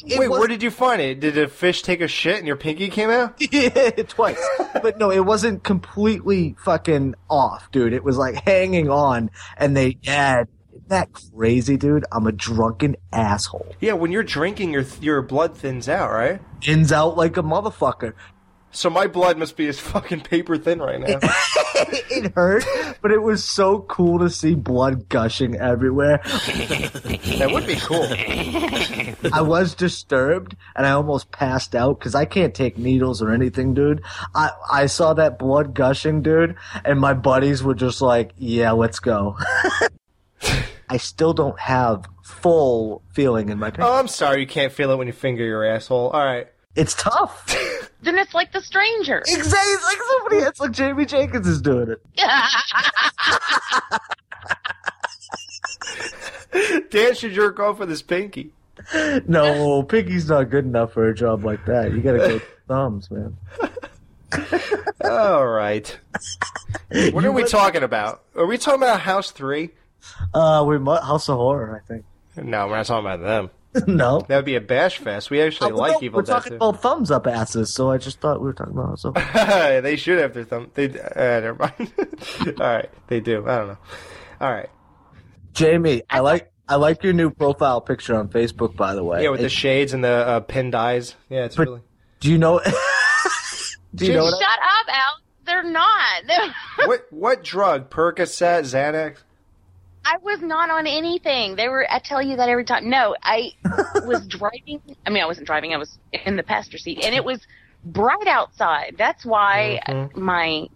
Wait, 0.07 0.29
where 0.29 0.47
did 0.47 0.63
you 0.63 0.71
find 0.71 1.01
it? 1.01 1.21
Did 1.21 1.39
a 1.39 1.49
fish 1.49 1.83
take 1.83 2.01
a 2.01 2.09
shit 2.09 2.39
and 2.39 2.47
your 2.47 2.57
pinky 2.57 2.89
came 2.89 3.11
out? 3.11 3.35
yeah, 3.53 3.91
twice. 4.07 4.43
but 4.83 4.99
no, 4.99 5.11
it 5.11 5.25
wasn't 5.25 5.65
completely 5.65 6.57
fucking 6.63 7.15
off, 7.31 7.71
dude. 7.73 7.93
It 7.93 8.05
was 8.05 8.17
like 8.17 8.35
hanging 8.45 8.91
on, 8.91 9.31
and 9.57 9.77
they 9.77 9.99
yeah. 10.03 10.45
That 10.89 11.11
crazy, 11.13 11.77
dude? 11.77 12.05
I'm 12.13 12.27
a 12.27 12.33
drunken 12.33 12.97
asshole. 13.13 13.75
Yeah, 13.81 13.95
when 13.95 14.13
you're 14.13 14.23
drinking, 14.23 14.73
your 14.73 14.85
your 15.01 15.23
blood 15.23 15.57
thins 15.57 15.89
out, 15.89 16.11
right? 16.11 16.41
Ins 16.67 16.93
out 16.93 17.17
like 17.17 17.37
a 17.37 17.43
motherfucker. 17.43 18.13
So 18.75 18.91
my 18.91 19.07
blood 19.07 19.39
must 19.39 19.57
be 19.57 19.69
as 19.69 19.79
fucking 19.79 20.23
paper 20.23 20.59
thin 20.59 20.81
right 20.81 20.99
now. 20.99 21.21
it 21.23 22.33
hurt, 22.35 22.65
but 23.01 23.13
it 23.13 23.23
was 23.23 23.45
so 23.45 23.83
cool 23.83 24.19
to 24.19 24.29
see 24.29 24.57
blood 24.57 25.09
gushing 25.09 25.57
everywhere. 25.57 26.21
that 26.25 27.51
would 27.53 27.69
be 27.69 27.77
cool. 27.77 28.05
I 29.33 29.43
was 29.43 29.77
disturbed 29.77 30.57
and 30.75 30.87
I 30.87 30.91
almost 30.91 31.31
passed 31.31 31.77
out 31.77 32.01
because 32.01 32.17
I 32.17 32.25
can't 32.25 32.53
take 32.53 32.77
needles 32.77 33.23
or 33.23 33.31
anything, 33.31 33.75
dude. 33.75 34.03
I, 34.35 34.51
I 34.71 34.87
saw 34.87 35.15
that 35.15 35.39
blood 35.39 35.73
gushing, 35.75 36.23
dude, 36.23 36.57
and 36.85 36.99
my 36.99 37.15
buddies 37.15 37.63
were 37.63 37.77
just 37.77 38.03
like, 38.03 38.33
yeah, 38.37 38.73
let's 38.73 38.99
go. 38.99 39.39
I 40.89 40.97
still 40.99 41.33
don't 41.35 41.59
have 41.59 42.07
full 42.23 43.03
feeling 43.13 43.49
in 43.49 43.59
my 43.59 43.71
pinky. 43.71 43.83
Oh, 43.83 43.95
I'm 43.95 44.09
sorry 44.09 44.41
you 44.41 44.47
can't 44.47 44.73
feel 44.73 44.91
it 44.91 44.97
when 44.97 45.07
you 45.07 45.13
finger 45.13 45.45
your 45.45 45.65
asshole. 45.65 46.11
All 46.11 46.25
right. 46.25 46.49
It's 46.77 46.95
tough. 46.95 47.55
Then 48.05 48.19
it's 48.19 48.35
like 48.35 48.53
the 48.53 48.61
stranger. 48.61 49.21
Exactly. 49.21 49.73
It's 49.73 49.83
like 49.85 49.97
somebody, 49.97 50.37
it's 50.47 50.61
like 50.61 50.73
Jamie 50.73 51.07
Jenkins 51.07 51.47
is 51.47 51.63
doing 51.63 51.89
it. 51.89 52.03
Dan 56.91 57.15
should 57.15 57.33
jerk 57.33 57.59
off 57.59 57.79
with 57.79 57.89
his 57.89 58.03
pinky. 58.03 58.53
No, 59.27 59.83
pinky's 59.85 60.29
not 60.29 60.51
good 60.51 60.67
enough 60.67 60.93
for 60.93 61.09
a 61.09 61.15
job 61.15 61.47
like 61.47 61.65
that. 61.65 61.93
You 61.93 62.03
gotta 62.03 62.19
go 62.19 62.41
thumbs, 62.69 63.11
man. 63.11 63.39
All 65.03 65.47
right. 65.47 65.99
What 66.91 67.25
are 67.25 67.33
we 67.33 67.45
talking 67.45 67.83
about? 67.83 68.23
Are 68.37 68.45
we 68.47 68.59
talking 68.59 68.83
about 68.83 69.01
House 69.01 69.31
Three? 69.31 69.71
Uh, 70.33 70.65
we 70.67 70.79
mu- 70.79 70.97
House 70.97 71.29
of 71.29 71.37
Horror, 71.37 71.81
I 71.83 71.87
think. 71.87 72.05
No, 72.37 72.67
we're 72.67 72.77
not 72.77 72.87
talking 72.87 73.07
about 73.07 73.21
them. 73.21 73.51
no. 73.89 74.21
That 74.29 74.37
would 74.37 74.45
be 74.45 74.55
a 74.57 74.61
bash 74.61 74.99
fest. 74.99 75.31
We 75.31 75.41
actually 75.41 75.73
Oh, 75.73 75.77
like 75.77 75.93
no, 75.95 75.99
Evil 76.03 76.19
we're 76.19 76.23
Dead 76.23 76.33
talking 76.33 76.51
too. 76.53 76.57
about 76.57 76.81
thumbs 76.83 77.11
up 77.11 77.27
asses, 77.27 77.73
so 77.73 77.91
I 77.91 77.99
just 77.99 78.21
thought 78.21 78.41
we 78.41 78.47
were 78.47 78.53
talking 78.53 78.73
about 78.73 78.87
House 78.91 79.05
of 79.05 79.17
Horror. 79.17 79.81
they 79.83 79.97
should 79.97 80.19
have 80.21 80.33
their 80.35 80.45
thumb. 80.45 80.71
They 80.75 80.87
uh, 80.89 80.91
never 81.17 81.55
mind. 81.55 81.93
All 82.61 82.67
right, 82.67 82.91
they 83.09 83.21
do. 83.21 83.47
I 83.49 83.57
don't 83.59 83.69
know. 83.69 83.79
All 84.41 84.53
right. 84.53 84.69
Jamie, 85.53 86.03
I 86.11 86.21
like 86.21 86.53
I 86.69 86.77
like 86.77 87.03
your 87.03 87.13
new 87.13 87.31
profile 87.31 87.81
picture 87.81 88.17
on 88.17 88.29
Facebook. 88.29 88.77
By 88.77 88.95
the 88.95 89.05
way, 89.05 89.23
Yeah, 89.25 89.31
with 89.31 89.41
the 89.41 89.49
shades 89.49 89.93
and 89.93 90.03
the 90.05 90.09
uh, 90.09 90.41
pinned 90.41 90.75
eyes. 90.75 91.15
Yeah, 91.29 91.45
it's 91.45 91.59
really. 91.59 91.81
do 92.21 92.31
you 92.31 92.39
know? 92.39 92.61
do 93.95 94.07
you 94.07 94.13
know? 94.15 94.25
Just 94.31 94.41
What 94.41 94.43
shut 94.43 94.59
up, 94.59 94.87
Al. 94.89 95.19
They're 95.47 95.63
not. 95.71 96.23
They're- 96.27 96.55
what 96.87 97.07
what 97.11 97.45
drug? 97.45 97.91
Percocet, 97.91 98.63
Xanax. 98.63 99.19
I 100.05 100.17
was 100.23 100.41
not 100.43 100.71
on 100.71 100.87
anything. 100.87 101.57
They 101.57 101.69
were. 101.69 101.87
I 101.91 101.99
tell 101.99 102.21
you 102.23 102.37
that 102.37 102.49
every 102.49 102.65
time. 102.65 102.91
No, 102.91 103.17
I 103.23 103.53
was 104.05 104.27
driving. 104.27 104.81
I 105.07 105.11
mean, 105.11 105.23
I 105.23 105.27
wasn't 105.27 105.47
driving. 105.47 105.73
I 105.75 105.79
was 105.79 105.99
in 106.27 106.37
the 106.37 106.43
passenger 106.43 106.79
seat, 106.79 107.05
and 107.05 107.15
it 107.15 107.25
was 107.25 107.41
bright 107.85 108.27
outside. 108.27 108.97
That's 108.99 109.25
why 109.25 109.81
Mm-hmm. 109.87 110.23
my 110.23 110.69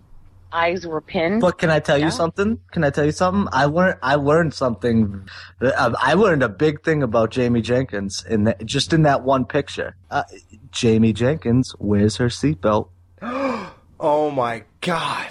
eyes 0.51 0.87
were 0.87 1.03
pinned. 1.03 1.43
But 1.43 1.59
can 1.59 1.69
I 1.69 1.79
tell 1.79 1.99
you 1.99 2.11
something? 2.11 2.59
Can 2.71 2.83
I 2.85 2.89
tell 2.91 3.05
you 3.05 3.13
something? 3.13 3.47
I 3.53 3.67
learned 3.67 3.99
I 4.03 4.15
learned 4.15 4.55
something. 4.55 5.29
uh, 5.61 5.93
I 5.99 6.15
learned 6.15 6.43
a 6.43 6.49
big 6.49 6.83
thing 6.83 7.03
about 7.03 7.31
Jamie 7.31 7.61
Jenkins 7.61 8.25
in 8.29 8.45
that, 8.45 8.65
just 8.65 8.93
in 8.95 9.03
that 9.03 9.23
one 9.25 9.45
picture. 9.45 9.95
Uh, 10.11 10.23
Jamie 10.71 11.13
Jenkins 11.13 11.75
wears 11.79 12.17
her 12.17 12.29
seatbelt. 12.29 12.89
Oh 14.01 14.31
my 14.31 14.63
god. 14.81 15.27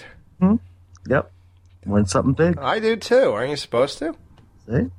Yep, 1.10 1.32
learned 1.88 2.10
something 2.10 2.34
big. 2.34 2.58
I 2.60 2.80
do 2.80 2.96
too. 2.96 3.32
Aren't 3.32 3.50
you 3.50 3.56
supposed 3.56 3.98
to? 4.00 4.16
See? 4.70 4.90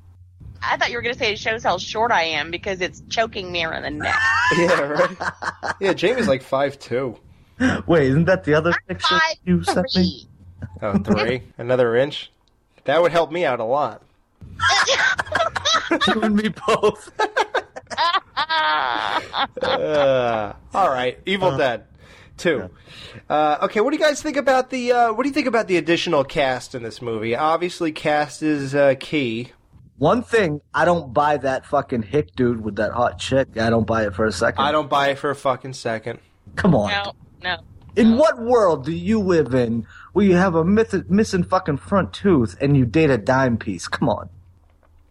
I 0.63 0.77
thought 0.77 0.91
you 0.91 0.97
were 0.97 1.03
going 1.03 1.15
to 1.15 1.19
say 1.19 1.33
it 1.33 1.39
shows 1.39 1.63
how 1.63 1.79
short 1.79 2.11
I 2.11 2.25
am 2.25 2.51
because 2.51 2.81
it's 2.81 3.03
choking 3.09 3.53
me 3.53 3.65
around 3.65 3.83
the 3.83 3.91
neck. 3.91 4.15
Yeah, 4.57 4.81
right. 4.81 5.17
yeah, 5.79 5.93
Jamie's 5.93 6.27
like 6.27 6.43
five 6.43 6.79
two. 6.79 7.19
Wait, 7.87 8.07
isn't 8.07 8.25
that 8.25 8.45
the 8.45 8.55
other 8.55 8.73
picture 8.87 9.19
Five 9.19 9.37
you 9.45 9.63
sent 9.63 9.87
me? 9.95 10.27
Oh, 10.81 10.97
three. 10.99 11.43
Another 11.59 11.95
inch. 11.97 12.31
That 12.85 13.03
would 13.03 13.13
help 13.13 13.31
me 13.31 13.45
out 13.45 13.61
a 13.61 13.65
lot. 13.65 14.03
you 16.07 16.21
and 16.23 16.35
me 16.35 16.49
both. 16.49 17.11
Uh, 19.63 20.53
all 20.75 20.91
right, 20.91 21.19
Evil 21.27 21.57
Dead 21.57 21.85
two. 22.39 22.71
Uh, 23.29 23.59
okay, 23.63 23.81
what 23.81 23.91
do 23.91 23.97
you 23.97 24.03
guys 24.03 24.23
think 24.23 24.37
about 24.37 24.71
the? 24.71 24.93
Uh, 24.93 25.13
what 25.13 25.25
do 25.25 25.29
you 25.29 25.35
think 25.35 25.47
about 25.47 25.69
the 25.69 25.77
additional 25.77 26.25
cast 26.25 26.75
in 26.75 26.83
this 26.83 27.03
movie? 27.03 27.37
Obviously, 27.37 27.93
cast 27.93 28.43
is 28.43 28.75
uh, 28.75 28.95
key. 28.99 29.53
One 29.99 30.23
thing, 30.23 30.61
I 30.73 30.85
don't 30.85 31.13
buy 31.13 31.39
that 31.39 31.67
fucking 31.67 32.03
hick 32.05 32.37
dude 32.37 32.63
with 32.63 32.77
that 32.77 32.93
hot 32.93 33.19
chick. 33.19 33.49
I 33.59 33.69
don't 33.69 33.87
buy 33.87 34.07
it 34.07 34.15
for 34.15 34.27
a 34.27 34.33
second. 34.33 34.65
I 34.65 34.71
don't 34.71 34.89
buy 34.89 35.09
it 35.09 35.19
for 35.19 35.31
a 35.31 35.35
fucking 35.35 35.73
second. 35.73 36.21
Come 36.55 36.75
on. 36.75 36.91
No, 36.91 37.13
no. 37.43 37.57
In 37.97 38.17
what 38.17 38.41
world 38.41 38.85
do 38.85 38.93
you 38.93 39.19
live 39.19 39.55
in 39.55 39.87
where 40.13 40.25
you 40.25 40.37
have 40.37 40.55
a 40.55 40.65
myth- 40.65 41.11
missing 41.11 41.43
fucking 41.43 41.79
front 41.79 42.13
tooth 42.13 42.57
and 42.61 42.77
you 42.77 42.87
date 42.87 43.11
a 43.11 43.19
dime 43.19 43.59
piece? 43.59 43.89
Come 43.89 44.09
on. 44.09 44.31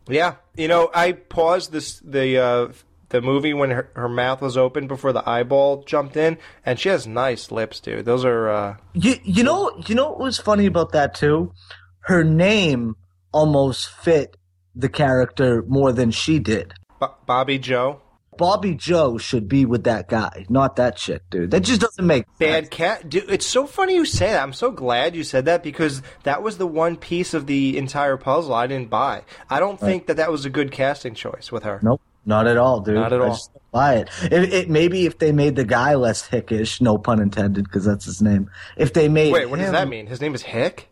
Yeah, 0.08 0.36
you 0.56 0.70
know, 0.70 0.90
I 0.94 1.12
paused 1.12 1.74
this 1.74 2.00
the 2.00 2.38
uh, 2.38 2.68
the 3.10 3.22
movie 3.22 3.54
when 3.54 3.72
her, 3.72 3.90
her 3.96 4.10
mouth 4.10 4.42
was 4.42 4.58
open 4.58 4.88
before 4.88 5.14
the 5.14 5.28
eyeball 5.28 5.84
jumped 5.84 6.18
in, 6.18 6.38
and 6.66 6.80
she 6.80 6.90
has 6.90 7.08
nice 7.08 7.52
lips, 7.52 7.80
dude. 7.80 8.06
Those 8.06 8.26
are 8.26 8.50
uh, 8.50 8.78
You 8.94 9.16
you 9.24 9.44
know 9.44 9.82
you 9.88 9.96
know 9.96 10.10
what 10.10 10.20
was 10.20 10.40
funny 10.40 10.66
about 10.66 10.92
that 10.92 11.16
too? 11.16 11.54
Her 12.02 12.24
name 12.24 12.96
almost 13.32 13.90
fit 13.90 14.38
the 14.76 14.90
character 14.90 15.64
more 15.68 15.92
than 15.92 16.12
she 16.12 16.40
did. 16.40 16.74
Bo- 17.00 17.16
Bobby 17.26 17.58
Joe. 17.60 18.02
Bobby 18.38 18.76
Joe 18.76 19.18
should 19.18 19.48
be 19.50 19.66
with 19.66 19.86
that 19.86 20.08
guy, 20.08 20.46
not 20.48 20.76
that 20.76 20.96
chick, 20.96 21.24
dude. 21.32 21.50
That 21.50 21.62
just 21.62 21.82
doesn't 21.82 22.06
make 22.06 22.26
Bad 22.38 22.70
cat. 22.70 23.10
Dude, 23.10 23.32
it's 23.32 23.48
so 23.48 23.66
funny 23.66 23.96
you 23.96 24.06
say 24.06 24.28
that. 24.32 24.44
I'm 24.44 24.54
so 24.54 24.70
glad 24.70 25.16
you 25.16 25.24
said 25.24 25.46
that 25.46 25.64
because 25.64 26.04
that 26.22 26.44
was 26.44 26.60
the 26.60 26.68
one 26.68 26.98
piece 26.98 27.34
of 27.34 27.48
the 27.48 27.76
entire 27.78 28.16
puzzle 28.16 28.54
I 28.54 28.68
didn't 28.68 28.92
buy. 28.92 29.24
I 29.50 29.60
don't 29.60 29.80
think 29.80 30.06
that 30.06 30.18
that 30.18 30.32
was 30.32 30.46
a 30.46 30.52
good 30.52 30.72
casting 30.72 31.16
choice 31.16 31.52
with 31.52 31.64
her. 31.64 31.80
Nope, 31.82 32.00
not 32.28 32.46
at 32.46 32.58
all, 32.58 32.82
dude. 32.82 32.96
Not 32.96 33.14
at 33.14 33.22
I 33.22 33.30
all. 33.30 33.40
buy 33.72 33.96
it. 33.96 34.10
It, 34.24 34.54
it. 34.54 34.70
Maybe 34.70 35.06
if 35.06 35.18
they 35.18 35.32
made 35.32 35.56
the 35.56 35.64
guy 35.64 35.96
less 35.96 36.28
hickish, 36.28 36.82
no 36.82 36.98
pun 36.98 37.22
intended, 37.22 37.64
because 37.64 37.86
that's 37.86 38.04
his 38.04 38.22
name. 38.22 38.52
If 38.76 38.92
they 38.92 39.08
made 39.08 39.32
Wait, 39.32 39.50
what 39.50 39.60
does 39.60 39.72
that 39.72 39.88
mean? 39.88 40.08
His 40.08 40.20
name 40.20 40.36
is 40.36 40.44
Hick? 40.44 40.90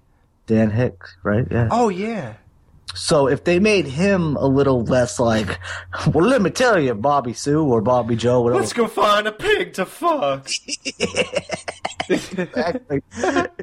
Dan 0.48 0.72
Hick, 0.72 0.98
right? 1.24 1.45
Yeah. 1.52 1.68
Oh, 1.70 1.90
yeah. 1.90 2.36
So 2.94 3.28
if 3.28 3.44
they 3.44 3.60
made 3.60 3.86
him 3.86 4.38
a 4.38 4.45
little 4.45 4.86
less 4.86 5.20
like, 5.20 5.60
well, 6.14 6.26
let 6.26 6.41
me 6.41 6.52
tell 6.52 6.80
you, 6.80 6.94
Bobby 6.94 7.34
Sue 7.34 7.62
or 7.66 7.82
Bobby 7.82 8.16
Joe, 8.16 8.41
whatever. 8.41 8.62
Let's 8.62 8.72
go 8.72 8.88
find 8.88 9.28
a 9.28 9.34
pig 9.34 9.74
to 9.74 9.86
fuck. 9.86 10.49
exactly. 12.10 13.02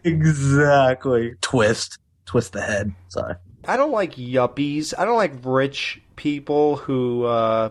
exactly. 0.04 1.34
Twist. 1.40 1.96
Twist 2.26 2.52
the 2.52 2.60
head. 2.60 2.92
Sorry. 3.08 3.36
I 3.64 3.78
don't 3.78 3.92
like 3.92 4.16
yuppies. 4.16 4.92
I 4.98 5.06
don't 5.06 5.16
like 5.16 5.32
rich 5.42 6.01
people 6.16 6.76
who. 6.76 7.24
Uh, 7.24 7.70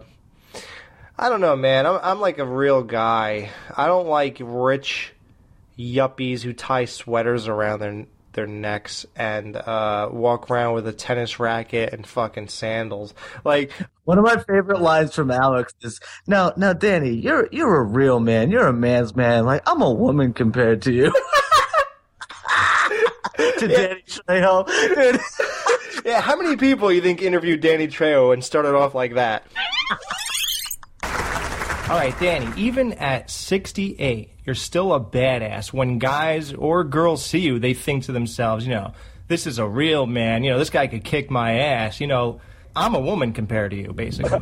I 1.18 1.30
don't 1.30 1.42
know, 1.42 1.56
man. 1.56 1.86
I'm 1.86 2.00
I'm 2.02 2.20
like 2.20 2.40
a 2.40 2.46
real 2.46 2.82
guy. 2.84 3.52
I 3.76 3.88
don't 3.88 4.08
like 4.08 4.38
rich 4.40 5.14
yuppies 5.78 6.42
who 6.42 6.54
tie 6.54 6.86
sweaters 6.86 7.48
around 7.48 7.80
their 7.80 8.06
their 8.34 8.48
necks 8.48 9.06
and 9.16 9.56
uh, 9.56 10.10
walk 10.12 10.50
around 10.50 10.74
with 10.74 10.88
a 10.88 10.94
tennis 10.94 11.40
racket 11.40 11.94
and 11.94 12.08
fucking 12.08 12.48
sandals. 12.48 13.14
Like 13.44 13.72
One 14.06 14.18
of 14.18 14.24
my 14.24 14.38
favorite 14.38 14.82
lines 14.82 15.14
from 15.14 15.30
Alex 15.32 15.74
is, 15.82 16.00
"Now, 16.28 16.54
now, 16.58 16.74
Danny, 16.74 17.12
you're 17.12 17.48
you're 17.52 17.76
a 17.78 17.84
real 17.84 18.20
man. 18.20 18.50
You're 18.50 18.68
a 18.68 18.74
man's 18.74 19.16
man. 19.16 19.46
Like 19.46 19.62
I'm 19.68 19.82
a 19.82 19.92
woman 19.92 20.34
compared 20.34 20.82
to 20.84 20.92
you." 20.94 21.12
to 23.38 23.68
Danny 23.68 24.04
Trejo. 24.08 24.68
yeah, 26.06 26.22
how 26.22 26.36
many 26.36 26.56
people 26.58 26.92
you 26.92 27.02
think 27.02 27.22
interviewed 27.22 27.62
Danny 27.62 27.88
Trejo 27.88 28.34
and 28.34 28.44
started 28.44 28.76
off 28.76 28.94
like 28.96 29.16
that? 29.16 29.46
All 31.04 31.98
right, 31.98 32.18
Danny, 32.20 32.48
even 32.56 32.94
at 32.94 33.30
68, 33.30 34.30
you're 34.46 34.56
still 34.56 34.94
a 34.94 35.00
badass. 35.00 35.74
When 35.74 36.00
guys 36.00 36.54
or 36.54 36.86
girls 36.86 37.26
see 37.26 37.40
you, 37.40 37.60
they 37.60 37.74
think 37.74 38.06
to 38.06 38.14
themselves, 38.14 38.66
you 38.66 38.74
know, 38.74 38.94
this 39.28 39.46
is 39.46 39.60
a 39.60 39.68
real 39.68 40.06
man. 40.06 40.44
You 40.44 40.52
know, 40.52 40.58
this 40.58 40.70
guy 40.70 40.88
could 40.88 41.04
kick 41.04 41.30
my 41.30 41.60
ass. 41.60 42.00
You 42.00 42.08
know, 42.08 42.40
I'm 42.76 42.96
a 42.96 43.00
woman 43.00 43.34
compared 43.34 43.72
to 43.72 43.78
you, 43.78 43.92
basically. 43.92 44.30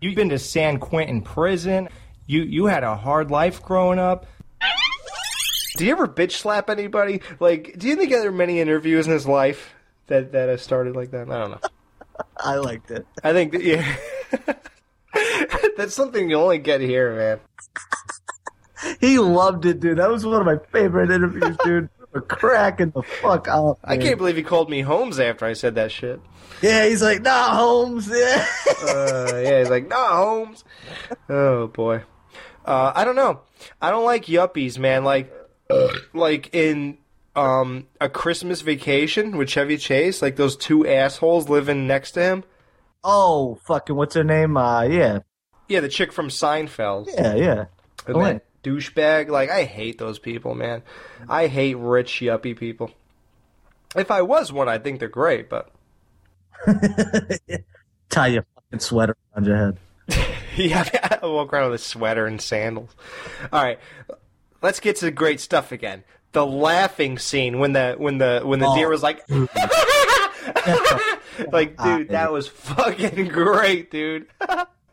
You've 0.00 0.16
been 0.16 0.30
to 0.30 0.38
San 0.38 0.78
Quentin 0.78 1.22
prison. 1.22 1.88
You 2.26 2.42
you 2.42 2.66
had 2.66 2.82
a 2.82 2.96
hard 2.96 3.30
life 3.30 3.62
growing 3.62 3.98
up. 3.98 4.26
Do 5.76 5.84
you 5.84 5.92
ever 5.92 6.06
bitch 6.06 6.32
slap 6.32 6.70
anybody? 6.70 7.20
Like, 7.40 7.74
do 7.78 7.88
you 7.88 7.96
think 7.96 8.10
there 8.10 8.28
are 8.28 8.32
many 8.32 8.60
interviews 8.60 9.06
in 9.06 9.12
his 9.12 9.26
life 9.26 9.74
that 10.06 10.32
that 10.32 10.48
have 10.48 10.60
started 10.60 10.94
like 10.94 11.10
that? 11.10 11.30
I 11.30 11.38
don't 11.38 11.50
know. 11.50 11.60
I 12.36 12.56
liked 12.56 12.90
it. 12.90 13.06
I 13.22 13.32
think 13.32 13.52
that, 13.52 13.62
yeah. 13.62 13.96
That's 15.76 15.94
something 15.94 16.30
you 16.30 16.36
only 16.36 16.58
get 16.58 16.80
here, 16.80 17.16
man. 17.16 17.40
He 19.00 19.18
loved 19.18 19.64
it, 19.66 19.80
dude. 19.80 19.98
That 19.98 20.10
was 20.10 20.24
one 20.24 20.40
of 20.40 20.46
my 20.46 20.58
favorite 20.70 21.10
interviews, 21.10 21.56
dude. 21.64 21.88
We 22.12 22.20
cracking 22.20 22.90
the 22.90 23.02
fuck 23.02 23.48
up. 23.48 23.80
I 23.82 23.96
can't 23.96 24.18
believe 24.18 24.36
he 24.36 24.44
called 24.44 24.70
me 24.70 24.82
Holmes 24.82 25.18
after 25.18 25.46
I 25.46 25.54
said 25.54 25.74
that 25.74 25.90
shit. 25.90 26.20
Yeah, 26.62 26.86
he's 26.86 27.02
like, 27.02 27.22
nah, 27.22 27.56
Holmes. 27.56 28.08
Yeah. 28.08 28.46
Uh, 28.82 29.32
yeah, 29.34 29.58
he's 29.58 29.70
like, 29.70 29.88
nah, 29.88 30.16
Holmes. 30.16 30.62
Oh 31.28 31.66
boy. 31.66 32.02
Uh, 32.64 32.92
I 32.94 33.04
don't 33.04 33.16
know. 33.16 33.40
I 33.82 33.90
don't 33.90 34.04
like 34.04 34.26
yuppies, 34.26 34.78
man. 34.78 35.02
Like, 35.02 35.33
like 36.12 36.54
in 36.54 36.98
um 37.36 37.86
a 38.00 38.08
Christmas 38.08 38.60
Vacation 38.60 39.36
with 39.36 39.48
Chevy 39.48 39.76
Chase, 39.76 40.22
like 40.22 40.36
those 40.36 40.56
two 40.56 40.86
assholes 40.86 41.48
living 41.48 41.86
next 41.86 42.12
to 42.12 42.22
him. 42.22 42.44
Oh, 43.02 43.56
fucking, 43.66 43.94
what's 43.94 44.14
her 44.14 44.24
name? 44.24 44.56
Uh, 44.56 44.82
yeah. 44.82 45.18
Yeah, 45.68 45.80
the 45.80 45.88
chick 45.88 46.12
from 46.12 46.28
Seinfeld. 46.28 47.08
Yeah, 47.12 47.34
yeah. 47.34 47.64
And 48.06 48.20
that 48.20 48.62
douchebag. 48.62 49.28
Like, 49.28 49.50
I 49.50 49.64
hate 49.64 49.98
those 49.98 50.18
people, 50.18 50.54
man. 50.54 50.82
I 51.28 51.46
hate 51.46 51.74
rich 51.74 52.20
yuppie 52.20 52.56
people. 52.56 52.90
If 53.94 54.10
I 54.10 54.22
was 54.22 54.52
one, 54.52 54.68
I'd 54.68 54.82
think 54.82 55.00
they're 55.00 55.08
great, 55.08 55.48
but 55.48 55.70
Tie 58.08 58.26
your 58.28 58.44
fucking 58.54 58.80
sweater 58.80 59.16
around 59.34 59.46
your 59.46 59.56
head. 59.56 59.78
yeah, 60.56 61.18
I 61.22 61.26
walk 61.26 61.52
around 61.52 61.70
with 61.70 61.80
a 61.80 61.84
sweater 61.84 62.26
and 62.26 62.40
sandals. 62.40 62.94
All 63.52 63.62
right, 63.62 63.78
let's 64.64 64.80
get 64.80 64.96
to 64.96 65.04
the 65.04 65.10
great 65.12 65.38
stuff 65.38 65.70
again. 65.70 66.02
The 66.32 66.44
laughing 66.44 67.18
scene 67.18 67.60
when 67.60 67.74
the 67.74 67.94
when 67.96 68.18
the 68.18 68.40
when 68.44 68.58
the 68.58 68.66
Oh. 68.66 68.74
deer 68.74 68.88
was 68.88 69.04
like, 69.04 69.22
like, 71.52 71.76
dude, 71.82 72.08
that 72.08 72.32
was 72.32 72.48
fucking 72.48 73.28
great, 73.28 73.90
dude. 73.90 74.26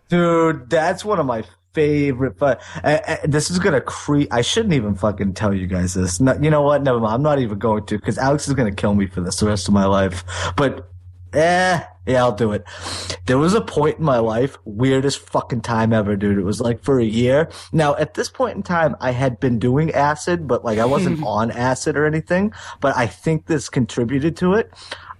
Dude, 0.10 0.69
that's 0.69 1.06
one 1.06 1.19
of 1.19 1.26
my 1.26 1.43
favorite. 1.73 2.38
But 2.38 2.61
uh, 2.84 2.99
uh, 3.07 3.15
this 3.23 3.49
is 3.49 3.60
gonna 3.60 3.81
creep. 3.81 4.31
I 4.31 4.41
shouldn't 4.41 4.73
even 4.73 4.95
fucking 4.95 5.34
tell 5.34 5.53
you 5.53 5.68
guys 5.68 5.93
this. 5.93 6.19
No, 6.19 6.38
you 6.39 6.49
know 6.52 6.61
what? 6.61 6.84
Never 6.84 6.99
mind. 6.99 7.15
I'm 7.15 7.23
not 7.23 7.39
even 7.39 7.57
going 7.57 7.85
to 7.88 7.98
because 7.98 8.18
Alex 8.18 8.48
is 8.48 8.53
gonna 8.53 8.76
kill 8.76 8.93
me 8.93 9.07
for 9.07 9.22
this 9.22 9.39
the 9.39 9.48
rest 9.48 9.68
of 9.68 9.73
my 9.73 9.85
life. 9.85 10.23
But 10.57 10.90
eh, 11.33 11.81
yeah, 12.05 12.23
I'll 12.23 12.31
do 12.31 12.51
it. 12.51 12.63
There 13.25 13.37
was 13.37 13.53
a 13.53 13.61
point 13.61 13.99
in 13.99 14.05
my 14.05 14.17
life, 14.17 14.57
weirdest 14.65 15.19
fucking 15.19 15.61
time 15.61 15.93
ever, 15.93 16.15
dude. 16.15 16.37
It 16.37 16.43
was 16.43 16.59
like 16.59 16.83
for 16.83 16.99
a 16.99 17.05
year. 17.05 17.49
Now, 17.71 17.95
at 17.95 18.15
this 18.15 18.29
point 18.29 18.55
in 18.55 18.63
time, 18.63 18.95
I 18.99 19.11
had 19.11 19.39
been 19.39 19.59
doing 19.59 19.91
acid, 19.91 20.47
but 20.47 20.65
like 20.65 20.79
I 20.79 20.85
wasn't 20.85 21.23
on 21.25 21.51
acid 21.51 21.95
or 21.95 22.05
anything. 22.05 22.53
But 22.79 22.97
I 22.97 23.07
think 23.07 23.45
this 23.45 23.69
contributed 23.69 24.35
to 24.37 24.53
it. 24.53 24.71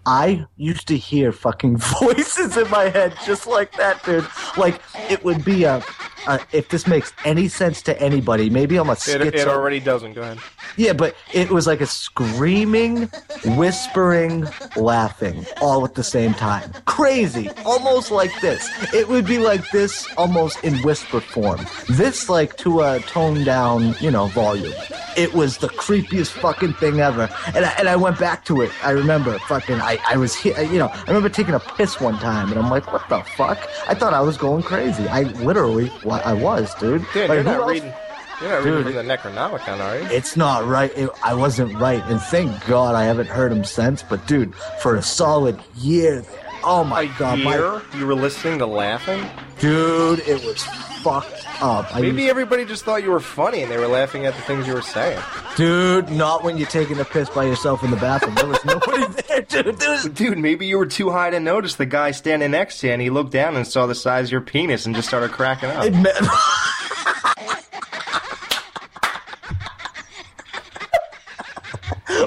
I 0.06 0.48
used 0.58 0.88
to 0.88 0.98
hear 0.98 1.32
fucking 1.32 1.78
voices 2.02 2.58
in 2.58 2.70
my 2.70 2.90
head 2.90 3.14
just 3.26 3.46
like 3.46 3.72
that, 3.78 4.04
dude. 4.04 4.28
Like 4.58 4.82
it 5.10 5.24
would 5.24 5.46
be 5.46 5.64
a, 5.66 5.84
a 6.28 6.40
if 6.52 6.70
this 6.70 6.88
makes 6.88 7.14
any 7.26 7.48
sense 7.48 7.82
to 7.84 8.02
anybody, 8.02 8.50
maybe 8.50 8.78
I'm 8.78 8.90
a 8.90 8.98
It, 9.08 9.36
it 9.36 9.48
already 9.48 9.80
doesn't. 9.80 10.14
Go 10.14 10.22
ahead. 10.22 10.40
Yeah, 10.78 10.94
but 10.94 11.16
it 11.34 11.52
was 11.52 11.68
like 11.68 11.82
a 11.82 11.86
screaming, 11.86 13.10
whispering, 13.46 14.48
laughing 14.76 15.46
all 15.62 15.84
at 15.86 15.96
the 15.96 16.04
same 16.04 16.34
time. 16.34 16.72
Crazy. 16.86 17.50
Almost 17.66 18.12
like 18.12 18.32
this. 18.42 18.70
It 18.94 19.08
would 19.08 19.26
be 19.26 19.38
like 19.38 19.70
this 19.72 20.08
almost 20.18 20.64
in 20.64 20.76
whisper 20.84 21.20
form. 21.20 21.66
This 21.90 22.30
like 22.30 22.58
to 22.58 22.82
a 22.82 23.00
toned 23.02 23.46
down, 23.46 23.96
you 24.00 24.12
know, 24.12 24.28
volume. 24.28 24.74
It 25.18 25.34
was 25.34 25.58
the 25.58 25.68
creepiest 25.68 26.32
fucking 26.32 26.74
thing 26.74 27.02
ever. 27.02 27.30
And 27.54 27.66
I, 27.66 27.72
and 27.78 27.90
I 27.90 27.96
went 27.96 28.18
back 28.18 28.46
to 28.46 28.62
it. 28.62 28.72
I 28.84 28.92
remember 28.92 29.38
fucking 29.40 29.82
I, 29.82 30.00
I 30.08 30.18
was 30.18 30.36
here, 30.36 30.60
you 30.62 30.80
know, 30.80 30.88
I 30.88 31.04
remember 31.08 31.30
taking 31.30 31.54
a 31.54 31.60
piss 31.60 32.00
one 32.00 32.18
time 32.20 32.50
and 32.50 32.58
I'm 32.58 32.70
like, 32.70 32.92
what 32.92 33.08
the 33.10 33.22
fuck? 33.36 33.60
I 33.88 33.94
thought 33.94 34.14
I 34.14 34.22
was 34.22 34.38
going 34.38 34.64
crazy. 34.64 35.08
I 35.08 35.24
literally, 35.44 35.90
I 36.20 36.34
was, 36.34 36.74
dude. 36.76 37.06
Dude, 37.14 37.30
Like, 37.30 37.36
you're 37.36 37.38
who 37.38 37.44
not 37.44 37.60
else- 37.62 37.72
reading. 37.72 37.94
You're 38.42 38.50
not 38.50 38.64
Dude. 38.64 38.86
reading 38.88 38.94
from 39.00 39.08
the 39.08 39.18
Necronomicon, 39.18 39.80
are 39.82 40.00
you? 40.00 40.06
It's 40.10 40.36
not 40.36 40.66
right. 40.66 40.92
It, 40.98 41.12
I 41.24 41.36
wasn't 41.36 41.78
right, 41.80 42.04
and 42.08 42.20
thank 42.20 42.66
God 42.66 42.96
I 42.96 43.04
haven't 43.04 43.30
heard 43.30 43.52
him 43.52 43.64
since. 43.64 44.02
But 44.02 44.26
dude, 44.26 44.56
for 44.82 44.96
a 44.96 45.04
solid 45.04 45.60
year, 45.78 46.24
oh 46.64 46.84
my 46.84 47.06
God, 47.18 47.40
my- 47.40 47.56
You 47.98 48.06
were 48.06 48.16
listening 48.16 48.60
to 48.60 48.66
laughing? 48.66 49.24
dude, 49.60 50.20
it 50.22 50.44
was 50.44 50.64
fucked 51.04 51.46
up. 51.62 51.96
I 51.96 52.02
Maybe 52.02 52.28
everybody 52.30 52.66
just 52.66 52.84
thought 52.84 53.04
you 53.04 53.12
were 53.12 53.20
funny 53.20 53.62
and 53.62 53.72
they 53.72 53.78
were 53.78 53.88
laughing 53.88 54.26
at 54.26 54.36
the 54.36 54.42
things 54.42 54.66
you 54.68 54.74
were 54.74 54.82
saying. 54.82 55.20
dude, 55.56 56.10
not 56.10 56.44
when 56.44 56.58
you're 56.58 56.68
taking 56.68 57.00
a 57.00 57.06
piss 57.06 57.30
by 57.30 57.44
yourself 57.44 57.84
in 57.84 57.92
the 57.92 57.98
bathroom. 57.98 58.34
There 58.36 58.48
was 58.48 58.66
nobody 58.66 59.06
there, 59.28 59.42
dude. 59.42 59.78
There 59.80 59.92
was- 59.92 60.06
Dude, 60.06 60.38
maybe 60.40 60.66
you 60.66 60.80
were 60.80 60.88
too 60.88 61.12
high 61.12 61.30
to 61.30 61.40
notice 61.40 61.76
the 61.76 61.86
guy 61.86 62.10
standing 62.12 62.52
next 62.52 62.80
to 62.80 62.88
you 62.88 62.94
and 62.94 63.02
he 63.02 63.12
looked 63.12 63.32
down 63.32 63.56
and 63.56 63.68
saw 63.68 63.86
the 63.86 63.96
size 63.96 64.30
of 64.30 64.32
your 64.32 64.42
penis 64.42 64.86
and 64.88 64.96
just 64.96 65.08
started 65.08 65.32
cracking 65.32 65.70
up. 65.70 65.86
It 65.86 65.94
meant- 65.94 66.18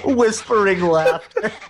Whispering 0.05 0.81
laughter. 0.83 1.53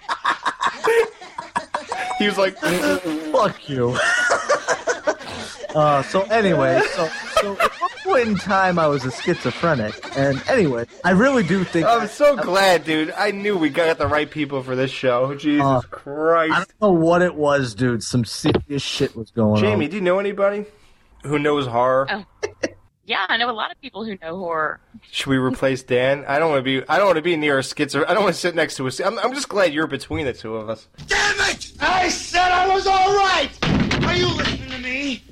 he 2.19 2.27
was 2.27 2.39
like, 2.39 2.57
"Fuck 2.59 3.69
you." 3.69 3.97
uh, 5.75 6.03
so 6.03 6.23
anyway, 6.23 6.81
so 6.95 7.09
so 7.41 7.53
at 7.61 7.73
one 7.81 7.91
point 8.05 8.29
in 8.29 8.37
time, 8.37 8.79
I 8.79 8.87
was 8.87 9.05
a 9.05 9.11
schizophrenic, 9.11 9.95
and 10.17 10.43
anyway, 10.49 10.87
I 11.05 11.11
really 11.11 11.43
do 11.43 11.65
think 11.65 11.87
I'm 11.87 12.07
so 12.09 12.37
glad, 12.37 12.85
dude. 12.85 13.11
I 13.17 13.31
knew 13.33 13.57
we 13.57 13.69
got 13.71 13.99
the 13.99 14.07
right 14.07 14.31
people 14.31 14.63
for 14.63 14.77
this 14.77 14.91
show. 14.91 15.35
Jesus 15.35 15.65
Uh, 15.65 15.81
Christ. 15.91 16.53
I 16.55 16.59
don't 16.59 16.81
know 16.83 16.93
what 16.93 17.23
it 17.23 17.35
was, 17.35 17.75
dude. 17.75 18.03
Some 18.03 18.25
serious 18.25 18.83
shit 18.83 19.17
was 19.17 19.31
going 19.31 19.57
Jamie, 19.57 19.67
on. 19.67 19.73
Jamie, 19.81 19.89
do 19.89 19.97
you 19.97 20.03
know 20.03 20.19
anybody 20.19 20.67
who 21.25 21.39
knows 21.39 21.67
horror? 21.67 22.07
Oh. 22.11 22.25
Yeah, 23.07 23.27
I 23.29 23.37
know 23.37 23.51
a 23.51 23.53
lot 23.53 23.71
of 23.71 23.81
people 23.81 24.05
who 24.05 24.17
know 24.23 24.39
horror. 24.39 24.81
Should 25.11 25.27
we 25.27 25.37
replace 25.37 25.83
Dan? 25.83 26.25
I 26.27 26.39
don't 26.39 26.51
want 26.51 26.65
to 26.65 26.81
be. 26.81 26.89
I 26.89 26.97
don't 26.97 27.07
want 27.07 27.17
to 27.17 27.23
be 27.23 27.37
near 27.37 27.59
a 27.59 27.63
schizo. 27.63 28.05
I 28.09 28.15
don't 28.15 28.23
want 28.23 28.35
to 28.35 28.41
sit 28.41 28.55
next 28.55 28.77
to 28.77 28.87
a. 28.87 28.91
I'm, 29.05 29.19
I'm 29.19 29.35
just 29.35 29.49
glad 29.49 29.75
you're 29.75 29.87
between 29.87 30.25
the 30.25 30.33
two 30.33 30.57
of 30.57 30.71
us. 30.71 30.89
Damn 31.07 31.51
it! 31.51 31.73
I 31.81 32.09
said 32.09 32.51
I 32.51 32.73
was 32.73 32.87
all 32.87 33.15
right. 33.15 33.51
Are 34.07 34.15
you 34.15 34.29
listening 34.29 34.71
to 34.71 34.79
me? 34.79 35.23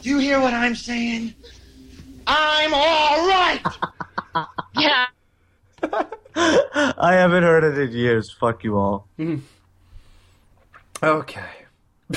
Do 0.00 0.08
you 0.08 0.18
hear 0.18 0.40
what 0.40 0.54
I'm 0.54 0.74
saying? 0.74 1.34
I'm 2.26 2.72
all 2.72 3.28
right. 3.28 3.60
Yeah. 4.76 5.06
I 6.36 7.12
haven't 7.14 7.42
heard 7.42 7.64
it 7.64 7.76
in 7.76 7.90
years. 7.90 8.30
Fuck 8.30 8.62
you 8.62 8.78
all. 8.78 9.08
Hmm. 9.16 9.38
Okay. 11.02 11.50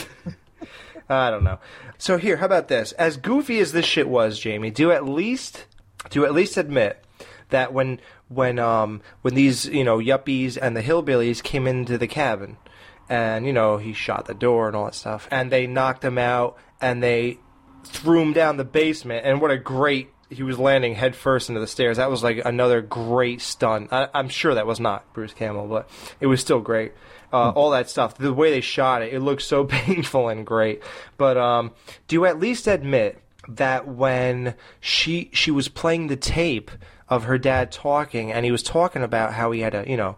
I 1.10 1.32
don't 1.32 1.44
know. 1.44 1.58
So 2.04 2.18
here, 2.18 2.36
how 2.36 2.48
about 2.48 2.68
this? 2.68 2.92
As 2.92 3.16
goofy 3.16 3.62
as 3.62 3.72
this 3.72 3.86
shit 3.86 4.10
was, 4.10 4.38
Jamie, 4.38 4.72
do 4.72 4.92
at 4.92 5.06
least 5.06 5.68
do 6.10 6.26
at 6.26 6.34
least 6.34 6.58
admit 6.58 7.02
that 7.48 7.72
when 7.72 8.02
when 8.28 8.60
um 8.60 9.02
when 9.22 9.36
these 9.36 9.68
you 9.68 9.86
know 9.86 10.00
yuppies 10.00 10.58
and 10.62 10.76
the 10.76 10.82
hillbillies 10.82 11.42
came 11.42 11.66
into 11.66 11.98
the 11.98 12.06
cabin, 12.06 12.58
and 13.08 13.48
you 13.48 13.54
know 13.54 13.78
he 13.78 13.94
shot 13.94 14.26
the 14.26 14.34
door 14.34 14.68
and 14.68 14.76
all 14.76 14.84
that 14.84 14.96
stuff, 14.96 15.30
and 15.32 15.50
they 15.50 15.66
knocked 15.66 16.04
him 16.04 16.18
out 16.18 16.58
and 16.82 17.02
they 17.02 17.40
threw 17.86 18.22
him 18.22 18.34
down 18.34 18.58
the 18.58 18.66
basement, 18.66 19.26
and 19.26 19.40
what 19.40 19.50
a 19.50 19.58
great 19.58 20.10
he 20.34 20.44
was 20.44 20.60
landing 20.60 20.96
headfirst 20.96 21.50
into 21.50 21.62
the 21.62 21.68
stairs. 21.68 21.98
That 21.98 22.10
was 22.10 22.24
like 22.24 22.42
another 22.44 22.82
great 22.82 23.42
stunt. 23.42 23.92
I, 23.92 24.10
I'm 24.14 24.30
sure 24.30 24.54
that 24.54 24.68
was 24.68 24.80
not 24.80 25.12
Bruce 25.14 25.34
Campbell, 25.34 25.68
but 25.68 25.90
it 26.20 26.28
was 26.28 26.42
still 26.42 26.60
great. 26.60 26.94
Uh, 27.32 27.50
all 27.50 27.72
that 27.72 27.90
stuff, 27.90 28.16
the 28.18 28.32
way 28.32 28.52
they 28.52 28.62
shot 28.62 29.02
it, 29.02 29.12
it 29.12 29.20
looked 29.20 29.42
so 29.42 29.64
painful 29.66 30.30
and 30.30 30.46
great. 30.46 30.84
But 31.18 31.38
um, 31.38 31.72
do 32.08 32.16
you 32.16 32.26
at 32.26 32.40
least 32.40 32.68
admit 32.68 33.20
that 33.48 33.88
when 33.88 34.56
she 34.80 35.30
she 35.34 35.52
was 35.52 35.68
playing 35.68 36.08
the 36.08 36.16
tape 36.16 36.72
of 37.10 37.24
her 37.26 37.38
dad 37.38 37.72
talking, 37.72 38.32
and 38.32 38.46
he 38.46 38.52
was 38.52 38.64
talking 38.64 39.04
about 39.04 39.34
how 39.34 39.52
he 39.52 39.62
had 39.62 39.74
to, 39.74 39.90
you 39.90 39.98
know, 39.98 40.18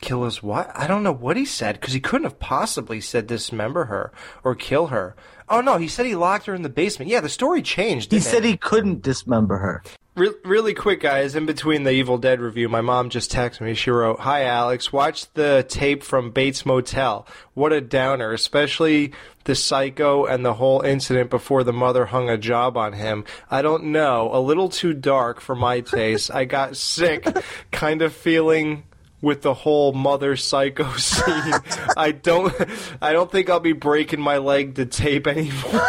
kill 0.00 0.24
his 0.24 0.42
what? 0.42 0.70
I 0.74 0.86
don't 0.86 1.02
know 1.02 1.12
what 1.12 1.36
he 1.36 1.44
said 1.44 1.80
because 1.80 1.94
he 1.94 2.00
couldn't 2.00 2.24
have 2.24 2.38
possibly 2.38 3.00
said 3.00 3.26
dismember 3.26 3.86
her 3.86 4.12
or 4.44 4.54
kill 4.54 4.88
her. 4.88 5.16
Oh 5.50 5.60
no, 5.60 5.76
he 5.76 5.88
said 5.88 6.06
he 6.06 6.14
locked 6.14 6.46
her 6.46 6.54
in 6.54 6.62
the 6.62 6.68
basement. 6.68 7.10
Yeah, 7.10 7.20
the 7.20 7.28
story 7.28 7.60
changed. 7.60 8.12
He 8.12 8.18
didn't 8.18 8.30
said 8.30 8.44
it? 8.44 8.48
he 8.48 8.56
couldn't 8.56 9.02
dismember 9.02 9.58
her. 9.58 9.82
Re- 10.16 10.34
really 10.44 10.74
quick, 10.74 11.00
guys, 11.00 11.34
in 11.34 11.46
between 11.46 11.82
the 11.84 11.92
Evil 11.92 12.18
Dead 12.18 12.40
review, 12.40 12.68
my 12.68 12.80
mom 12.80 13.10
just 13.10 13.32
texted 13.32 13.62
me. 13.62 13.74
She 13.74 13.90
wrote, 13.90 14.20
Hi, 14.20 14.44
Alex. 14.44 14.92
Watch 14.92 15.32
the 15.34 15.64
tape 15.68 16.02
from 16.02 16.30
Bates 16.30 16.66
Motel. 16.66 17.26
What 17.54 17.72
a 17.72 17.80
downer, 17.80 18.32
especially 18.32 19.12
the 19.44 19.54
psycho 19.54 20.26
and 20.26 20.44
the 20.44 20.54
whole 20.54 20.82
incident 20.82 21.30
before 21.30 21.64
the 21.64 21.72
mother 21.72 22.06
hung 22.06 22.28
a 22.28 22.36
job 22.36 22.76
on 22.76 22.92
him. 22.92 23.24
I 23.50 23.62
don't 23.62 23.84
know. 23.84 24.30
A 24.32 24.40
little 24.40 24.68
too 24.68 24.94
dark 24.94 25.40
for 25.40 25.54
my 25.54 25.80
taste. 25.80 26.30
I 26.32 26.44
got 26.44 26.76
sick, 26.76 27.26
kind 27.72 28.02
of 28.02 28.12
feeling 28.12 28.84
with 29.22 29.42
the 29.42 29.54
whole 29.54 29.92
mother 29.92 30.36
psycho 30.36 30.90
scene. 30.96 31.54
I 31.96 32.12
don't 32.12 32.54
I 33.02 33.12
don't 33.12 33.30
think 33.30 33.50
I'll 33.50 33.60
be 33.60 33.72
breaking 33.72 34.20
my 34.20 34.38
leg 34.38 34.74
to 34.76 34.86
tape 34.86 35.26
anymore. 35.26 35.80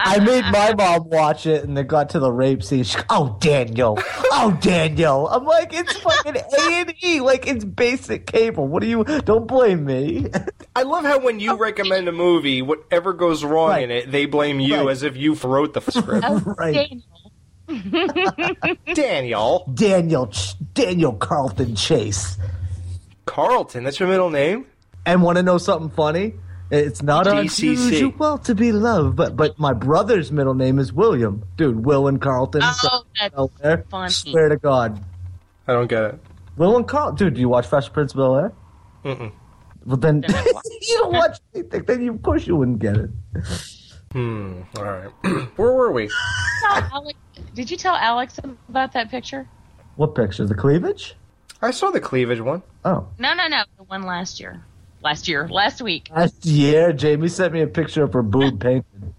I 0.00 0.18
made 0.20 0.44
my 0.50 0.74
mom 0.74 1.08
watch 1.10 1.46
it, 1.46 1.64
and 1.64 1.76
they 1.76 1.82
got 1.82 2.10
to 2.10 2.18
the 2.18 2.30
rape 2.32 2.62
scene. 2.62 2.82
She, 2.84 2.98
oh, 3.10 3.36
Daniel. 3.40 3.98
Oh, 4.32 4.56
Daniel. 4.60 5.28
I'm 5.28 5.44
like, 5.44 5.72
it's 5.72 5.92
fucking 5.98 6.36
A 6.36 6.72
and 6.72 6.94
E. 7.02 7.20
Like 7.20 7.46
it's 7.46 7.64
basic 7.64 8.26
cable. 8.26 8.66
What 8.66 8.82
do 8.82 8.88
you? 8.88 9.04
Don't 9.04 9.46
blame 9.46 9.84
me. 9.84 10.26
I 10.74 10.82
love 10.82 11.04
how 11.04 11.18
when 11.20 11.40
you 11.40 11.56
recommend 11.56 12.08
a 12.08 12.12
movie, 12.12 12.62
whatever 12.62 13.12
goes 13.12 13.44
wrong 13.44 13.68
Right. 13.70 13.84
in 13.84 13.90
it, 13.90 14.10
they 14.10 14.26
blame 14.26 14.60
you 14.60 14.76
Right. 14.76 14.88
as 14.88 15.02
if 15.02 15.16
you 15.16 15.34
wrote 15.34 15.74
the 15.74 15.80
script. 15.80 16.26
right. 16.58 16.74
Daniel. 16.74 17.02
Daniel. 18.94 20.28
Ch- 20.30 20.54
Daniel 20.74 21.12
Carlton 21.14 21.74
Chase. 21.76 22.38
Carlton, 23.26 23.84
that's 23.84 24.00
your 24.00 24.08
middle 24.08 24.30
name? 24.30 24.66
And 25.06 25.22
want 25.22 25.36
to 25.36 25.42
know 25.42 25.58
something 25.58 25.90
funny? 25.90 26.34
It's 26.70 27.02
not 27.02 27.24
DCC. 27.26 27.72
unusual 27.88 28.38
to 28.38 28.54
be 28.54 28.72
loved, 28.72 29.16
but 29.16 29.36
but 29.36 29.58
my 29.58 29.72
brother's 29.72 30.30
middle 30.30 30.54
name 30.54 30.78
is 30.78 30.92
William. 30.92 31.42
Dude, 31.56 31.84
Will 31.84 32.08
and 32.08 32.20
Carlton. 32.20 32.60
Oh, 32.62 33.04
that's 33.18 33.34
Delaware. 33.34 33.84
funny. 33.90 34.10
Swear 34.10 34.48
to 34.50 34.56
God. 34.58 35.02
I 35.66 35.72
don't 35.72 35.86
get 35.88 36.04
it. 36.04 36.20
Will 36.58 36.76
and 36.76 36.86
Carlton. 36.86 37.16
Dude, 37.16 37.34
do 37.34 37.40
you 37.40 37.48
watch 37.48 37.66
Fresh 37.66 37.90
Prince 37.92 38.12
of 38.12 38.18
Bel 38.18 38.36
Air? 38.36 38.52
Mm-mm. 39.04 39.32
Well, 39.86 39.96
then 39.96 40.22
you 40.82 40.98
don't 40.98 41.12
watch 41.12 41.38
anything. 41.54 41.84
Then 41.84 42.02
you 42.02 42.12
of 42.12 42.22
course 42.22 42.46
you 42.46 42.56
wouldn't 42.56 42.80
get 42.80 42.96
it. 42.98 43.10
Hmm. 44.12 44.62
All 44.76 44.84
right. 44.84 45.10
Where 45.56 45.72
were 45.72 45.92
we? 45.92 46.10
Alex- 46.66 47.18
Did 47.54 47.70
you 47.70 47.76
tell 47.76 47.94
Alex 47.94 48.38
about 48.68 48.92
that 48.94 49.10
picture? 49.10 49.46
What 49.96 50.14
picture? 50.14 50.46
The 50.46 50.54
cleavage? 50.54 51.14
I 51.60 51.72
saw 51.72 51.90
the 51.90 52.00
cleavage 52.00 52.40
one. 52.40 52.62
Oh. 52.84 53.08
No, 53.18 53.34
no, 53.34 53.48
no. 53.48 53.64
The 53.76 53.84
one 53.84 54.02
last 54.02 54.40
year. 54.40 54.62
Last 55.02 55.28
year. 55.28 55.46
Last 55.48 55.82
week. 55.82 56.08
Last 56.14 56.44
year, 56.46 56.92
Jamie 56.92 57.28
sent 57.28 57.52
me 57.52 57.60
a 57.62 57.66
picture 57.66 58.02
of 58.04 58.12
her 58.12 58.22
boob 58.22 58.60
painted. 58.60 59.12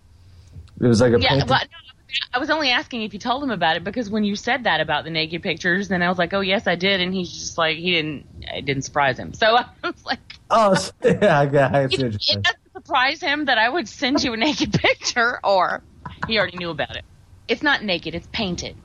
It 0.81 0.85
was 0.87 1.01
like 1.01 1.13
a 1.13 1.19
Yeah, 1.19 1.29
painted. 1.29 1.49
well, 1.49 1.59
no, 1.59 2.17
I 2.33 2.39
was 2.39 2.49
only 2.49 2.69
asking 2.71 3.03
if 3.03 3.13
you 3.13 3.19
told 3.19 3.43
him 3.43 3.51
about 3.51 3.75
it 3.77 3.83
because 3.83 4.09
when 4.09 4.23
you 4.23 4.35
said 4.35 4.63
that 4.63 4.81
about 4.81 5.03
the 5.03 5.09
naked 5.11 5.43
pictures, 5.43 5.89
then 5.89 6.01
I 6.01 6.09
was 6.09 6.17
like, 6.17 6.33
oh 6.33 6.39
yes, 6.39 6.65
I 6.65 6.75
did, 6.75 7.01
and 7.01 7.13
he's 7.13 7.31
just 7.31 7.57
like, 7.57 7.77
he 7.77 7.91
didn't, 7.91 8.25
it 8.41 8.65
didn't 8.65 8.83
surprise 8.83 9.19
him. 9.19 9.33
So 9.33 9.57
I 9.57 9.65
was 9.83 10.03
like, 10.05 10.19
Oh, 10.49 10.73
so- 10.73 10.91
yeah, 11.03 11.39
I 11.39 11.45
got 11.45 11.75
I 11.75 11.87
see 11.87 12.03
what 12.03 12.15
it, 12.15 12.45
you're 12.85 13.09
it 13.09 13.19
saying. 13.19 13.19
doesn't 13.19 13.19
surprise 13.19 13.21
him 13.21 13.45
that 13.45 13.57
I 13.57 13.69
would 13.69 13.87
send 13.89 14.23
you 14.23 14.33
a 14.33 14.37
naked 14.37 14.73
picture, 14.81 15.39
or 15.43 15.83
he 16.27 16.37
already 16.39 16.57
knew 16.57 16.69
about 16.71 16.95
it. 16.95 17.05
It's 17.47 17.63
not 17.63 17.83
naked; 17.83 18.15
it's 18.15 18.27
painted. 18.31 18.75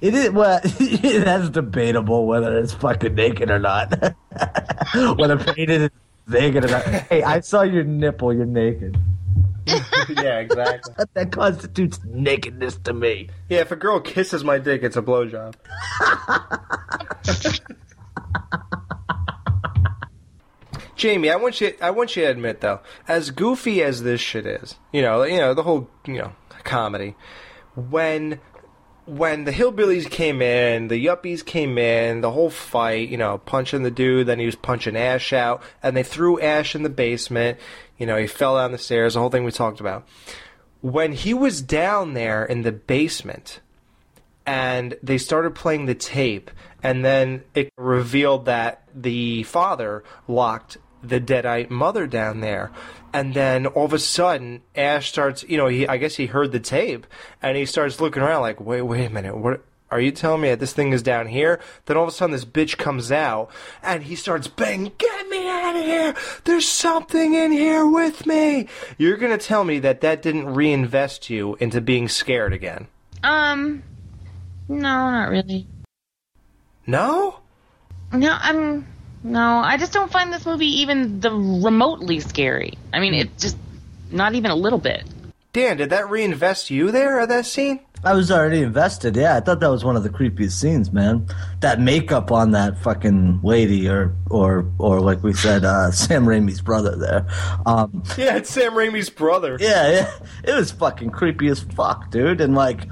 It 0.00 0.14
is 0.14 0.30
well. 0.30 0.60
that's 0.64 1.50
debatable 1.50 2.26
whether 2.26 2.58
it's 2.58 2.72
fucking 2.74 3.14
naked 3.14 3.50
or 3.50 3.58
not. 3.58 3.92
whether 5.16 5.38
painted 5.38 5.82
is 5.82 5.90
naked 6.28 6.64
or 6.66 6.68
not. 6.68 6.84
Hey, 6.84 7.22
I 7.22 7.40
saw 7.40 7.62
your 7.62 7.84
nipple. 7.84 8.32
You're 8.34 8.46
naked. 8.46 8.98
yeah, 10.08 10.38
exactly. 10.38 10.94
that 11.14 11.32
constitutes 11.32 12.00
nakedness 12.04 12.76
to 12.84 12.94
me. 12.94 13.30
Yeah, 13.48 13.60
if 13.60 13.72
a 13.72 13.76
girl 13.76 14.00
kisses 14.00 14.44
my 14.44 14.58
dick, 14.58 14.82
it's 14.82 14.96
a 14.96 15.02
blowjob. 15.02 15.54
Jamie, 20.98 21.30
I 21.30 21.36
want 21.36 21.60
you 21.60 21.74
I 21.80 21.90
want 21.90 22.16
you 22.16 22.24
to 22.24 22.30
admit 22.30 22.60
though, 22.60 22.80
as 23.06 23.30
goofy 23.30 23.82
as 23.82 24.02
this 24.02 24.20
shit 24.20 24.44
is, 24.46 24.74
you 24.92 25.00
know, 25.00 25.22
you 25.22 25.38
know, 25.38 25.54
the 25.54 25.62
whole, 25.62 25.88
you 26.04 26.18
know, 26.18 26.32
comedy, 26.64 27.14
when 27.76 28.40
when 29.06 29.44
the 29.44 29.52
hillbillies 29.52 30.10
came 30.10 30.42
in, 30.42 30.88
the 30.88 31.06
yuppies 31.06 31.44
came 31.44 31.78
in, 31.78 32.20
the 32.20 32.32
whole 32.32 32.50
fight, 32.50 33.08
you 33.08 33.16
know, 33.16 33.38
punching 33.38 33.84
the 33.84 33.92
dude, 33.92 34.26
then 34.26 34.40
he 34.40 34.44
was 34.44 34.56
punching 34.56 34.96
Ash 34.96 35.32
out, 35.32 35.62
and 35.82 35.96
they 35.96 36.02
threw 36.02 36.40
Ash 36.40 36.74
in 36.74 36.82
the 36.82 36.90
basement. 36.90 37.58
You 37.96 38.04
know, 38.04 38.16
he 38.16 38.26
fell 38.26 38.56
down 38.56 38.72
the 38.72 38.78
stairs, 38.78 39.14
the 39.14 39.20
whole 39.20 39.30
thing 39.30 39.44
we 39.44 39.52
talked 39.52 39.80
about. 39.80 40.06
When 40.82 41.12
he 41.12 41.32
was 41.32 41.62
down 41.62 42.14
there 42.14 42.44
in 42.44 42.62
the 42.62 42.72
basement, 42.72 43.60
and 44.44 44.96
they 45.02 45.16
started 45.16 45.54
playing 45.54 45.86
the 45.86 45.94
tape, 45.94 46.50
and 46.82 47.04
then 47.04 47.44
it 47.54 47.72
revealed 47.76 48.46
that 48.46 48.82
the 48.94 49.44
father 49.44 50.02
locked 50.26 50.76
the 51.02 51.20
deadite 51.20 51.70
mother 51.70 52.06
down 52.06 52.40
there. 52.40 52.70
And 53.12 53.34
then 53.34 53.66
all 53.66 53.86
of 53.86 53.92
a 53.92 53.98
sudden, 53.98 54.62
Ash 54.74 55.08
starts, 55.08 55.42
you 55.44 55.56
know, 55.56 55.66
he 55.66 55.86
I 55.86 55.96
guess 55.96 56.16
he 56.16 56.26
heard 56.26 56.52
the 56.52 56.60
tape, 56.60 57.06
and 57.42 57.56
he 57.56 57.64
starts 57.64 58.00
looking 58.00 58.22
around 58.22 58.42
like, 58.42 58.60
wait, 58.60 58.82
wait 58.82 59.06
a 59.06 59.10
minute, 59.10 59.36
what? 59.36 59.64
Are 59.90 60.00
you 60.00 60.12
telling 60.12 60.42
me 60.42 60.50
that 60.50 60.60
this 60.60 60.74
thing 60.74 60.92
is 60.92 61.02
down 61.02 61.28
here? 61.28 61.60
Then 61.86 61.96
all 61.96 62.02
of 62.02 62.10
a 62.10 62.12
sudden, 62.12 62.32
this 62.32 62.44
bitch 62.44 62.76
comes 62.76 63.10
out, 63.10 63.50
and 63.82 64.02
he 64.02 64.16
starts 64.16 64.46
banging, 64.46 64.92
"Get 64.98 65.28
me 65.30 65.48
out 65.48 65.76
of 65.76 65.82
here! 65.82 66.14
There's 66.44 66.68
something 66.68 67.32
in 67.32 67.52
here 67.52 67.86
with 67.86 68.26
me!" 68.26 68.68
You're 68.98 69.16
gonna 69.16 69.38
tell 69.38 69.64
me 69.64 69.78
that 69.78 70.02
that 70.02 70.20
didn't 70.20 70.52
reinvest 70.52 71.30
you 71.30 71.56
into 71.58 71.80
being 71.80 72.06
scared 72.06 72.52
again? 72.52 72.88
Um, 73.24 73.82
no, 74.68 75.10
not 75.10 75.30
really. 75.30 75.66
No? 76.86 77.40
No, 78.12 78.36
I'm 78.40 78.86
no. 79.22 79.58
I 79.58 79.76
just 79.76 79.92
don't 79.92 80.10
find 80.10 80.32
this 80.32 80.46
movie 80.46 80.80
even 80.80 81.20
the 81.20 81.30
remotely 81.32 82.20
scary. 82.20 82.74
I 82.92 83.00
mean, 83.00 83.14
it's 83.14 83.42
just 83.42 83.56
not 84.10 84.34
even 84.34 84.50
a 84.50 84.56
little 84.56 84.78
bit. 84.78 85.04
Dan, 85.52 85.76
did 85.78 85.90
that 85.90 86.08
reinvest 86.10 86.70
you 86.70 86.90
there 86.90 87.18
at 87.20 87.28
that 87.30 87.46
scene? 87.46 87.80
I 88.04 88.14
was 88.14 88.30
already 88.30 88.62
invested. 88.62 89.16
Yeah, 89.16 89.36
I 89.36 89.40
thought 89.40 89.58
that 89.58 89.70
was 89.70 89.84
one 89.84 89.96
of 89.96 90.04
the 90.04 90.08
creepiest 90.10 90.52
scenes, 90.52 90.92
man. 90.92 91.26
That 91.60 91.80
makeup 91.80 92.30
on 92.30 92.52
that 92.52 92.78
fucking 92.78 93.40
lady, 93.42 93.88
or 93.88 94.14
or 94.30 94.70
or 94.78 95.00
like 95.00 95.24
we 95.24 95.32
said, 95.32 95.64
uh, 95.64 95.90
Sam 95.92 96.24
Raimi's 96.24 96.60
brother 96.60 96.94
there. 96.94 97.26
Um, 97.66 98.04
Yeah, 98.16 98.36
it's 98.36 98.50
Sam 98.50 98.74
Raimi's 98.74 99.10
brother. 99.10 99.56
yeah, 99.60 99.90
yeah, 99.90 100.10
it 100.44 100.54
was 100.54 100.70
fucking 100.70 101.10
creepy 101.10 101.48
as 101.48 101.58
fuck, 101.60 102.10
dude. 102.12 102.40
And 102.40 102.54
like, 102.54 102.86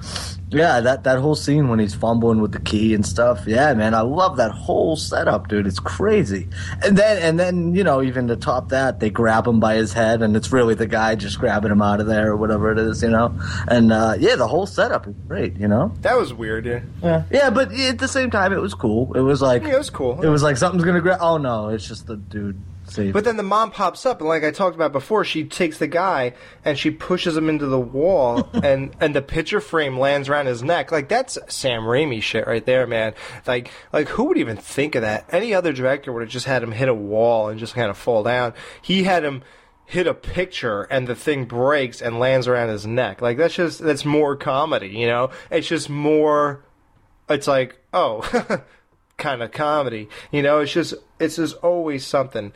yeah, 0.49 0.81
that 0.81 1.05
that 1.05 1.19
whole 1.19 1.35
scene 1.35 1.69
when 1.69 1.79
he's 1.79 1.95
fumbling 1.95 2.41
with 2.41 2.53
the 2.53 2.61
key 2.61 2.95
and 2.95 3.05
stuff. 3.05 3.45
Yeah, 3.47 3.75
man, 3.75 3.95
I 3.95 4.03
love 4.03 4.37
that 4.37 4.53
whole 4.53 4.95
setup, 4.95 5.49
dude. 5.49 5.67
It's 5.67 5.81
crazy. 5.81 6.49
And 6.85 6.97
then 6.97 7.21
and 7.23 7.39
then 7.41 7.75
you 7.75 7.83
know 7.83 8.03
even 8.03 8.29
to 8.29 8.37
top 8.37 8.69
that, 8.69 9.01
they 9.01 9.11
grab 9.11 9.47
him 9.47 9.59
by 9.59 9.75
his 9.75 9.93
head, 9.93 10.23
and 10.23 10.37
it's 10.37 10.53
really 10.53 10.75
the 10.75 10.87
guy 10.87 11.17
just 11.17 11.41
grabbing 11.41 11.73
him 11.73 11.83
out 11.83 12.01
of 12.01 12.07
there 12.07 12.31
or 12.31 12.37
whatever 12.37 12.71
it 12.71 12.79
is, 12.79 13.03
you 13.03 13.11
know. 13.11 13.37
And 13.67 13.93
uh, 13.93 14.15
yeah, 14.19 14.37
the 14.37 14.47
whole 14.47 14.67
setup 14.67 15.09
is 15.09 15.15
great, 15.27 15.57
you 15.57 15.67
know. 15.69 15.93
That 16.03 16.17
was 16.17 16.33
weird, 16.33 16.67
yeah. 16.67 16.81
Yeah, 17.03 17.25
yeah, 17.31 17.51
but 17.51 17.73
at 17.73 17.99
the 17.99 18.09
same 18.09 18.31
time, 18.31 18.53
it 18.53 18.61
was 18.61 18.75
cool. 18.75 19.13
It 19.15 19.23
was 19.23 19.43
like 19.43 19.63
Yeah, 19.63 19.75
it 19.75 19.79
was 19.79 19.91
cool. 19.91 20.23
It 20.23 20.29
was 20.29 20.43
like 20.43 20.57
something's 20.57 20.85
gonna 20.85 21.01
grab. 21.01 21.19
Oh 21.21 21.39
no, 21.39 21.71
it's 21.71 21.87
just 21.89 22.07
the 22.07 22.17
dude. 22.17 22.61
But 23.13 23.25
then 23.25 23.37
the 23.37 23.43
mom 23.43 23.71
pops 23.71 24.07
up, 24.07 24.21
and 24.21 24.29
like 24.29 24.45
I 24.45 24.51
talked 24.51 24.75
about 24.75 24.93
before, 24.93 25.25
she 25.25 25.45
takes 25.45 25.79
the 25.79 25.87
guy 25.87 26.35
and 26.65 26.79
she 26.79 26.91
pushes 26.91 27.37
him 27.37 27.49
into 27.49 27.67
the 27.67 27.81
wall, 27.81 28.49
and 28.63 28.95
and 29.01 29.15
the 29.15 29.23
picture 29.23 29.61
frame 29.61 29.99
lands 29.99 30.29
around 30.29 30.47
his 30.47 30.63
neck. 30.63 30.93
Like 30.93 31.09
that's 31.09 31.39
Sam 31.49 31.83
Raimi 31.83 32.23
shit 32.23 32.47
right 32.47 32.65
there, 32.65 32.87
man. 32.87 33.15
Like 33.47 33.71
like 33.93 34.09
who 34.09 34.25
would 34.25 34.39
even 34.39 34.57
think 34.57 34.95
of 34.95 35.03
that? 35.03 35.27
Any 35.31 35.55
other 35.55 35.73
director 35.73 36.13
would 36.13 36.23
have 36.23 36.31
just 36.31 36.47
had 36.47 36.63
him 36.63 36.73
hit 36.73 36.89
a 36.89 36.95
wall 36.95 37.49
and 37.49 37.59
just 37.61 37.75
kind 37.75 37.91
of 37.91 37.99
fall 37.99 38.23
down. 38.23 38.55
He 38.83 39.05
had 39.05 39.25
him 39.25 39.43
hit 39.87 40.07
a 40.07 40.15
picture 40.15 40.83
and 40.83 41.07
the 41.07 41.15
thing 41.15 41.45
breaks 41.45 42.03
and 42.03 42.19
lands 42.19 42.49
around 42.49 42.69
his 42.69 42.87
neck. 42.87 43.23
Like 43.23 43.37
that's 43.37 43.55
just 43.55 43.79
that's 43.79 44.05
more 44.05 44.37
comedy, 44.37 44.89
you 44.89 45.07
know? 45.07 45.31
It's 45.51 45.69
just 45.69 45.89
more 45.89 46.65
it's 47.29 47.47
like, 47.47 47.77
oh, 47.93 48.63
kind 49.17 49.43
of 49.43 49.53
comedy. 49.53 50.09
You 50.31 50.43
know, 50.43 50.61
it's 50.61 50.73
just 50.73 50.95
it's 51.19 51.37
just 51.37 51.57
always 51.57 52.07
something. 52.07 52.53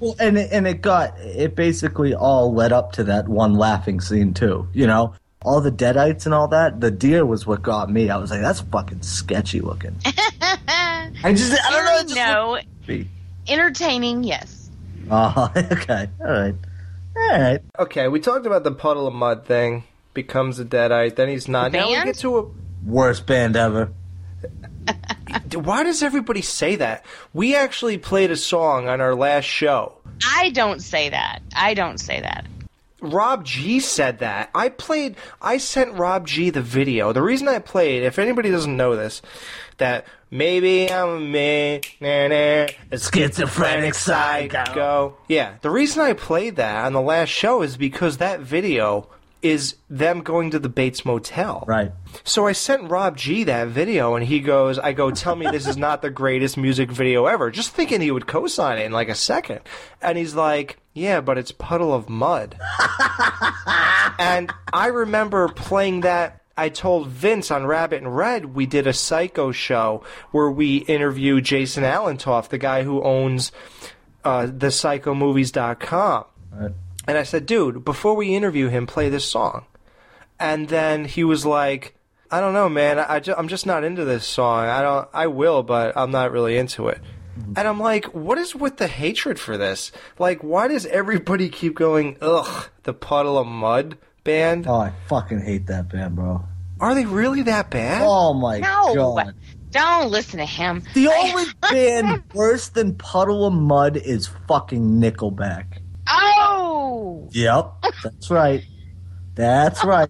Well, 0.00 0.16
and 0.20 0.38
it, 0.38 0.50
and 0.52 0.66
it 0.66 0.80
got 0.80 1.18
it 1.18 1.54
basically 1.54 2.14
all 2.14 2.52
led 2.54 2.72
up 2.72 2.92
to 2.92 3.04
that 3.04 3.28
one 3.28 3.54
laughing 3.54 4.00
scene 4.00 4.34
too. 4.34 4.68
You 4.72 4.86
know, 4.86 5.14
all 5.42 5.60
the 5.60 5.72
deadites 5.72 6.24
and 6.26 6.34
all 6.34 6.48
that. 6.48 6.80
The 6.80 6.90
deer 6.90 7.24
was 7.24 7.46
what 7.46 7.62
got 7.62 7.90
me. 7.90 8.10
I 8.10 8.16
was 8.16 8.30
like, 8.30 8.40
that's 8.40 8.60
fucking 8.60 9.02
sketchy 9.02 9.60
looking. 9.60 9.96
I 10.04 11.32
just 11.32 11.52
I 11.52 11.70
don't 11.70 11.84
know. 11.84 12.14
It 12.14 12.16
no, 12.16 12.60
looked- 12.88 13.10
entertaining, 13.48 14.24
yes. 14.24 14.70
Oh, 15.10 15.50
okay, 15.56 16.08
all 16.20 16.26
right, 16.26 16.54
all 17.16 17.40
right. 17.40 17.60
Okay, 17.78 18.08
we 18.08 18.20
talked 18.20 18.46
about 18.46 18.64
the 18.64 18.72
puddle 18.72 19.06
of 19.06 19.14
mud 19.14 19.46
thing. 19.46 19.84
Becomes 20.14 20.58
a 20.58 20.64
deadite, 20.64 21.16
then 21.16 21.28
he's 21.28 21.48
not. 21.48 21.72
The 21.72 21.78
Now 21.78 21.88
we 21.88 21.94
get 21.94 22.16
to 22.18 22.38
a. 22.38 22.46
Worst 22.84 23.26
band 23.26 23.56
ever. 23.56 23.92
Why 25.54 25.82
does 25.82 26.02
everybody 26.02 26.42
say 26.42 26.76
that? 26.76 27.04
We 27.32 27.54
actually 27.54 27.98
played 27.98 28.30
a 28.30 28.36
song 28.36 28.88
on 28.88 29.00
our 29.00 29.14
last 29.14 29.44
show. 29.44 29.94
I 30.26 30.50
don't 30.50 30.80
say 30.80 31.08
that. 31.10 31.40
I 31.54 31.74
don't 31.74 31.98
say 31.98 32.20
that. 32.20 32.46
Rob 33.00 33.44
G 33.44 33.78
said 33.80 34.18
that. 34.18 34.50
I 34.54 34.70
played. 34.70 35.16
I 35.40 35.58
sent 35.58 35.94
Rob 35.94 36.26
G 36.26 36.50
the 36.50 36.62
video. 36.62 37.12
The 37.12 37.22
reason 37.22 37.46
I 37.46 37.60
played, 37.60 38.02
if 38.02 38.18
anybody 38.18 38.50
doesn't 38.50 38.76
know 38.76 38.96
this, 38.96 39.22
that 39.76 40.06
maybe 40.30 40.90
I'm 40.90 41.08
a 41.08 41.20
man, 41.20 41.80
nah, 42.00 42.28
nah, 42.28 42.66
a 42.90 42.98
schizophrenic 42.98 43.94
psycho. 43.94 45.16
Yeah, 45.28 45.56
the 45.60 45.70
reason 45.70 46.02
I 46.02 46.12
played 46.14 46.56
that 46.56 46.84
on 46.84 46.92
the 46.92 47.00
last 47.00 47.28
show 47.28 47.62
is 47.62 47.76
because 47.76 48.16
that 48.16 48.40
video 48.40 49.08
is 49.42 49.76
them 49.88 50.20
going 50.22 50.50
to 50.50 50.58
the 50.58 50.68
Bates 50.68 51.04
Motel. 51.04 51.64
Right. 51.66 51.92
So 52.24 52.46
I 52.46 52.52
sent 52.52 52.90
Rob 52.90 53.16
G 53.16 53.44
that 53.44 53.68
video, 53.68 54.14
and 54.14 54.26
he 54.26 54.40
goes, 54.40 54.78
"I 54.78 54.92
go, 54.92 55.10
tell 55.10 55.36
me 55.36 55.46
this 55.50 55.66
is 55.66 55.76
not 55.88 56.02
the 56.02 56.10
greatest 56.10 56.56
music 56.56 56.90
video 56.90 57.26
ever." 57.26 57.50
Just 57.50 57.70
thinking 57.70 58.00
he 58.00 58.10
would 58.10 58.26
co-sign 58.26 58.78
it 58.78 58.86
in 58.86 58.92
like 58.92 59.08
a 59.08 59.14
second, 59.14 59.60
and 60.02 60.18
he's 60.18 60.34
like, 60.34 60.78
"Yeah, 60.92 61.20
but 61.20 61.38
it's 61.38 61.52
Puddle 61.52 61.92
of 61.94 62.08
Mudd." 62.08 62.58
and 64.18 64.52
I 64.72 64.86
remember 64.86 65.48
playing 65.48 66.00
that. 66.02 66.42
I 66.56 66.70
told 66.70 67.06
Vince 67.06 67.52
on 67.52 67.66
Rabbit 67.66 68.02
and 68.02 68.16
Red 68.16 68.56
we 68.56 68.66
did 68.66 68.88
a 68.88 68.92
Psycho 68.92 69.52
show 69.52 70.02
where 70.32 70.50
we 70.50 70.78
interviewed 70.78 71.44
Jason 71.44 71.84
Allentoff, 71.84 72.48
the 72.48 72.58
guy 72.58 72.82
who 72.82 73.00
owns 73.00 73.52
uh, 74.24 74.46
the 74.46 74.66
PsychoMovies.com. 74.66 76.24
Right. 76.50 76.72
And 77.08 77.16
I 77.18 77.22
said, 77.24 77.46
dude, 77.46 77.84
before 77.84 78.14
we 78.14 78.34
interview 78.36 78.68
him, 78.68 78.86
play 78.86 79.08
this 79.08 79.24
song. 79.24 79.64
And 80.38 80.68
then 80.68 81.06
he 81.06 81.24
was 81.24 81.44
like, 81.46 81.94
I 82.30 82.40
don't 82.40 82.52
know, 82.52 82.68
man. 82.68 82.98
I, 82.98 83.14
I 83.14 83.20
ju- 83.20 83.34
I'm 83.36 83.48
just 83.48 83.66
not 83.66 83.82
into 83.82 84.04
this 84.04 84.24
song. 84.26 84.66
I 84.68 84.82
don't. 84.82 85.08
I 85.14 85.26
will, 85.26 85.62
but 85.62 85.96
I'm 85.96 86.10
not 86.10 86.30
really 86.30 86.56
into 86.58 86.88
it. 86.88 87.00
And 87.56 87.68
I'm 87.68 87.78
like, 87.80 88.04
what 88.06 88.36
is 88.36 88.54
with 88.54 88.78
the 88.78 88.88
hatred 88.88 89.38
for 89.38 89.56
this? 89.56 89.92
Like, 90.18 90.42
why 90.42 90.66
does 90.68 90.86
everybody 90.86 91.48
keep 91.48 91.74
going? 91.76 92.16
Ugh, 92.20 92.68
the 92.82 92.92
Puddle 92.92 93.38
of 93.38 93.46
Mudd 93.46 93.96
band. 94.24 94.66
Oh, 94.66 94.74
I 94.74 94.92
fucking 95.06 95.40
hate 95.40 95.66
that 95.68 95.88
band, 95.88 96.16
bro. 96.16 96.42
Are 96.80 96.94
they 96.96 97.06
really 97.06 97.42
that 97.42 97.70
bad? 97.70 98.02
Oh 98.04 98.34
my 98.34 98.58
No, 98.58 98.92
god. 98.94 99.34
don't 99.70 100.10
listen 100.10 100.38
to 100.40 100.44
him. 100.46 100.82
The 100.94 101.08
only 101.08 101.44
band 101.70 102.24
worse 102.34 102.68
than 102.70 102.96
Puddle 102.96 103.46
of 103.46 103.52
Mudd 103.54 103.96
is 103.96 104.28
fucking 104.48 105.00
Nickelback. 105.00 105.78
Oh, 106.88 107.28
Yep, 107.32 107.72
that's 108.02 108.30
right. 108.30 108.64
That's 109.34 109.84
right. 109.84 110.08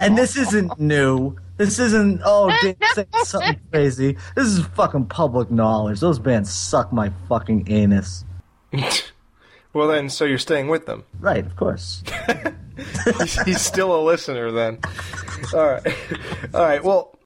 And 0.00 0.18
this 0.18 0.36
isn't 0.36 0.78
new. 0.78 1.36
This 1.56 1.78
isn't 1.78 2.20
oh 2.24 2.50
Dan 2.62 2.76
saying 2.92 3.06
something 3.22 3.60
crazy. 3.72 4.16
This 4.34 4.46
is 4.48 4.66
fucking 4.66 5.06
public 5.06 5.50
knowledge. 5.50 6.00
Those 6.00 6.18
bands 6.18 6.52
suck 6.52 6.92
my 6.92 7.10
fucking 7.28 7.70
anus. 7.70 8.24
Well, 9.72 9.88
then, 9.88 10.08
so 10.08 10.24
you're 10.24 10.38
staying 10.38 10.68
with 10.68 10.86
them. 10.86 11.02
Right, 11.18 11.44
of 11.44 11.56
course. 11.56 12.04
he's, 13.18 13.42
he's 13.44 13.60
still 13.60 13.92
a 13.92 13.98
listener 14.04 14.52
then. 14.52 14.78
All 15.52 15.66
right. 15.66 15.86
All 16.54 16.62
right. 16.62 16.84
Well, 16.84 17.18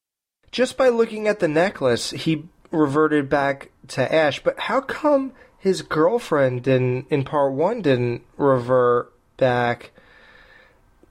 just 0.50 0.78
by 0.78 0.88
looking 0.88 1.28
at 1.28 1.40
the 1.40 1.48
necklace, 1.48 2.08
he 2.10 2.46
reverted 2.70 3.28
back 3.28 3.70
to 3.88 4.14
Ash. 4.14 4.42
But 4.42 4.58
how 4.60 4.80
come 4.80 5.32
his 5.58 5.82
girlfriend 5.82 6.62
didn't, 6.62 7.06
in 7.10 7.24
part 7.24 7.52
one, 7.52 7.82
didn't 7.82 8.22
revert 8.36 9.12
back? 9.36 9.90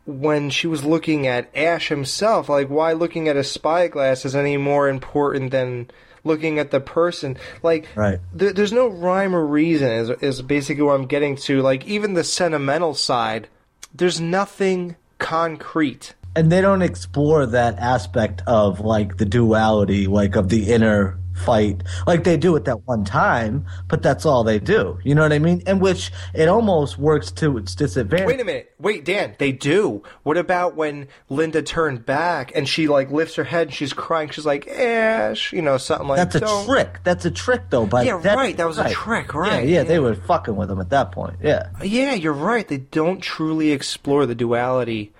when 0.05 0.49
she 0.49 0.67
was 0.67 0.85
looking 0.85 1.27
at 1.27 1.49
Ash 1.53 1.89
himself. 1.89 2.47
Like, 2.47 2.69
why 2.69 2.93
looking 2.93 3.27
at 3.27 3.35
a 3.35 3.43
spyglass 3.43 4.23
is 4.23 4.37
any 4.37 4.55
more 4.55 4.87
important 4.87 5.51
than 5.51 5.91
looking 6.23 6.59
at 6.59 6.71
the 6.71 6.79
person? 6.79 7.37
Like, 7.61 7.87
Right. 7.93 8.19
there, 8.33 8.53
there's 8.53 8.71
no 8.71 8.87
rhyme 8.87 9.35
or 9.35 9.45
reason. 9.45 9.91
Is 9.91 10.09
is 10.21 10.41
basically 10.41 10.83
what 10.83 10.93
I'm 10.93 11.07
getting 11.07 11.35
to. 11.35 11.61
Like, 11.61 11.85
even 11.85 12.13
the 12.13 12.23
sentimental 12.23 12.93
side, 12.93 13.49
there's 13.93 14.21
nothing 14.21 14.95
concrete. 15.19 16.13
and 16.37 16.51
they 16.51 16.61
don't 16.61 16.83
explore 16.83 17.45
that 17.47 17.77
aspect 17.79 18.43
of 18.47 18.79
like 18.79 19.17
the 19.17 19.25
duality, 19.25 20.07
like 20.07 20.35
of 20.37 20.47
the 20.49 20.71
inner 20.71 21.17
fight. 21.37 21.83
Like 22.05 22.23
they 22.23 22.37
do 22.37 22.55
at 22.55 22.65
that 22.65 22.87
one 22.87 23.05
time, 23.05 23.65
but 23.87 24.01
that's 24.01 24.25
all 24.25 24.43
they 24.43 24.59
do. 24.59 24.99
You 25.03 25.15
know 25.15 25.21
what 25.21 25.31
I 25.33 25.39
mean? 25.39 25.61
And 25.67 25.79
which 25.79 26.11
it 26.33 26.47
almost 26.49 26.97
works 26.97 27.31
to 27.33 27.57
its 27.57 27.75
disadvantage. 27.75 28.27
Wait 28.27 28.41
a 28.41 28.45
minute. 28.45 28.73
Wait, 28.79 29.05
Dan, 29.05 29.35
they 29.37 29.51
do. 29.51 30.03
What 30.23 30.37
about 30.37 30.75
when 30.75 31.07
Linda 31.29 31.61
turned 31.61 32.05
back 32.05 32.51
and 32.55 32.67
she 32.67 32.87
like 32.87 33.11
lifts 33.11 33.35
her 33.35 33.43
head 33.43 33.67
and 33.67 33.73
she's 33.73 33.93
crying? 33.93 34.29
She's 34.29 34.45
like, 34.45 34.67
Ash, 34.67 35.53
you 35.53 35.61
know, 35.61 35.77
something 35.77 36.07
like 36.07 36.17
that. 36.17 36.31
That's 36.31 36.43
a 36.43 36.45
"Don't-" 36.45 36.65
trick. 36.65 36.99
That's 37.03 37.25
a 37.25 37.31
trick, 37.31 37.63
though. 37.69 37.85
By 37.85 38.03
Yeah, 38.03 38.21
right, 38.35 38.55
that 38.57 38.67
was 38.67 38.77
a 38.77 38.83
right. 38.83 38.93
trick, 38.93 39.27
Yeah, 39.33 39.39
right, 39.39 39.67
Yeah, 39.67 39.77
yeah. 39.77 39.83
they 39.83 39.99
were 39.99 40.15
fucking 40.15 40.55
with 40.55 40.69
him 40.71 40.79
at 40.81 40.89
that 40.89 41.11
point. 41.11 41.35
Yeah. 41.41 41.69
Yeah, 41.83 42.13
you're 42.13 42.33
right. 42.33 42.67
They 42.67 42.77
don't 42.77 43.21
truly 43.21 43.71
explore 43.71 44.25
the 44.25 44.35
duality 44.35 45.13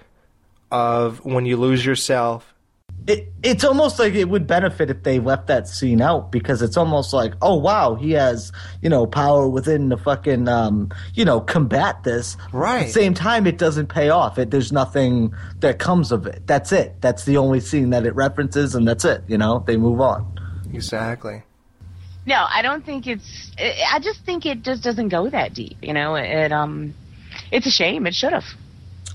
of 0.71 1.23
when 1.23 1.45
you 1.45 1.57
lose 1.57 1.85
yourself. 1.85 2.53
It, 3.07 3.31
it's 3.41 3.63
almost 3.63 3.99
like 3.99 4.15
it 4.15 4.27
would 4.27 4.47
benefit 4.47 4.89
if 4.89 5.03
they 5.03 5.19
left 5.19 5.47
that 5.47 5.67
scene 5.67 6.01
out 6.01 6.29
because 6.29 6.61
it's 6.61 6.75
almost 6.75 7.13
like, 7.13 7.33
oh 7.41 7.55
wow, 7.55 7.95
he 7.95 8.11
has 8.11 8.51
you 8.81 8.89
know 8.89 9.07
power 9.07 9.47
within 9.47 9.87
the 9.87 9.97
fucking 9.97 10.49
um, 10.49 10.91
you 11.13 11.23
know 11.23 11.39
combat 11.39 12.03
this. 12.03 12.35
Right. 12.51 12.81
At 12.81 12.87
the 12.87 12.91
same 12.91 13.13
time, 13.13 13.47
it 13.47 13.57
doesn't 13.57 13.87
pay 13.87 14.09
off. 14.09 14.37
It 14.37 14.51
there's 14.51 14.73
nothing 14.73 15.33
that 15.59 15.79
comes 15.79 16.11
of 16.11 16.27
it. 16.27 16.45
That's 16.47 16.71
it. 16.73 17.01
That's 17.01 17.23
the 17.23 17.37
only 17.37 17.61
scene 17.61 17.91
that 17.91 18.05
it 18.05 18.13
references, 18.13 18.75
and 18.75 18.87
that's 18.87 19.05
it. 19.05 19.23
You 19.27 19.37
know, 19.37 19.63
they 19.65 19.77
move 19.77 20.01
on. 20.01 20.39
Exactly. 20.73 21.43
No, 22.25 22.45
I 22.49 22.61
don't 22.61 22.85
think 22.85 23.07
it's. 23.07 23.51
I 23.57 23.83
I 23.93 23.99
just 23.99 24.25
think 24.25 24.45
it 24.45 24.63
just 24.63 24.83
doesn't 24.83 25.09
go 25.09 25.29
that 25.29 25.53
deep. 25.53 25.77
You 25.81 25.93
know, 25.93 26.15
it 26.15 26.51
um, 26.51 26.93
it's 27.51 27.65
a 27.65 27.71
shame. 27.71 28.05
It 28.05 28.15
should 28.15 28.33
have. 28.33 28.45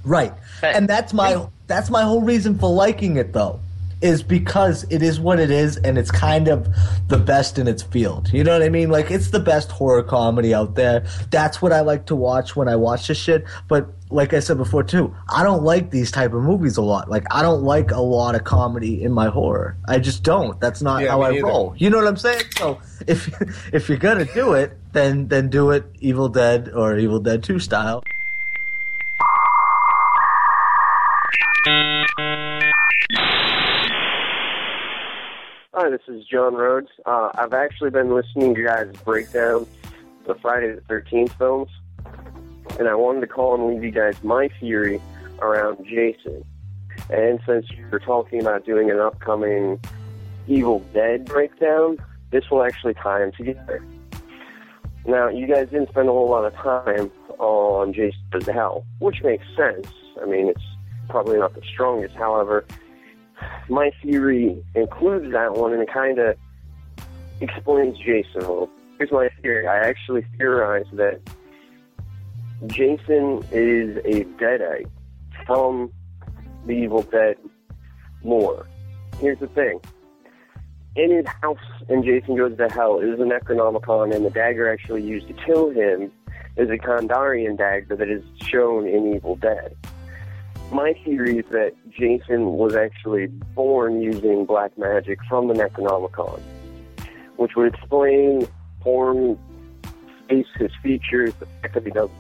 Right. 0.05 0.33
and 0.63 0.89
that's 0.89 1.13
my 1.13 1.47
that's 1.67 1.91
my 1.91 2.03
whole 2.03 2.23
reason 2.23 2.59
for 2.59 2.71
liking 2.71 3.17
it 3.17 3.33
though. 3.33 3.61
Is 4.03 4.23
because 4.25 4.85
it 4.91 5.01
is 5.01 5.21
what 5.21 5.39
it 5.39 5.51
is 5.53 5.77
and 5.77 5.97
it's 5.97 6.11
kind 6.11 6.49
of 6.49 6.69
the 7.07 7.17
best 7.19 7.57
in 7.57 7.69
its 7.69 7.85
field. 7.85 8.33
You 8.33 8.43
know 8.43 8.53
what 8.53 8.63
I 8.65 8.69
mean? 8.69 8.91
Like 8.91 9.13
it's 9.13 9.31
the 9.31 9.39
best 9.39 9.71
horror 9.71 10.03
comedy 10.03 10.53
out 10.53 10.75
there. 10.75 11.07
That's 11.31 11.63
what 11.63 11.73
I 11.73 11.83
like 11.83 12.07
to 12.07 12.17
watch 12.17 12.57
when 12.57 12.67
I 12.69 12.75
watch 12.75 13.07
this 13.07 13.17
shit. 13.19 13.45
But 13.69 13.87
like 14.11 14.35
I 14.35 14.41
said 14.41 14.57
before 14.59 14.83
too, 14.83 15.15
I 15.29 15.45
don't 15.45 15.63
like 15.63 15.93
these 15.93 16.11
type 16.11 16.33
of 16.35 16.43
movies 16.43 16.77
a 16.77 16.83
lot. 16.83 17.09
Like 17.09 17.25
I 17.31 17.43
don't 17.43 17.63
like 17.63 17.93
a 17.93 18.01
lot 18.01 18.35
of 18.35 18.43
comedy 18.43 19.05
in 19.05 19.13
my 19.13 19.29
horror. 19.29 19.77
I 19.87 20.01
just 20.01 20.25
don't. 20.25 20.61
That's 20.61 20.83
not 20.83 21.03
Yeah, 21.03 21.11
how 21.13 21.23
I 21.23 21.31
neither. 21.31 21.47
roll. 21.47 21.75
You 21.79 21.89
know 21.89 21.99
what 21.99 22.09
I'm 22.09 22.17
saying? 22.17 22.43
So 22.59 22.81
if 23.07 23.31
if 23.73 23.89
you're 23.89 23.99
gonna 23.99 24.27
do 24.35 24.55
it, 24.55 24.77
then 24.93 25.29
then 25.29 25.49
do 25.49 25.71
it 25.71 25.85
Evil 26.01 26.29
Dead 26.29 26.71
or 26.75 26.99
Evil 26.99 27.21
Dead 27.21 27.45
2 27.45 27.61
style. 27.61 28.03
Hi, 35.83 35.91
this 35.91 36.03
is 36.07 36.25
John 36.27 36.55
Rhodes. 36.55 36.91
Uh, 37.07 37.31
I've 37.35 37.55
actually 37.55 37.91
been 37.91 38.15
listening 38.15 38.55
to 38.55 38.61
you 38.61 38.69
guys 38.69 38.87
break 39.05 39.33
down 39.33 39.67
the 40.29 40.37
Friday 40.37 40.73
the 40.73 40.81
13th 40.83 41.37
films, 41.37 41.71
and 42.79 42.87
I 42.87 42.95
wanted 42.95 43.23
to 43.23 43.27
call 43.27 43.57
and 43.57 43.67
leave 43.67 43.83
you 43.83 43.91
guys 43.91 44.15
my 44.23 44.49
theory 44.61 45.03
around 45.41 45.85
Jason. 45.85 46.45
And 47.11 47.41
since 47.45 47.67
you're 47.73 47.99
talking 47.99 48.41
about 48.41 48.65
doing 48.65 48.93
an 48.93 49.01
upcoming 49.01 49.81
Evil 50.47 50.87
Dead 50.95 51.25
breakdown, 51.25 51.99
this 52.31 52.49
will 52.49 52.63
actually 52.63 52.95
tie 52.95 53.19
them 53.19 53.33
together. 53.33 53.85
Now, 55.05 55.31
you 55.31 55.49
guys 55.49 55.69
didn't 55.71 55.89
spend 55.89 56.09
a 56.09 56.13
whole 56.13 56.31
lot 56.31 56.45
of 56.45 56.55
time 56.55 57.11
on 57.41 57.93
Jason 57.93 58.23
to 58.39 58.53
Hell, 58.53 58.87
which 59.01 59.25
makes 59.25 59.45
sense. 59.57 59.89
I 60.23 60.27
mean, 60.27 60.47
it's 60.47 60.63
probably 61.09 61.41
not 61.41 61.57
the 61.57 61.63
strongest. 61.73 62.15
However, 62.15 62.65
my 63.69 63.91
theory 64.03 64.63
includes 64.75 65.33
that 65.33 65.55
one, 65.55 65.73
and 65.73 65.83
it 65.83 65.93
kind 65.93 66.19
of 66.19 66.37
explains 67.41 67.99
Jason 67.99 68.37
a 68.37 68.39
little. 68.41 68.71
Here's 68.99 69.13
my 69.13 69.29
theory. 69.41 69.67
I 69.67 69.79
actually 69.79 70.25
theorize 70.39 70.87
that 70.93 71.21
Jason 72.67 73.45
is 73.51 73.97
a 74.05 74.25
deadite 74.39 74.89
from 75.47 75.93
the 76.67 76.73
Evil 76.73 77.03
Dead 77.03 77.37
lore. 78.23 78.67
Here's 79.19 79.39
the 79.39 79.49
thing. 79.49 79.81
In 80.95 81.11
his 81.11 81.27
house 81.41 81.59
in 81.89 82.05
Jason 82.05 82.37
Goes 82.37 82.57
to 82.59 82.69
Hell 82.69 82.99
is 83.01 83.19
a 83.19 83.25
Necronomicon, 83.25 84.15
and 84.15 84.25
the 84.25 84.31
dagger 84.31 84.71
actually 84.71 85.03
used 85.03 85.27
to 85.29 85.35
kill 85.35 85.71
him 85.71 86.13
is 86.57 86.69
a 86.69 86.77
Kandarian 86.77 87.57
dagger 87.57 87.97
that 87.97 88.11
is 88.11 88.23
shown 88.47 88.87
in 88.87 89.15
Evil 89.15 89.37
Dead. 89.37 89.75
My 90.73 90.95
theory 91.05 91.37
is 91.37 91.45
that 91.51 91.75
Jason 91.91 92.55
was 92.55 92.75
actually 92.75 93.27
born 93.27 94.01
using 94.01 94.47
black 94.47 94.79
magic 94.79 95.19
from 95.29 95.49
the 95.49 95.55
Necronomicon, 95.55 96.41
which 97.37 97.55
would 97.57 97.75
explain 97.75 98.49
form, 98.83 99.39
face, 100.31 100.47
his 100.57 100.71
features, 100.83 101.35
the 101.35 101.45
fact 101.61 101.75
that 101.75 101.85
he 101.85 101.91
doesn't. 101.91 102.17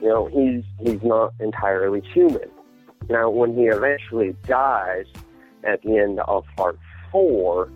You 0.00 0.08
know, 0.08 0.26
he's 0.26 0.64
he's 0.84 1.02
not 1.04 1.34
entirely 1.38 2.00
human. 2.00 2.50
Now, 3.08 3.30
when 3.30 3.54
he 3.54 3.66
eventually 3.66 4.34
dies 4.48 5.06
at 5.62 5.82
the 5.82 5.98
end 5.98 6.18
of 6.18 6.44
part 6.56 6.76
four, 7.12 7.70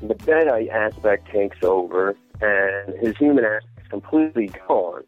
the 0.00 0.14
Deadite 0.14 0.70
aspect 0.70 1.28
takes 1.32 1.56
over, 1.64 2.16
and 2.40 2.94
his 3.00 3.16
human 3.16 3.44
aspect 3.44 3.80
is 3.82 3.88
completely 3.88 4.48
gone. 4.68 5.02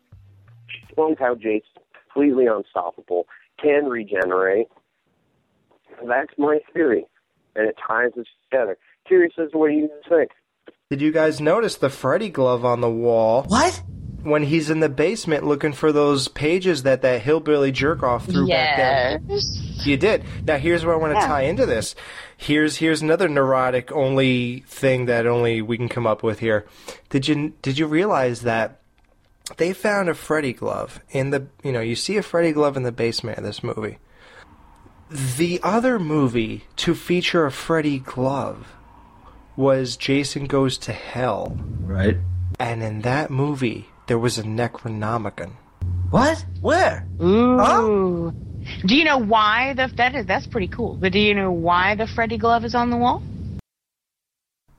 Explains 0.82 1.18
how 1.20 1.36
Jason's 1.36 1.73
completely 2.14 2.46
unstoppable, 2.46 3.26
can 3.60 3.86
regenerate. 3.86 4.68
That's 6.06 6.32
my 6.38 6.58
theory, 6.72 7.06
and 7.54 7.68
it 7.68 7.76
ties 7.86 8.12
us 8.18 8.26
together. 8.50 8.78
Curious 9.06 9.32
as 9.38 9.50
to 9.52 9.58
what 9.58 9.72
you 9.72 9.88
guys 9.88 10.08
think. 10.08 10.30
Did 10.90 11.00
you 11.00 11.12
guys 11.12 11.40
notice 11.40 11.76
the 11.76 11.90
Freddy 11.90 12.28
glove 12.30 12.64
on 12.64 12.80
the 12.80 12.90
wall? 12.90 13.44
What? 13.44 13.82
When 14.22 14.42
he's 14.44 14.70
in 14.70 14.80
the 14.80 14.88
basement 14.88 15.44
looking 15.44 15.74
for 15.74 15.92
those 15.92 16.28
pages 16.28 16.84
that 16.84 17.02
that 17.02 17.20
hillbilly 17.22 17.70
jerk 17.72 18.02
off 18.02 18.24
threw 18.26 18.48
back 18.48 18.76
there. 18.76 19.38
You 19.84 19.98
did. 19.98 20.24
Now 20.46 20.56
here's 20.56 20.82
where 20.84 20.94
I 20.94 20.98
want 20.98 21.12
to 21.12 21.20
Yeah. 21.20 21.26
tie 21.26 21.42
into 21.42 21.66
this. 21.66 21.94
Here's 22.38 22.76
here's 22.76 23.02
another 23.02 23.28
neurotic 23.28 23.92
only 23.92 24.64
thing 24.66 25.06
that 25.06 25.26
only 25.26 25.60
we 25.60 25.76
can 25.76 25.90
come 25.90 26.06
up 26.06 26.22
with 26.22 26.38
here. 26.38 26.64
Did 27.10 27.28
you 27.28 27.52
did 27.60 27.78
you 27.78 27.86
realize 27.86 28.40
that 28.42 28.80
they 29.56 29.72
found 29.72 30.08
a 30.08 30.14
Freddy 30.14 30.52
glove 30.52 31.00
in 31.10 31.30
the 31.30 31.46
you 31.62 31.72
know 31.72 31.80
you 31.80 31.94
see 31.94 32.16
a 32.16 32.22
Freddy 32.22 32.52
glove 32.52 32.76
in 32.76 32.82
the 32.82 32.92
basement 32.92 33.38
of 33.38 33.44
this 33.44 33.62
movie. 33.62 33.98
The 35.10 35.60
other 35.62 35.98
movie 35.98 36.64
to 36.76 36.94
feature 36.94 37.44
a 37.44 37.52
Freddy 37.52 37.98
glove 37.98 38.74
was 39.56 39.96
Jason 39.96 40.46
Goes 40.46 40.78
to 40.78 40.92
Hell. 40.92 41.56
Right. 41.80 42.16
And 42.58 42.82
in 42.82 43.02
that 43.02 43.30
movie 43.30 43.88
there 44.06 44.18
was 44.18 44.38
a 44.38 44.42
Necronomicon. 44.42 45.52
What? 46.10 46.44
Where? 46.60 47.06
Ooh. 47.22 48.32
Do 48.86 48.96
you 48.96 49.04
know 49.04 49.18
why 49.18 49.74
the 49.74 49.92
that 49.96 50.14
is 50.14 50.26
that's 50.26 50.46
pretty 50.46 50.68
cool? 50.68 50.94
But 50.94 51.12
do 51.12 51.18
you 51.18 51.34
know 51.34 51.52
why 51.52 51.96
the 51.96 52.06
Freddy 52.06 52.38
glove 52.38 52.64
is 52.64 52.74
on 52.74 52.90
the 52.90 52.96
wall? 52.96 53.22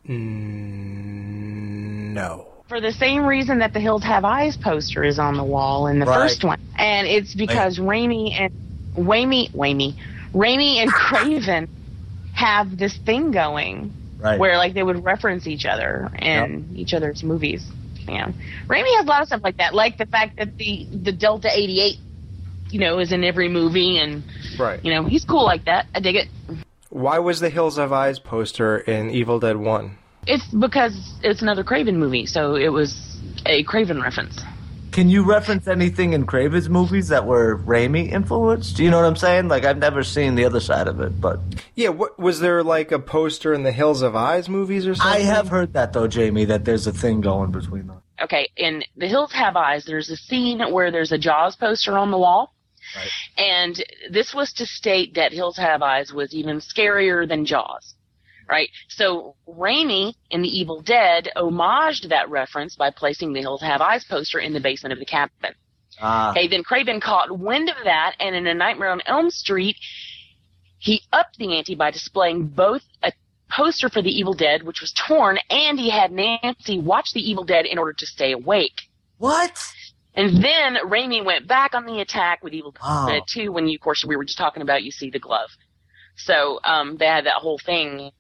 Mm, 0.08 2.14
no. 2.14 2.45
For 2.68 2.82
the 2.82 2.92
same 2.92 3.26
reason 3.26 3.60
that 3.60 3.74
the 3.74 3.80
Hills 3.80 4.04
Have 4.04 4.26
Eyes 4.26 4.58
poster 4.58 5.04
is 5.04 5.20
on 5.20 5.38
the 5.38 5.44
wall 5.44 5.88
in 5.88 6.00
the 6.00 6.06
Right. 6.06 6.16
first 6.16 6.44
one, 6.44 6.60
and 6.78 7.08
it's 7.08 7.36
because 7.36 7.78
Raimi 7.78 8.32
and 8.40 8.52
Raimi, 8.98 9.52
Raimi, 9.52 9.94
Raimi 10.34 10.78
and 10.78 10.92
Craven 10.92 11.68
have 12.34 12.78
this 12.78 12.98
thing 13.06 13.32
going 13.32 13.94
Right. 14.20 14.40
where 14.40 14.58
like 14.58 14.74
they 14.74 14.82
would 14.82 15.04
reference 15.04 15.46
each 15.46 15.66
other 15.66 16.10
in 16.20 16.72
each 16.76 16.94
other's 16.96 17.24
movies. 17.24 17.64
Yeah, 18.08 18.32
Raimi 18.68 18.96
has 18.98 19.06
a 19.06 19.08
lot 19.10 19.22
of 19.22 19.28
stuff 19.28 19.42
like 19.44 19.58
that, 19.58 19.76
like 19.76 19.98
the 20.00 20.06
fact 20.08 20.38
that 20.38 20.58
the 20.58 20.88
the 21.04 21.12
Delta 21.12 21.50
eighty 21.56 21.80
eight, 21.82 21.98
you 22.72 22.80
know, 22.80 22.98
is 22.98 23.12
in 23.12 23.24
every 23.24 23.48
movie, 23.50 24.00
and 24.00 24.24
Right. 24.58 24.84
you 24.84 24.92
know 24.92 25.04
he's 25.04 25.24
cool 25.26 25.44
like 25.44 25.66
that. 25.66 25.86
I 25.94 26.00
dig 26.00 26.16
it. 26.16 26.28
Why 26.90 27.20
was 27.20 27.42
the 27.42 27.50
Hills 27.50 27.78
Have 27.78 27.92
Eyes 27.94 28.18
poster 28.20 28.78
in 28.78 29.10
Evil 29.12 29.40
Dead 29.40 29.58
1? 29.58 29.98
It's 30.28 30.46
because 30.48 31.14
it's 31.24 31.42
another 31.42 31.64
Craven 31.64 32.00
movie, 32.00 32.26
so 32.26 32.56
it 32.56 32.70
was 32.70 33.18
a 33.46 33.64
Craven 33.64 34.02
reference. 34.02 34.42
Can 34.92 35.10
you 35.10 35.26
reference 35.26 35.68
anything 35.68 36.14
in 36.14 36.26
Craven's 36.26 36.70
movies 36.70 37.10
that 37.10 37.26
were 37.26 37.58
Raimi 37.60 38.10
influenced? 38.10 38.78
Do 38.78 38.84
you 38.84 38.90
know 38.90 38.98
what 38.98 39.06
I'm 39.06 39.18
saying? 39.18 39.50
Like 39.50 39.66
I've 39.66 39.78
never 39.78 40.04
seen 40.04 40.36
the 40.36 40.46
other 40.46 40.62
side 40.62 40.88
of 40.88 41.02
it, 41.02 41.20
but 41.20 41.42
Yeah, 41.76 41.90
what, 41.90 42.18
was 42.18 42.40
there 42.40 42.64
like 42.64 42.94
a 42.94 43.00
poster 43.00 43.54
in 43.54 43.64
the 43.64 43.74
Hills 43.74 44.02
of 44.02 44.16
Eyes 44.16 44.48
movies 44.48 44.88
or 44.88 44.96
something? 44.96 45.22
I 45.22 45.26
have 45.26 45.50
heard 45.50 45.74
that 45.74 45.92
though, 45.92 46.08
Jamie, 46.08 46.46
that 46.46 46.64
there's 46.64 46.88
a 46.88 46.94
thing 46.94 47.20
going 47.20 47.52
between 47.52 47.88
them. 47.88 48.02
Okay, 48.22 48.48
in 48.56 48.86
The 48.96 49.08
Hills 49.10 49.34
Have 49.34 49.58
Eyes, 49.58 49.84
there's 49.84 50.10
a 50.10 50.16
scene 50.16 50.62
where 50.72 50.90
there's 50.92 51.12
a 51.12 51.18
Jaws 51.18 51.58
poster 51.58 51.98
on 51.98 52.12
the 52.12 52.18
wall, 52.18 52.54
And 53.38 53.84
this 54.10 54.34
was 54.34 54.54
to 54.54 54.66
state 54.66 55.16
that 55.16 55.34
Hills 55.34 55.58
Have 55.58 55.82
Eyes 55.82 56.14
was 56.14 56.34
even 56.34 56.62
scarier 56.62 57.28
than 57.28 57.46
Jaws. 57.46 57.95
Right? 58.50 58.70
So 58.90 59.36
Raimi 59.48 60.14
in 60.30 60.42
The 60.42 60.50
Evil 60.50 60.82
Dead 60.82 61.30
homaged 61.36 62.10
that 62.10 62.30
reference 62.30 62.76
by 62.76 62.92
placing 62.92 63.34
the 63.34 63.42
Hills 63.42 63.62
Have 63.62 63.82
Eyes 63.82 64.04
poster 64.04 64.40
in 64.40 64.54
the 64.54 64.60
basement 64.60 64.94
of 64.94 65.00
the 65.00 65.06
cabin. 65.06 65.56
Ah. 66.02 66.32
Okay, 66.32 66.48
then 66.48 66.64
Craven 66.64 67.00
caught 67.00 67.38
wind 67.38 67.70
of 67.70 67.76
that, 67.86 68.16
and 68.20 68.36
in 68.36 68.46
A 68.48 68.54
Nightmare 68.54 68.92
on 68.92 69.02
Elm 69.06 69.30
Street, 69.30 69.78
he 70.78 71.02
upped 71.12 71.38
the 71.38 71.58
ante 71.58 71.76
by 71.76 71.92
displaying 71.92 72.48
both 72.48 72.84
a 73.02 73.12
poster 73.50 73.90
for 73.90 74.02
The 74.02 74.10
Evil 74.10 74.34
Dead, 74.34 74.64
which 74.64 74.82
was 74.82 74.92
torn, 74.92 75.40
and 75.50 75.80
he 75.80 75.90
had 75.90 76.12
Nancy 76.12 76.80
watch 76.80 77.14
The 77.14 77.28
Evil 77.28 77.46
Dead 77.46 77.66
in 77.66 77.78
order 77.78 77.94
to 77.94 78.06
stay 78.06 78.34
awake. 78.34 78.82
What? 79.18 79.58
And 80.16 80.44
then 80.44 80.78
Raimi 80.86 81.24
went 81.24 81.48
back 81.48 81.74
on 81.74 81.86
the 81.86 82.00
attack 82.00 82.44
with 82.44 82.54
Evil 82.54 82.76
Wow. 82.82 83.08
Dead 83.08 83.24
2 83.28 83.52
when 83.52 83.68
you, 83.68 83.78
of 83.78 83.82
course, 83.82 84.04
we 84.06 84.16
were 84.16 84.24
just 84.26 84.38
talking 84.38 84.62
about 84.62 84.84
you 84.84 84.92
see 84.92 85.10
the 85.10 85.20
glove. 85.20 85.50
So, 86.16 86.60
um, 86.64 86.98
they 86.98 87.06
had 87.06 87.26
that 87.26 87.36
whole 87.36 87.58
thing 87.58 88.12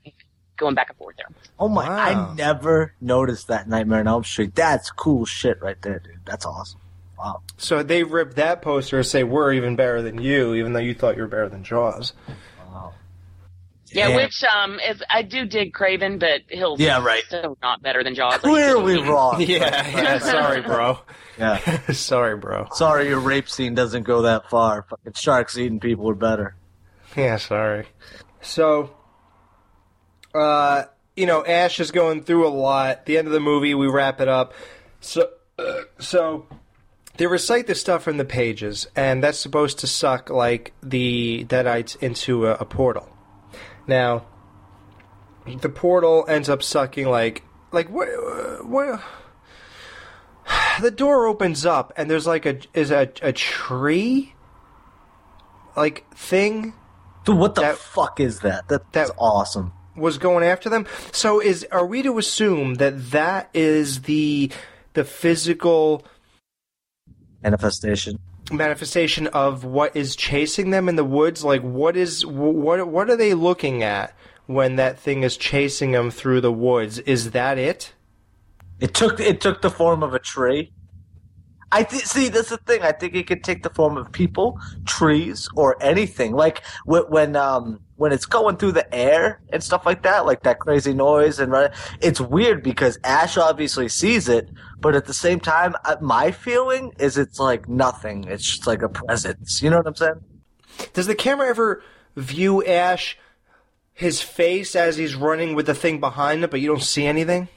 going 0.57 0.75
back 0.75 0.90
and 0.90 0.98
forth 0.98 1.15
there. 1.17 1.27
Oh 1.59 1.69
my! 1.69 1.85
I 1.88 2.33
never 2.35 2.93
noticed 3.01 3.48
that 3.48 3.67
Nightmare 3.67 3.99
on 4.01 4.07
Elm 4.07 4.24
Street. 4.24 4.56
That's 4.56 4.90
cool 4.91 5.25
shit 5.25 5.61
right 5.61 5.82
there, 5.82 5.99
dude. 5.99 6.19
That's 6.25 6.45
awesome. 6.45 6.80
Wow. 7.17 7.41
So 7.57 7.82
they 7.83 8.03
ripped 8.03 8.35
that 8.35 8.61
poster 8.61 8.98
and 8.98 9.06
say 9.06 9.24
we're 9.24 9.53
even 9.53 9.75
better 9.77 10.01
than 10.01 10.22
you, 10.22 10.53
even 10.56 10.74
though 10.74 10.80
you 10.80 10.93
thought 10.93 11.15
you 11.15 11.22
were 11.22 11.27
better 11.30 11.49
than 11.49 11.64
Jaws. 11.64 12.14
Yeah, 13.91 14.07
Damn. 14.09 14.15
which, 14.17 14.43
um, 14.43 14.80
is, 14.80 15.01
I 15.09 15.22
do 15.22 15.45
dig 15.45 15.74
Craven, 15.74 16.17
but 16.19 16.41
he'll 16.49 16.75
Yeah, 16.77 17.01
right. 17.01 17.24
still 17.27 17.57
not 17.61 17.82
better 17.82 18.03
than 18.03 18.14
Jaws. 18.14 18.38
Clearly 18.40 19.01
wrong. 19.01 19.40
Yeah, 19.45 19.88
yeah. 19.88 20.17
Sorry, 20.19 20.61
bro. 20.61 20.99
Yeah. 21.38 21.82
sorry, 21.91 22.38
bro. 22.38 22.67
Sorry, 22.74 23.07
your 23.09 23.19
rape 23.19 23.49
scene 23.49 23.75
doesn't 23.75 24.03
go 24.03 24.22
that 24.24 24.49
far. 24.49 24.83
Fucking 24.90 25.14
sharks 25.14 25.57
eating 25.57 25.82
people 25.82 26.09
are 26.09 26.15
better. 26.15 26.56
Yeah, 27.18 27.38
sorry. 27.38 27.85
So, 28.42 28.94
uh, 30.34 30.84
you 31.16 31.26
know, 31.26 31.45
Ash 31.45 31.80
is 31.80 31.92
going 31.92 32.24
through 32.24 32.45
a 32.45 32.50
lot. 32.50 33.06
The 33.06 33.18
end 33.18 33.27
of 33.27 33.34
the 33.34 33.40
movie, 33.40 33.74
we 33.74 33.88
wrap 33.88 34.19
it 34.19 34.27
up. 34.27 34.53
So, 35.00 35.30
uh, 35.58 35.84
so 36.00 36.45
they 37.16 37.27
recite 37.27 37.68
the 37.68 37.76
stuff 37.76 38.03
from 38.03 38.18
the 38.18 38.26
pages, 38.26 38.88
and 38.95 39.24
that's 39.24 39.40
supposed 39.40 39.80
to 39.80 39.88
suck 39.88 40.30
like 40.30 40.74
the 40.84 41.45
Deadites 41.45 41.95
into 42.03 42.48
a, 42.48 42.56
a 42.56 42.66
portal. 42.66 43.10
Now, 43.88 44.26
the 45.45 45.69
portal 45.69 46.26
ends 46.27 46.50
up 46.50 46.61
sucking 46.61 47.08
like 47.08 47.44
like 47.72 47.90
what 47.90 48.08
what. 48.66 49.02
The 50.82 50.92
door 50.92 51.26
opens 51.26 51.66
up, 51.66 51.94
and 51.95 52.11
there's 52.11 52.27
like 52.27 52.45
a 52.45 52.60
is 52.74 52.92
a 52.92 53.10
a 53.22 53.32
tree, 53.32 54.35
like 55.77 56.06
thing. 56.14 56.74
Dude, 57.26 57.38
what 57.38 57.56
the 57.56 57.74
fuck 57.74 58.20
is 58.20 58.40
that? 58.42 58.68
That 58.68 58.92
that's 58.94 59.12
awesome. 59.18 59.74
Was 59.95 60.18
going 60.18 60.44
after 60.44 60.70
them. 60.70 60.86
So 61.12 61.40
is 61.42 61.66
are 61.72 61.86
we 61.86 62.04
to 62.04 62.18
assume 62.18 62.76
that 62.76 63.12
that 63.12 63.50
is 63.54 64.04
the 64.04 64.52
the 64.94 65.04
physical 65.04 66.06
Manifestation. 67.42 68.20
manifestation 68.52 69.28
of 69.28 69.64
what 69.64 69.95
is 69.95 70.16
chasing 70.16 70.70
them 70.70 70.88
in 70.90 70.95
the 70.95 71.04
woods? 71.04 71.44
Like 71.44 71.62
what 71.62 71.98
is 71.98 72.26
what 72.26 72.88
what 72.88 73.10
are 73.10 73.16
they 73.16 73.34
looking 73.34 73.84
at 73.84 74.16
when 74.45 74.76
that 74.76 75.00
thing 75.00 75.24
is 75.24 75.38
chasing 75.38 75.94
them 75.94 76.12
through 76.12 76.42
the 76.42 76.52
woods? 76.52 77.00
Is 77.00 77.32
that 77.32 77.58
it? 77.58 77.94
It 78.80 78.94
took 78.94 79.20
it 79.20 79.42
took 79.42 79.62
the 79.62 79.70
form 79.70 80.04
of 80.04 80.14
a 80.14 80.20
tree. 80.20 80.72
I 81.72 81.84
th- 81.84 82.06
see. 82.06 82.30
That's 82.30 82.50
the 82.50 82.58
thing. 82.58 82.82
I 82.82 82.92
think 82.92 83.16
it 83.16 83.27
could 83.27 83.44
take 83.44 83.64
the 83.64 83.69
form 83.69 83.98
of 83.98 84.11
people, 84.11 84.60
trees, 84.85 85.50
or 85.56 85.82
anything. 85.82 86.34
Like 86.34 86.64
wh- 86.85 87.10
when 87.10 87.35
um 87.35 87.82
when 87.98 88.11
it's 88.11 88.26
going 88.26 88.58
through 88.58 88.74
the 88.74 88.94
air 88.94 89.42
and 89.52 89.64
stuff 89.64 89.85
like 89.85 90.03
that, 90.03 90.26
like 90.26 90.44
that 90.44 90.60
crazy 90.60 90.94
noise 90.94 91.40
and 91.40 91.53
it's 92.02 92.19
weird 92.19 92.61
because 92.61 93.00
Ash 93.03 93.38
obviously 93.38 93.88
sees 93.88 94.27
it, 94.27 94.50
but 94.80 94.95
at 94.95 95.06
the 95.06 95.14
same 95.14 95.40
time, 95.40 95.76
uh, 95.85 95.95
my 96.02 96.32
feeling 96.32 96.92
is 97.00 97.18
it's 97.18 97.40
like 97.40 97.69
nothing. 97.69 98.26
It's 98.26 98.44
just 98.44 98.68
like 98.68 98.82
a 98.82 98.90
presence. 98.90 99.61
You 99.61 99.69
know 99.69 99.77
what 99.77 99.88
I'm 99.88 99.95
saying? 99.95 100.22
Does 100.94 101.08
the 101.08 101.16
camera 101.16 101.48
ever 101.48 101.82
view 102.16 102.64
Ash 102.66 103.18
his 103.94 104.22
face 104.22 104.76
as 104.76 104.98
he's 104.98 105.16
running 105.16 105.56
with 105.56 105.66
the 105.66 105.74
thing 105.74 106.00
behind 106.00 106.44
him, 106.44 106.50
but 106.50 106.60
you 106.60 106.68
don't 106.68 106.84
see 106.84 107.06
anything? 107.06 107.48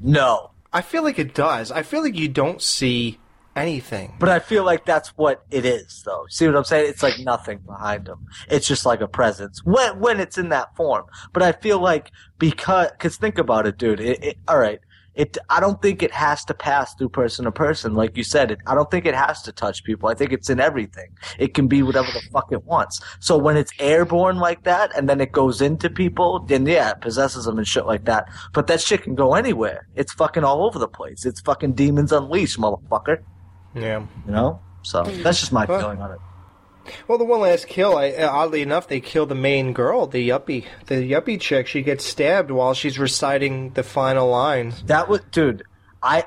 No. 0.00 0.52
I 0.72 0.82
feel 0.82 1.02
like 1.02 1.18
it 1.18 1.34
does. 1.34 1.72
I 1.72 1.82
feel 1.82 2.02
like 2.02 2.16
you 2.16 2.28
don't 2.28 2.62
see 2.62 3.18
anything. 3.56 4.14
But 4.18 4.28
I 4.28 4.38
feel 4.38 4.64
like 4.64 4.84
that's 4.84 5.08
what 5.10 5.44
it 5.50 5.64
is, 5.64 6.02
though. 6.04 6.26
See 6.28 6.46
what 6.46 6.56
I'm 6.56 6.64
saying? 6.64 6.88
It's 6.88 7.02
like 7.02 7.18
nothing 7.18 7.58
behind 7.58 8.08
him. 8.08 8.26
It's 8.48 8.66
just 8.66 8.86
like 8.86 9.00
a 9.00 9.08
presence 9.08 9.64
when 9.64 9.98
when 9.98 10.20
it's 10.20 10.38
in 10.38 10.50
that 10.50 10.74
form. 10.76 11.06
But 11.32 11.42
I 11.42 11.52
feel 11.52 11.80
like 11.80 12.12
because 12.38 12.90
because 12.92 13.16
think 13.16 13.38
about 13.38 13.66
it, 13.66 13.78
dude. 13.78 14.00
It, 14.00 14.24
it, 14.24 14.36
all 14.46 14.58
right. 14.58 14.80
It 15.20 15.36
I 15.50 15.60
don't 15.60 15.80
think 15.82 16.02
it 16.02 16.12
has 16.12 16.44
to 16.46 16.54
pass 16.54 16.94
through 16.94 17.10
person 17.10 17.44
to 17.44 17.52
person, 17.52 17.94
like 17.94 18.16
you 18.16 18.24
said. 18.24 18.50
It 18.52 18.60
I 18.66 18.74
don't 18.74 18.90
think 18.90 19.04
it 19.04 19.14
has 19.14 19.42
to 19.42 19.52
touch 19.52 19.84
people. 19.84 20.08
I 20.08 20.14
think 20.14 20.32
it's 20.32 20.48
in 20.48 20.60
everything. 20.60 21.10
It 21.38 21.52
can 21.52 21.66
be 21.68 21.82
whatever 21.82 22.08
the 22.16 22.22
fuck 22.32 22.48
it 22.52 22.64
wants. 22.64 23.02
So 23.20 23.36
when 23.36 23.58
it's 23.58 23.72
airborne 23.78 24.38
like 24.38 24.62
that, 24.64 24.96
and 24.96 25.08
then 25.08 25.20
it 25.20 25.32
goes 25.32 25.60
into 25.60 25.90
people, 25.90 26.40
then 26.40 26.64
yeah, 26.64 26.92
it 26.92 27.02
possesses 27.02 27.44
them 27.44 27.58
and 27.58 27.68
shit 27.68 27.84
like 27.84 28.06
that. 28.06 28.28
But 28.54 28.66
that 28.68 28.80
shit 28.80 29.02
can 29.02 29.14
go 29.14 29.34
anywhere. 29.34 29.88
It's 29.94 30.12
fucking 30.14 30.42
all 30.42 30.64
over 30.64 30.78
the 30.78 30.88
place. 30.88 31.26
It's 31.26 31.42
fucking 31.42 31.74
demons 31.74 32.12
unleashed, 32.12 32.58
motherfucker. 32.58 33.22
Yeah. 33.74 34.06
You 34.26 34.32
know? 34.32 34.60
So 34.82 35.02
that's 35.02 35.40
just 35.40 35.52
my 35.52 35.66
feeling 35.66 36.00
on 36.00 36.12
it. 36.12 36.18
Well, 37.08 37.18
the 37.18 37.24
one 37.24 37.40
last 37.40 37.66
kill, 37.66 37.96
I, 37.96 38.12
oddly 38.12 38.62
enough, 38.62 38.88
they 38.88 39.00
kill 39.00 39.26
the 39.26 39.34
main 39.34 39.72
girl, 39.72 40.06
the 40.06 40.28
yuppie, 40.28 40.66
the 40.86 40.96
yuppie 40.96 41.40
chick. 41.40 41.66
She 41.66 41.82
gets 41.82 42.04
stabbed 42.04 42.50
while 42.50 42.74
she's 42.74 42.98
reciting 42.98 43.70
the 43.70 43.82
final 43.82 44.28
lines. 44.28 44.82
That 44.84 45.08
was, 45.08 45.20
dude. 45.30 45.64
I. 46.02 46.24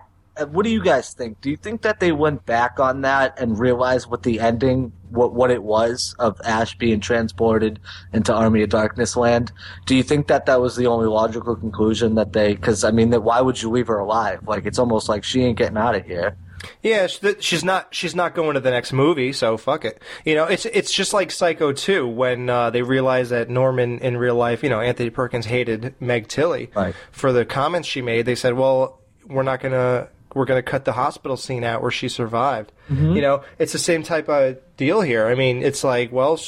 What 0.50 0.64
do 0.64 0.72
you 0.72 0.84
guys 0.84 1.14
think? 1.14 1.42
Do 1.42 1.52
you 1.52 1.58
think 1.58 1.84
that 1.84 2.00
they 2.00 2.12
went 2.12 2.44
back 2.44 2.80
on 2.80 3.02
that 3.02 3.40
and 3.40 3.60
realized 3.60 4.10
what 4.10 4.24
the 4.24 4.40
ending, 4.40 4.92
what 5.12 5.32
what 5.32 5.52
it 5.52 5.62
was 5.62 6.16
of 6.18 6.42
Ash 6.44 6.76
being 6.76 7.00
transported 7.02 7.80
into 8.14 8.34
Army 8.34 8.64
of 8.64 8.70
Darkness 8.70 9.16
land? 9.16 9.52
Do 9.86 9.96
you 9.96 10.02
think 10.02 10.26
that 10.30 10.48
that 10.48 10.60
was 10.60 10.76
the 10.76 10.88
only 10.88 11.06
logical 11.06 11.56
conclusion 11.56 12.16
that 12.16 12.34
they? 12.34 12.56
Because 12.56 12.84
I 12.84 12.90
mean, 12.90 13.12
that 13.12 13.22
why 13.22 13.42
would 13.42 13.62
you 13.62 13.70
leave 13.70 13.86
her 13.86 14.00
alive? 14.00 14.40
Like 14.48 14.66
it's 14.66 14.80
almost 14.80 15.08
like 15.08 15.24
she 15.24 15.44
ain't 15.44 15.60
getting 15.60 15.78
out 15.78 15.94
of 15.94 16.04
here. 16.04 16.36
Yeah, 16.82 17.08
she's 17.40 17.64
not. 17.64 17.94
She's 17.94 18.16
not 18.16 18.36
going 18.36 18.54
to 18.56 18.60
the 18.60 18.72
next 18.72 18.94
movie, 18.94 19.34
so 19.34 19.58
fuck 19.58 19.86
it. 19.86 20.02
You 20.26 20.36
know, 20.36 20.46
it's 20.46 20.66
it's 20.66 20.92
just 20.94 21.14
like 21.14 21.32
Psycho 21.32 21.72
2 21.74 22.08
when 22.08 22.50
uh, 22.50 22.70
they 22.70 22.82
realized 22.82 23.32
that 23.32 23.50
Norman 23.50 24.00
in 24.00 24.18
real 24.18 24.36
life, 24.36 24.64
you 24.64 24.70
know, 24.70 24.80
Anthony 24.80 25.10
Perkins 25.10 25.46
hated 25.46 25.96
Meg 26.00 26.28
Tilly 26.28 26.72
Right. 26.76 26.96
for 27.12 27.32
the 27.34 27.46
comments 27.46 27.88
she 27.88 28.02
made. 28.02 28.26
They 28.26 28.36
said, 28.36 28.54
"Well, 28.54 29.00
we're 29.28 29.44
not 29.44 29.60
gonna 29.62 30.08
we're 30.34 30.46
gonna 30.46 30.64
cut 30.64 30.86
the 30.86 30.94
hospital 30.94 31.38
scene 31.38 31.64
out 31.64 31.82
where 31.82 31.92
she 31.92 32.08
survived." 32.10 32.72
Mhm. 32.90 33.16
You 33.16 33.22
know, 33.22 33.44
it's 33.60 33.72
the 33.74 33.80
same 33.80 34.04
type 34.04 34.30
of 34.30 34.58
deal 34.78 35.02
here. 35.02 35.28
I 35.28 35.36
mean, 35.36 35.62
it's 35.64 35.84
like, 35.84 36.12
well, 36.12 36.40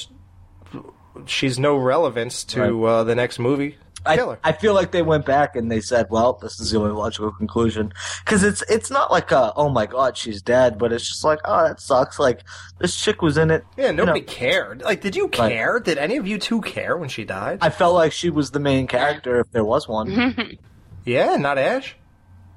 she's 1.25 1.57
no 1.59 1.77
relevance 1.77 2.43
to 2.45 2.85
uh, 2.85 3.03
the 3.03 3.15
next 3.15 3.39
movie. 3.39 3.77
I, 4.05 4.37
I 4.43 4.51
feel 4.51 4.73
like 4.73 4.91
they 4.91 5.01
went 5.01 5.25
back 5.25 5.55
and 5.55 5.71
they 5.71 5.81
said, 5.81 6.07
"Well, 6.09 6.33
this 6.41 6.59
is 6.59 6.71
the 6.71 6.77
only 6.79 6.91
logical 6.91 7.31
conclusion," 7.31 7.91
because 8.23 8.43
it's 8.43 8.61
it's 8.69 8.91
not 8.91 9.11
like 9.11 9.31
a 9.31 9.51
"Oh 9.55 9.69
my 9.69 9.85
God, 9.85 10.15
she's 10.17 10.41
dead," 10.41 10.77
but 10.77 10.91
it's 10.91 11.07
just 11.07 11.23
like, 11.23 11.39
"Oh, 11.45 11.67
that 11.67 11.79
sucks." 11.79 12.19
Like 12.19 12.41
this 12.79 12.95
chick 12.95 13.21
was 13.21 13.37
in 13.37 13.51
it. 13.51 13.63
Yeah, 13.77 13.87
you 13.87 13.93
nobody 13.93 14.21
know. 14.21 14.25
cared. 14.27 14.81
Like, 14.83 15.01
did 15.01 15.15
you 15.15 15.23
Right. 15.25 15.33
care? 15.33 15.79
Did 15.79 15.97
any 15.97 16.17
of 16.17 16.27
you 16.27 16.37
two 16.37 16.61
care 16.61 16.95
when 16.97 17.09
she 17.09 17.25
died? 17.25 17.59
I 17.61 17.69
felt 17.69 17.95
like 17.95 18.11
she 18.11 18.29
was 18.29 18.51
the 18.51 18.59
main 18.59 18.87
character 18.87 19.39
if 19.39 19.51
there 19.51 19.65
was 19.65 19.87
one. 19.87 20.57
yeah, 21.05 21.35
not 21.37 21.57
Ash. 21.57 21.95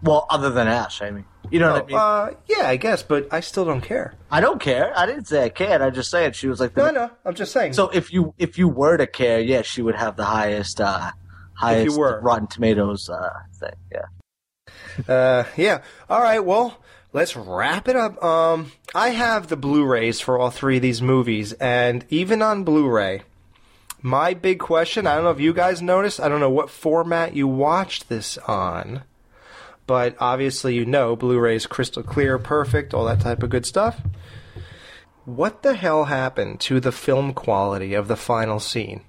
Well, 0.03 0.27
other 0.31 0.51
than 0.51 0.69
Ash, 0.69 1.03
I 1.03 1.11
mean, 1.11 1.25
you 1.51 1.59
know 1.59 1.73
what 1.73 1.83
I 1.83 1.87
mean. 1.87 1.97
Uh, 1.97 2.31
yeah, 2.47 2.69
I 2.69 2.77
guess, 2.77 3.03
but 3.03 3.27
I 3.33 3.41
still 3.41 3.65
don't 3.65 3.81
care. 3.81 4.15
I 4.31 4.41
don't 4.41 4.61
care. 4.61 4.93
I 4.97 5.07
didn't 5.07 5.27
say 5.27 5.43
I 5.45 5.49
cared. 5.49 5.83
I 5.83 5.91
just 5.91 6.09
said 6.11 6.37
she 6.37 6.47
was 6.47 6.61
like 6.61 6.75
the. 6.75 6.83
No, 6.93 7.07
no, 7.07 7.11
I'm 7.25 7.35
just 7.35 7.51
saying. 7.53 7.73
So 7.73 7.89
if 7.89 8.13
you 8.13 8.33
if 8.39 8.59
you 8.59 8.69
were 8.69 8.97
to 8.97 9.07
care, 9.09 9.41
yeah, 9.41 9.63
she 9.63 9.83
would 9.83 9.97
have 9.97 10.17
the 10.17 10.25
highest 10.25 10.81
uh 10.81 11.11
highest 11.59 11.99
were. 11.99 12.21
Rotten 12.21 12.47
Tomatoes 12.47 13.11
uh 13.11 13.31
thing. 13.55 13.75
Yeah. 13.93 14.07
Uh, 15.09 15.45
yeah. 15.57 15.83
All 16.09 16.21
right. 16.21 16.45
Well, 16.45 16.79
let's 17.13 17.37
wrap 17.37 17.89
it 17.89 17.97
up. 17.97 18.23
Um, 18.23 18.73
I 18.95 19.11
have 19.11 19.49
the 19.49 19.57
Blu-rays 19.57 20.21
for 20.21 20.39
all 20.39 20.51
three 20.51 20.77
of 20.77 20.83
these 20.83 21.03
movies, 21.03 21.53
and 21.55 22.05
even 22.11 22.43
on 22.43 22.65
Blu-ray, 22.65 23.23
my 24.03 24.35
big 24.35 24.59
question. 24.59 25.07
I 25.07 25.15
don't 25.15 25.25
know 25.25 25.31
if 25.31 25.41
you 25.41 25.53
guys 25.53 25.83
noticed. 25.83 26.21
I 26.21 26.29
don't 26.29 26.41
know 26.41 26.51
what 26.51 26.71
format 26.71 27.35
you 27.35 27.47
watched 27.49 28.09
this 28.09 28.39
on, 28.39 29.03
but 29.87 30.17
obviously 30.21 30.75
you 30.75 30.85
know 30.85 31.17
Blu-ray 31.17 31.57
is 31.57 31.67
crystal 31.67 32.03
clear, 32.03 32.39
perfect, 32.39 32.95
all 32.95 33.07
that 33.07 33.21
type 33.21 33.43
of 33.43 33.51
good 33.51 33.67
stuff. 33.67 34.01
What 35.25 35.63
the 35.63 35.75
hell 35.75 36.07
happened 36.07 36.61
to 36.61 36.81
the 36.81 36.93
film 36.93 37.35
quality 37.35 37.95
of 37.95 38.09
the 38.09 38.17
final 38.17 38.61
scene? 38.61 39.03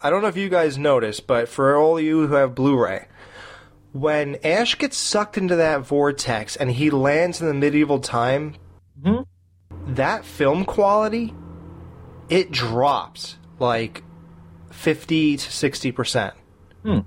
I 0.00 0.10
don't 0.10 0.22
know 0.22 0.28
if 0.28 0.36
you 0.36 0.48
guys 0.48 0.76
noticed, 0.78 1.26
but 1.26 1.48
for 1.48 1.76
all 1.76 1.98
you 2.00 2.26
who 2.26 2.34
have 2.34 2.54
Blu-ray, 2.54 3.06
when 3.92 4.36
Ash 4.44 4.76
gets 4.76 4.96
sucked 4.96 5.38
into 5.38 5.56
that 5.56 5.80
vortex 5.80 6.56
and 6.56 6.70
he 6.70 6.90
lands 6.90 7.40
in 7.40 7.46
the 7.46 7.54
medieval 7.54 8.00
time, 8.00 8.56
that 9.86 10.24
film 10.24 10.64
quality, 10.64 11.34
it 12.28 12.50
drops 12.50 13.36
like 13.58 14.02
50 14.70 15.38
to 15.38 15.48
60%. 15.48 16.32
Hmm. 16.82 16.98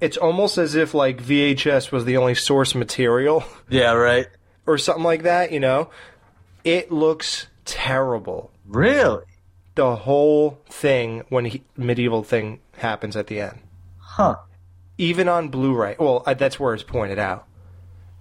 It's 0.00 0.18
almost 0.18 0.58
as 0.58 0.74
if 0.74 0.92
like 0.92 1.22
VHS 1.22 1.90
was 1.90 2.04
the 2.04 2.18
only 2.18 2.34
source 2.34 2.74
material. 2.74 3.44
Yeah, 3.68 3.92
right. 3.94 4.28
Or 4.64 4.78
something 4.78 5.02
like 5.02 5.24
that, 5.24 5.50
you 5.50 5.58
know? 5.58 5.90
It 6.62 6.92
looks 6.92 7.48
terrible. 7.64 8.52
Really? 8.64 9.24
The 9.76 9.94
whole 9.96 10.58
thing 10.68 11.22
when 11.28 11.44
he, 11.46 11.62
medieval 11.76 12.22
thing 12.24 12.60
happens 12.78 13.14
at 13.16 13.28
the 13.28 13.40
end. 13.40 13.60
Huh. 13.98 14.36
Even 14.98 15.28
on 15.28 15.48
Blu-ray. 15.48 15.96
Well, 15.98 16.22
uh, 16.26 16.34
that's 16.34 16.58
where 16.58 16.74
it's 16.74 16.82
pointed 16.82 17.18
out. 17.18 17.46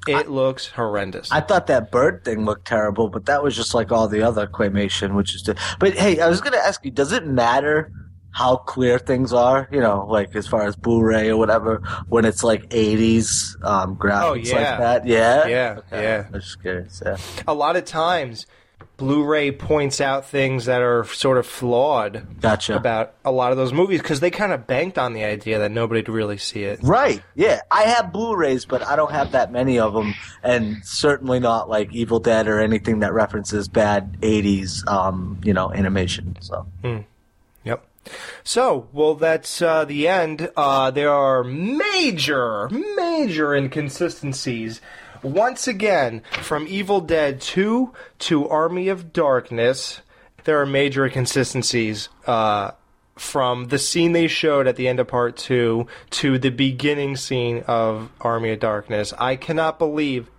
It 0.07 0.29
looks 0.29 0.67
horrendous. 0.67 1.31
I 1.31 1.41
thought 1.41 1.65
that 1.67 1.89
bird 1.91 2.23
thing 2.23 2.45
looked 2.45 2.67
terrible, 2.67 3.09
but 3.09 3.25
that 3.25 3.41
was 3.41 3.55
just 3.55 3.73
like 3.73 3.91
all 3.91 4.07
the 4.07 4.21
other 4.21 4.45
claymation, 4.45 5.15
which 5.15 5.33
is. 5.33 5.49
But 5.79 5.95
hey, 5.95 6.19
I 6.19 6.27
was 6.29 6.41
going 6.41 6.53
to 6.53 6.59
ask 6.59 6.85
you: 6.85 6.91
Does 6.91 7.11
it 7.11 7.25
matter 7.25 7.91
how 8.29 8.57
clear 8.57 8.99
things 8.99 9.33
are? 9.33 9.67
You 9.71 9.79
know, 9.79 10.05
like 10.07 10.35
as 10.35 10.45
far 10.45 10.67
as 10.67 10.75
Blu-ray 10.75 11.29
or 11.29 11.37
whatever, 11.37 11.77
when 12.07 12.23
it's 12.23 12.43
like 12.43 12.69
'80s 12.69 13.55
um, 13.65 13.95
graphics 13.95 14.23
Oh, 14.53 14.57
like 14.57 14.77
that? 14.77 15.07
Yeah, 15.07 15.47
Yeah, 15.47 15.75
Okay. 15.79 16.03
yeah. 16.03 16.23
I'm 16.27 16.33
just 16.39 16.61
curious. 16.61 17.01
Yeah. 17.03 17.17
a 17.47 17.53
lot 17.55 17.75
of 17.75 17.85
times 17.85 18.45
Blu-ray 18.97 19.51
points 19.51 19.99
out 19.99 20.25
things 20.25 20.65
that 20.65 20.81
are 20.81 21.03
sort 21.05 21.37
of 21.37 21.45
flawed 21.45 22.39
Gotcha. 22.41 22.75
about 22.75 23.13
a 23.25 23.31
lot 23.31 23.51
of 23.51 23.57
those 23.57 23.73
movies 23.73 24.01
because 24.01 24.21
they 24.21 24.31
kind 24.31 24.53
of 24.53 24.67
banked 24.67 24.97
on 24.97 25.13
the 25.13 25.23
idea 25.23 25.59
that 25.59 25.71
nobody'd 25.71 26.07
really 26.07 26.37
see 26.37 26.63
it. 26.63 26.79
Right. 26.81 27.21
Yeah. 27.35 27.61
I 27.69 27.83
have 27.83 28.13
Blu-rays, 28.13 28.65
but 28.65 28.81
I 28.83 28.95
don't 28.95 29.11
have 29.11 29.33
that 29.33 29.51
many 29.51 29.79
of 29.79 29.93
them, 29.93 30.13
and 30.43 30.77
certainly 30.85 31.39
not 31.39 31.69
like 31.69 31.93
Evil 31.93 32.19
Dead 32.19 32.47
or 32.47 32.59
anything 32.59 32.99
that 32.99 33.13
references 33.13 33.67
bad 33.67 34.17
'80s, 34.21 34.87
um, 34.87 35.39
you 35.43 35.53
know, 35.53 35.71
animation. 35.71 36.37
So. 36.39 36.65
Hmm. 36.81 36.99
Yep. 37.65 37.85
So, 38.43 38.87
well, 38.93 39.15
that's 39.15 39.61
uh, 39.61 39.85
the 39.85 40.07
end. 40.07 40.51
Uh, 40.55 40.91
there 40.91 41.11
are 41.11 41.43
major, 41.43 42.69
major 42.69 43.53
inconsistencies. 43.55 44.79
Once 45.25 45.67
again, 45.67 46.21
from 46.33 46.67
Evil 46.67 47.01
Dead 47.01 47.41
2 47.41 47.91
to 48.19 48.47
Army 48.47 48.89
of 48.89 49.11
Darkness, 49.11 50.01
there 50.43 50.61
are 50.61 50.67
major 50.67 51.03
inconsistencies. 51.03 52.09
Uh, 52.27 52.71
from 53.15 53.69
the 53.69 53.79
scene 53.79 54.11
they 54.11 54.27
showed 54.27 54.67
at 54.67 54.75
the 54.75 54.87
end 54.87 54.99
of 54.99 55.07
part 55.07 55.35
two 55.35 55.87
to 56.11 56.37
the 56.37 56.49
beginning 56.49 57.15
scene 57.15 57.63
of 57.65 58.11
Army 58.21 58.51
of 58.51 58.59
Darkness, 58.59 59.13
I 59.17 59.35
cannot 59.35 59.79
believe 59.79 60.29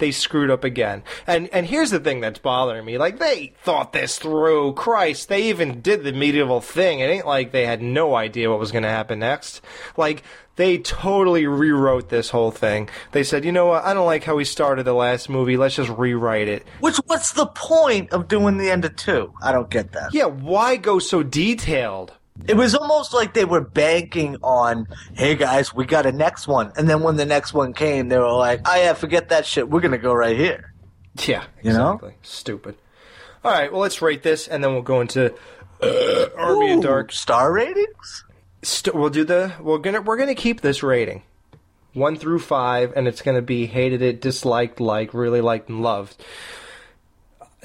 they 0.00 0.10
screwed 0.10 0.50
up 0.50 0.64
again. 0.64 1.02
And 1.26 1.48
and 1.52 1.66
here's 1.66 1.90
the 1.90 2.00
thing 2.00 2.20
that's 2.20 2.38
bothering 2.38 2.84
me. 2.84 2.98
Like 2.98 3.18
they 3.18 3.54
thought 3.62 3.92
this 3.92 4.18
through. 4.18 4.74
Christ, 4.74 5.28
they 5.28 5.44
even 5.44 5.80
did 5.80 6.02
the 6.02 6.12
medieval 6.12 6.60
thing. 6.60 6.98
It 6.98 7.04
ain't 7.04 7.26
like 7.26 7.52
they 7.52 7.66
had 7.66 7.82
no 7.82 8.16
idea 8.16 8.50
what 8.50 8.58
was 8.58 8.72
going 8.72 8.82
to 8.82 8.88
happen 8.88 9.20
next. 9.20 9.60
Like 9.96 10.24
they 10.56 10.78
totally 10.78 11.46
rewrote 11.46 12.08
this 12.08 12.30
whole 12.30 12.50
thing. 12.50 12.88
They 13.12 13.24
said, 13.24 13.44
"You 13.44 13.52
know 13.52 13.66
what? 13.66 13.84
I 13.84 13.94
don't 13.94 14.06
like 14.06 14.24
how 14.24 14.36
we 14.36 14.44
started 14.44 14.82
the 14.84 14.92
last 14.92 15.28
movie. 15.28 15.56
Let's 15.56 15.76
just 15.76 15.90
rewrite 15.90 16.48
it." 16.48 16.66
Which 16.80 16.96
what's 17.06 17.32
the 17.32 17.46
point 17.46 18.12
of 18.12 18.28
doing 18.28 18.58
the 18.58 18.70
end 18.70 18.84
of 18.84 18.96
two? 18.96 19.32
I 19.42 19.52
don't 19.52 19.70
get 19.70 19.92
that. 19.92 20.12
Yeah, 20.12 20.26
why 20.26 20.76
go 20.76 20.98
so 20.98 21.22
detailed? 21.22 22.12
It 22.48 22.56
was 22.56 22.74
almost 22.74 23.12
like 23.14 23.34
they 23.34 23.44
were 23.44 23.60
banking 23.60 24.36
on, 24.42 24.86
hey 25.14 25.34
guys, 25.36 25.72
we 25.74 25.84
got 25.84 26.06
a 26.06 26.12
next 26.12 26.48
one. 26.48 26.72
And 26.76 26.88
then 26.88 27.02
when 27.02 27.16
the 27.16 27.26
next 27.26 27.52
one 27.54 27.72
came, 27.72 28.08
they 28.08 28.18
were 28.18 28.32
like, 28.32 28.60
oh 28.66 28.74
yeah, 28.76 28.92
forget 28.94 29.28
that 29.28 29.46
shit. 29.46 29.68
We're 29.68 29.80
going 29.80 29.92
to 29.92 29.98
go 29.98 30.12
right 30.14 30.36
here. 30.36 30.72
Yeah, 31.26 31.44
You 31.62 31.72
know? 31.72 31.92
exactly. 31.92 32.14
Stupid. 32.22 32.76
All 33.44 33.52
right, 33.52 33.72
well, 33.72 33.80
let's 33.80 34.02
rate 34.02 34.22
this, 34.22 34.48
and 34.48 34.62
then 34.62 34.72
we'll 34.72 34.82
go 34.82 35.00
into 35.00 35.34
uh, 35.82 36.26
Army 36.36 36.72
of 36.72 36.82
Dark. 36.82 37.10
Star 37.10 37.52
ratings? 37.52 38.24
St- 38.62 38.94
we'll 38.94 39.08
do 39.10 39.24
the. 39.24 39.54
We're 39.60 39.78
gonna 39.78 40.02
we're 40.02 40.18
gonna 40.18 40.34
keep 40.34 40.60
this 40.60 40.82
rating, 40.82 41.22
one 41.94 42.16
through 42.16 42.40
five, 42.40 42.92
and 42.94 43.08
it's 43.08 43.22
gonna 43.22 43.40
be 43.40 43.64
hated 43.64 44.02
it, 44.02 44.20
disliked, 44.20 44.78
like, 44.78 45.14
really 45.14 45.40
liked, 45.40 45.70
and 45.70 45.80
loved. 45.82 46.22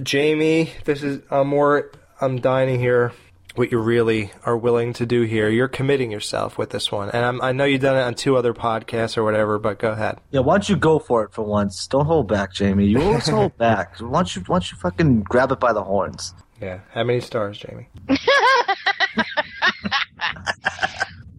Jamie, 0.01 0.71
this 0.85 1.03
is 1.03 1.21
I'm 1.29 1.47
more. 1.47 1.91
I'm 2.21 2.39
dining 2.39 2.79
hear 2.79 3.11
what 3.57 3.71
you 3.71 3.79
really 3.79 4.31
are 4.45 4.57
willing 4.57 4.93
to 4.93 5.05
do 5.05 5.23
here. 5.23 5.49
You're 5.49 5.67
committing 5.67 6.11
yourself 6.11 6.57
with 6.57 6.71
this 6.71 6.91
one, 6.91 7.09
and 7.09 7.25
I'm, 7.25 7.41
I 7.41 7.51
know 7.51 7.65
you've 7.65 7.81
done 7.81 7.97
it 7.97 8.01
on 8.01 8.15
two 8.15 8.37
other 8.37 8.53
podcasts 8.53 9.17
or 9.17 9.23
whatever. 9.23 9.59
But 9.59 9.79
go 9.79 9.91
ahead. 9.91 10.19
Yeah, 10.31 10.41
why 10.41 10.55
don't 10.55 10.69
you 10.69 10.75
go 10.75 10.99
for 10.99 11.23
it 11.23 11.33
for 11.33 11.43
once? 11.43 11.87
Don't 11.87 12.05
hold 12.05 12.27
back, 12.27 12.53
Jamie. 12.53 12.85
You 12.85 13.01
always 13.01 13.27
hold 13.27 13.57
back. 13.57 13.99
Why 13.99 14.19
don't 14.19 14.35
you, 14.35 14.41
why 14.47 14.55
don't 14.55 14.71
you 14.71 14.77
fucking 14.77 15.23
grab 15.23 15.51
it 15.51 15.59
by 15.59 15.73
the 15.73 15.83
horns? 15.83 16.33
Yeah. 16.61 16.79
How 16.91 17.03
many 17.03 17.19
stars, 17.19 17.57
Jamie? 17.57 17.89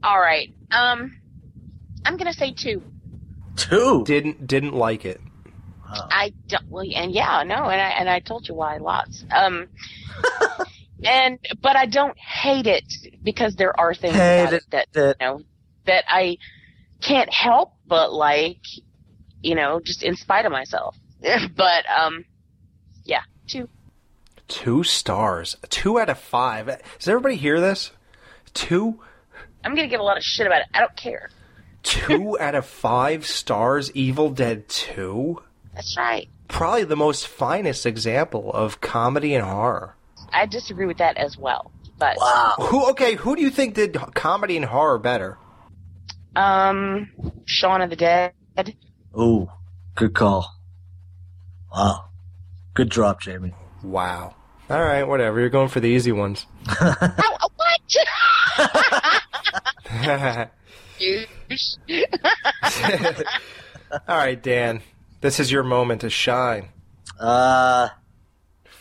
All 0.02 0.20
right. 0.20 0.52
Um, 0.70 1.18
I'm 2.04 2.16
gonna 2.16 2.32
say 2.32 2.52
two. 2.52 2.82
Two. 3.56 4.04
Didn't 4.04 4.46
didn't 4.46 4.74
like 4.74 5.04
it. 5.04 5.20
I 5.88 6.32
don't. 6.48 6.68
Well, 6.68 6.84
and 6.94 7.12
yeah, 7.12 7.42
no, 7.44 7.64
and 7.64 7.80
I 7.80 7.90
and 7.90 8.08
I 8.08 8.20
told 8.20 8.48
you 8.48 8.54
why 8.54 8.78
lots. 8.78 9.24
Um, 9.34 9.68
and 11.04 11.38
but 11.60 11.76
I 11.76 11.86
don't 11.86 12.16
hate 12.18 12.66
it 12.66 12.84
because 13.22 13.56
there 13.56 13.78
are 13.78 13.94
things 13.94 14.14
Hate 14.14 14.42
about 14.42 14.52
it 14.54 14.64
that 14.70 14.88
you 14.94 15.14
know 15.20 15.42
that 15.84 16.04
I 16.08 16.38
can't 17.00 17.32
help 17.32 17.72
but 17.86 18.12
like, 18.12 18.60
you 19.42 19.54
know, 19.54 19.80
just 19.80 20.02
in 20.02 20.16
spite 20.16 20.46
of 20.46 20.52
myself. 20.52 20.96
but 21.20 21.84
um, 21.90 22.24
yeah, 23.04 23.22
two. 23.46 23.68
Two 24.48 24.84
stars. 24.84 25.56
Two 25.68 25.98
out 25.98 26.08
of 26.08 26.18
five. 26.18 26.66
Does 26.98 27.08
everybody 27.08 27.36
hear 27.36 27.60
this? 27.60 27.90
Two 28.54 29.00
I'm 29.66 29.74
gonna 29.74 29.88
get 29.88 29.98
a 29.98 30.04
lot 30.04 30.16
of 30.16 30.22
shit 30.22 30.46
about 30.46 30.60
it. 30.60 30.68
I 30.72 30.78
don't 30.78 30.96
care. 30.96 31.28
two 31.82 32.38
out 32.40 32.54
of 32.54 32.64
five 32.64 33.26
stars. 33.26 33.90
Evil 33.92 34.30
Dead 34.30 34.68
Two. 34.68 35.42
That's 35.74 35.96
right. 35.96 36.28
Probably 36.46 36.84
the 36.84 36.94
most 36.94 37.26
finest 37.26 37.84
example 37.84 38.52
of 38.52 38.80
comedy 38.80 39.34
and 39.34 39.44
horror. 39.44 39.95
I 40.36 40.46
disagree 40.46 40.86
with 40.86 40.98
that 40.98 41.16
as 41.16 41.36
well. 41.36 41.72
But 41.98 42.16
Who? 42.58 42.90
Okay, 42.90 43.14
who 43.14 43.34
do 43.36 43.42
you 43.42 43.50
think 43.50 43.74
did 43.74 43.96
comedy 44.14 44.56
and 44.56 44.64
horror 44.66 44.98
better? 44.98 45.38
um, 46.36 47.10
Shaun 47.46 47.80
of 47.80 47.88
the 47.90 47.96
Dead. 47.96 48.32
Ooh, 49.18 49.48
good 49.94 50.14
call. 50.14 50.54
Wow. 51.74 52.10
Good 52.74 52.90
drop, 52.90 53.22
Jamie. 53.22 53.54
Wow. 53.82 54.34
All 54.68 54.82
right, 54.82 55.04
whatever. 55.04 55.40
You're 55.40 55.48
going 55.48 55.68
for 55.68 55.80
the 55.80 55.88
easy 55.88 56.12
ones. 56.12 56.46
Oh, 56.80 57.48
what? 57.56 57.80
All 64.08 64.16
right, 64.16 64.42
Dan. 64.42 64.82
This 65.20 65.38
is 65.40 65.50
your 65.52 65.62
moment 65.62 66.00
to 66.02 66.10
shine. 66.10 66.68
Uh, 67.18 67.88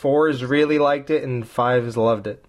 Four 0.06 0.28
has 0.28 0.46
really 0.46 0.78
liked 0.78 1.10
it, 1.10 1.24
and 1.24 1.48
five 1.48 1.84
has 1.84 1.98
loved 1.98 2.28
it. 2.28 2.46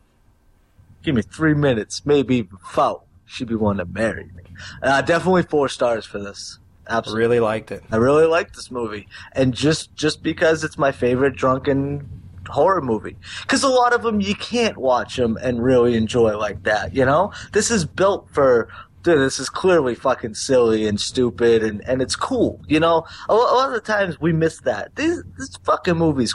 give 1.02 1.14
me 1.14 1.22
three 1.22 1.54
minutes, 1.54 2.04
maybe 2.04 2.36
even 2.36 2.58
four. 2.58 3.04
She'd 3.24 3.48
be 3.48 3.54
one 3.54 3.78
to 3.78 3.86
marry 3.86 4.24
me. 4.24 4.42
Uh, 4.82 5.00
definitely 5.00 5.42
four 5.44 5.70
stars 5.70 6.04
for 6.04 6.18
this. 6.18 6.58
Absolutely. 6.86 7.22
Really 7.22 7.40
liked 7.40 7.72
it. 7.72 7.82
I 7.90 7.96
really 7.96 8.26
like 8.26 8.52
this 8.52 8.70
movie, 8.70 9.08
and 9.32 9.54
just 9.54 9.94
just 9.94 10.22
because 10.22 10.64
it's 10.64 10.76
my 10.76 10.92
favorite 10.92 11.34
drunken 11.34 12.06
horror 12.46 12.82
movie. 12.82 13.16
Because 13.40 13.62
a 13.62 13.68
lot 13.68 13.94
of 13.94 14.02
them 14.02 14.20
you 14.20 14.34
can't 14.34 14.76
watch 14.76 15.16
them 15.16 15.38
and 15.40 15.64
really 15.64 15.96
enjoy 15.96 16.36
like 16.36 16.64
that. 16.64 16.94
You 16.94 17.06
know, 17.06 17.32
this 17.54 17.70
is 17.70 17.86
built 17.86 18.28
for. 18.30 18.68
Dude, 19.02 19.18
this 19.18 19.38
is 19.38 19.48
clearly 19.48 19.94
fucking 19.94 20.34
silly 20.34 20.86
and 20.86 21.00
stupid, 21.00 21.62
and, 21.62 21.80
and 21.88 22.02
it's 22.02 22.16
cool. 22.16 22.60
You 22.68 22.80
know, 22.80 23.06
a, 23.30 23.32
a 23.32 23.34
lot 23.34 23.68
of 23.68 23.72
the 23.72 23.80
times 23.80 24.20
we 24.20 24.34
miss 24.34 24.60
that. 24.62 24.94
These, 24.96 25.22
this 25.38 25.56
fucking 25.64 25.96
movie's 25.96 26.34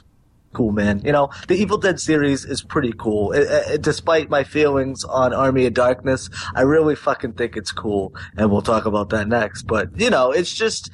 cool, 0.53 0.71
man. 0.71 1.01
You 1.03 1.11
know, 1.11 1.29
the 1.47 1.55
Evil 1.55 1.77
Dead 1.77 1.99
series 1.99 2.45
is 2.45 2.61
pretty 2.63 2.93
cool. 2.97 3.33
Uh, 3.35 3.41
uh, 3.41 3.77
despite 3.77 4.29
my 4.29 4.43
feelings 4.43 5.03
on 5.03 5.33
Army 5.33 5.65
of 5.65 5.73
Darkness, 5.73 6.29
I 6.55 6.61
really 6.61 6.95
fucking 6.95 7.33
think 7.33 7.57
it's 7.57 7.71
cool, 7.71 8.13
and 8.37 8.51
we'll 8.51 8.61
talk 8.61 8.85
about 8.85 9.09
that 9.09 9.27
next. 9.27 9.63
But 9.63 9.89
you 9.99 10.09
know, 10.09 10.31
it's 10.31 10.53
just 10.53 10.89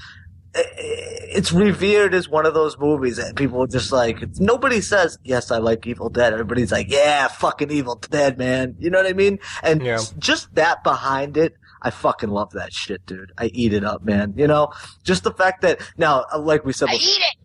uh, 0.55 0.61
it's 0.77 1.51
revered 1.51 2.13
as 2.13 2.29
one 2.29 2.45
of 2.45 2.53
those 2.53 2.77
movies 2.79 3.17
that 3.17 3.35
people 3.35 3.61
are 3.61 3.67
just 3.67 3.91
like 3.91 4.23
nobody 4.39 4.79
says 4.81 5.19
yes 5.23 5.51
i 5.51 5.57
like 5.57 5.85
evil 5.85 6.09
dead 6.09 6.31
everybody's 6.31 6.71
like 6.71 6.89
yeah 6.89 7.27
fucking 7.27 7.69
evil 7.69 7.95
dead 8.09 8.37
man 8.37 8.73
you 8.79 8.89
know 8.89 8.97
what 8.97 9.05
i 9.05 9.13
mean 9.13 9.37
and 9.61 9.83
Yeah. 9.83 9.99
just 10.17 10.55
that 10.55 10.83
behind 10.85 11.35
it 11.37 11.53
i 11.81 11.89
fucking 11.91 12.29
love 12.29 12.51
that 12.53 12.71
shit 12.73 13.05
dude 13.05 13.33
i 13.37 13.47
eat 13.47 13.73
it 13.73 13.83
up 13.83 14.03
man 14.05 14.33
you 14.37 14.47
know 14.47 14.71
just 15.03 15.23
the 15.25 15.33
fact 15.33 15.61
that 15.63 15.79
now 15.97 16.25
like 16.39 16.63
we 16.65 16.71
said 16.73 16.87
I 16.89 16.93
eat 16.95 17.19
it. 17.19 17.37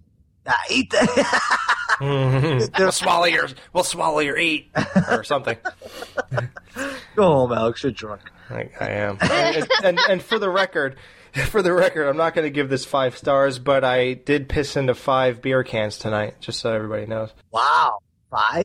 I 0.47 0.65
eat 0.71 0.91
that 0.93 1.67
we'll 2.79 2.93
swallow 2.93 3.27
your 3.27 3.49
we'll 3.73 3.85
swallow 3.85 4.21
your 4.21 4.39
eat 4.39 4.71
or 5.11 5.25
something. 5.25 5.57
go 7.17 7.25
home 7.25 7.53
alex 7.53 7.83
you're 7.83 7.93
drunk 7.93 8.23
I, 8.51 8.71
I 8.81 8.89
am. 8.91 9.19
And, 9.21 9.69
and 9.85 9.99
and 10.09 10.23
for 10.23 10.39
the 10.39 10.51
record, 10.51 10.97
For 11.47 11.63
the 11.63 11.73
record, 11.73 12.09
I'm 12.09 12.17
not 12.17 12.35
going 12.35 12.45
to 12.45 12.51
give 12.51 12.69
this 12.69 12.85
five 12.85 13.17
stars, 13.17 13.59
but 13.59 13.85
I 13.85 14.15
did 14.15 14.49
piss 14.49 14.77
into 14.77 14.95
five 14.95 15.41
beer 15.41 15.65
cans 15.65 15.97
tonight, 15.97 16.37
just 16.41 16.61
so 16.61 16.73
everybody 16.73 17.07
knows. 17.07 17.31
Wow, 17.51 18.01
five. 18.31 18.65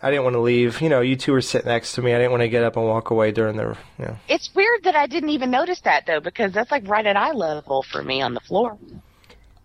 I 0.00 0.10
didn't 0.10 0.24
want 0.24 0.34
to 0.34 0.40
leave. 0.40 0.80
You 0.80 0.90
know, 0.90 1.00
you 1.00 1.16
two 1.16 1.32
were 1.32 1.40
sitting 1.40 1.68
next 1.68 1.94
to 1.94 2.02
me. 2.02 2.14
I 2.14 2.18
didn't 2.18 2.30
want 2.30 2.42
to 2.42 2.48
get 2.48 2.62
up 2.62 2.76
and 2.76 2.86
walk 2.86 3.10
away 3.10 3.32
during 3.32 3.56
the. 3.56 3.76
You 3.98 4.04
know. 4.04 4.16
It's 4.28 4.54
weird 4.54 4.84
that 4.84 4.94
I 4.94 5.06
didn't 5.06 5.30
even 5.30 5.50
notice 5.50 5.80
that 5.80 6.06
though, 6.06 6.20
because 6.20 6.52
that's 6.52 6.70
like 6.70 6.86
right 6.86 7.04
at 7.04 7.16
eye 7.16 7.32
level 7.32 7.82
for 7.82 8.02
me 8.02 8.22
on 8.22 8.34
the 8.34 8.40
floor. 8.40 8.78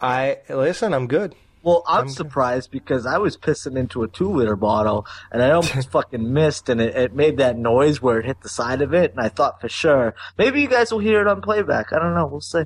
I 0.01 0.37
listen. 0.49 0.93
I'm 0.93 1.07
good. 1.07 1.35
Well, 1.61 1.83
I'm, 1.87 2.07
surprised 2.07 2.71
because 2.71 3.05
I 3.05 3.17
was 3.17 3.37
pissing 3.37 3.77
into 3.77 4.03
a 4.03 4.07
two 4.07 4.31
liter 4.31 4.55
bottle 4.55 5.05
and 5.31 5.43
I 5.43 5.51
almost 5.51 5.89
fucking 5.91 6.31
missed 6.31 6.69
and 6.69 6.79
it, 6.79 6.95
it 6.95 7.13
made 7.13 7.37
that 7.37 7.57
noise 7.57 8.01
where 8.01 8.19
it 8.19 8.25
hit 8.25 8.41
the 8.41 8.49
side 8.49 8.81
of 8.81 8.93
it 8.93 9.11
and 9.11 9.19
I 9.19 9.29
thought 9.29 9.59
for 9.59 9.67
sure 9.67 10.15
maybe 10.37 10.61
you 10.61 10.67
guys 10.67 10.91
will 10.91 10.99
hear 10.99 11.21
it 11.21 11.27
on 11.27 11.41
playback. 11.41 11.91
I 11.91 11.99
don't 11.99 12.15
know. 12.15 12.27
We'll 12.27 12.41
see. 12.41 12.63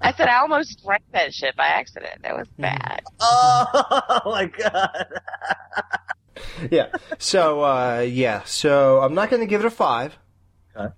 I 0.00 0.12
said 0.12 0.28
I 0.28 0.40
almost 0.40 0.82
drank 0.84 1.02
that 1.12 1.34
shit 1.34 1.56
by 1.56 1.66
accident. 1.66 2.22
That 2.22 2.36
was 2.36 2.48
bad. 2.58 3.02
Oh 3.20 4.20
my 4.26 4.46
god. 4.46 5.06
yeah. 6.70 6.88
So 7.18 7.62
uh, 7.62 8.06
yeah. 8.06 8.42
So 8.44 9.00
I'm 9.00 9.14
not 9.14 9.30
going 9.30 9.40
to 9.40 9.46
give 9.46 9.62
it 9.62 9.66
a 9.66 9.70
five. 9.70 10.18
Okay. 10.76 10.94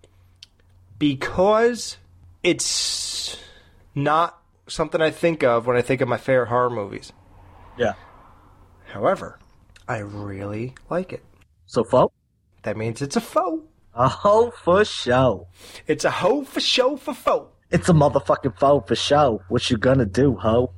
Because 0.99 1.97
it's 2.43 3.37
not 3.95 4.43
something 4.67 5.01
I 5.01 5.11
think 5.11 5.43
of 5.43 5.67
when 5.67 5.77
I 5.77 5.83
think 5.83 6.01
of 6.01 6.09
my 6.09 6.17
favorite 6.17 6.49
horror 6.49 6.71
movies. 6.71 7.13
Yeah. 7.79 7.95
However, 8.87 9.39
I 9.87 9.99
really 9.99 10.75
like 10.91 11.13
it. 11.13 11.25
So 11.67 11.85
faux? 11.85 12.15
That 12.63 12.77
means 12.77 13.01
it's 13.03 13.17
a 13.17 13.21
faux. 13.21 13.63
A 13.95 14.09
hoe 14.09 14.51
for 14.51 14.85
show. 14.85 15.49
It's 15.87 16.05
a 16.05 16.11
hoe 16.11 16.45
for 16.45 16.61
show 16.61 16.97
for 16.97 17.15
faux. 17.15 17.53
It's 17.71 17.89
a 17.89 17.93
motherfucking 17.93 18.59
faux 18.59 18.89
for 18.89 18.95
show. 18.95 19.43
What 19.49 19.71
you 19.71 19.77
gonna 19.77 20.07
do, 20.07 20.35
hoe? 20.37 20.71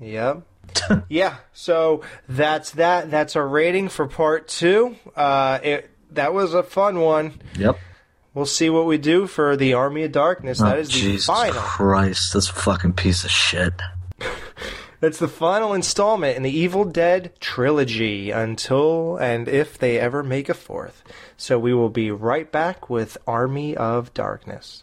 Yep. 0.00 0.42
yeah. 1.08 1.36
So 1.52 2.02
that's 2.28 2.72
that. 2.72 3.10
That's 3.10 3.36
our 3.36 3.46
rating 3.46 3.88
for 3.88 4.06
part 4.06 4.48
two. 4.48 4.96
Uh, 5.16 5.58
it 5.62 5.90
that 6.12 6.32
was 6.32 6.54
a 6.54 6.62
fun 6.62 7.00
one. 7.00 7.40
Yep. 7.56 7.78
We'll 8.34 8.46
see 8.46 8.70
what 8.70 8.86
we 8.86 8.98
do 8.98 9.26
for 9.26 9.56
the 9.56 9.74
Army 9.74 10.04
of 10.04 10.12
Darkness. 10.12 10.58
that 10.58 10.76
oh, 10.76 10.80
is 10.80 10.88
the 10.88 10.94
Jesus 10.94 11.26
final. 11.26 11.54
Christ, 11.54 12.34
this 12.34 12.48
fucking 12.48 12.92
piece 12.92 13.24
of 13.24 13.30
shit. 13.30 13.72
That's 15.00 15.18
the 15.18 15.28
final 15.28 15.74
installment 15.74 16.36
in 16.36 16.42
the 16.42 16.50
Evil 16.50 16.84
Dead 16.84 17.32
trilogy 17.38 18.32
until 18.32 19.16
and 19.16 19.46
if 19.46 19.78
they 19.78 19.98
ever 19.98 20.24
make 20.24 20.48
a 20.48 20.54
fourth. 20.54 21.04
So 21.36 21.56
we 21.56 21.72
will 21.72 21.88
be 21.88 22.10
right 22.10 22.50
back 22.50 22.90
with 22.90 23.16
Army 23.24 23.76
of 23.76 24.12
Darkness. 24.12 24.82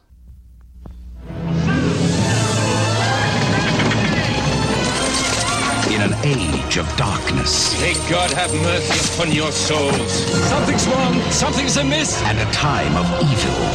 In 5.91 6.01
an 6.01 6.13
age 6.23 6.77
of 6.77 6.87
darkness. 6.95 7.79
May 7.81 7.93
God 8.09 8.31
have 8.31 8.53
mercy 8.53 9.13
upon 9.13 9.33
your 9.33 9.51
souls. 9.51 10.11
Something's 10.47 10.87
wrong. 10.87 11.21
Something's 11.31 11.75
amiss. 11.77 12.21
And 12.23 12.39
a 12.39 12.51
time 12.53 12.95
of 12.95 13.05
evil. 13.21 13.31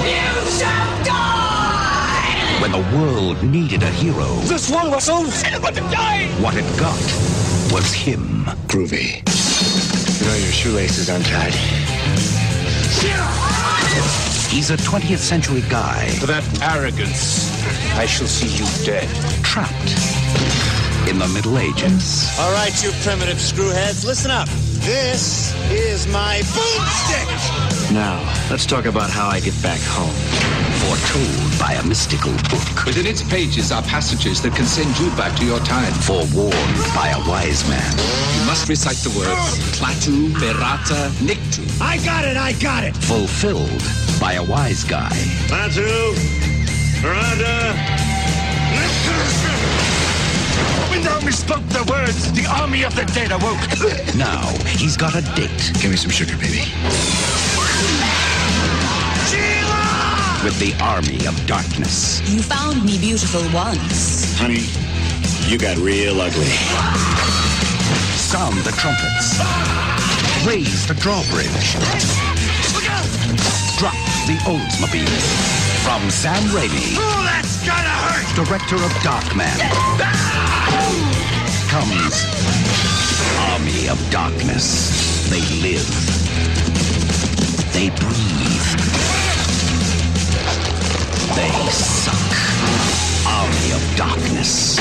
You 0.06 0.50
shall 0.50 0.86
die! 0.86 0.99
When 2.60 2.72
the 2.72 2.98
world 2.98 3.42
needed 3.42 3.82
a 3.82 3.88
hero. 3.88 4.34
This 4.40 4.70
one 4.70 4.90
was 4.90 5.04
so 5.04 5.24
about 5.56 5.74
to 5.74 5.80
die! 5.80 6.26
What 6.42 6.54
it 6.56 6.64
got 6.78 7.00
was 7.72 7.90
him. 7.90 8.44
Groovy. 8.68 9.26
You 10.20 10.26
know 10.26 10.34
your 10.34 10.52
shoelace 10.52 10.98
is 10.98 11.08
untied. 11.08 11.54
He's 14.50 14.70
a 14.70 14.76
20th 14.76 15.18
century 15.18 15.62
guy. 15.70 16.06
For 16.18 16.26
that 16.26 16.44
arrogance, 16.60 17.50
I 17.96 18.04
shall 18.04 18.26
see 18.26 18.48
you 18.48 18.66
dead. 18.84 19.08
Trapped 19.42 20.59
in 21.08 21.18
the 21.18 21.28
Middle 21.28 21.58
Ages. 21.58 22.28
All 22.38 22.52
right, 22.52 22.72
you 22.82 22.90
primitive 23.02 23.38
screwheads, 23.38 24.04
listen 24.04 24.30
up. 24.30 24.48
This 24.80 25.54
is 25.70 26.06
my 26.06 26.40
boomstick. 26.52 27.92
Now, 27.92 28.18
let's 28.50 28.66
talk 28.66 28.86
about 28.86 29.10
how 29.10 29.28
I 29.28 29.40
get 29.40 29.54
back 29.62 29.80
home. 29.82 30.14
Foretold 30.80 31.60
by 31.60 31.74
a 31.74 31.86
mystical 31.86 32.32
book. 32.48 32.86
Within 32.86 33.06
its 33.06 33.22
pages 33.22 33.70
are 33.72 33.82
passages 33.82 34.40
that 34.42 34.54
can 34.54 34.64
send 34.64 34.98
you 34.98 35.10
back 35.16 35.36
to 35.38 35.44
your 35.44 35.60
time. 35.60 35.92
Forewarned 35.92 36.54
by 36.94 37.12
a 37.14 37.28
wise 37.28 37.68
man. 37.68 37.92
You 38.38 38.46
must 38.46 38.68
recite 38.68 38.96
the 38.96 39.10
words 39.18 39.58
Klaatu, 39.78 40.32
Barada, 40.32 41.10
Nikto. 41.20 41.62
I 41.80 41.98
got 42.04 42.24
it, 42.24 42.36
I 42.36 42.52
got 42.54 42.84
it. 42.84 42.96
Fulfilled 42.96 43.82
by 44.20 44.34
a 44.34 44.42
wise 44.42 44.84
guy. 44.84 45.10
Klaatu, 45.48 46.14
Barada, 47.02 48.09
When 50.90 51.02
thou 51.02 51.20
misspoke 51.20 51.66
the 51.70 51.84
words, 51.90 52.32
the 52.32 52.46
army 52.46 52.82
of 52.82 52.94
the 52.96 53.04
dead 53.14 53.30
awoke. 53.30 53.62
Now 54.16 54.42
he's 54.66 54.96
got 54.96 55.14
a 55.14 55.22
date. 55.38 55.72
Give 55.80 55.90
me 55.90 55.96
some 55.96 56.10
sugar, 56.10 56.36
baby. 56.36 56.66
With 60.42 60.58
the 60.58 60.74
army 60.82 61.24
of 61.26 61.34
darkness. 61.46 62.20
You 62.28 62.42
found 62.42 62.84
me 62.84 62.98
beautiful 62.98 63.42
once. 63.54 64.36
Honey, 64.38 64.66
you 65.50 65.58
got 65.58 65.76
real 65.78 66.20
ugly. 66.20 66.50
Sound 68.18 68.56
the 68.58 68.72
trumpets. 68.72 69.38
Raise 70.46 70.86
the 70.88 70.94
drawbridge. 70.94 71.76
Drop 73.78 73.94
the 74.26 74.36
Oldsmobile. 74.44 75.60
From 75.84 76.10
Sam 76.10 76.42
Raimi. 76.50 76.96
Oh, 76.98 77.22
that's 77.24 77.64
gonna 77.66 77.88
hurt! 77.88 78.26
Director 78.36 78.76
of 78.76 78.92
Darkman. 79.02 79.56
Comes 81.80 82.26
Army 83.38 83.88
of 83.88 84.10
Darkness. 84.10 85.30
They 85.30 85.40
live. 85.62 85.88
They 87.72 87.88
breathe. 87.88 88.68
They 91.36 91.70
suck. 91.70 92.32
Army 93.26 93.72
of 93.72 93.96
Darkness. 93.96 94.78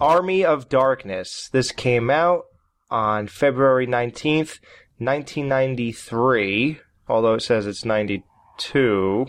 Army 0.00 0.46
of 0.46 0.70
Darkness. 0.70 1.50
This 1.52 1.72
came 1.72 2.08
out 2.08 2.46
on 2.90 3.26
February 3.26 3.86
19th, 3.86 4.60
1993, 4.96 6.80
although 7.06 7.34
it 7.34 7.42
says 7.42 7.66
it's 7.66 7.84
92, 7.84 9.26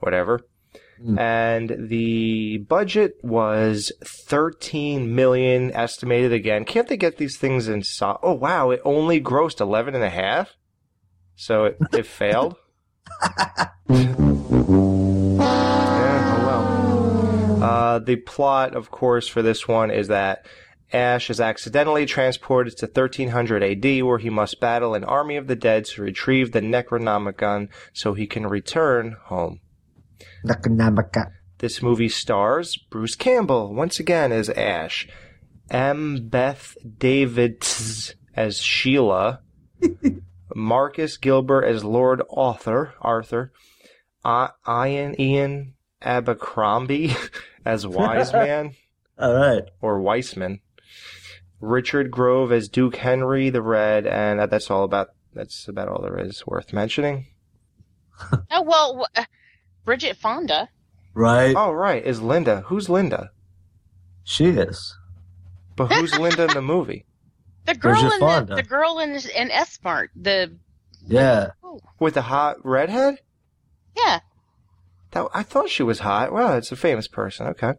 whatever. 0.00 0.42
And 1.18 1.88
the 1.88 2.58
budget 2.58 3.18
was 3.22 3.92
13 4.04 5.14
million 5.14 5.70
estimated 5.72 6.32
again. 6.32 6.64
Can't 6.64 6.88
they 6.88 6.96
get 6.96 7.18
these 7.18 7.36
things 7.36 7.68
in 7.68 7.82
so- 7.82 8.18
Oh 8.22 8.32
wow, 8.34 8.70
it 8.70 8.80
only 8.84 9.20
grossed 9.20 9.60
11 9.60 9.94
and 9.94 10.04
a 10.04 10.10
half. 10.10 10.56
So 11.34 11.64
it, 11.66 11.78
it 11.92 12.06
failed. 12.06 12.56
Yeah, 13.22 13.68
oh 15.48 16.46
well. 16.46 17.62
Uh, 17.62 17.98
the 17.98 18.16
plot, 18.16 18.74
of 18.74 18.90
course, 18.90 19.28
for 19.28 19.42
this 19.42 19.68
one 19.68 19.90
is 19.90 20.08
that 20.08 20.46
Ash 20.92 21.30
is 21.30 21.40
accidentally 21.40 22.06
transported 22.06 22.76
to 22.78 22.86
1300 22.86 23.62
AD, 23.62 24.02
where 24.04 24.18
he 24.18 24.30
must 24.30 24.60
battle 24.60 24.94
an 24.94 25.04
army 25.04 25.36
of 25.36 25.46
the 25.46 25.56
dead 25.56 25.84
to 25.86 26.02
retrieve 26.02 26.52
the 26.52 26.60
Necronomicon 26.60 27.68
so 27.92 28.14
he 28.14 28.26
can 28.26 28.46
return 28.46 29.16
home. 29.24 29.60
Necronomicon. 30.44 31.30
This 31.58 31.82
movie 31.82 32.08
stars 32.08 32.76
Bruce 32.76 33.14
Campbell 33.14 33.74
once 33.74 33.98
again 33.98 34.30
as 34.32 34.50
Ash, 34.50 35.08
M. 35.70 36.28
Beth 36.28 36.76
Davids 36.98 38.14
as 38.34 38.58
Sheila, 38.58 39.40
Marcus 40.54 41.16
Gilbert 41.16 41.64
as 41.64 41.82
Lord 41.84 42.22
Arthur, 42.30 42.94
Arthur, 43.00 43.52
I- 44.24 44.50
Ian 44.68 45.20
Ian 45.20 45.74
Abercrombie 46.02 47.14
as 47.64 47.86
Wise 47.86 48.32
Man. 48.34 48.74
All 49.18 49.34
right. 49.34 49.62
Or 49.80 50.00
Weissman. 50.00 50.60
Richard 51.58 52.10
Grove 52.10 52.52
as 52.52 52.68
Duke 52.68 52.96
Henry 52.96 53.48
the 53.48 53.62
Red, 53.62 54.06
and 54.06 54.38
that's 54.50 54.70
all 54.70 54.84
about. 54.84 55.08
That's 55.32 55.68
about 55.68 55.88
all 55.88 56.02
there 56.02 56.18
is 56.18 56.46
worth 56.46 56.72
mentioning. 56.74 57.26
Oh 58.50 58.62
well, 58.62 59.06
wh- 59.14 59.20
Bridget 59.86 60.16
Fonda. 60.18 60.68
Right. 61.14 61.54
Oh, 61.56 61.72
right. 61.72 62.04
Is 62.04 62.20
Linda? 62.20 62.64
Who's 62.66 62.90
Linda? 62.90 63.30
She 64.24 64.46
is. 64.48 64.94
But 65.76 65.92
who's 65.92 66.18
Linda 66.18 66.44
in 66.48 66.52
the 66.54 66.60
movie? 66.62 67.06
The 67.66 67.74
girl 67.74 67.94
Bridget 67.94 68.04
in 68.14 68.20
the, 68.20 68.26
Fonda. 68.26 68.54
the 68.54 68.62
girl 68.62 68.98
in 69.00 69.10
in 69.10 69.50
S-Mart. 69.50 70.10
The 70.14 70.54
Yeah. 71.04 71.48
With 71.98 72.14
the 72.14 72.22
hot 72.22 72.64
redhead? 72.64 73.18
yeah. 73.96 74.20
That, 75.10 75.26
I 75.34 75.42
thought 75.42 75.68
she 75.70 75.82
was 75.82 75.98
hot. 76.00 76.32
Well, 76.32 76.54
it's 76.56 76.70
a 76.70 76.76
famous 76.76 77.08
person. 77.08 77.48
Okay. 77.48 77.72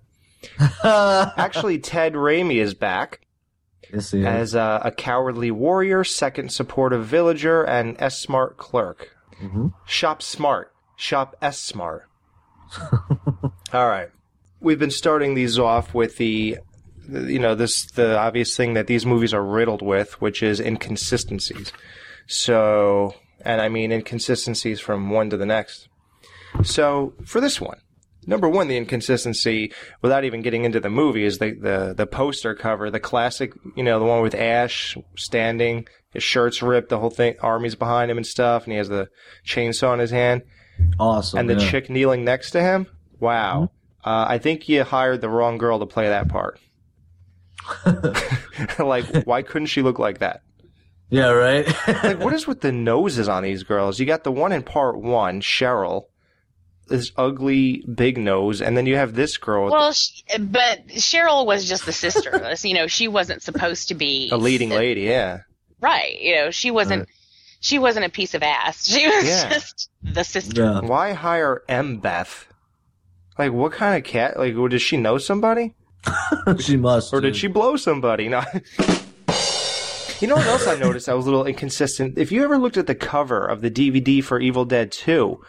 Actually, 0.84 1.80
Ted 1.80 2.14
Raimi 2.16 2.58
is 2.58 2.74
back 2.74 3.22
Yes, 3.94 4.12
he 4.12 4.20
is. 4.20 4.26
as 4.26 4.56
a, 4.56 4.82
a 4.86 4.92
cowardly 4.92 5.52
warrior, 5.52 6.04
second 6.04 6.52
supportive 6.52 7.06
villager, 7.06 7.64
and 7.64 7.96
S-Mart 8.00 8.58
clerk. 8.58 9.16
Mhm. 9.42 9.74
Shop 9.86 10.22
smart. 10.22 10.74
Shop 10.98 11.36
S-Mart. 11.42 12.10
All 13.74 13.88
right. 13.88 14.10
We've 14.60 14.80
been 14.80 14.92
starting 14.92 15.36
these 15.36 15.58
off 15.58 15.94
with 15.94 16.18
the, 16.18 16.58
the- 17.08 17.32
you 17.32 17.40
know, 17.40 17.56
this 17.56 17.86
the 17.92 18.18
obvious 18.18 18.58
thing 18.58 18.74
that 18.74 18.88
these 18.88 19.06
movies 19.06 19.34
are 19.34 19.44
riddled 19.44 19.82
with, 19.82 20.20
which 20.22 20.44
is 20.44 20.60
inconsistencies. 20.60 21.72
So, 22.28 23.14
and 23.46 23.62
I 23.62 23.70
mean 23.70 23.92
inconsistencies 23.92 24.80
from 24.82 25.10
one 25.12 25.30
to 25.30 25.38
the 25.38 25.46
next. 25.46 25.88
So, 26.64 27.14
for 27.26 27.40
this 27.40 27.62
one, 27.62 27.78
number 28.26 28.50
one, 28.50 28.68
the 28.68 28.78
inconsistency, 28.78 29.72
without 30.02 30.24
even 30.26 30.42
getting 30.42 30.66
into 30.66 30.80
the 30.80 30.90
movie, 30.90 31.24
is 31.24 31.38
the 31.38 31.52
the 31.54 31.94
the 31.96 32.08
poster 32.08 32.56
cover, 32.56 32.90
the 32.90 33.00
classic, 33.00 33.54
you 33.76 33.84
know, 33.84 34.00
the 34.00 34.06
one 34.06 34.22
with 34.24 34.34
Ash 34.36 34.98
standing, 35.16 35.88
his 36.12 36.24
shirt's 36.24 36.62
ripped, 36.64 36.90
the 36.90 37.00
whole 37.00 37.12
thing, 37.12 37.36
army's 37.42 37.76
behind 37.76 38.10
him 38.10 38.18
and 38.18 38.26
stuff, 38.28 38.64
and 38.64 38.74
he 38.74 38.78
has 38.78 38.90
the 38.90 39.08
chainsaw 39.46 39.94
in 39.94 40.00
his 40.00 40.12
hand. 40.12 40.42
Awesome. 41.00 41.40
And 41.40 41.50
the 41.50 41.56
yeah. 41.56 41.70
chick 41.70 41.90
kneeling 41.90 42.24
next 42.24 42.52
to 42.52 42.62
him. 42.62 42.88
Wow. 43.20 43.72
Uh, 44.04 44.26
I 44.28 44.38
think 44.38 44.70
you 44.70 44.84
hired 44.84 45.22
the 45.22 45.30
wrong 45.30 45.58
girl 45.58 45.80
to 45.80 45.86
play 45.86 46.08
that 46.10 46.30
part. 46.30 46.60
like, 48.80 49.24
why 49.24 49.42
couldn't 49.42 49.68
she 49.68 49.82
look 49.82 50.00
like 50.00 50.20
that? 50.20 50.42
Yeah, 51.10 51.30
right. 51.30 51.66
like, 51.88 52.20
what 52.20 52.34
is 52.34 52.48
with 52.48 52.62
the 52.62 52.72
noses 52.72 53.30
on 53.30 53.44
these 53.44 53.64
girls? 53.64 54.00
You 54.00 54.06
got 54.06 54.24
the 54.24 54.32
one 54.32 54.52
in 54.52 54.64
part 54.64 55.00
one, 55.00 55.42
Cheryl, 55.42 56.06
this 56.88 57.12
ugly 57.18 57.84
big 57.94 58.18
nose, 58.18 58.62
and 58.62 58.76
then 58.76 58.86
you 58.86 58.96
have 58.96 59.14
this 59.14 59.38
girl, 59.38 59.66
with 59.66 59.74
Well, 59.74 59.94
she, 59.94 60.24
but 60.38 60.88
Cheryl 60.88 61.46
was 61.46 61.68
just 61.68 61.86
the 61.86 61.94
sister. 61.94 62.54
you 62.64 62.74
know, 62.74 62.88
she 62.88 63.08
wasn't 63.08 63.42
supposed 63.42 63.90
to 63.90 63.96
be 63.96 64.30
a 64.32 64.38
leading 64.38 64.70
lady. 64.70 65.02
Yeah. 65.02 65.42
right. 65.80 66.20
You 66.20 66.36
know, 66.36 66.52
she 66.52 66.72
wasn't. 66.72 67.08
She 67.60 67.80
wasn't 67.80 68.06
a 68.06 68.10
piece 68.10 68.34
of 68.34 68.44
ass. 68.44 68.86
She 68.88 69.08
was 69.08 69.26
Yeah. 69.26 69.50
just 69.50 69.90
the 70.04 70.24
sister. 70.24 70.82
Why 70.82 71.14
hire 71.14 71.64
Embeth? 71.68 72.46
Like, 73.38 73.52
what 73.52 73.72
kind 73.72 73.98
of 73.98 74.04
cat? 74.04 74.38
Like, 74.38 74.56
does 74.70 74.82
she 74.82 74.98
know 74.98 75.18
somebody? 75.18 75.76
she 76.60 76.78
must. 76.78 77.14
Or 77.14 77.22
did 77.22 77.36
she 77.36 77.48
blow 77.48 77.76
somebody? 77.76 78.30
No. 78.30 78.42
you 80.20 80.28
know 80.28 80.36
what 80.36 80.48
else 80.48 80.68
I 80.68 80.76
noticed? 80.80 81.10
I 81.10 81.14
was 81.14 81.26
a 81.26 81.30
little 81.30 81.46
inconsistent. 81.46 82.18
If 82.18 82.32
you 82.32 82.44
ever 82.44 82.58
looked 82.58 82.78
at 82.78 82.88
the 82.88 82.96
cover 82.96 83.46
of 83.46 83.62
the 83.62 83.70
DVD 83.72 84.24
for 84.24 84.40
Evil 84.40 84.66
Dead 84.66 84.92
2, 84.92 85.40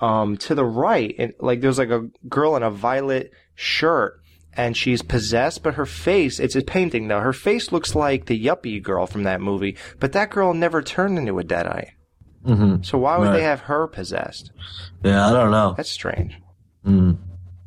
um, 0.00 0.36
to 0.38 0.54
the 0.54 0.64
right, 0.64 1.14
it, 1.18 1.42
like 1.42 1.60
there's 1.60 1.78
like 1.78 1.90
a 1.90 2.08
girl 2.28 2.56
in 2.56 2.62
a 2.62 2.70
violet 2.70 3.32
shirt, 3.54 4.20
and 4.58 4.76
she's 4.76 5.00
possessed, 5.02 5.62
but 5.62 5.74
her 5.74 5.86
face, 5.86 6.38
it's 6.40 6.56
a 6.56 6.62
painting 6.62 7.08
though, 7.08 7.20
her 7.20 7.32
face 7.32 7.72
looks 7.72 7.94
like 7.94 8.26
the 8.26 8.44
yuppie 8.44 8.82
girl 8.82 9.06
from 9.06 9.22
that 9.22 9.40
movie, 9.40 9.76
but 10.00 10.12
that 10.12 10.30
girl 10.30 10.52
never 10.52 10.82
turned 10.82 11.16
into 11.16 11.38
a 11.38 11.44
Deadite. 11.44 11.92
Mm-hmm. 12.44 12.82
So 12.82 12.98
why 12.98 13.16
would 13.18 13.28
Right. 13.28 13.36
they 13.36 13.42
have 13.42 13.60
her 13.62 13.86
possessed? 13.86 14.50
Yeah, 15.02 15.28
I 15.28 15.32
don't 15.32 15.50
know. 15.52 15.74
That's 15.76 15.90
strange. 15.90 16.34
Mm. 16.84 17.18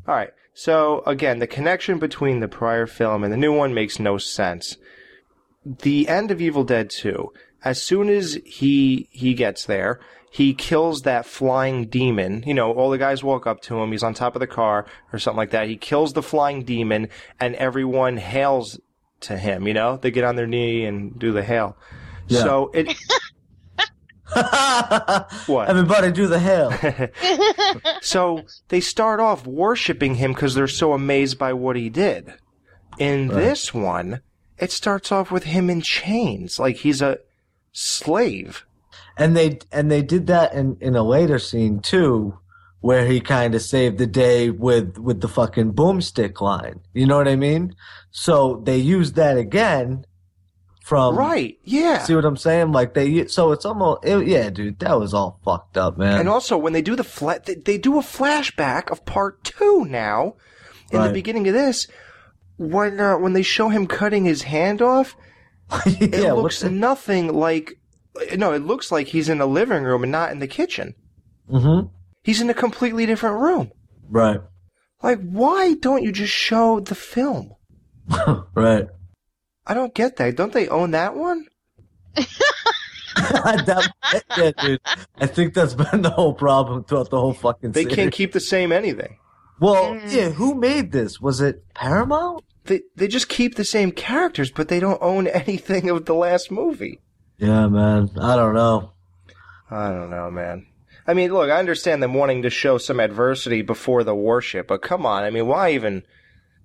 All 0.08 0.16
right. 0.16 0.32
So 0.54 1.02
again, 1.08 1.40
the 1.40 1.48
connection 1.48 1.98
between 1.98 2.42
the 2.42 2.48
prior 2.48 2.86
film 2.88 3.24
and 3.24 3.32
the 3.32 3.38
new 3.38 3.54
one 3.54 3.74
makes 3.74 4.00
no 4.00 4.18
sense. 4.18 4.76
The 5.66 6.08
end 6.08 6.30
of 6.32 6.42
Evil 6.42 6.64
Dead 6.64 6.90
2, 6.90 7.32
as 7.64 7.82
soon 7.82 8.10
as 8.10 8.38
he 8.46 9.08
he 9.12 9.34
gets 9.34 9.66
there, 9.66 10.00
he 10.34 10.54
kills 10.54 11.02
that 11.02 11.26
flying 11.26 11.88
demon. 11.88 12.42
You 12.48 12.54
know, 12.54 12.72
all 12.72 12.90
the 12.90 12.98
guys 12.98 13.22
walk 13.22 13.46
up 13.46 13.62
to 13.64 13.78
him, 13.82 13.92
he's 13.92 14.02
on 14.02 14.14
top 14.14 14.34
of 14.36 14.40
the 14.40 14.48
car 14.48 14.86
or 15.12 15.20
something 15.20 15.38
like 15.38 15.52
that. 15.52 15.68
He 15.68 15.76
kills 15.76 16.14
the 16.14 16.24
flying 16.24 16.64
demon 16.64 17.10
and 17.38 17.54
everyone 17.56 18.16
hails 18.16 18.80
to 19.22 19.38
him, 19.38 19.68
you 19.68 19.74
know? 19.74 19.98
They 19.98 20.10
get 20.10 20.24
on 20.24 20.38
their 20.38 20.48
knee 20.48 20.86
and 20.86 21.20
do 21.20 21.34
the 21.34 21.44
hail. 21.44 21.76
Yeah. 22.28 22.44
So 22.44 22.72
it 22.74 22.88
What? 25.48 25.70
Everybody 25.70 26.12
do 26.14 26.28
the 26.28 26.40
hail. 26.40 26.72
so 28.02 28.44
they 28.70 28.80
start 28.80 29.20
off 29.20 29.46
worshiping 29.46 30.16
him 30.16 30.32
because 30.34 30.56
they're 30.56 30.68
so 30.68 30.94
amazed 30.94 31.38
by 31.38 31.52
what 31.52 31.76
he 31.76 31.90
did. 31.90 32.34
In 32.98 33.28
Right. 33.28 33.38
this 33.38 33.74
one, 33.74 34.22
it 34.58 34.72
starts 34.72 35.12
off 35.12 35.30
with 35.32 35.44
him 35.44 35.70
in 35.70 35.82
chains, 35.82 36.58
like 36.60 36.78
he's 36.78 37.02
a 37.02 37.18
slave. 37.74 38.66
And 39.18 39.36
they 39.36 39.60
and 39.72 39.92
they 39.92 40.02
did 40.02 40.28
that 40.28 40.54
in 40.54 40.78
in 40.82 40.96
a 40.96 41.04
later 41.04 41.40
scene 41.40 41.80
too 41.80 42.38
where 42.80 43.06
he 43.06 43.20
kind 43.20 43.54
of 43.54 43.62
saved 43.62 43.98
the 43.98 44.08
day 44.08 44.50
with 44.50 44.98
with 44.98 45.22
the 45.22 45.28
fucking 45.28 45.74
boomstick 45.74 46.42
line 46.42 46.80
you 46.94 47.06
know 47.06 47.18
what 47.18 47.28
i 47.28 47.36
mean 47.36 47.76
so 48.10 48.62
they 48.66 48.78
used 48.78 49.16
that 49.16 49.38
again 49.38 50.06
from 50.84 51.16
Right, 51.16 51.58
yeah. 51.64 52.00
see 52.00 52.16
what 52.16 52.26
i'm 52.26 52.36
saying 52.38 52.72
like 52.72 52.94
they 52.96 53.28
so 53.28 53.52
it's 53.52 53.66
almost 53.66 54.04
it, 54.04 54.28
yeah 54.28 54.50
dude 54.50 54.80
that 54.80 55.00
was 55.00 55.14
all 55.14 55.40
fucked 55.46 55.78
up 55.78 55.98
man 55.98 56.20
And 56.20 56.28
also, 56.28 56.58
when 56.58 56.74
they 56.74 56.82
do 56.82 56.96
the 56.96 57.04
fla- 57.04 57.40
they, 57.46 57.56
they 57.56 57.78
do 57.78 58.00
a 58.00 58.02
flashback 58.02 58.90
of 58.92 59.06
part 59.06 59.44
two 59.44 59.86
now. 59.86 60.36
In 60.92 61.02
the 61.04 61.14
beginning 61.14 61.48
of 61.48 61.54
this, 61.54 61.88
when 62.58 63.00
uh, 63.00 63.18
when 63.18 63.32
they 63.32 63.44
show 63.44 63.70
him 63.70 63.88
cutting 63.88 64.26
his 64.26 64.42
hand 64.44 64.82
off, 64.82 65.16
it 65.86 66.34
looks 66.36 66.62
nothing 66.64 67.32
like. 67.34 67.80
No, 68.36 68.52
it 68.52 68.64
looks 68.64 68.92
like 68.92 69.08
he's 69.08 69.30
in 69.30 69.42
a 69.42 69.46
living 69.46 69.84
room 69.84 70.04
and 70.04 70.12
not 70.12 70.32
in 70.32 70.40
the 70.40 70.48
kitchen. 70.48 70.96
mm-hmm 71.50 71.88
He's 72.24 72.40
in 72.40 72.52
a 72.52 72.54
completely 72.54 73.08
different 73.08 73.40
room. 73.40 73.72
right 74.10 74.42
Like, 75.02 75.20
why 75.22 75.74
don't 75.74 76.04
you 76.04 76.12
just 76.12 76.34
show 76.34 76.80
the 76.80 76.96
film? 76.96 77.56
right 78.54 78.88
I 79.66 79.74
don't 79.74 79.94
get 79.94 80.18
that. 80.18 80.36
Don't 80.36 80.54
they 80.54 80.68
own 80.68 80.92
that 80.92 81.16
one? 81.16 81.46
that, 83.16 83.92
yeah, 84.38 84.52
dude. 84.60 84.82
I 85.18 85.28
think 85.28 85.54
that's 85.54 85.74
been 85.74 86.02
the 86.02 86.10
whole 86.10 86.34
problem 86.34 86.84
throughout 86.84 87.10
the 87.10 87.20
whole 87.20 87.34
fucking. 87.34 87.72
They 87.72 87.84
series. 87.84 87.96
can't 87.96 88.14
keep 88.14 88.34
the 88.34 88.40
same 88.40 88.72
anything. 88.72 89.18
Well, 89.60 90.00
yeah. 90.08 90.30
Who 90.30 90.56
made 90.56 90.92
this? 90.92 91.22
Was 91.22 91.42
it 91.42 91.64
Paramount? 91.74 92.44
They 92.66 92.82
they 92.96 93.08
just 93.08 93.30
keep 93.30 93.56
the 93.56 93.64
same 93.64 93.92
characters, 93.92 94.52
but 94.52 94.68
they 94.68 94.80
don't 94.80 95.02
own 95.02 95.28
anything 95.28 95.90
of 95.90 96.06
the 96.06 96.16
last 96.16 96.52
movie. 96.52 97.00
Yeah, 97.42 97.68
man. 97.68 98.12
I 98.22 98.36
don't 98.36 98.54
know. 98.54 98.92
I 99.72 99.90
don't 99.90 100.12
know, 100.12 100.30
man. 100.30 100.68
I 101.08 101.16
mean, 101.16 101.34
look, 101.34 101.50
I 101.50 101.58
understand 101.58 102.04
them 102.04 102.14
wanting 102.14 102.44
to 102.44 102.52
show 102.52 102.78
some 102.78 103.00
adversity 103.00 103.64
before 103.64 104.04
the 104.04 104.14
worship, 104.14 104.68
but 104.68 104.84
come 104.84 105.08
on. 105.08 105.24
I 105.24 105.32
mean, 105.32 105.48
why 105.48 105.72
even? 105.72 106.04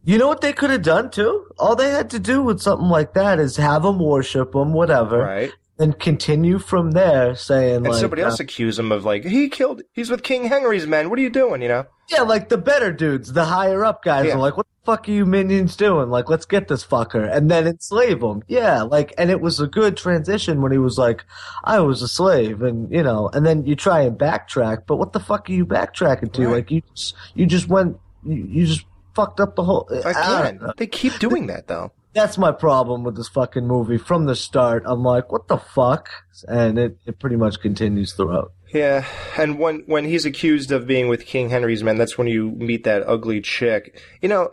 You 0.05 0.19
know 0.19 0.29
what 0.29 0.43
they 0.43 0.53
could 0.53 0.69
have 0.69 0.83
done 0.83 1.11
too? 1.11 1.47
All 1.59 1.77
they 1.77 1.89
had 1.89 2.11
to 2.11 2.19
do 2.19 2.43
with 2.43 2.61
something 2.61 2.91
like 2.91 3.15
that 3.15 3.41
is 3.41 3.57
have 3.57 3.85
them 3.85 3.99
worship 3.99 4.53
them, 4.53 4.75
whatever, 4.75 5.21
Right. 5.23 5.53
And 5.79 5.99
continue 5.99 6.59
from 6.59 6.93
there, 6.93 7.35
saying 7.35 7.77
And 7.77 7.89
like, 7.89 8.01
somebody 8.01 8.23
else 8.23 8.41
uh, 8.41 8.45
accuse 8.45 8.79
him 8.79 8.93
of 8.93 9.05
like 9.05 9.25
he 9.25 9.49
killed. 9.49 9.83
He's 9.93 10.11
with 10.11 10.23
King 10.23 10.45
Henry's 10.45 10.87
men. 10.87 11.11
What 11.11 11.19
are 11.19 11.23
you 11.23 11.31
doing? 11.31 11.63
You 11.63 11.69
know? 11.69 11.87
yeah, 12.09 12.23
like 12.23 12.49
the 12.49 12.59
better 12.59 12.93
dudes, 12.93 13.33
the 13.33 13.45
higher 13.45 13.85
up 13.85 14.05
guys 14.05 14.27
Yeah. 14.27 14.35
are 14.35 14.39
like, 14.39 14.57
what 14.57 14.67
the 14.67 14.93
fuck 14.93 15.09
are 15.09 15.13
you 15.13 15.27
minions 15.27 15.75
doing? 15.75 16.09
Like, 16.09 16.29
let's 16.31 16.47
get 16.47 16.69
this 16.69 16.87
fucker 16.87 17.29
and 17.31 17.51
then 17.51 17.67
enslave 17.67 18.23
him. 18.23 18.43
Yeah, 18.47 18.83
like, 18.83 19.13
and 19.19 19.29
it 19.31 19.41
was 19.41 19.59
a 19.59 19.67
good 19.67 19.97
transition 19.97 20.63
when 20.63 20.71
he 20.71 20.79
was 20.79 20.99
like, 20.99 21.25
I 21.65 21.81
was 21.81 22.03
a 22.03 22.09
slave, 22.09 22.63
and 22.63 22.91
you 22.93 23.03
know, 23.03 23.29
and 23.33 23.45
then 23.45 23.67
you 23.67 23.75
try 23.75 24.03
and 24.03 24.17
backtrack, 24.17 24.85
but 24.87 24.97
what 24.97 25.13
the 25.13 25.21
fuck 25.21 25.51
are 25.51 25.53
you 25.53 25.67
backtracking 25.67 26.33
to? 26.35 26.47
Right. 26.47 26.53
Like, 26.55 26.71
you 26.71 26.83
just, 26.95 27.15
you 27.35 27.45
just 27.47 27.69
went, 27.69 27.99
you, 28.25 28.47
you 28.49 28.67
just 28.67 28.85
fucked 29.15 29.41
up 29.41 29.57
the 29.57 29.65
whole. 29.65 29.89
Again, 29.91 30.61
they 30.77 30.87
keep 30.87 31.19
doing 31.19 31.49
that 31.49 31.67
though. 31.67 31.91
That's 32.17 32.39
my 32.39 32.51
problem 32.51 33.05
with 33.05 33.15
this 33.15 33.28
fucking 33.28 33.67
movie 33.67 33.99
from 33.99 34.25
the 34.25 34.35
start. 34.35 34.85
I'm 34.86 35.03
like, 35.03 35.31
what 35.31 35.49
the 35.49 35.59
fuck? 35.59 36.09
And 36.49 36.78
it, 36.78 36.99
it 37.05 37.20
pretty 37.20 37.36
much 37.36 37.61
continues 37.61 38.15
throughout. 38.15 38.53
Yeah, 38.73 39.05
and 39.36 39.59
when 39.59 39.85
when 39.86 40.07
he's 40.07 40.25
accused 40.25 40.73
of 40.73 40.86
being 40.86 41.09
with 41.09 41.27
King 41.27 41.51
Henry's 41.51 41.85
men, 41.85 41.99
that's 41.99 42.17
when 42.17 42.27
you 42.27 42.53
meet 42.53 42.85
that 42.85 43.07
ugly 43.07 43.43
chick. 43.43 44.01
You 44.23 44.31
know, 44.31 44.51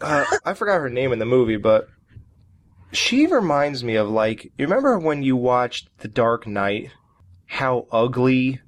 uh, 0.00 0.24
I 0.46 0.54
forgot 0.54 0.80
her 0.80 0.88
name 0.88 1.12
in 1.12 1.18
the 1.18 1.26
movie, 1.26 1.58
but 1.58 1.88
she 2.90 3.26
reminds 3.26 3.84
me 3.84 3.96
of 3.96 4.08
like 4.08 4.44
you 4.56 4.64
remember 4.66 4.98
when 4.98 5.22
you 5.22 5.36
watched 5.36 5.90
The 5.98 6.08
Dark 6.08 6.46
Knight? 6.46 6.90
How 7.46 7.86
ugly? 7.92 8.60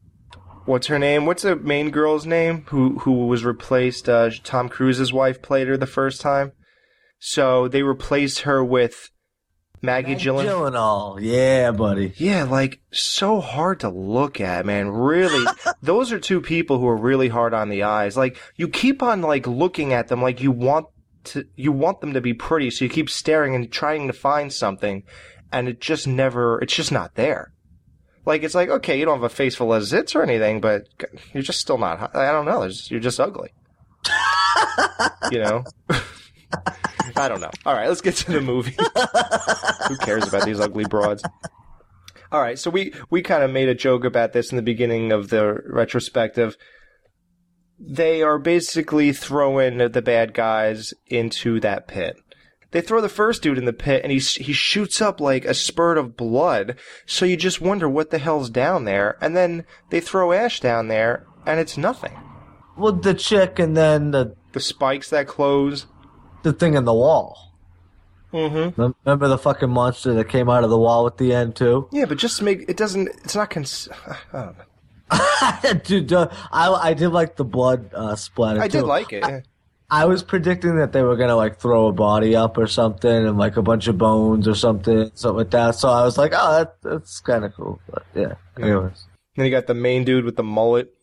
What's 0.66 0.89
her 0.89 0.99
name? 0.99 1.24
What's 1.24 1.42
the 1.42 1.57
main 1.57 1.90
girl's 1.90 2.26
name? 2.26 2.66
Who 2.68 2.99
who 2.99 3.26
was 3.26 3.44
replaced? 3.47 4.10
Uh, 4.10 4.31
Tom 4.44 4.68
Cruise's 4.68 5.12
wife 5.12 5.40
played 5.40 5.68
her 5.68 5.78
the 5.78 5.86
first 5.86 6.20
time, 6.20 6.52
so 7.20 7.68
they 7.68 7.82
replaced 7.82 8.40
her 8.40 8.65
with 8.65 9.10
Maggie 9.82 10.15
Gyllen. 10.15 10.47
Gyllenhaal, 10.47 11.18
yeah, 11.20 11.70
buddy. 11.70 12.15
Yeah, 12.16 12.44
like 12.44 12.81
so 12.92 13.40
hard 13.40 13.81
to 13.81 13.90
look 13.90 14.40
at, 14.40 14.66
man. 14.66 14.89
Really, 14.89 15.44
those 15.82 16.12
are 16.12 16.18
two 16.18 16.40
people 16.40 16.78
who 16.78 16.89
are 16.89 16.97
really 16.97 17.28
hard 17.28 17.55
on 17.55 17.68
the 17.68 17.84
eyes. 17.84 18.16
Like 18.16 18.39
you 18.57 18.68
keep 18.68 19.02
on 19.02 19.23
like 19.23 19.47
looking 19.47 19.92
at 19.92 20.08
them, 20.08 20.23
like 20.23 20.40
you 20.40 20.50
want 20.50 20.86
to, 21.24 21.47
you 21.57 21.73
want 21.73 22.00
them 22.00 22.15
to 22.15 22.20
be 22.20 22.34
pretty, 22.34 22.70
so 22.70 22.84
you 22.84 22.90
keep 22.90 23.10
staring 23.10 23.55
and 23.55 23.70
trying 23.70 24.07
to 24.07 24.12
find 24.12 24.52
something, 24.52 25.05
and 25.52 25.68
it 25.68 25.81
just 25.81 26.07
never, 26.07 26.60
it's 26.60 26.74
just 26.74 26.92
not 26.92 27.15
there. 27.15 27.52
Like 28.26 28.42
it's 28.42 28.55
like 28.55 28.68
okay, 28.68 28.99
you 28.99 29.05
don't 29.05 29.16
have 29.16 29.31
a 29.31 29.34
face 29.34 29.57
full 29.57 29.73
of 29.73 29.82
zits 29.82 30.15
or 30.15 30.23
anything, 30.23 30.60
but 30.60 30.89
you're 31.32 31.42
just 31.42 31.60
still 31.60 31.78
not. 31.78 32.15
I 32.16 32.32
don't 32.32 32.47
know. 32.47 32.68
You're 32.89 33.00
just 33.00 33.20
ugly. 33.20 33.50
you 35.31 35.39
know. 35.39 35.65
I 37.16 37.28
don't 37.28 37.40
know. 37.40 37.50
All 37.66 37.74
right, 37.74 37.88
let's 37.88 38.00
get 38.00 38.16
to 38.16 38.32
the 38.32 38.40
movie. 38.40 38.76
Who 39.88 39.96
cares 39.98 40.26
about 40.28 40.44
these 40.44 40.60
ugly 40.60 40.84
broads? 40.84 41.22
All 42.32 42.40
right, 42.40 42.58
so 42.58 42.70
we 42.70 42.92
we 43.10 43.22
kind 43.22 43.42
of 43.42 43.50
made 43.50 43.68
a 43.68 43.74
joke 43.74 44.04
about 44.04 44.32
this 44.32 44.50
in 44.52 44.56
the 44.56 44.62
beginning 44.62 45.12
of 45.12 45.30
the 45.30 45.60
retrospective. 45.66 46.56
they 47.78 48.22
are 48.22 48.38
basically 48.38 49.12
throwing 49.12 49.78
the 49.78 50.02
bad 50.02 50.34
guys 50.34 50.92
into 51.06 51.58
that 51.60 51.88
pit. 51.88 52.16
They 52.72 52.80
throw 52.82 53.00
the 53.00 53.08
first 53.08 53.42
dude 53.42 53.58
in 53.58 53.64
the 53.64 53.72
pit 53.72 54.02
and 54.04 54.12
he, 54.12 54.18
he 54.18 54.52
shoots 54.52 55.00
up 55.00 55.20
like 55.20 55.44
a 55.44 55.54
spurt 55.54 55.98
of 55.98 56.16
blood. 56.16 56.76
So 57.04 57.24
you 57.24 57.36
just 57.36 57.60
wonder 57.60 57.88
what 57.88 58.10
the 58.10 58.18
hell's 58.18 58.48
down 58.50 58.84
there. 58.84 59.16
And 59.20 59.36
then 59.36 59.64
they 59.88 59.98
throw 60.00 60.32
Ash 60.32 60.60
down 60.60 60.86
there 60.88 61.26
and 61.46 61.58
it's 61.58 61.76
nothing. 61.76 62.16
Well, 62.76 62.92
the 62.92 63.14
chick 63.14 63.58
and 63.58 63.76
then 63.76 64.12
the 64.12 64.36
The 64.52 64.60
spikes 64.60 65.10
that 65.10 65.26
close. 65.26 65.86
The 66.42 66.52
thing 66.52 66.74
in 66.74 66.84
the 66.84 66.94
wall. 66.94 67.52
Mm-hmm. 68.32 68.92
Remember 69.04 69.28
the 69.28 69.38
fucking 69.38 69.70
monster 69.70 70.14
that 70.14 70.28
came 70.28 70.48
out 70.48 70.62
of 70.62 70.70
the 70.70 70.78
wall 70.78 71.06
at 71.06 71.18
the 71.18 71.34
end 71.34 71.56
too? 71.56 71.88
Yeah, 71.90 72.04
but 72.04 72.18
just 72.18 72.40
make 72.42 72.68
it 72.68 72.76
doesn't. 72.76 73.08
It's 73.24 73.34
not. 73.34 73.50
Cons- 73.50 73.88
I 74.32 74.32
don't 74.32 74.58
know. 74.58 75.74
Dude, 75.84 76.12
I 76.12 76.28
I 76.52 76.94
did 76.94 77.08
like 77.08 77.36
the 77.36 77.44
blood 77.44 77.90
uh, 77.92 78.14
splatter. 78.14 78.60
I 78.60 78.68
did 78.68 78.82
like 78.84 79.12
it. 79.12 79.24
yeah. 79.26 79.40
I 79.92 80.04
was 80.04 80.22
predicting 80.22 80.76
that 80.76 80.92
they 80.92 81.02
were 81.02 81.16
gonna 81.16 81.34
like 81.34 81.58
throw 81.58 81.88
a 81.88 81.92
body 81.92 82.36
up 82.36 82.56
or 82.56 82.68
something 82.68 83.10
and 83.10 83.36
like 83.36 83.56
a 83.56 83.62
bunch 83.62 83.88
of 83.88 83.98
bones 83.98 84.46
or 84.46 84.54
something, 84.54 85.10
something 85.14 85.36
like 85.38 85.50
that. 85.50 85.74
So 85.74 85.88
I 85.88 86.04
was 86.04 86.16
like, 86.16 86.32
oh, 86.32 86.58
that, 86.58 86.76
that's 86.80 87.18
kind 87.20 87.44
of 87.44 87.52
cool. 87.54 87.80
But 87.90 88.04
yeah. 88.14 88.34
Anyways, 88.56 89.06
Then 89.34 89.46
you 89.46 89.50
got 89.50 89.66
the 89.66 89.74
main 89.74 90.04
dude 90.04 90.24
with 90.24 90.36
the 90.36 90.44
mullet. 90.44 90.94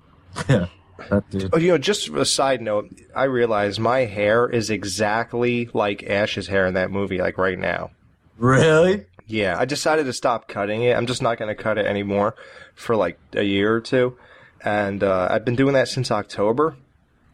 yeah, 0.48 0.68
that 1.10 1.30
dude. 1.30 1.50
Oh, 1.52 1.58
you 1.58 1.68
know, 1.68 1.78
just 1.78 2.08
a 2.08 2.24
side 2.24 2.60
note, 2.60 2.90
I 3.14 3.24
realize 3.24 3.78
my 3.78 4.00
hair 4.00 4.48
is 4.48 4.70
exactly 4.70 5.68
like 5.72 6.02
Ash's 6.02 6.46
hair 6.46 6.66
in 6.66 6.74
that 6.74 6.90
movie, 6.90 7.18
like 7.18 7.38
right 7.38 7.58
now. 7.58 7.90
Really? 8.38 9.06
Yeah, 9.26 9.56
I 9.58 9.64
decided 9.64 10.06
to 10.06 10.12
stop 10.12 10.48
cutting 10.48 10.82
it. 10.82 10.96
I'm 10.96 11.06
just 11.06 11.22
not 11.22 11.38
going 11.38 11.54
to 11.54 11.60
cut 11.60 11.78
it 11.78 11.86
anymore 11.86 12.34
for 12.74 12.96
like 12.96 13.18
a 13.34 13.42
year 13.42 13.74
or 13.74 13.80
two. 13.80 14.16
And 14.64 15.02
uh, 15.02 15.28
I've 15.30 15.44
been 15.44 15.56
doing 15.56 15.74
that 15.74 15.88
since 15.88 16.10
October, 16.10 16.76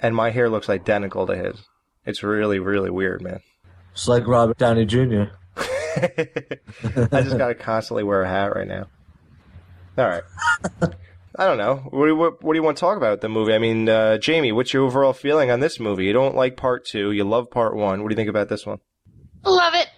and 0.01 0.15
my 0.15 0.31
hair 0.31 0.49
looks 0.49 0.69
identical 0.69 1.27
to 1.27 1.37
his. 1.37 1.57
It's 2.07 2.23
really, 2.23 2.59
really 2.59 2.91
weird, 2.91 3.21
man. 3.23 3.41
It's 3.93 4.09
like 4.09 4.27
Robert 4.27 4.57
Downey 4.59 4.87
Jr. 4.87 5.25
I 5.57 7.23
just 7.23 7.37
got 7.39 7.49
to 7.49 7.55
constantly 7.55 8.05
wear 8.05 8.23
a 8.23 8.29
hat 8.29 8.55
right 8.55 8.69
now. 8.69 8.87
All 9.99 10.07
right. 10.07 10.23
I 11.39 11.47
don't 11.47 11.57
know. 11.57 11.77
What 11.77 12.07
do, 12.07 12.09
you, 12.09 12.17
what, 12.17 12.43
what 12.43 12.53
do 12.53 12.59
you 12.59 12.65
want 12.65 12.77
to 12.79 12.81
talk 12.81 12.97
about 12.97 13.21
the 13.21 13.29
movie? 13.29 13.55
I 13.55 13.59
mean, 13.59 13.89
uh, 13.89 14.19
Jamie, 14.19 14.51
what's 14.51 14.73
your 14.73 14.85
overall 14.85 15.13
feeling 15.13 15.53
on 15.53 15.61
this 15.61 15.79
movie? 15.79 16.05
You 16.05 16.13
don't 16.13 16.35
like 16.35 16.57
part 16.57 16.85
two. 16.85 17.13
You 17.13 17.23
love 17.23 17.49
part 17.49 17.77
one. 17.77 18.03
What 18.03 18.09
do 18.09 18.13
you 18.13 18.17
think 18.17 18.29
about 18.29 18.49
this 18.49 18.67
one? 18.67 18.81
Love 19.45 19.75
it. 19.75 19.89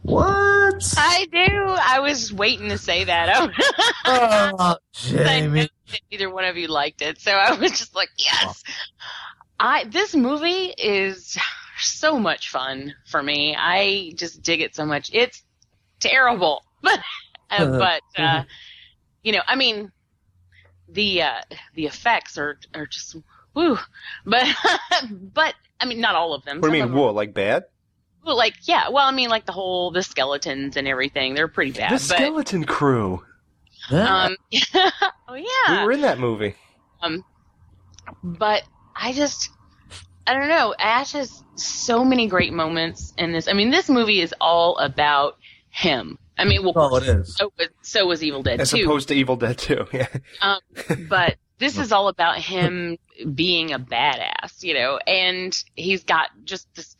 What? 0.00 0.94
I 0.96 1.26
do. 1.30 1.38
I 1.38 2.00
was 2.00 2.32
waiting 2.32 2.70
to 2.70 2.78
say 2.78 3.04
that. 3.04 3.50
Oh, 4.06 4.54
I 4.58 4.76
Jamie. 4.92 5.60
that 5.60 6.00
neither 6.10 6.30
one 6.30 6.44
of 6.44 6.56
you 6.56 6.68
liked 6.68 7.02
it, 7.02 7.20
so 7.20 7.30
I 7.32 7.54
was 7.54 7.72
just 7.72 7.94
like, 7.94 8.08
yes. 8.16 8.64
I 9.60 9.84
this 9.84 10.14
movie 10.14 10.72
is 10.78 11.36
so 11.78 12.18
much 12.18 12.48
fun 12.48 12.94
for 13.06 13.22
me. 13.22 13.54
I 13.56 14.14
just 14.16 14.42
dig 14.42 14.62
it 14.62 14.74
so 14.74 14.86
much. 14.86 15.10
It's 15.12 15.44
terrible, 16.00 16.64
but 16.82 16.98
uh, 17.50 17.78
but 17.78 18.02
uh, 18.20 18.44
you 19.22 19.32
know, 19.32 19.42
I 19.46 19.54
mean, 19.54 19.92
the 20.92 21.22
uh, 21.22 21.40
the 21.74 21.86
effects 21.86 22.38
are 22.38 22.58
are 22.74 22.86
just 22.86 23.16
woo. 23.54 23.78
But 24.24 24.46
but 25.10 25.54
I 25.80 25.86
mean, 25.86 26.00
not 26.00 26.14
all 26.14 26.34
of 26.34 26.44
them. 26.44 26.60
What 26.60 26.62
do 26.62 26.66
you 26.68 26.72
mean, 26.72 26.82
of 26.82 26.90
them- 26.90 26.98
whoa, 26.98 27.12
like 27.12 27.34
bad? 27.34 27.64
well, 28.24 28.36
like 28.36 28.54
yeah, 28.62 28.88
well, 28.88 29.06
I 29.06 29.12
mean, 29.12 29.28
like 29.28 29.46
the 29.46 29.52
whole 29.52 29.90
the 29.90 30.02
skeletons 30.02 30.76
and 30.76 30.86
everything. 30.86 31.34
They're 31.34 31.48
pretty 31.48 31.72
bad. 31.72 31.90
the 31.90 31.94
but 31.94 32.00
Skeleton 32.00 32.64
Crew. 32.64 33.24
um, 33.90 34.36
oh 34.74 35.34
yeah. 35.34 35.80
We 35.80 35.84
were 35.84 35.92
in 35.92 36.02
that 36.02 36.18
movie. 36.18 36.54
Um, 37.02 37.24
but 38.22 38.62
I 38.94 39.12
just, 39.12 39.50
I 40.26 40.34
don't 40.34 40.48
know. 40.48 40.74
Ash 40.78 41.12
has 41.12 41.42
so 41.54 42.04
many 42.04 42.26
great 42.26 42.52
moments 42.52 43.14
in 43.16 43.32
this. 43.32 43.48
I 43.48 43.54
mean, 43.54 43.70
this 43.70 43.88
movie 43.88 44.20
is 44.20 44.34
all 44.40 44.76
about 44.78 45.38
him. 45.70 46.18
I 46.40 46.44
mean, 46.44 46.62
well, 46.64 46.72
Oh, 46.76 46.96
it 46.96 47.04
is. 47.04 47.36
so 47.36 47.52
was, 47.58 47.68
so 47.82 48.06
was 48.06 48.22
Evil 48.22 48.42
Dead 48.42 48.60
As 48.60 48.70
too. 48.70 48.82
opposed 48.84 49.08
to 49.08 49.14
Evil 49.14 49.36
Dead 49.36 49.58
2. 49.58 49.86
Yeah. 49.92 50.06
Um, 50.40 50.58
but 51.08 51.36
this 51.58 51.78
is 51.78 51.92
all 51.92 52.08
about 52.08 52.38
him 52.38 52.96
being 53.34 53.72
a 53.72 53.78
badass, 53.78 54.62
you 54.62 54.74
know, 54.74 54.98
and 55.06 55.56
he's 55.76 56.04
got 56.04 56.30
just 56.44 56.66
this 56.74 56.96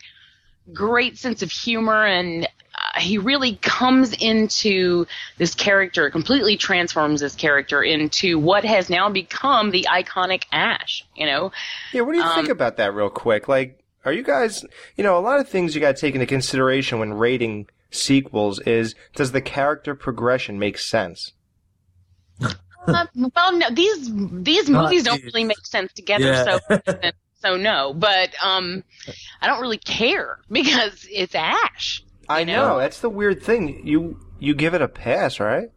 great 0.72 1.16
sense 1.18 1.42
of 1.42 1.50
humor 1.50 2.04
and 2.06 2.44
uh, 2.46 3.00
he 3.00 3.18
really 3.18 3.56
comes 3.56 4.12
into 4.12 5.06
this 5.38 5.54
character, 5.54 6.10
completely 6.10 6.56
transforms 6.56 7.20
this 7.20 7.34
character 7.34 7.82
into 7.82 8.38
what 8.38 8.64
has 8.64 8.88
now 8.90 9.08
become 9.08 9.70
the 9.70 9.86
iconic 9.90 10.44
Ash, 10.52 11.04
you 11.16 11.26
know? 11.26 11.50
Yeah, 11.92 12.02
what 12.02 12.12
do 12.12 12.18
you 12.18 12.24
Um, 12.24 12.34
think 12.36 12.48
about 12.48 12.76
that 12.76 12.94
real 12.94 13.10
quick? 13.10 13.48
Like, 13.48 13.82
are 14.04 14.12
you 14.12 14.22
guys, 14.22 14.64
you 14.96 15.02
know, 15.04 15.18
a 15.18 15.20
lot 15.20 15.40
of 15.40 15.48
things 15.48 15.74
you 15.74 15.80
got 15.80 15.96
to 15.96 16.00
take 16.00 16.14
into 16.14 16.26
consideration 16.26 16.98
when 16.98 17.14
rating 17.14 17.68
sequels 17.90 18.60
is 18.60 18.94
does 19.14 19.32
the 19.32 19.40
character 19.40 19.94
progression 19.94 20.58
make 20.58 20.78
sense? 20.78 21.32
Uh, 22.86 23.06
well, 23.14 23.52
no, 23.56 23.70
these 23.70 24.10
these 24.42 24.70
movies 24.70 25.04
don't 25.04 25.22
really 25.24 25.44
make 25.44 25.64
sense 25.66 25.92
together, 25.92 26.24
Yeah. 26.24 26.58
so 26.86 27.10
so 27.42 27.56
no. 27.56 27.92
But 27.92 28.34
um, 28.42 28.84
I 29.40 29.46
don't 29.46 29.60
really 29.60 29.78
care 29.78 30.38
because 30.50 31.06
it's 31.10 31.34
Ash. 31.34 32.02
I 32.28 32.44
know. 32.44 32.78
That's 32.78 33.00
the 33.00 33.10
weird 33.10 33.42
thing. 33.42 33.86
You 33.86 34.18
you 34.38 34.54
give 34.54 34.74
it 34.74 34.82
a 34.82 34.88
pass, 34.88 35.40
right? 35.40 35.70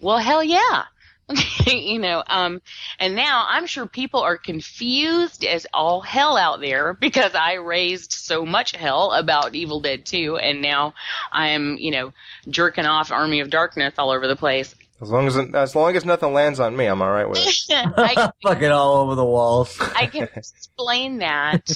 Well, 0.00 0.18
hell 0.18 0.42
yeah. 0.44 0.84
you 1.66 1.98
know, 1.98 2.22
um, 2.26 2.60
and 2.98 3.14
now 3.14 3.46
I'm 3.48 3.66
sure 3.66 3.86
people 3.86 4.20
are 4.20 4.36
confused 4.36 5.44
as 5.44 5.66
all 5.72 6.00
hell 6.00 6.36
out 6.36 6.60
there 6.60 6.94
because 7.00 7.34
I 7.34 7.54
raised 7.54 8.12
so 8.12 8.44
much 8.44 8.72
hell 8.72 9.12
about 9.12 9.54
Evil 9.54 9.80
Dead 9.80 10.06
2, 10.06 10.36
and 10.36 10.62
now 10.62 10.94
I'm, 11.32 11.76
you 11.78 11.90
know, 11.90 12.12
jerking 12.48 12.86
off 12.86 13.12
Army 13.12 13.40
of 13.40 13.50
Darkness 13.50 13.94
all 13.98 14.10
over 14.10 14.26
the 14.26 14.36
place. 14.36 14.74
As 15.02 15.10
long 15.10 15.26
as 15.26 15.36
as 15.36 15.74
long 15.74 15.96
as 15.96 16.04
nothing 16.04 16.34
lands 16.34 16.60
on 16.60 16.76
me, 16.76 16.84
I'm 16.84 17.00
all 17.00 17.10
right 17.10 17.28
with 17.28 17.38
it. 17.38 17.56
I, 17.70 18.30
Fucking 18.42 18.70
all 18.70 18.96
over 18.96 19.14
the 19.14 19.24
walls. 19.24 19.78
I 19.80 20.06
can 20.06 20.28
explain 20.36 21.18
that 21.18 21.66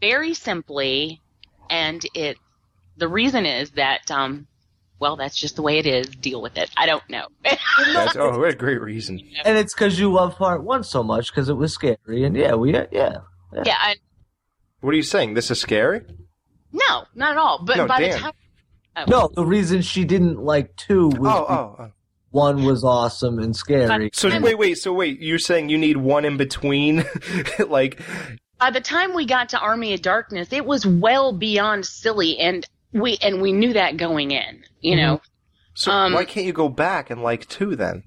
very 0.00 0.32
simply, 0.32 1.20
and 1.68 2.02
it. 2.14 2.38
The 2.96 3.08
reason 3.08 3.44
is 3.44 3.72
that, 3.72 4.10
um, 4.10 4.46
well, 5.00 5.16
that's 5.16 5.36
just 5.36 5.56
the 5.56 5.62
way 5.62 5.78
it 5.78 5.86
is. 5.86 6.08
Deal 6.08 6.40
with 6.40 6.56
it. 6.56 6.70
I 6.76 6.86
don't 6.86 7.02
know. 7.10 7.26
That's, 7.44 8.16
oh, 8.16 8.38
what 8.38 8.50
a 8.50 8.54
great 8.54 8.80
reason. 8.80 9.20
And 9.44 9.58
it's 9.58 9.74
because 9.74 9.98
you 9.98 10.12
love 10.12 10.36
part 10.36 10.62
one 10.64 10.84
so 10.84 11.02
much 11.02 11.30
because 11.30 11.48
it 11.48 11.54
was 11.54 11.72
scary. 11.72 12.24
And 12.24 12.36
yeah, 12.36 12.54
we 12.54 12.72
yeah. 12.72 12.86
yeah. 12.92 13.18
yeah, 13.64 13.76
I, 13.78 13.96
What 14.80 14.94
are 14.94 14.96
you 14.96 15.02
saying? 15.02 15.34
This 15.34 15.50
is 15.50 15.60
scary? 15.60 16.02
no, 16.72 17.04
not 17.14 17.32
at 17.32 17.38
all. 17.38 17.64
But 17.64 17.76
No, 17.76 17.86
by 17.86 18.00
Dan. 18.00 18.12
the 18.12 18.18
time. 18.18 18.32
Oh. 18.96 19.04
No, 19.08 19.30
the 19.34 19.44
reason 19.44 19.82
she 19.82 20.04
didn't 20.04 20.38
like 20.38 20.76
two 20.76 21.08
was 21.08 21.18
Oh, 21.32 21.46
oh, 21.48 21.76
oh. 21.80 21.90
one 22.30 22.64
was 22.64 22.84
awesome 22.84 23.40
and 23.40 23.54
scary. 23.54 24.10
So 24.12 24.28
wait, 24.40 24.56
wait. 24.56 24.78
So 24.78 24.92
wait, 24.92 25.20
you're 25.20 25.38
saying 25.40 25.68
you 25.68 25.78
need 25.78 25.96
one 25.96 26.24
in 26.24 26.36
between, 26.36 27.04
like 27.68 28.00
by 28.60 28.70
the 28.70 28.80
time 28.80 29.14
we 29.14 29.26
got 29.26 29.48
to 29.50 29.58
Army 29.58 29.94
of 29.94 30.02
Darkness, 30.02 30.52
it 30.52 30.64
was 30.64 30.86
well 30.86 31.32
beyond 31.32 31.84
silly, 31.86 32.38
and 32.38 32.66
we 32.94 33.18
and 33.20 33.42
we 33.42 33.52
knew 33.52 33.74
that 33.74 33.96
going 33.98 34.30
in. 34.30 34.64
You 34.80 34.96
know, 34.96 35.20
So 35.74 35.90
Um, 35.90 36.12
why 36.14 36.24
can't 36.24 36.46
you 36.46 36.52
go 36.52 36.68
back 36.68 37.10
and 37.10 37.22
like 37.22 37.46
two 37.48 37.76
then? 37.76 38.04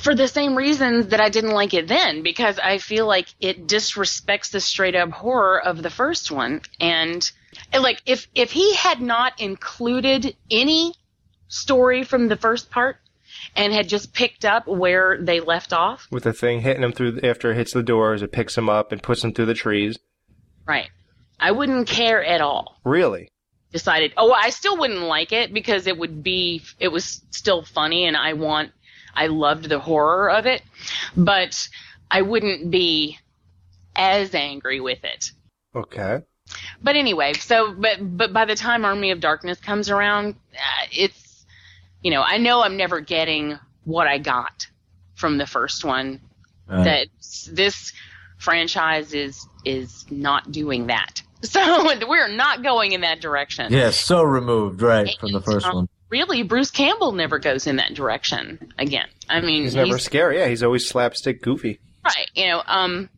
for 0.00 0.14
the 0.14 0.28
same 0.28 0.54
reasons 0.54 1.06
that 1.08 1.20
I 1.22 1.30
didn't 1.30 1.52
like 1.52 1.72
it 1.72 1.88
then, 1.88 2.22
because 2.22 2.58
I 2.58 2.76
feel 2.76 3.06
like 3.06 3.28
it 3.40 3.66
disrespects 3.66 4.50
the 4.50 4.60
straight 4.60 4.94
up 4.94 5.10
horror 5.10 5.58
of 5.58 5.82
the 5.82 5.88
first 5.88 6.30
one, 6.30 6.60
and, 6.78 7.30
and 7.72 7.82
like 7.82 8.02
if 8.04 8.26
if 8.34 8.50
he 8.52 8.74
had 8.74 9.00
not 9.00 9.40
included 9.40 10.36
any 10.50 10.94
story 11.48 12.04
from 12.04 12.28
the 12.28 12.36
first 12.36 12.70
part 12.70 12.98
and 13.54 13.72
had 13.72 13.88
just 13.88 14.12
picked 14.12 14.44
up 14.44 14.66
where 14.68 15.16
they 15.18 15.40
left 15.40 15.72
off, 15.72 16.06
With 16.10 16.24
the 16.24 16.34
thing 16.34 16.60
hitting 16.60 16.82
him 16.82 16.92
through 16.92 17.20
after 17.22 17.52
it 17.52 17.56
hits 17.56 17.72
the 17.72 17.82
doors, 17.82 18.20
it 18.20 18.32
picks 18.32 18.56
him 18.58 18.68
up 18.68 18.92
and 18.92 19.02
puts 19.02 19.24
him 19.24 19.32
through 19.32 19.46
the 19.46 19.54
trees. 19.54 19.98
right, 20.66 20.90
I 21.38 21.52
wouldn't 21.52 21.88
care 21.88 22.24
at 22.24 22.40
all. 22.40 22.78
Really? 22.84 23.28
decided 23.72 24.12
oh 24.16 24.32
i 24.32 24.48
still 24.50 24.78
wouldn't 24.78 25.02
like 25.02 25.32
it 25.32 25.52
because 25.52 25.86
it 25.86 25.98
would 25.98 26.22
be 26.22 26.62
it 26.78 26.88
was 26.88 27.20
still 27.30 27.62
funny 27.62 28.06
and 28.06 28.16
i 28.16 28.32
want 28.32 28.70
i 29.14 29.26
loved 29.26 29.68
the 29.68 29.78
horror 29.78 30.30
of 30.30 30.46
it 30.46 30.62
but 31.16 31.68
i 32.10 32.22
wouldn't 32.22 32.70
be 32.70 33.18
as 33.94 34.34
angry 34.34 34.80
with 34.80 35.04
it 35.04 35.32
Okay. 35.74 36.20
but 36.80 36.96
anyway 36.96 37.34
so 37.34 37.74
but 37.74 37.98
but 38.16 38.32
by 38.32 38.44
the 38.46 38.54
time 38.54 38.84
army 38.84 39.10
of 39.10 39.20
darkness 39.20 39.60
comes 39.60 39.90
around 39.90 40.36
uh, 40.54 40.86
it's 40.92 41.44
you 42.02 42.10
know 42.10 42.22
i 42.22 42.38
know 42.38 42.62
i'm 42.62 42.76
never 42.78 43.00
getting 43.00 43.58
what 43.84 44.06
i 44.06 44.16
got 44.16 44.68
from 45.16 45.36
the 45.38 45.46
first 45.46 45.84
one 45.84 46.20
Right. 46.68 46.84
that 46.84 47.08
this 47.52 47.92
franchise 48.38 49.12
is 49.12 49.46
is 49.66 50.06
not 50.10 50.50
doing 50.50 50.86
that 50.86 51.22
so 51.42 51.98
we're 52.08 52.28
not 52.28 52.62
going 52.62 52.92
in 52.92 53.02
that 53.02 53.20
direction 53.20 53.72
Yeah, 53.72 53.90
so 53.90 54.22
removed, 54.22 54.82
right, 54.82 55.08
from 55.20 55.32
the 55.32 55.40
first 55.40 55.66
um, 55.66 55.74
one. 55.74 55.88
really, 56.08 56.42
Bruce 56.42 56.70
Campbell 56.70 57.12
never 57.12 57.38
goes 57.38 57.66
in 57.66 57.76
that 57.76 57.94
direction 57.94 58.72
again. 58.78 59.06
I 59.28 59.40
mean, 59.40 59.62
He's 59.62 59.74
never 59.74 59.98
scary. 59.98 60.38
Yeah, 60.38 60.48
he's 60.48 60.62
always 60.62 60.88
slapstick 60.88 61.42
goofy. 61.42 61.80
right. 62.04 62.30
You 62.34 62.48
know, 62.48 62.62
um, 62.66 63.08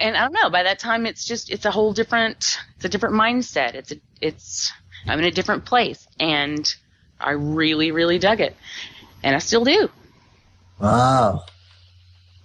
and 0.00 0.16
I 0.16 0.22
don't 0.22 0.32
know. 0.32 0.50
By 0.50 0.62
that 0.62 0.78
time, 0.78 1.06
it's 1.06 1.24
just 1.24 1.50
it's 1.50 1.64
a 1.64 1.70
whole 1.70 1.92
different 1.92 2.58
it's 2.76 2.84
a 2.84 2.88
different 2.88 3.16
mindset. 3.16 3.74
It's 3.74 3.92
a, 3.92 3.96
it's 4.20 4.72
I'm 5.06 5.18
in 5.18 5.24
a 5.24 5.30
different 5.30 5.64
place, 5.64 6.06
and 6.20 6.72
I 7.20 7.32
really 7.32 7.90
really 7.90 8.18
dug 8.18 8.40
it, 8.40 8.56
and 9.22 9.34
I 9.34 9.38
still 9.40 9.64
do. 9.64 9.88
Wow. 10.78 11.44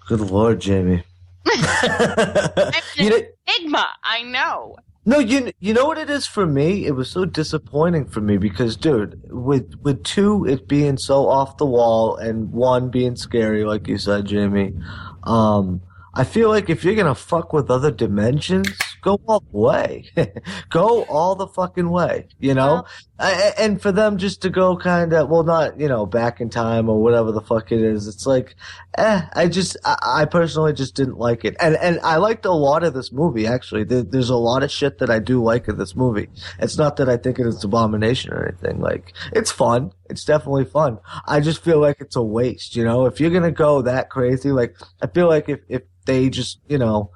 Good 0.07 0.19
lord, 0.19 0.59
Jamie. 0.59 1.03
you 2.95 3.27
Enigma. 3.47 3.87
I 4.03 4.23
know. 4.23 4.77
No, 5.06 5.19
you 5.19 5.51
you 5.59 5.73
know 5.73 5.85
what 5.85 5.98
it 5.98 6.09
is 6.09 6.25
for 6.25 6.45
me? 6.45 6.85
It 6.85 6.95
was 6.95 7.09
so 7.11 7.25
disappointing 7.25 8.06
for 8.06 8.22
me 8.22 8.38
because, 8.38 8.77
dude, 8.77 9.22
with 9.30 9.75
with 9.82 10.03
two 10.03 10.45
it 10.45 10.67
being 10.67 10.98
so 10.98 11.27
off 11.27 11.57
the 11.57 11.65
wall 11.65 12.15
and 12.15 12.51
one 12.53 12.90
being 12.90 13.17
scary, 13.17 13.65
like 13.65 13.88
you 13.88 13.98
said, 13.98 14.25
Jamie. 14.25 14.73
Um, 15.23 15.82
I 16.14 16.23
feel 16.23 16.48
like 16.48 16.69
if 16.69 16.85
you're 16.85 16.95
gonna 16.95 17.15
fuck 17.15 17.51
with 17.51 17.69
other 17.69 17.91
dimensions, 17.91 18.69
go 19.03 19.19
all 19.27 19.41
the 19.51 19.57
way, 19.57 20.06
go 20.69 21.03
all 21.03 21.35
the 21.35 21.48
fucking 21.48 21.90
way, 21.90 22.27
you 22.40 22.53
know. 22.53 22.85
I, 23.19 23.53
and 23.57 23.82
for 23.82 23.91
them 23.91 24.17
just 24.17 24.41
to 24.41 24.49
go 24.49 24.75
kind 24.75 25.14
of, 25.14 25.30
well, 25.30 25.43
not 25.43 25.80
you 25.80 25.88
know 25.88 26.06
back 26.06 26.41
in 26.41 26.49
time 26.49 26.90
or 26.90 27.01
whatever 27.01 27.32
the 27.32 27.41
fuck 27.41 27.72
it 27.72 27.80
is. 27.80 28.07
It's 28.07 28.25
like, 28.25 28.56
eh. 28.98 29.22
I 29.33 29.48
just, 29.48 29.77
I, 29.85 29.98
I 30.03 30.25
personally 30.25 30.73
just 30.73 30.95
didn't 30.95 31.17
like 31.17 31.45
it, 31.45 31.56
and 31.59 31.75
and 31.75 31.99
I 32.01 32.17
liked 32.17 32.45
a 32.45 32.51
lot 32.51 32.83
of 32.83 32.93
this 32.93 33.11
movie 33.11 33.45
actually. 33.45 33.83
There, 33.83 34.03
there's 34.03 34.30
a 34.30 34.35
lot 34.35 34.64
of 34.64 34.72
shit 34.72 34.98
that 34.99 35.09
I 35.09 35.19
do 35.19 35.43
like 35.43 35.67
in 35.67 35.77
this 35.77 35.95
movie. 35.95 36.30
It's 36.59 36.77
not 36.77 36.98
that 36.98 37.09
I 37.09 37.17
think 37.17 37.40
it 37.40 37.45
is 37.45 37.64
abomination 37.64 38.33
or 38.33 38.48
anything. 38.48 38.80
Like, 38.80 39.14
it's 39.32 39.51
fun. 39.51 39.91
It's 40.09 40.25
definitely 40.25 40.65
fun. 40.65 40.99
I 41.27 41.40
just 41.40 41.64
feel 41.64 41.80
like 41.80 41.98
it's 41.99 42.15
a 42.15 42.23
waste, 42.23 42.75
you 42.75 42.83
know. 42.83 43.06
If 43.06 43.19
you're 43.19 43.32
gonna 43.32 43.51
go 43.51 43.82
that 43.83 44.09
crazy, 44.09 44.51
like, 44.51 44.75
I 45.01 45.07
feel 45.07 45.27
like 45.27 45.49
if 45.49 45.59
if 45.69 45.83
they 46.06 46.30
just, 46.30 46.59
you 46.67 46.77
know, 46.77 47.11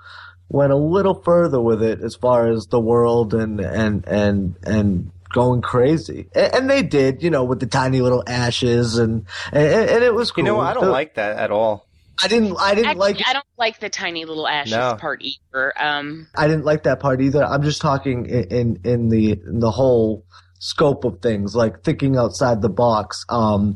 went 0.49 0.71
a 0.71 0.75
little 0.77 1.15
further 1.23 1.59
with 1.61 1.81
it 1.83 2.01
as 2.01 2.15
far 2.15 2.47
as 2.47 2.67
the 2.67 2.79
world 2.79 3.33
and 3.33 3.59
and 3.59 4.07
and 4.07 4.55
and 4.63 5.11
going 5.33 5.61
crazy, 5.61 6.29
and, 6.33 6.55
and 6.55 6.69
they 6.69 6.81
did, 6.83 7.21
you 7.21 7.29
know, 7.29 7.43
with 7.43 7.59
the 7.59 7.65
tiny 7.65 8.01
little 8.01 8.23
ashes 8.27 8.97
and 8.97 9.25
and, 9.51 9.89
and 9.89 10.03
it 10.03 10.13
was 10.13 10.31
cool. 10.31 10.43
You 10.43 10.51
know, 10.51 10.59
I 10.59 10.73
don't 10.73 10.85
The- 10.85 10.91
like 10.91 11.15
that 11.15 11.37
at 11.37 11.51
all. 11.51 11.85
I 12.23 12.27
didn't. 12.27 12.57
I 12.59 12.73
didn't 12.73 12.87
Actually, 12.87 12.99
like. 13.13 13.27
I 13.27 13.33
don't 13.33 13.45
like 13.59 13.79
the 13.79 13.89
tiny 13.89 14.25
little 14.25 14.47
ashes 14.47 14.71
No. 14.71 14.95
part 14.95 15.21
either. 15.21 15.71
Um, 15.79 16.25
I 16.35 16.47
didn't 16.47 16.65
like 16.65 16.81
that 16.83 16.99
part 16.99 17.21
either. 17.21 17.45
I'm 17.45 17.61
just 17.61 17.79
talking 17.79 18.25
in 18.25 18.43
in, 18.45 18.79
in 18.83 19.09
the 19.09 19.33
in 19.33 19.59
the 19.59 19.69
whole 19.69 20.25
scope 20.57 21.05
of 21.05 21.21
things, 21.21 21.55
like 21.55 21.83
thinking 21.83 22.17
outside 22.17 22.63
the 22.63 22.69
box, 22.69 23.23
um, 23.29 23.75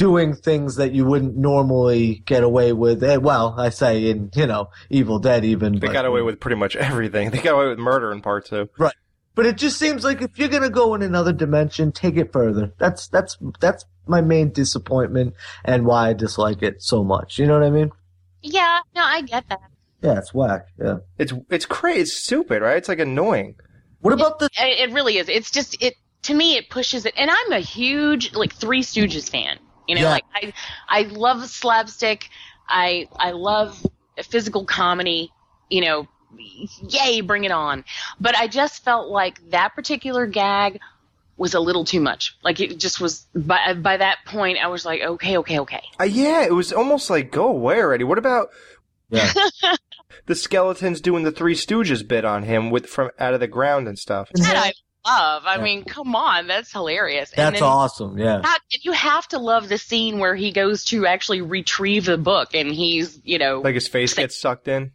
doing 0.00 0.32
things 0.34 0.76
that 0.76 0.92
you 0.92 1.04
wouldn't 1.04 1.36
normally 1.36 2.22
get 2.24 2.42
away 2.42 2.72
with. 2.72 3.04
Eh, 3.04 3.16
well, 3.16 3.54
I 3.58 3.68
say 3.68 4.08
in 4.08 4.30
you 4.34 4.46
know 4.46 4.70
Evil 4.88 5.18
Dead 5.18 5.44
even. 5.44 5.74
They 5.74 5.88
but- 5.88 5.92
got 5.92 6.06
away 6.06 6.22
with 6.22 6.40
pretty 6.40 6.56
much 6.56 6.74
everything. 6.74 7.30
They 7.30 7.38
got 7.42 7.54
away 7.54 7.68
with 7.68 7.78
murder 7.78 8.10
in 8.10 8.22
part 8.22 8.46
two. 8.46 8.70
Right. 8.78 8.94
But 9.34 9.44
it 9.44 9.58
just 9.58 9.78
seems 9.78 10.02
like 10.02 10.22
if 10.22 10.38
you're 10.38 10.48
gonna 10.48 10.70
go 10.70 10.94
in 10.94 11.02
another 11.02 11.34
dimension, 11.34 11.92
take 11.92 12.16
it 12.16 12.32
further. 12.32 12.72
That's 12.78 13.08
that's 13.08 13.36
that's 13.60 13.84
my 14.06 14.22
main 14.22 14.52
disappointment 14.52 15.34
and 15.66 15.84
why 15.84 16.08
I 16.08 16.12
dislike 16.14 16.62
it 16.62 16.82
so 16.82 17.04
much. 17.04 17.38
You 17.38 17.46
know 17.46 17.54
what 17.54 17.62
I 17.62 17.70
mean? 17.70 17.90
yeah, 18.42 18.80
no, 18.94 19.02
I 19.02 19.20
get 19.20 19.46
that. 19.50 19.60
Yeah, 20.02 20.16
it's 20.16 20.32
whack. 20.32 20.66
Yeah. 20.82 20.98
It's 21.18 21.34
it's 21.50 21.66
crazy. 21.66 22.00
It's 22.00 22.14
stupid, 22.14 22.62
right? 22.62 22.78
It's 22.78 22.88
like 22.88 23.00
annoying. 23.00 23.56
What 24.00 24.14
about 24.14 24.38
the? 24.38 24.46
It, 24.58 24.88
it 24.88 24.94
really 24.94 25.18
is. 25.18 25.28
It's 25.28 25.50
just 25.50 25.76
it 25.82 25.94
to 26.22 26.32
me. 26.32 26.56
It 26.56 26.70
pushes 26.70 27.04
it, 27.04 27.12
and 27.18 27.30
I'm 27.30 27.52
a 27.52 27.60
huge 27.60 28.32
like 28.34 28.54
Three 28.54 28.82
Stooges 28.82 29.28
fan. 29.28 29.58
You 29.90 29.96
know, 29.96 30.02
Yeah. 30.02 30.10
like 30.10 30.24
I 30.34 30.52
I 30.88 31.02
love 31.02 31.44
slapstick. 31.50 32.28
I 32.68 33.08
I 33.16 33.32
love 33.32 33.84
physical 34.22 34.64
comedy. 34.64 35.32
You 35.68 35.80
know, 35.82 36.08
yay, 36.88 37.20
bring 37.20 37.44
it 37.44 37.50
on. 37.52 37.84
But 38.20 38.36
I 38.36 38.46
just 38.46 38.84
felt 38.84 39.08
like 39.08 39.50
that 39.50 39.74
particular 39.74 40.26
gag 40.26 40.78
was 41.36 41.54
a 41.54 41.60
little 41.60 41.84
too 41.84 42.00
much. 42.00 42.36
Like 42.44 42.60
it 42.60 42.78
just 42.78 43.00
was. 43.00 43.26
By 43.34 43.74
by 43.74 43.96
that 43.96 44.18
point, 44.26 44.58
I 44.62 44.68
was 44.68 44.84
like, 44.84 45.00
okay, 45.00 45.38
okay, 45.38 45.58
okay. 45.60 45.82
Uh, 46.00 46.04
yeah, 46.04 46.42
it 46.44 46.52
was 46.54 46.72
almost 46.72 47.10
like 47.10 47.32
go 47.32 47.48
away 47.48 47.80
already. 47.80 48.04
What 48.04 48.18
about 48.18 48.50
Yeah. 49.10 49.32
the 50.26 50.34
skeletons 50.36 51.00
doing 51.00 51.24
the 51.24 51.32
Three 51.32 51.54
Stooges 51.54 52.06
bit 52.06 52.24
on 52.24 52.44
him 52.44 52.70
with 52.70 52.86
from 52.86 53.10
out 53.18 53.34
of 53.34 53.40
the 53.40 53.48
ground 53.48 53.88
and 53.88 53.98
stuff? 53.98 54.28
That 54.34 54.56
I 54.56 54.72
love. 55.06 55.42
I 55.46 55.60
mean, 55.62 55.84
come 55.84 56.14
on, 56.14 56.46
that's 56.46 56.72
hilarious. 56.72 57.32
And 57.32 57.38
That's 57.46 57.60
then- 57.60 57.68
awesome. 57.68 58.18
Yeah. 58.18 58.40
How- 58.42 58.56
and 58.72 58.84
you 58.84 58.92
have 58.92 59.26
to 59.28 59.38
love 59.38 59.68
the 59.68 59.78
scene 59.78 60.18
where 60.18 60.34
he 60.34 60.52
goes 60.52 60.84
to 60.86 61.06
actually 61.06 61.42
retrieve 61.42 62.04
the 62.04 62.18
book 62.18 62.54
and 62.54 62.72
he's, 62.72 63.20
you 63.24 63.38
know, 63.38 63.60
Like 63.60 63.74
his 63.74 63.88
face 63.88 64.14
gets 64.14 64.38
sucked 64.40 64.68
in. 64.68 64.92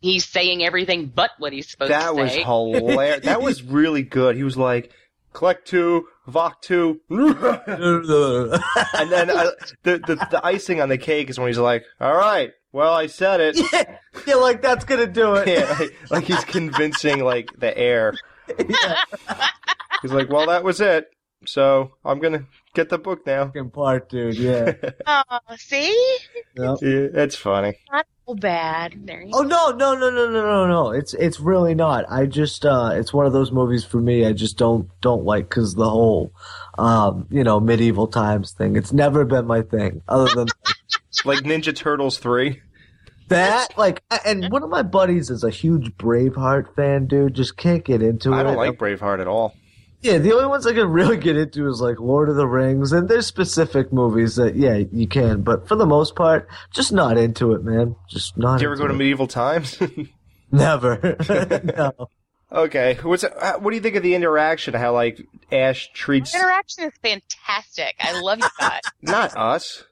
he's 0.00 0.24
saying 0.24 0.64
everything 0.64 1.06
but 1.06 1.30
what 1.38 1.52
he's 1.52 1.68
supposed 1.68 1.90
That 1.92 1.98
to 1.98 2.04
say. 2.04 2.14
That 2.14 2.16
was 2.16 2.34
hilarious. 2.34 3.24
that 3.24 3.42
was 3.42 3.62
really 3.78 4.02
good. 4.02 4.36
He 4.36 4.44
was 4.44 4.56
like, 4.56 4.90
collect 5.32 5.66
two, 5.68 6.06
Vok 6.28 6.60
two. 6.60 7.00
and 7.10 9.10
then 9.10 9.30
uh, 9.30 9.50
the, 9.82 9.98
the 9.98 10.26
the 10.30 10.40
icing 10.44 10.80
on 10.80 10.88
the 10.88 10.98
cake 10.98 11.30
is 11.30 11.38
when 11.38 11.48
he's 11.48 11.58
like, 11.58 11.84
all 12.00 12.14
right, 12.14 12.52
well, 12.72 12.92
I 12.92 13.06
said 13.06 13.40
it. 13.40 13.58
Yeah, 13.72 13.96
yeah 14.26 14.34
like 14.34 14.62
that's 14.62 14.84
gonna 14.84 15.06
do 15.06 15.34
it. 15.36 15.48
Yeah, 15.48 15.76
like, 15.78 16.10
like 16.10 16.24
he's 16.24 16.44
convincing 16.44 17.22
like 17.24 17.50
the 17.58 17.76
air. 17.76 18.14
He's 20.02 20.12
like, 20.12 20.28
well, 20.30 20.46
that 20.46 20.64
was 20.64 20.80
it. 20.80 21.10
So 21.46 21.92
I'm 22.04 22.18
gonna 22.18 22.46
get 22.74 22.88
the 22.88 22.98
book 22.98 23.24
now. 23.24 23.46
Fucking 23.46 23.70
part, 23.70 24.08
dude. 24.08 24.36
Yeah. 24.36 24.72
Oh, 25.06 25.56
see? 25.56 26.16
yeah, 26.56 26.76
it's 26.82 27.36
funny. 27.36 27.74
Not 27.92 28.06
so 28.26 28.34
bad. 28.34 28.94
There 29.06 29.22
you 29.22 29.30
Oh 29.32 29.42
no, 29.42 29.70
no, 29.70 29.94
no, 29.94 30.10
no, 30.10 30.28
no, 30.28 30.42
no, 30.42 30.66
no! 30.66 30.90
It's 30.90 31.14
it's 31.14 31.40
really 31.40 31.74
not. 31.74 32.04
I 32.10 32.26
just 32.26 32.66
uh, 32.66 32.90
it's 32.94 33.12
one 33.12 33.26
of 33.26 33.32
those 33.32 33.52
movies 33.52 33.84
for 33.84 34.00
me. 34.00 34.26
I 34.26 34.32
just 34.32 34.58
don't 34.58 34.88
don't 35.00 35.24
like 35.24 35.48
because 35.48 35.74
the 35.74 35.88
whole, 35.88 36.32
um, 36.76 37.26
you 37.30 37.44
know, 37.44 37.60
medieval 37.60 38.06
times 38.08 38.52
thing. 38.52 38.76
It's 38.76 38.92
never 38.92 39.24
been 39.24 39.46
my 39.46 39.62
thing. 39.62 40.02
Other 40.08 40.34
than 40.34 40.48
Like 41.24 41.40
Ninja 41.40 41.74
Turtles 41.74 42.18
three. 42.18 42.60
That, 43.28 43.76
like, 43.76 44.02
and 44.24 44.50
one 44.50 44.62
of 44.62 44.70
my 44.70 44.82
buddies 44.82 45.30
is 45.30 45.44
a 45.44 45.50
huge 45.50 45.96
Braveheart 45.96 46.74
fan, 46.74 47.06
dude. 47.06 47.34
Just 47.34 47.56
can't 47.56 47.84
get 47.84 48.02
into 48.02 48.32
it. 48.32 48.36
I 48.36 48.42
don't 48.42 48.56
like 48.56 48.78
Braveheart 48.78 49.20
at 49.20 49.26
all. 49.26 49.54
Yeah, 50.00 50.18
the 50.18 50.32
only 50.32 50.46
ones 50.46 50.64
I 50.66 50.74
can 50.74 50.88
really 50.90 51.16
get 51.16 51.36
into 51.36 51.66
is 51.68 51.80
like 51.80 51.98
Lord 51.98 52.28
of 52.28 52.36
the 52.36 52.46
Rings, 52.46 52.92
and 52.92 53.08
there's 53.08 53.26
specific 53.26 53.92
movies 53.92 54.36
that 54.36 54.54
yeah 54.54 54.76
you 54.92 55.08
can, 55.08 55.42
but 55.42 55.66
for 55.66 55.74
the 55.74 55.86
most 55.86 56.14
part, 56.14 56.48
just 56.72 56.92
not 56.92 57.18
into 57.18 57.52
it, 57.52 57.64
man. 57.64 57.96
Just 58.08 58.38
not. 58.38 58.58
Did 58.58 58.62
you 58.62 58.68
ever 58.68 58.74
into 58.74 58.84
go 58.84 58.88
to 58.88 58.94
it. 58.94 58.98
medieval 58.98 59.26
times? 59.26 59.76
Never. 60.52 61.16
no. 61.76 62.08
okay, 62.52 62.96
what's 63.02 63.24
uh, 63.24 63.54
what 63.58 63.70
do 63.70 63.76
you 63.76 63.82
think 63.82 63.96
of 63.96 64.04
the 64.04 64.14
interaction? 64.14 64.72
How 64.72 64.92
like 64.92 65.20
Ash 65.50 65.90
treats 65.92 66.30
The 66.30 66.38
interaction 66.38 66.84
is 66.84 66.92
fantastic. 67.02 67.96
I 67.98 68.20
love 68.20 68.38
you 68.38 68.48
guys. 68.60 68.82
not 69.02 69.36
us. 69.36 69.84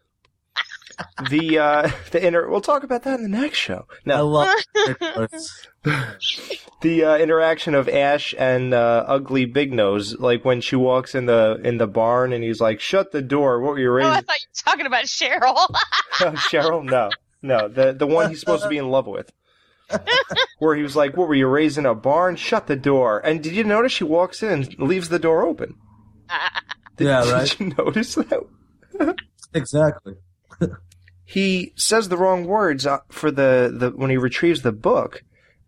The 1.28 1.58
uh 1.58 1.90
the 2.10 2.26
inter 2.26 2.48
we'll 2.48 2.60
talk 2.60 2.82
about 2.82 3.02
that 3.02 3.20
in 3.20 3.22
the 3.22 3.40
next 3.40 3.58
show. 3.58 3.86
No. 4.04 4.16
I 4.16 4.20
love 4.20 4.56
the 6.80 7.04
uh, 7.04 7.16
interaction 7.18 7.74
of 7.74 7.88
Ash 7.88 8.34
and 8.38 8.72
uh, 8.74 9.04
Ugly 9.06 9.46
Big 9.46 9.72
Nose, 9.72 10.18
like 10.18 10.44
when 10.44 10.60
she 10.60 10.74
walks 10.74 11.14
in 11.14 11.26
the 11.26 11.60
in 11.62 11.78
the 11.78 11.86
barn 11.86 12.32
and 12.32 12.42
he's 12.42 12.60
like, 12.60 12.80
"Shut 12.80 13.12
the 13.12 13.22
door." 13.22 13.60
What 13.60 13.72
were 13.72 13.78
you 13.78 13.90
raising? 13.90 14.10
Oh, 14.10 14.14
I 14.14 14.20
thought 14.22 14.40
you 14.40 14.48
were 14.48 14.70
talking 14.70 14.86
about 14.86 15.04
Cheryl. 15.04 15.66
Oh, 16.20 16.32
Cheryl? 16.32 16.82
No, 16.82 17.10
no, 17.42 17.68
the 17.68 17.92
the 17.92 18.06
one 18.06 18.30
he's 18.30 18.40
supposed 18.40 18.62
to 18.62 18.68
be 18.68 18.78
in 18.78 18.88
love 18.88 19.06
with. 19.06 19.30
Where 20.58 20.74
he 20.74 20.82
was 20.82 20.96
like, 20.96 21.16
"What 21.16 21.28
were 21.28 21.34
you 21.34 21.46
raising 21.46 21.86
a 21.86 21.94
barn? 21.94 22.36
Shut 22.36 22.66
the 22.66 22.76
door." 22.76 23.20
And 23.24 23.42
did 23.42 23.54
you 23.54 23.62
notice 23.64 23.92
she 23.92 24.04
walks 24.04 24.42
in 24.42 24.64
and 24.64 24.78
leaves 24.78 25.08
the 25.10 25.18
door 25.18 25.46
open? 25.46 25.76
yeah, 26.98 27.30
right. 27.30 27.48
Did 27.48 27.60
you 27.60 27.74
notice 27.78 28.14
that? 28.14 29.16
Exactly. 29.54 30.14
He 31.26 31.72
says 31.74 32.08
the 32.08 32.16
wrong 32.16 32.46
words 32.46 32.86
uh, 32.86 33.00
for 33.08 33.30
the, 33.30 33.74
the 33.76 33.90
when 33.90 34.10
he 34.10 34.16
retrieves 34.16 34.62
the 34.62 34.72
book, 34.72 35.24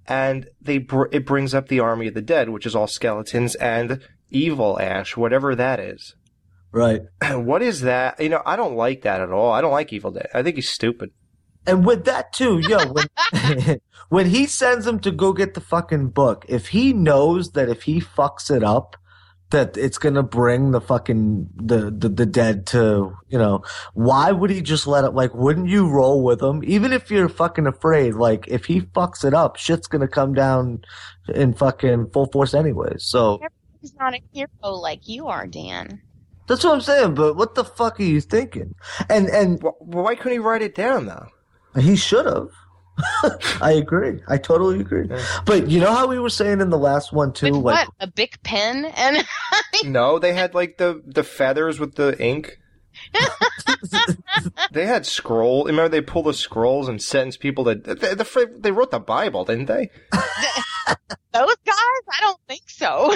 and 0.06 0.48
they 0.60 0.78
br- 0.78 1.08
it 1.10 1.26
brings 1.26 1.52
up 1.52 1.68
the 1.68 1.80
army 1.80 2.06
of 2.06 2.14
the 2.14 2.22
dead, 2.22 2.48
which 2.48 2.64
is 2.64 2.76
all 2.76 2.86
skeletons 2.86 3.56
and 3.56 4.00
evil 4.30 4.80
Ash, 4.80 5.16
whatever 5.16 5.56
that 5.56 5.80
is. 5.80 6.14
Right. 6.70 7.02
what 7.32 7.60
is 7.62 7.80
that? 7.82 8.20
You 8.20 8.28
know, 8.28 8.42
I 8.46 8.56
don't 8.56 8.76
like 8.76 9.02
that 9.02 9.20
at 9.20 9.32
all. 9.32 9.52
I 9.52 9.60
don't 9.60 9.72
like 9.72 9.92
Evil 9.92 10.12
Dead. 10.12 10.28
I 10.32 10.42
think 10.42 10.56
he's 10.56 10.68
stupid. 10.68 11.10
And 11.66 11.84
with 11.84 12.04
that 12.04 12.32
too, 12.32 12.60
yo, 12.60 12.78
when 12.92 13.80
when 14.08 14.26
he 14.26 14.46
sends 14.46 14.86
him 14.86 15.00
to 15.00 15.10
go 15.10 15.32
get 15.32 15.54
the 15.54 15.60
fucking 15.60 16.10
book, 16.10 16.46
if 16.48 16.68
he 16.68 16.92
knows 16.92 17.50
that 17.50 17.68
if 17.68 17.82
he 17.82 18.00
fucks 18.00 18.50
it 18.54 18.62
up, 18.62 18.96
that 19.50 19.76
it's 19.76 19.98
gonna 19.98 20.22
bring 20.22 20.72
the 20.72 20.80
fucking 20.80 21.48
the, 21.56 21.90
the 21.90 22.08
the 22.08 22.26
dead 22.26 22.66
to 22.68 23.16
you 23.28 23.38
know, 23.38 23.62
why 23.94 24.30
would 24.32 24.50
he 24.50 24.60
just 24.60 24.86
let 24.86 25.04
it? 25.04 25.14
Like, 25.14 25.34
wouldn't 25.34 25.68
you 25.68 25.88
roll 25.88 26.22
with 26.22 26.42
him, 26.42 26.62
even 26.64 26.92
if 26.92 27.10
you're 27.10 27.28
fucking 27.28 27.66
afraid? 27.66 28.14
Like, 28.14 28.46
if 28.48 28.66
he 28.66 28.82
fucks 28.82 29.24
it 29.24 29.34
up, 29.34 29.56
shit's 29.56 29.86
gonna 29.86 30.08
come 30.08 30.34
down 30.34 30.82
in 31.34 31.54
fucking 31.54 32.10
full 32.10 32.26
force 32.26 32.54
anyways. 32.54 33.04
So 33.04 33.40
He's 33.80 33.94
not 33.94 34.14
a 34.14 34.20
hero 34.32 34.48
like 34.62 35.06
you 35.08 35.28
are, 35.28 35.46
Dan. 35.46 36.02
That's 36.48 36.64
what 36.64 36.74
I'm 36.74 36.80
saying. 36.80 37.14
But 37.14 37.36
what 37.36 37.54
the 37.54 37.64
fuck 37.64 38.00
are 38.00 38.04
you 38.04 38.20
thinking? 38.20 38.74
And 39.08 39.28
and 39.28 39.62
Well, 39.62 39.76
why 39.78 40.14
couldn't 40.14 40.32
he 40.32 40.38
write 40.38 40.62
it 40.62 40.74
down 40.74 41.06
though? 41.06 41.28
he 41.80 41.94
should 41.96 42.26
have. 42.26 42.48
I 43.60 43.72
agree. 43.72 44.20
I 44.28 44.38
totally 44.38 44.80
agree. 44.80 45.08
But 45.44 45.68
you 45.68 45.80
know 45.80 45.92
how 45.92 46.06
we 46.06 46.18
were 46.18 46.30
saying 46.30 46.60
in 46.60 46.70
the 46.70 46.78
last 46.78 47.12
one 47.12 47.32
too, 47.32 47.46
With 47.52 47.62
like 47.62 47.88
what? 47.88 47.94
A 48.00 48.06
big 48.06 48.42
pen 48.42 48.86
and 48.96 49.24
No, 49.84 50.18
they 50.18 50.32
had 50.32 50.54
like 50.54 50.78
the 50.78 51.02
the 51.06 51.24
feathers 51.24 51.78
with 51.78 51.94
the 51.94 52.20
ink. 52.20 52.58
they 54.72 54.86
had 54.86 55.06
scroll. 55.06 55.64
Remember, 55.64 55.88
they 55.88 56.00
pull 56.00 56.24
the 56.24 56.34
scrolls 56.34 56.88
and 56.88 57.00
sentence 57.00 57.36
people 57.36 57.64
that 57.64 57.84
the, 57.84 57.94
the, 57.94 58.50
they 58.58 58.72
wrote 58.72 58.90
the 58.90 58.98
Bible, 58.98 59.44
didn't 59.44 59.66
they? 59.66 59.90
those 60.12 61.56
guys? 61.64 62.02
I 62.10 62.20
don't 62.20 62.40
think 62.48 62.62
so. 62.66 63.14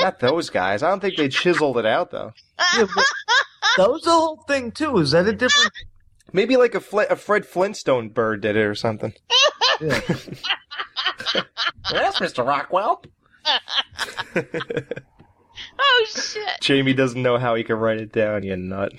Not 0.00 0.18
those 0.18 0.50
guys. 0.50 0.82
I 0.82 0.90
don't 0.90 1.00
think 1.00 1.16
they 1.16 1.28
chiseled 1.28 1.78
it 1.78 1.86
out 1.86 2.10
though. 2.10 2.32
yeah, 2.76 2.86
but 2.94 3.04
that 3.76 3.90
was 3.90 4.02
the 4.02 4.10
whole 4.10 4.42
thing 4.48 4.72
too. 4.72 4.98
Is 4.98 5.12
that 5.12 5.26
a 5.26 5.32
different? 5.32 5.72
Maybe 6.32 6.56
like 6.56 6.74
a, 6.74 6.80
Fl- 6.80 7.00
a 7.10 7.16
Fred 7.16 7.46
Flintstone 7.46 8.08
bird 8.08 8.40
did 8.42 8.56
it 8.56 8.64
or 8.64 8.74
something. 8.74 9.12
Yeah. 9.82 9.98
yes, 11.90 12.20
Mister 12.20 12.42
Rockwell. 12.42 13.02
oh 15.78 16.06
shit. 16.08 16.60
Jamie 16.60 16.92
doesn't 16.92 17.22
know 17.22 17.38
how 17.38 17.54
he 17.54 17.64
can 17.64 17.76
write 17.76 17.98
it 17.98 18.12
down. 18.12 18.42
You 18.42 18.56
nut. 18.56 18.92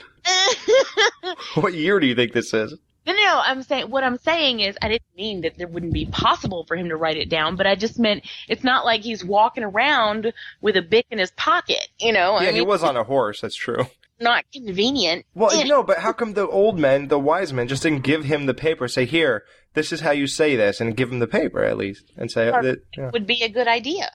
what 1.55 1.73
year 1.75 1.99
do 1.99 2.07
you 2.07 2.15
think 2.15 2.33
this 2.33 2.51
is? 2.53 2.73
No, 3.05 3.13
no, 3.13 3.41
I'm 3.43 3.63
saying 3.63 3.89
what 3.89 4.03
I'm 4.03 4.17
saying 4.17 4.59
is 4.59 4.77
I 4.81 4.87
didn't 4.87 5.15
mean 5.17 5.41
that 5.41 5.57
there 5.57 5.67
wouldn't 5.67 5.93
be 5.93 6.05
possible 6.05 6.65
for 6.67 6.75
him 6.75 6.89
to 6.89 6.95
write 6.95 7.17
it 7.17 7.29
down, 7.29 7.55
but 7.55 7.65
I 7.65 7.75
just 7.75 7.97
meant 7.97 8.27
it's 8.47 8.63
not 8.63 8.85
like 8.85 9.01
he's 9.01 9.23
walking 9.23 9.63
around 9.63 10.33
with 10.61 10.77
a 10.77 10.81
bic 10.81 11.07
in 11.09 11.17
his 11.17 11.31
pocket, 11.31 11.87
you 11.99 12.13
know. 12.13 12.39
Yeah, 12.39 12.49
I 12.49 12.51
he 12.51 12.61
was 12.61 12.83
on 12.83 12.97
a 12.97 13.03
horse. 13.03 13.41
That's 13.41 13.55
true. 13.55 13.85
Not 14.21 14.45
convenient. 14.53 15.25
Well, 15.33 15.51
And- 15.59 15.67
no, 15.69 15.83
but 15.83 15.99
how 15.99 16.13
come 16.13 16.33
the 16.33 16.47
old 16.47 16.79
men, 16.79 17.07
the 17.07 17.19
wise 17.19 17.51
men, 17.53 17.67
just 17.67 17.83
didn't 17.83 18.03
give 18.03 18.25
him 18.25 18.45
the 18.45 18.53
paper? 18.53 18.87
Say, 18.87 19.05
here, 19.05 19.43
this 19.73 19.91
is 19.91 20.01
how 20.01 20.11
you 20.11 20.27
say 20.27 20.55
this, 20.55 20.79
and 20.79 20.95
give 20.95 21.11
him 21.11 21.19
the 21.19 21.27
paper 21.27 21.63
at 21.63 21.77
least, 21.77 22.11
and 22.17 22.29
say 22.31 22.49
Or- 22.49 22.61
that. 22.63 22.79
yeah. 22.97 23.09
would 23.11 23.27
be 23.27 23.41
a 23.43 23.49
good 23.49 23.67
idea. 23.67 24.11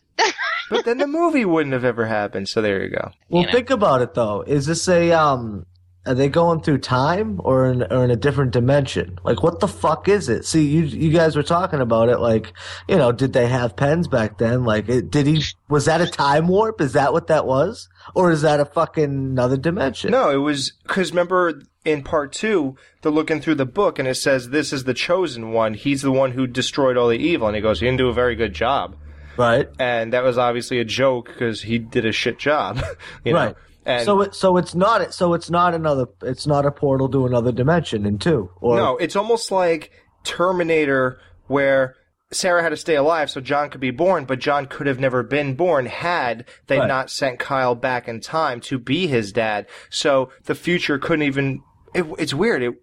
But 0.68 0.84
then 0.84 0.98
the 0.98 1.06
movie 1.06 1.44
wouldn't 1.44 1.74
have 1.74 1.84
ever 1.84 2.06
happened. 2.06 2.48
So 2.48 2.60
there 2.60 2.82
you 2.82 2.90
go. 2.90 3.10
Well, 3.28 3.44
think 3.52 3.70
about 3.70 4.02
it 4.02 4.14
though. 4.14 4.42
Is 4.42 4.66
this 4.66 4.88
a 4.88 5.12
um? 5.12 5.66
Are 6.06 6.14
they 6.14 6.28
going 6.28 6.60
through 6.60 6.78
time 6.78 7.40
or 7.44 7.66
in, 7.66 7.82
or 7.82 8.04
in 8.04 8.10
a 8.10 8.16
different 8.16 8.52
dimension? 8.52 9.18
Like, 9.24 9.42
what 9.42 9.60
the 9.60 9.68
fuck 9.68 10.08
is 10.08 10.28
it? 10.28 10.44
See, 10.44 10.66
you 10.66 10.82
you 10.82 11.10
guys 11.10 11.36
were 11.36 11.42
talking 11.42 11.80
about 11.80 12.08
it. 12.08 12.18
Like, 12.18 12.52
you 12.88 12.96
know, 12.96 13.12
did 13.12 13.32
they 13.32 13.48
have 13.48 13.76
pens 13.76 14.08
back 14.08 14.38
then? 14.38 14.64
Like, 14.64 14.88
it, 14.88 15.10
did 15.10 15.26
he? 15.26 15.42
Was 15.68 15.86
that 15.86 16.00
a 16.00 16.06
time 16.06 16.48
warp? 16.48 16.80
Is 16.80 16.92
that 16.92 17.12
what 17.12 17.26
that 17.26 17.46
was? 17.46 17.88
Or 18.14 18.30
is 18.30 18.42
that 18.42 18.60
a 18.60 18.64
fucking 18.64 19.04
another 19.04 19.56
dimension? 19.56 20.12
No, 20.12 20.30
it 20.30 20.36
was 20.36 20.72
because 20.82 21.10
remember 21.10 21.62
in 21.84 22.02
part 22.02 22.32
two, 22.32 22.76
they're 23.02 23.12
looking 23.12 23.40
through 23.40 23.54
the 23.56 23.66
book, 23.66 23.98
and 23.98 24.08
it 24.08 24.16
says 24.16 24.50
this 24.50 24.72
is 24.72 24.84
the 24.84 24.94
chosen 24.94 25.52
one. 25.52 25.74
He's 25.74 26.02
the 26.02 26.12
one 26.12 26.32
who 26.32 26.46
destroyed 26.46 26.96
all 26.96 27.08
the 27.08 27.18
evil, 27.18 27.46
and 27.46 27.56
he 27.56 27.62
goes, 27.62 27.80
"He 27.80 27.86
didn't 27.86 27.98
do 27.98 28.08
a 28.08 28.14
very 28.14 28.34
good 28.34 28.54
job." 28.54 28.96
Right. 29.36 29.68
And 29.78 30.12
that 30.12 30.24
was 30.24 30.38
obviously 30.38 30.80
a 30.80 30.84
joke 30.84 31.28
because 31.28 31.62
he 31.62 31.78
did 31.78 32.06
a 32.06 32.12
shit 32.12 32.38
job. 32.38 32.82
you 33.24 33.32
know? 33.32 33.38
right. 33.38 33.56
And 33.86 34.04
so 34.04 34.20
it 34.20 34.34
so 34.34 34.56
it's 34.56 34.74
not 34.74 35.14
so 35.14 35.32
it's 35.32 35.48
not 35.48 35.72
another 35.74 36.06
it's 36.22 36.46
not 36.46 36.66
a 36.66 36.72
portal 36.72 37.08
to 37.10 37.24
another 37.24 37.52
dimension 37.52 38.04
in 38.04 38.18
two 38.18 38.50
or 38.60 38.76
no, 38.76 38.96
it's 38.96 39.14
almost 39.16 39.50
like 39.52 39.92
Terminator, 40.24 41.20
where 41.46 41.94
Sarah 42.32 42.60
had 42.62 42.70
to 42.70 42.76
stay 42.76 42.96
alive 42.96 43.30
so 43.30 43.40
John 43.40 43.70
could 43.70 43.80
be 43.80 43.92
born, 43.92 44.24
but 44.24 44.40
John 44.40 44.66
could 44.66 44.88
have 44.88 44.98
never 44.98 45.22
been 45.22 45.54
born 45.54 45.86
had 45.86 46.44
they 46.66 46.78
Right. 46.80 46.88
not 46.88 47.10
sent 47.10 47.38
Kyle 47.38 47.76
back 47.76 48.08
in 48.08 48.20
time 48.20 48.60
to 48.62 48.78
be 48.78 49.06
his 49.06 49.32
dad. 49.32 49.66
So 49.88 50.30
the 50.44 50.56
future 50.56 50.98
couldn't 50.98 51.22
even. 51.22 51.62
It, 51.94 52.04
it's 52.18 52.34
weird. 52.34 52.62
It, 52.64 52.74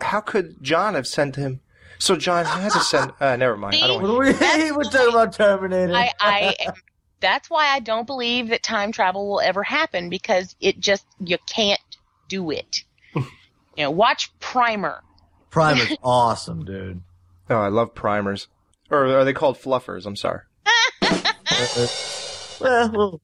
how 0.00 0.20
could 0.20 0.62
John 0.62 0.94
have 0.94 1.06
sent 1.08 1.34
him? 1.36 1.60
So 1.98 2.14
John 2.16 2.44
had 2.46 2.70
to 2.72 2.80
send. 2.80 3.12
Uh, 3.20 3.34
never 3.36 3.56
mind. 3.56 3.76
I 3.82 3.86
don't. 3.88 4.00
What 4.02 4.10
are 4.10 4.18
we, 4.60 4.72
we're 4.72 4.84
talking 4.84 5.08
about 5.10 5.32
Terminator. 5.32 5.92
I, 5.92 6.12
I 6.20 6.54
am- 6.60 6.74
that's 7.20 7.50
why 7.50 7.68
I 7.68 7.80
don't 7.80 8.06
believe 8.06 8.48
that 8.48 8.62
time 8.62 8.92
travel 8.92 9.28
will 9.28 9.40
ever 9.40 9.62
happen 9.62 10.08
because 10.08 10.56
it 10.60 10.80
just 10.80 11.06
you 11.18 11.38
can't 11.46 11.80
do 12.28 12.50
it. 12.50 12.84
you 13.14 13.24
know, 13.78 13.90
watch 13.90 14.30
Primer. 14.40 15.02
Primer's 15.50 15.96
awesome, 16.02 16.64
dude. 16.64 17.02
Oh, 17.48 17.58
I 17.58 17.68
love 17.68 17.94
primers. 17.94 18.48
Or 18.90 19.06
are 19.06 19.24
they 19.24 19.32
called 19.32 19.56
fluffers? 19.56 20.06
I'm 20.06 20.16
sorry. 20.16 20.40
well, 22.60 23.20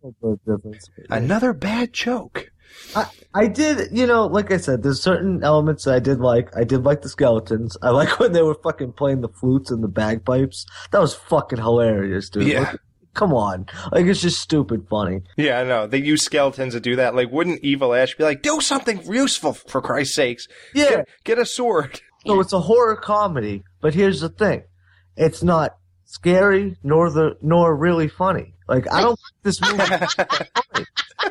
well, 0.00 0.14
no 0.22 0.38
difference. 0.46 0.90
Another 1.10 1.52
bad 1.52 1.92
joke. 1.92 2.50
I, 2.94 3.06
I 3.34 3.46
did, 3.46 3.96
you 3.96 4.06
know, 4.06 4.26
like 4.26 4.52
I 4.52 4.58
said, 4.58 4.82
there's 4.82 5.02
certain 5.02 5.42
elements 5.42 5.84
that 5.84 5.94
I 5.94 5.98
did 5.98 6.20
like. 6.20 6.56
I 6.56 6.64
did 6.64 6.84
like 6.84 7.02
the 7.02 7.08
skeletons. 7.08 7.76
I 7.82 7.90
like 7.90 8.20
when 8.20 8.32
they 8.32 8.42
were 8.42 8.54
fucking 8.54 8.92
playing 8.92 9.20
the 9.20 9.28
flutes 9.28 9.70
and 9.70 9.82
the 9.82 9.88
bagpipes. 9.88 10.66
That 10.92 11.00
was 11.00 11.14
fucking 11.14 11.58
hilarious, 11.58 12.30
dude. 12.30 12.46
Yeah. 12.46 12.60
Like, 12.60 12.80
come 13.18 13.34
on. 13.34 13.66
Like, 13.92 14.06
it's 14.06 14.20
just 14.22 14.40
stupid 14.40 14.86
funny. 14.88 15.22
Yeah, 15.36 15.60
I 15.60 15.64
know. 15.64 15.86
They 15.86 15.98
use 15.98 16.22
skeletons 16.22 16.74
to 16.74 16.80
do 16.80 16.96
that. 16.96 17.14
Like, 17.14 17.30
wouldn't 17.32 17.62
Evil 17.64 17.92
Ash 17.94 18.14
be 18.16 18.24
like, 18.24 18.42
do 18.42 18.60
something 18.60 19.02
useful 19.04 19.52
for 19.54 19.82
Christ's 19.82 20.14
sakes? 20.14 20.46
Yeah. 20.74 20.88
Get, 20.90 21.08
get 21.24 21.38
a 21.38 21.46
sword. 21.46 22.00
So 22.26 22.40
it's 22.40 22.52
a 22.52 22.60
horror 22.60 22.96
comedy, 22.96 23.64
but 23.80 23.94
here's 23.94 24.20
the 24.20 24.28
thing. 24.28 24.62
It's 25.16 25.42
not 25.42 25.76
scary 26.04 26.76
nor 26.82 27.10
the 27.10 27.36
nor 27.42 27.74
really 27.76 28.08
funny. 28.08 28.54
Like 28.68 28.90
I 28.92 29.00
don't 29.00 29.18
think 29.18 29.42
this 29.44 29.60
movie. 29.62 30.86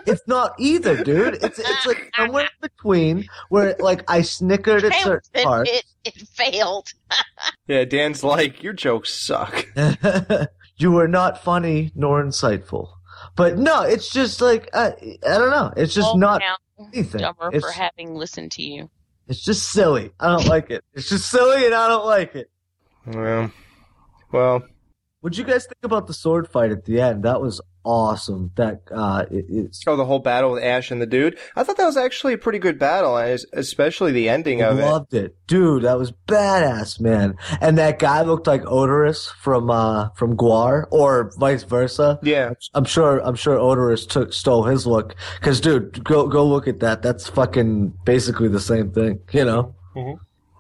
It's 0.08 0.28
not 0.28 0.54
either, 0.60 1.04
dude. 1.04 1.36
It's 1.44 1.60
it's 1.60 1.86
like 1.86 2.12
somewhere 2.16 2.46
in 2.46 2.70
between 2.70 3.28
where 3.50 3.76
like 3.80 4.04
I 4.10 4.22
snickered 4.24 4.86
at 4.86 4.94
certain 5.04 5.30
It, 5.36 5.44
parts. 5.44 5.70
it, 5.72 5.86
it 6.06 6.28
failed. 6.30 6.88
Yeah, 7.68 7.84
Dan's 7.84 8.24
like, 8.24 8.64
your 8.64 8.72
jokes 8.72 9.14
suck. 9.14 9.66
you 10.78 10.92
were 10.92 11.08
not 11.08 11.44
funny 11.44 11.92
nor 11.96 12.24
insightful. 12.24 12.90
But 13.36 13.58
no, 13.58 13.82
it's 13.82 14.10
just 14.10 14.42
like 14.42 14.70
I, 14.74 14.88
I 15.28 15.38
don't 15.38 15.50
know. 15.50 15.74
It's 15.76 15.94
just 15.94 16.10
Oh, 16.14 16.18
not 16.18 16.42
anything. 16.94 17.22
Dumber 17.22 17.50
It's, 17.52 17.66
for 17.66 17.72
having 17.72 18.14
listened 18.16 18.52
to 18.54 18.64
you. 18.64 18.90
it's 19.28 19.44
just 19.44 19.72
silly. 19.72 20.12
I 20.20 20.28
don't 20.30 20.46
like 20.48 20.70
it. 20.70 20.84
It's 20.94 21.10
just 21.10 21.30
silly, 21.30 21.66
and 21.66 21.74
I 21.74 21.88
don't 21.88 22.06
like 22.06 22.36
it. 22.36 22.50
Well, 23.08 23.52
well, 24.32 24.64
What'd 25.22 25.38
you 25.38 25.44
guys 25.46 25.66
think 25.66 25.84
about 25.84 26.06
the 26.08 26.14
sword 26.14 26.48
fight 26.48 26.72
at 26.72 26.86
the 26.86 27.02
end? 27.02 27.24
That 27.24 27.42
was 27.42 27.60
awesome. 27.88 28.52
That 28.56 28.82
uh, 28.92 29.26
it, 29.32 29.46
it's 29.50 29.84
oh, 29.88 29.96
the 29.96 30.06
whole 30.06 30.20
battle 30.20 30.52
with 30.52 30.64
Ash 30.64 30.92
and 30.92 31.02
the 31.02 31.06
dude. 31.06 31.38
I 31.56 31.64
thought 31.64 31.78
that 31.78 31.86
was 31.86 31.98
actually 31.98 32.34
a 32.34 32.38
pretty 32.38 32.60
good 32.60 32.78
battle, 32.78 33.18
and 33.18 33.40
especially 33.54 34.12
the 34.12 34.30
ending 34.30 34.62
of 34.62 34.78
it. 34.78 34.84
loved 34.84 35.14
it. 35.14 35.36
dude. 35.48 35.84
That 35.84 35.98
was 35.98 36.12
badass, 36.28 37.00
man. 37.00 37.36
And 37.62 37.78
that 37.78 38.00
guy 38.00 38.22
looked 38.24 38.48
like 38.48 38.62
Oderus 38.64 39.32
from 39.34 39.70
uh 39.72 40.10
from 40.16 40.36
GWAR, 40.38 40.86
or 40.92 41.32
vice 41.38 41.64
versa. 41.64 42.20
Yeah, 42.22 42.54
I'm 42.74 42.86
sure. 42.86 43.20
I'm 43.20 43.36
sure 43.36 43.58
Oderus 43.58 44.08
took 44.08 44.34
stole 44.34 44.64
his 44.64 44.86
look. 44.86 45.16
Cause, 45.42 45.62
dude, 45.62 46.04
go 46.04 46.28
go 46.28 46.46
look 46.46 46.68
at 46.68 46.80
that. 46.82 47.02
That's 47.02 47.28
fucking 47.30 47.94
basically 48.06 48.50
the 48.50 48.60
same 48.60 48.92
thing. 48.92 49.20
You 49.32 49.46
know, 49.46 49.76
Mhm. 49.96 50.18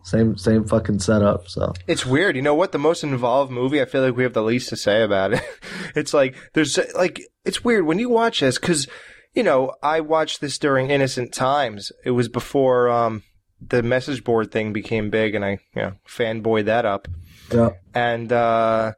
Same 0.08 0.38
same 0.38 0.64
fucking 0.64 1.00
setup. 1.00 1.50
So 1.50 1.74
It's 1.86 2.06
weird. 2.06 2.38
You 2.38 2.42
know 2.42 2.56
what? 2.56 2.72
The 2.72 2.80
most 2.80 3.04
involved 3.04 3.52
movie, 3.52 3.82
I 3.82 3.86
feel 3.86 4.02
like 4.02 4.16
we 4.16 4.24
have 4.24 4.34
the 4.34 4.42
least 4.42 4.70
to 4.70 4.78
say 4.78 5.04
about 5.04 5.34
it. 5.34 5.44
it's 5.96 6.14
like, 6.14 6.36
there's, 6.54 6.80
like, 6.96 7.22
it's 7.44 7.64
weird 7.64 7.86
when 7.86 8.00
you 8.00 8.08
watch 8.08 8.40
this, 8.40 8.58
cause, 8.58 8.88
you 9.34 9.44
know, 9.44 9.74
I 9.84 10.00
watched 10.00 10.40
this 10.40 10.58
during 10.58 10.90
Innocent 10.90 11.34
Times. 11.34 11.92
It 12.06 12.12
was 12.12 12.30
before, 12.30 12.90
um, 12.90 13.24
the 13.60 13.84
message 13.84 14.24
board 14.24 14.50
thing 14.50 14.72
became 14.72 15.10
big 15.10 15.36
and 15.36 15.44
I, 15.44 15.60
you 15.76 15.82
know, 15.82 15.94
fanboyed 16.08 16.66
that 16.66 16.86
up. 16.86 17.08
yeah. 17.52 17.72
And, 17.94 18.32
uh, 18.32 18.94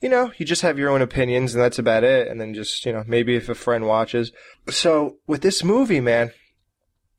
you 0.00 0.08
know, 0.08 0.32
you 0.38 0.46
just 0.46 0.62
have 0.62 0.78
your 0.78 0.90
own 0.90 1.02
opinions 1.02 1.54
and 1.54 1.62
that's 1.62 1.78
about 1.78 2.04
it. 2.04 2.28
And 2.28 2.40
then 2.40 2.54
just, 2.54 2.86
you 2.86 2.92
know, 2.92 3.02
maybe 3.06 3.34
if 3.34 3.48
a 3.48 3.54
friend 3.54 3.86
watches. 3.86 4.30
So 4.68 5.16
with 5.26 5.42
this 5.42 5.64
movie, 5.64 6.00
man, 6.00 6.32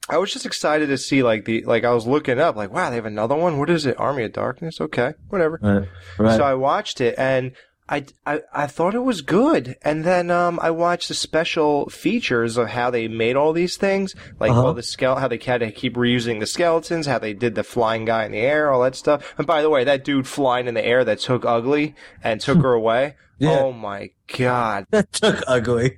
I 0.10 0.18
was 0.18 0.34
just 0.34 0.46
excited 0.46 0.88
to 0.88 0.98
see 0.98 1.24
like 1.24 1.46
the, 1.46 1.64
like 1.64 1.84
I 1.86 1.94
was 1.94 2.08
looking 2.08 2.40
up, 2.40 2.56
like, 2.56 2.72
wow, 2.74 2.90
they 2.90 2.96
have 2.98 3.06
another 3.06 3.36
one. 3.36 3.60
What 3.60 3.70
is 3.70 3.86
it? 3.86 4.00
Army 4.00 4.24
of 4.24 4.34
Darkness? 4.34 4.82
Okay. 4.82 5.14
Whatever. 5.30 5.60
Right. 5.62 5.88
Right. 6.18 6.38
So 6.38 6.44
I 6.44 6.54
watched 6.56 7.00
it 7.02 7.16
and 7.18 7.54
I, 7.88 8.06
I, 8.26 8.42
I 8.54 8.68
thought 8.68 8.96
it 8.96 9.00
was 9.04 9.22
good. 9.22 9.76
And 9.84 10.04
then, 10.06 10.32
um, 10.32 10.60
I 10.62 10.72
watched 10.72 11.10
the 11.10 11.14
special 11.14 11.90
features 11.90 12.56
of 12.58 12.70
how 12.70 12.90
they 12.90 13.08
made 13.10 13.36
all 13.36 13.52
these 13.54 13.76
things. 13.78 14.16
Like, 14.40 14.52
Uh-huh. 14.52 14.68
all 14.68 14.74
the 14.74 14.82
skele- 14.82 15.20
how 15.20 15.28
they 15.28 15.38
had 15.38 15.60
to 15.60 15.72
keep 15.72 15.96
reusing 15.96 16.40
the 16.40 16.46
skeletons, 16.48 17.06
how 17.06 17.20
they 17.20 17.34
did 17.34 17.56
the 17.56 17.64
flying 17.64 18.06
guy 18.06 18.24
in 18.26 18.32
the 18.32 18.38
air, 18.40 18.72
all 18.72 18.82
that 18.84 18.96
stuff. 18.96 19.34
And 19.38 19.46
by 19.46 19.62
the 19.62 19.70
way, 19.70 19.84
that 19.84 20.04
dude 20.06 20.26
flying 20.28 20.68
in 20.68 20.74
the 20.74 20.86
air 20.86 21.04
that 21.04 21.20
took 21.20 21.46
Ugly 21.46 21.94
and 22.24 22.40
took 22.40 22.60
her 22.62 22.74
away. 22.74 23.16
Yeah. 23.40 23.60
Oh 23.60 23.72
my 23.74 24.12
God. 24.38 24.86
that 24.92 25.12
took 25.12 25.44
ugly. 25.48 25.98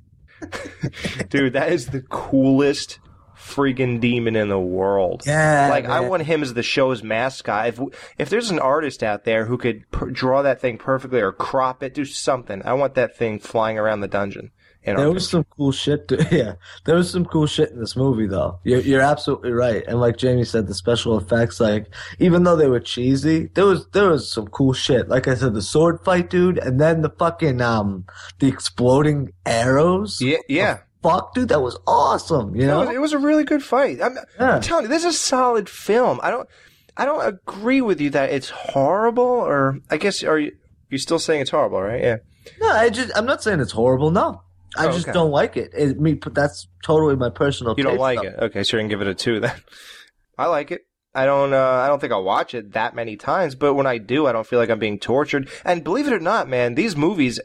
Dude, 1.28 1.52
that 1.54 1.72
is 1.72 1.86
the 1.86 2.02
coolest 2.02 2.98
freaking 3.44 4.00
demon 4.00 4.36
in 4.36 4.48
the 4.48 4.58
world. 4.58 5.22
Yeah, 5.26 5.68
like 5.70 5.84
I 5.84 6.00
want 6.00 6.22
him 6.22 6.42
as 6.42 6.54
the 6.54 6.62
show's 6.62 7.02
mascot. 7.02 7.68
If 7.68 7.80
if 8.18 8.30
there's 8.30 8.50
an 8.50 8.58
artist 8.58 9.02
out 9.02 9.24
there 9.24 9.44
who 9.44 9.58
could 9.58 9.90
per- 9.90 10.10
draw 10.10 10.42
that 10.42 10.60
thing 10.60 10.78
perfectly 10.78 11.20
or 11.20 11.32
crop 11.32 11.82
it, 11.82 11.94
do 11.94 12.04
something. 12.04 12.62
I 12.64 12.72
want 12.74 12.94
that 12.94 13.16
thing 13.16 13.38
flying 13.38 13.78
around 13.78 14.00
the 14.00 14.08
dungeon. 14.08 14.50
There 14.84 15.10
was 15.10 15.28
some 15.28 15.44
cool 15.44 15.72
shit. 15.72 16.08
To, 16.08 16.16
yeah, 16.30 16.54
there 16.84 16.96
was 16.96 17.10
some 17.10 17.24
cool 17.24 17.46
shit 17.46 17.70
in 17.70 17.80
this 17.80 17.96
movie, 17.96 18.26
though. 18.26 18.60
You're, 18.64 18.80
you're 18.80 19.00
absolutely 19.00 19.52
right. 19.52 19.82
And 19.86 19.98
like 19.98 20.18
Jamie 20.18 20.44
said, 20.44 20.66
the 20.66 20.74
special 20.74 21.16
effects, 21.16 21.58
like 21.58 21.86
even 22.18 22.44
though 22.44 22.56
they 22.56 22.68
were 22.68 22.80
cheesy, 22.80 23.46
there 23.54 23.64
was 23.64 23.86
there 23.88 24.10
was 24.10 24.30
some 24.30 24.48
cool 24.48 24.72
shit. 24.72 25.08
Like 25.08 25.26
I 25.26 25.34
said, 25.34 25.54
the 25.54 25.62
sword 25.62 26.00
fight, 26.04 26.28
dude, 26.28 26.58
and 26.58 26.80
then 26.80 27.02
the 27.02 27.10
fucking 27.10 27.60
um 27.62 28.04
the 28.40 28.48
exploding 28.48 29.32
arrows. 29.46 30.20
Yeah, 30.20 30.38
yeah. 30.48 30.80
Fuck, 31.04 31.34
dude, 31.34 31.50
that 31.50 31.60
was 31.62 31.78
awesome. 31.86 32.56
You 32.56 32.62
It 32.62 32.66
know, 32.66 32.80
was, 32.80 32.88
it 32.90 33.00
was 33.00 33.12
a 33.12 33.18
really 33.18 33.44
good 33.44 33.62
fight. 33.62 34.00
I'm, 34.02 34.16
Yeah. 34.40 34.54
I'm 34.56 34.60
telling 34.60 34.84
you, 34.84 34.88
this 34.88 35.04
is 35.04 35.14
a 35.14 35.18
solid 35.18 35.68
film. 35.68 36.18
I 36.22 36.30
don't, 36.30 36.48
I 36.96 37.04
don't 37.04 37.24
agree 37.26 37.80
with 37.82 38.00
you 38.00 38.10
that 38.10 38.30
it's 38.32 38.48
horrible. 38.50 39.22
Or 39.22 39.78
I 39.90 39.96
guess 39.98 40.24
are 40.24 40.38
you? 40.38 40.52
You're 40.90 40.98
still 40.98 41.18
saying 41.18 41.42
it's 41.42 41.50
horrible, 41.50 41.80
right? 41.82 42.00
Yeah. 42.02 42.16
no, 42.60 42.68
I 42.70 42.88
just 42.90 43.10
I'm 43.16 43.26
not 43.26 43.42
saying 43.42 43.60
it's 43.60 43.72
horrible. 43.72 44.10
No, 44.10 44.42
I 44.76 44.86
Oh, 44.86 44.92
just 44.92 45.06
okay. 45.06 45.12
don't 45.12 45.30
like 45.30 45.56
it. 45.56 45.70
it 45.74 45.98
me, 46.00 46.14
but 46.14 46.34
that's 46.34 46.68
totally 46.84 47.16
my 47.16 47.30
personal. 47.30 47.74
You 47.76 47.84
don't 47.84 47.98
like 47.98 48.22
it? 48.22 48.34
Okay, 48.38 48.62
so 48.64 48.76
you 48.76 48.80
can 48.82 48.88
give 48.88 49.00
it 49.00 49.08
a 49.08 49.14
two 49.14 49.40
then. 49.40 49.54
I 50.38 50.46
like 50.46 50.70
it. 50.70 50.82
I 51.16 51.26
don't. 51.26 51.52
Uh, 51.52 51.58
I 51.84 51.86
don't 51.88 52.00
think 52.00 52.12
I'll 52.12 52.24
watch 52.24 52.54
it 52.54 52.72
that 52.72 52.94
many 52.94 53.16
times, 53.16 53.54
but 53.54 53.74
when 53.74 53.86
I 53.86 53.98
do, 53.98 54.26
I 54.26 54.32
don't 54.32 54.46
feel 54.46 54.58
like 54.58 54.68
I'm 54.70 54.78
being 54.80 54.98
tortured. 54.98 55.48
And 55.64 55.82
believe 55.84 56.06
it 56.08 56.12
or 56.12 56.18
not, 56.20 56.48
man, 56.48 56.74
these 56.74 56.96
movies, 56.96 57.38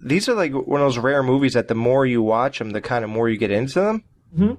these 0.00 0.28
are 0.28 0.34
like 0.34 0.52
one 0.52 0.80
of 0.80 0.86
those 0.86 0.98
rare 0.98 1.22
movies 1.22 1.54
that 1.54 1.68
the 1.68 1.74
more 1.74 2.06
you 2.06 2.22
watch 2.22 2.58
them, 2.58 2.70
the 2.70 2.80
kind 2.80 3.04
of 3.04 3.10
more 3.10 3.28
you 3.28 3.36
get 3.36 3.50
into 3.50 3.80
them. 3.80 4.04
Mhm. 4.36 4.58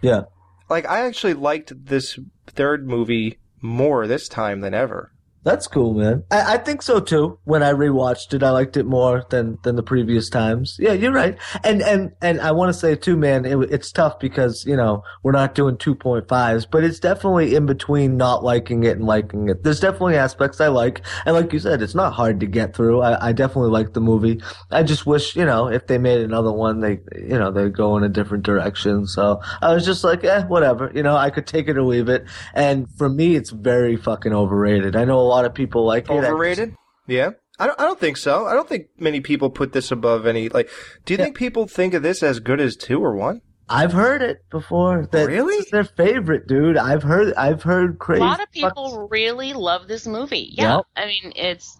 Yeah. 0.00 0.22
Like 0.68 0.88
I 0.88 1.00
actually 1.06 1.34
liked 1.34 1.86
this 1.86 2.18
third 2.46 2.86
movie 2.86 3.38
more 3.60 4.06
this 4.06 4.28
time 4.28 4.60
than 4.60 4.74
ever. 4.74 5.11
That's 5.44 5.66
cool, 5.66 5.94
man. 5.94 6.22
I, 6.30 6.54
I 6.54 6.58
think 6.58 6.82
so 6.82 7.00
too. 7.00 7.38
When 7.44 7.64
I 7.64 7.72
rewatched 7.72 8.32
it, 8.32 8.44
I 8.44 8.50
liked 8.50 8.76
it 8.76 8.86
more 8.86 9.26
than 9.30 9.58
than 9.64 9.74
the 9.74 9.82
previous 9.82 10.30
times. 10.30 10.76
Yeah, 10.78 10.92
you're 10.92 11.12
right. 11.12 11.36
And 11.64 11.82
and 11.82 12.12
and 12.22 12.40
I 12.40 12.52
want 12.52 12.72
to 12.72 12.78
say 12.78 12.94
too, 12.94 13.16
man, 13.16 13.44
it, 13.44 13.56
it's 13.72 13.90
tough 13.90 14.20
because 14.20 14.64
you 14.66 14.76
know 14.76 15.02
we're 15.24 15.32
not 15.32 15.56
doing 15.56 15.76
two 15.78 15.96
point 15.96 16.28
fives, 16.28 16.64
but 16.64 16.84
it's 16.84 17.00
definitely 17.00 17.56
in 17.56 17.66
between 17.66 18.16
not 18.16 18.44
liking 18.44 18.84
it 18.84 18.96
and 18.96 19.04
liking 19.04 19.48
it. 19.48 19.64
There's 19.64 19.80
definitely 19.80 20.16
aspects 20.16 20.60
I 20.60 20.68
like, 20.68 21.02
and 21.26 21.34
like 21.34 21.52
you 21.52 21.58
said, 21.58 21.82
it's 21.82 21.94
not 21.94 22.12
hard 22.12 22.38
to 22.38 22.46
get 22.46 22.76
through. 22.76 23.00
I, 23.00 23.28
I 23.28 23.32
definitely 23.32 23.70
like 23.70 23.94
the 23.94 24.00
movie. 24.00 24.40
I 24.70 24.84
just 24.84 25.06
wish 25.06 25.34
you 25.34 25.44
know 25.44 25.66
if 25.66 25.88
they 25.88 25.98
made 25.98 26.20
another 26.20 26.52
one, 26.52 26.80
they 26.80 27.00
you 27.16 27.38
know 27.38 27.50
they 27.50 27.68
go 27.68 27.96
in 27.96 28.04
a 28.04 28.08
different 28.08 28.44
direction. 28.44 29.08
So 29.08 29.40
I 29.60 29.74
was 29.74 29.84
just 29.84 30.04
like, 30.04 30.22
eh, 30.22 30.44
whatever. 30.44 30.92
You 30.94 31.02
know, 31.02 31.16
I 31.16 31.30
could 31.30 31.48
take 31.48 31.66
it 31.66 31.76
or 31.76 31.82
leave 31.82 32.08
it. 32.08 32.26
And 32.54 32.86
for 32.96 33.08
me, 33.08 33.34
it's 33.34 33.50
very 33.50 33.96
fucking 33.96 34.32
overrated. 34.32 34.94
I 34.94 35.04
know 35.04 35.31
lot 35.32 35.44
of 35.44 35.54
people 35.54 35.84
like 35.84 36.04
it. 36.04 36.12
I 36.12 36.16
just- 36.16 36.28
Overrated? 36.28 36.74
Yeah. 37.06 37.30
I 37.58 37.66
don't, 37.66 37.78
I 37.80 37.84
don't 37.84 38.00
think 38.00 38.16
so. 38.16 38.46
I 38.46 38.54
don't 38.54 38.68
think 38.68 38.86
many 38.98 39.20
people 39.20 39.50
put 39.50 39.72
this 39.72 39.90
above 39.90 40.26
any. 40.26 40.48
Like, 40.48 40.70
do 41.04 41.12
you 41.14 41.18
think 41.18 41.36
people 41.36 41.66
think 41.66 41.94
of 41.94 42.02
this 42.02 42.22
as 42.22 42.40
good 42.40 42.60
as 42.60 42.76
two 42.76 43.04
or 43.04 43.14
one? 43.14 43.40
I've 43.68 43.92
heard 43.92 44.22
it 44.22 44.38
before. 44.50 45.06
That 45.12 45.26
Really? 45.28 45.56
This 45.58 45.66
is 45.66 45.70
their 45.70 45.84
favorite, 45.84 46.46
dude. 46.48 46.76
I've 46.76 47.02
heard. 47.02 47.32
I've 47.34 47.62
heard 47.62 47.98
crazy. 47.98 48.22
A 48.22 48.24
lot 48.26 48.40
of 48.40 48.48
fuck- 48.48 48.74
people 48.74 49.08
really 49.10 49.52
love 49.52 49.86
this 49.86 50.06
movie. 50.06 50.50
Yeah. 50.52 50.76
Yep. 50.76 50.86
I 50.96 51.06
mean, 51.06 51.32
it's, 51.36 51.78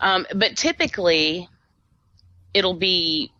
um, 0.00 0.26
but 0.34 0.56
typically 0.56 1.48
it'll 2.54 2.74
be, 2.74 3.32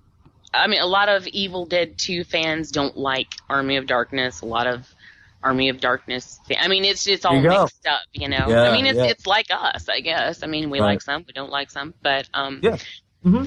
I 0.52 0.66
mean, 0.66 0.80
a 0.80 0.86
lot 0.86 1.08
of 1.08 1.26
Evil 1.28 1.66
Dead 1.66 1.98
2 1.98 2.24
fans 2.24 2.70
don't 2.70 2.96
like 2.96 3.28
Army 3.48 3.76
of 3.76 3.86
Darkness. 3.86 4.40
A 4.40 4.46
lot 4.46 4.66
of 4.66 4.86
Army 5.42 5.68
of 5.68 5.80
Darkness. 5.80 6.40
I 6.58 6.68
mean, 6.68 6.84
it's 6.84 7.06
it's 7.06 7.24
all 7.24 7.32
There 7.34 7.42
you 7.44 7.48
go. 7.48 7.62
mixed 7.64 7.86
up, 7.86 8.00
you 8.12 8.28
know. 8.28 8.46
Yeah, 8.48 8.62
I 8.62 8.72
mean, 8.72 8.86
it's 8.86 8.96
yeah. 8.96 9.04
it's 9.06 9.26
like 9.26 9.46
us, 9.50 9.88
I 9.88 10.00
guess. 10.00 10.42
I 10.42 10.46
mean, 10.46 10.70
we 10.70 10.80
Right. 10.80 10.86
like 10.86 11.02
some, 11.02 11.24
we 11.26 11.32
don't 11.32 11.50
like 11.50 11.70
some, 11.70 11.94
but 12.02 12.28
um, 12.34 12.60
Yeah. 12.62 12.76
hmm 13.22 13.44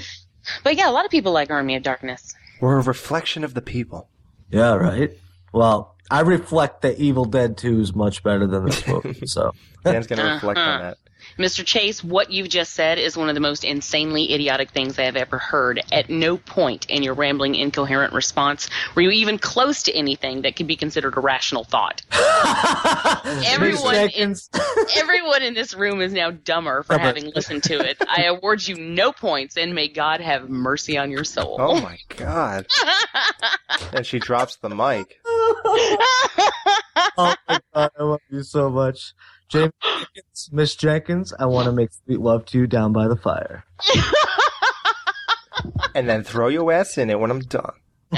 but 0.64 0.76
yeah, 0.76 0.90
a 0.90 0.94
lot 0.94 1.06
of 1.06 1.12
people 1.12 1.32
like 1.34 1.52
Army 1.52 1.76
of 1.76 1.84
Darkness. 1.84 2.34
We're 2.60 2.80
a 2.80 2.82
reflection 2.84 3.44
of 3.44 3.54
the 3.54 3.62
people. 3.62 4.10
Yeah. 4.50 4.74
Right. 4.76 5.12
Well, 5.54 5.96
I 6.10 6.22
reflect 6.22 6.82
that 6.82 6.98
Evil 6.98 7.26
Dead 7.26 7.58
Two 7.58 7.80
is 7.80 7.94
much 7.96 8.24
better 8.24 8.48
than 8.48 8.66
this 8.66 8.88
movie. 8.88 9.26
So 9.28 9.54
Dan's 9.86 10.08
gonna 10.08 10.34
reflect 10.36 10.58
on 10.60 10.68
Uh-huh. 10.68 10.82
that. 10.90 10.98
Mr. 11.38 11.66
Chase, 11.66 12.04
what 12.04 12.32
you've 12.32 12.50
just 12.50 12.74
said 12.74 12.98
is 12.98 13.18
one 13.18 13.30
of 13.30 13.36
the 13.36 13.42
most 13.42 13.64
insanely 13.64 14.34
idiotic 14.34 14.72
things 14.72 14.98
I 15.00 15.04
have 15.04 15.16
ever 15.16 15.38
heard. 15.38 15.82
At 15.92 16.10
no 16.10 16.38
point 16.38 16.90
in 16.90 17.04
your 17.04 17.14
rambling, 17.14 17.56
incoherent 17.56 18.14
response 18.14 18.70
were 18.96 19.02
you 19.02 19.12
even 19.12 19.38
close 19.38 19.84
to 19.84 19.94
anything 19.94 20.42
that 20.42 20.56
could 20.56 20.68
be 20.68 20.76
considered 20.76 21.18
a 21.18 21.22
rational 21.22 21.64
thought. 21.64 22.02
everyone, 23.46 23.96
in, 23.96 24.36
everyone 24.96 25.42
in 25.42 25.54
this 25.54 25.74
room 25.74 26.02
is 26.02 26.14
now 26.14 26.32
dumber 26.32 26.84
for 26.84 26.94
Dumber. 26.94 27.06
having 27.06 27.32
listened 27.34 27.64
to 27.64 27.80
it. 27.80 27.98
I 28.08 28.24
award 28.24 28.68
you 28.68 28.76
no 28.76 29.12
points, 29.12 29.58
and 29.58 29.74
may 29.74 29.88
God 29.88 30.22
have 30.22 30.50
mercy 30.50 30.98
on 30.98 31.12
your 31.12 31.24
soul. 31.24 31.58
Oh 31.60 31.80
my 31.80 31.98
god! 32.10 32.68
and 33.94 34.06
she 34.06 34.20
drops 34.20 34.58
the 34.58 34.70
mic. 34.70 35.20
oh 35.26 36.66
my 37.18 37.36
god, 37.74 37.92
I 37.98 38.04
love 38.04 38.22
you 38.30 38.44
so 38.44 38.70
much, 38.70 39.14
James 39.52 39.72
Jenkins, 39.84 40.50
Miss 40.52 40.76
Jenkins. 40.76 41.34
I 41.38 41.46
want 41.46 41.66
to 41.66 41.72
make 41.72 41.90
sweet 42.06 42.20
love 42.20 42.46
to 42.48 42.58
you 42.58 42.68
down 42.68 42.94
by 42.94 43.08
the 43.08 43.16
fire. 43.18 43.66
And 45.94 46.08
then 46.08 46.24
throw 46.24 46.48
your 46.48 46.72
ass 46.72 46.98
in 46.98 47.10
it 47.10 47.20
when 47.20 47.32
I'm 47.32 47.42
done. 47.42 47.74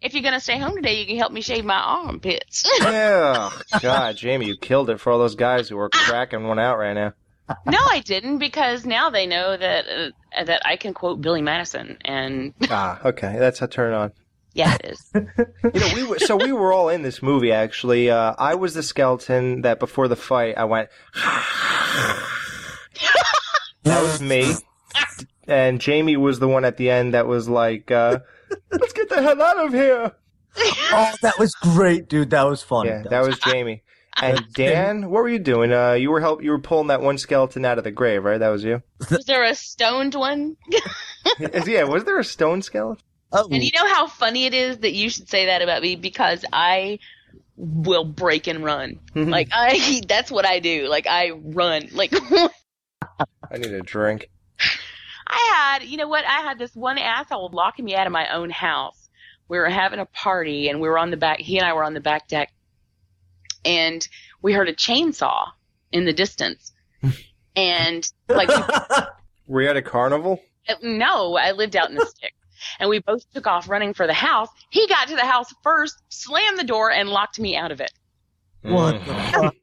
if 0.00 0.14
you're 0.14 0.22
gonna 0.22 0.40
stay 0.40 0.58
home 0.58 0.76
today, 0.76 1.00
you 1.00 1.06
can 1.06 1.16
help 1.16 1.32
me 1.32 1.40
shave 1.40 1.64
my 1.64 1.78
armpits. 1.80 2.64
Yeah. 2.80 3.50
God, 3.82 4.16
Jamie, 4.16 4.46
you 4.46 4.56
killed 4.56 4.88
it 4.90 5.00
for 5.00 5.12
all 5.12 5.18
those 5.18 5.34
guys 5.34 5.68
who 5.68 5.78
are 5.78 5.88
cracking 5.90 6.44
one 6.46 6.58
out 6.58 6.78
right 6.78 6.94
now. 6.94 7.12
no, 7.66 7.78
I 7.90 8.00
didn't 8.00 8.38
because 8.38 8.86
now 8.86 9.10
they 9.10 9.26
know 9.26 9.56
that 9.56 9.84
uh, 9.88 10.44
that 10.44 10.62
I 10.64 10.76
can 10.76 10.94
quote 10.94 11.20
Billy 11.20 11.42
Madison, 11.42 11.98
and 12.04 12.54
Ah, 12.70 13.00
okay, 13.04 13.36
that's 13.38 13.60
a 13.62 13.66
turn 13.66 13.92
on. 13.92 14.12
Yeah, 14.52 14.76
it 14.82 14.92
is. 14.92 15.10
You 15.74 15.80
know, 15.80 15.88
we 15.94 16.04
were 16.04 16.18
so 16.18 16.36
we 16.36 16.52
were 16.52 16.72
all 16.72 16.88
in 16.88 17.02
this 17.02 17.22
movie 17.22 17.52
actually. 17.52 18.10
Uh, 18.10 18.34
I 18.38 18.54
was 18.54 18.74
the 18.74 18.82
skeleton 18.82 19.62
that 19.62 19.78
before 19.78 20.08
the 20.08 20.16
fight 20.16 20.56
I 20.56 20.64
went. 20.64 20.88
that 23.84 24.02
was 24.02 24.20
me, 24.20 24.52
and 25.46 25.80
Jamie 25.80 26.16
was 26.16 26.38
the 26.38 26.48
one 26.48 26.64
at 26.64 26.76
the 26.76 26.90
end 26.90 27.14
that 27.14 27.26
was 27.26 27.48
like, 27.48 27.90
uh, 27.90 28.18
"Let's 28.70 28.92
get 28.92 29.08
the 29.08 29.22
hell 29.22 29.40
out 29.40 29.66
of 29.66 29.72
here." 29.72 30.12
Oh, 30.92 31.14
that 31.22 31.38
was 31.38 31.54
great, 31.54 32.08
dude. 32.08 32.30
That 32.30 32.42
was 32.42 32.60
fun. 32.64 32.84
Yeah, 32.86 33.04
that 33.08 33.24
was 33.24 33.38
Jamie. 33.38 33.84
And 34.20 34.44
Dan, 34.52 35.08
what 35.08 35.22
were 35.22 35.28
you 35.28 35.38
doing? 35.38 35.72
Uh, 35.72 35.92
you 35.92 36.10
were 36.10 36.20
help. 36.20 36.42
You 36.42 36.50
were 36.50 36.58
pulling 36.58 36.88
that 36.88 37.00
one 37.00 37.16
skeleton 37.18 37.64
out 37.64 37.78
of 37.78 37.84
the 37.84 37.92
grave, 37.92 38.24
right? 38.24 38.38
That 38.38 38.48
was 38.48 38.64
you. 38.64 38.82
Was 39.08 39.24
there 39.26 39.44
a 39.44 39.54
stoned 39.54 40.16
one? 40.16 40.56
yeah. 41.38 41.84
Was 41.84 42.02
there 42.02 42.18
a 42.18 42.24
stone 42.24 42.62
skeleton? 42.62 43.04
Oh, 43.32 43.48
And 43.50 43.62
you 43.62 43.70
know 43.74 43.86
how 43.86 44.06
funny 44.08 44.46
it 44.46 44.54
is 44.54 44.78
that 44.78 44.92
you 44.92 45.08
should 45.08 45.28
say 45.28 45.46
that 45.46 45.62
about 45.62 45.82
me 45.82 45.96
because 45.96 46.44
I 46.52 46.98
will 47.56 48.04
break 48.04 48.46
and 48.46 48.64
run. 48.64 48.98
Mm-hmm. 49.14 49.30
like 49.30 49.48
I, 49.52 50.02
that's 50.08 50.30
what 50.30 50.46
I 50.46 50.58
do. 50.58 50.88
Like 50.88 51.06
I 51.06 51.30
run. 51.30 51.88
Like 51.92 52.12
I 53.50 53.56
need 53.56 53.72
a 53.72 53.82
drink. 53.82 54.30
I 55.28 55.52
had, 55.54 55.84
you 55.84 55.96
know 55.96 56.08
what? 56.08 56.24
I 56.24 56.40
had 56.40 56.58
this 56.58 56.74
one 56.74 56.98
asshole 56.98 57.50
locking 57.52 57.84
me 57.84 57.94
out 57.94 58.06
of 58.06 58.12
my 58.12 58.34
own 58.34 58.50
house. 58.50 59.08
We 59.46 59.58
were 59.58 59.68
having 59.68 60.00
a 60.00 60.06
party 60.06 60.68
and 60.68 60.80
we 60.80 60.88
were 60.88 60.98
on 60.98 61.10
the 61.10 61.16
back, 61.16 61.38
he 61.38 61.58
and 61.58 61.66
I 61.66 61.72
were 61.72 61.84
on 61.84 61.94
the 61.94 62.00
back 62.00 62.26
deck 62.26 62.52
and 63.64 64.06
we 64.42 64.52
heard 64.52 64.68
a 64.68 64.74
chainsaw 64.74 65.48
in 65.92 66.04
the 66.04 66.12
distance. 66.12 66.72
and 67.56 68.10
like, 68.28 68.48
we, 68.48 68.96
Were 69.46 69.62
you 69.62 69.68
at 69.68 69.76
a 69.76 69.82
carnival? 69.82 70.40
Uh, 70.68 70.74
no, 70.82 71.36
I 71.36 71.52
lived 71.52 71.76
out 71.76 71.90
in 71.90 71.96
the 71.96 72.06
stick. 72.06 72.34
And 72.78 72.88
we 72.88 73.00
both 73.00 73.30
took 73.32 73.46
off 73.46 73.68
running 73.68 73.94
for 73.94 74.06
the 74.06 74.14
house. 74.14 74.48
He 74.70 74.86
got 74.86 75.08
to 75.08 75.16
the 75.16 75.26
house 75.26 75.52
first, 75.62 76.00
slammed 76.08 76.58
the 76.58 76.64
door, 76.64 76.90
and 76.90 77.08
locked 77.08 77.38
me 77.38 77.56
out 77.56 77.72
of 77.72 77.80
it. 77.80 77.92
What 78.62 79.04
the 79.04 79.12
mm. 79.12 79.30
fuck? 79.30 79.54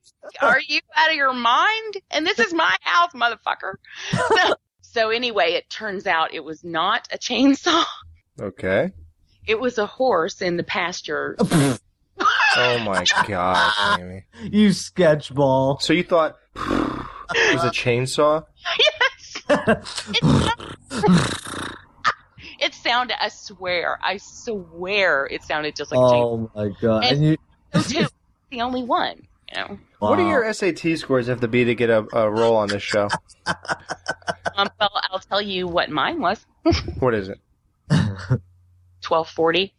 Are 0.42 0.60
you 0.60 0.82
out 0.96 1.10
of 1.10 1.16
your 1.16 1.34
mind? 1.34 1.98
And 2.12 2.26
this 2.26 2.40
is 2.40 2.54
my 2.54 2.76
house, 2.82 3.12
motherfucker. 3.14 3.76
So, 4.12 4.56
so 4.82 5.10
anyway, 5.10 5.54
it 5.54 5.70
turns 5.70 6.06
out 6.06 6.34
it 6.34 6.44
was 6.44 6.64
not 6.64 7.08
a 7.12 7.18
chainsaw. 7.18 7.86
Okay. 8.40 8.92
It 9.46 9.60
was 9.60 9.78
a 9.78 9.86
horse 9.86 10.42
in 10.42 10.58
the 10.58 10.64
pasture. 10.64 11.38
Oh 12.60 12.80
my 12.80 13.06
god, 13.28 13.98
Jamie. 13.98 14.24
You 14.42 14.70
sketchball. 14.70 15.80
So 15.80 15.94
you 15.94 16.02
thought 16.02 16.38
it 16.56 17.54
was 17.54 17.64
a 17.64 17.70
chainsaw? 17.70 18.46
It 22.60 22.74
sounded, 22.74 23.22
I 23.22 23.30
swear, 23.30 24.00
I 24.04 24.18
swear 24.18 25.26
it 25.28 25.44
sounded 25.44 25.76
just 25.76 25.92
like 25.92 26.00
a 26.00 26.02
chainsaw. 26.02 26.50
Oh 26.50 26.52
my 26.56 26.70
god. 26.82 27.04
And- 27.06 27.12
And 27.14 27.24
you 27.24 27.38
So 27.74 27.82
too, 28.02 28.08
the 28.52 28.62
only 28.62 28.84
one, 28.84 29.28
you 29.52 29.58
know. 29.60 29.80
What 30.00 30.18
do 30.18 30.28
your 30.28 30.52
SAT 30.54 30.98
scores 30.98 31.28
have 31.28 31.42
to 31.42 31.48
be 31.48 31.66
to 31.66 31.76
get 31.76 31.90
a, 31.90 32.06
a 32.16 32.30
role 32.30 32.56
on 32.56 32.68
this 32.70 32.84
show? 32.84 33.10
Um, 34.56 34.70
well, 34.80 34.90
I'll 35.12 35.20
tell 35.20 35.40
you 35.42 35.68
what 35.68 35.92
mine 35.92 36.20
was. 36.20 36.44
What 37.00 37.14
is 37.14 37.30
it? 37.30 37.38
Twelve 39.02 39.30
forty. 39.30 39.76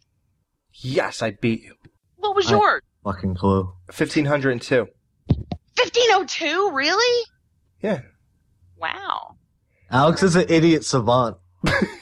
Yes, 0.73 1.21
I 1.21 1.31
beat 1.31 1.63
you. 1.63 1.73
What 2.15 2.33
was 2.33 2.47
I- 2.47 2.55
yours? 2.55 2.81
Fucking 3.03 3.35
clue. 3.35 3.63
1502. 3.87 4.87
1502? 5.27 6.71
Really? 6.73 7.25
Yeah. 7.81 8.01
Wow. 8.77 9.35
Alex 9.91 10.23
is 10.23 10.35
an 10.37 10.45
idiot 10.49 10.85
savant. 10.85 11.35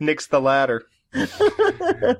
Nick's 0.00 0.26
the 0.26 0.40
ladder. 0.40 0.84
All 1.14 1.22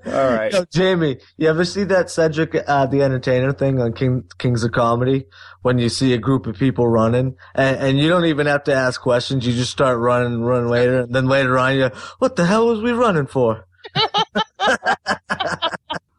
right. 0.07 0.53
Yo, 0.53 0.65
Jamie, 0.73 1.19
you 1.37 1.49
ever 1.49 1.65
see 1.65 1.85
that 1.85 2.11
Cedric 2.11 2.57
uh, 2.67 2.87
the 2.87 3.03
Entertainer 3.03 3.53
thing 3.53 3.81
on 3.81 3.93
King, 3.93 4.25
Kings 4.39 4.65
of 4.65 4.73
Comedy? 4.73 5.27
When 5.63 5.79
you 5.79 5.89
see 5.89 6.15
a 6.15 6.19
group 6.19 6.47
of 6.47 6.57
people 6.57 6.89
running, 6.89 7.37
and, 7.55 7.77
and 7.77 7.99
you 7.99 8.09
don't 8.09 8.25
even 8.25 8.47
have 8.47 8.65
to 8.65 8.75
ask 8.75 9.01
questions, 9.01 9.47
you 9.47 9.53
just 9.53 9.71
start 9.71 9.99
running 9.99 10.35
and 10.35 10.47
run 10.47 10.69
later, 10.69 11.01
and 11.01 11.15
then 11.15 11.27
later 11.27 11.59
on 11.59 11.77
you, 11.77 11.91
what 12.19 12.37
the 12.37 12.47
hell 12.47 12.67
was 12.67 12.81
we 12.81 12.93
running 12.93 13.27
for? 13.27 13.67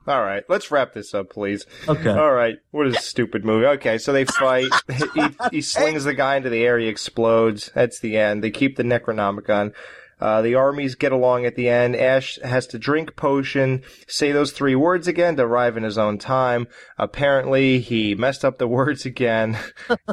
All 0.10 0.24
right, 0.24 0.44
let's 0.50 0.72
wrap 0.72 0.94
this 0.94 1.14
up, 1.14 1.30
please. 1.30 1.68
Okay. 1.88 2.10
All 2.10 2.34
right, 2.34 2.58
what 2.72 2.88
is 2.88 2.96
a 2.96 3.02
stupid 3.02 3.46
movie? 3.46 3.68
Okay, 3.68 4.00
so 4.00 4.12
they 4.12 4.26
fight. 4.26 4.72
he, 5.14 5.22
he 5.52 5.62
slings 5.62 6.04
the 6.04 6.16
guy 6.16 6.36
into 6.36 6.50
the 6.50 6.64
air. 6.64 6.80
He 6.80 6.88
explodes. 6.88 7.70
That's 7.76 8.00
the 8.00 8.18
end. 8.18 8.44
They 8.44 8.50
keep 8.50 8.76
the 8.76 8.84
Necronomicon. 8.84 9.72
Uh, 10.20 10.42
the 10.42 10.56
armies 10.56 10.96
get 10.96 11.12
along 11.12 11.46
at 11.46 11.56
the 11.56 11.70
end. 11.70 11.96
Ash 11.96 12.40
has 12.44 12.68
to 12.68 12.80
drink 12.80 13.16
potion, 13.16 13.84
say 14.08 14.32
those 14.32 14.52
three 14.52 14.76
words 14.76 15.08
again 15.08 15.36
to 15.38 15.44
arrive 15.44 15.78
in 15.78 15.84
his 15.84 15.98
own 15.98 16.18
time. 16.18 16.68
Apparently, 16.98 17.80
he 17.80 18.16
messed 18.16 18.44
up 18.44 18.58
the 18.58 18.68
words 18.80 19.06
again, 19.06 19.58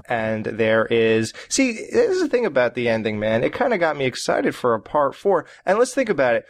and 0.09 0.45
there 0.45 0.87
is. 0.87 1.33
See, 1.49 1.73
this 1.73 2.11
is 2.11 2.23
the 2.23 2.29
thing 2.29 2.47
about 2.47 2.75
the 2.75 2.89
ending, 2.89 3.19
man. 3.19 3.43
It 3.43 3.53
kind 3.53 3.73
of 3.73 3.81
got 3.81 3.97
me 3.97 4.05
excited 4.05 4.55
for 4.55 4.75
a 4.75 4.81
part 4.81 5.15
four. 5.15 5.47
And 5.65 5.79
let's 5.79 5.95
think 5.95 6.09
about 6.09 6.37
it. 6.37 6.47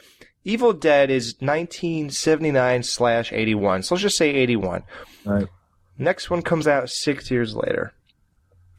Evil 0.47 0.73
Dead 0.73 1.11
is 1.11 1.35
1979 1.41 2.85
slash 2.85 3.33
81. 3.33 3.83
So 3.83 3.97
let's 3.97 4.03
just 4.03 4.17
say 4.17 4.31
81. 4.31 4.85
Right. 5.25 5.49
Next 5.99 6.31
one 6.31 6.41
comes 6.41 6.69
out 6.69 6.89
six 6.89 7.33
years 7.33 7.57
later. 7.57 7.93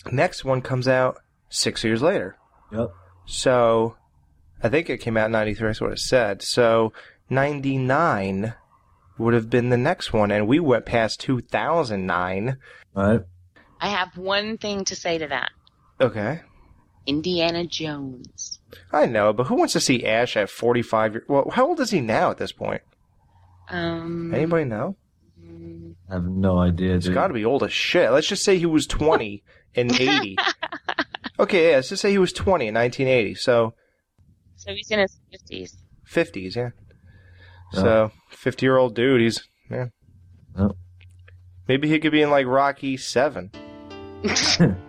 Next 0.10 0.46
one 0.46 0.62
comes 0.62 0.88
out 0.88 1.18
six 1.50 1.84
years 1.84 2.02
later. 2.02 2.38
Yep. 2.72 2.94
So 3.26 3.98
I 4.64 4.70
think 4.70 4.90
it 4.90 5.00
came 5.00 5.18
out 5.18 5.26
in 5.26 5.34
93. 5.34 5.68
That's 5.68 5.82
what 5.82 5.92
it 5.92 6.00
said. 6.00 6.42
So 6.42 6.94
99 7.30 8.54
would 9.18 9.34
have 9.34 9.50
been 9.50 9.70
the 9.70 9.76
next 9.76 10.14
one. 10.14 10.32
And 10.32 10.48
we 10.48 10.62
went 10.62 10.86
past 10.86 11.20
2009. 11.20 12.58
Right. 12.96 13.22
I 13.82 13.90
have 13.90 14.16
one 14.16 14.58
thing 14.58 14.86
to 14.86 14.96
say 14.96 15.18
to 15.18 15.28
that. 15.28 15.50
Okay. 16.00 16.40
Indiana 17.06 17.68
Jones. 17.68 18.57
I 18.92 19.06
know, 19.06 19.34
but 19.34 19.48
who 19.48 19.56
wants 19.56 19.74
to 19.74 19.80
see 19.80 20.06
Ash 20.06 20.36
at 20.36 20.50
45 20.50 21.14
years? 21.14 21.24
Well, 21.28 21.50
how 21.54 21.68
old 21.68 21.80
is 21.80 21.92
he 21.92 22.02
now 22.02 22.32
at 22.32 22.38
this 22.38 22.52
point? 22.52 22.82
Um, 23.70 24.34
Anybody 24.34 24.66
know? 24.66 24.96
I 26.10 26.14
have 26.14 26.26
no 26.26 26.58
idea, 26.58 26.96
He's 26.96 27.06
dude. 27.06 27.14
got 27.14 27.28
to 27.28 27.34
be 27.34 27.46
old 27.46 27.64
as 27.64 27.72
shit. 27.74 28.12
Let's 28.12 28.28
just 28.28 28.44
say 28.44 28.58
he 28.58 28.66
was 28.66 28.88
20 28.88 29.44
in 29.76 29.94
80. 29.94 30.38
Okay, 31.40 31.70
yeah, 31.70 31.76
let's 31.76 31.90
just 31.90 32.02
say 32.02 32.12
he 32.12 32.18
was 32.18 32.34
20 32.34 32.68
in 32.68 32.74
1980. 32.74 33.36
So 33.36 33.74
so 34.56 34.74
he's 34.74 34.90
in 34.90 35.00
his 35.00 35.20
fifties. 35.32 35.78
50s, 36.10 36.56
yeah. 36.56 36.70
So 37.74 38.12
50 38.32 38.66
year 38.66 38.78
old 38.78 38.96
dude, 38.96 39.22
he's 39.22 39.48
yeah. 39.70 39.88
Yep. 40.58 40.72
Maybe 41.68 41.88
he 41.90 42.00
could 42.00 42.12
be 42.12 42.22
in 42.22 42.30
like 42.32 42.48
Rocky 42.48 42.98
7. 42.98 43.52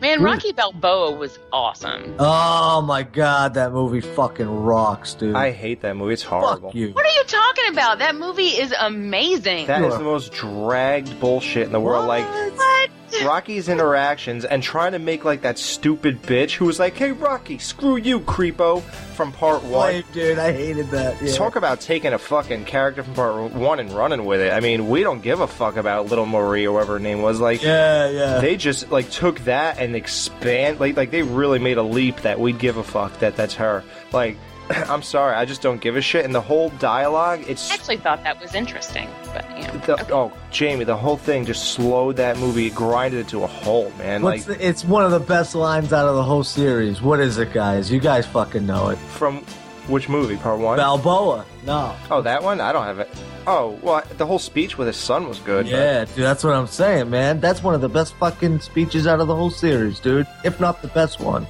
Man, 0.00 0.22
Rocky 0.22 0.52
Balboa 0.52 1.12
was 1.12 1.38
awesome. 1.52 2.14
Oh 2.18 2.82
my 2.82 3.02
god, 3.04 3.54
that 3.54 3.72
movie 3.72 4.00
fucking 4.00 4.48
rocks, 4.48 5.14
dude. 5.14 5.34
I 5.34 5.50
hate 5.50 5.80
that 5.82 5.96
movie. 5.96 6.14
It's 6.14 6.22
horrible. 6.22 6.68
Fuck 6.68 6.74
you. 6.74 6.90
What 6.92 7.06
are 7.06 7.12
you 7.12 7.24
talking 7.24 7.64
about? 7.70 7.98
That 8.00 8.16
movie 8.16 8.48
is 8.48 8.74
amazing. 8.80 9.66
That 9.66 9.82
is 9.82 9.96
the 9.96 10.04
most 10.04 10.32
dragged 10.32 11.18
bullshit 11.20 11.66
in 11.66 11.72
the 11.72 11.80
world. 11.80 12.06
Like 12.06 12.24
what? 12.56 12.90
Rocky's 13.22 13.68
interactions 13.68 14.44
and 14.44 14.62
trying 14.62 14.92
to 14.92 14.98
make 14.98 15.24
like 15.24 15.42
that 15.42 15.58
stupid 15.58 16.22
bitch 16.22 16.52
who 16.52 16.64
was 16.64 16.78
like, 16.78 16.96
"Hey 16.96 17.12
Rocky, 17.12 17.58
screw 17.58 17.96
you, 17.96 18.20
creepo," 18.20 18.82
from 18.82 19.30
part 19.32 19.62
one. 19.64 19.92
Lame, 19.92 20.04
dude, 20.12 20.38
I 20.38 20.52
hated 20.52 20.90
that. 20.90 21.20
Yeah. 21.22 21.32
Talk 21.34 21.56
about 21.56 21.80
taking 21.80 22.12
a 22.12 22.18
fucking 22.18 22.64
character 22.64 23.02
from 23.02 23.14
part 23.14 23.52
one 23.52 23.78
and 23.80 23.92
running 23.92 24.24
with 24.24 24.40
it. 24.40 24.52
I 24.52 24.60
mean, 24.60 24.88
we 24.88 25.02
don't 25.02 25.22
give 25.22 25.40
a 25.40 25.46
fuck 25.46 25.76
about 25.76 26.06
Little 26.06 26.26
Marie 26.26 26.66
or 26.66 26.72
whatever 26.72 26.94
her 26.94 26.98
name 26.98 27.22
was. 27.22 27.40
Like, 27.40 27.62
Yeah, 27.62 28.08
yeah. 28.10 28.38
they 28.40 28.56
just 28.56 28.90
like 28.90 29.10
took 29.10 29.38
that 29.40 29.78
and 29.78 29.94
expand. 29.94 30.80
Like, 30.80 30.96
like 30.96 31.10
they 31.10 31.22
really 31.22 31.58
made 31.58 31.78
a 31.78 31.82
leap 31.82 32.22
that 32.22 32.40
we'd 32.40 32.58
give 32.58 32.76
a 32.76 32.84
fuck 32.84 33.18
that 33.20 33.36
that's 33.36 33.54
her. 33.54 33.84
Like, 34.12 34.36
I'm 34.88 35.02
sorry, 35.02 35.34
I 35.34 35.44
just 35.44 35.60
don't 35.62 35.80
give 35.80 35.96
a 35.96 36.00
shit. 36.00 36.24
And 36.24 36.34
the 36.34 36.40
whole 36.40 36.70
dialogue, 36.78 37.44
it's 37.46 37.70
I 37.70 37.74
actually 37.74 37.96
thought 37.98 38.22
that 38.24 38.40
was 38.40 38.54
interesting, 38.54 39.08
but 39.32 39.44
you 39.56 39.66
know. 39.66 39.78
the, 39.78 40.12
oh 40.14 40.32
Jamie, 40.50 40.84
the 40.84 40.96
whole 40.96 41.16
thing 41.16 41.44
just 41.44 41.72
slowed 41.72 42.16
that 42.16 42.38
movie, 42.38 42.70
grinded 42.70 43.20
it 43.20 43.28
to 43.28 43.44
a 43.44 43.46
halt, 43.46 43.96
man. 43.98 44.22
What's 44.22 44.48
like 44.48 44.58
the, 44.58 44.66
it's 44.66 44.84
one 44.84 45.04
of 45.04 45.10
the 45.10 45.20
best 45.20 45.54
lines 45.54 45.92
out 45.92 46.08
of 46.08 46.14
the 46.16 46.22
whole 46.22 46.44
series. 46.44 47.02
What 47.02 47.20
is 47.20 47.38
it, 47.38 47.52
guys? 47.52 47.90
You 47.90 48.00
guys 48.00 48.26
fucking 48.26 48.66
know 48.66 48.88
it. 48.88 48.96
from 48.98 49.44
which 49.88 50.08
movie? 50.08 50.36
Part 50.36 50.60
one. 50.60 50.78
Balboa. 50.78 51.44
No. 51.66 51.94
Oh, 52.10 52.22
that 52.22 52.42
one? 52.42 52.58
I 52.60 52.72
don't 52.72 52.84
have 52.84 53.00
it. 53.00 53.10
Oh, 53.46 53.78
well, 53.82 54.02
the 54.16 54.24
whole 54.24 54.38
speech 54.38 54.78
with 54.78 54.86
his 54.86 54.96
son 54.96 55.28
was 55.28 55.38
good. 55.40 55.66
but- 55.66 55.72
Yeah, 55.72 56.06
dude, 56.06 56.24
that's 56.24 56.42
what 56.42 56.54
I'm 56.54 56.66
saying, 56.66 57.10
man. 57.10 57.38
That's 57.40 57.62
one 57.62 57.74
of 57.74 57.82
the 57.82 57.90
best 57.90 58.14
fucking 58.14 58.60
speeches 58.60 59.06
out 59.06 59.20
of 59.20 59.26
the 59.28 59.36
whole 59.36 59.50
series, 59.50 60.00
dude. 60.00 60.26
If 60.42 60.58
not 60.58 60.80
the 60.80 60.88
best 60.88 61.20
one. 61.20 61.46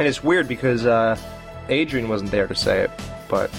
And 0.00 0.08
it's 0.08 0.24
weird 0.24 0.48
because 0.48 0.84
uh, 0.86 1.16
Adrian 1.68 2.08
wasn't 2.08 2.30
there 2.30 2.46
to 2.46 2.54
say 2.54 2.80
it, 2.80 2.90
but 3.28 3.50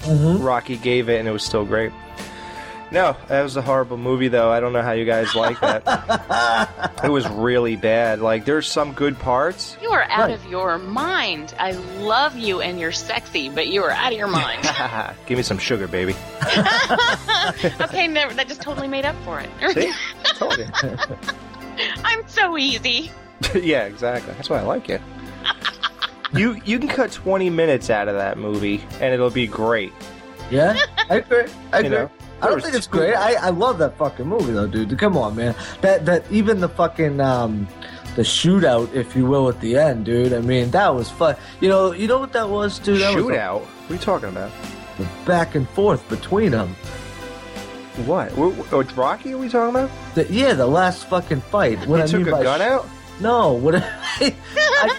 Mm-hmm. 0.00 0.42
Rocky 0.44 0.76
gave 0.76 1.08
it 1.08 1.18
and 1.18 1.26
it 1.26 1.30
was 1.30 1.42
still 1.42 1.64
great. 1.64 1.90
No, 2.90 3.16
that 3.28 3.40
was 3.42 3.56
a 3.56 3.62
horrible 3.62 3.96
movie, 3.96 4.28
though. 4.28 4.52
I 4.52 4.60
don't 4.60 4.74
know 4.74 4.82
how 4.82 4.92
you 4.92 5.06
guys 5.06 5.34
like 5.34 5.58
that. 5.60 7.00
it 7.02 7.08
was 7.08 7.26
really 7.26 7.74
bad. 7.76 8.20
Like, 8.20 8.44
there's 8.44 8.68
some 8.68 8.92
good 8.92 9.18
parts. 9.18 9.78
You 9.80 9.88
are 9.92 10.02
out 10.02 10.28
Right. 10.28 10.32
of 10.32 10.44
your 10.46 10.76
mind. 10.78 11.54
I 11.58 11.70
love 12.00 12.36
you 12.36 12.60
and 12.60 12.78
you're 12.78 12.92
sexy, 12.92 13.48
but 13.48 13.68
you 13.68 13.82
are 13.82 13.90
out 13.90 14.12
of 14.12 14.18
your 14.18 14.28
mind. 14.28 14.62
Give 15.26 15.38
me 15.38 15.42
some 15.42 15.56
sugar, 15.58 15.88
baby. 15.88 16.14
okay, 17.80 18.06
never, 18.06 18.34
that 18.34 18.44
just 18.46 18.60
totally 18.60 18.86
made 18.88 19.06
up 19.06 19.16
for 19.24 19.40
it. 19.40 19.48
See? 19.72 19.92
Told 20.34 20.58
you. 20.58 20.66
I'm 22.04 22.28
so 22.28 22.58
easy. 22.58 23.10
yeah, 23.54 23.84
exactly. 23.84 24.34
That's 24.34 24.50
why 24.50 24.58
I 24.58 24.62
like 24.62 24.90
it. 24.90 25.00
You 26.34 26.60
you 26.64 26.78
can 26.78 26.88
cut 26.88 27.12
20 27.12 27.50
minutes 27.50 27.90
out 27.90 28.08
of 28.08 28.14
that 28.16 28.38
movie 28.38 28.84
and 29.00 29.12
it'll 29.14 29.30
be 29.30 29.46
great. 29.46 29.92
Yeah, 30.50 30.76
I 31.10 31.16
agree. 31.16 31.44
I 31.72 31.78
You 31.80 31.86
agree. 31.86 31.88
know, 31.98 32.10
I 32.42 32.48
don't 32.48 32.62
think 32.62 32.74
it's 32.74 32.86
great. 32.86 33.14
I, 33.14 33.34
I 33.34 33.48
love 33.50 33.78
that 33.78 33.96
fucking 33.96 34.26
movie 34.26 34.52
though, 34.52 34.66
dude. 34.66 34.98
Come 34.98 35.16
on, 35.16 35.36
man. 35.36 35.54
That 35.80 36.04
that 36.06 36.30
even 36.30 36.60
the 36.60 36.68
fucking 36.68 37.20
um 37.20 37.66
the 38.16 38.22
shootout, 38.22 38.94
if 38.94 39.16
you 39.16 39.26
will, 39.26 39.48
at 39.48 39.60
the 39.60 39.76
end, 39.76 40.04
dude. 40.04 40.32
I 40.32 40.40
mean, 40.40 40.70
that 40.70 40.94
was 40.94 41.10
fun. 41.10 41.34
You 41.60 41.68
know, 41.68 41.92
you 41.92 42.06
know 42.06 42.18
what 42.18 42.32
that 42.34 42.48
was, 42.48 42.78
dude? 42.78 43.00
That 43.00 43.14
was 43.16 43.24
Shootout? 43.24 43.60
What 43.62 43.90
are 43.90 43.94
you 43.94 43.98
talking 43.98 44.28
about? 44.28 44.50
the 44.98 45.08
back 45.26 45.56
and 45.56 45.68
forth 45.70 46.08
between 46.08 46.52
them. 46.52 46.68
What? 48.06 48.30
What, 48.36 48.52
what 48.72 48.96
Rocky 48.96 49.32
are 49.34 49.38
we 49.38 49.48
talking 49.48 49.74
about? 49.74 49.90
The, 50.14 50.24
yeah, 50.32 50.52
the 50.52 50.66
last 50.66 51.06
fucking 51.08 51.40
fight. 51.40 51.84
What 51.86 51.96
He 51.98 52.02
I 52.02 52.06
took 52.06 52.18
mean 52.20 52.28
a 52.28 52.30
by 52.32 52.42
gun 52.44 52.60
sh- 52.60 52.62
out? 52.62 52.88
No, 53.20 53.52
what 53.54 53.74
I, 53.82 53.82
I, 54.58 54.98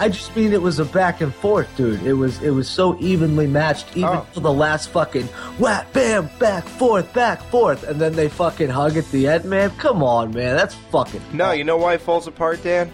I 0.00 0.08
just 0.08 0.34
mean 0.34 0.52
it 0.54 0.62
was 0.62 0.78
a 0.78 0.84
back 0.86 1.20
and 1.20 1.32
forth, 1.32 1.68
dude. 1.76 2.02
It 2.04 2.14
was 2.14 2.42
it 2.42 2.50
was 2.50 2.68
so 2.68 2.96
evenly 3.00 3.46
matched, 3.46 3.96
even 3.96 4.08
Oh. 4.10 4.26
to 4.34 4.40
the 4.40 4.52
last 4.52 4.88
fucking 4.88 5.26
whack, 5.58 5.92
bam, 5.92 6.28
back, 6.38 6.64
forth, 6.64 7.12
back, 7.12 7.42
forth, 7.50 7.84
and 7.84 8.00
then 8.00 8.14
they 8.14 8.28
fucking 8.28 8.70
hug 8.70 8.96
at 8.96 9.08
the 9.12 9.28
end, 9.28 9.44
man. 9.44 9.70
Come 9.76 10.02
on, 10.02 10.32
man, 10.32 10.56
that's 10.56 10.74
fucking 10.90 11.20
No, 11.34 11.52
you 11.52 11.64
know 11.64 11.76
why 11.76 11.94
it 11.94 12.00
falls 12.00 12.26
apart, 12.26 12.62
Dan? 12.64 12.90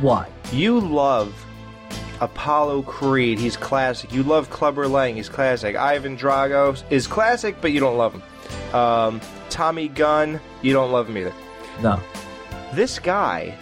why. 0.00 0.26
You 0.52 0.78
love 0.80 1.34
Apollo 2.20 2.82
Creed. 2.82 3.38
He's 3.38 3.56
classic. 3.56 4.12
You 4.12 4.22
love 4.22 4.48
Clubber 4.50 4.86
Lang. 4.88 5.16
He's 5.16 5.28
classic. 5.28 5.74
Ivan 5.76 6.16
Drago 6.16 6.80
is 6.90 7.06
classic, 7.06 7.56
but 7.60 7.72
you 7.72 7.80
don't 7.80 7.98
love 7.98 8.14
him. 8.14 8.22
Um, 8.74 9.20
Tommy 9.50 9.88
Gunn, 9.88 10.40
you 10.62 10.72
don't 10.72 10.92
love 10.92 11.08
him 11.08 11.18
either. 11.18 11.32
No, 11.82 12.00
This 12.72 12.98
guy 12.98 13.54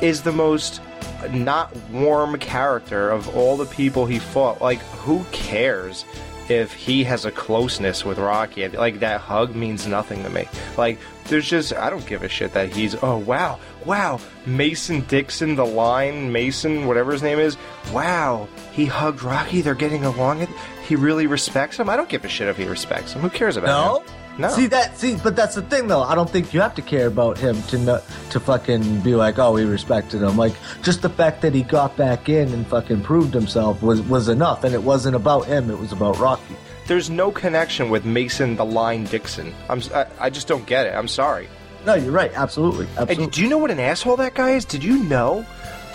is 0.00 0.22
the 0.22 0.32
most 0.32 0.80
not 1.28 1.74
warm 1.90 2.38
character 2.38 3.10
of 3.10 3.34
all 3.36 3.56
the 3.56 3.66
people 3.66 4.06
he 4.06 4.18
fought. 4.18 4.60
Like, 4.60 4.78
who 4.80 5.24
cares 5.32 6.04
if 6.48 6.72
he 6.72 7.04
has 7.04 7.24
a 7.24 7.30
closeness 7.30 8.04
with 8.04 8.18
Rocky? 8.18 8.66
Like, 8.68 9.00
that 9.00 9.20
hug 9.20 9.54
means 9.54 9.86
nothing 9.86 10.22
to 10.24 10.30
me. 10.30 10.46
Like, 10.76 10.98
there's 11.26 11.48
just, 11.48 11.72
I 11.72 11.90
don't 11.90 12.06
give 12.06 12.22
a 12.24 12.28
shit 12.28 12.52
that 12.54 12.72
he's, 12.74 12.96
oh, 13.02 13.18
wow, 13.18 13.60
wow, 13.84 14.18
Mason 14.46 15.02
Dixon, 15.02 15.54
the 15.54 15.64
line, 15.66 16.32
Mason, 16.32 16.86
whatever 16.86 17.12
his 17.12 17.22
name 17.22 17.38
is, 17.38 17.56
wow, 17.92 18.48
he 18.72 18.86
hugged 18.86 19.22
Rocky, 19.22 19.60
they're 19.60 19.74
getting 19.76 20.04
along. 20.04 20.46
He 20.88 20.96
really 20.96 21.28
respects 21.28 21.78
him? 21.78 21.88
I 21.88 21.96
don't 21.96 22.08
give 22.08 22.24
a 22.24 22.28
shit 22.28 22.48
if 22.48 22.56
he 22.56 22.64
respects 22.64 23.12
him. 23.12 23.22
Who 23.22 23.30
cares 23.30 23.56
about 23.56 23.66
No? 23.68 23.98
him? 24.00 24.19
No. 24.40 24.48
See 24.48 24.68
that? 24.68 24.96
See, 24.96 25.16
but 25.22 25.36
that's 25.36 25.54
the 25.54 25.60
thing, 25.60 25.86
though. 25.86 26.02
I 26.02 26.14
don't 26.14 26.28
think 26.28 26.54
you 26.54 26.62
have 26.62 26.74
to 26.76 26.82
care 26.82 27.06
about 27.08 27.36
him 27.36 27.62
to 27.64 27.78
know, 27.78 28.00
to 28.30 28.40
fucking 28.40 29.00
be 29.00 29.14
like, 29.14 29.38
oh, 29.38 29.52
we 29.52 29.64
respected 29.64 30.22
him. 30.22 30.38
Like, 30.38 30.54
just 30.82 31.02
the 31.02 31.10
fact 31.10 31.42
that 31.42 31.54
he 31.54 31.62
got 31.62 31.94
back 31.96 32.30
in 32.30 32.52
and 32.54 32.66
fucking 32.66 33.02
proved 33.02 33.34
himself 33.34 33.82
was 33.82 34.00
was 34.00 34.28
enough, 34.28 34.64
and 34.64 34.74
it 34.74 34.82
wasn't 34.82 35.14
about 35.14 35.46
him. 35.46 35.70
It 35.70 35.78
was 35.78 35.92
about 35.92 36.18
Rocky. 36.18 36.56
There's 36.86 37.10
no 37.10 37.30
connection 37.30 37.90
with 37.90 38.06
Mason 38.06 38.56
the 38.56 38.64
Line 38.64 39.04
Dixon. 39.04 39.54
I'm 39.68 39.82
I 40.18 40.30
just 40.30 40.48
don't 40.48 40.64
get 40.66 40.86
it. 40.86 40.94
I'm 40.94 41.08
sorry. 41.08 41.46
No, 41.84 41.94
you're 41.94 42.12
right. 42.12 42.32
Absolutely. 42.34 42.86
And 42.96 43.30
do 43.30 43.42
you 43.42 43.48
know 43.48 43.58
what 43.58 43.70
an 43.70 43.78
asshole 43.78 44.16
that 44.16 44.34
guy 44.34 44.52
is? 44.52 44.64
Did 44.64 44.82
you 44.82 45.04
know 45.04 45.44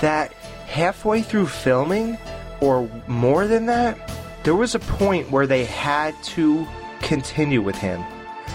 that 0.02 0.34
halfway 0.68 1.24
through 1.24 1.48
filming, 1.48 2.18
or 2.62 2.88
more 3.08 3.48
than 3.48 3.66
that, 3.66 3.98
there 4.44 4.56
was 4.56 4.76
a 4.76 4.80
point 4.80 5.32
where 5.32 5.48
they 5.48 5.66
had 5.66 6.14
to 6.24 6.68
continue 7.02 7.62
with 7.62 7.76
him. 7.76 8.04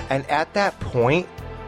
And 0.09 0.29
at 0.31 0.53
that 0.55 0.79
point, 0.81 1.27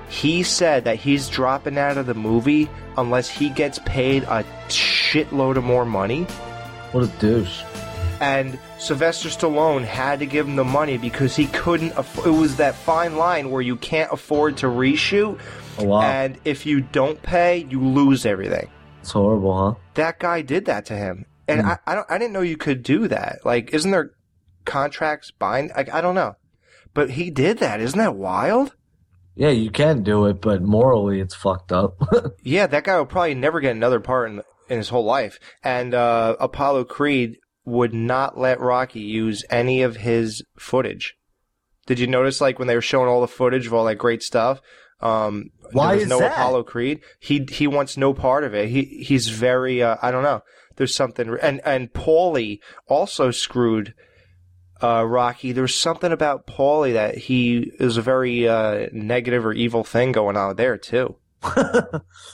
he 0.09 0.42
said 0.42 0.84
that 0.84 0.97
he's 0.97 1.28
dropping 1.28 1.78
out 1.78 1.97
of 1.97 2.07
the 2.07 2.15
movie 2.15 2.68
unless 2.99 3.28
he 3.31 3.49
gets 3.49 3.78
paid 3.86 4.25
a 4.25 4.44
shitload 4.68 5.57
of 5.57 5.65
more 5.65 5.84
money. 5.86 6.25
What 6.92 7.05
a 7.05 7.07
douche. 7.18 7.62
And 8.20 8.59
Sylvester 8.78 9.28
Stallone 9.31 9.84
had 9.84 10.20
to 10.20 10.26
give 10.26 10.47
him 10.47 10.57
the 10.57 10.65
money 10.65 10.97
because 10.99 11.34
he 11.34 11.47
couldn't. 11.47 11.92
Aff- 11.97 12.25
it 12.26 12.31
was 12.31 12.57
that 12.57 12.75
fine 12.75 13.17
line 13.17 13.51
where 13.51 13.62
you 13.62 13.76
can't 13.76 14.12
afford 14.12 14.59
to 14.59 14.67
reshoot. 14.67 15.41
Oh, 15.78 15.84
wow. 15.84 16.02
And 16.02 16.39
if 16.44 16.67
you 16.67 16.83
don't 16.83 17.20
pay, 17.23 17.67
you 17.68 17.81
lose 17.81 18.25
everything. 18.26 18.70
It's 19.01 19.10
horrible, 19.10 19.57
huh? 19.57 19.75
That 19.94 20.20
guy 20.20 20.42
did 20.42 20.67
that 20.67 20.84
to 20.86 20.94
him, 20.94 21.25
and 21.49 21.62
Hmm. 21.62 21.67
I, 21.68 21.78
I 21.86 21.94
don't. 21.97 22.07
I 22.10 22.18
didn't 22.18 22.33
know 22.34 22.42
you 22.42 22.57
could 22.57 22.84
do 22.84 23.09
that. 23.09 23.41
Like, 23.44 23.73
isn't 23.75 23.91
there 23.91 24.12
contracts 24.67 25.33
bind? 25.33 25.73
Like, 25.76 25.92
I 25.92 26.01
don't 26.01 26.15
know, 26.15 26.36
but 26.95 27.11
he 27.11 27.31
did 27.31 27.59
that. 27.59 27.81
Isn't 27.81 27.99
that 27.99 28.17
wild? 28.17 28.75
Yeah, 29.35 29.51
you 29.51 29.71
can 29.71 30.03
do 30.03 30.27
it, 30.27 30.41
but 30.41 30.62
morally, 30.62 31.21
it's 31.21 31.35
fucked 31.35 31.73
up. 31.73 31.97
Yeah, 32.43 32.67
that 32.67 32.85
guy 32.85 32.99
will 32.99 33.07
probably 33.07 33.35
never 33.35 33.61
get 33.61 33.75
another 33.75 34.01
part 34.01 34.31
in, 34.31 34.43
in 34.69 34.79
his 34.79 34.89
whole 34.91 35.05
life. 35.05 35.39
And 35.62 35.95
uh, 35.95 36.37
Apollo 36.41 36.85
Creed 36.85 37.39
would 37.65 37.95
not 37.95 38.37
let 38.37 38.61
Rocky 38.61 39.01
use 39.01 39.45
any 39.49 39.83
of 39.83 39.97
his 39.97 40.43
footage. 40.59 41.15
Did 41.87 41.99
you 41.99 42.07
notice, 42.07 42.41
like, 42.41 42.59
when 42.59 42.69
they 42.69 42.75
were 42.75 42.81
showing 42.83 43.09
all 43.09 43.21
the 43.21 43.29
footage 43.29 43.67
of 43.67 43.73
all 43.73 43.85
that 43.87 43.97
great 43.97 44.23
stuff? 44.23 44.61
Um, 45.01 45.51
Why 45.73 45.95
is 45.95 46.09
no 46.09 46.19
that? 46.19 46.33
Apollo 46.33 46.65
Creed. 46.65 47.01
He 47.19 47.47
he 47.51 47.67
wants 47.67 47.97
no 47.97 48.15
part 48.15 48.45
of 48.45 48.55
it. 48.55 48.69
He 48.69 49.03
he's 49.05 49.29
very 49.29 49.83
uh, 49.83 49.97
I 50.01 50.11
don't 50.12 50.23
know. 50.23 50.43
There's 50.77 50.95
something 50.95 51.37
and 51.43 51.61
and 51.65 51.93
Paulie 51.93 52.61
also 52.87 53.31
screwed 53.33 53.95
uh, 54.83 55.05
Rocky. 55.05 55.52
There's 55.52 55.75
something 55.75 56.12
about 56.12 56.47
Paulie 56.47 56.94
that 56.94 57.17
he 57.17 57.73
is 57.78 57.97
a 57.97 58.02
very 58.02 58.49
uh, 58.49 58.89
negative 58.93 59.47
or 59.47 59.52
evil 59.52 59.85
thing 59.85 60.12
going 60.12 60.36
on 60.36 60.57
there 60.57 60.77
too. 60.77 61.17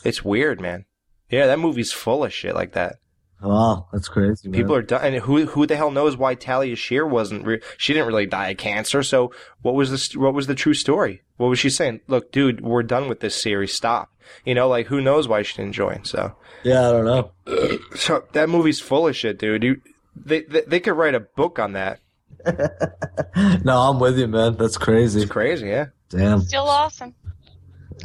it's 0.04 0.24
weird, 0.24 0.60
man. 0.60 0.84
Yeah, 1.30 1.46
that 1.46 1.58
movie's 1.58 1.92
full 1.92 2.24
of 2.24 2.32
shit 2.32 2.54
like 2.54 2.72
that. 2.72 2.96
wow, 3.42 3.86
that's 3.92 4.08
crazy. 4.08 4.48
Man. 4.48 4.58
People 4.58 4.74
are 4.74 4.82
dying. 4.82 5.14
And 5.14 5.22
who 5.22 5.46
who 5.46 5.66
the 5.66 5.76
hell 5.76 5.90
knows 5.90 6.16
why 6.16 6.34
Talia 6.34 6.76
Shire 6.76 7.06
wasn't? 7.06 7.46
Re- 7.46 7.60
she 7.76 7.92
didn't 7.92 8.08
really 8.08 8.26
die 8.26 8.50
of 8.50 8.56
cancer. 8.56 9.02
So 9.02 9.32
what 9.62 9.74
was 9.74 9.90
the 9.90 9.98
st- 9.98 10.20
what 10.20 10.34
was 10.34 10.46
the 10.46 10.54
true 10.54 10.74
story? 10.74 11.22
What 11.36 11.48
was 11.48 11.58
she 11.58 11.70
saying? 11.70 12.00
Look, 12.06 12.32
dude, 12.32 12.60
we're 12.60 12.82
done 12.82 13.08
with 13.08 13.20
this 13.20 13.40
series. 13.40 13.74
Stop. 13.74 14.10
You 14.44 14.54
know, 14.54 14.68
like 14.68 14.86
who 14.86 15.00
knows 15.00 15.28
why 15.28 15.42
she 15.42 15.56
didn't 15.56 15.74
join? 15.74 16.04
So 16.04 16.34
Yeah, 16.62 16.88
I 16.88 16.92
don't 16.92 17.04
know. 17.04 17.30
so 17.94 18.24
that 18.32 18.48
movie's 18.48 18.80
full 18.80 19.06
of 19.06 19.16
shit, 19.16 19.38
dude. 19.38 19.62
You 19.62 19.80
they 20.16 20.42
they, 20.42 20.62
they 20.62 20.80
could 20.80 20.96
write 20.96 21.14
a 21.14 21.20
book 21.20 21.58
on 21.58 21.72
that. 21.72 22.00
No, 23.64 23.78
I'm 23.78 24.00
with 24.00 24.18
you, 24.18 24.26
man. 24.26 24.56
That's 24.56 24.76
crazy. 24.78 25.22
It's 25.22 25.30
crazy, 25.30 25.68
yeah. 25.68 25.86
Damn, 26.08 26.40
Still 26.40 26.68
awesome. 26.68 27.14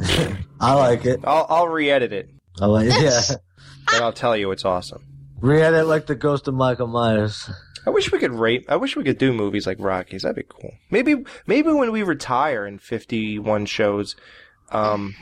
I 0.60 0.74
like 0.74 1.04
it. 1.06 1.20
I'll 1.24 1.46
I'll 1.48 1.68
re-edit 1.68 2.12
it. 2.12 2.28
I 2.60 2.66
like 2.66 2.86
it. 2.88 3.02
yeah. 3.02 3.36
Then 3.92 4.02
I'll 4.02 4.12
tell 4.14 4.34
you 4.36 4.50
it's 4.50 4.64
awesome. 4.64 5.04
Re-edit 5.40 5.86
like 5.86 6.06
the 6.06 6.14
ghost 6.14 6.48
of 6.48 6.54
Michael 6.54 6.86
Myers. 6.86 7.50
I 7.86 7.90
wish 7.90 8.10
we 8.10 8.18
could 8.18 8.32
rate. 8.32 8.64
I 8.68 8.76
wish 8.76 8.96
we 8.96 9.04
could 9.04 9.18
do 9.18 9.30
movies 9.32 9.66
like 9.66 9.76
Rockies. 9.78 10.22
That'd 10.22 10.36
be 10.36 10.44
cool. 10.48 10.72
Maybe 10.90 11.16
maybe 11.46 11.70
when 11.70 11.92
we 11.92 12.02
retire 12.02 12.66
in 12.66 12.78
fifty 12.78 13.38
one 13.38 13.66
shows, 13.66 14.16
um, 14.70 15.14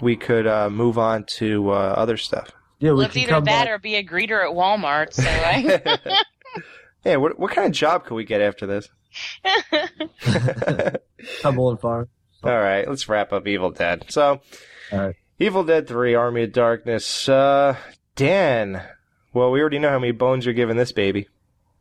we 0.00 0.16
could 0.16 0.46
uh, 0.46 0.70
move 0.70 0.96
on 0.98 1.24
to 1.38 1.70
uh, 1.70 1.74
other 1.74 2.16
stuff. 2.16 2.50
Yeah, 2.78 2.92
we 2.92 2.96
Well, 2.98 3.06
it's 3.06 3.16
either 3.16 3.28
come 3.32 3.44
that 3.44 3.64
back. 3.66 3.68
or 3.68 3.78
be 3.78 3.96
a 3.96 4.04
greeter 4.04 4.42
at 4.42 4.54
Walmart. 4.56 5.12
So 5.12 5.24
I. 5.28 6.22
Yeah, 7.04 7.16
what 7.16 7.38
what 7.38 7.50
kind 7.52 7.66
of 7.66 7.72
job 7.72 8.04
could 8.04 8.14
we 8.14 8.24
get 8.24 8.40
after 8.40 8.66
this? 8.66 8.88
Cumberland 11.42 11.80
Farm. 11.80 12.08
All 12.44 12.50
right, 12.50 12.88
let's 12.88 13.08
wrap 13.08 13.32
up 13.32 13.46
Evil 13.46 13.70
Dead. 13.70 14.06
So, 14.08 14.40
right. 14.92 15.14
Evil 15.38 15.64
Dead 15.64 15.86
Three: 15.88 16.14
Army 16.14 16.44
of 16.44 16.52
Darkness. 16.52 17.28
Uh, 17.28 17.76
Dan. 18.16 18.82
Well, 19.32 19.50
we 19.50 19.60
already 19.60 19.78
know 19.78 19.88
how 19.90 19.98
many 19.98 20.12
bones 20.12 20.44
you're 20.44 20.54
giving 20.54 20.76
this 20.76 20.92
baby. 20.92 21.28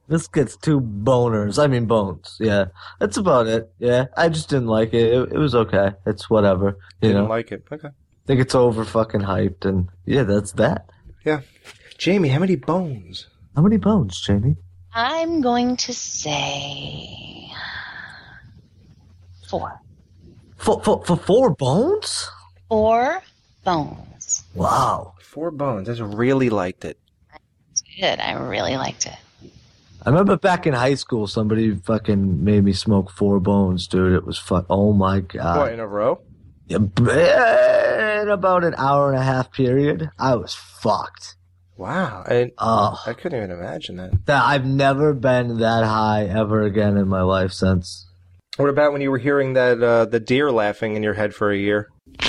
This 0.08 0.27
gets 0.27 0.56
two 0.58 0.80
boners. 0.82 1.61
I 1.61 1.67
mean 1.67 1.85
bones. 1.85 2.38
Yeah, 2.40 2.66
that's 3.00 3.17
about 3.17 3.48
it. 3.48 3.72
Yeah, 3.80 4.06
I 4.17 4.30
just 4.30 4.50
didn't 4.50 4.67
like 4.67 4.93
it. 4.93 5.14
It, 5.14 5.32
it 5.33 5.38
was 5.38 5.56
okay. 5.56 5.91
It's 6.06 6.30
whatever. 6.30 6.77
You 7.01 7.09
Didn't 7.09 7.24
know, 7.24 7.30
like 7.30 7.51
it. 7.51 7.64
Okay. 7.72 7.90
think 8.27 8.41
it's 8.41 8.56
over 8.56 8.83
fucking 8.85 9.22
hyped, 9.22 9.66
and 9.66 9.90
yeah, 10.06 10.24
that's 10.24 10.53
that. 10.53 10.90
Yeah. 11.25 11.41
Jamie, 11.98 12.30
how 12.30 12.40
many 12.40 12.56
bones? 12.56 13.27
How 13.56 13.61
many 13.61 13.77
bones, 13.77 14.19
Jamie? 14.22 14.58
I'm 14.93 15.41
going 15.41 15.77
to 15.77 15.93
say 15.93 17.49
four. 19.49 19.79
For 20.57 20.81
for 20.83 21.03
for 21.05 21.15
four 21.15 21.51
bones? 21.51 22.29
Four 22.67 23.23
bones. 23.63 24.43
Wow. 24.53 25.13
Four 25.21 25.51
bones. 25.51 25.87
I 25.87 25.93
just 25.93 26.15
really 26.15 26.49
liked 26.49 26.83
it. 26.83 26.97
It's 27.71 27.81
good. 27.99 28.19
I 28.19 28.33
really 28.33 28.75
liked 28.75 29.05
it. 29.05 29.15
I 30.03 30.09
remember 30.09 30.35
back 30.35 30.65
in 30.67 30.73
high 30.73 30.95
school, 30.95 31.27
somebody 31.27 31.75
fucking 31.75 32.43
made 32.43 32.63
me 32.63 32.73
smoke 32.73 33.11
four 33.11 33.39
bones, 33.39 33.87
dude. 33.87 34.13
It 34.13 34.25
was 34.25 34.37
fuck. 34.37 34.65
Oh 34.69 34.93
my 34.93 35.19
god. 35.21 35.57
what 35.57 35.73
in 35.73 35.79
a 35.79 35.87
row? 35.87 36.19
Yeah, 36.67 38.21
in 38.21 38.29
about 38.29 38.63
an 38.63 38.75
hour 38.77 39.11
and 39.11 39.19
a 39.19 39.23
half 39.23 39.51
period, 39.51 40.09
I 40.17 40.35
was 40.35 40.53
fucked. 40.53 41.35
Wow. 41.82 42.24
I, 42.27 42.51
Oh. 42.60 43.01
I 43.08 43.14
couldn't 43.14 43.40
even 43.40 43.50
imagine 43.50 43.95
that. 43.95 44.27
That 44.27 44.43
I've 44.43 44.66
never 44.66 45.16
been 45.16 45.58
that 45.58 45.84
high 45.84 46.26
ever 46.26 46.61
again 46.61 46.95
in 46.95 47.08
my 47.08 47.24
life 47.24 47.51
since. 47.51 48.06
What 48.58 48.69
about 48.69 48.93
when 48.93 49.01
you 49.01 49.10
were 49.10 49.18
hearing 49.18 49.53
that 49.53 49.82
uh, 49.82 50.06
the 50.06 50.19
deer 50.19 50.51
laughing 50.51 50.95
in 50.95 51.01
your 51.01 51.16
head 51.16 51.34
for 51.34 51.51
a 51.51 51.58
year? 51.58 51.90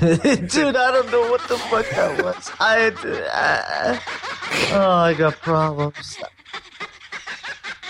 Dude, 0.00 0.74
I 0.74 0.90
don't 0.90 1.12
know 1.12 1.30
what 1.30 1.42
the 1.42 1.58
fuck 1.70 1.88
that 1.90 2.24
was. 2.24 2.50
I, 2.58 2.88
uh, 2.88 3.98
oh, 4.74 4.90
I 4.90 5.14
got 5.14 5.34
problems. 5.34 6.18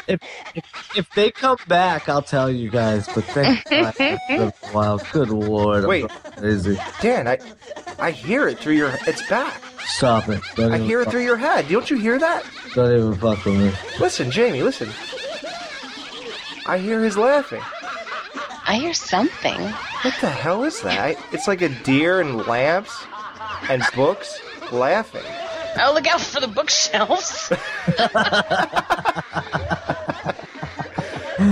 If, 0.09 0.21
if 0.55 0.65
if 0.97 1.11
they 1.11 1.31
come 1.31 1.59
back, 1.69 2.09
I'll 2.09 2.23
tell 2.23 2.51
you 2.51 2.71
guys. 2.71 3.07
But 3.07 3.25
thank 3.25 3.65
God, 3.71 3.95
it's 3.99 4.27
been 4.29 4.41
a 4.41 4.51
while. 4.73 5.01
Good 5.13 5.31
lord, 5.31 5.87
Wait. 5.87 6.09
going 6.09 6.33
crazy. 6.37 6.79
Dan, 7.01 7.29
I 7.29 7.39
I 7.99 8.11
hear 8.11 8.49
it 8.49 8.59
through 8.59 8.75
your. 8.75 8.93
It's 9.07 9.27
back. 9.29 9.63
Stop 9.87 10.29
it! 10.29 10.41
Don't 10.55 10.73
I 10.73 10.79
hear 10.79 11.01
it 11.01 11.05
fuck- 11.05 11.13
through 11.13 11.25
your 11.25 11.37
head. 11.37 11.69
Don't 11.69 11.91
you 11.91 11.99
hear 11.99 12.19
that? 12.19 12.45
Don't 12.75 12.93
even 12.97 13.15
fuck 13.15 13.45
with 13.45 13.57
me. 13.59 13.73
Listen, 14.01 14.31
Jamie, 14.31 14.63
listen. 14.63 14.89
I 16.67 16.79
hear 16.79 17.01
his 17.03 17.17
laughing. 17.17 17.63
I 18.67 18.77
hear 18.77 18.95
something. 18.95 19.61
What 19.61 20.15
the 20.21 20.31
hell 20.31 20.63
is 20.65 20.81
that? 20.83 21.17
It's 21.33 21.49
like 21.49 21.63
a 21.63 21.69
deer 21.69 22.21
and 22.21 22.37
lamps 22.47 23.05
and 23.69 23.83
books 23.95 24.41
laughing. 24.71 25.25
Oh, 25.79 25.93
look 25.95 26.07
out 26.07 26.21
for 26.21 26.41
the 26.41 26.49
bookshelves. 26.49 27.49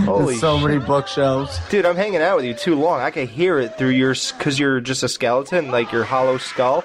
Holy 0.05 0.35
There's 0.35 0.41
so 0.41 0.59
many 0.59 0.79
bookshelves. 0.79 1.59
Dude, 1.69 1.85
I'm 1.85 1.97
hanging 1.97 2.23
out 2.23 2.37
with 2.37 2.45
you 2.45 2.55
too 2.55 2.75
long. 2.75 3.01
I 3.01 3.11
can 3.11 3.27
hear 3.27 3.59
it 3.59 3.77
through 3.77 3.91
your, 3.91 4.15
because 4.15 4.59
you're 4.59 4.81
just 4.81 5.03
a 5.03 5.09
skeleton, 5.09 5.71
like 5.71 5.91
your 5.91 6.05
hollow 6.05 6.39
skull. 6.39 6.85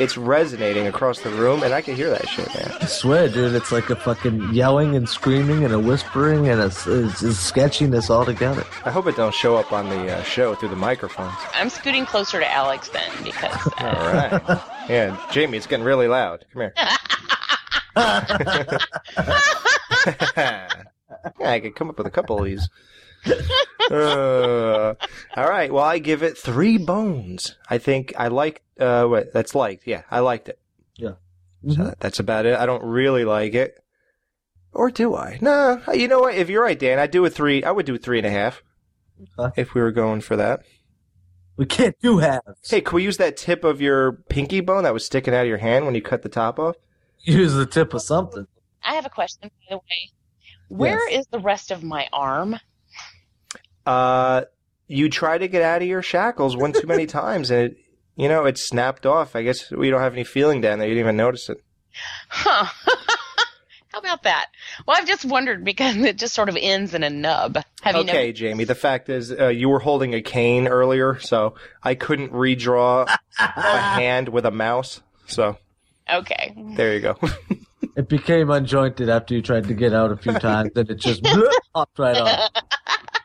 It's 0.00 0.16
resonating 0.16 0.86
across 0.86 1.20
the 1.20 1.30
room, 1.30 1.62
and 1.62 1.74
I 1.74 1.80
can 1.80 1.96
hear 1.96 2.08
that 2.10 2.28
shit, 2.28 2.46
man. 2.54 2.72
I 2.80 2.86
swear, 2.86 3.28
dude, 3.28 3.54
it's 3.54 3.72
like 3.72 3.90
a 3.90 3.96
fucking 3.96 4.54
yelling 4.54 4.94
and 4.94 5.08
screaming 5.08 5.64
and 5.64 5.74
a 5.74 5.78
whispering 5.78 6.48
and 6.48 6.60
a, 6.60 6.66
it's, 6.66 7.22
it's 7.22 7.38
sketchiness 7.38 8.08
all 8.08 8.24
together. 8.24 8.64
I 8.84 8.90
hope 8.90 9.06
it 9.08 9.16
don't 9.16 9.34
show 9.34 9.56
up 9.56 9.72
on 9.72 9.88
the 9.88 10.16
uh, 10.16 10.22
show 10.22 10.54
through 10.54 10.68
the 10.68 10.76
microphones. 10.76 11.34
I'm 11.52 11.68
scooting 11.68 12.06
closer 12.06 12.38
to 12.38 12.50
Alex 12.50 12.88
then 12.90 13.10
because 13.24 13.72
All 13.78 13.92
right. 13.92 14.60
Yeah, 14.88 15.20
Jamie, 15.32 15.58
it's 15.58 15.66
getting 15.66 15.84
really 15.84 16.08
loud. 16.08 16.44
Come 16.52 16.62
here. 16.62 16.74
yeah, 17.96 18.78
I 21.40 21.60
could 21.60 21.74
come 21.74 21.90
up 21.90 21.98
with 21.98 22.06
a 22.06 22.10
couple 22.10 22.38
of 22.38 22.44
these. 22.44 22.68
Uh, 23.90 24.94
all 25.36 25.48
right. 25.48 25.72
Well, 25.72 25.84
I 25.84 25.98
give 25.98 26.22
it 26.22 26.36
three 26.36 26.78
bones. 26.78 27.56
I 27.68 27.78
think 27.78 28.12
I 28.16 28.28
like. 28.28 28.62
Uh, 28.78 29.06
what? 29.06 29.32
That's 29.32 29.54
liked. 29.54 29.86
Yeah, 29.86 30.02
I 30.10 30.20
liked 30.20 30.48
it. 30.48 30.58
Yeah. 30.96 31.12
So 31.68 31.94
that's 31.98 32.20
about 32.20 32.46
it. 32.46 32.56
I 32.56 32.66
don't 32.66 32.84
really 32.84 33.24
like 33.24 33.54
it, 33.54 33.82
or 34.72 34.90
do 34.90 35.14
I? 35.14 35.38
No. 35.40 35.80
You 35.92 36.06
know 36.06 36.20
what? 36.20 36.34
If 36.36 36.48
you're 36.48 36.62
right, 36.62 36.78
Dan, 36.78 36.98
I 36.98 37.06
do 37.06 37.24
a 37.24 37.30
three. 37.30 37.64
I 37.64 37.70
would 37.70 37.86
do 37.86 37.96
a 37.96 37.98
three 37.98 38.18
and 38.18 38.26
a 38.26 38.30
half. 38.30 38.62
if 39.56 39.74
we 39.74 39.80
were 39.80 39.90
going 39.92 40.20
for 40.20 40.36
that. 40.36 40.60
We 41.56 41.66
can't 41.66 41.98
do 42.00 42.18
halves. 42.18 42.70
Hey, 42.70 42.80
can 42.80 42.94
we 42.94 43.02
use 43.02 43.16
that 43.16 43.36
tip 43.36 43.64
of 43.64 43.80
your 43.80 44.12
pinky 44.12 44.60
bone 44.60 44.84
that 44.84 44.94
was 44.94 45.04
sticking 45.04 45.34
out 45.34 45.42
of 45.42 45.48
your 45.48 45.58
hand 45.58 45.86
when 45.86 45.96
you 45.96 46.00
cut 46.02 46.22
the 46.22 46.28
top 46.28 46.60
off? 46.60 46.76
Use 47.22 47.52
the 47.54 47.66
tip 47.66 47.92
of 47.94 48.02
something. 48.02 48.46
I 48.84 48.94
have 48.94 49.04
a 49.04 49.10
question, 49.10 49.50
by 49.68 49.74
the 49.74 49.76
way. 49.78 50.12
Where 50.68 51.08
is 51.10 51.26
the 51.32 51.40
rest 51.40 51.72
of 51.72 51.82
my 51.82 52.06
arm? 52.12 52.60
Uh, 53.88 54.44
you 54.86 55.08
try 55.08 55.38
to 55.38 55.48
get 55.48 55.62
out 55.62 55.80
of 55.80 55.88
your 55.88 56.02
shackles 56.02 56.54
one 56.54 56.74
too 56.74 56.86
many 56.86 57.06
times, 57.20 57.50
and 57.50 57.70
it, 57.70 57.78
you 58.16 58.28
know, 58.28 58.44
it 58.44 58.58
snapped 58.58 59.06
off. 59.06 59.34
I 59.34 59.42
guess 59.42 59.70
we 59.70 59.88
don't 59.88 60.00
have 60.00 60.12
any 60.12 60.24
feeling 60.24 60.60
down 60.60 60.78
there. 60.78 60.86
You 60.86 60.94
didn't 60.94 61.06
even 61.06 61.16
notice 61.16 61.48
it. 61.48 61.62
Huh. 62.28 62.66
How 63.88 64.00
about 64.00 64.24
that? 64.24 64.48
Well, 64.86 64.94
I've 64.98 65.08
just 65.08 65.24
wondered 65.24 65.64
because 65.64 65.96
it 65.96 66.18
just 66.18 66.34
sort 66.34 66.50
of 66.50 66.58
ends 66.60 66.92
in 66.92 67.02
a 67.02 67.08
nub. 67.08 67.56
Have 67.80 67.94
you 67.96 68.02
okay, 68.02 68.32
Jamie. 68.32 68.64
The 68.64 68.74
fact 68.74 69.08
is, 69.08 69.32
uh, 69.32 69.48
you 69.48 69.70
were 69.70 69.78
holding 69.78 70.14
a 70.14 70.20
cane 70.20 70.68
earlier, 70.68 71.18
so 71.18 71.54
I 71.82 71.94
couldn't 71.94 72.30
redraw 72.32 73.08
a 73.38 73.46
hand 73.80 74.28
with 74.28 74.44
a 74.44 74.50
mouse. 74.50 75.00
So? 75.26 75.56
Okay. 76.12 76.54
there 76.76 76.94
you 76.94 77.00
go. 77.00 77.18
It 77.96 78.08
became 78.08 78.50
unjointed 78.50 79.08
after 79.08 79.34
you 79.34 79.42
tried 79.42 79.64
to 79.68 79.74
get 79.74 79.94
out 79.94 80.12
a 80.12 80.16
few 80.16 80.34
times, 80.34 80.72
and 80.76 80.90
it 80.90 80.98
just 80.98 81.26
popped 81.74 81.98
right 81.98 82.16
off. 82.16 82.50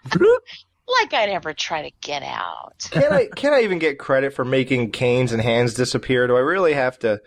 Like 0.06 1.14
I'd 1.14 1.30
ever 1.30 1.53
try 1.53 1.90
to 1.90 1.91
get 2.01 2.23
out. 2.23 2.88
can 2.91 3.11
I 3.11 3.27
can 3.35 3.53
I 3.53 3.61
even 3.61 3.80
get 3.80 3.99
credit 3.99 4.33
for 4.33 4.45
making 4.45 4.91
canes 4.91 5.32
and 5.32 5.41
hands 5.41 5.73
disappear? 5.73 6.27
Do 6.27 6.35
I 6.35 6.41
really 6.41 6.73
have 6.73 6.99
to 6.99 7.22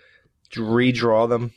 redraw 0.55 1.28
them? 1.28 1.52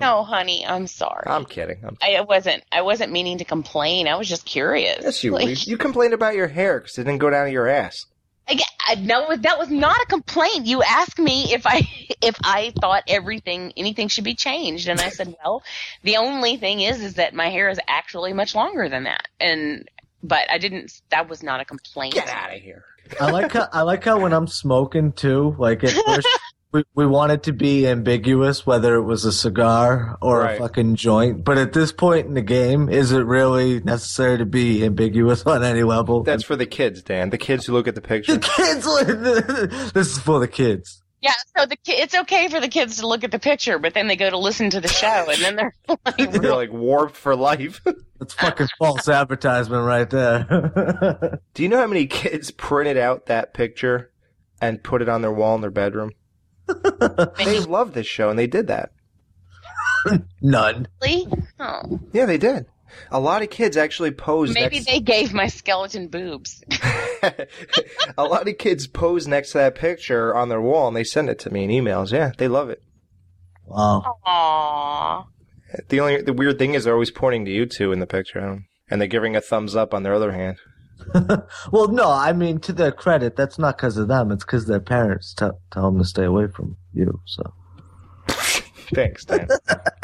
No, 0.00 0.24
honey, 0.24 0.66
I'm 0.66 0.86
sorry. 0.86 1.24
I'm 1.26 1.44
kidding. 1.44 1.82
I'm, 1.84 1.96
I 2.02 2.20
wasn't. 2.22 2.64
I 2.72 2.82
wasn't 2.82 3.12
meaning 3.12 3.38
to 3.38 3.44
complain. 3.44 4.08
I 4.08 4.16
was 4.16 4.28
just 4.28 4.44
curious. 4.44 4.98
yes, 5.02 5.22
you 5.22 5.32
Like, 5.32 5.66
you 5.66 5.78
complained 5.78 6.12
about 6.12 6.34
your 6.34 6.48
hair 6.48 6.80
because 6.80 6.98
it 6.98 7.04
didn't 7.04 7.18
go 7.18 7.30
down 7.30 7.46
to 7.46 7.52
your 7.52 7.68
ass. 7.68 8.06
I, 8.48 8.58
I, 8.88 8.94
no, 8.96 9.36
that 9.36 9.58
was 9.58 9.70
not 9.70 10.00
a 10.02 10.06
complaint. 10.06 10.66
You 10.66 10.82
asked 10.82 11.20
me 11.20 11.52
if 11.52 11.66
I 11.66 11.88
if 12.22 12.36
I 12.42 12.72
thought 12.80 13.04
everything 13.06 13.72
anything 13.76 14.08
should 14.08 14.24
be 14.24 14.34
changed, 14.34 14.88
and 14.88 15.00
I 15.00 15.10
said, 15.10 15.34
well, 15.42 15.62
the 16.02 16.16
only 16.16 16.56
thing 16.56 16.80
is 16.80 17.00
is 17.00 17.14
that 17.14 17.32
my 17.32 17.48
hair 17.48 17.68
is 17.68 17.78
actually 17.86 18.32
much 18.32 18.54
longer 18.54 18.88
than 18.88 19.04
that, 19.04 19.28
and 19.38 19.88
but 20.22 20.50
I 20.50 20.58
didn't. 20.58 21.00
That 21.10 21.28
was 21.28 21.42
not 21.42 21.60
a 21.60 21.64
complaint. 21.64 22.14
Get 22.14 22.28
out 22.28 22.54
of 22.54 22.60
here. 22.60 22.84
I 23.20 23.30
like 23.30 23.52
how 23.52 23.66
I 23.72 23.82
like 23.82 24.04
how 24.04 24.20
when 24.20 24.32
I'm 24.32 24.46
smoking 24.46 25.12
too, 25.12 25.56
like 25.58 25.82
at 25.82 25.90
first 25.90 26.28
we, 26.72 26.84
we 26.94 27.06
want 27.06 27.32
it 27.32 27.42
to 27.44 27.52
be 27.52 27.88
ambiguous 27.88 28.64
whether 28.64 28.94
it 28.94 29.02
was 29.02 29.24
a 29.24 29.32
cigar 29.32 30.16
or 30.22 30.40
Right. 30.42 30.54
a 30.56 30.58
fucking 30.60 30.94
joint. 30.94 31.44
But 31.44 31.58
at 31.58 31.72
this 31.72 31.90
point 31.90 32.26
in 32.28 32.34
the 32.34 32.42
game, 32.42 32.88
is 32.88 33.10
it 33.10 33.24
really 33.26 33.80
necessary 33.80 34.38
to 34.38 34.46
be 34.46 34.84
ambiguous 34.84 35.42
on 35.46 35.64
any 35.64 35.82
level? 35.82 36.22
That's 36.22 36.44
for 36.44 36.54
the 36.54 36.66
kids, 36.66 37.02
Dan. 37.02 37.30
The 37.30 37.38
kids 37.38 37.66
who 37.66 37.72
look 37.72 37.88
at 37.88 37.96
the 37.96 38.00
picture. 38.00 38.36
The 38.36 38.38
kids. 38.38 39.92
this 39.92 40.12
is 40.12 40.18
for 40.18 40.38
the 40.38 40.46
kids. 40.48 40.99
Yeah, 41.22 41.32
so 41.56 41.66
the 41.66 41.76
ki- 41.76 41.92
it's 41.92 42.14
okay 42.14 42.48
for 42.48 42.60
the 42.60 42.68
kids 42.68 42.96
to 42.98 43.06
look 43.06 43.24
at 43.24 43.30
the 43.30 43.38
picture, 43.38 43.78
but 43.78 43.92
then 43.92 44.06
they 44.08 44.16
go 44.16 44.30
to 44.30 44.38
listen 44.38 44.70
to 44.70 44.80
the 44.80 44.88
show, 44.88 45.26
and 45.30 45.42
then 45.42 45.56
they're 45.56 45.74
like, 46.06 46.32
They're 46.32 46.54
like 46.54 46.72
warped 46.72 47.16
for 47.16 47.36
life. 47.36 47.82
That's 48.18 48.34
fucking 48.34 48.68
false 48.78 49.08
advertisement 49.08 49.84
right 49.84 50.08
there. 50.08 51.40
Do 51.54 51.62
you 51.62 51.68
know 51.68 51.78
how 51.78 51.86
many 51.86 52.06
kids 52.06 52.50
printed 52.50 52.96
out 52.96 53.26
that 53.26 53.52
picture 53.54 54.10
and 54.62 54.82
put 54.82 55.02
it 55.02 55.08
on 55.08 55.20
their 55.22 55.32
wall 55.32 55.54
in 55.54 55.60
their 55.60 55.70
bedroom? 55.70 56.12
they 57.38 57.58
love 57.60 57.92
this 57.94 58.06
show, 58.06 58.30
and 58.30 58.38
they 58.38 58.46
did 58.46 58.68
that. 58.68 58.90
None. 60.40 60.88
really? 61.02 61.26
Oh, 61.58 62.00
Yeah, 62.12 62.24
they 62.26 62.38
did. 62.38 62.66
A 63.10 63.20
lot 63.20 63.42
of 63.42 63.50
kids 63.50 63.76
actually 63.76 64.10
pose. 64.10 64.52
maybe 64.54 64.76
next. 64.76 64.86
they 64.86 65.00
gave 65.00 65.32
my 65.32 65.46
skeleton 65.46 66.08
boobs. 66.08 66.62
a 68.18 68.24
lot 68.24 68.48
of 68.48 68.58
kids 68.58 68.86
pose 68.86 69.26
next 69.26 69.52
to 69.52 69.58
that 69.58 69.74
picture 69.74 70.34
on 70.34 70.48
their 70.48 70.60
wall, 70.60 70.88
and 70.88 70.96
they 70.96 71.04
send 71.04 71.28
it 71.28 71.38
to 71.40 71.50
me 71.50 71.64
in 71.64 71.70
emails. 71.70 72.12
Yeah, 72.12 72.32
they 72.36 72.48
love 72.48 72.70
it. 72.70 72.82
Wow. 73.66 74.16
Aww. 74.26 75.26
The 75.88 76.00
only 76.00 76.22
the 76.22 76.32
weird 76.32 76.58
thing 76.58 76.74
is 76.74 76.84
they're 76.84 76.94
always 76.94 77.12
pointing 77.12 77.44
to 77.44 77.50
you 77.50 77.66
two 77.66 77.92
in 77.92 78.00
the 78.00 78.06
picture, 78.06 78.64
and 78.90 79.00
they're 79.00 79.08
giving 79.08 79.36
a 79.36 79.40
thumbs 79.40 79.76
up 79.76 79.94
on 79.94 80.02
their 80.02 80.14
other 80.14 80.32
hand. 80.32 80.58
Well, 81.72 81.88
no, 81.88 82.10
I 82.10 82.32
mean 82.32 82.60
to 82.60 82.72
their 82.72 82.92
credit, 82.92 83.36
that's 83.36 83.58
not 83.58 83.76
because 83.76 83.96
of 83.96 84.08
them. 84.08 84.30
It's 84.30 84.44
because 84.44 84.66
their 84.66 84.80
parents 84.80 85.32
tell 85.34 85.60
tell 85.72 85.90
them 85.90 85.98
to 85.98 86.04
stay 86.04 86.24
away 86.24 86.48
from 86.48 86.76
you. 86.92 87.20
So 87.26 87.54
Thanks, 88.94 89.24
Dan. 89.24 89.48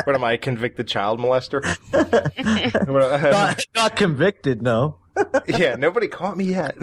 what 0.04 0.14
am 0.14 0.22
I, 0.24 0.32
a 0.32 0.38
convicted 0.38 0.86
child 0.88 1.18
molester? 1.18 1.62
not, 3.32 3.60
not 3.74 3.96
convicted, 3.96 4.62
no. 4.62 4.98
yeah, 5.46 5.76
nobody 5.76 6.08
caught 6.08 6.36
me 6.36 6.44
yet. 6.44 6.76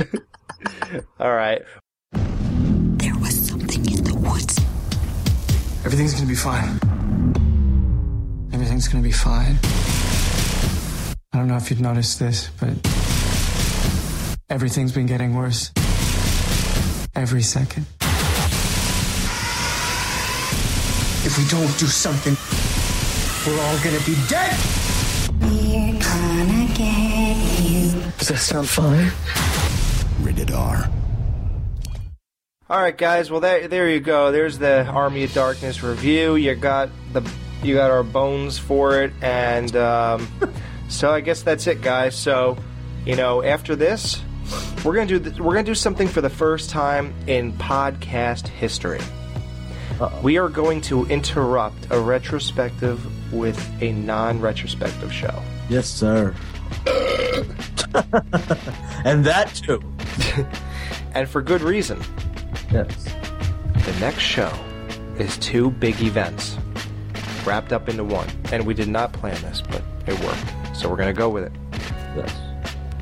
All 1.19 1.33
right. 1.33 1.61
There 2.11 3.17
was 3.19 3.47
something 3.47 3.85
in 3.89 4.03
the 4.03 4.15
woods. 4.15 4.57
Everything's 5.85 6.13
gonna 6.13 6.27
be 6.27 6.35
fine. 6.35 6.79
Everything's 8.53 8.87
gonna 8.87 9.03
be 9.03 9.11
fine. 9.11 9.59
I 11.33 11.37
don't 11.37 11.47
know 11.47 11.57
if 11.57 11.69
you'd 11.69 11.81
noticed 11.81 12.19
this, 12.19 12.49
but 12.59 12.73
everything's 14.49 14.91
been 14.91 15.07
getting 15.07 15.33
worse. 15.35 15.71
Every 17.15 17.41
second. 17.41 17.85
If 21.25 21.37
we 21.37 21.45
don't 21.47 21.79
do 21.79 21.87
something, 21.87 22.35
we're 23.47 23.61
all 23.61 23.77
gonna 23.77 23.99
be 24.05 24.15
dead! 24.27 24.59
We're 25.41 25.97
gonna 25.99 26.67
get 26.73 27.37
you. 27.61 27.91
Does 28.17 28.27
that 28.27 28.37
sound 28.39 28.67
fine? 28.67 29.09
Rated 30.21 30.51
R. 30.51 30.89
All 32.69 32.81
right, 32.81 32.97
guys. 32.97 33.31
Well, 33.31 33.39
there, 33.39 33.69
there 33.69 33.89
you 33.89 34.01
go. 34.01 34.33
There's 34.33 34.57
the 34.57 34.85
Army 34.85 35.23
of 35.23 35.33
Darkness 35.33 35.81
review. 35.81 36.35
You 36.35 36.55
got 36.55 36.89
the, 37.13 37.21
you 37.61 37.75
got 37.75 37.89
our 37.89 38.03
bones 38.03 38.57
for 38.57 39.01
it, 39.01 39.13
and 39.21 39.73
um, 39.77 40.27
so 40.89 41.09
I 41.09 41.21
guess 41.21 41.41
that's 41.41 41.67
it, 41.67 41.81
guys. 41.81 42.15
So, 42.17 42.57
you 43.05 43.15
know, 43.15 43.41
after 43.41 43.77
this, 43.77 44.21
we're 44.83 44.93
gonna 44.93 45.07
do 45.07 45.19
th- 45.19 45.39
we're 45.39 45.53
gonna 45.53 45.63
do 45.63 45.75
something 45.75 46.09
for 46.09 46.19
the 46.19 46.29
first 46.29 46.69
time 46.69 47.13
in 47.27 47.53
podcast 47.53 48.47
history. 48.47 48.99
We 50.21 50.37
are 50.37 50.49
going 50.49 50.81
to 50.81 51.05
interrupt 51.05 51.87
a 51.91 51.99
retrospective 51.99 53.33
with 53.33 53.59
a 53.81 53.91
non-retrospective 53.91 55.11
show. 55.11 55.41
Yes, 55.69 55.87
sir. 55.87 56.35
and 59.05 59.23
that 59.25 59.51
too. 59.55 59.81
and 61.13 61.27
for 61.27 61.41
good 61.41 61.61
reason. 61.61 62.01
Yes. 62.71 63.05
The 63.85 63.95
next 63.99 64.23
show 64.23 64.51
is 65.17 65.37
two 65.37 65.71
big 65.71 66.01
events 66.01 66.57
wrapped 67.45 67.73
up 67.73 67.89
into 67.89 68.03
one. 68.03 68.27
And 68.51 68.65
we 68.65 68.73
did 68.73 68.87
not 68.87 69.13
plan 69.13 69.39
this, 69.41 69.61
but 69.61 69.81
it 70.07 70.19
worked. 70.23 70.75
So 70.75 70.89
we're 70.89 70.97
going 70.97 71.13
to 71.13 71.17
go 71.17 71.29
with 71.29 71.43
it. 71.43 71.51
Yes. 72.15 72.42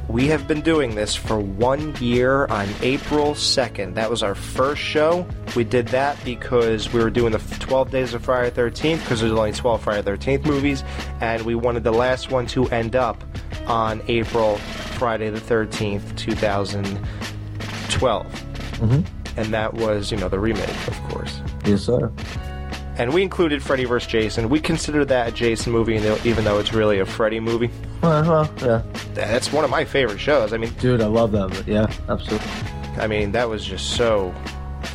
We 0.07 0.27
have 0.27 0.47
been 0.47 0.61
doing 0.61 0.95
this 0.95 1.15
for 1.15 1.39
one 1.39 1.95
year 1.97 2.45
on 2.47 2.67
April 2.81 3.33
2nd. 3.33 3.93
That 3.95 4.09
was 4.09 4.23
our 4.23 4.35
first 4.35 4.81
show. 4.81 5.25
We 5.55 5.63
did 5.63 5.87
that 5.89 6.17
because 6.25 6.91
we 6.91 7.01
were 7.01 7.09
doing 7.09 7.31
the 7.31 7.39
12 7.59 7.91
days 7.91 8.13
of 8.13 8.21
Friday 8.23 8.49
13th 8.53 8.99
because 9.01 9.21
there's 9.21 9.31
only 9.31 9.53
12 9.53 9.81
Friday 9.81 10.01
13th 10.01 10.45
movies. 10.45 10.83
And 11.21 11.43
we 11.43 11.55
wanted 11.55 11.85
the 11.85 11.93
last 11.93 12.29
one 12.29 12.45
to 12.47 12.67
end 12.69 12.95
up 12.97 13.23
on 13.67 14.01
April 14.09 14.57
Friday 14.97 15.29
the 15.29 15.39
13th, 15.39 16.13
2012. 16.17 18.25
Mhm. 18.81 19.05
And 19.37 19.53
that 19.53 19.73
was, 19.75 20.11
you 20.11 20.17
know, 20.17 20.27
the 20.27 20.39
remake, 20.39 20.67
of 20.87 21.01
course. 21.09 21.39
Yes, 21.65 21.83
sir. 21.83 22.11
And 23.01 23.11
we 23.15 23.23
included 23.23 23.63
Freddy 23.63 23.85
vs. 23.85 24.07
Jason. 24.07 24.47
We 24.47 24.59
consider 24.59 25.03
that 25.05 25.29
a 25.29 25.31
Jason 25.31 25.71
movie, 25.73 25.95
even 26.23 26.43
though 26.43 26.59
it's 26.59 26.71
really 26.71 26.99
a 26.99 27.05
Freddy 27.07 27.39
movie. 27.39 27.71
Well, 28.03 28.23
well, 28.29 28.53
yeah. 28.61 28.83
That's 29.15 29.51
one 29.51 29.63
of 29.63 29.71
my 29.71 29.85
favorite 29.85 30.19
shows. 30.19 30.53
I 30.53 30.57
mean, 30.57 30.71
Dude, 30.79 31.01
I 31.01 31.07
love 31.07 31.31
that. 31.31 31.49
But 31.49 31.67
yeah, 31.67 31.91
absolutely. 32.07 32.47
I 32.99 33.07
mean, 33.07 33.31
that 33.31 33.49
was 33.49 33.65
just 33.65 33.95
so 33.95 34.31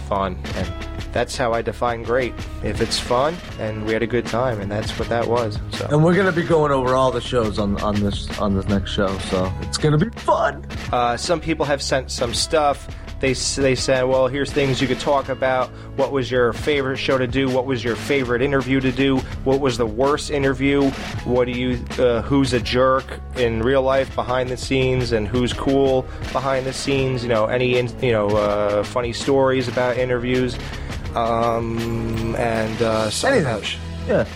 fun, 0.09 0.39
and 0.55 0.73
that's 1.13 1.37
how 1.37 1.53
I 1.53 1.63
define 1.63 2.05
great. 2.05 2.33
If 2.63 2.81
it's 2.81 2.97
fun 3.01 3.37
and 3.59 3.85
we 3.85 3.93
had 3.93 4.05
a 4.05 4.07
good 4.07 4.27
time, 4.27 4.61
and 4.61 4.71
that's 4.71 4.97
what 5.01 5.09
that 5.09 5.27
was. 5.27 5.59
So, 5.73 5.89
And 5.91 6.05
we're 6.05 6.15
gonna 6.15 6.31
be 6.31 6.45
going 6.45 6.71
over 6.71 6.95
all 6.95 7.11
the 7.11 7.21
shows 7.21 7.59
on 7.59 7.81
on 7.83 7.97
this 7.97 8.39
on 8.39 8.55
this 8.55 8.69
next 8.69 8.93
show, 8.93 9.19
so 9.19 9.53
it's 9.63 9.79
gonna 9.79 9.99
be 9.99 10.11
fun. 10.21 10.65
uh, 10.93 11.17
some 11.17 11.41
people 11.41 11.67
have 11.67 11.83
sent 11.83 12.13
some 12.13 12.35
stuff. 12.35 12.87
They 13.19 13.33
they 13.33 13.75
said, 13.75 14.03
well, 14.03 14.29
here's 14.29 14.53
things 14.53 14.81
you 14.81 14.87
could 14.87 15.01
talk 15.01 15.29
about. 15.29 15.71
What 15.97 16.13
was 16.13 16.31
your 16.31 16.53
favorite 16.53 16.99
show 16.99 17.17
to 17.17 17.27
do? 17.27 17.49
What 17.49 17.65
was 17.65 17.83
your 17.83 17.97
favorite 17.97 18.43
interview 18.43 18.79
to 18.81 18.93
do? 18.93 19.19
What 19.45 19.61
was 19.61 19.79
the 19.79 19.87
worst 19.87 20.31
interview? 20.31 20.91
What 21.25 21.47
do 21.47 21.53
you? 21.53 21.83
Uh, 21.99 22.21
who's 22.23 22.53
a 22.53 22.61
jerk 22.61 23.21
in 23.37 23.63
real 23.63 23.83
life 23.83 24.15
behind 24.15 24.51
the 24.51 24.57
scenes, 24.57 25.13
and 25.13 25.27
who's 25.27 25.53
cool 25.53 26.03
behind 26.33 26.67
the 26.67 26.73
scenes? 26.73 27.23
You 27.23 27.31
know, 27.31 27.47
any 27.47 27.79
in, 27.79 27.89
you 28.03 28.13
know 28.13 28.29
uh, 28.29 28.85
funny 28.85 29.13
stories 29.15 29.67
about 29.67 29.97
interviews, 29.97 30.59
um, 31.15 32.37
and 32.37 32.83
uh, 32.83 33.11
about 33.41 33.77
Yeah. 34.07 34.27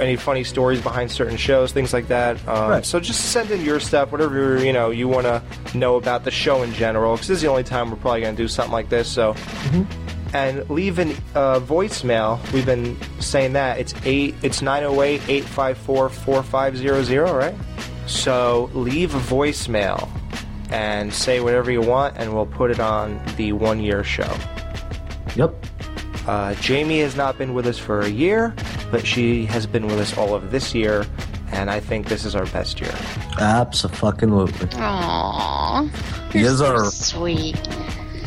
Any 0.00 0.16
funny 0.16 0.44
stories 0.44 0.80
behind 0.80 1.10
certain 1.10 1.36
shows, 1.36 1.72
things 1.72 1.92
like 1.92 2.08
that. 2.08 2.36
Um, 2.48 2.70
Right. 2.70 2.84
So 2.84 3.00
just 3.00 3.32
send 3.32 3.50
in 3.50 3.64
your 3.64 3.80
stuff, 3.80 4.12
whatever 4.12 4.62
you 4.64 4.72
know 4.72 4.90
you 4.90 5.08
want 5.08 5.26
to 5.26 5.42
know 5.76 5.96
about 5.96 6.24
the 6.24 6.30
show 6.30 6.62
in 6.62 6.72
general, 6.74 7.14
because 7.14 7.28
this 7.28 7.36
is 7.36 7.42
the 7.42 7.48
only 7.48 7.64
time 7.64 7.90
we're 7.90 7.96
probably 7.96 8.20
going 8.22 8.36
to 8.36 8.42
do 8.42 8.48
something 8.48 8.72
like 8.72 8.88
this. 8.88 9.08
So, 9.08 9.34
and 10.32 10.68
leave 10.68 10.98
an 10.98 11.12
uh, 11.34 11.60
voicemail. 11.60 12.38
We've 12.52 12.66
been 12.66 12.96
saying 13.20 13.52
that 13.54 13.78
it's 13.78 13.94
eight. 14.04 14.34
It's 14.42 14.60
908-854-4500, 14.62 17.32
right? 17.34 17.54
So 18.06 18.70
leave 18.74 19.14
a 19.14 19.18
voicemail 19.20 20.08
and 20.70 21.12
say 21.12 21.40
whatever 21.40 21.70
you 21.70 21.80
want, 21.80 22.16
and 22.16 22.34
we'll 22.34 22.46
put 22.46 22.70
it 22.70 22.80
on 22.80 23.20
the 23.36 23.52
one 23.52 23.80
year 23.80 24.02
show. 24.04 24.32
Yep. 25.36 25.54
Uh, 26.26 26.54
Jamie 26.54 27.00
has 27.00 27.16
not 27.16 27.38
been 27.38 27.54
with 27.54 27.66
us 27.66 27.78
for 27.78 28.00
a 28.00 28.08
year, 28.08 28.54
but 28.94 29.04
she 29.04 29.44
has 29.46 29.66
been 29.66 29.88
with 29.88 29.98
us 29.98 30.16
all 30.16 30.36
of 30.36 30.52
this 30.52 30.72
year, 30.72 31.04
and 31.50 31.68
I 31.68 31.80
think 31.80 32.06
this 32.06 32.24
is 32.24 32.36
our 32.36 32.46
best 32.46 32.80
year. 32.80 32.94
Absolutely. 33.40 34.68
Aww. 34.78 35.90
Yes, 36.32 36.58
so 36.58 36.76
sir. 36.76 36.90
sweet. 36.90 37.56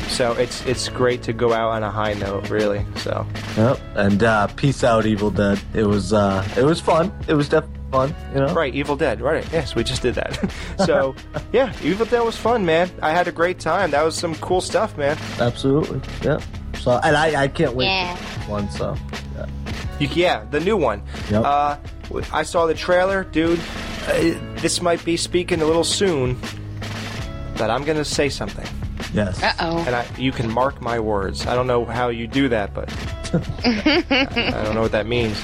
So 0.10 0.34
it's 0.34 0.66
it's 0.66 0.90
great 0.90 1.24
to 1.24 1.32
go 1.32 1.54
out 1.54 1.70
on 1.72 1.84
a 1.84 1.90
high 1.90 2.16
note, 2.16 2.50
really. 2.50 2.86
So 2.98 3.26
Yep. 3.56 3.80
And 3.96 4.24
uh, 4.24 4.48
peace 4.58 4.84
out, 4.84 5.06
Evil 5.06 5.32
Dead. 5.32 5.58
It 5.74 5.84
was 5.86 6.12
uh, 6.12 6.46
it 6.58 6.64
was 6.64 6.82
fun. 6.82 7.14
It 7.30 7.34
was 7.36 7.48
definitely 7.48 7.80
fun. 7.90 8.14
You 8.34 8.42
know. 8.42 8.54
right, 8.54 8.76
Evil 8.76 8.98
Dead, 8.98 9.22
right? 9.22 9.48
Yes, 9.54 9.74
we 9.74 9.86
just 9.86 10.02
did 10.02 10.16
that. 10.16 10.52
so 10.86 11.16
yeah, 11.54 11.72
Evil 11.82 12.06
Dead 12.06 12.20
was 12.26 12.36
fun, 12.36 12.66
man. 12.66 12.92
I 13.02 13.12
had 13.12 13.30
a 13.30 13.32
great 13.32 13.60
time. 13.62 13.92
That 13.92 14.04
was 14.04 14.16
some 14.18 14.36
cool 14.36 14.60
stuff, 14.60 14.98
man. 14.98 15.18
Absolutely. 15.40 16.02
Yep. 16.24 16.42
So 16.80 17.00
and 17.02 17.16
I 17.16 17.44
I 17.44 17.48
can't 17.48 17.74
wait 17.74 17.86
Yeah. 17.86 18.18
one. 18.50 18.70
So 18.72 18.98
yeah. 19.38 19.46
You, 20.00 20.08
yeah, 20.10 20.46
the 20.52 20.60
new 20.60 20.78
one. 20.78 21.02
Yep. 21.30 21.44
Uh, 21.44 21.78
I 22.32 22.44
saw 22.44 22.66
the 22.66 22.74
trailer, 22.74 23.24
dude. 23.24 23.60
Uh, 24.08 24.36
this 24.62 24.82
might 24.82 25.04
be 25.04 25.18
speaking 25.18 25.62
a 25.62 25.66
little 25.66 25.84
soon, 25.84 26.40
but 27.58 27.70
I'm 27.70 27.84
gonna 27.84 28.06
say 28.06 28.30
something. 28.30 28.68
Yes. 29.14 29.42
Uh 29.42 29.54
oh. 29.60 29.78
And 29.80 29.96
I, 29.96 30.06
you 30.18 30.32
can 30.32 30.52
mark 30.52 30.82
my 30.82 31.00
words. 31.00 31.46
I 31.46 31.56
don't 31.56 31.68
know 31.68 31.86
how 31.86 32.10
you 32.10 32.28
do 32.28 32.50
that, 32.50 32.74
but 32.74 32.94
I 33.34 34.62
don't 34.64 34.76
know 34.76 34.82
what 34.82 34.92
that 34.92 35.08
means. 35.08 35.42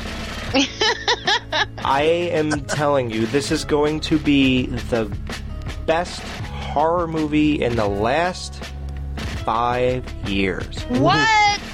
I 1.86 2.04
am 2.32 2.66
telling 2.66 3.10
you, 3.12 3.26
this 3.26 3.52
is 3.52 3.66
going 3.66 4.00
to 4.02 4.18
be 4.18 4.68
the 4.68 5.12
best 5.86 6.22
horror 6.22 7.08
movie 7.08 7.62
in 7.62 7.76
the 7.76 7.88
last 7.88 8.64
five 9.44 10.10
years. 10.28 10.82
What? 10.84 11.28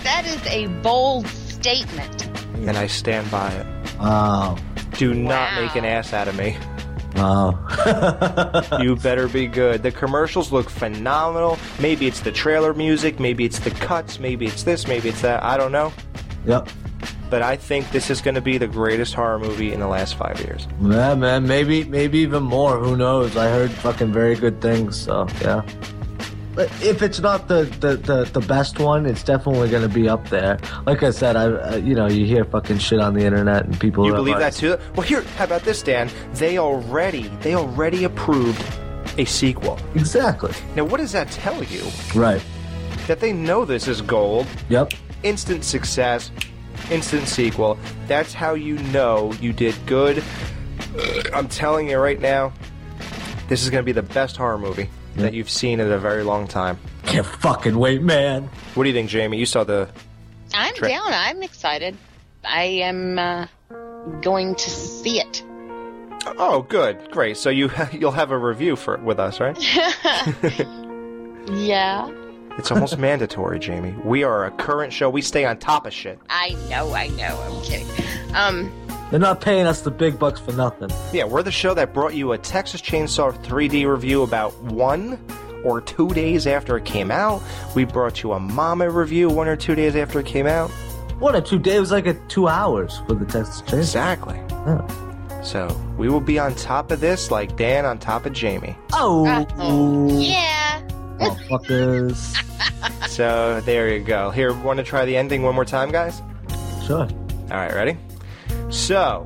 That 0.03 0.23
is 0.25 0.45
a 0.47 0.67
bold 0.81 1.27
statement. 1.27 2.28
And 2.67 2.77
I 2.77 2.87
stand 2.87 3.29
by 3.31 3.51
it. 3.51 3.65
Wow. 3.99 4.57
Do 4.93 5.13
not 5.13 5.53
make 5.61 5.75
an 5.75 5.85
ass 5.85 6.13
out 6.13 6.27
of 6.27 6.37
me. 6.37 6.57
Wow. 7.15 7.57
you 8.81 8.95
better 8.95 9.27
be 9.27 9.47
good. 9.47 9.83
The 9.83 9.91
commercials 9.91 10.51
look 10.51 10.69
phenomenal. 10.69 11.57
Maybe 11.79 12.07
it's 12.07 12.21
the 12.21 12.31
trailer 12.31 12.73
music, 12.73 13.19
maybe 13.19 13.45
it's 13.45 13.59
the 13.59 13.71
cuts, 13.71 14.19
maybe 14.19 14.45
it's 14.45 14.63
this, 14.63 14.87
maybe 14.87 15.09
it's 15.09 15.21
that. 15.21 15.43
I 15.43 15.57
don't 15.57 15.71
know. 15.71 15.91
Yep. 16.45 16.69
But 17.29 17.41
I 17.43 17.57
think 17.57 17.91
this 17.91 18.09
is 18.09 18.21
going 18.21 18.35
to 18.35 18.41
be 18.41 18.57
the 18.57 18.67
greatest 18.67 19.13
horror 19.13 19.37
movie 19.37 19.71
in 19.71 19.79
the 19.79 19.87
last 19.87 20.15
five 20.15 20.39
years. 20.39 20.67
Yeah, 20.81 21.13
man. 21.15 21.47
Maybe 21.47 21.83
maybe 21.83 22.19
even 22.19 22.41
more. 22.41 22.79
Who 22.79 22.97
knows? 22.97 23.37
I 23.37 23.49
heard 23.49 23.71
fucking 23.71 24.11
very 24.11 24.35
good 24.35 24.61
things. 24.61 24.99
So 24.99 25.27
yeah. 25.41 25.61
If 26.59 27.01
it's 27.01 27.21
not 27.21 27.47
the 27.47 27.63
the, 27.79 27.95
the, 27.95 28.25
the 28.25 28.41
best 28.41 28.79
one, 28.79 29.05
it's 29.05 29.23
definitely 29.23 29.69
going 29.69 29.87
to 29.87 29.93
be 29.93 30.09
up 30.09 30.27
there. 30.27 30.59
Like 30.85 31.03
I 31.03 31.11
said, 31.11 31.37
I 31.37 31.45
uh, 31.45 31.75
you 31.77 31.95
know 31.95 32.07
you 32.07 32.25
hear 32.25 32.43
fucking 32.43 32.79
shit 32.79 32.99
on 32.99 33.13
the 33.13 33.23
internet 33.23 33.65
and 33.65 33.79
people. 33.79 34.05
You 34.05 34.13
believe 34.13 34.39
that 34.39 34.53
too? 34.53 34.77
Well, 34.95 35.07
here, 35.07 35.21
how 35.37 35.45
about 35.45 35.63
this, 35.63 35.81
Dan? 35.81 36.09
They 36.33 36.57
already, 36.57 37.29
they 37.41 37.55
already 37.55 38.03
approved 38.03 38.61
a 39.17 39.23
sequel. 39.23 39.79
Exactly. 39.95 40.51
Now, 40.75 40.83
what 40.83 40.97
does 40.97 41.13
that 41.13 41.31
tell 41.31 41.63
you? 41.63 41.83
Right. 42.13 42.43
That 43.07 43.21
they 43.21 43.31
know 43.31 43.63
this 43.63 43.87
is 43.87 44.01
gold. 44.01 44.45
Yep. 44.67 44.93
Instant 45.23 45.63
success, 45.63 46.29
instant 46.91 47.27
sequel. 47.29 47.77
That's 48.07 48.33
how 48.33 48.55
you 48.55 48.77
know 48.91 49.31
you 49.39 49.53
did 49.53 49.75
good. 49.85 50.21
I'm 51.33 51.47
telling 51.47 51.89
you 51.89 51.99
right 51.99 52.19
now, 52.19 52.51
this 53.47 53.63
is 53.63 53.69
going 53.69 53.81
to 53.81 53.85
be 53.85 53.93
the 53.93 54.03
best 54.03 54.35
horror 54.35 54.57
movie 54.57 54.89
that 55.15 55.33
you've 55.33 55.49
seen 55.49 55.79
in 55.79 55.91
a 55.91 55.97
very 55.97 56.23
long 56.23 56.47
time. 56.47 56.77
Can't 57.03 57.25
fucking 57.25 57.77
wait, 57.77 58.01
man. 58.01 58.49
What 58.75 58.83
do 58.83 58.89
you 58.89 58.95
think, 58.95 59.09
Jamie? 59.09 59.37
You 59.37 59.45
saw 59.45 59.63
the. 59.63 59.89
I'm 60.53 60.73
Tra- 60.73 60.89
down. 60.89 61.07
I'm 61.07 61.43
excited. 61.43 61.95
I 62.43 62.63
am 62.63 63.19
uh, 63.19 63.47
going 64.21 64.55
to 64.55 64.69
see 64.69 65.19
it. 65.19 65.43
Oh, 66.25 66.65
good, 66.67 67.11
great. 67.11 67.37
So 67.37 67.49
you 67.49 67.69
you'll 67.91 68.11
have 68.11 68.31
a 68.31 68.37
review 68.37 68.75
for 68.75 68.97
with 68.97 69.19
us, 69.19 69.39
right? 69.39 69.57
Yeah. 71.51 72.11
It's 72.57 72.71
almost 72.71 72.97
mandatory, 72.97 73.57
Jamie. 73.57 73.95
We 74.03 74.23
are 74.23 74.45
a 74.45 74.51
current 74.51 74.91
show. 74.91 75.09
We 75.09 75.21
stay 75.21 75.45
on 75.45 75.57
top 75.57 75.85
of 75.85 75.93
shit. 75.93 76.19
I 76.29 76.49
know. 76.69 76.93
I 76.93 77.07
know. 77.07 77.39
I'm 77.41 77.63
kidding. 77.63 77.87
Um. 78.35 78.71
They're 79.09 79.19
not 79.19 79.41
paying 79.41 79.65
us 79.65 79.81
the 79.81 79.91
big 79.91 80.19
bucks 80.19 80.39
for 80.39 80.51
nothing. 80.53 80.89
Yeah, 81.11 81.23
we're 81.25 81.41
the 81.43 81.51
show 81.51 81.73
that 81.73 81.93
brought 81.93 82.13
you 82.13 82.31
a 82.33 82.37
Texas 82.37 82.81
Chainsaw 82.81 83.33
3D 83.43 83.87
review 83.89 84.21
about 84.23 84.53
one 84.63 85.19
or 85.63 85.81
two 85.81 86.09
days 86.09 86.45
after 86.47 86.77
it 86.77 86.85
came 86.85 87.09
out. 87.11 87.41
We 87.75 87.85
brought 87.85 88.21
you 88.23 88.33
a 88.33 88.39
Mama 88.39 88.89
review 88.89 89.29
one 89.29 89.47
or 89.47 89.55
two 89.55 89.75
days 89.75 89.95
after 89.95 90.19
it 90.19 90.25
came 90.25 90.45
out. 90.47 90.69
One 91.19 91.35
or 91.35 91.41
two 91.41 91.59
days 91.59 91.75
it 91.77 91.79
was 91.79 91.91
like 91.91 92.05
a 92.07 92.13
two 92.27 92.47
hours 92.47 92.99
for 93.07 93.13
the 93.15 93.25
Texas 93.25 93.61
Chainsaw. 93.63 93.77
Exactly. 93.79 94.35
Yeah. 94.49 95.41
So 95.41 95.67
we 95.97 96.07
will 96.09 96.21
be 96.21 96.37
on 96.37 96.53
top 96.55 96.91
of 96.91 96.99
this 96.99 97.31
like 97.31 97.57
Dan 97.57 97.85
on 97.85 97.97
top 97.97 98.25
of 98.25 98.33
Jamie. 98.33 98.77
Oh. 98.93 99.25
Yeah. 100.19 100.81
Motherfuckers. 101.19 102.35
So 103.09 103.59
there 103.65 103.89
you 103.89 104.01
go. 104.01 104.29
Here, 104.29 104.53
want 104.53 104.77
to 104.77 104.83
try 104.83 105.03
the 105.03 105.17
ending 105.17 105.41
one 105.43 105.53
more 105.53 105.65
time, 105.65 105.91
guys? 105.91 106.21
Sure. 106.85 107.01
All 107.01 107.57
right, 107.57 107.73
ready? 107.73 107.97
So, 108.69 109.25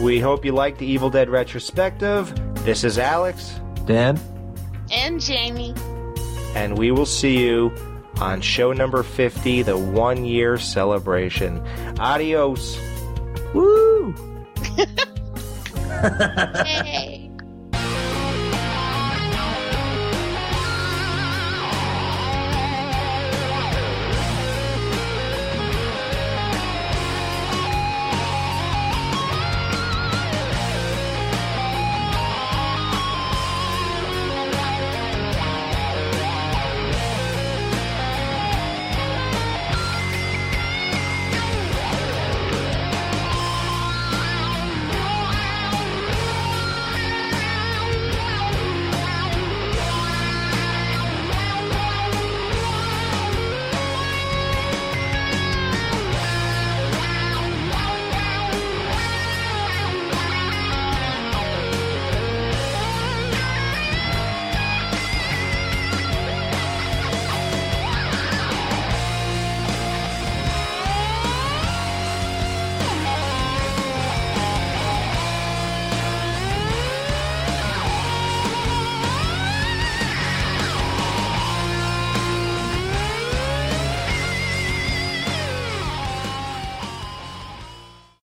we 0.00 0.20
hope 0.20 0.44
you 0.44 0.52
liked 0.52 0.78
the 0.78 0.86
Evil 0.86 1.08
Dead 1.10 1.28
retrospective. 1.30 2.32
This 2.64 2.84
is 2.84 2.98
Alex, 2.98 3.58
Dan. 3.86 4.20
And 4.92 5.20
Jamie. 5.20 5.74
and 6.54 6.76
we 6.78 6.90
will 6.90 7.06
see 7.06 7.38
you 7.42 7.72
on 8.20 8.40
show 8.40 8.72
number 8.72 9.02
50, 9.02 9.62
the 9.62 9.76
one 9.76 10.24
year 10.24 10.58
celebration. 10.58 11.60
Adios. 11.98 12.78
Woo! 13.54 14.14
Hey. 16.06 17.25